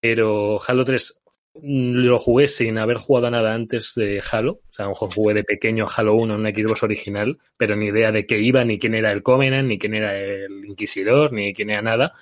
Pero 0.00 0.58
Halo 0.66 0.84
3 0.84 1.20
lo 1.62 2.18
jugué 2.18 2.48
sin 2.48 2.78
haber 2.78 2.98
jugado 2.98 3.26
a 3.26 3.30
nada 3.30 3.54
antes 3.54 3.94
de 3.94 4.22
Halo. 4.30 4.52
O 4.52 4.72
sea, 4.72 4.84
a 4.84 4.88
lo 4.88 4.92
mejor 4.92 5.14
jugué 5.14 5.34
de 5.34 5.44
pequeño 5.44 5.86
Halo 5.94 6.14
1 6.14 6.34
en 6.34 6.40
una 6.40 6.50
Xbox 6.50 6.82
original, 6.82 7.38
pero 7.56 7.76
ni 7.76 7.86
idea 7.86 8.12
de 8.12 8.26
qué 8.26 8.38
iba, 8.38 8.64
ni 8.64 8.78
quién 8.78 8.94
era 8.94 9.12
el 9.12 9.22
Covenant, 9.22 9.68
ni 9.68 9.78
quién 9.78 9.94
era 9.94 10.18
el 10.18 10.64
Inquisidor, 10.64 11.32
ni 11.32 11.52
quién 11.52 11.70
era 11.70 11.82
nada. 11.82 12.12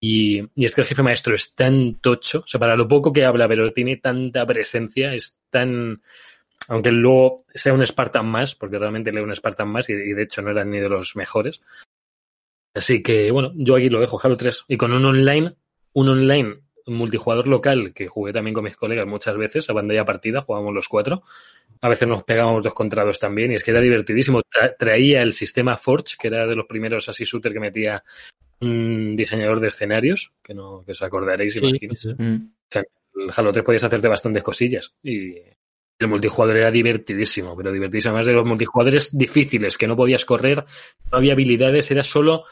Y, 0.00 0.40
es 0.56 0.74
que 0.74 0.82
el 0.82 0.86
jefe 0.86 1.02
maestro 1.02 1.34
es 1.34 1.54
tan 1.54 1.94
tocho, 1.96 2.40
o 2.40 2.46
sea, 2.46 2.60
para 2.60 2.76
lo 2.76 2.86
poco 2.86 3.12
que 3.12 3.24
habla, 3.24 3.48
pero 3.48 3.72
tiene 3.72 3.96
tanta 3.96 4.46
presencia, 4.46 5.14
es 5.14 5.38
tan. 5.50 6.02
Aunque 6.68 6.90
luego 6.90 7.36
sea 7.54 7.72
un 7.72 7.86
Spartan 7.86 8.26
más, 8.26 8.54
porque 8.54 8.78
realmente 8.78 9.12
lee 9.12 9.20
un 9.20 9.34
Spartan 9.34 9.68
más 9.68 9.88
y, 9.88 9.94
de 9.94 10.22
hecho 10.22 10.42
no 10.42 10.50
era 10.50 10.64
ni 10.64 10.78
de 10.78 10.88
los 10.88 11.16
mejores. 11.16 11.60
Así 12.74 13.02
que, 13.02 13.30
bueno, 13.30 13.52
yo 13.54 13.76
aquí 13.76 13.88
lo 13.88 14.00
dejo, 14.00 14.20
Halo 14.22 14.36
3. 14.36 14.64
Y 14.68 14.76
con 14.76 14.92
un 14.92 15.04
online, 15.04 15.54
un 15.92 16.08
online 16.08 16.60
multijugador 16.86 17.48
local 17.48 17.92
que 17.94 18.06
jugué 18.06 18.32
también 18.32 18.54
con 18.54 18.64
mis 18.64 18.76
colegas 18.76 19.06
muchas 19.06 19.36
veces, 19.36 19.68
a 19.70 19.74
pantalla 19.74 20.04
partida, 20.04 20.42
jugábamos 20.42 20.74
los 20.74 20.88
cuatro. 20.88 21.22
A 21.80 21.88
veces 21.88 22.06
nos 22.08 22.22
pegábamos 22.22 22.64
dos 22.64 22.74
contra 22.74 23.04
dos 23.04 23.18
también, 23.18 23.52
y 23.52 23.54
es 23.54 23.64
que 23.64 23.70
era 23.70 23.80
divertidísimo. 23.80 24.42
traía 24.78 25.22
el 25.22 25.32
sistema 25.32 25.76
Forge, 25.76 26.16
que 26.18 26.28
era 26.28 26.46
de 26.46 26.56
los 26.56 26.66
primeros 26.66 27.08
así 27.08 27.24
shooter 27.24 27.52
que 27.52 27.60
metía 27.60 28.04
un 28.60 29.16
diseñador 29.16 29.60
de 29.60 29.68
escenarios, 29.68 30.32
que 30.42 30.54
no 30.54 30.84
que 30.84 30.92
os 30.92 31.02
acordaréis, 31.02 31.56
imagino. 31.56 31.94
Mm. 32.18 32.34
O 32.34 32.68
sea, 32.70 32.82
el 32.82 33.30
Halo 33.34 33.52
3 33.52 33.64
podías 33.64 33.84
hacerte 33.84 34.08
bastantes 34.08 34.42
cosillas 34.42 34.94
y 35.02 35.34
el 35.98 36.08
multijugador 36.08 36.56
era 36.56 36.70
divertidísimo, 36.70 37.56
pero 37.56 37.72
divertidísimo. 37.72 38.14
Además 38.14 38.26
de 38.26 38.32
los 38.34 38.46
multijugadores 38.46 39.16
difíciles, 39.16 39.78
que 39.78 39.86
no 39.86 39.96
podías 39.96 40.24
correr, 40.24 40.64
no 41.10 41.18
había 41.18 41.32
habilidades, 41.32 41.90
era 41.90 42.02
solo 42.02 42.44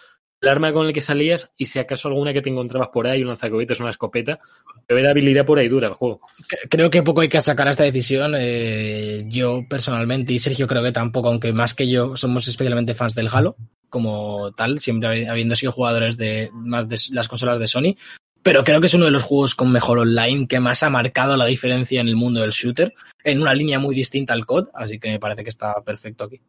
el 0.44 0.50
arma 0.50 0.72
con 0.72 0.86
el 0.86 0.92
que 0.92 1.00
salías 1.00 1.52
y 1.56 1.66
si 1.66 1.78
acaso 1.78 2.08
alguna 2.08 2.32
que 2.32 2.42
te 2.42 2.50
encontrabas 2.50 2.88
por 2.92 3.06
ahí, 3.06 3.22
un 3.22 3.28
lanzacohetes, 3.28 3.80
una 3.80 3.90
escopeta, 3.90 4.38
pero 4.86 5.00
era 5.00 5.10
habilidad 5.10 5.46
pura 5.46 5.62
y 5.62 5.68
dura 5.68 5.88
el 5.88 5.94
juego. 5.94 6.20
Creo 6.68 6.90
que 6.90 7.02
poco 7.02 7.22
hay 7.22 7.28
que 7.28 7.40
sacar 7.40 7.66
a 7.66 7.70
esta 7.70 7.84
decisión. 7.84 8.34
Eh, 8.36 9.24
yo 9.28 9.62
personalmente 9.68 10.32
y 10.32 10.38
Sergio 10.38 10.68
creo 10.68 10.82
que 10.82 10.92
tampoco, 10.92 11.28
aunque 11.28 11.52
más 11.52 11.74
que 11.74 11.88
yo 11.88 12.16
somos 12.16 12.46
especialmente 12.46 12.94
fans 12.94 13.14
del 13.14 13.28
Halo 13.32 13.56
como 13.88 14.52
tal, 14.52 14.80
siempre 14.80 15.28
habiendo 15.28 15.54
sido 15.54 15.72
jugadores 15.72 16.16
de 16.16 16.50
más 16.52 16.88
de 16.88 16.98
las 17.12 17.28
consolas 17.28 17.60
de 17.60 17.68
Sony, 17.68 17.94
pero 18.42 18.64
creo 18.64 18.80
que 18.80 18.88
es 18.88 18.94
uno 18.94 19.06
de 19.06 19.10
los 19.10 19.22
juegos 19.22 19.54
con 19.54 19.72
mejor 19.72 20.00
online 20.00 20.46
que 20.46 20.60
más 20.60 20.82
ha 20.82 20.90
marcado 20.90 21.36
la 21.36 21.46
diferencia 21.46 22.00
en 22.00 22.08
el 22.08 22.16
mundo 22.16 22.40
del 22.40 22.50
shooter, 22.50 22.92
en 23.22 23.40
una 23.40 23.54
línea 23.54 23.78
muy 23.78 23.94
distinta 23.94 24.34
al 24.34 24.46
COD, 24.46 24.68
así 24.74 24.98
que 24.98 25.10
me 25.10 25.20
parece 25.20 25.44
que 25.44 25.48
está 25.48 25.80
perfecto 25.82 26.24
aquí. 26.24 26.40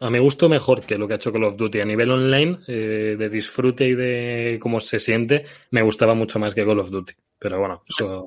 A 0.00 0.10
mi 0.10 0.18
gusto 0.18 0.48
mejor 0.48 0.82
que 0.82 0.96
lo 0.96 1.06
que 1.06 1.14
ha 1.14 1.16
hecho 1.16 1.32
Call 1.32 1.44
of 1.44 1.56
Duty. 1.56 1.80
A 1.80 1.84
nivel 1.84 2.10
online, 2.10 2.60
eh, 2.66 3.16
de 3.18 3.28
disfrute 3.28 3.86
y 3.86 3.94
de 3.94 4.58
cómo 4.60 4.80
se 4.80 4.98
siente, 4.98 5.44
me 5.70 5.82
gustaba 5.82 6.14
mucho 6.14 6.38
más 6.38 6.54
que 6.54 6.64
Call 6.64 6.80
of 6.80 6.90
Duty. 6.90 7.12
Pero 7.38 7.58
bueno, 7.58 7.82
eso... 7.88 8.26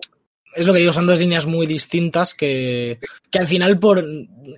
Es 0.56 0.66
lo 0.66 0.74
que 0.74 0.80
digo, 0.80 0.94
son 0.94 1.06
dos 1.06 1.20
líneas 1.20 1.46
muy 1.46 1.68
distintas 1.68 2.34
que, 2.34 3.00
que 3.30 3.38
al 3.38 3.46
final, 3.46 3.78
por 3.78 4.04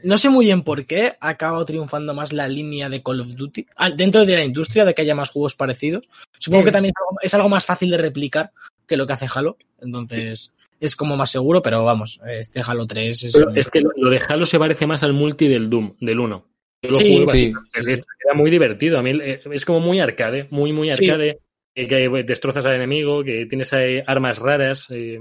no 0.04 0.18
sé 0.18 0.30
muy 0.30 0.46
bien 0.46 0.62
por 0.62 0.86
qué, 0.86 1.18
ha 1.20 1.30
acabado 1.30 1.66
triunfando 1.66 2.14
más 2.14 2.32
la 2.32 2.48
línea 2.48 2.88
de 2.88 3.04
Call 3.04 3.20
of 3.20 3.36
Duty 3.36 3.66
ah, 3.76 3.90
dentro 3.90 4.26
de 4.26 4.36
la 4.36 4.46
industria, 4.46 4.86
de 4.86 4.94
que 4.94 5.02
haya 5.02 5.16
más 5.16 5.30
juegos 5.30 5.56
parecidos. 5.56 6.08
Supongo 6.38 6.66
que 6.66 6.72
también 6.72 6.94
es 7.22 7.34
algo 7.34 7.50
más 7.50 7.66
fácil 7.66 7.90
de 7.90 7.98
replicar 7.98 8.52
que 8.88 8.96
lo 8.96 9.06
que 9.06 9.14
hace 9.14 9.28
Halo. 9.34 9.58
Entonces, 9.82 10.54
es 10.80 10.96
como 10.96 11.18
más 11.18 11.32
seguro, 11.32 11.62
pero 11.62 11.84
vamos, 11.84 12.22
este 12.26 12.62
Halo 12.66 12.86
3 12.86 13.24
es. 13.24 13.36
es 13.56 13.70
que 13.70 13.82
lo 13.82 14.10
de 14.10 14.22
Halo 14.26 14.46
se 14.46 14.60
parece 14.60 14.88
más 14.88 15.04
al 15.04 15.12
multi 15.12 15.50
del 15.50 15.70
Doom, 15.70 15.96
del 16.00 16.20
1 16.20 16.49
sí, 16.84 17.26
sí, 17.28 17.54
Era 17.74 18.34
muy 18.36 18.50
divertido. 18.52 19.00
A 19.00 19.02
mí 19.02 19.12
eh, 19.22 19.42
es 19.52 19.66
como 19.66 19.80
muy 19.80 20.00
arcade, 20.00 20.48
muy, 20.50 20.72
muy 20.72 20.90
arcade. 20.92 21.40
Eh, 21.76 21.88
que 21.88 22.10
destrozas 22.24 22.66
al 22.66 22.76
enemigo, 22.76 23.24
que 23.24 23.46
tienes 23.46 23.72
armas 24.06 24.40
raras. 24.40 24.88
Eh, 24.90 25.20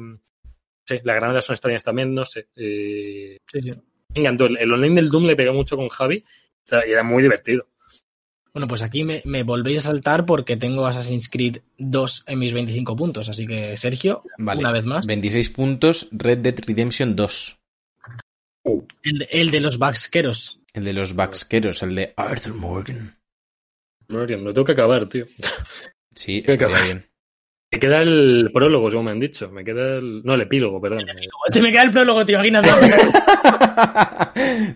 sí, 0.85 0.98
las 1.05 1.16
granadas 1.16 1.44
son 1.44 1.55
extrañas 1.55 1.85
también, 1.85 2.14
no 2.14 2.24
sé. 2.24 2.48
Eh, 2.56 3.39
me 3.55 4.20
encantó. 4.20 4.47
El, 4.47 4.72
online 4.72 4.97
del 4.97 5.09
Doom 5.09 5.26
le 5.26 5.36
pegó 5.36 5.52
mucho 5.52 5.76
con 5.76 5.89
Javi 5.89 6.24
y 6.86 6.90
era 6.90 7.02
muy 7.02 7.22
divertido. 7.22 7.68
Bueno, 8.52 8.66
pues 8.66 8.82
aquí 8.82 9.05
me, 9.05 9.43
volvéis 9.44 9.78
a 9.78 9.82
saltar 9.82 10.26
porque 10.26 10.56
tengo 10.56 10.86
Assassin's 10.86 11.28
Creed 11.28 11.59
2 11.76 12.24
en 12.26 12.39
mis 12.40 12.52
25 12.52 12.97
puntos. 12.97 13.28
Así 13.28 13.47
que, 13.47 13.76
Sergio, 13.76 14.24
una 14.39 14.72
vez 14.72 14.85
más. 14.85 15.06
26 15.06 15.51
puntos, 15.51 16.09
Red 16.10 16.39
Dead 16.39 16.56
Redemption 16.66 17.14
2. 17.14 17.59
El, 19.02 19.28
el 19.30 19.51
de 19.52 19.60
los 19.60 19.78
vaxqueros. 19.78 20.60
El 20.78 20.84
de 20.84 20.92
los 20.92 21.16
vaxqueros, 21.16 21.82
el 21.82 21.96
de 21.96 22.14
Arthur 22.16 22.55
Morgan. 22.55 23.18
Morgan, 24.06 24.44
lo 24.44 24.55
tengo 24.55 24.64
que 24.64 24.72
acabar, 24.72 25.09
tío. 25.09 25.24
Sí, 26.14 26.40
está 26.46 26.68
bien. 26.84 27.05
Me 27.72 27.80
queda 27.80 28.00
el 28.02 28.50
prólogo, 28.55 28.88
según 28.88 29.06
me 29.06 29.10
han 29.10 29.18
dicho. 29.18 29.50
Me 29.50 29.64
queda 29.64 29.96
el. 29.96 30.22
No, 30.22 30.34
el 30.34 30.42
epílogo, 30.42 30.80
perdón. 30.80 31.05
Te 31.52 31.60
me 31.60 31.72
queda 31.72 31.82
el 31.82 31.90
prólogo, 31.90 32.24
tío. 32.24 32.36
Imagínate. 32.36 32.68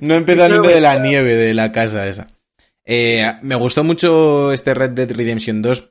no 0.01 0.15
empieza 0.17 0.49
ni 0.49 0.67
de 0.67 0.81
la 0.81 0.99
nieve 0.99 1.37
de 1.37 1.55
la 1.55 1.71
casa 1.71 2.09
esa. 2.09 2.27
Eh, 2.85 3.33
me 3.43 3.55
gustó 3.55 3.85
mucho 3.85 4.51
este 4.51 4.75
Red 4.75 4.91
Dead 4.91 5.13
Redemption 5.13 5.63
2. 5.63 5.89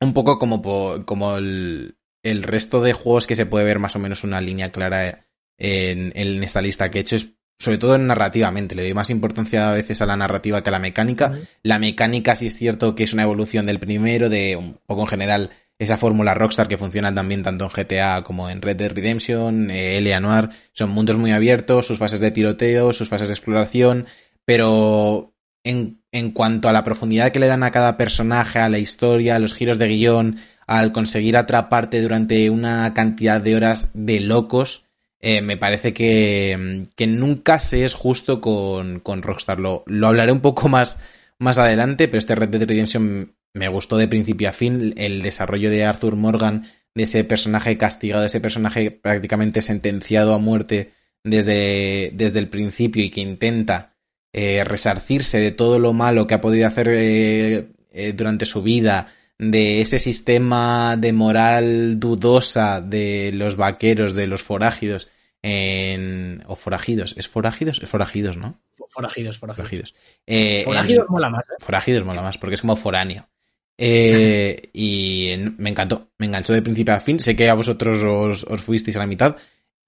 Un 0.00 0.12
poco 0.12 0.40
como, 0.40 0.60
como 1.04 1.36
el, 1.36 1.94
el, 2.24 2.42
resto 2.42 2.82
de 2.82 2.94
juegos 2.94 3.28
que 3.28 3.36
se 3.36 3.46
puede 3.46 3.64
ver 3.64 3.78
más 3.78 3.94
o 3.94 4.00
menos 4.00 4.24
una 4.24 4.40
línea 4.40 4.72
clara 4.72 5.28
en, 5.56 6.12
en 6.16 6.42
esta 6.42 6.60
lista 6.60 6.90
que 6.90 6.98
he 6.98 7.02
hecho. 7.02 7.14
Es 7.14 7.39
sobre 7.60 7.76
todo 7.76 7.96
narrativamente, 7.98 8.74
le 8.74 8.82
doy 8.82 8.94
más 8.94 9.10
importancia 9.10 9.70
a 9.70 9.74
veces 9.74 10.00
a 10.00 10.06
la 10.06 10.16
narrativa 10.16 10.62
que 10.62 10.70
a 10.70 10.72
la 10.72 10.78
mecánica. 10.78 11.32
La 11.62 11.78
mecánica 11.78 12.34
sí 12.34 12.46
es 12.46 12.56
cierto 12.56 12.94
que 12.94 13.04
es 13.04 13.12
una 13.12 13.22
evolución 13.22 13.66
del 13.66 13.78
primero, 13.78 14.30
de 14.30 14.56
un 14.56 14.78
poco 14.86 15.02
en 15.02 15.08
general 15.08 15.50
esa 15.78 15.98
fórmula 15.98 16.34
Rockstar 16.34 16.68
que 16.68 16.78
funciona 16.78 17.14
también 17.14 17.42
tanto 17.42 17.66
en 17.66 17.70
GTA 17.70 18.22
como 18.22 18.48
en 18.48 18.62
Red 18.62 18.76
Dead 18.76 18.92
Redemption, 18.92 19.70
eh, 19.70 19.98
L.A. 19.98 20.20
Noir, 20.20 20.48
son 20.72 20.90
mundos 20.90 21.18
muy 21.18 21.32
abiertos, 21.32 21.86
sus 21.86 21.98
fases 21.98 22.20
de 22.20 22.30
tiroteo, 22.30 22.94
sus 22.94 23.10
fases 23.10 23.28
de 23.28 23.34
exploración, 23.34 24.06
pero 24.46 25.34
en, 25.62 26.02
en 26.12 26.30
cuanto 26.32 26.68
a 26.68 26.72
la 26.72 26.82
profundidad 26.84 27.30
que 27.30 27.40
le 27.40 27.46
dan 27.46 27.62
a 27.62 27.72
cada 27.72 27.98
personaje, 27.98 28.58
a 28.58 28.70
la 28.70 28.78
historia, 28.78 29.36
a 29.36 29.38
los 29.38 29.52
giros 29.52 29.78
de 29.78 29.88
guion, 29.88 30.36
al 30.66 30.92
conseguir 30.92 31.36
atraparte 31.36 32.00
durante 32.00 32.48
una 32.48 32.94
cantidad 32.94 33.40
de 33.40 33.56
horas 33.56 33.90
de 33.92 34.20
locos, 34.20 34.86
eh, 35.20 35.42
me 35.42 35.56
parece 35.56 35.92
que, 35.92 36.86
que, 36.96 37.06
nunca 37.06 37.58
se 37.58 37.84
es 37.84 37.94
justo 37.94 38.40
con, 38.40 39.00
con 39.00 39.22
Rockstar. 39.22 39.60
Lo, 39.60 39.84
lo, 39.86 40.08
hablaré 40.08 40.32
un 40.32 40.40
poco 40.40 40.68
más, 40.68 40.98
más 41.38 41.58
adelante, 41.58 42.08
pero 42.08 42.18
este 42.18 42.34
Red 42.34 42.48
Dead 42.48 42.66
Redemption 42.66 43.34
me 43.52 43.68
gustó 43.68 43.96
de 43.98 44.08
principio 44.08 44.48
a 44.48 44.52
fin. 44.52 44.94
El 44.96 45.22
desarrollo 45.22 45.70
de 45.70 45.84
Arthur 45.84 46.16
Morgan, 46.16 46.66
de 46.94 47.02
ese 47.02 47.24
personaje 47.24 47.76
castigado, 47.76 48.22
de 48.22 48.28
ese 48.28 48.40
personaje 48.40 48.90
prácticamente 48.90 49.62
sentenciado 49.62 50.34
a 50.34 50.38
muerte 50.38 50.92
desde, 51.22 52.10
desde 52.14 52.38
el 52.38 52.48
principio 52.48 53.04
y 53.04 53.10
que 53.10 53.20
intenta 53.20 53.96
eh, 54.32 54.64
resarcirse 54.64 55.38
de 55.38 55.50
todo 55.50 55.78
lo 55.78 55.92
malo 55.92 56.26
que 56.26 56.34
ha 56.34 56.40
podido 56.40 56.66
hacer 56.66 56.88
eh, 56.94 57.68
eh 57.92 58.12
durante 58.14 58.46
su 58.46 58.62
vida, 58.62 59.12
de 59.40 59.80
ese 59.80 59.98
sistema 59.98 60.98
de 60.98 61.14
moral 61.14 61.98
dudosa 61.98 62.82
de 62.82 63.30
los 63.32 63.56
vaqueros, 63.56 64.14
de 64.14 64.26
los 64.26 64.42
forágidos, 64.42 65.08
en... 65.40 66.42
o 66.46 66.54
forajidos, 66.54 67.14
¿es 67.16 67.26
forajidos? 67.26 67.80
Es 67.82 67.88
forajidos, 67.88 68.36
¿no? 68.36 68.60
Forajidos, 68.90 69.38
forajidos. 69.38 69.94
Eh, 70.26 70.62
forajidos 70.64 71.08
mola 71.08 71.30
más, 71.30 71.48
¿eh? 71.48 71.54
Forajidos 71.58 72.04
mola 72.04 72.20
más, 72.20 72.36
porque 72.36 72.56
es 72.56 72.60
como 72.60 72.76
foráneo. 72.76 73.30
Eh, 73.78 74.60
y 74.74 75.32
me 75.56 75.70
encantó, 75.70 76.10
me 76.18 76.26
enganchó 76.26 76.52
de 76.52 76.60
principio 76.60 76.92
a 76.92 77.00
fin. 77.00 77.18
Sé 77.18 77.34
que 77.34 77.48
a 77.48 77.54
vosotros 77.54 78.02
os, 78.02 78.44
os, 78.44 78.60
fuisteis 78.60 78.96
a 78.96 79.00
la 79.00 79.06
mitad 79.06 79.36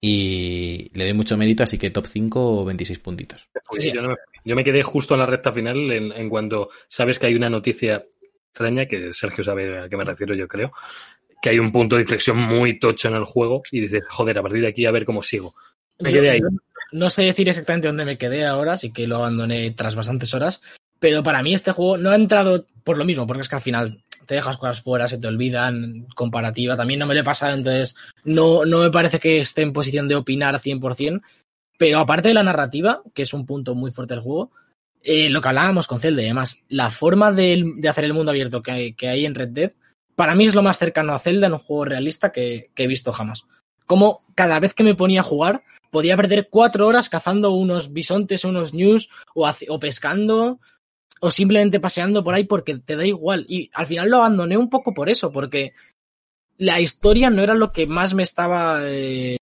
y 0.01 0.89
le 0.93 1.03
doy 1.03 1.13
mucho 1.13 1.37
mérito, 1.37 1.61
así 1.61 1.77
que 1.77 1.91
top 1.91 2.07
5 2.07 2.61
o 2.61 2.65
26 2.65 2.97
puntitos. 2.97 3.47
yo, 3.79 4.01
me, 4.01 4.15
yo, 4.45 4.55
me, 4.55 4.63
quedé 4.63 4.81
justo 4.81 5.13
en 5.13 5.19
la 5.19 5.27
recta 5.27 5.51
final 5.51 5.91
en, 5.91 6.11
en 6.11 6.27
cuanto 6.27 6.69
sabes 6.87 7.19
que 7.19 7.27
hay 7.27 7.35
una 7.35 7.51
noticia 7.51 8.03
extraña, 8.53 8.85
que 8.85 9.13
Sergio 9.13 9.43
sabe 9.43 9.79
a 9.79 9.89
qué 9.89 9.97
me 9.97 10.03
refiero, 10.03 10.35
yo 10.35 10.47
creo, 10.47 10.71
que 11.41 11.49
hay 11.49 11.59
un 11.59 11.71
punto 11.71 11.95
de 11.95 12.03
inflexión 12.03 12.37
muy 12.37 12.79
tocho 12.79 13.07
en 13.07 13.15
el 13.15 13.25
juego 13.25 13.63
y 13.71 13.81
dices, 13.81 14.05
joder, 14.07 14.37
a 14.37 14.43
partir 14.43 14.61
de 14.61 14.67
aquí 14.67 14.85
a 14.85 14.91
ver 14.91 15.05
cómo 15.05 15.23
sigo. 15.23 15.55
Me 15.99 16.11
quedé 16.11 16.29
ahí. 16.29 16.41
No 16.91 17.09
sé 17.09 17.23
decir 17.23 17.49
exactamente 17.49 17.87
dónde 17.87 18.05
me 18.05 18.19
quedé 18.19 18.45
ahora, 18.45 18.77
sí 18.77 18.93
que 18.93 19.07
lo 19.07 19.17
abandoné 19.17 19.71
tras 19.71 19.95
bastantes 19.95 20.33
horas, 20.35 20.61
pero 20.99 21.23
para 21.23 21.41
mí 21.41 21.53
este 21.53 21.71
juego 21.71 21.97
no 21.97 22.11
ha 22.11 22.15
entrado 22.15 22.67
por 22.83 22.97
lo 22.97 23.05
mismo, 23.05 23.25
porque 23.25 23.41
es 23.41 23.49
que 23.49 23.55
al 23.55 23.61
final 23.61 24.03
te 24.27 24.35
dejas 24.35 24.57
cosas 24.57 24.81
fuera, 24.81 25.07
se 25.07 25.17
te 25.17 25.27
olvidan, 25.27 26.05
comparativa, 26.15 26.77
también 26.77 26.99
no 26.99 27.07
me 27.07 27.15
lo 27.15 27.21
he 27.21 27.25
pasado, 27.25 27.55
entonces 27.55 27.95
no, 28.23 28.65
no 28.65 28.81
me 28.81 28.91
parece 28.91 29.19
que 29.19 29.39
esté 29.39 29.63
en 29.63 29.73
posición 29.73 30.07
de 30.07 30.15
opinar 30.15 30.59
100%, 30.59 31.21
pero 31.79 31.97
aparte 31.97 32.27
de 32.27 32.35
la 32.35 32.43
narrativa, 32.43 33.01
que 33.15 33.23
es 33.23 33.33
un 33.33 33.47
punto 33.47 33.73
muy 33.73 33.91
fuerte 33.91 34.13
del 34.13 34.23
juego, 34.23 34.51
eh, 35.03 35.29
lo 35.29 35.41
que 35.41 35.49
hablábamos 35.49 35.87
con 35.87 35.99
Zelda 35.99 36.21
y 36.21 36.25
además, 36.25 36.63
la 36.69 36.89
forma 36.89 37.31
de, 37.31 37.75
hacer 37.89 38.05
el 38.05 38.13
mundo 38.13 38.31
abierto 38.31 38.63
que 38.63 38.95
hay, 39.01 39.25
en 39.25 39.35
Red 39.35 39.49
Dead, 39.49 39.71
para 40.15 40.33
mí 40.33 40.45
es 40.45 40.55
lo 40.55 40.63
más 40.63 40.77
cercano 40.77 41.13
a 41.13 41.19
Zelda 41.19 41.47
en 41.47 41.53
un 41.53 41.59
juego 41.59 41.85
realista 41.85 42.31
que, 42.31 42.71
he 42.75 42.87
visto 42.87 43.11
jamás. 43.11 43.45
Como 43.85 44.23
cada 44.33 44.59
vez 44.59 44.73
que 44.73 44.83
me 44.83 44.95
ponía 44.95 45.19
a 45.19 45.23
jugar, 45.23 45.63
podía 45.91 46.15
perder 46.15 46.47
cuatro 46.49 46.87
horas 46.87 47.09
cazando 47.09 47.51
unos 47.51 47.91
bisontes, 47.91 48.45
unos 48.45 48.73
news, 48.73 49.09
o, 49.35 49.49
o 49.69 49.79
pescando, 49.79 50.59
o 51.19 51.31
simplemente 51.31 51.79
paseando 51.79 52.23
por 52.23 52.33
ahí 52.33 52.45
porque 52.45 52.77
te 52.77 52.95
da 52.95 53.05
igual. 53.05 53.45
Y 53.49 53.69
al 53.73 53.85
final 53.85 54.09
lo 54.09 54.17
abandoné 54.17 54.57
un 54.57 54.69
poco 54.69 54.93
por 54.93 55.09
eso, 55.09 55.31
porque 55.31 55.73
la 56.57 56.79
historia 56.79 57.29
no 57.29 57.41
era 57.41 57.55
lo 57.55 57.71
que 57.71 57.87
más 57.87 58.13
me 58.13 58.23
estaba 58.23 58.81
eh, 58.83 59.37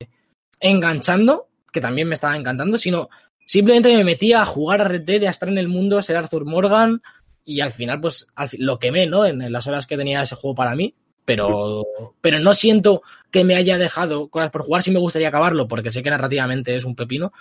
enganchando, 0.60 1.50
que 1.72 1.82
también 1.82 2.08
me 2.08 2.16
estaba 2.16 2.36
encantando, 2.36 2.78
sino 2.78 3.10
Simplemente 3.52 3.94
me 3.94 4.06
metía 4.06 4.42
a 4.42 4.46
jugar 4.46 4.80
a 4.80 4.86
Red 4.86 5.02
Dead, 5.02 5.26
a 5.26 5.30
estar 5.30 5.50
en 5.50 5.58
el 5.58 5.68
mundo, 5.68 6.02
ser 6.02 6.16
Arthur 6.16 6.46
Morgan 6.46 7.02
y 7.44 7.60
al 7.60 7.74
final 7.74 8.00
pues 8.00 8.26
lo 8.54 8.80
quemé, 8.80 9.08
¿no? 9.08 9.26
En, 9.26 9.52
las 9.52 9.68
horas 9.68 9.88
que 9.88 9.98
tenía 9.98 10.22
ese 10.22 10.38
juego 10.38 10.56
para 10.56 10.74
mí. 10.74 10.96
Pero, 11.26 11.86
pero 12.22 12.40
no 12.40 12.54
siento 12.54 13.02
que 13.30 13.44
me 13.44 13.56
haya 13.56 13.78
dejado 13.78 14.30
cosas 14.30 14.52
por 14.52 14.62
jugar. 14.62 14.84
Sí 14.84 14.92
me 14.92 15.00
gustaría 15.00 15.28
acabarlo 15.28 15.68
porque 15.68 15.90
sé 15.90 16.02
que 16.02 16.10
narrativamente 16.10 16.78
es 16.78 16.86
un 16.86 16.96
pepino. 16.96 17.34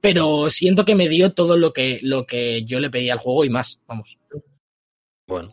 Pero 0.00 0.48
siento 0.50 0.84
que 0.84 0.94
me 0.94 1.08
dio 1.08 1.32
todo 1.32 1.56
lo 1.56 1.72
que, 1.72 1.98
lo 2.00 2.26
que 2.26 2.64
yo 2.64 2.78
le 2.78 2.88
pedí 2.88 3.10
al 3.10 3.18
juego 3.18 3.44
y 3.44 3.50
más, 3.50 3.80
vamos. 3.88 4.18
Bueno. 5.26 5.52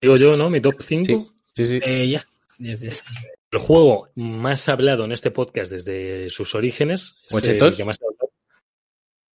Digo 0.00 0.18
yo, 0.18 0.36
¿no? 0.36 0.50
Mi 0.50 0.60
top 0.60 0.80
5. 0.80 1.04
Sí, 1.04 1.30
sí. 1.56 1.64
sí. 1.64 1.80
Eh, 1.82 2.06
yes, 2.06 2.42
yes, 2.60 2.80
yes. 2.80 3.04
El 3.50 3.58
juego 3.58 4.08
más 4.14 4.68
hablado 4.68 5.04
en 5.04 5.10
este 5.10 5.32
podcast 5.32 5.72
desde 5.72 6.30
sus 6.30 6.54
orígenes. 6.54 7.16
el 7.28 7.58
que 7.76 7.84
más 7.84 7.98
ha 8.00 8.06
hablado. 8.06 8.09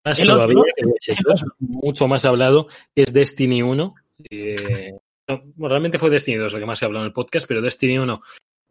Más 0.05 0.19
El 0.19 0.27
todavía 0.27 0.61
mucho 1.59 2.07
más 2.07 2.25
hablado, 2.25 2.67
que 2.95 3.03
es 3.03 3.11
Destiny 3.11 3.63
1. 3.63 3.95
Eh, 4.29 4.93
no, 5.27 5.41
bueno, 5.55 5.69
realmente 5.69 5.97
fue 5.97 6.11
Destiny 6.11 6.37
2 6.37 6.53
lo 6.53 6.59
que 6.59 6.65
más 6.65 6.77
se 6.77 6.85
ha 6.85 6.87
hablado 6.87 7.05
en 7.05 7.07
el 7.07 7.13
podcast, 7.13 7.47
pero 7.47 7.61
Destiny 7.61 7.97
1 7.97 8.21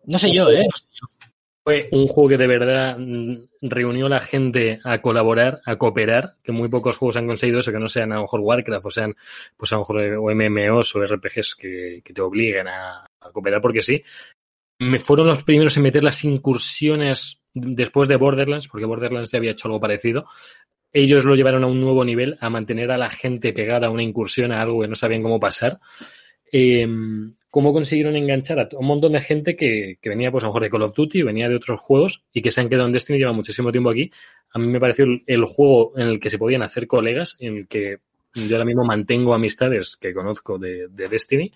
No 0.05 0.19
sé 0.19 0.33
yo, 0.33 0.49
¿eh? 0.49 0.65
No 0.65 0.77
sé 0.77 0.89
yo. 0.93 1.29
fue 1.65 1.89
un 1.91 2.07
juego 2.07 2.29
que 2.29 2.37
de 2.37 2.47
verdad 2.47 2.97
mm, 2.97 3.49
reunió 3.63 4.07
a 4.07 4.11
la 4.11 4.21
gente 4.21 4.79
a 4.85 5.01
colaborar, 5.01 5.61
a 5.67 5.75
cooperar, 5.77 6.37
que 6.41 6.53
muy 6.53 6.69
pocos 6.69 6.97
juegos 6.97 7.17
han 7.17 7.27
conseguido 7.27 7.59
eso, 7.59 7.73
que 7.73 7.81
no 7.81 7.89
sean 7.89 8.13
a 8.13 8.17
lo 8.17 8.23
mejor 8.23 8.41
Warcraft 8.41 8.87
o 8.87 8.91
sean 8.91 9.17
pues 9.57 9.73
a 9.73 9.77
lo 9.77 9.81
mejor 9.81 10.03
eh, 10.03 10.17
o 10.17 10.33
MMOs 10.33 10.95
o 10.95 11.05
RPGs 11.05 11.57
que, 11.57 12.01
que 12.05 12.15
te 12.15 12.21
obliguen 12.21 12.69
a, 12.69 13.05
a 13.21 13.31
cooperar 13.33 13.61
porque 13.61 13.83
sí. 13.83 14.01
Me 14.79 15.01
fueron 15.01 15.27
los 15.27 15.43
primeros 15.43 15.77
en 15.77 15.83
meter 15.83 16.05
las 16.05 16.23
incursiones 16.25 17.41
después 17.55 18.09
de 18.09 18.17
Borderlands, 18.17 18.69
porque 18.69 18.87
Borderlands 18.87 19.31
ya 19.31 19.39
había 19.39 19.53
hecho 19.53 19.69
algo 19.69 19.81
parecido. 19.81 20.27
Ellos 20.95 21.27
lo 21.27 21.35
llevaron 21.35 21.65
a 21.65 21.67
un 21.67 21.81
nuevo 21.81 22.05
nivel, 22.05 22.39
a 22.41 22.49
mantener 22.49 22.91
a 22.91 22.97
la 22.97 23.11
gente 23.11 23.53
pegada 23.53 23.89
a 23.89 23.91
una 23.91 24.03
incursión, 24.03 24.53
a 24.53 24.63
algo 24.63 24.81
que 24.81 24.89
no 24.89 24.95
sabían 24.95 25.23
cómo 25.23 25.39
pasar. 25.39 25.81
Eh, 26.51 26.89
cómo 27.51 27.73
consiguieron 27.73 28.17
enganchar 28.17 28.59
a 28.59 28.69
un 28.77 28.87
montón 28.87 29.13
de 29.13 29.21
gente 29.21 29.55
que, 29.55 29.99
que 30.01 30.09
venía, 30.09 30.33
pues 30.33 30.43
a 30.43 30.47
lo 30.47 30.51
mejor 30.51 30.63
de 30.63 30.71
Call 30.71 30.83
of 30.83 30.95
Duty, 30.97 31.23
venía 31.23 31.49
de 31.49 31.55
otros 31.55 31.79
juegos 31.81 32.25
y 32.33 32.43
que 32.43 32.51
se 32.51 32.61
han 32.61 32.69
quedado 32.69 32.87
en 32.87 32.93
Destiny, 32.93 33.19
lleva 33.19 33.33
muchísimo 33.33 33.71
tiempo 33.71 33.91
aquí. 33.91 34.11
A 34.51 34.59
mí 34.59 34.67
me 34.67 34.81
pareció 34.81 35.05
el, 35.05 35.23
el 35.27 35.45
juego 35.45 35.93
en 35.97 36.09
el 36.09 36.19
que 36.19 36.31
se 36.31 36.39
podían 36.39 36.63
hacer 36.63 36.89
colegas, 36.89 37.37
en 37.39 37.59
el 37.59 37.69
que 37.69 37.99
yo 38.35 38.57
ahora 38.57 38.65
mismo 38.65 38.85
mantengo 38.85 39.35
amistades 39.35 39.97
que 39.97 40.13
conozco 40.13 40.59
de, 40.59 40.89
de 40.89 41.09
Destiny 41.09 41.53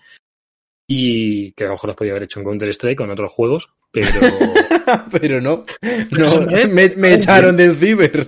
y 0.87 1.51
que 1.51 1.65
a 1.65 1.67
lo 1.67 1.73
mejor 1.73 1.89
las 1.89 1.97
podía 1.97 2.13
haber 2.13 2.23
hecho 2.23 2.39
en 2.39 2.45
Counter-Strike 2.45 3.01
o 3.01 3.03
en 3.03 3.11
otros 3.11 3.31
juegos, 3.33 3.73
pero 3.91 4.07
Pero 5.11 5.41
no. 5.41 5.65
No, 6.11 6.41
me, 6.71 6.89
me 6.95 7.13
echaron 7.13 7.55
del 7.57 7.75
ciber. 7.75 8.27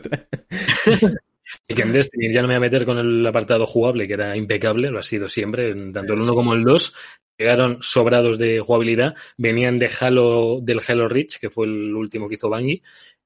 y 1.67 1.73
que 1.75 1.81
en 1.81 1.93
Destiny 1.93 2.31
ya 2.31 2.41
no 2.41 2.47
me 2.47 2.53
voy 2.53 2.57
a 2.57 2.69
meter 2.69 2.85
con 2.85 2.97
el 2.97 3.25
apartado 3.25 3.65
jugable, 3.65 4.07
que 4.07 4.13
era 4.13 4.35
impecable, 4.37 4.89
lo 4.91 4.99
ha 4.99 5.03
sido 5.03 5.27
siempre, 5.29 5.73
tanto 5.91 6.13
el 6.13 6.21
1 6.21 6.33
como 6.33 6.53
el 6.53 6.63
2, 6.63 6.95
llegaron 7.37 7.77
sobrados 7.81 8.37
de 8.37 8.59
jugabilidad, 8.59 9.15
venían 9.37 9.79
de 9.79 9.89
Halo, 9.99 10.59
del 10.61 10.81
Halo 10.87 11.07
Reach, 11.07 11.39
que 11.39 11.49
fue 11.49 11.65
el 11.65 11.95
último 11.95 12.27
que 12.29 12.35
hizo 12.35 12.49
Bungie, 12.49 12.81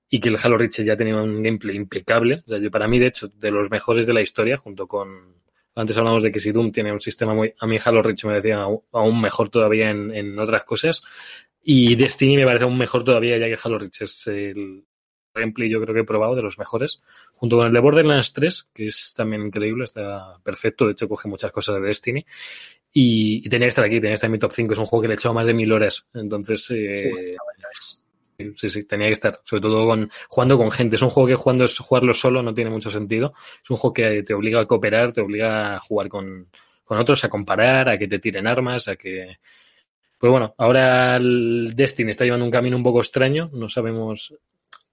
y 0.09 0.19
que 0.19 0.29
el 0.29 0.37
Halo 0.41 0.57
Reach 0.57 0.81
ya 0.81 0.95
tenía 0.95 1.17
un 1.21 1.43
gameplay 1.43 1.75
impecable, 1.75 2.43
o 2.45 2.49
sea, 2.49 2.59
yo- 2.59 2.71
para 2.71 2.87
mí, 2.87 2.99
de 2.99 3.07
hecho, 3.07 3.27
de 3.27 3.51
los 3.51 3.69
mejores 3.69 4.05
de 4.07 4.13
la 4.13 4.21
historia, 4.21 4.57
junto 4.57 4.87
con... 4.87 5.35
Antes 5.77 5.97
hablamos 5.97 6.23
de 6.23 6.31
que 6.31 6.39
si 6.39 6.53
Doom 6.53 6.71
tiene 6.71 6.93
un 6.93 7.01
sistema 7.01 7.33
muy... 7.33 7.53
A 7.59 7.67
mí 7.67 7.77
Halo 7.83 8.01
Reach 8.01 8.23
me 8.23 8.37
aún- 8.53 8.81
aún 8.93 9.19
mejor 9.19 9.49
todavía 9.49 9.89
en, 9.89 10.09
en 10.15 10.39
otras 10.39 10.63
cosas, 10.63 11.03
y 11.67 11.95
Destiny 11.95 12.37
me 12.37 12.45
parece 12.45 12.65
aún 12.65 12.77
mejor 12.77 13.03
todavía, 13.03 13.37
ya 13.37 13.47
que 13.47 13.57
Halo 13.61 13.79
Reach 13.79 14.03
es 14.03 14.27
el 14.27 14.85
gameplay 15.33 15.69
yo 15.69 15.81
creo 15.81 15.93
que 15.93 16.01
he 16.01 16.05
probado 16.05 16.35
de 16.35 16.43
los 16.43 16.57
mejores, 16.59 17.01
junto 17.33 17.57
con 17.57 17.67
el 17.67 17.73
de 17.73 17.79
Borderlands 17.79 18.31
3, 18.31 18.69
que 18.71 18.87
es 18.87 19.13
también 19.17 19.47
increíble, 19.47 19.83
está 19.83 20.37
perfecto, 20.43 20.85
de 20.85 20.93
hecho 20.93 21.09
coge 21.09 21.27
muchas 21.27 21.51
cosas 21.51 21.75
de 21.75 21.87
Destiny, 21.87 22.25
y, 22.93 23.49
tenía 23.49 23.65
que 23.65 23.69
estar 23.69 23.83
aquí, 23.83 23.95
tenía 23.95 24.11
que 24.11 24.13
estar 24.13 24.27
en 24.27 24.33
mi 24.33 24.39
top 24.39 24.53
5, 24.53 24.73
es 24.73 24.79
un 24.79 24.85
juego 24.85 25.01
que 25.01 25.07
le 25.09 25.13
he 25.15 25.17
echado 25.17 25.33
más 25.33 25.45
de 25.45 25.53
mil 25.53 25.71
horas, 25.71 26.07
entonces... 26.13 26.71
Eh, 26.71 27.35
Sí, 28.37 28.69
sí, 28.69 28.83
tenía 28.83 29.07
que 29.07 29.13
estar, 29.13 29.39
sobre 29.43 29.61
todo 29.61 29.87
con, 29.87 30.11
jugando 30.27 30.57
con 30.57 30.69
gente. 30.69 30.97
Es 30.97 31.01
un 31.01 31.09
juego 31.09 31.27
que 31.27 31.35
jugando 31.35 31.63
es 31.63 31.79
jugarlo 31.79 32.13
solo 32.13 32.43
no 32.43 32.53
tiene 32.53 32.69
mucho 32.69 32.89
sentido. 32.89 33.33
Es 33.63 33.69
un 33.69 33.77
juego 33.77 33.93
que 33.93 34.23
te 34.23 34.33
obliga 34.33 34.59
a 34.59 34.65
cooperar, 34.65 35.13
te 35.13 35.21
obliga 35.21 35.77
a 35.77 35.79
jugar 35.79 36.09
con, 36.09 36.49
con 36.83 36.97
otros, 36.97 37.23
a 37.23 37.29
comparar, 37.29 37.87
a 37.87 37.97
que 37.97 38.09
te 38.09 38.19
tiren 38.19 38.45
armas, 38.45 38.89
a 38.89 38.97
que. 38.97 39.37
Pues 40.25 40.31
bueno, 40.31 40.55
ahora 40.57 41.17
el 41.17 41.73
Destiny 41.75 42.09
está 42.09 42.23
llevando 42.23 42.45
un 42.45 42.51
camino 42.51 42.75
un 42.75 42.81
poco 42.81 42.99
extraño, 42.99 43.51
no 43.53 43.69
sabemos. 43.69 44.33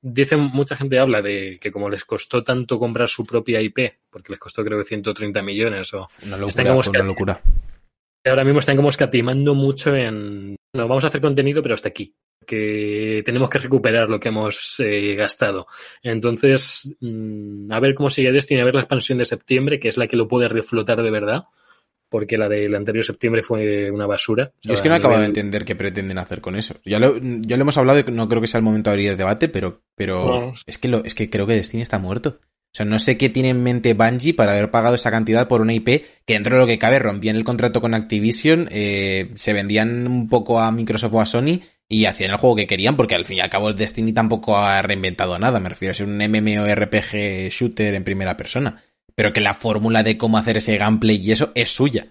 Dicen, 0.02 0.40
mucha 0.40 0.76
gente 0.76 0.98
habla 0.98 1.22
de 1.22 1.56
que 1.58 1.70
como 1.70 1.88
les 1.88 2.04
costó 2.04 2.44
tanto 2.44 2.78
comprar 2.78 3.08
su 3.08 3.24
propia 3.24 3.58
IP, 3.62 3.94
porque 4.10 4.32
les 4.32 4.38
costó 4.38 4.62
creo 4.62 4.78
que 4.78 4.84
130 4.84 5.40
millones 5.40 5.94
o 5.94 6.10
Una 6.26 6.36
Están 6.46 6.66
locura, 6.66 6.68
como 6.68 6.82
fue 6.82 6.90
una 6.90 7.04
locura. 7.04 7.40
ahora 8.26 8.44
mismo 8.44 8.58
están 8.58 8.76
como 8.76 8.90
escatimando 8.90 9.54
mucho 9.54 9.96
en. 9.96 10.54
No, 10.74 10.86
vamos 10.86 11.04
a 11.04 11.06
hacer 11.06 11.22
contenido, 11.22 11.62
pero 11.62 11.76
hasta 11.76 11.88
aquí. 11.88 12.14
Que 12.46 13.22
tenemos 13.24 13.48
que 13.48 13.56
recuperar 13.56 14.10
lo 14.10 14.20
que 14.20 14.28
hemos 14.28 14.74
eh, 14.80 15.14
gastado. 15.14 15.66
Entonces, 16.02 16.94
mm, 17.00 17.72
a 17.72 17.80
ver 17.80 17.94
cómo 17.94 18.10
sigue 18.10 18.32
Destiny, 18.32 18.60
a 18.60 18.66
ver 18.66 18.74
la 18.74 18.82
expansión 18.82 19.16
de 19.16 19.24
septiembre, 19.24 19.80
que 19.80 19.88
es 19.88 19.96
la 19.96 20.06
que 20.08 20.16
lo 20.16 20.28
puede 20.28 20.48
reflotar 20.48 21.02
de 21.02 21.10
verdad. 21.10 21.44
Porque 22.12 22.38
la 22.38 22.48
del 22.48 22.74
anterior 22.76 23.04
septiembre 23.04 23.42
fue 23.42 23.90
una 23.90 24.06
basura. 24.06 24.52
Yo 24.62 24.74
es 24.74 24.80
que 24.80 24.88
no 24.88 24.94
acabo 24.94 25.14
de 25.14 25.20
nivel- 25.22 25.30
entender 25.30 25.64
qué 25.64 25.74
pretenden 25.74 26.18
hacer 26.18 26.40
con 26.40 26.54
eso. 26.56 26.76
Ya 26.84 27.00
lo, 27.00 27.18
ya 27.20 27.56
lo 27.56 27.62
hemos 27.62 27.76
hablado, 27.78 27.98
y 27.98 28.04
no 28.12 28.28
creo 28.28 28.40
que 28.40 28.46
sea 28.46 28.58
el 28.58 28.64
momento 28.64 28.90
de 28.90 28.94
abrir 28.94 29.10
el 29.10 29.16
debate, 29.16 29.48
pero, 29.48 29.82
pero 29.96 30.24
No. 30.48 30.52
es, 30.66 30.78
que 30.78 30.86
lo, 30.88 31.02
es 31.04 31.14
que 31.14 31.28
creo 31.30 31.46
que 31.46 31.54
Destiny 31.54 31.82
está 31.82 31.98
muerto. 31.98 32.38
O 32.40 32.74
sea, 32.74 32.86
no 32.86 32.98
sé 32.98 33.18
qué 33.18 33.28
tiene 33.28 33.48
en 33.50 33.62
mente 33.62 33.92
Bungie 33.94 34.32
para 34.34 34.52
haber 34.52 34.70
pagado 34.70 34.94
esa 34.94 35.10
cantidad 35.10 35.48
por 35.48 35.60
una 35.60 35.74
IP 35.74 35.86
que 36.24 36.34
dentro 36.34 36.54
de 36.54 36.60
lo 36.60 36.66
que 36.66 36.78
cabe 36.78 36.98
rompían 36.98 37.36
el 37.36 37.44
contrato 37.44 37.80
con 37.80 37.92
Activision, 37.94 38.68
eh, 38.70 39.30
se 39.34 39.52
vendían 39.52 40.06
un 40.06 40.28
poco 40.28 40.60
a 40.60 40.70
Microsoft 40.72 41.12
o 41.14 41.20
a 41.20 41.26
Sony 41.26 41.60
y 41.88 42.06
hacían 42.06 42.30
el 42.30 42.38
juego 42.38 42.56
que 42.56 42.66
querían 42.66 42.96
porque 42.96 43.14
al 43.14 43.26
fin 43.26 43.36
y 43.36 43.40
al 43.40 43.50
cabo 43.50 43.74
Destiny 43.74 44.14
tampoco 44.14 44.56
ha 44.56 44.80
reinventado 44.80 45.38
nada. 45.38 45.60
Me 45.60 45.68
refiero 45.68 45.92
a 45.92 45.94
ser 45.94 46.06
un 46.06 46.16
MMORPG 46.16 47.50
shooter 47.50 47.94
en 47.94 48.04
primera 48.04 48.36
persona. 48.36 48.82
Pero 49.14 49.32
que 49.32 49.40
la 49.40 49.54
fórmula 49.54 50.02
de 50.02 50.16
cómo 50.16 50.38
hacer 50.38 50.56
ese 50.56 50.76
gameplay 50.78 51.16
y 51.16 51.32
eso 51.32 51.52
es 51.54 51.70
suya. 51.70 52.08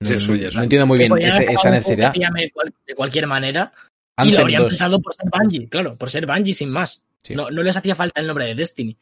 No, 0.00 0.08
Sí, 0.08 0.14
es 0.14 0.24
suya, 0.24 0.44
no 0.46 0.50
sí. 0.52 0.58
entiendo 0.62 0.86
muy 0.86 0.98
bien 0.98 1.12
ese- 1.18 1.52
esa 1.52 1.70
necesidad. 1.70 2.12
de 2.14 2.94
cualquier 2.94 3.26
manera. 3.26 3.72
y 4.18 4.22
lo 4.24 4.28
Anthem 4.30 4.40
habrían 4.42 4.62
2. 4.64 4.72
empezado 4.74 5.00
por 5.00 5.14
ser 5.14 5.26
Bungie, 5.32 5.68
claro, 5.70 5.96
por 5.96 6.10
ser 6.10 6.26
Bungie 6.26 6.52
sin 6.52 6.68
más. 6.70 7.02
Sí. 7.22 7.34
No, 7.34 7.50
no 7.50 7.62
les 7.62 7.74
hacía 7.76 7.94
falta 7.94 8.20
el 8.20 8.26
nombre 8.26 8.44
de 8.46 8.54
Destiny. 8.54 8.96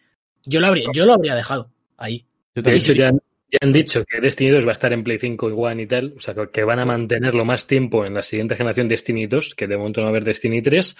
Yo 0.44 0.60
lo 0.60 0.68
habría, 0.68 0.88
yo 0.94 1.04
lo 1.06 1.12
habría 1.14 1.34
dejado 1.34 1.70
ahí. 1.96 2.18
Yo 2.20 2.26
De 2.54 2.62
también. 2.62 2.82
hecho, 2.82 2.92
ya, 2.92 3.10
ya 3.12 3.58
han 3.60 3.72
dicho 3.72 4.04
que 4.04 4.20
Destiny 4.20 4.50
2 4.50 4.64
va 4.64 4.70
a 4.70 4.72
estar 4.72 4.92
en 4.92 5.02
Play 5.02 5.18
5 5.18 5.50
y 5.50 5.54
One 5.56 5.82
y 5.82 5.86
tal. 5.88 6.14
O 6.16 6.20
sea, 6.20 6.34
que- 6.34 6.50
que 6.50 6.62
van 6.62 6.78
a 6.78 6.84
mantenerlo 6.84 7.44
más 7.44 7.66
tiempo 7.66 8.06
en 8.06 8.14
la 8.14 8.22
siguiente 8.22 8.54
generación 8.54 8.86
Destiny 8.88 9.26
2, 9.26 9.54
que 9.56 9.66
de 9.66 9.76
momento 9.76 10.00
no 10.00 10.04
va 10.06 10.10
a 10.10 10.12
haber 10.12 10.24
Destiny 10.24 10.62
3. 10.62 10.96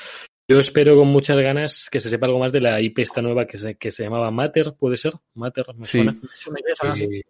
Yo 0.51 0.59
espero 0.59 0.97
con 0.97 1.09
muchas 1.09 1.37
ganas 1.37 1.89
que 1.91 2.01
se 2.01 2.09
sepa 2.09 2.25
algo 2.27 2.39
más 2.39 2.53
de 2.53 2.61
la 2.63 2.81
IP 2.81 3.01
esta 3.01 3.21
nueva 3.21 3.47
que 3.47 3.59
se, 3.59 3.75
que 3.77 3.91
se 3.91 4.05
llamaba 4.05 4.31
Matter, 4.31 4.75
¿puede 4.79 4.97
ser? 4.97 5.13
Matter, 5.35 5.67
me 5.77 5.85
Sí. 5.85 5.99
suena. 5.99 6.17
Es 6.35 6.47
una 6.47 6.61
idea, 6.61 6.75
son 6.75 6.91
así. 6.91 7.05
Y 7.05 7.23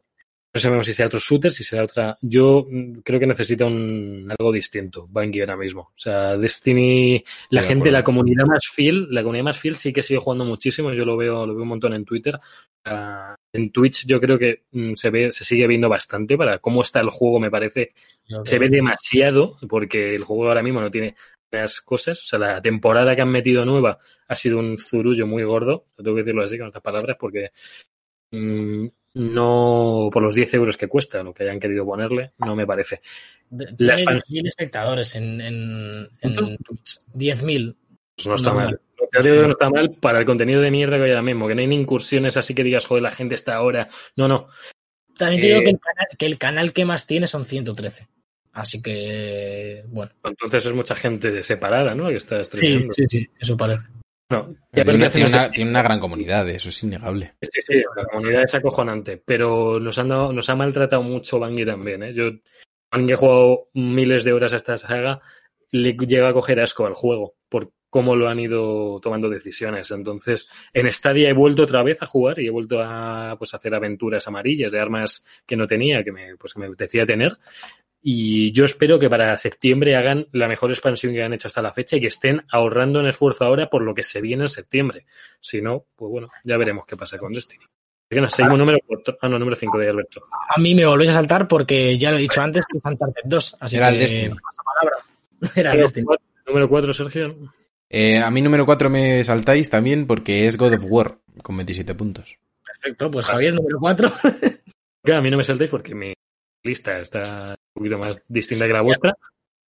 no 0.54 0.60
sabemos 0.60 0.86
si 0.86 0.94
será 0.94 1.08
otro 1.08 1.18
shooter, 1.18 1.50
si 1.50 1.64
será 1.64 1.82
otra. 1.82 2.16
Yo 2.22 2.66
mm, 2.70 3.00
creo 3.00 3.18
que 3.18 3.26
necesita 3.26 3.66
un 3.66 4.32
algo 4.38 4.52
distinto, 4.52 5.08
Bungie 5.08 5.40
ahora 5.42 5.56
mismo. 5.56 5.80
O 5.82 5.92
sea, 5.98 6.36
Destiny, 6.36 7.22
la 7.50 7.62
gente, 7.62 7.90
la 7.90 8.04
comunidad 8.04 8.46
más 8.46 8.66
fiel, 8.72 9.08
la 9.10 9.22
comunidad 9.22 9.44
más 9.44 9.58
fiel 9.58 9.74
sí 9.74 9.92
que 9.92 10.02
sigue 10.04 10.20
jugando 10.20 10.44
muchísimo. 10.44 10.92
Yo 10.92 11.04
lo 11.04 11.16
veo, 11.16 11.44
lo 11.44 11.54
veo 11.54 11.62
un 11.64 11.68
montón 11.70 11.94
en 11.94 12.04
Twitter. 12.04 12.38
Ah, 12.84 13.34
en 13.52 13.70
Twitch 13.72 14.06
yo 14.06 14.20
creo 14.20 14.38
que 14.38 14.62
mm, 14.70 14.94
se 14.94 15.10
ve, 15.10 15.32
se 15.32 15.44
sigue 15.44 15.66
viendo 15.66 15.88
bastante 15.88 16.38
para 16.38 16.60
cómo 16.60 16.82
está 16.82 17.00
el 17.00 17.10
juego, 17.10 17.40
me 17.40 17.50
parece. 17.50 17.92
Se 18.44 18.58
ve 18.60 18.68
demasiado, 18.68 19.56
porque 19.68 20.14
el 20.14 20.22
juego 20.22 20.48
ahora 20.48 20.62
mismo 20.62 20.80
no 20.80 20.90
tiene 20.90 21.16
cosas. 21.84 22.22
O 22.22 22.26
sea, 22.26 22.38
la 22.38 22.60
temporada 22.62 23.14
que 23.16 23.22
han 23.22 23.30
metido 23.30 23.64
nueva 23.64 23.98
ha 24.26 24.34
sido 24.34 24.58
un 24.58 24.78
zurullo 24.78 25.26
muy 25.26 25.42
gordo. 25.44 25.86
Tengo 25.96 26.14
que 26.14 26.22
decirlo 26.22 26.42
así 26.42 26.58
con 26.58 26.66
estas 26.68 26.82
palabras, 26.82 27.16
porque 27.18 27.50
mm, 28.30 28.86
no 29.14 30.08
por 30.12 30.22
los 30.22 30.34
10 30.34 30.54
euros 30.54 30.76
que 30.76 30.86
cuesta, 30.88 31.22
lo 31.22 31.32
que 31.34 31.44
hayan 31.44 31.58
querido 31.60 31.84
ponerle, 31.84 32.32
no 32.38 32.54
me 32.54 32.66
parece. 32.66 33.00
De- 33.50 33.64
La 33.78 33.96
Tiene 33.96 34.02
expansión- 34.02 34.44
10.000 34.44 34.46
espectadores 34.48 35.16
en, 35.16 35.40
en, 35.40 36.08
en 36.20 36.34
¿Cuánto? 36.34 36.56
Twitch. 36.64 37.00
10.000. 37.14 37.76
Pues 38.16 38.26
no 38.26 38.34
está 38.34 38.50
No, 38.50 38.56
mal. 38.56 38.80
Que 39.10 39.22
no 39.30 39.48
está 39.48 39.70
mal 39.70 39.90
para 40.00 40.18
el 40.18 40.26
contenido 40.26 40.60
de 40.60 40.70
mierda 40.70 40.96
que 40.98 41.04
hay 41.04 41.10
ahora 41.10 41.22
mismo, 41.22 41.48
que 41.48 41.54
no 41.54 41.60
hay 41.62 41.66
ni 41.66 41.76
incursiones 41.76 42.36
así 42.36 42.54
que 42.54 42.62
digas, 42.62 42.84
joder, 42.86 43.02
la 43.02 43.10
gente 43.10 43.34
está 43.36 43.54
ahora. 43.54 43.88
No, 44.16 44.28
no. 44.28 44.48
También 45.16 45.40
te 45.40 45.46
digo 45.48 45.60
Eh, 45.60 45.64
que 45.64 45.70
el, 45.70 45.78
canal, 45.80 46.06
que 46.18 46.26
el 46.26 46.38
canal 46.38 46.72
que 46.74 46.84
más 46.84 47.06
tiene 47.06 47.26
son 47.26 47.46
113. 47.46 48.06
Así 48.58 48.82
que, 48.82 49.84
bueno. 49.86 50.10
Entonces 50.24 50.66
es 50.66 50.72
mucha 50.74 50.96
gente 50.96 51.42
separada, 51.44 51.94
¿no? 51.94 52.08
Que 52.08 52.16
está 52.16 52.38
Sí, 52.38 52.44
streamando. 52.44 52.92
sí, 52.92 53.04
sí, 53.06 53.26
eso 53.38 53.56
parece. 53.56 53.86
No, 54.30 54.50
y 54.50 54.74
Tiene 54.82 54.94
una, 54.94 55.10
tiene 55.10 55.28
una- 55.30 55.50
tiene 55.50 55.70
una 55.70 55.82
gran 55.82 56.00
comunidad, 56.00 56.48
eso 56.48 56.68
es 56.68 56.82
innegable. 56.82 57.34
Sí, 57.40 57.60
sí, 57.64 57.82
la 57.96 58.04
comunidad 58.04 58.42
es 58.42 58.54
acojonante, 58.56 59.22
pero 59.24 59.78
nos, 59.80 59.96
han 59.98 60.08
dado- 60.08 60.32
nos 60.32 60.50
ha 60.50 60.56
maltratado 60.56 61.02
mucho 61.02 61.38
Bungie 61.38 61.64
también. 61.64 62.02
¿eh? 62.02 62.12
Yo, 62.12 62.32
ha 62.90 63.16
jugado 63.16 63.68
miles 63.74 64.24
de 64.24 64.32
horas 64.32 64.52
a 64.52 64.56
esta 64.56 64.76
saga, 64.76 65.20
le 65.70 65.92
llega 65.94 66.28
a 66.28 66.32
coger 66.34 66.58
asco 66.60 66.84
al 66.86 66.94
juego 66.94 67.36
por 67.48 67.70
cómo 67.90 68.16
lo 68.16 68.28
han 68.28 68.40
ido 68.40 68.98
tomando 69.00 69.30
decisiones. 69.30 69.90
Entonces, 69.92 70.48
en 70.74 70.92
Stadia 70.92 71.30
he 71.30 71.32
vuelto 71.32 71.62
otra 71.62 71.82
vez 71.82 72.02
a 72.02 72.06
jugar 72.06 72.38
y 72.38 72.46
he 72.48 72.50
vuelto 72.50 72.82
a 72.82 73.36
pues, 73.38 73.54
hacer 73.54 73.74
aventuras 73.74 74.26
amarillas 74.28 74.72
de 74.72 74.80
armas 74.80 75.24
que 75.46 75.56
no 75.56 75.66
tenía, 75.66 76.02
que 76.04 76.12
me, 76.12 76.36
pues, 76.36 76.52
que 76.52 76.60
me 76.60 76.66
apetecía 76.66 77.06
tener. 77.06 77.38
Y 78.00 78.52
yo 78.52 78.64
espero 78.64 78.98
que 78.98 79.10
para 79.10 79.36
septiembre 79.36 79.96
hagan 79.96 80.28
la 80.32 80.46
mejor 80.48 80.70
expansión 80.70 81.12
que 81.12 81.22
han 81.22 81.32
hecho 81.32 81.48
hasta 81.48 81.62
la 81.62 81.72
fecha 81.72 81.96
y 81.96 82.00
que 82.00 82.06
estén 82.06 82.44
ahorrando 82.50 83.00
en 83.00 83.06
esfuerzo 83.06 83.44
ahora 83.44 83.68
por 83.68 83.82
lo 83.82 83.94
que 83.94 84.02
se 84.04 84.20
viene 84.20 84.44
en 84.44 84.48
septiembre. 84.48 85.04
Si 85.40 85.60
no, 85.60 85.84
pues 85.96 86.10
bueno, 86.10 86.28
ya 86.44 86.56
veremos 86.56 86.86
qué 86.86 86.96
pasa 86.96 87.18
con 87.18 87.32
Destiny. 87.32 87.64
Seguimos 88.30 88.58
número 88.58 88.78
4. 88.86 89.18
Ah, 89.20 89.28
no, 89.28 89.38
número 89.38 89.56
5 89.56 89.76
de 89.78 89.88
Alberto. 89.90 90.22
A 90.56 90.58
mí 90.60 90.74
me 90.74 90.86
volvéis 90.86 91.10
a 91.10 91.14
saltar 91.14 91.46
porque 91.46 91.98
ya 91.98 92.10
lo 92.10 92.16
he 92.16 92.20
dicho 92.20 92.40
antes 92.40 92.64
que 92.70 92.78
es 92.78 92.84
Uncharted 92.84 93.22
2. 93.24 93.56
Así 93.60 93.76
Era 93.76 93.88
que 93.88 93.94
el 93.94 94.00
Destiny. 94.00 94.34
palabra. 94.64 95.04
Era 95.56 95.70
el 95.72 95.76
Número 95.76 95.82
Destiny. 95.82 96.06
cuatro- 96.06 96.26
Número 96.46 96.68
4, 96.70 96.92
Sergio. 96.94 97.36
Eh, 97.90 98.18
a 98.18 98.30
mí 98.30 98.40
número 98.40 98.64
4 98.64 98.88
me 98.88 99.22
saltáis 99.24 99.68
también 99.68 100.06
porque 100.06 100.46
es 100.46 100.56
God 100.56 100.74
of 100.74 100.84
War 100.86 101.18
con 101.42 101.56
27 101.56 101.94
puntos. 101.94 102.38
Perfecto, 102.64 103.10
pues 103.10 103.26
Javier, 103.26 103.52
número 103.54 103.78
4. 103.78 104.10
Que 105.04 105.12
a 105.12 105.20
mí 105.20 105.30
no 105.30 105.36
me 105.36 105.44
saltéis 105.44 105.68
porque 105.68 105.94
mi 105.94 106.14
lista 106.64 107.00
está 107.00 107.54
poquito 107.78 107.98
más 107.98 108.20
distinta 108.28 108.66
que 108.66 108.72
la 108.72 108.82
vuestra. 108.82 109.16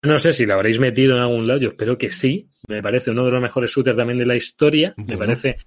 No 0.01 0.19
sé 0.19 0.33
si 0.33 0.45
la 0.45 0.53
habréis 0.53 0.79
metido 0.79 1.15
en 1.15 1.21
algún 1.21 1.47
lado, 1.47 1.59
yo 1.59 1.69
espero 1.69 1.97
que 1.97 2.11
sí. 2.11 2.49
Me 2.67 2.81
parece 2.81 3.11
uno 3.11 3.25
de 3.25 3.31
los 3.31 3.41
mejores 3.41 3.71
shooters 3.71 3.97
también 3.97 4.19
de 4.19 4.25
la 4.25 4.35
historia. 4.35 4.93
Me 4.97 5.17
parece 5.17 5.57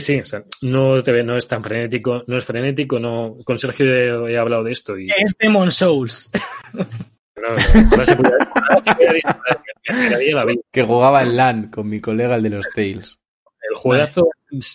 sí, 0.00 0.20
o 0.20 0.26
sea, 0.26 0.44
no, 0.62 1.02
te, 1.02 1.22
no 1.22 1.36
es 1.36 1.48
tan 1.48 1.62
frenético, 1.62 2.24
no 2.26 2.36
es 2.36 2.44
frenético, 2.44 2.98
no. 2.98 3.36
Con 3.44 3.58
Sergio 3.58 3.86
he, 3.86 4.32
he 4.32 4.38
hablado 4.38 4.64
de 4.64 4.72
esto 4.72 4.98
y 4.98 5.08
Es 5.08 5.34
Demon 5.38 5.72
Souls. 5.72 6.30
no, 6.74 6.82
no. 7.48 7.56
Que 10.72 10.82
jugaba 10.82 11.22
en 11.22 11.36
LAN 11.36 11.70
con 11.70 11.88
mi 11.88 12.00
colega 12.00 12.36
el 12.36 12.42
de 12.42 12.50
los 12.50 12.68
Tales. 12.70 13.18
El 13.68 13.76
juegazo 13.76 14.28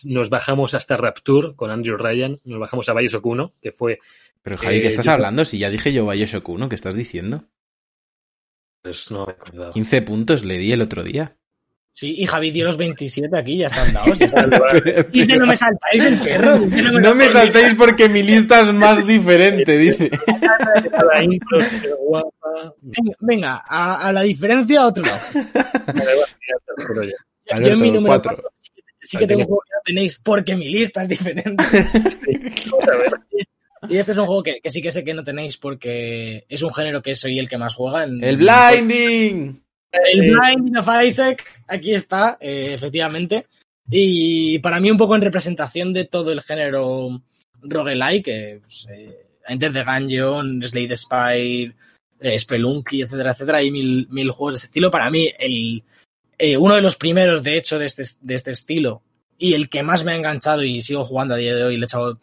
nos 0.05 0.29
bajamos 0.29 0.73
hasta 0.73 0.97
Rapture 0.97 1.55
con 1.55 1.71
Andrew 1.71 1.97
Ryan, 1.97 2.39
nos 2.43 2.59
bajamos 2.59 2.89
a 2.89 2.93
Bioshock 2.93 3.25
1, 3.25 3.53
que 3.61 3.71
fue 3.71 3.99
Pero 4.43 4.57
Javi, 4.57 4.79
¿qué 4.81 4.85
Eh, 4.85 4.89
estás 4.89 5.05
yo- 5.05 5.11
hablando? 5.11 5.45
Si 5.45 5.57
ya 5.59 5.69
dije 5.69 5.93
yo 5.93 6.07
Bioshock 6.07 6.47
1, 6.49 6.69
¿qué 6.69 6.75
estás 6.75 6.95
diciendo? 6.95 7.45
pues 8.83 9.11
no 9.11 9.27
me 9.27 9.33
acordaba. 9.33 9.71
15 9.73 10.01
puntos 10.01 10.43
le 10.43 10.57
di 10.57 10.71
el 10.71 10.81
otro 10.81 11.03
día. 11.03 11.37
Sí, 11.93 12.15
y 12.17 12.25
Javi 12.25 12.49
dio 12.51 12.65
los 12.65 12.77
27 12.77 13.37
aquí, 13.37 13.57
ya 13.57 13.67
están 13.67 13.93
dados. 13.93 14.17
Ya 14.19 14.25
están. 14.25 14.49
No 14.49 15.45
me 15.45 15.55
saltáis 15.55 16.05
el 16.05 16.19
perro. 16.19 16.57
dice, 16.57 16.81
no 16.83 16.93
me 16.93 17.01
No 17.01 17.13
me 17.15 17.25
saltáis. 17.27 17.51
saltéis 17.51 17.75
porque 17.77 18.09
mi 18.09 18.23
lista 18.23 18.61
es 18.61 18.73
más 18.73 19.05
diferente, 19.05 19.77
dice. 19.77 20.09
Venga, 22.81 23.13
venga, 23.19 23.63
a, 23.67 24.07
a 24.07 24.11
la 24.11 24.21
diferencia 24.21 24.81
a 24.81 24.87
otro 24.87 25.03
lado. 25.03 25.19
Yo. 27.51 27.59
Yo 27.59 27.67
en 27.67 27.81
mi 27.81 27.91
número 27.91 28.07
cuatro. 28.07 28.31
4 28.35 28.51
sí, 28.57 28.71
que- 28.73 28.81
sí 29.07 29.17
que 29.17 29.27
tengo 29.27 29.41
un 29.41 29.47
juego 29.47 29.61
que 29.67 29.73
no 29.75 29.81
tenéis 29.85 30.19
porque 30.23 30.55
mi 30.55 30.69
lista 30.69 31.03
es 31.03 31.09
diferente. 31.09 31.63
Y 33.89 33.97
este 33.97 34.11
es 34.11 34.17
un 34.17 34.27
juego 34.27 34.43
que, 34.43 34.61
que 34.61 34.69
sí 34.69 34.81
que 34.81 34.91
sé 34.91 35.03
que 35.03 35.13
no 35.13 35.23
tenéis 35.23 35.57
porque 35.57 36.45
es 36.47 36.61
un 36.61 36.73
género 36.73 37.01
que 37.01 37.15
soy 37.15 37.39
el 37.39 37.49
que 37.49 37.57
más 37.57 37.73
juega. 37.73 38.03
En, 38.03 38.23
¡El 38.23 38.37
blinding! 38.37 39.61
El 39.91 40.21
Blinding 40.21 40.77
of 40.77 40.87
Isaac, 41.05 41.43
aquí 41.67 41.93
está, 41.93 42.37
eh, 42.39 42.71
efectivamente. 42.73 43.47
Y 43.89 44.59
para 44.59 44.79
mí 44.79 44.89
un 44.89 44.97
poco 44.97 45.15
en 45.15 45.21
representación 45.21 45.91
de 45.91 46.05
todo 46.05 46.31
el 46.31 46.41
género 46.41 47.21
roguelike, 47.61 48.61
pues, 48.61 48.87
eh, 48.89 49.27
Enter 49.47 49.73
the 49.73 49.83
Gungeon, 49.83 50.61
Slay 50.61 50.87
the 50.87 50.95
Spire, 50.95 51.75
eh, 52.21 52.39
Spelunky, 52.39 53.01
etcétera, 53.01 53.31
etcétera. 53.31 53.57
Hay 53.57 53.71
mil, 53.71 54.07
mil 54.09 54.31
juegos 54.31 54.53
de 54.53 54.55
este 54.57 54.67
estilo. 54.67 54.91
Para 54.91 55.09
mí, 55.09 55.29
el, 55.37 55.83
eh, 56.37 56.55
uno 56.55 56.75
de 56.75 56.81
los 56.81 56.95
primeros, 56.95 57.43
de 57.43 57.57
hecho, 57.57 57.77
de 57.77 57.87
este, 57.87 58.03
de 58.21 58.35
este 58.35 58.51
estilo 58.51 59.01
y 59.43 59.55
el 59.55 59.69
que 59.69 59.81
más 59.81 60.03
me 60.03 60.11
ha 60.11 60.15
enganchado 60.15 60.63
y 60.63 60.81
sigo 60.81 61.03
jugando 61.03 61.33
a 61.33 61.37
día 61.37 61.55
de 61.55 61.63
hoy, 61.63 61.75
le 61.77 61.85
he 61.85 61.85
echado, 61.85 62.19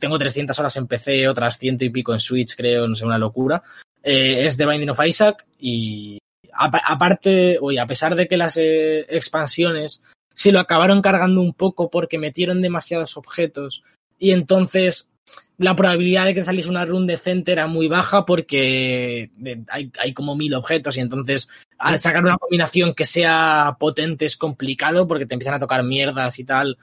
tengo 0.00 0.18
300 0.18 0.58
horas 0.58 0.74
en 0.78 0.86
PC, 0.86 1.28
otras 1.28 1.58
ciento 1.58 1.84
y 1.84 1.90
pico 1.90 2.14
en 2.14 2.20
Switch, 2.20 2.56
creo, 2.56 2.88
no 2.88 2.94
sé, 2.94 3.04
una 3.04 3.18
locura, 3.18 3.62
eh, 4.02 4.46
es 4.46 4.56
The 4.56 4.64
Binding 4.64 4.88
of 4.88 5.04
Isaac 5.06 5.44
y 5.60 6.16
apa- 6.54 6.80
aparte, 6.86 7.58
oye, 7.60 7.78
a 7.80 7.86
pesar 7.86 8.14
de 8.14 8.26
que 8.26 8.38
las 8.38 8.56
eh, 8.56 9.00
expansiones 9.10 10.02
se 10.34 10.52
lo 10.52 10.58
acabaron 10.60 11.02
cargando 11.02 11.42
un 11.42 11.52
poco 11.52 11.90
porque 11.90 12.16
metieron 12.18 12.62
demasiados 12.62 13.18
objetos 13.18 13.82
y 14.18 14.30
entonces 14.32 15.10
la 15.58 15.76
probabilidad 15.76 16.24
de 16.26 16.34
que 16.34 16.44
saliese 16.44 16.68
una 16.68 16.84
run 16.84 17.06
decente 17.06 17.52
era 17.52 17.66
muy 17.66 17.86
baja 17.88 18.24
porque 18.24 19.30
de- 19.36 19.62
hay, 19.68 19.90
hay 20.00 20.12
como 20.12 20.34
mil 20.36 20.52
objetos 20.54 20.96
y 20.96 21.00
entonces 21.00 21.48
al 21.78 22.00
sacar 22.00 22.24
una 22.24 22.38
combinación 22.38 22.94
que 22.94 23.04
sea 23.04 23.76
potente 23.78 24.24
es 24.24 24.36
complicado 24.36 25.06
porque 25.06 25.26
te 25.26 25.34
empiezan 25.34 25.54
a 25.54 25.60
tocar 25.60 25.84
mierdas 25.84 26.38
y 26.38 26.44
tal 26.44 26.76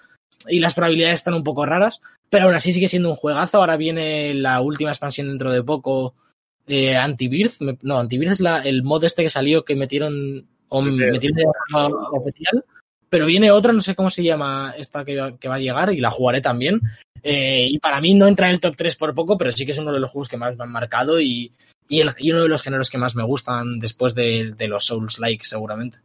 y 0.47 0.59
las 0.59 0.73
probabilidades 0.73 1.19
están 1.19 1.33
un 1.33 1.43
poco 1.43 1.65
raras 1.65 2.01
pero 2.29 2.45
aún 2.45 2.55
así 2.55 2.71
sigue 2.71 2.87
siendo 2.87 3.09
un 3.09 3.15
juegazo. 3.17 3.57
Ahora 3.57 3.75
viene 3.75 4.33
la 4.33 4.61
última 4.61 4.91
expansión 4.91 5.27
dentro 5.27 5.51
de 5.51 5.63
poco 5.63 6.13
eh, 6.65 6.95
Anti-Birth, 6.95 7.59
me- 7.59 7.77
no, 7.81 7.99
Anti-Birth 7.99 8.31
es 8.31 8.39
la, 8.39 8.59
el 8.61 8.83
mod 8.83 9.03
este 9.03 9.23
que 9.23 9.29
salió 9.29 9.65
que 9.65 9.75
metieron, 9.75 10.45
o 10.69 10.81
metieron 10.81 11.35
de 11.35 11.43
forma 11.69 11.87
oficial, 12.11 12.63
pero 13.11 13.25
viene 13.25 13.51
otra, 13.51 13.73
no 13.73 13.81
sé 13.81 13.93
cómo 13.93 14.09
se 14.09 14.23
llama 14.23 14.73
esta 14.77 15.03
que, 15.03 15.17
va- 15.17 15.37
que 15.37 15.49
va 15.49 15.55
a 15.55 15.59
llegar 15.59 15.93
y 15.93 15.99
la 15.99 16.09
jugaré 16.09 16.39
también. 16.39 16.79
Eh, 17.21 17.67
y 17.69 17.77
para 17.77 17.99
mí 17.99 18.13
no 18.13 18.25
entra 18.25 18.47
en 18.47 18.53
el 18.53 18.61
top 18.61 18.75
3 18.77 18.95
por 18.95 19.13
poco, 19.13 19.37
pero 19.37 19.51
sí 19.51 19.65
que 19.65 19.73
es 19.73 19.77
uno 19.77 19.91
de 19.91 19.99
los 19.99 20.09
juegos 20.09 20.29
que 20.29 20.37
más 20.37 20.55
me 20.55 20.63
han 20.63 20.71
marcado 20.71 21.19
y, 21.19 21.51
uno 21.89 22.43
de 22.43 22.47
los 22.47 22.61
géneros 22.61 22.89
que 22.89 22.97
más 22.97 23.13
me 23.13 23.23
gustan 23.23 23.79
después 23.79 24.15
de, 24.15 24.53
de 24.57 24.67
los 24.69 24.85
Souls-like, 24.85 25.43
seguramente. 25.43 25.99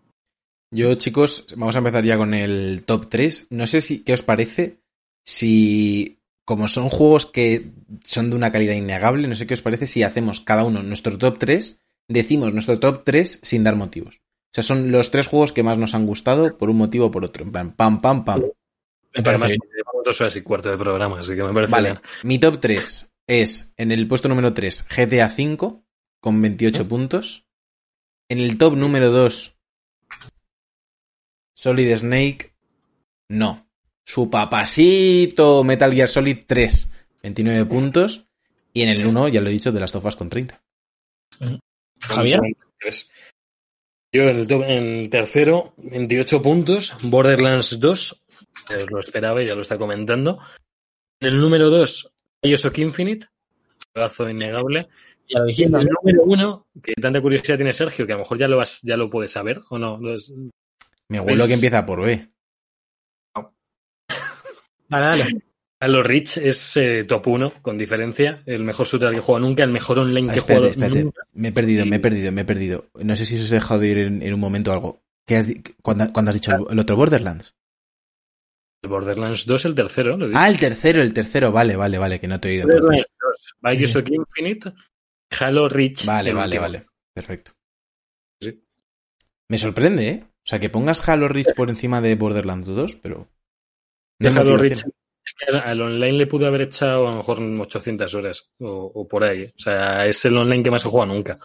Yo, 0.74 0.92
chicos, 0.96 1.46
vamos 1.56 1.76
a 1.76 1.78
empezar 1.78 2.04
ya 2.04 2.18
con 2.18 2.34
el 2.34 2.82
top 2.84 3.08
3. 3.08 3.46
No 3.50 3.68
sé 3.68 3.80
si, 3.80 4.00
¿qué 4.00 4.12
os 4.12 4.24
parece? 4.24 4.80
Si, 5.24 6.18
como 6.44 6.66
son 6.66 6.90
juegos 6.90 7.26
que 7.26 7.70
son 8.04 8.30
de 8.30 8.36
una 8.36 8.50
calidad 8.50 8.74
innegable, 8.74 9.28
no 9.28 9.36
sé 9.36 9.46
qué 9.46 9.54
os 9.54 9.62
parece 9.62 9.86
si 9.86 10.02
hacemos 10.02 10.40
cada 10.40 10.64
uno 10.64 10.82
nuestro 10.82 11.16
top 11.18 11.38
3, 11.38 11.78
decimos 12.08 12.52
nuestro 12.52 12.80
top 12.80 13.04
3 13.04 13.38
sin 13.42 13.62
dar 13.62 13.76
motivos. 13.76 14.20
O 14.56 14.62
sea, 14.62 14.64
son 14.64 14.90
los 14.90 15.10
tres 15.10 15.26
juegos 15.26 15.52
que 15.52 15.62
más 15.62 15.76
nos 15.76 15.94
han 15.94 16.06
gustado 16.06 16.56
por 16.56 16.70
un 16.70 16.78
motivo 16.78 17.04
o 17.06 17.10
por 17.10 17.22
otro. 17.22 17.44
En 17.44 17.52
plan, 17.52 17.72
pam, 17.72 18.00
pam, 18.00 18.24
pam. 18.24 18.40
Me 18.40 19.22
parece 19.22 19.28
Además, 19.28 19.48
bien. 19.48 19.60
llevamos 19.76 20.02
dos 20.02 20.18
horas 20.22 20.36
y 20.36 20.40
cuarto 20.40 20.70
de 20.70 20.78
programa, 20.78 21.20
así 21.20 21.36
que 21.36 21.42
me 21.42 21.52
parece 21.52 21.72
Vale, 21.72 21.90
bien. 21.90 22.00
mi 22.22 22.38
top 22.38 22.58
3 22.58 23.12
es 23.26 23.74
en 23.76 23.92
el 23.92 24.08
puesto 24.08 24.28
número 24.28 24.54
3 24.54 24.86
GTA 24.88 25.26
V 25.26 25.82
con 26.20 26.40
28 26.40 26.88
puntos. 26.88 27.46
En 28.30 28.38
el 28.38 28.56
top 28.56 28.76
número 28.76 29.10
2 29.10 29.58
Solid 31.54 31.94
Snake 31.94 32.54
no. 33.28 33.68
Su 34.04 34.30
papasito 34.30 35.64
Metal 35.64 35.92
Gear 35.92 36.08
Solid 36.08 36.44
3 36.46 36.92
29 37.24 37.66
puntos. 37.66 38.26
Y 38.72 38.80
en 38.80 38.88
el 38.88 39.06
1, 39.06 39.28
ya 39.28 39.42
lo 39.42 39.50
he 39.50 39.52
dicho, 39.52 39.70
de 39.70 39.80
las 39.80 39.92
tofas 39.92 40.16
con 40.16 40.30
30. 40.30 40.62
Javier. 42.00 42.40
Yo 44.12 44.22
en 44.22 44.36
el, 44.36 44.46
top- 44.46 44.62
en 44.64 44.84
el 45.00 45.10
tercero, 45.10 45.74
28 45.78 46.40
puntos, 46.42 46.94
Borderlands 47.02 47.78
2, 47.80 48.24
ya 48.70 48.76
os 48.76 48.90
lo 48.90 49.00
esperaba 49.00 49.42
y 49.42 49.46
ya 49.46 49.54
lo 49.54 49.62
está 49.62 49.76
comentando. 49.78 50.38
En 51.20 51.28
el 51.28 51.36
número 51.38 51.68
2, 51.70 52.12
Bioshock 52.42 52.78
Infinite, 52.78 53.26
juegazo 53.92 54.28
innegable. 54.28 54.88
Y 55.28 55.64
el 55.64 55.72
número 55.72 56.22
1, 56.24 56.66
que 56.82 56.94
tanta 56.94 57.20
curiosidad 57.20 57.56
tiene 57.56 57.74
Sergio, 57.74 58.06
que 58.06 58.12
a 58.12 58.16
lo 58.16 58.22
mejor 58.22 58.38
ya 58.38 58.46
lo, 58.48 58.56
vas, 58.58 58.80
ya 58.82 58.96
lo 58.96 59.10
puedes 59.10 59.32
saber, 59.32 59.60
¿o 59.70 59.78
no? 59.78 59.98
Lo 59.98 60.14
es- 60.14 60.32
Me 61.08 61.18
huelo 61.20 61.38
Pues- 61.38 61.48
que 61.48 61.54
empieza 61.54 61.84
por 61.84 62.02
B. 62.02 62.28
Dale, 64.88 65.04
dale. 65.24 65.42
Halo 65.78 66.02
Reach 66.02 66.38
es 66.38 66.76
eh, 66.78 67.04
top 67.04 67.26
1, 67.26 67.52
con 67.62 67.76
diferencia. 67.76 68.42
El 68.46 68.64
mejor 68.64 68.86
shooter 68.86 69.10
que 69.10 69.16
he 69.18 69.20
jugado 69.20 69.44
nunca, 69.46 69.62
el 69.62 69.70
mejor 69.70 69.98
online 69.98 70.32
que 70.32 70.38
he 70.38 70.40
Ah, 70.40 70.42
jugado 70.42 70.66
espérate. 70.68 71.04
nunca. 71.04 71.22
Me 71.34 71.48
he 71.48 71.52
perdido, 71.52 71.84
me 71.86 71.96
he 71.96 72.00
perdido, 72.00 72.32
me 72.32 72.40
he 72.42 72.44
perdido. 72.44 72.86
No 72.94 73.14
sé 73.14 73.26
si 73.26 73.36
os 73.36 73.50
he 73.50 73.56
dejado 73.56 73.80
de 73.80 73.88
ir 73.88 73.98
en, 73.98 74.22
en 74.22 74.32
un 74.34 74.40
momento 74.40 74.70
o 74.70 74.74
algo. 74.74 75.02
¿Qué 75.26 75.36
has 75.36 75.46
cuando, 75.82 76.10
cuando 76.12 76.30
has 76.30 76.34
dicho 76.34 76.52
el, 76.52 76.64
el 76.70 76.78
otro 76.78 76.96
Borderlands? 76.96 77.54
El 78.82 78.90
Borderlands 78.90 79.44
2, 79.44 79.64
el 79.66 79.74
tercero, 79.74 80.16
lo. 80.16 80.30
Ah, 80.38 80.48
el 80.48 80.58
tercero, 80.58 81.02
el 81.02 81.12
tercero. 81.12 81.52
Vale, 81.52 81.76
vale, 81.76 81.98
vale, 81.98 82.20
que 82.20 82.28
no 82.28 82.40
te 82.40 82.48
he 82.48 82.52
oído. 82.52 82.70
entonces. 82.70 83.04
Borderlands 83.20 83.52
2, 83.62 83.76
Bioshock 83.78 84.08
Infinite, 84.10 84.72
Halo 85.40 85.68
Reach. 85.68 86.06
Vale, 86.06 86.32
vale, 86.32 86.44
último. 86.46 86.62
vale. 86.62 86.86
Perfecto. 87.12 87.52
Sí. 88.40 88.62
Me 89.48 89.58
sorprende, 89.58 90.08
¿eh? 90.08 90.24
O 90.24 90.48
sea, 90.48 90.58
que 90.60 90.70
pongas 90.70 91.06
Halo 91.08 91.28
Reach 91.28 91.54
por 91.54 91.68
encima 91.68 92.00
de 92.00 92.14
Borderlands 92.14 92.68
2, 92.68 92.96
pero... 93.02 93.28
No 94.20 94.30
Halo. 94.30 94.56
Reach, 94.56 94.84
es 95.26 95.34
que 95.34 95.56
al- 95.56 95.80
online 95.82 96.12
le 96.18 96.26
pude 96.26 96.46
haber 96.46 96.62
echado 96.62 97.06
a 97.08 97.10
lo 97.10 97.16
mejor 97.18 97.40
800 97.40 98.14
horas 98.14 98.50
o, 98.60 98.92
o 98.94 99.06
por 99.08 99.24
ahí. 99.24 99.44
O 99.44 99.58
sea, 99.58 100.06
es 100.06 100.24
el 100.24 100.36
online 100.38 100.62
que 100.62 100.70
más 100.70 100.84
he 100.84 100.88
jugado 100.88 101.12
nunca. 101.12 101.38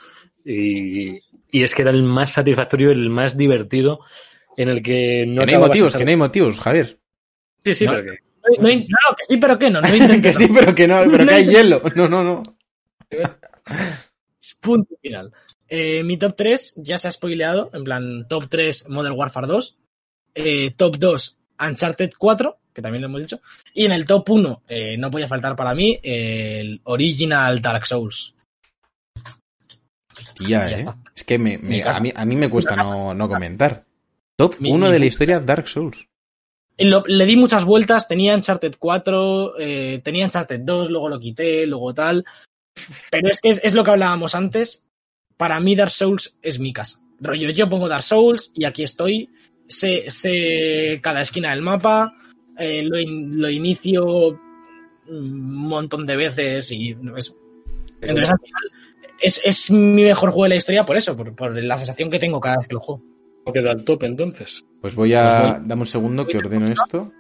Y, 0.45 1.17
y 1.51 1.63
es 1.63 1.73
que 1.75 1.81
era 1.81 1.91
el 1.91 2.03
más 2.03 2.33
satisfactorio, 2.33 2.91
el 2.91 3.09
más 3.09 3.35
divertido, 3.35 4.01
en 4.57 4.69
el 4.69 4.81
que 4.83 5.25
no 5.27 5.41
Que 5.41 5.47
no 5.47 5.51
hay 5.53 5.57
motivos, 5.67 5.95
que 5.95 6.05
no 6.05 6.09
hay 6.11 6.17
motivos, 6.17 6.59
Javier. 6.59 6.99
Sí, 7.65 7.73
sí, 7.75 7.85
No. 7.85 7.91
pero 7.93 8.03
que... 8.03 8.17
No, 8.59 8.69
no, 8.69 8.75
no, 8.75 9.15
que 9.17 9.23
sí, 9.27 9.37
pero 9.37 9.59
que 9.59 9.69
no. 9.69 9.81
No 9.81 9.87
intentes. 9.95 10.37
que 10.37 10.45
sí, 10.45 10.51
pero 10.53 10.73
que 10.75 10.87
no, 10.87 11.01
pero 11.11 11.25
que 11.25 11.33
hay 11.33 11.45
hielo. 11.49 11.81
No, 11.95 12.07
no, 12.07 12.23
no. 12.23 12.43
Punto 14.59 14.95
final. 15.01 15.31
Eh, 15.67 16.03
mi 16.03 16.17
top 16.17 16.35
3 16.35 16.73
ya 16.77 16.97
se 16.97 17.07
ha 17.07 17.11
spoileado, 17.11 17.69
en 17.73 17.83
plan 17.83 18.27
top 18.27 18.45
3 18.49 18.89
Modern 18.89 19.15
Warfare 19.17 19.47
2, 19.47 19.77
eh, 20.35 20.71
top 20.75 20.97
2 20.97 21.39
Uncharted 21.69 22.11
4, 22.17 22.57
que 22.73 22.81
también 22.81 23.01
lo 23.01 23.07
hemos 23.07 23.21
dicho, 23.21 23.41
y 23.73 23.85
en 23.85 23.91
el 23.91 24.05
top 24.05 24.29
1 24.29 24.63
eh, 24.67 24.97
no 24.97 25.09
podía 25.11 25.27
faltar 25.27 25.55
para 25.55 25.73
mí 25.75 25.99
eh, 26.03 26.59
el 26.61 26.81
Original 26.85 27.61
Dark 27.61 27.85
Souls. 27.85 28.35
Hostia, 30.17 30.69
¿eh? 30.71 30.85
Es 31.15 31.23
que 31.23 31.37
me, 31.37 31.57
me- 31.57 31.83
a, 31.83 31.99
mí, 31.99 32.11
a 32.15 32.25
mí 32.25 32.35
me 32.35 32.49
cuesta 32.49 32.75
no, 32.75 33.13
no 33.13 33.27
comentar. 33.29 33.85
Top 34.37 34.55
Mi- 34.59 34.71
1 34.71 34.85
mi- 34.87 34.91
de 34.91 34.99
la 34.99 35.05
historia 35.05 35.39
Dark 35.39 35.67
Souls. 35.67 36.07
le 36.77 37.25
di 37.25 37.35
muchas 37.35 37.63
vueltas, 37.63 38.07
tenía 38.07 38.35
Uncharted 38.35 38.75
4, 38.79 39.53
eh, 39.59 40.01
tenía 40.03 40.25
Uncharted 40.25 40.61
2, 40.61 40.89
luego 40.89 41.09
lo 41.09 41.19
quité, 41.19 41.65
luego 41.67 41.93
tal. 41.93 42.25
Pero 43.11 43.29
es 43.29 43.39
que 43.41 43.49
es, 43.49 43.73
lo 43.73 43.83
que 43.83 43.91
hablábamos 43.91 44.33
antes. 44.35 44.85
Para 45.37 45.59
mí 45.59 45.75
Dark 45.75 45.91
Souls 45.91 46.37
es 46.41 46.59
mi 46.59 46.71
casa. 46.73 46.99
Rollo, 47.19 47.49
yo 47.51 47.69
pongo 47.69 47.87
Dark 47.89 48.03
Souls 48.03 48.51
y 48.55 48.65
aquí 48.65 48.83
estoy. 48.83 49.29
Sé, 49.67 50.09
sé 50.11 50.99
cada 51.01 51.21
esquina 51.21 51.51
del 51.51 51.61
mapa, 51.61 52.13
eh, 52.61 52.83
lo, 52.83 52.97
lo, 52.97 53.49
inicio 53.49 54.39
un 55.07 55.67
montón 55.67 56.05
de 56.05 56.15
veces 56.15 56.71
y 56.71 56.95
eso. 57.15 57.37
Entonces 58.01 58.29
al 58.29 58.39
final 58.39 58.71
es, 59.19 59.41
es, 59.43 59.71
mi 59.71 60.03
mejor 60.03 60.31
juego 60.31 60.43
de 60.43 60.49
la 60.49 60.55
historia 60.55 60.85
por 60.85 60.97
eso, 60.97 61.15
por, 61.15 61.35
por 61.35 61.55
la 61.55 61.77
sensación 61.77 62.09
que 62.09 62.19
tengo 62.19 62.39
cada 62.39 62.57
vez 62.57 62.67
que 62.67 62.73
lo 62.73 62.79
juego. 62.79 63.03
¿Cómo 63.43 63.53
queda 63.53 63.71
el 63.71 63.83
top 63.83 64.03
entonces? 64.03 64.65
Pues 64.81 64.95
voy 64.95 65.13
a. 65.13 65.55
Pues 65.57 65.67
Dame 65.67 65.81
un 65.81 65.87
segundo 65.87 66.27
que 66.27 66.37
ordeno 66.37 66.67
esto. 66.67 67.11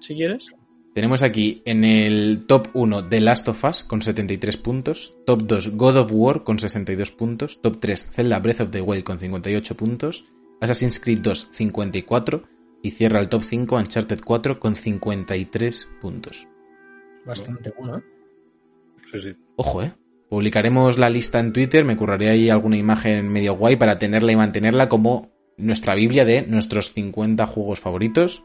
Si 0.00 0.14
quieres. 0.14 0.48
Tenemos 0.94 1.22
aquí 1.22 1.62
en 1.64 1.84
el 1.84 2.44
top 2.46 2.68
1 2.74 3.08
The 3.08 3.20
Last 3.20 3.48
of 3.48 3.64
Us 3.64 3.82
con 3.82 4.02
73 4.02 4.58
puntos, 4.58 5.16
top 5.24 5.42
2 5.44 5.76
God 5.76 5.96
of 5.96 6.12
War 6.12 6.44
con 6.44 6.58
62 6.58 7.12
puntos, 7.12 7.62
top 7.62 7.78
3 7.80 8.10
Zelda 8.10 8.38
Breath 8.40 8.60
of 8.60 8.70
the 8.70 8.82
Wild 8.82 9.04
con 9.04 9.18
58 9.18 9.74
puntos, 9.74 10.26
Assassin's 10.60 11.00
Creed 11.00 11.20
2 11.20 11.48
54 11.50 12.42
y 12.82 12.90
cierra 12.90 13.20
el 13.20 13.28
top 13.28 13.44
5 13.44 13.76
Uncharted 13.76 14.20
4 14.24 14.60
con 14.60 14.76
53 14.76 15.88
puntos. 16.00 16.48
Bastante 17.24 17.72
bueno, 17.78 17.98
¿eh? 17.98 18.02
Sí, 19.10 19.18
sí. 19.18 19.36
Ojo, 19.56 19.82
¿eh? 19.82 19.94
Publicaremos 20.28 20.98
la 20.98 21.10
lista 21.10 21.40
en 21.40 21.52
Twitter, 21.52 21.84
me 21.84 21.96
curraré 21.96 22.30
ahí 22.30 22.48
alguna 22.48 22.76
imagen 22.76 23.28
medio 23.28 23.54
guay 23.54 23.76
para 23.76 23.98
tenerla 23.98 24.32
y 24.32 24.36
mantenerla 24.36 24.88
como 24.88 25.30
nuestra 25.58 25.94
Biblia 25.94 26.24
de 26.24 26.42
nuestros 26.46 26.92
50 26.92 27.46
juegos 27.46 27.80
favoritos. 27.80 28.44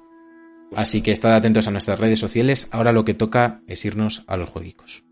Así 0.76 1.02
que 1.02 1.14
estad 1.14 1.34
atentos 1.34 1.68
a 1.68 1.72
nuestras 1.72 2.00
redes 2.00 2.20
sociales. 2.20 2.68
Ahora 2.72 2.92
lo 2.92 3.06
que 3.06 3.14
toca 3.14 3.62
es 3.68 3.86
irnos 3.86 4.26
a 4.28 4.36
los 4.36 4.50
jueguicos. 4.50 5.06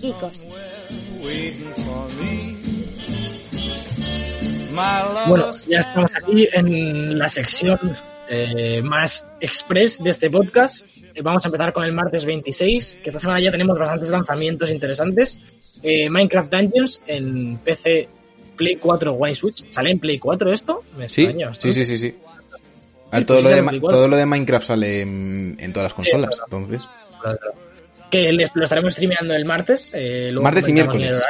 Jueguicos. 0.00 0.32
Bueno, 5.28 5.52
ya 5.68 5.80
estamos 5.80 6.10
aquí 6.14 6.48
en 6.52 7.18
la 7.18 7.28
sección 7.28 7.96
eh, 8.28 8.82
más 8.82 9.26
express 9.40 10.02
de 10.02 10.10
este 10.10 10.30
podcast. 10.30 10.86
Eh, 11.14 11.22
vamos 11.22 11.44
a 11.44 11.48
empezar 11.48 11.72
con 11.72 11.84
el 11.84 11.92
martes 11.92 12.24
26, 12.24 12.98
que 13.02 13.08
esta 13.08 13.18
semana 13.18 13.40
ya 13.40 13.50
tenemos 13.50 13.78
bastantes 13.78 14.10
lanzamientos 14.10 14.70
interesantes. 14.70 15.38
Eh, 15.82 16.10
Minecraft 16.10 16.52
Dungeons 16.52 17.02
en 17.06 17.58
PC, 17.58 18.08
Play 18.56 18.76
4, 18.76 19.12
One 19.12 19.34
Switch. 19.34 19.64
¿Sale 19.70 19.90
en 19.90 19.98
Play 19.98 20.18
4 20.18 20.52
esto? 20.52 20.82
Me 20.96 21.08
sí, 21.08 21.26
sí, 21.54 21.72
sí, 21.72 21.84
sí, 21.84 21.98
sí. 21.98 22.14
A 23.10 23.18
ver, 23.18 23.24
todo, 23.24 23.40
lo 23.40 23.48
de, 23.48 23.80
todo 23.80 24.08
lo 24.08 24.16
de 24.16 24.26
Minecraft 24.26 24.66
sale 24.66 25.00
en, 25.00 25.72
todas 25.72 25.84
las 25.84 25.94
consolas, 25.94 26.40
entonces 26.44 26.82
que 28.10 28.32
lo 28.32 28.64
estaremos 28.64 28.94
streameando 28.94 29.34
el 29.34 29.44
martes. 29.44 29.90
Eh, 29.94 30.32
martes 30.40 30.68
y 30.68 30.72
miércoles. 30.72 31.22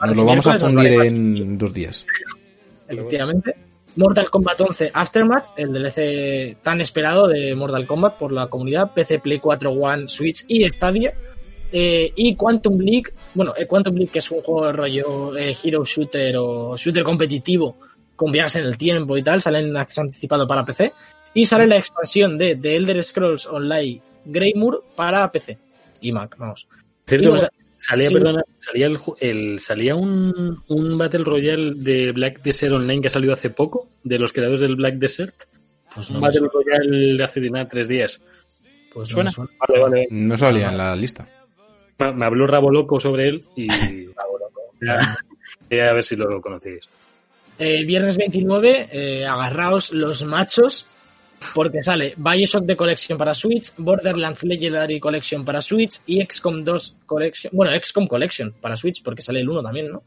Nos 0.00 0.16
lo 0.16 0.24
vamos 0.24 0.46
a 0.46 0.58
fundir 0.58 0.92
en 0.92 1.58
dos 1.58 1.72
días. 1.72 2.06
Efectivamente. 2.88 3.54
Mortal 3.94 4.30
Kombat 4.30 4.58
11 4.58 4.90
Aftermath, 4.94 5.48
el 5.56 5.70
DLC 5.70 6.56
tan 6.62 6.80
esperado 6.80 7.28
de 7.28 7.54
Mortal 7.54 7.86
Kombat 7.86 8.16
por 8.16 8.32
la 8.32 8.46
comunidad, 8.46 8.92
PC, 8.94 9.18
Play 9.18 9.38
4, 9.38 9.70
One, 9.70 10.08
Switch 10.08 10.44
y 10.48 10.68
Stadia. 10.70 11.12
Eh, 11.70 12.12
y 12.16 12.34
Quantum 12.34 12.78
League, 12.78 13.12
bueno, 13.34 13.54
eh, 13.56 13.66
Quantum 13.66 13.94
League 13.94 14.10
que 14.12 14.18
es 14.18 14.30
un 14.30 14.42
juego 14.42 14.66
de 14.66 14.72
rollo 14.72 15.36
Hero 15.36 15.84
Shooter 15.84 16.36
o 16.36 16.76
Shooter 16.76 17.02
competitivo 17.02 17.76
con 18.14 18.30
viajes 18.30 18.56
en 18.56 18.66
el 18.66 18.76
tiempo 18.76 19.16
y 19.16 19.22
tal, 19.22 19.40
sale 19.40 19.60
en 19.60 19.74
acceso 19.76 20.02
anticipado 20.02 20.46
para 20.46 20.64
PC. 20.64 20.92
Y 21.34 21.46
sale 21.46 21.66
la 21.66 21.76
expansión 21.76 22.36
de 22.36 22.56
The 22.56 22.76
Elder 22.76 23.02
Scrolls 23.02 23.46
Online 23.46 24.02
Greymoor 24.24 24.84
para 24.94 25.30
PC 25.32 25.58
y 26.02 26.12
Mac, 26.12 26.36
vamos. 26.38 26.68
salía, 27.78 28.10
perdona, 28.10 28.42
salía, 28.58 28.90
el, 29.20 29.60
salía 29.60 29.94
un, 29.94 30.62
un, 30.68 30.98
Battle 30.98 31.24
Royale 31.24 31.72
de 31.76 32.12
Black 32.12 32.42
Desert 32.42 32.74
Online 32.74 33.00
que 33.00 33.08
ha 33.08 33.10
salido 33.10 33.32
hace 33.32 33.50
poco, 33.50 33.88
de 34.04 34.18
los 34.18 34.32
creadores 34.32 34.60
del 34.60 34.76
Black 34.76 34.96
Desert. 34.96 35.34
Pues 35.94 36.10
un 36.10 36.20
Battle 36.20 36.48
Royale 36.52 37.16
de 37.16 37.24
hace 37.24 37.40
nada, 37.50 37.68
tres 37.68 37.88
días. 37.88 38.20
Pues 38.92 39.08
suena. 39.08 39.30
Vale, 39.36 39.80
vale. 39.80 40.06
No 40.10 40.36
salía 40.36 40.68
en 40.68 40.76
la 40.76 40.94
lista. 40.94 41.26
Me, 41.98 42.24
habló 42.24 42.46
Rabo 42.46 42.70
Loco 42.70 42.98
sobre 42.98 43.28
él 43.28 43.44
y 43.56 43.68
a 45.78 45.92
ver 45.92 46.02
si 46.02 46.16
lo 46.16 46.40
conocéis. 46.40 46.88
Eh, 47.58 47.84
viernes 47.84 48.16
29, 48.16 48.88
eh, 48.90 49.26
agarraos 49.26 49.92
los 49.92 50.24
machos 50.24 50.88
porque 51.54 51.82
sale 51.82 52.14
Bioshock 52.16 52.64
de 52.64 52.76
Collection 52.76 53.18
para 53.18 53.34
Switch, 53.34 53.72
Borderlands 53.76 54.44
Legendary 54.44 55.00
Collection 55.00 55.44
para 55.44 55.62
Switch 55.62 56.00
y 56.06 56.24
XCOM 56.24 56.64
2 56.64 56.96
Collection. 57.06 57.50
Bueno, 57.54 57.72
XCOM 57.78 58.06
Collection 58.06 58.54
para 58.60 58.76
Switch, 58.76 59.02
porque 59.02 59.22
sale 59.22 59.40
el 59.40 59.48
1 59.48 59.62
también, 59.62 59.90
¿no? 59.90 60.02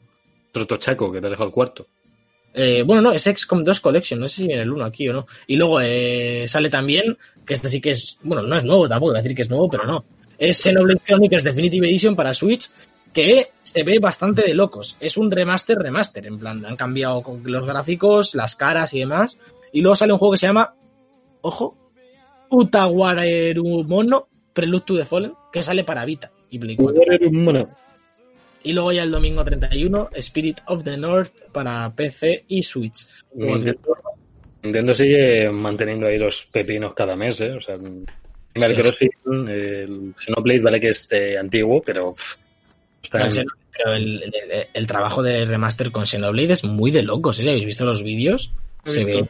Trotochaco, 0.52 1.12
que 1.12 1.20
te 1.20 1.28
ha 1.28 1.30
dejado 1.30 1.48
el 1.48 1.53
cuarto. 1.53 1.88
Eh, 2.53 2.84
bueno, 2.84 3.02
no, 3.02 3.12
es 3.12 3.24
XCOM 3.24 3.64
2 3.64 3.80
Collection, 3.80 4.20
no 4.20 4.28
sé 4.28 4.41
si 4.41 4.48
viene 4.48 4.64
el 4.64 4.72
1 4.72 4.86
aquí 4.86 5.10
o 5.10 5.14
no. 5.14 5.28
Y 5.48 5.56
luego 5.57 5.82
eh, 5.82 6.45
sale 6.48 6.70
también, 6.70 7.18
que 7.45 7.53
este 7.53 7.70
sí 7.70 7.82
que 7.82 7.91
es, 7.91 8.18
bueno, 8.24 8.44
no 8.44 8.56
es 8.56 8.64
nuevo 8.64 8.88
tampoco, 8.88 9.12
voy 9.12 9.20
a 9.20 9.22
decir 9.22 9.36
que 9.36 9.41
es 9.41 9.49
nuevo, 9.49 9.70
pero 9.70 9.86
no. 9.86 10.06
Es 10.38 10.62
Xenoblade 10.62 11.02
Chronicles 11.06 11.44
Definitive 11.44 11.88
Edition 11.88 12.16
para 12.16 12.34
Switch, 12.34 12.70
que 13.14 13.52
se 13.62 13.84
ve 13.84 13.99
bastante 13.99 14.44
de 14.44 14.53
locos. 14.53 14.98
Es 14.99 15.16
un 15.18 15.32
remaster, 15.32 15.78
remaster, 15.78 16.28
en 16.28 16.38
plan, 16.38 16.66
han 16.66 16.76
cambiado 16.76 17.24
los 17.44 17.66
gráficos, 17.66 18.36
las 18.36 18.56
caras 18.56 18.94
y 18.94 18.99
demás. 18.99 19.38
Y 19.72 19.82
luego 19.82 19.95
sale 19.95 20.14
un 20.14 20.20
juego 20.20 20.34
que 20.34 20.38
se 20.38 20.48
llama 20.48 20.74
ojo, 21.46 21.78
Utawarerumono 22.50 24.28
Prelude 24.54 24.86
to 24.86 24.98
the 24.98 25.06
Fallen, 25.06 25.34
que 25.52 25.62
sale 25.62 25.84
para 25.84 26.06
Vita 26.06 26.32
y 26.50 26.60
Play 26.60 26.76
4. 26.76 27.70
Y 28.64 28.74
luego 28.74 28.92
ya 28.92 29.04
el 29.04 29.12
domingo 29.12 29.44
31, 29.44 30.10
Spirit 30.16 30.62
of 30.68 30.84
the 30.84 30.98
North 30.98 31.34
para 31.52 31.94
PC 31.94 32.46
y 32.48 32.64
Switch. 32.64 33.06
Nintendo, 34.64 34.94
sigue 34.94 35.52
manteniendo 35.52 36.08
ahí 36.08 36.18
los 36.18 36.46
pepinos 36.46 36.96
cada 36.96 37.16
mes, 37.16 37.42
¿eh? 37.42 37.52
O 37.52 37.62
sea, 37.62 37.76
el 37.76 38.76
CrossFit, 38.76 39.12
el 39.26 40.14
Xenoblade 40.18 40.62
vale 40.62 40.80
que 40.80 40.90
es 40.90 41.08
antiguo, 41.40 41.82
pero... 41.86 42.16
pero, 43.12 43.94
el, 43.94 44.88
trabajo 44.88 45.22
de 45.22 45.46
remaster 45.46 45.92
con 45.92 46.08
Xenoblade 46.08 46.54
es 46.54 46.64
muy 46.64 46.90
de 46.90 47.04
locos, 47.04 47.40
¿eh? 47.40 47.50
¿Habéis 47.50 47.66
visto 47.66 47.86
los 47.86 48.02
vídeos? 48.02 48.52
Se 48.86 49.04
ve 49.04 49.28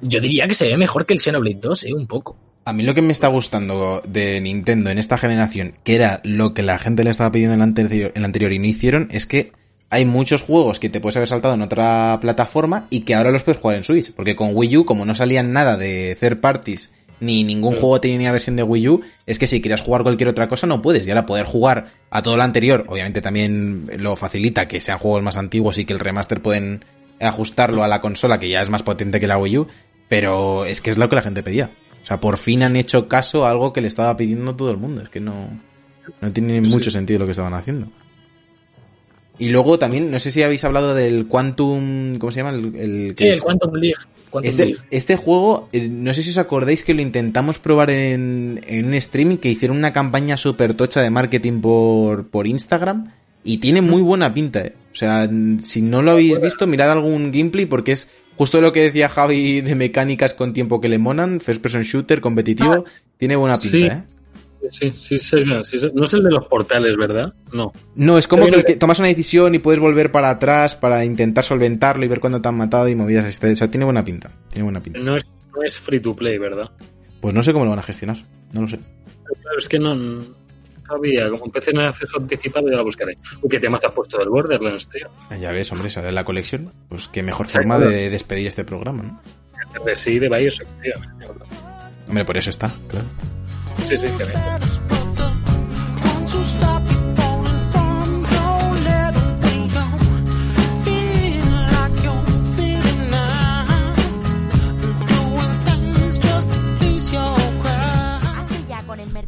yo 0.00 0.20
diría 0.20 0.46
que 0.46 0.54
se 0.54 0.68
ve 0.68 0.76
mejor 0.76 1.06
que 1.06 1.14
el 1.14 1.20
Xenoblade 1.20 1.58
2, 1.60 1.84
¿eh? 1.84 1.94
Un 1.94 2.06
poco. 2.06 2.36
A 2.64 2.72
mí 2.72 2.82
lo 2.82 2.94
que 2.94 3.02
me 3.02 3.12
está 3.12 3.28
gustando 3.28 4.02
de 4.08 4.40
Nintendo 4.40 4.90
en 4.90 4.98
esta 4.98 5.18
generación, 5.18 5.74
que 5.84 5.94
era 5.94 6.20
lo 6.24 6.52
que 6.52 6.64
la 6.64 6.78
gente 6.78 7.04
le 7.04 7.10
estaba 7.10 7.30
pidiendo 7.30 7.54
en 7.54 7.60
la 7.60 7.64
anterior, 7.64 8.12
en 8.14 8.24
anterior 8.24 8.52
y 8.52 8.58
no 8.58 8.66
hicieron, 8.66 9.08
es 9.12 9.24
que 9.24 9.52
hay 9.88 10.04
muchos 10.04 10.42
juegos 10.42 10.80
que 10.80 10.88
te 10.88 11.00
puedes 11.00 11.16
haber 11.16 11.28
saltado 11.28 11.54
en 11.54 11.62
otra 11.62 12.18
plataforma 12.20 12.88
y 12.90 13.00
que 13.00 13.14
ahora 13.14 13.30
los 13.30 13.44
puedes 13.44 13.60
jugar 13.60 13.76
en 13.76 13.84
Switch. 13.84 14.12
Porque 14.12 14.34
con 14.34 14.50
Wii 14.52 14.78
U, 14.78 14.84
como 14.84 15.04
no 15.04 15.14
salían 15.14 15.52
nada 15.52 15.76
de 15.76 16.16
third 16.18 16.40
parties, 16.40 16.90
ni 17.20 17.44
ningún 17.44 17.76
juego 17.76 18.00
tenía 18.00 18.32
versión 18.32 18.56
de 18.56 18.62
Wii 18.62 18.88
U, 18.88 19.00
es 19.26 19.38
que 19.38 19.46
si 19.46 19.60
quieres 19.60 19.80
jugar 19.80 20.02
cualquier 20.02 20.28
otra 20.28 20.48
cosa 20.48 20.66
no 20.66 20.82
puedes. 20.82 21.06
Y 21.06 21.10
ahora 21.10 21.24
poder 21.24 21.46
jugar 21.46 21.92
a 22.10 22.22
todo 22.22 22.36
lo 22.36 22.42
anterior, 22.42 22.84
obviamente 22.88 23.20
también 23.20 23.88
lo 23.98 24.16
facilita 24.16 24.66
que 24.66 24.80
sean 24.80 24.98
juegos 24.98 25.22
más 25.22 25.36
antiguos 25.36 25.78
y 25.78 25.84
que 25.84 25.92
el 25.92 26.00
remaster 26.00 26.42
pueden 26.42 26.84
ajustarlo 27.20 27.82
a 27.82 27.88
la 27.88 28.00
consola 28.00 28.38
que 28.38 28.48
ya 28.48 28.60
es 28.60 28.70
más 28.70 28.82
potente 28.82 29.20
que 29.20 29.26
la 29.26 29.38
Wii 29.38 29.58
U, 29.58 29.68
pero 30.08 30.64
es 30.64 30.80
que 30.80 30.90
es 30.90 30.98
lo 30.98 31.08
que 31.08 31.16
la 31.16 31.22
gente 31.22 31.42
pedía. 31.42 31.70
O 32.02 32.06
sea, 32.06 32.20
por 32.20 32.36
fin 32.36 32.62
han 32.62 32.76
hecho 32.76 33.08
caso 33.08 33.44
a 33.44 33.50
algo 33.50 33.72
que 33.72 33.80
le 33.80 33.88
estaba 33.88 34.16
pidiendo 34.16 34.54
todo 34.54 34.70
el 34.70 34.76
mundo. 34.76 35.02
Es 35.02 35.08
que 35.08 35.20
no, 35.20 35.50
no 36.20 36.32
tiene 36.32 36.60
mucho 36.60 36.90
sentido 36.90 37.20
lo 37.20 37.24
que 37.24 37.32
estaban 37.32 37.54
haciendo. 37.54 37.88
Y 39.38 39.50
luego 39.50 39.78
también, 39.78 40.10
no 40.10 40.18
sé 40.18 40.30
si 40.30 40.42
habéis 40.42 40.64
hablado 40.64 40.94
del 40.94 41.26
Quantum. 41.26 42.16
¿Cómo 42.18 42.30
se 42.32 42.40
llama? 42.42 42.56
El, 42.56 43.14
sí, 43.16 43.26
el 43.26 43.42
Quantum 43.42 43.74
League. 43.74 43.96
este, 44.42 44.76
este 44.90 45.16
juego, 45.16 45.68
eh, 45.72 45.88
no 45.88 46.14
sé 46.14 46.22
si 46.22 46.30
os 46.30 46.38
acordáis 46.38 46.84
que 46.84 46.94
lo 46.94 47.02
intentamos 47.02 47.58
probar 47.58 47.90
en, 47.90 48.60
en 48.66 48.86
un 48.86 48.94
streaming 48.94 49.36
que 49.36 49.50
hicieron 49.50 49.76
una 49.76 49.92
campaña 49.92 50.36
súper 50.36 50.74
tocha 50.74 51.02
de 51.02 51.10
marketing 51.10 51.60
por, 51.60 52.28
por 52.28 52.46
Instagram 52.46 53.12
y 53.44 53.58
tiene 53.58 53.80
muy 53.82 54.02
buena 54.02 54.32
pinta, 54.32 54.60
¿eh? 54.60 54.74
O 54.92 54.98
sea, 54.98 55.28
si 55.62 55.82
no 55.82 56.00
lo 56.00 56.12
habéis 56.12 56.40
visto, 56.40 56.66
mirad 56.66 56.90
algún 56.90 57.30
gameplay 57.30 57.66
porque 57.66 57.92
es 57.92 58.08
justo 58.36 58.60
lo 58.60 58.72
que 58.72 58.82
decía 58.82 59.08
Javi 59.08 59.60
de 59.60 59.74
mecánicas 59.74 60.34
con 60.34 60.52
tiempo 60.52 60.80
que 60.80 60.88
le 60.88 60.98
monan, 60.98 61.40
first 61.40 61.60
person 61.60 61.82
shooter, 61.82 62.20
competitivo, 62.20 62.84
ah, 62.86 62.90
tiene 63.16 63.36
buena 63.36 63.58
pinta, 63.58 63.94
¿eh? 63.94 64.04
Sí, 64.70 64.90
sí, 64.92 65.18
sí, 65.18 65.44
no, 65.44 65.60
es 65.60 65.72
el 65.72 66.24
de 66.24 66.30
los 66.30 66.46
portales, 66.46 66.96
¿verdad? 66.96 67.32
No. 67.52 67.72
No, 67.94 68.18
es 68.18 68.26
como 68.26 68.46
que, 68.46 68.76
tomas 68.76 68.98
una 68.98 69.08
decisión 69.08 69.54
y 69.54 69.58
puedes 69.58 69.80
volver 69.80 70.10
para 70.10 70.30
atrás 70.30 70.74
para 70.74 71.04
intentar 71.04 71.44
solventarlo 71.44 72.04
y 72.04 72.08
ver 72.08 72.20
cuándo 72.20 72.40
te 72.40 72.48
han 72.48 72.56
matado 72.56 72.88
y 72.88 72.94
movidas. 72.94 73.40
O 73.42 73.54
sea, 73.54 73.70
tiene 73.70 73.84
buena 73.84 74.04
pinta. 74.04 74.32
Tiene 74.48 74.64
buena 74.64 74.82
pinta. 74.82 74.98
No 74.98 75.16
es, 75.16 75.26
no 75.54 75.62
es 75.62 75.76
free 75.76 76.00
to 76.00 76.14
play, 76.14 76.38
¿verdad? 76.38 76.70
Pues 77.20 77.34
no 77.34 77.42
sé 77.42 77.52
cómo 77.52 77.64
lo 77.64 77.70
van 77.70 77.78
a 77.78 77.82
gestionar. 77.82 78.16
No 78.52 78.62
lo 78.62 78.68
sé. 78.68 78.80
es 79.56 79.68
que 79.68 79.78
no, 79.78 79.94
había. 80.88 81.28
Como 81.30 81.46
empecé 81.46 81.70
en 81.70 81.80
acceso 81.80 82.18
anticipado, 82.18 82.70
ya 82.70 82.76
lo 82.76 82.84
buscaré. 82.84 83.14
Uy, 83.42 83.48
qué 83.48 83.60
tema 83.60 83.78
te 83.78 83.86
has 83.86 83.92
puesto 83.92 84.18
del 84.18 84.28
Borderlands, 84.28 84.88
tío. 84.88 85.08
Ya 85.38 85.52
ves, 85.52 85.70
hombre, 85.72 85.90
sale 85.90 86.08
en 86.08 86.14
la 86.14 86.24
colección. 86.24 86.72
Pues 86.88 87.08
qué 87.08 87.22
mejor 87.22 87.48
forma 87.48 87.78
de 87.78 88.10
despedir 88.10 88.46
este 88.46 88.64
programa, 88.64 89.02
¿no? 89.02 89.20
Sí, 89.94 90.18
de 90.18 90.28
Bioshock, 90.28 90.68
tío. 90.82 90.94
Hombre, 92.08 92.24
por 92.24 92.36
eso 92.36 92.50
está, 92.50 92.70
claro. 92.88 93.06
Sí, 93.84 93.96
sí, 93.96 94.06
con 94.08 94.26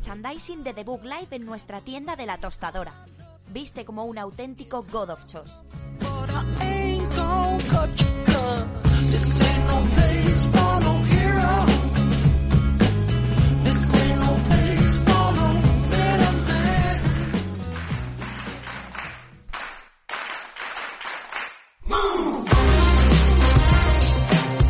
merchandising 0.08 0.64
de 0.64 0.72
The 0.72 0.84
Book 0.84 1.04
Live 1.04 1.28
en 1.36 1.44
nuestra 1.44 1.80
tienda 1.82 2.16
de 2.16 2.24
la 2.24 2.38
tostadora. 2.38 2.94
Viste 3.52 3.84
como 3.84 4.04
un 4.04 4.18
auténtico 4.18 4.84
God 4.90 5.10
of 5.10 5.26
Chos. 5.26 5.64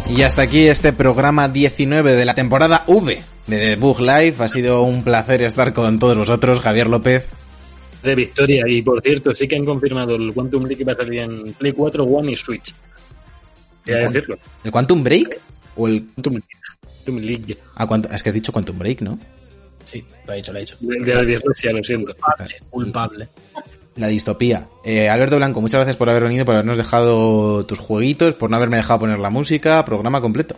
Y 0.09 0.23
hasta 0.23 0.43
aquí 0.43 0.67
este 0.67 0.93
programa 0.93 1.49
19 1.49 2.15
de 2.15 2.25
la 2.25 2.35
temporada 2.35 2.83
V 2.89 3.23
de 3.49 3.59
The 3.59 3.77
Bug 3.77 4.01
Life. 4.01 4.43
Ha 4.43 4.49
sido 4.49 4.83
un 4.83 5.03
placer 5.03 5.43
estar 5.43 5.73
con 5.73 5.99
todos 5.99 6.17
vosotros, 6.17 6.61
Javier 6.61 6.87
López. 6.87 7.27
De 8.03 8.15
Victoria, 8.15 8.65
y 8.69 8.81
por 8.81 9.03
cierto, 9.03 9.35
sí 9.35 9.49
que 9.49 9.57
han 9.57 9.65
confirmado 9.65 10.15
el 10.15 10.33
Quantum 10.33 10.63
Break 10.63 10.87
va 10.87 10.93
a 10.93 10.95
salir 10.95 11.19
en 11.19 11.53
Play 11.55 11.73
4, 11.73 12.05
One 12.05 12.31
y 12.31 12.37
Switch. 12.37 12.73
¿El, 13.87 14.13
decirlo. 14.13 14.39
¿El 14.63 14.71
Quantum 14.71 15.03
Break? 15.03 15.41
¿O 15.77 15.89
el 15.89 16.07
Quantum, 16.15 16.41
League? 17.07 17.59
Ah, 17.75 17.89
es 18.13 18.23
que 18.23 18.29
has 18.29 18.35
dicho 18.35 18.53
Quantum 18.53 18.79
Break, 18.79 19.01
¿no? 19.01 19.19
Sí, 19.85 20.05
lo 20.27 20.33
ha 20.33 20.37
dicho, 20.37 20.53
lo 20.53 20.59
ha 20.59 20.61
dicho. 20.61 20.77
De, 20.81 21.15
la 21.15 21.23
dislexia, 21.23 21.73
lo 21.73 21.83
siento. 21.83 22.13
Culpable, 22.13 22.57
culpable. 22.71 23.29
La 23.97 24.07
distopía. 24.07 24.69
Eh, 24.85 25.09
Alberto 25.09 25.37
Blanco, 25.37 25.61
muchas 25.61 25.79
gracias 25.79 25.97
por 25.97 26.09
haber 26.09 26.23
venido, 26.25 26.45
por 26.45 26.55
habernos 26.55 26.77
dejado 26.77 27.65
tus 27.67 27.79
jueguitos, 27.79 28.35
por 28.35 28.51
no 28.51 28.57
haberme 28.59 28.77
dejado 28.77 29.01
poner 29.01 29.19
la 29.19 29.31
música, 29.31 29.85
programa 29.85 30.21
completo. 30.21 30.55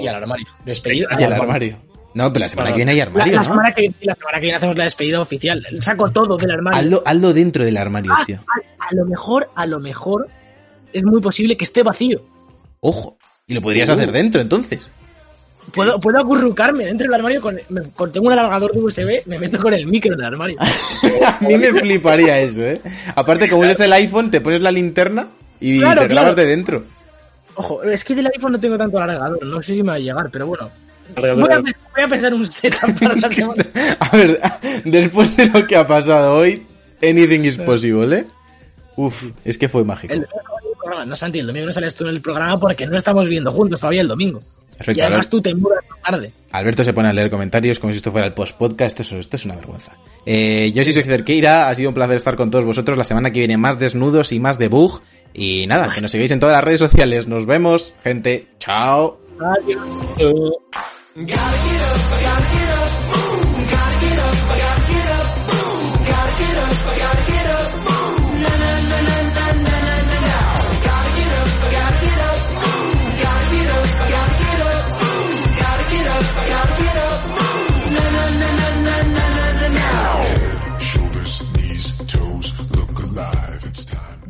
Y 0.00 0.06
al 0.06 0.16
armario. 0.16 0.46
Despedido. 0.64 1.08
Y 1.18 1.22
al 1.22 1.32
armario. 1.32 1.78
No, 2.16 2.32
pero 2.32 2.44
la 2.44 2.48
semana 2.48 2.70
que 2.70 2.76
viene 2.76 2.92
hay 2.92 3.00
armario, 3.00 3.32
la, 3.32 3.38
la 3.40 3.44
Semana 3.44 3.74
que, 3.74 3.92
la 4.00 4.14
semana 4.14 4.38
que 4.38 4.40
viene 4.40 4.56
hacemos 4.56 4.76
la 4.76 4.84
despedida 4.84 5.20
oficial. 5.20 5.66
Saco 5.80 6.10
todo 6.10 6.38
del 6.38 6.50
armario. 6.50 7.02
Hazlo, 7.04 7.34
dentro 7.34 7.62
del 7.62 7.76
armario, 7.76 8.10
ah, 8.16 8.24
tío. 8.26 8.38
A, 8.78 8.94
lo 8.94 9.04
mejor, 9.04 9.50
a 9.54 9.66
lo 9.66 9.80
mejor, 9.80 10.26
es 10.94 11.04
muy 11.04 11.20
posible 11.20 11.58
que 11.58 11.64
esté 11.64 11.82
vacío. 11.82 12.24
Ojo. 12.80 13.18
Y 13.46 13.52
lo 13.52 13.60
podrías 13.60 13.90
hacer 13.90 14.12
dentro, 14.12 14.40
entonces. 14.40 14.90
Puedo, 15.74 16.00
puedo 16.00 16.18
acurrucarme 16.18 16.86
dentro 16.86 17.04
del 17.04 17.14
armario 17.16 17.42
con, 17.42 17.58
tengo 18.10 18.26
un 18.28 18.32
alargador 18.32 18.72
de 18.72 18.80
USB, 18.80 19.26
me 19.26 19.38
meto 19.38 19.60
con 19.60 19.74
el 19.74 19.86
micro 19.86 20.14
en 20.14 20.20
el 20.20 20.26
armario. 20.26 20.56
a 21.26 21.38
mí 21.42 21.58
me 21.58 21.70
fliparía 21.70 22.38
eso, 22.38 22.62
¿eh? 22.62 22.80
Aparte, 23.14 23.46
como 23.50 23.66
es 23.66 23.78
el 23.80 23.92
iPhone, 23.92 24.30
te 24.30 24.40
pones 24.40 24.62
la 24.62 24.70
linterna 24.70 25.28
y 25.60 25.80
te 25.80 26.08
grabas 26.08 26.34
de 26.34 26.46
dentro. 26.46 26.84
Ojo, 27.56 27.82
es 27.82 28.04
que 28.04 28.14
del 28.14 28.26
iPhone 28.26 28.52
no 28.52 28.60
tengo 28.60 28.76
tanto 28.76 28.98
alargador, 28.98 29.44
no 29.44 29.62
sé 29.62 29.74
si 29.74 29.82
me 29.82 29.90
va 29.90 29.94
a 29.94 29.98
llegar, 29.98 30.30
pero 30.30 30.46
bueno. 30.46 30.70
Voy 31.14 31.30
a, 31.30 31.60
voy 31.60 32.02
a 32.02 32.08
pensar 32.08 32.34
un 32.34 32.46
setup 32.46 32.98
para 33.00 33.14
la 33.14 33.30
semana. 33.30 33.64
a 34.00 34.16
ver, 34.16 34.40
después 34.84 35.36
de 35.36 35.48
lo 35.48 35.66
que 35.66 35.76
ha 35.76 35.86
pasado 35.86 36.36
hoy, 36.36 36.66
anything 37.02 37.40
is 37.44 37.58
possible, 37.58 38.18
¿eh? 38.18 38.26
Uf, 38.96 39.30
es 39.44 39.56
que 39.56 39.68
fue 39.68 39.84
mágico. 39.84 40.12
El, 40.12 40.26
no, 41.06 41.16
Santi, 41.16 41.38
el 41.38 41.46
domingo 41.46 41.66
no 41.66 41.72
sales 41.72 41.94
tú 41.94 42.04
en 42.04 42.10
el 42.10 42.20
programa 42.20 42.58
porque 42.58 42.86
no 42.86 42.96
estamos 42.96 43.28
viendo 43.28 43.50
juntos 43.52 43.80
todavía 43.80 44.02
el 44.02 44.08
domingo. 44.08 44.40
Y 44.86 45.00
además 45.00 45.28
tú 45.28 45.40
te 45.40 45.54
mudas 45.54 45.84
tarde. 46.04 46.30
Alberto 46.52 46.84
se 46.84 46.92
pone 46.92 47.08
a 47.08 47.12
leer 47.12 47.30
comentarios 47.30 47.78
como 47.78 47.92
si 47.92 47.98
esto 47.98 48.12
fuera 48.12 48.26
el 48.26 48.34
post-podcast. 48.34 49.00
Esto, 49.00 49.16
esto, 49.16 49.36
es 49.36 49.44
una 49.44 49.56
vergüenza. 49.56 49.96
Eh, 50.24 50.70
yo 50.74 50.84
soy 50.84 51.02
Cerqueira. 51.02 51.68
Ha 51.68 51.74
sido 51.74 51.88
un 51.88 51.94
placer 51.94 52.16
estar 52.16 52.36
con 52.36 52.50
todos 52.50 52.64
vosotros. 52.64 52.96
La 52.98 53.04
semana 53.04 53.30
que 53.30 53.40
viene 53.40 53.56
más 53.56 53.78
desnudos 53.78 54.32
y 54.32 54.40
más 54.40 54.58
de 54.58 54.68
bug. 54.68 55.02
Y 55.34 55.66
nada, 55.66 55.92
que 55.94 56.00
nos 56.00 56.10
sigáis 56.10 56.30
en 56.30 56.40
todas 56.40 56.54
las 56.54 56.64
redes 56.64 56.80
sociales. 56.80 57.26
Nos 57.26 57.46
vemos, 57.46 57.94
gente. 58.02 58.48
Chao. 58.58 59.18
Adiós. 59.38 60.00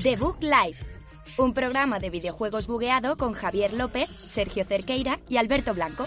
The 0.07 0.15
Book 0.15 0.37
Live, 0.41 0.79
un 1.37 1.53
programa 1.53 1.99
de 1.99 2.11
videojuegos 2.11 2.69
bugueado 2.69 3.17
con 3.17 3.33
Javier 3.33 3.73
López, 3.73 4.09
Sergio 4.19 4.65
Cerqueira 4.65 5.19
y 5.29 5.37
Alberto 5.37 5.75
Blanco. 5.75 6.05